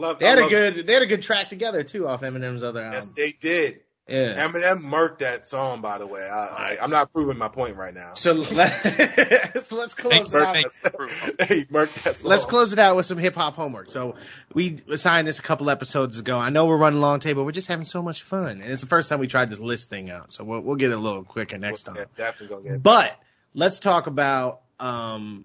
Loved, 0.00 0.20
They 0.20 0.26
had 0.26 0.38
I 0.38 0.40
a 0.40 0.42
loved- 0.42 0.54
good 0.54 0.86
they 0.86 0.92
had 0.92 1.02
a 1.02 1.06
good 1.06 1.22
track 1.22 1.48
together 1.48 1.82
too 1.84 2.06
off 2.08 2.22
Eminem's 2.22 2.62
other 2.62 2.80
album. 2.80 2.94
Yes, 2.94 3.08
they 3.10 3.32
did. 3.32 3.80
Yeah. 4.08 4.46
Eminem 4.46 4.82
murked 4.82 5.18
that 5.18 5.46
song, 5.46 5.82
by 5.82 5.98
the 5.98 6.06
way. 6.06 6.22
I, 6.22 6.46
I, 6.46 6.78
I'm 6.80 6.90
not 6.90 7.12
proving 7.12 7.36
my 7.36 7.48
point 7.48 7.76
right 7.76 7.92
now. 7.92 8.14
So, 8.14 8.32
let, 8.32 8.72
so 9.62 9.76
let's 9.76 9.94
close 9.94 10.34
it 10.34 10.42
out. 10.42 10.54
the 10.54 11.66
murked 11.70 12.02
that 12.04 12.16
song. 12.16 12.30
Let's 12.30 12.46
close 12.46 12.72
it 12.72 12.78
out 12.78 12.96
with 12.96 13.04
some 13.04 13.18
hip 13.18 13.34
hop 13.34 13.54
homework. 13.54 13.90
So 13.90 14.14
we 14.54 14.80
assigned 14.90 15.28
this 15.28 15.38
a 15.38 15.42
couple 15.42 15.68
episodes 15.68 16.18
ago. 16.18 16.38
I 16.38 16.48
know 16.48 16.66
we're 16.66 16.78
running 16.78 17.00
long 17.00 17.20
table. 17.20 17.44
We're 17.44 17.52
just 17.52 17.68
having 17.68 17.84
so 17.84 18.00
much 18.00 18.22
fun, 18.22 18.62
and 18.62 18.64
it's 18.64 18.80
the 18.80 18.86
first 18.86 19.10
time 19.10 19.18
we 19.18 19.26
tried 19.26 19.50
this 19.50 19.60
list 19.60 19.90
thing 19.90 20.10
out. 20.10 20.32
So 20.32 20.42
we'll, 20.42 20.60
we'll 20.60 20.76
get 20.76 20.90
it 20.90 20.94
a 20.94 21.00
little 21.00 21.24
quicker 21.24 21.58
next 21.58 21.82
time. 21.82 21.96
Yeah, 21.96 22.04
definitely 22.16 22.56
gonna 22.56 22.68
get. 22.70 22.82
But 22.82 23.14
let's 23.52 23.78
talk 23.78 24.06
about 24.06 24.62
um, 24.80 25.44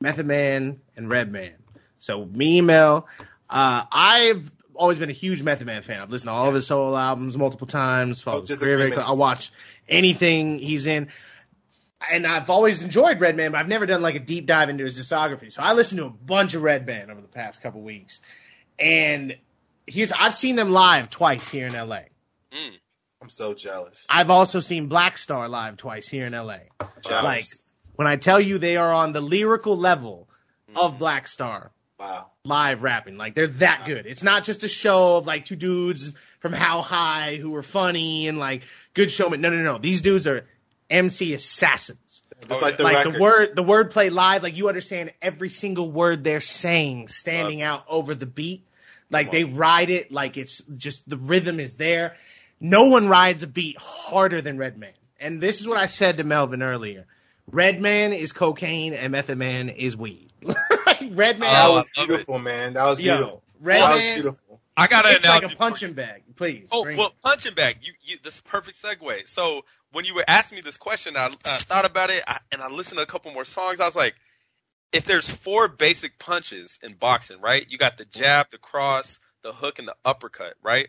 Method 0.00 0.26
Man 0.26 0.80
and 0.96 1.10
Redman. 1.10 1.54
So 1.98 2.24
me, 2.24 2.58
and 2.58 2.66
Mel, 2.66 3.06
uh, 3.48 3.84
I've 3.90 4.50
always 4.76 4.98
been 4.98 5.10
a 5.10 5.14
huge 5.14 5.42
Method 5.42 5.66
Man 5.66 5.82
fan. 5.82 6.00
I've 6.00 6.10
listened 6.10 6.28
to 6.28 6.32
all 6.32 6.48
of 6.48 6.54
his 6.54 6.66
solo 6.66 6.96
albums 6.96 7.36
multiple 7.36 7.66
times. 7.66 8.20
Followed 8.20 8.40
his 8.40 8.50
just 8.50 8.62
career 8.62 8.78
very 8.78 8.94
I 8.94 9.12
watch 9.12 9.50
anything 9.88 10.58
he's 10.58 10.86
in. 10.86 11.08
And 12.12 12.26
I've 12.26 12.50
always 12.50 12.82
enjoyed 12.82 13.20
Redman, 13.20 13.52
but 13.52 13.58
I've 13.58 13.68
never 13.68 13.86
done 13.86 14.02
like 14.02 14.14
a 14.14 14.20
deep 14.20 14.46
dive 14.46 14.68
into 14.68 14.84
his 14.84 14.98
discography. 14.98 15.50
So 15.50 15.62
I 15.62 15.72
listened 15.72 15.98
to 15.98 16.06
a 16.06 16.10
bunch 16.10 16.54
of 16.54 16.62
Redman 16.62 17.10
over 17.10 17.20
the 17.20 17.28
past 17.28 17.62
couple 17.62 17.80
weeks. 17.80 18.20
And 18.78 19.36
he's 19.86 20.12
I've 20.12 20.34
seen 20.34 20.56
them 20.56 20.70
live 20.70 21.10
twice 21.10 21.48
here 21.48 21.66
in 21.66 21.72
LA. 21.72 22.02
Mm. 22.52 22.78
I'm 23.22 23.28
so 23.30 23.54
jealous. 23.54 24.06
I've 24.10 24.30
also 24.30 24.60
seen 24.60 24.88
Black 24.88 25.16
Star 25.18 25.48
live 25.48 25.78
twice 25.78 26.08
here 26.08 26.26
in 26.26 26.32
LA. 26.32 26.58
Jealous. 27.00 27.24
Like 27.24 27.44
when 27.96 28.06
I 28.06 28.16
tell 28.16 28.40
you 28.40 28.58
they 28.58 28.76
are 28.76 28.92
on 28.92 29.12
the 29.12 29.22
lyrical 29.22 29.76
level 29.76 30.28
of 30.76 30.98
Black 30.98 31.26
Star 31.26 31.72
wow. 31.98 32.26
live 32.44 32.82
rapping, 32.82 33.16
like 33.16 33.34
they're 33.34 33.46
that 33.48 33.84
good. 33.86 34.06
It's 34.06 34.22
not 34.22 34.44
just 34.44 34.64
a 34.64 34.68
show 34.68 35.18
of 35.18 35.26
like 35.26 35.44
two 35.44 35.56
dudes 35.56 36.12
from 36.40 36.52
How 36.52 36.82
High 36.82 37.36
who 37.36 37.50
were 37.50 37.62
funny 37.62 38.28
and 38.28 38.38
like 38.38 38.62
good 38.94 39.10
showmen. 39.10 39.40
No, 39.40 39.50
no, 39.50 39.62
no. 39.62 39.78
These 39.78 40.02
dudes 40.02 40.26
are 40.26 40.46
MC 40.90 41.34
assassins. 41.34 42.22
Oh, 42.50 42.58
like 42.60 42.76
the 42.76 42.82
like 42.82 43.02
the 43.02 43.18
word, 43.18 43.56
the 43.56 43.64
wordplay 43.64 44.10
live, 44.10 44.42
like 44.42 44.56
you 44.56 44.68
understand 44.68 45.12
every 45.22 45.48
single 45.48 45.90
word 45.90 46.22
they're 46.22 46.40
saying, 46.40 47.08
standing 47.08 47.62
out 47.62 47.84
over 47.88 48.14
the 48.14 48.26
beat. 48.26 48.62
Like 49.10 49.30
they 49.30 49.44
ride 49.44 49.90
it, 49.90 50.10
like 50.10 50.36
it's 50.36 50.62
just 50.76 51.08
the 51.08 51.16
rhythm 51.16 51.60
is 51.60 51.76
there. 51.76 52.16
No 52.60 52.86
one 52.86 53.08
rides 53.08 53.42
a 53.42 53.46
beat 53.46 53.78
harder 53.78 54.42
than 54.42 54.58
Redman. 54.58 54.92
And 55.20 55.40
this 55.40 55.60
is 55.60 55.68
what 55.68 55.78
I 55.78 55.86
said 55.86 56.16
to 56.16 56.24
Melvin 56.24 56.62
earlier. 56.62 57.06
Redman 57.50 58.12
is 58.12 58.32
cocaine 58.32 58.94
and 58.94 59.12
Method 59.12 59.38
Man 59.38 59.68
is 59.68 59.96
weed. 59.96 60.25
Redman, 61.10 61.48
oh, 61.48 61.52
That 61.52 61.66
Oh, 61.66 61.72
was 61.72 61.90
I 61.96 62.00
love 62.00 62.08
beautiful, 62.08 62.38
man. 62.38 62.74
That 62.74 62.84
was 62.84 63.00
yo, 63.00 63.16
beautiful. 63.16 63.42
That 63.62 63.94
was 63.94 64.04
beautiful. 64.04 64.60
I 64.76 64.86
got 64.88 65.06
an 65.06 65.12
it's 65.12 65.24
like 65.24 65.42
a 65.42 65.56
punching 65.56 65.94
bag. 65.94 66.22
Please. 66.36 66.68
Oh, 66.70 66.86
well, 66.96 67.12
punching 67.22 67.54
bag. 67.54 67.78
You, 67.80 67.94
you, 68.02 68.18
this 68.22 68.36
is 68.36 68.40
perfect 68.42 68.82
segue. 68.82 69.26
So 69.26 69.64
when 69.92 70.04
you 70.04 70.14
were 70.14 70.24
asking 70.28 70.56
me 70.56 70.62
this 70.62 70.76
question, 70.76 71.16
I, 71.16 71.32
I 71.46 71.56
thought 71.58 71.86
about 71.86 72.10
it 72.10 72.22
I, 72.26 72.38
and 72.52 72.60
I 72.60 72.68
listened 72.68 72.98
to 72.98 73.02
a 73.02 73.06
couple 73.06 73.32
more 73.32 73.46
songs. 73.46 73.80
I 73.80 73.86
was 73.86 73.96
like, 73.96 74.14
if 74.92 75.04
there's 75.06 75.28
four 75.28 75.68
basic 75.68 76.18
punches 76.18 76.78
in 76.82 76.94
boxing, 76.94 77.40
right? 77.40 77.64
You 77.68 77.78
got 77.78 77.96
the 77.96 78.04
jab, 78.04 78.50
the 78.50 78.58
cross, 78.58 79.18
the 79.42 79.52
hook, 79.52 79.78
and 79.78 79.88
the 79.88 79.94
uppercut, 80.04 80.54
right? 80.62 80.88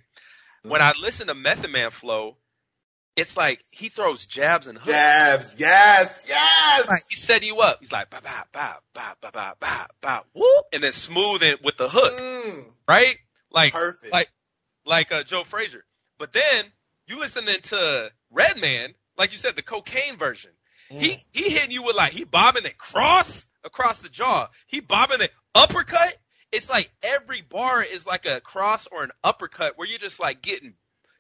When 0.64 0.82
mm-hmm. 0.82 1.00
I 1.00 1.02
listen 1.02 1.28
to 1.28 1.34
Method 1.34 1.72
Man 1.72 1.90
flow, 1.90 2.36
it's 3.18 3.36
like 3.36 3.62
he 3.72 3.90
throws 3.90 4.26
jabs 4.26 4.68
and 4.68 4.78
hooks. 4.78 4.88
Jabs. 4.88 5.56
Yes. 5.60 6.24
Yes. 6.28 6.88
Like 6.88 7.02
he 7.10 7.16
set 7.18 7.44
you 7.44 7.58
up. 7.58 7.80
He's 7.82 7.92
like 7.92 8.10
ba 8.10 8.22
ba 8.24 8.46
ba 8.54 8.78
ba 8.94 9.16
ba 9.20 9.30
ba 9.34 9.56
ba 9.60 9.88
ba 10.02 10.24
whoop, 10.34 10.66
and 10.72 10.82
then 10.84 10.94
smooth 10.94 11.44
it 11.44 11.64
with 11.64 11.76
the 11.78 11.90
hook, 11.90 12.18
Mm, 12.20 12.66
right? 12.88 13.18
Like 13.52 13.74
perfect. 13.74 14.14
like 14.14 14.30
like 14.86 15.12
uh, 15.12 15.24
Joe 15.24 15.44
Frazier. 15.44 15.84
But 16.20 16.32
then 16.32 16.66
you 17.08 17.20
listening 17.20 17.60
to 17.64 18.12
Redman, 18.32 18.94
like 19.18 19.32
you 19.32 19.38
said, 19.38 19.56
the 19.56 19.62
cocaine 19.62 20.16
version. 20.18 20.52
He 20.90 21.18
he 21.34 21.50
hitting 21.50 21.72
you 21.72 21.84
with 21.84 21.98
like 21.98 22.14
he 22.14 22.24
bobbing 22.24 22.64
it 22.66 22.78
cross 22.78 23.46
across 23.66 24.02
the 24.02 24.08
jaw. 24.10 24.48
He 24.68 24.80
bobbing 24.80 25.20
it 25.22 25.32
uppercut. 25.54 26.16
It's 26.54 26.70
like 26.70 26.90
every 27.04 27.42
bar 27.42 27.84
is 27.84 28.08
like 28.08 28.26
a 28.26 28.40
cross 28.40 28.88
or 28.90 29.04
an 29.04 29.12
uppercut 29.22 29.74
where 29.78 29.86
you're 29.86 30.00
just 30.00 30.22
like 30.22 30.42
getting 30.42 30.76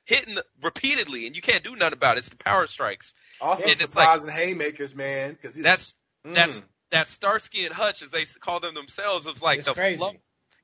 hitting 0.07 0.37
repeatedly 0.63 1.27
and 1.27 1.35
you 1.35 1.41
can't 1.43 1.63
do 1.63 1.75
nothing 1.75 1.93
about 1.93 2.15
it. 2.15 2.19
It's 2.19 2.29
the 2.29 2.35
power 2.37 2.65
strikes. 2.65 3.13
also 3.39 3.61
and 3.63 3.71
it's 3.73 3.95
like- 3.95 4.07
surprising 4.09 4.29
haymakers, 4.31 4.95
man. 4.95 5.33
Because 5.33 5.53
That's 5.55 5.93
mm, 6.25 6.33
that's 6.33 6.61
that 6.91 7.07
Starsky 7.07 7.65
and 7.65 7.73
Hutch, 7.75 8.01
as 8.01 8.09
they 8.09 8.23
call 8.39 8.59
them 8.61 8.73
themselves, 8.73 9.27
of 9.27 9.41
like 9.41 9.59
It's 9.59 9.67
the 9.67 9.73
crazy. 9.75 9.99
flow. 9.99 10.13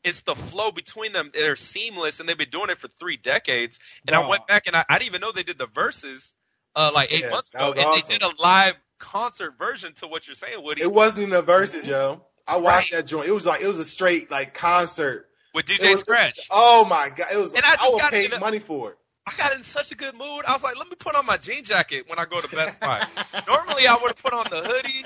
It's 0.03 0.21
the 0.21 0.35
flow 0.35 0.71
between 0.71 1.13
them. 1.13 1.29
They're 1.33 1.55
seamless, 1.55 2.19
and 2.19 2.27
they've 2.27 2.37
been 2.37 2.49
doing 2.49 2.69
it 2.69 2.79
for 2.79 2.87
three 2.99 3.17
decades. 3.17 3.79
And 4.07 4.15
I 4.15 4.27
went 4.27 4.47
back 4.47 4.67
and 4.67 4.75
I, 4.75 4.83
I 4.89 4.97
didn't 4.99 5.07
even 5.09 5.21
know 5.21 5.31
they 5.31 5.43
did 5.43 5.57
the 5.57 5.67
Verzuz 5.67 6.33
uh, 6.75 6.91
like 6.93 7.13
eight 7.13 7.21
Yeah, 7.21 7.29
months 7.29 7.53
ago, 7.53 7.71
and 7.71 7.79
awesome. 7.79 8.01
they 8.07 8.13
did 8.15 8.23
a 8.23 8.31
live 8.41 8.73
concert 8.99 9.57
version 9.57 9.93
to 9.95 10.07
what 10.07 10.27
you're 10.27 10.35
saying, 10.35 10.61
Woody, 10.63 10.81
it 10.81 10.91
wasn't 10.91 11.21
even 11.23 11.33
a 11.35 11.43
Verzuz, 11.43 11.85
yo. 11.87 12.21
I 12.47 12.57
watched 12.57 12.91
Right. 12.93 12.99
that 12.99 13.07
joint. 13.07 13.27
It 13.27 13.31
was 13.31 13.45
like 13.45 13.61
it 13.61 13.67
was 13.67 13.79
a 13.79 13.85
straight 13.85 14.29
like 14.31 14.53
concert. 14.53 15.29
with 15.53 15.65
DJ 15.65 15.91
was- 15.91 15.99
Scratch. 16.01 16.39
Oh 16.51 16.83
my 16.85 17.09
god, 17.15 17.27
it 17.33 17.37
was. 17.37 17.53
And 17.53 17.63
I 17.65 17.73
I, 17.73 17.75
just 17.75 17.91
would 17.93 17.99
got 18.01 18.11
pay 18.11 18.25
in 18.25 18.39
money 18.39 18.59
for 18.59 18.91
it. 18.91 18.97
I 19.25 19.33
got 19.37 19.55
in 19.55 19.63
such 19.63 19.91
a 19.91 19.95
good 19.95 20.13
mood. 20.15 20.45
I 20.45 20.51
was 20.53 20.63
like, 20.63 20.77
let 20.77 20.89
me 20.89 20.95
put 20.97 21.15
on 21.15 21.25
my 21.25 21.37
jean 21.37 21.63
jacket 21.63 22.09
when 22.09 22.19
I 22.19 22.25
go 22.25 22.41
to 22.41 22.47
Best 22.55 22.81
Buy. 22.81 23.01
Normally, 23.47 23.87
I 23.87 23.93
would 24.01 24.09
have 24.09 24.17
put 24.23 24.33
on 24.33 24.49
the 24.49 24.61
hoodie 24.61 25.05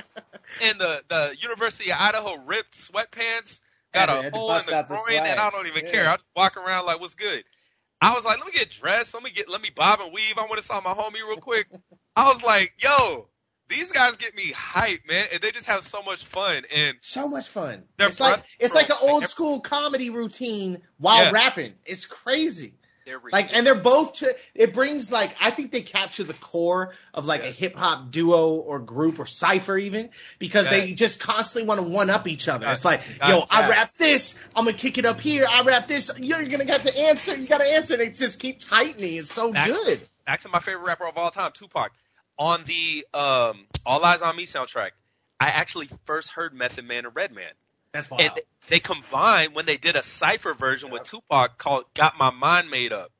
and 0.64 0.80
the 0.80 1.03
the 1.07 1.35
University 1.39 1.91
of 1.91 1.98
Idaho 1.99 2.38
ripped 2.45 2.73
sweatpants. 2.73 3.61
Got 3.94 4.07
to- 4.07 4.19
a 4.27 4.31
hole 4.31 4.52
in 4.56 4.65
the 4.65 4.76
out 4.76 4.88
the 4.89 4.95
groin, 4.95 5.26
and. 5.26 5.39
I 5.39 5.49
don't 5.52 5.68
even 5.68 5.85
Yeah. 5.85 5.91
care. 5.91 6.10
I 6.10 6.15
just 6.18 6.27
walk 6.35 6.57
around 6.57 6.85
like, 6.85 6.99
"What's 6.99 7.15
good?" 7.15 7.44
I 8.02 8.14
was 8.15 8.26
like, 8.26 8.38
"Let 8.38 8.48
me 8.48 8.53
get 8.53 8.69
dressed. 8.72 9.14
Let 9.14 9.23
me 9.23 9.30
get. 9.30 9.49
Let 9.49 9.61
me 9.61 9.69
bob 9.69 10.02
and 10.02 10.11
weave. 10.14 10.38
I 10.38 10.41
want 10.45 10.57
to 10.57 10.64
saw 10.64 10.81
my 10.81 10.94
homie 10.94 11.26
real 11.27 11.38
quick." 11.38 11.68
I 12.15 12.31
was 12.31 12.41
like, 12.44 12.73
"Yo, 12.80 13.27
these 13.69 13.91
guys 13.91 14.18
get 14.18 14.35
me 14.35 14.52
hype, 14.52 15.02
man, 15.07 15.27
and 15.31 15.41
they 15.41 15.52
just 15.52 15.68
have 15.68 15.84
so 15.84 16.02
much 16.02 16.26
fun." 16.26 16.64
And 16.73 16.98
So 17.02 17.27
much 17.27 17.49
fun. 17.49 17.84
It's 17.99 18.19
like 18.19 18.44
it's 18.60 18.73
like 18.76 18.89
an 18.89 18.98
old 18.99 19.27
school 19.27 19.60
comedy 19.61 20.10
routine 20.10 20.81
while 20.98 21.26
Yeah. 21.26 21.31
rapping. 21.31 21.76
It's 21.85 22.06
crazy. 22.06 22.73
They're 23.07 23.21
Like, 23.31 23.55
and 23.55 23.65
they're 23.65 23.73
both. 23.73 24.15
To, 24.15 24.35
it 24.53 24.73
brings 24.73 25.13
like 25.13 25.34
I 25.39 25.51
think 25.51 25.71
they 25.71 25.81
capture 25.81 26.25
the 26.25 26.34
core 26.34 26.93
of 27.13 27.25
like 27.25 27.41
a 27.41 27.49
hip 27.51 27.77
hop 27.77 28.11
duo 28.11 28.55
or 28.55 28.79
group 28.79 29.17
or 29.17 29.25
cipher 29.25 29.77
even 29.77 30.09
because 30.39 30.67
they 30.67 30.91
just 30.91 31.21
constantly 31.21 31.69
want 31.69 31.79
to 31.79 31.88
one 31.88 32.09
up 32.09 32.27
each 32.27 32.49
other. 32.49 32.67
It's 32.67 32.84
like, 32.84 33.01
Yes. 33.07 33.17
yo, 33.29 33.45
I 33.49 33.69
rap 33.69 33.89
this, 33.97 34.35
I'm 34.53 34.65
gonna 34.65 34.75
kick 34.75 34.97
it 34.97 35.05
up 35.05 35.21
here. 35.21 35.47
I 35.49 35.61
rap 35.61 35.88
this, 35.88 36.11
you're 36.17 36.43
gonna 36.43 36.65
get 36.65 36.84
the 36.84 36.97
answer. 36.97 37.34
You 37.34 37.47
got 37.47 37.59
to 37.59 37.65
answer, 37.65 37.93
and 37.93 38.03
it 38.03 38.13
just 38.13 38.41
keeps 38.41 38.65
tightening. 38.65 39.15
It's 39.15 39.31
so 39.31 39.53
good. 39.53 40.01
actually 40.27 40.51
my 40.51 40.59
favorite 40.59 40.85
rapper 40.85 41.07
of 41.07 41.17
all 41.17 41.31
time, 41.31 41.51
Tupac. 41.53 41.93
On 42.38 42.61
the 42.65 43.07
um, 43.17 43.67
All 43.85 44.01
Eyez 44.01 44.21
on 44.21 44.35
Me 44.35 44.45
soundtrack, 44.45 44.91
I 45.39 45.47
actually 45.47 45.88
first 46.03 46.31
heard 46.31 46.53
Method 46.53 46.84
Man 46.84 47.05
and 47.05 47.15
Redman. 47.15 47.53
That's 47.93 48.09
wild. 48.09 48.22
And 48.22 48.31
they- 48.35 48.41
they 48.69 48.80
combined 48.80 49.55
when 49.55 49.65
they 49.65 49.77
did 49.77 49.95
a 49.95 50.03
cipher 50.03 50.53
version 50.53 50.89
with 50.89 51.03
Tupac 51.03 51.57
called 51.57 51.85
"Got 51.93 52.18
My 52.19 52.31
Mind 52.31 52.69
Made 52.69 52.91
Up." 52.91 53.11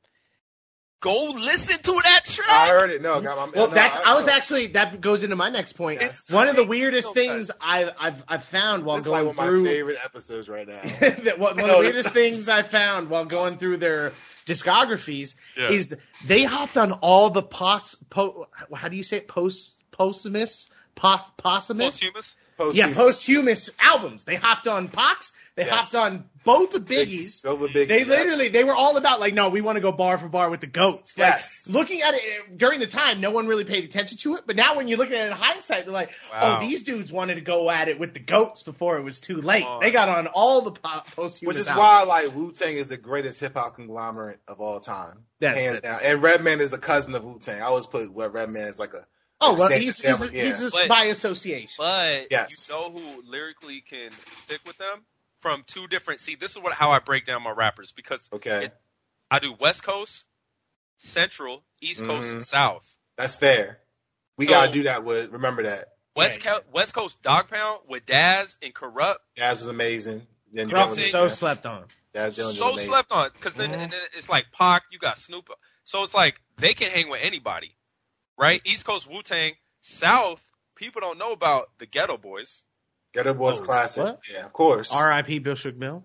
Go 1.00 1.26
listen 1.36 1.82
to 1.84 1.92
that 2.04 2.22
track. 2.26 2.48
I 2.50 2.68
heard 2.70 2.90
it. 2.90 3.04
No, 3.04 3.22
got 3.22 3.38
my. 3.38 3.52
Well, 3.56 3.68
no, 3.70 3.74
that's. 3.76 3.96
I 3.98 4.16
was 4.16 4.26
no. 4.26 4.34
actually. 4.34 4.68
That 4.68 5.00
goes 5.00 5.24
into 5.24 5.36
my 5.36 5.50
next 5.50 5.74
point. 5.74 6.02
It's 6.02 6.30
one 6.32 6.48
of 6.48 6.56
the 6.56 6.66
weirdest 6.66 7.10
So 7.10 7.14
things 7.14 7.52
I've 7.62 7.92
I've 8.00 8.24
I've 8.28 8.44
found 8.44 8.84
while 8.84 8.96
This 8.98 9.06
is 9.06 9.12
like 9.12 9.24
going 9.24 9.36
one 9.38 9.48
of 9.48 9.52
through. 9.52 9.64
my 9.64 9.70
favorite 9.70 9.98
episodes 10.04 10.50
right 10.50 10.68
now. 10.68 10.82
that 11.00 11.38
one, 11.38 11.56
one 11.56 11.70
of 11.70 11.76
the 11.76 11.80
weirdest 11.82 12.06
not. 12.08 12.14
things 12.16 12.50
I 12.50 12.64
found 12.64 13.10
while 13.12 13.26
going 13.26 13.58
through 13.58 13.78
their 13.78 14.12
discographies 14.48 15.36
Yeah. 15.56 15.70
is 15.72 15.96
they 16.26 16.44
hopped 16.44 16.78
on 16.78 16.92
all 16.94 17.30
the 17.30 17.44
pos. 17.44 17.96
Po, 18.10 18.48
how 18.74 18.88
do 18.88 18.98
you 18.98 19.04
say 19.04 19.18
it? 19.18 19.28
Post 19.28 19.74
posthumous. 19.92 20.68
Po, 20.96 21.18
posthumous. 21.38 22.00
Posthumous. 22.00 22.36
Yeah, 22.74 22.94
posthumous 22.94 23.70
albums. 23.80 24.24
They 24.24 24.36
hopped 24.36 24.68
on 24.68 24.88
Pac's. 24.88 25.32
They 25.56 25.66
Yes. 25.66 25.74
hopped 25.92 25.96
on 25.96 26.26
both 26.44 26.72
the 26.72 26.80
Biggies. 26.80 27.42
They 27.74 28.00
yeah. 28.02 28.06
literally, 28.06 28.50
they 28.50 28.64
were 28.64 28.76
all 28.76 28.96
about 28.96 29.20
like, 29.20 29.34
no, 29.34 29.50
we 29.50 29.62
want 29.62 29.78
to 29.78 29.80
go 29.82 29.92
bar 29.92 30.20
for 30.20 30.28
bar 30.28 30.52
with 30.52 30.62
the 30.62 30.68
goats. 30.68 31.18
Like, 31.18 31.34
Yes. 31.34 31.68
looking 31.68 32.04
at 32.04 32.14
it 32.14 32.56
during 32.58 32.80
the 32.80 32.86
time, 32.86 33.22
no 33.22 33.32
one 33.32 33.48
really 33.48 33.64
paid 33.64 33.84
attention 33.84 34.20
to 34.20 34.36
it. 34.36 34.44
But 34.46 34.56
now, 34.56 34.76
when 34.76 34.88
you're 34.88 35.00
looking 35.00 35.16
at 35.16 35.26
it 35.26 35.32
in 35.32 35.38
hindsight, 35.38 35.86
they're 35.86 35.94
like, 35.94 36.12
oh, 36.32 36.40
Wow. 36.40 36.58
oh, 36.58 36.62
these 36.62 36.84
dudes 36.84 37.12
wanted 37.12 37.36
to 37.36 37.42
go 37.42 37.72
at 37.72 37.88
it 37.88 38.00
with 38.00 38.14
the 38.14 38.20
goats 38.20 38.62
before 38.62 38.98
it 39.00 39.02
was 39.04 39.20
too 39.20 39.42
late. 39.42 39.66
They 39.82 39.90
got 39.90 40.10
on 40.10 40.28
all 40.28 40.62
the 40.62 40.72
po- 40.74 41.02
posthumous. 41.16 41.42
Which 41.42 41.58
is 41.58 41.68
albums. 41.70 42.08
why 42.10 42.22
like 42.24 42.36
Wu 42.36 42.52
Tang 42.52 42.76
is 42.76 42.88
the 42.90 42.98
greatest 42.98 43.40
hip 43.40 43.56
hop 43.58 43.76
conglomerate 43.76 44.40
of 44.48 44.62
all 44.62 44.80
time, 44.80 45.24
That's 45.40 45.58
hands 45.58 45.78
it. 45.80 45.84
down. 45.84 46.00
And 46.04 46.22
Redman 46.22 46.62
is 46.62 46.72
a 46.74 46.78
cousin 46.78 47.16
of 47.16 47.24
Wu 47.24 47.40
Tang. 47.40 47.62
I 47.62 47.66
always 47.66 47.88
put 47.88 48.10
Redman 48.14 48.68
is 48.68 48.78
like 48.78 48.94
a. 48.94 49.08
Oh 49.40 49.54
well, 49.54 49.64
extended 49.66 49.84
he's 49.84 50.02
he's, 50.02 50.18
family, 50.18 50.40
he's 50.40 50.60
just 50.60 50.76
But- 50.76 50.88
by 50.90 51.06
association. 51.06 51.70
But 51.78 52.28
Yes. 52.32 52.70
you 52.70 52.76
know 52.76 52.90
who 52.92 53.22
lyrically 53.30 53.82
can 53.82 54.12
stick 54.12 54.62
with 54.66 54.78
them 54.78 55.06
from 55.42 55.64
two 55.68 55.88
different. 55.88 56.20
See, 56.22 56.36
this 56.36 56.52
is 56.52 56.60
what 56.60 56.74
how 56.74 56.92
I 56.92 57.00
break 57.00 57.26
down 57.26 57.44
my 57.44 57.52
rappers 57.52 57.92
because 57.92 58.28
Okay, 58.34 58.66
It- 58.66 58.78
I 59.30 59.40
do 59.40 59.54
West 59.54 59.84
Coast, 59.84 60.26
Central, 60.98 61.64
East 61.82 62.04
Coast, 62.04 62.28
Mhm. 62.30 62.32
and 62.32 62.44
South. 62.46 62.98
that's 63.16 63.36
fair. 63.36 63.80
We 64.38 64.46
So- 64.46 64.52
gotta 64.52 64.72
do 64.72 64.84
that. 64.84 65.04
With 65.04 65.32
remember 65.32 65.64
that 65.64 65.94
West 66.16 66.44
Yeah. 66.44 66.60
Co- 66.60 66.64
West 66.72 66.94
Coast 66.94 67.22
Dogg 67.22 67.50
Pound 67.50 67.82
with 67.88 68.06
Daz 68.06 68.58
and 68.62 68.74
Kurupt. 68.74 69.18
Daz 69.36 69.60
was 69.60 69.68
amazing. 69.68 70.26
Then 70.52 70.70
Kurupt 70.70 70.94
is 70.94 70.98
was- 70.98 71.12
so 71.12 71.28
slept 71.28 71.66
on. 71.68 71.88
Daz 72.14 72.36
Dillon 72.36 72.50
was 72.50 72.58
so 72.58 72.76
slept 72.78 73.12
on 73.12 73.30
because 73.34 73.54
then, 73.54 73.70
Mhm. 73.70 73.92
then 73.92 74.02
it's 74.14 74.30
like 74.30 74.52
Pac, 74.52 74.86
you 74.90 74.98
got 74.98 75.20
Snoop, 75.20 75.50
so 75.84 76.04
it's 76.04 76.16
like 76.16 76.42
they 76.56 76.74
can 76.74 76.90
hang 76.90 77.10
with 77.10 77.22
anybody, 77.22 77.77
right? 78.38 78.62
East 78.66 78.86
Coast 78.86 79.10
Wu 79.10 79.22
Tang, 79.22 79.54
South 79.82 80.50
people 80.76 81.02
don't 81.02 81.18
know 81.18 81.32
about 81.32 81.70
the 81.80 81.88
Geto 81.88 82.22
Boys, 82.22 82.64
Geto 83.16 83.36
Boys 83.38 83.60
Oh, 83.60 83.64
classic. 83.64 84.04
what? 84.04 84.20
Yeah, 84.32 84.46
of 84.46 84.54
course. 84.54 84.94
R.I.P. 84.94 85.40
Bushwick 85.40 85.80
Bill. 85.80 86.04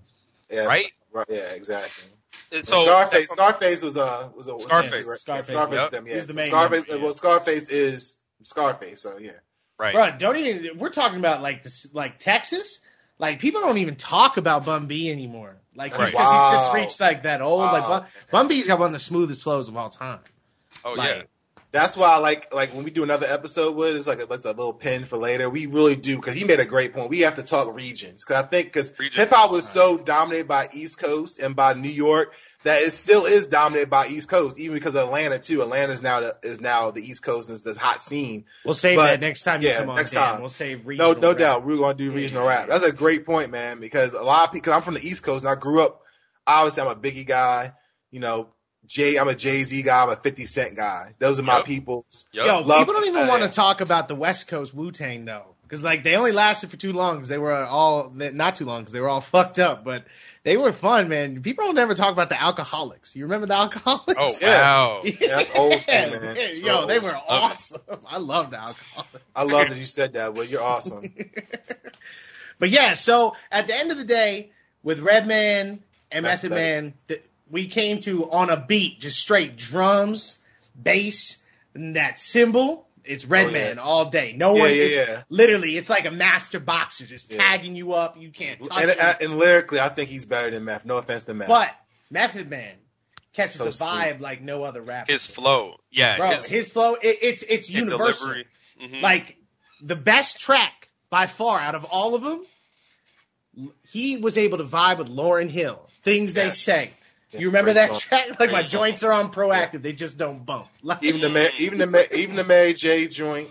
yeah, 0.50 0.64
right? 0.64 0.86
right. 1.12 1.26
Yeah, 1.28 1.50
exactly. 1.52 2.08
And 2.50 2.64
So, 2.64 2.76
so 2.76 2.84
Scarface. 2.86 3.28
from- 3.28 3.36
Scarface 3.36 3.82
was 3.82 3.96
a 3.96 4.32
was 4.34 4.48
a 4.48 4.58
Scarface. 4.58 5.04
Yeah, 5.06 5.14
Scarface, 5.16 5.48
Scarface. 5.48 5.76
yep. 5.76 5.90
them, 5.90 6.06
yeah. 6.06 6.14
He's 6.14 6.26
the 6.26 6.32
So 6.32 6.36
main 6.38 6.50
Scarface. 6.50 6.88
member, 6.88 6.96
yeah. 6.98 7.04
Well, 7.04 7.12
Scarface 7.14 7.68
is 7.68 8.16
Scarface. 8.44 9.00
So 9.02 9.18
yeah. 9.18 9.32
right? 9.78 9.94
Bro, 9.94 10.12
don't 10.18 10.36
even. 10.36 10.78
We're 10.78 10.90
talking 10.90 11.18
about 11.18 11.42
like 11.42 11.62
this, 11.62 11.92
like 11.94 12.18
Texas. 12.18 12.80
Like 13.18 13.38
people 13.40 13.60
don't 13.60 13.78
even 13.78 13.96
talk 13.96 14.36
about 14.38 14.64
Bun 14.64 14.86
B 14.86 15.10
anymore. 15.10 15.56
Like 15.74 15.96
Right. 15.96 16.06
because 16.10 16.30
he's 16.30 16.60
just 16.60 16.74
reached 16.74 17.00
like 17.00 17.22
that 17.24 17.40
old. 17.42 17.60
Like 17.60 17.82
Wow. 17.88 18.00
Bun, 18.00 18.06
Bun 18.30 18.48
B's 18.48 18.66
got 18.66 18.78
one 18.78 18.86
of 18.88 18.92
the 18.94 18.98
smoothest 18.98 19.42
flows 19.42 19.68
of 19.68 19.76
all 19.76 19.90
time. 19.90 20.20
Oh 20.84 20.94
Like, 20.94 21.08
yeah, 21.10 21.22
That's 21.72 21.96
why 21.96 22.12
I 22.12 22.18
like 22.18 22.52
like 22.52 22.74
when 22.74 22.84
we 22.84 22.90
do 22.90 23.02
another 23.02 23.26
episode 23.26 23.74
with 23.74 23.96
it's 23.96 24.06
like 24.06 24.20
a, 24.22 24.26
that's 24.26 24.44
a 24.44 24.48
little 24.48 24.74
pin 24.74 25.04
for 25.06 25.16
later. 25.16 25.48
We 25.48 25.66
really 25.66 25.96
do 25.96 26.16
because 26.16 26.34
he 26.34 26.44
made 26.44 26.60
a 26.60 26.66
great 26.66 26.92
point. 26.92 27.08
We 27.08 27.20
have 27.20 27.36
to 27.36 27.42
talk 27.42 27.74
regions 27.74 28.24
because 28.24 28.44
I 28.44 28.46
think 28.46 28.66
because 28.68 28.92
hip 29.12 29.30
hop 29.30 29.50
was 29.50 29.66
so 29.68 29.96
dominated 29.96 30.46
by 30.48 30.68
East 30.74 30.98
Coast 30.98 31.38
and 31.38 31.56
by 31.56 31.72
New 31.74 31.88
York 31.88 32.34
that 32.64 32.82
it 32.82 32.92
still 32.92 33.24
is 33.24 33.46
dominated 33.48 33.90
by 33.90 34.06
East 34.06 34.28
Coast, 34.28 34.56
even 34.58 34.74
because 34.74 34.94
of 34.94 35.06
Atlanta 35.06 35.38
too. 35.38 35.62
Atlanta 35.62 35.92
is 35.94 36.02
now 36.02 36.20
the, 36.20 36.34
is 36.42 36.60
now 36.60 36.90
the 36.92 37.00
East 37.02 37.22
Coast 37.22 37.48
is 37.50 37.62
this 37.62 37.76
hot 37.76 38.02
scene. 38.02 38.44
We'll 38.64 38.74
save 38.74 38.98
But, 38.98 39.06
that 39.06 39.20
next 39.20 39.42
time 39.42 39.62
you 39.62 39.68
yeah, 39.68 39.78
come 39.78 39.90
on. 39.90 39.96
next 39.96 40.12
Dan. 40.12 40.22
time. 40.24 40.40
We'll 40.42 40.50
save 40.50 40.80
No, 40.80 40.84
regional 40.84 41.14
no 41.16 41.28
rap. 41.30 41.38
doubt 41.38 41.66
we're 41.66 41.78
gonna 41.78 41.94
do 41.94 42.12
regional 42.12 42.46
rap. 42.46 42.68
That's 42.68 42.84
a 42.84 42.92
great 42.92 43.24
point, 43.26 43.50
man. 43.50 43.80
Because 43.80 44.12
a 44.12 44.22
lot 44.22 44.44
of 44.44 44.52
people, 44.52 44.60
because 44.60 44.72
I'm 44.74 44.82
from 44.82 44.94
the 44.94 45.04
East 45.04 45.22
Coast 45.22 45.42
and 45.42 45.50
I 45.50 45.54
grew 45.56 45.80
up. 45.82 46.02
Obviously, 46.46 46.82
I'm 46.82 46.88
a 46.88 46.94
Biggie 46.94 47.26
guy. 47.26 47.72
You 48.10 48.20
know, 48.20 48.48
Jay. 48.92 49.16
I'm 49.16 49.26
a 49.28 49.34
Jay 49.34 49.64
Z 49.64 49.80
guy. 49.82 50.02
I'm 50.02 50.10
a 50.10 50.16
50 50.16 50.44
Cent 50.46 50.76
guy. 50.76 51.14
Those 51.18 51.38
are 51.40 51.42
my 51.42 51.56
Yep. 51.58 51.64
peoples. 51.64 52.26
Yup. 52.32 52.46
Yo, 52.46 52.60
Love- 52.60 52.78
people 52.80 52.94
don't 52.94 53.06
even 53.08 53.22
uh, 53.24 53.28
want 53.28 53.42
to 53.42 53.48
talk 53.48 53.80
about 53.80 54.06
the 54.08 54.14
West 54.14 54.48
Coast 54.48 54.74
Wu 54.74 54.92
Tang 54.92 55.24
though, 55.24 55.54
because 55.62 55.82
like 55.82 56.02
they 56.04 56.14
only 56.16 56.32
lasted 56.32 56.70
for 56.70 56.76
too 56.76 56.92
long 56.92 57.16
because 57.16 57.28
they 57.28 57.38
were 57.38 57.54
all 57.64 58.10
not 58.14 58.56
too 58.56 58.66
long 58.66 58.82
because 58.82 58.92
they 58.92 59.00
were 59.00 59.08
all 59.08 59.20
fucked 59.34 59.58
up. 59.58 59.82
But 59.82 60.04
They 60.44 60.56
were 60.58 60.72
fun, 60.72 61.08
man. 61.08 61.40
People 61.40 61.64
don't 61.66 61.78
ever 61.78 61.94
talk 61.94 62.12
about 62.12 62.28
the 62.28 62.34
Alkaholiks. 62.34 63.14
You 63.16 63.22
remember 63.24 63.46
the 63.46 63.54
Alkaholiks? 63.54 64.14
Oh 64.18 64.34
Yeah. 64.42 64.62
wow. 64.62 65.00
Yeah, 65.04 65.14
that's 65.36 65.50
old 65.54 65.78
school, 65.80 65.94
man. 65.94 66.10
yeah, 66.36 66.42
It's 66.42 66.58
yo, 66.58 66.86
they 66.86 66.98
were 66.98 67.08
school. 67.10 67.22
awesome. 67.28 67.80
I 68.06 68.18
love 68.18 68.50
the 68.50 68.56
Alkaholiks. 68.58 69.06
I 69.36 69.44
love 69.44 69.68
that 69.68 69.78
you 69.78 69.86
said 69.86 70.12
that. 70.14 70.34
Well, 70.34 70.44
you're 70.44 70.62
awesome. 70.62 71.14
But 72.58 72.70
yeah, 72.70 72.94
so 72.94 73.34
at 73.50 73.66
the 73.66 73.74
end 73.76 73.90
of 73.90 73.98
the 73.98 74.04
day, 74.04 74.50
with 74.82 75.00
Redman 75.00 75.82
and 76.10 76.24
That's 76.24 76.42
Method. 76.42 76.50
Man, 76.56 76.94
th- 77.08 77.22
we 77.52 77.68
came 77.68 78.00
to 78.00 78.28
on 78.30 78.50
a 78.50 78.56
beat, 78.56 78.98
just 78.98 79.20
straight 79.20 79.56
drums, 79.56 80.40
bass, 80.80 81.40
and 81.74 81.94
that 81.96 82.18
cymbal. 82.18 82.88
It's 83.04 83.24
Redman 83.24 83.76
yeah. 83.76 83.82
all 83.82 84.06
day. 84.10 84.32
No 84.36 84.54
Yeah, 84.54 84.60
one, 84.60 84.70
yeah, 84.70 84.76
it's 84.76 85.08
yeah. 85.08 85.22
literally, 85.28 85.76
it's 85.76 85.90
like 85.90 86.04
a 86.06 86.10
master 86.10 86.58
boxer 86.60 87.04
just 87.04 87.32
Yeah. 87.34 87.42
tagging 87.42 87.74
you 87.76 87.92
up. 87.92 88.16
You 88.16 88.30
can't 88.30 88.62
touch 88.62 88.80
and, 88.80 88.90
him. 88.90 88.96
and, 89.00 89.16
and 89.22 89.38
lyrically, 89.38 89.80
I 89.80 89.88
think 89.88 90.08
he's 90.08 90.24
better 90.24 90.50
than 90.50 90.64
Meth. 90.64 90.84
No 90.84 90.96
offense 90.96 91.24
to 91.24 91.34
Meth. 91.34 91.48
but 91.48 91.70
Method 92.10 92.48
Man 92.48 92.74
catches 93.32 93.56
So 93.56 93.64
a 93.66 93.68
vibe 93.68 94.20
like 94.20 94.40
no 94.40 94.62
other 94.62 94.80
rapper. 94.82 95.10
His 95.12 95.26
flow, 95.26 95.76
yeah, 95.90 96.16
Bro, 96.16 96.30
his, 96.32 96.44
his, 96.46 96.70
flow, 96.72 96.94
it, 96.94 97.18
it's 97.22 97.42
it's 97.42 97.68
universal. 97.70 98.26
delivery. 98.28 98.46
Mhm. 98.82 99.02
Like 99.02 99.36
the 99.82 99.96
best 99.96 100.38
track 100.38 100.88
by 101.10 101.26
far 101.26 101.58
out 101.58 101.74
of 101.74 101.84
all 101.86 102.14
of 102.14 102.22
them, 102.22 102.42
he 103.90 104.16
was 104.16 104.38
able 104.38 104.58
to 104.58 104.64
vibe 104.64 104.98
with 104.98 105.08
Lauryn 105.08 105.50
Hill. 105.50 105.88
Things 106.02 106.34
they 106.34 106.50
say. 106.52 106.90
Yeah, 107.32 107.40
you 107.40 107.46
remember 107.46 107.72
that 107.72 107.94
track? 107.98 108.38
Like 108.38 108.52
my 108.52 108.62
joints 108.62 109.02
are 109.02 109.12
on 109.12 109.32
proactive, 109.32 109.82
they 109.82 109.92
just 109.92 110.18
don't 110.18 110.44
bump. 110.44 110.66
Like, 110.82 111.02
even 111.02 111.20
the 111.20 111.30
Ma- 111.30 111.48
even 111.58 111.78
the 111.78 111.86
Ma- 111.86 112.02
even 112.14 112.36
the 112.36 112.44
Mary 112.44 112.74
J 112.74 113.06
joint. 113.08 113.50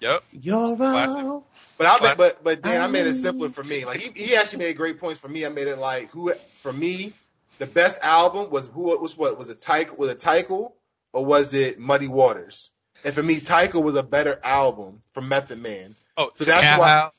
yep. 0.00 0.22
you're 0.32 0.76
Classic. 0.76 1.42
But 1.78 1.86
I 1.86 1.96
Classic. 1.98 2.16
but 2.18 2.44
but 2.44 2.62
Dan, 2.62 2.82
I 2.82 2.86
made 2.88 3.06
it 3.06 3.14
simpler 3.14 3.48
for 3.48 3.64
me. 3.64 3.84
Like 3.84 4.00
he, 4.00 4.24
he 4.24 4.36
actually 4.36 4.64
made 4.64 4.76
great 4.76 4.98
points 4.98 5.20
for 5.20 5.28
me. 5.28 5.46
I 5.46 5.48
made 5.48 5.68
it 5.68 5.76
like 5.78 6.10
who 6.10 6.32
for 6.62 6.72
me, 6.72 7.12
the 7.58 7.66
best 7.66 8.00
album 8.02 8.50
was 8.50 8.68
who 8.68 8.82
was 8.82 9.16
what 9.16 9.38
was 9.38 9.48
it 9.48 9.60
Tical 9.60 9.96
was 9.96 10.10
it 10.10 10.18
Tical 10.18 10.72
or 11.12 11.24
was 11.24 11.54
it 11.54 11.78
Muddy 11.78 12.08
Waters? 12.08 12.70
And 13.04 13.14
for 13.14 13.22
me, 13.22 13.36
Tical 13.36 13.82
was 13.82 13.96
a 13.96 14.02
better 14.02 14.38
album 14.44 15.00
from 15.12 15.28
Method 15.28 15.58
Man. 15.62 15.94
Oh, 16.16 16.30
So 16.34 16.44
that's 16.44 16.62
Cal 16.62 16.80
why- 16.80 16.88
Hal. 16.88 17.12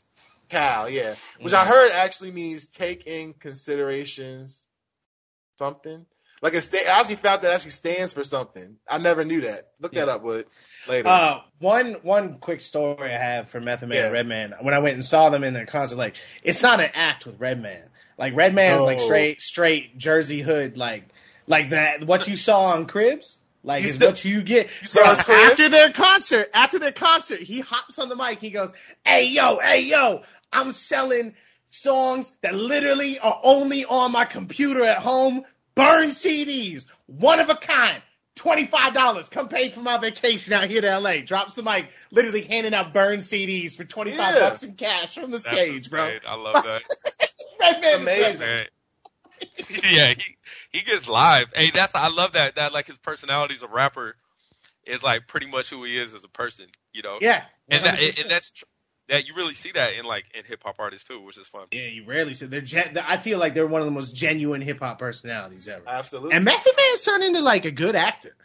Cal, 0.49 0.89
yeah. 0.89 1.15
Which 1.39 1.53
I 1.53 1.61
mm-hmm. 1.63 1.69
heard 1.69 1.91
actually 1.93 2.31
means 2.31 2.67
take 2.67 3.07
in 3.07 3.33
considerations 3.33 4.67
something. 5.65 6.05
Like 6.41 6.55
it 6.55 6.61
sta- 6.63 6.87
I 6.87 6.99
actually 6.99 7.17
found 7.17 7.43
that 7.43 7.53
actually 7.53 7.69
stands 7.71 8.13
for 8.13 8.23
something. 8.23 8.77
I 8.89 8.97
never 8.97 9.23
knew 9.23 9.41
that. 9.41 9.69
Look 9.79 9.91
that 9.93 10.09
up, 10.09 10.23
Wood. 10.23 10.47
Later. 10.89 11.07
Uh, 11.07 11.41
one 11.59 11.97
one 12.01 12.39
quick 12.39 12.61
story 12.61 13.13
I 13.13 13.17
have 13.17 13.47
for 13.49 13.59
Method 13.59 13.89
Man 13.89 13.97
Yeah. 13.99 14.03
and 14.05 14.13
Redman. 14.13 14.55
When 14.61 14.73
I 14.73 14.79
went 14.79 14.95
and 14.95 15.05
saw 15.05 15.29
them 15.29 15.43
in 15.43 15.53
their 15.53 15.67
concert, 15.67 15.97
like 15.97 16.15
it's 16.41 16.63
not 16.63 16.79
an 16.81 16.89
act 16.95 17.27
with 17.27 17.39
Redman. 17.39 17.83
Like 18.17 18.35
Redman's 18.35 18.81
like 18.81 18.97
No. 18.97 19.03
straight 19.05 19.39
straight 19.41 19.97
Jersey 19.99 20.41
hood, 20.41 20.77
like 20.77 21.03
like 21.45 21.69
that. 21.69 22.03
What 22.05 22.27
you 22.27 22.35
saw 22.37 22.61
on 22.73 22.87
Cribs, 22.87 23.37
like 23.63 23.83
is 23.83 23.99
what 23.99 24.25
you 24.25 24.41
get. 24.41 24.69
you 24.81 24.87
saw 24.87 25.01
Bro, 25.03 25.09
his 25.13 25.21
Cribs? 25.23 25.51
after 25.51 25.69
their 25.69 25.91
concert, 25.91 26.49
after 26.55 26.79
their 26.79 26.91
concert, 26.91 27.39
he 27.41 27.59
hops 27.59 27.99
on 27.99 28.09
the 28.09 28.15
mic. 28.15 28.39
He 28.41 28.49
goes, 28.49 28.71
"Hey 29.05 29.25
yo, 29.25 29.59
hey 29.59 29.81
yo, 29.83 30.23
I'm 30.51 30.71
selling." 30.71 31.35
Songs 31.71 32.31
that 32.41 32.53
literally 32.53 33.17
are 33.19 33.39
only 33.43 33.85
on 33.85 34.11
my 34.11 34.25
computer 34.25 34.83
at 34.83 34.97
home, 34.99 35.43
burn 35.73 36.09
CDs, 36.09 36.85
one 37.07 37.39
of 37.39 37.49
a 37.49 37.55
kind. 37.55 38.01
Twenty-five 38.35 38.93
dollars. 38.93 39.29
Come 39.29 39.49
pay 39.49 39.69
for 39.69 39.81
my 39.81 39.97
vacation 39.97 40.53
out 40.53 40.63
here 40.65 40.81
to 40.81 40.99
LA. 40.99 41.17
Drops 41.17 41.55
the 41.55 41.63
mic, 41.63 41.89
literally 42.11 42.41
handing 42.41 42.73
out 42.73 42.93
burn 42.93 43.19
CDs 43.19 43.75
for 43.75 43.83
twenty-five 43.83 44.35
Yeah. 44.35 44.49
bucks 44.49 44.63
in 44.63 44.75
cash 44.75 45.15
from 45.15 45.31
the 45.31 45.37
That's 45.37 45.47
stage, 45.47 45.89
bro. 45.89 46.05
insane. 46.05 46.21
I 46.27 46.35
love 46.35 46.63
that. 46.63 46.81
Redman 47.61 47.93
is 47.93 48.01
Amazing. 48.01 48.65
Yeah, 49.91 50.13
he 50.17 50.23
he 50.71 50.81
gets 50.81 51.07
live. 51.07 51.47
Hey, 51.53 51.71
that's 51.71 51.93
I 51.95 52.09
love 52.09 52.33
that. 52.33 52.55
That 52.55 52.73
like 52.73 52.87
his 52.87 52.97
personality 52.97 53.53
as 53.55 53.61
a 53.63 53.67
rapper 53.67 54.15
is 54.85 55.03
like 55.03 55.27
pretty 55.27 55.47
much 55.47 55.69
who 55.69 55.83
he 55.83 55.97
is 55.97 56.13
as 56.13 56.23
a 56.23 56.27
person. 56.29 56.67
You 56.93 57.03
know. 57.03 57.17
Yeah, 57.21 57.43
And 57.69 57.83
that 57.85 57.99
100%. 57.99 58.21
and 58.21 58.31
that's 58.31 58.51
tr- 58.51 58.65
that 59.11 59.27
you 59.27 59.35
really 59.35 59.53
see 59.53 59.71
that 59.73 59.93
in 59.93 60.03
like 60.05 60.25
in 60.33 60.43
hip 60.43 60.61
hop 60.65 60.75
artists 60.79 61.07
too, 61.07 61.21
which 61.21 61.37
is 61.37 61.47
fun. 61.47 61.67
yeah, 61.71 61.83
you 61.83 62.03
rarely 62.05 62.33
see. 62.33 62.47
They're. 62.47 62.61
Gen- 62.61 62.97
I 63.07 63.17
feel 63.17 63.37
like 63.37 63.53
they're 63.53 63.67
one 63.67 63.81
of 63.81 63.85
the 63.85 63.91
most 63.91 64.15
genuine 64.15 64.61
hip 64.61 64.79
hop 64.79 64.97
personalities 64.99 65.67
ever. 65.67 65.83
Absolutely. 65.87 66.35
And 66.35 66.43
Method 66.43 66.73
Man's 66.75 67.03
turned 67.03 67.23
into 67.23 67.41
like 67.41 67.65
a 67.65 67.71
good 67.71 67.95
actor. 67.95 68.35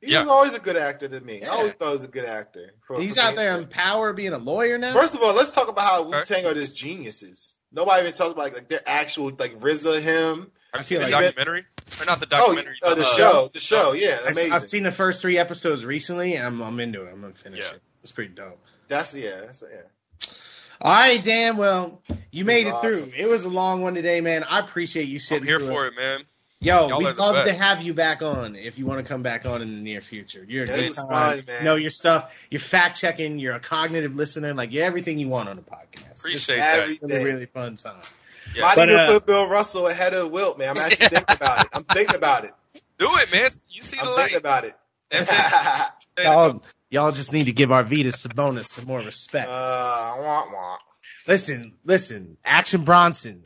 he 0.00 0.10
Yeah. 0.12 0.20
was 0.20 0.28
always 0.28 0.54
a 0.54 0.58
good 0.60 0.76
actor 0.76 1.06
to 1.08 1.20
me. 1.20 1.40
Yeah. 1.40 1.50
I 1.52 1.56
always 1.56 1.72
thought 1.72 1.88
he 1.88 1.92
was 1.94 2.02
a 2.02 2.08
good 2.08 2.24
actor. 2.24 2.72
For, 2.86 3.00
He's 3.00 3.14
for 3.16 3.22
out 3.22 3.36
there 3.36 3.52
in 3.52 3.66
power, 3.68 4.12
being 4.12 4.32
a 4.32 4.38
lawyer 4.38 4.76
now. 4.78 4.92
First 4.94 5.14
of 5.14 5.22
all, 5.22 5.34
let's 5.34 5.52
talk 5.52 5.68
about 5.68 5.84
how 5.84 6.02
Wu 6.02 6.14
Okay. 6.16 6.34
Tang 6.34 6.46
are 6.46 6.54
just 6.54 6.74
geniuses. 6.74 7.54
Nobody 7.72 8.00
even 8.00 8.12
talks 8.12 8.32
about 8.32 8.44
like, 8.44 8.54
like 8.54 8.68
their 8.68 8.82
actual 8.86 9.30
like 9.38 9.58
RZA 9.58 10.00
him. 10.00 10.50
Have 10.72 10.74
I 10.74 10.78
you 10.78 10.84
seen 10.84 10.98
the 11.00 11.04
like- 11.08 11.12
documentary? 11.26 11.66
Or 12.00 12.04
not 12.06 12.20
the 12.20 12.26
Oh, 12.26 12.38
documentary? 12.38 12.76
uh, 12.82 12.94
the 12.94 13.02
uh, 13.02 13.04
show, 13.04 13.50
the 13.52 13.60
show, 13.60 13.92
yeah, 13.92 14.16
I've, 14.24 14.32
amazing. 14.32 14.52
I've 14.52 14.68
seen 14.68 14.82
the 14.84 14.92
first 14.92 15.20
three 15.20 15.36
episodes 15.36 15.84
recently, 15.84 16.36
and 16.36 16.46
I'm, 16.46 16.60
I'm 16.62 16.80
into 16.80 17.04
it. 17.04 17.12
I'm 17.12 17.20
gonna 17.20 17.34
finish 17.34 17.58
Yeah. 17.60 17.74
it. 17.74 17.82
It's 18.02 18.12
pretty 18.12 18.32
dope. 18.32 18.64
That's 18.90 19.14
yeah, 19.14 19.40
that's 19.46 19.62
yeah. 19.62 20.30
All 20.82 20.92
right, 20.92 21.22
Dan. 21.22 21.56
Well, 21.56 22.02
you 22.30 22.44
made 22.44 22.66
it 22.66 22.72
was 22.72 22.82
through. 22.82 23.12
It 23.16 23.26
was 23.28 23.44
a 23.44 23.48
long 23.48 23.80
one 23.82 23.94
today, 23.94 24.20
man. 24.20 24.44
I 24.44 24.58
appreciate 24.58 25.04
you 25.08 25.14
I'm 25.14 25.18
sitting 25.20 25.46
here 25.46 25.60
for 25.60 25.86
it, 25.86 25.94
man. 25.96 26.20
Yo, 26.62 26.88
Y'all 26.88 26.98
we'd 26.98 27.06
are 27.06 27.12
the 27.14 27.20
love 27.22 27.46
to 27.46 27.52
have 27.54 27.82
you 27.82 27.94
back 27.94 28.20
on 28.20 28.54
if 28.54 28.78
you 28.78 28.84
want 28.84 29.02
to 29.02 29.08
come 29.08 29.22
back 29.22 29.46
on 29.46 29.62
in 29.62 29.68
the 29.76 29.80
near 29.82 30.02
future. 30.02 30.44
You're 30.46 30.64
a 30.64 30.66
Yeah, 30.68 30.74
good 30.76 30.84
it 30.84 30.88
was 30.88 30.96
time. 30.96 31.08
fun, 31.08 31.42
man. 31.46 31.64
Know 31.64 31.76
your 31.76 31.88
stuff. 31.88 32.38
You're 32.50 32.60
fact 32.60 32.98
checking. 33.00 33.38
You're 33.38 33.54
a 33.54 33.60
cognitive 33.60 34.14
listener. 34.14 34.52
Like 34.52 34.70
you're 34.72 34.84
everything 34.84 35.18
you 35.18 35.28
want 35.28 35.48
on 35.48 35.56
the 35.56 35.62
podcast. 35.62 36.18
Appreciate 36.18 36.58
it's 36.58 36.66
that. 36.66 36.84
A 36.84 37.06
really, 37.06 37.24
really 37.32 37.46
fun 37.46 37.76
time. 37.76 38.02
Yeah. 38.54 38.62
Might 38.62 38.76
But, 38.76 38.88
even 38.90 39.00
uh, 39.00 39.06
put 39.06 39.26
Bill 39.26 39.48
Russell 39.48 39.86
ahead 39.86 40.12
of 40.12 40.30
Wilt, 40.30 40.58
man. 40.58 40.76
I'm 40.76 40.82
actually 40.82 41.08
thinking 41.08 41.36
about 41.36 41.60
it. 41.62 41.68
I'm 41.72 41.84
thinking 41.84 42.16
about 42.16 42.44
it. 42.44 42.52
Do 42.98 43.06
it, 43.16 43.30
man. 43.32 43.48
You 43.70 43.82
see 43.82 43.96
the 43.96 44.02
I'm 44.02 44.08
light. 44.08 44.16
thinking 44.16 44.36
about 44.38 44.64
it. 44.64 44.76
And 45.12 45.26
then- 46.16 46.60
Y'all, 46.90 47.04
y'all 47.06 47.12
just 47.12 47.32
need 47.32 47.44
to 47.44 47.52
give 47.52 47.70
Arvydas 47.70 48.26
Sabonis 48.26 48.66
some 48.66 48.86
more 48.86 49.00
respect. 49.00 49.48
uh, 49.48 50.14
wah, 50.18 50.44
wah. 50.52 50.76
Listen, 51.26 51.74
listen. 51.84 52.38
Action 52.44 52.82
Bronson 52.82 53.42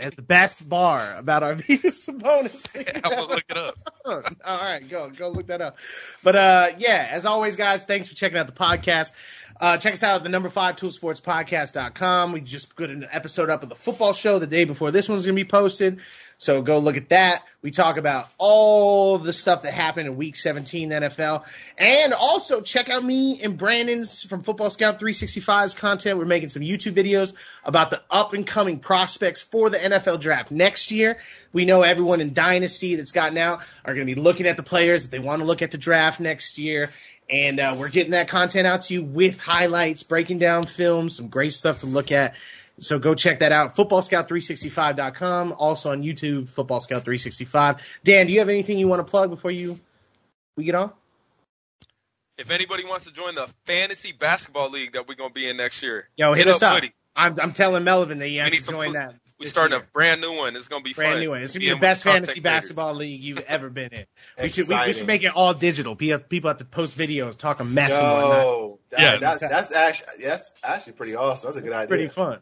has 0.00 0.12
the 0.12 0.22
best 0.22 0.66
bar 0.68 1.14
about 1.16 1.42
Arvydas 1.42 2.08
Sabonis. 2.08 2.66
Yeah, 2.74 3.00
I'm 3.04 3.10
gonna 3.10 3.26
look 3.26 3.44
it 3.48 3.56
up. 3.56 3.74
All 4.04 4.58
right, 4.58 4.80
go 4.88 5.10
go 5.10 5.28
look 5.28 5.48
that 5.48 5.60
up. 5.60 5.76
But 6.24 6.36
uh 6.36 6.68
yeah, 6.78 7.06
as 7.10 7.26
always, 7.26 7.54
guys, 7.56 7.84
thanks 7.84 8.08
for 8.08 8.14
checking 8.14 8.38
out 8.38 8.46
the 8.46 8.52
podcast. 8.54 9.12
Uh 9.60 9.76
check 9.76 9.92
us 9.92 10.02
out 10.02 10.16
at 10.16 10.22
the 10.22 10.28
number 10.30 10.48
five 10.48 10.76
toolsportspodcast.com. 10.76 12.32
We 12.32 12.40
just 12.40 12.74
put 12.76 12.90
an 12.90 13.06
episode 13.10 13.50
up 13.50 13.62
of 13.62 13.68
the 13.68 13.74
football 13.74 14.14
show 14.14 14.38
the 14.38 14.46
day 14.46 14.64
before 14.64 14.90
this 14.90 15.08
one's 15.08 15.26
gonna 15.26 15.36
be 15.36 15.44
posted. 15.44 16.00
So 16.38 16.62
go 16.62 16.78
look 16.78 16.96
at 16.96 17.08
that. 17.08 17.42
We 17.62 17.72
talk 17.72 17.96
about 17.96 18.26
all 18.38 19.18
the 19.18 19.32
stuff 19.32 19.62
that 19.62 19.74
happened 19.74 20.06
in 20.06 20.16
week 20.16 20.36
17 20.36 20.90
NFL. 20.90 21.44
And 21.76 22.14
also 22.14 22.60
check 22.60 22.88
out 22.88 23.04
me 23.04 23.40
and 23.42 23.58
Brandon's 23.58 24.22
from 24.22 24.42
Football 24.42 24.70
Scout 24.70 25.00
365's 25.00 25.74
content. 25.74 26.16
We're 26.16 26.26
making 26.26 26.50
some 26.50 26.62
YouTube 26.62 26.94
videos 26.94 27.34
about 27.64 27.90
the 27.90 28.00
up 28.08 28.34
and 28.34 28.46
coming 28.46 28.78
prospects 28.78 29.42
for 29.42 29.68
the 29.68 29.78
NFL 29.78 30.20
draft 30.20 30.52
next 30.52 30.92
year. 30.92 31.18
We 31.52 31.64
know 31.64 31.82
everyone 31.82 32.20
in 32.20 32.34
Dynasty 32.34 32.94
that's 32.94 33.12
gotten 33.12 33.36
out 33.36 33.62
are 33.84 33.94
going 33.94 34.06
to 34.06 34.14
be 34.14 34.20
looking 34.20 34.46
at 34.46 34.56
the 34.56 34.62
players 34.62 35.02
that 35.02 35.10
they 35.10 35.18
want 35.18 35.40
to 35.40 35.46
look 35.46 35.60
at 35.60 35.72
the 35.72 35.78
draft 35.78 36.20
next 36.20 36.56
year. 36.56 36.90
And 37.28 37.58
uh, 37.58 37.76
we're 37.78 37.90
getting 37.90 38.12
that 38.12 38.28
content 38.28 38.66
out 38.66 38.82
to 38.82 38.94
you 38.94 39.02
with 39.02 39.40
highlights, 39.40 40.04
breaking 40.04 40.38
down 40.38 40.62
films, 40.62 41.16
some 41.16 41.28
great 41.28 41.52
stuff 41.52 41.80
to 41.80 41.86
look 41.86 42.12
at. 42.12 42.34
So 42.80 42.98
go 42.98 43.14
check 43.14 43.40
that 43.40 43.52
out. 43.52 43.74
FootballScout365.com. 43.76 45.54
Also 45.58 45.90
on 45.90 46.02
YouTube, 46.02 46.48
Football 46.48 46.80
Scout 46.80 47.04
365. 47.04 47.76
Dan, 48.04 48.26
do 48.26 48.32
you 48.32 48.38
have 48.38 48.48
anything 48.48 48.78
you 48.78 48.88
want 48.88 49.04
to 49.04 49.10
plug 49.10 49.30
before 49.30 49.50
you 49.50 49.78
we 50.56 50.64
get 50.64 50.74
on? 50.74 50.92
If 52.36 52.50
anybody 52.50 52.84
wants 52.84 53.06
to 53.06 53.12
join 53.12 53.34
the 53.34 53.48
fantasy 53.64 54.12
basketball 54.12 54.70
league 54.70 54.92
that 54.92 55.08
we're 55.08 55.16
gonna 55.16 55.32
be 55.32 55.48
in 55.48 55.56
next 55.56 55.82
year, 55.82 56.08
Yo, 56.16 56.34
hit, 56.34 56.46
us 56.46 56.62
up. 56.62 56.74
Woody. 56.74 56.92
I'm, 57.16 57.34
I'm 57.40 57.52
telling 57.52 57.82
Melvin 57.82 58.18
that 58.18 58.28
he 58.28 58.36
has 58.36 58.52
to 58.52 58.70
join 58.70 58.88
food. 58.88 58.94
that. 58.94 59.14
We're 59.40 59.48
starting 59.48 59.76
year. 59.76 59.82
a 59.88 59.92
brand 59.92 60.20
new 60.20 60.36
one. 60.36 60.54
It's 60.56 60.68
gonna 60.68 60.82
be 60.82 60.92
brand 60.92 61.14
fun. 61.14 61.20
new 61.20 61.30
one. 61.30 61.42
It's 61.42 61.52
gonna 61.52 61.64
be 61.64 61.70
the 61.70 61.76
best 61.76 62.04
fantasy 62.04 62.40
creators. 62.40 62.60
basketball 62.62 62.94
league 62.94 63.20
you've 63.20 63.38
ever 63.40 63.70
been 63.70 63.92
in. 63.92 64.04
We 64.40 64.48
should 64.50 64.68
we, 64.68 64.76
we 64.86 64.92
should 64.92 65.06
make 65.08 65.24
it 65.24 65.32
all 65.34 65.52
digital. 65.54 65.96
People 65.96 66.20
people 66.20 66.50
have 66.50 66.58
to 66.58 66.64
post 66.64 66.96
videos, 66.96 67.36
talking 67.36 67.72
mess 67.74 67.92
and. 67.92 68.00
Yo, 68.02 68.78
that, 68.90 69.00
Yeah. 69.00 69.16
that, 69.18 69.40
that's 69.40 69.72
actually 69.72 70.24
that's 70.24 70.52
actually 70.62 70.92
pretty 70.94 71.16
awesome. 71.16 71.48
That's 71.48 71.58
a 71.58 71.60
good 71.60 71.72
idea. 71.72 71.88
Pretty 71.88 72.08
fun. 72.08 72.40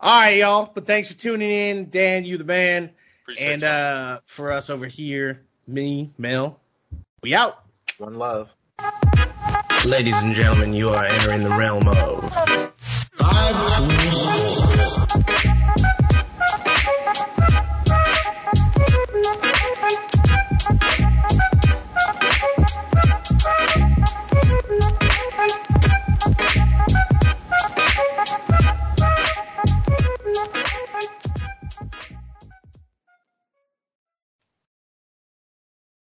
All 0.00 0.20
right, 0.20 0.36
y'all. 0.36 0.70
But 0.72 0.86
thanks 0.86 1.08
for 1.08 1.14
tuning 1.14 1.50
in, 1.50 1.90
Dan. 1.90 2.24
You 2.24 2.38
the 2.38 2.44
man, 2.44 2.92
Appreciate 3.22 3.52
and 3.52 3.64
uh 3.64 4.20
for 4.26 4.52
us 4.52 4.70
over 4.70 4.86
here, 4.86 5.42
me, 5.66 6.10
Mel. 6.18 6.60
We 7.22 7.34
out. 7.34 7.62
One 7.98 8.14
love. 8.14 8.54
Ladies 9.84 10.20
and 10.22 10.34
gentlemen, 10.34 10.72
you 10.74 10.90
are 10.90 11.04
entering 11.04 11.42
the 11.44 11.50
realm 11.50 11.88
of 11.88 12.32
Five 13.12 13.76
Tools 13.76 14.56
Sports. 14.58 15.55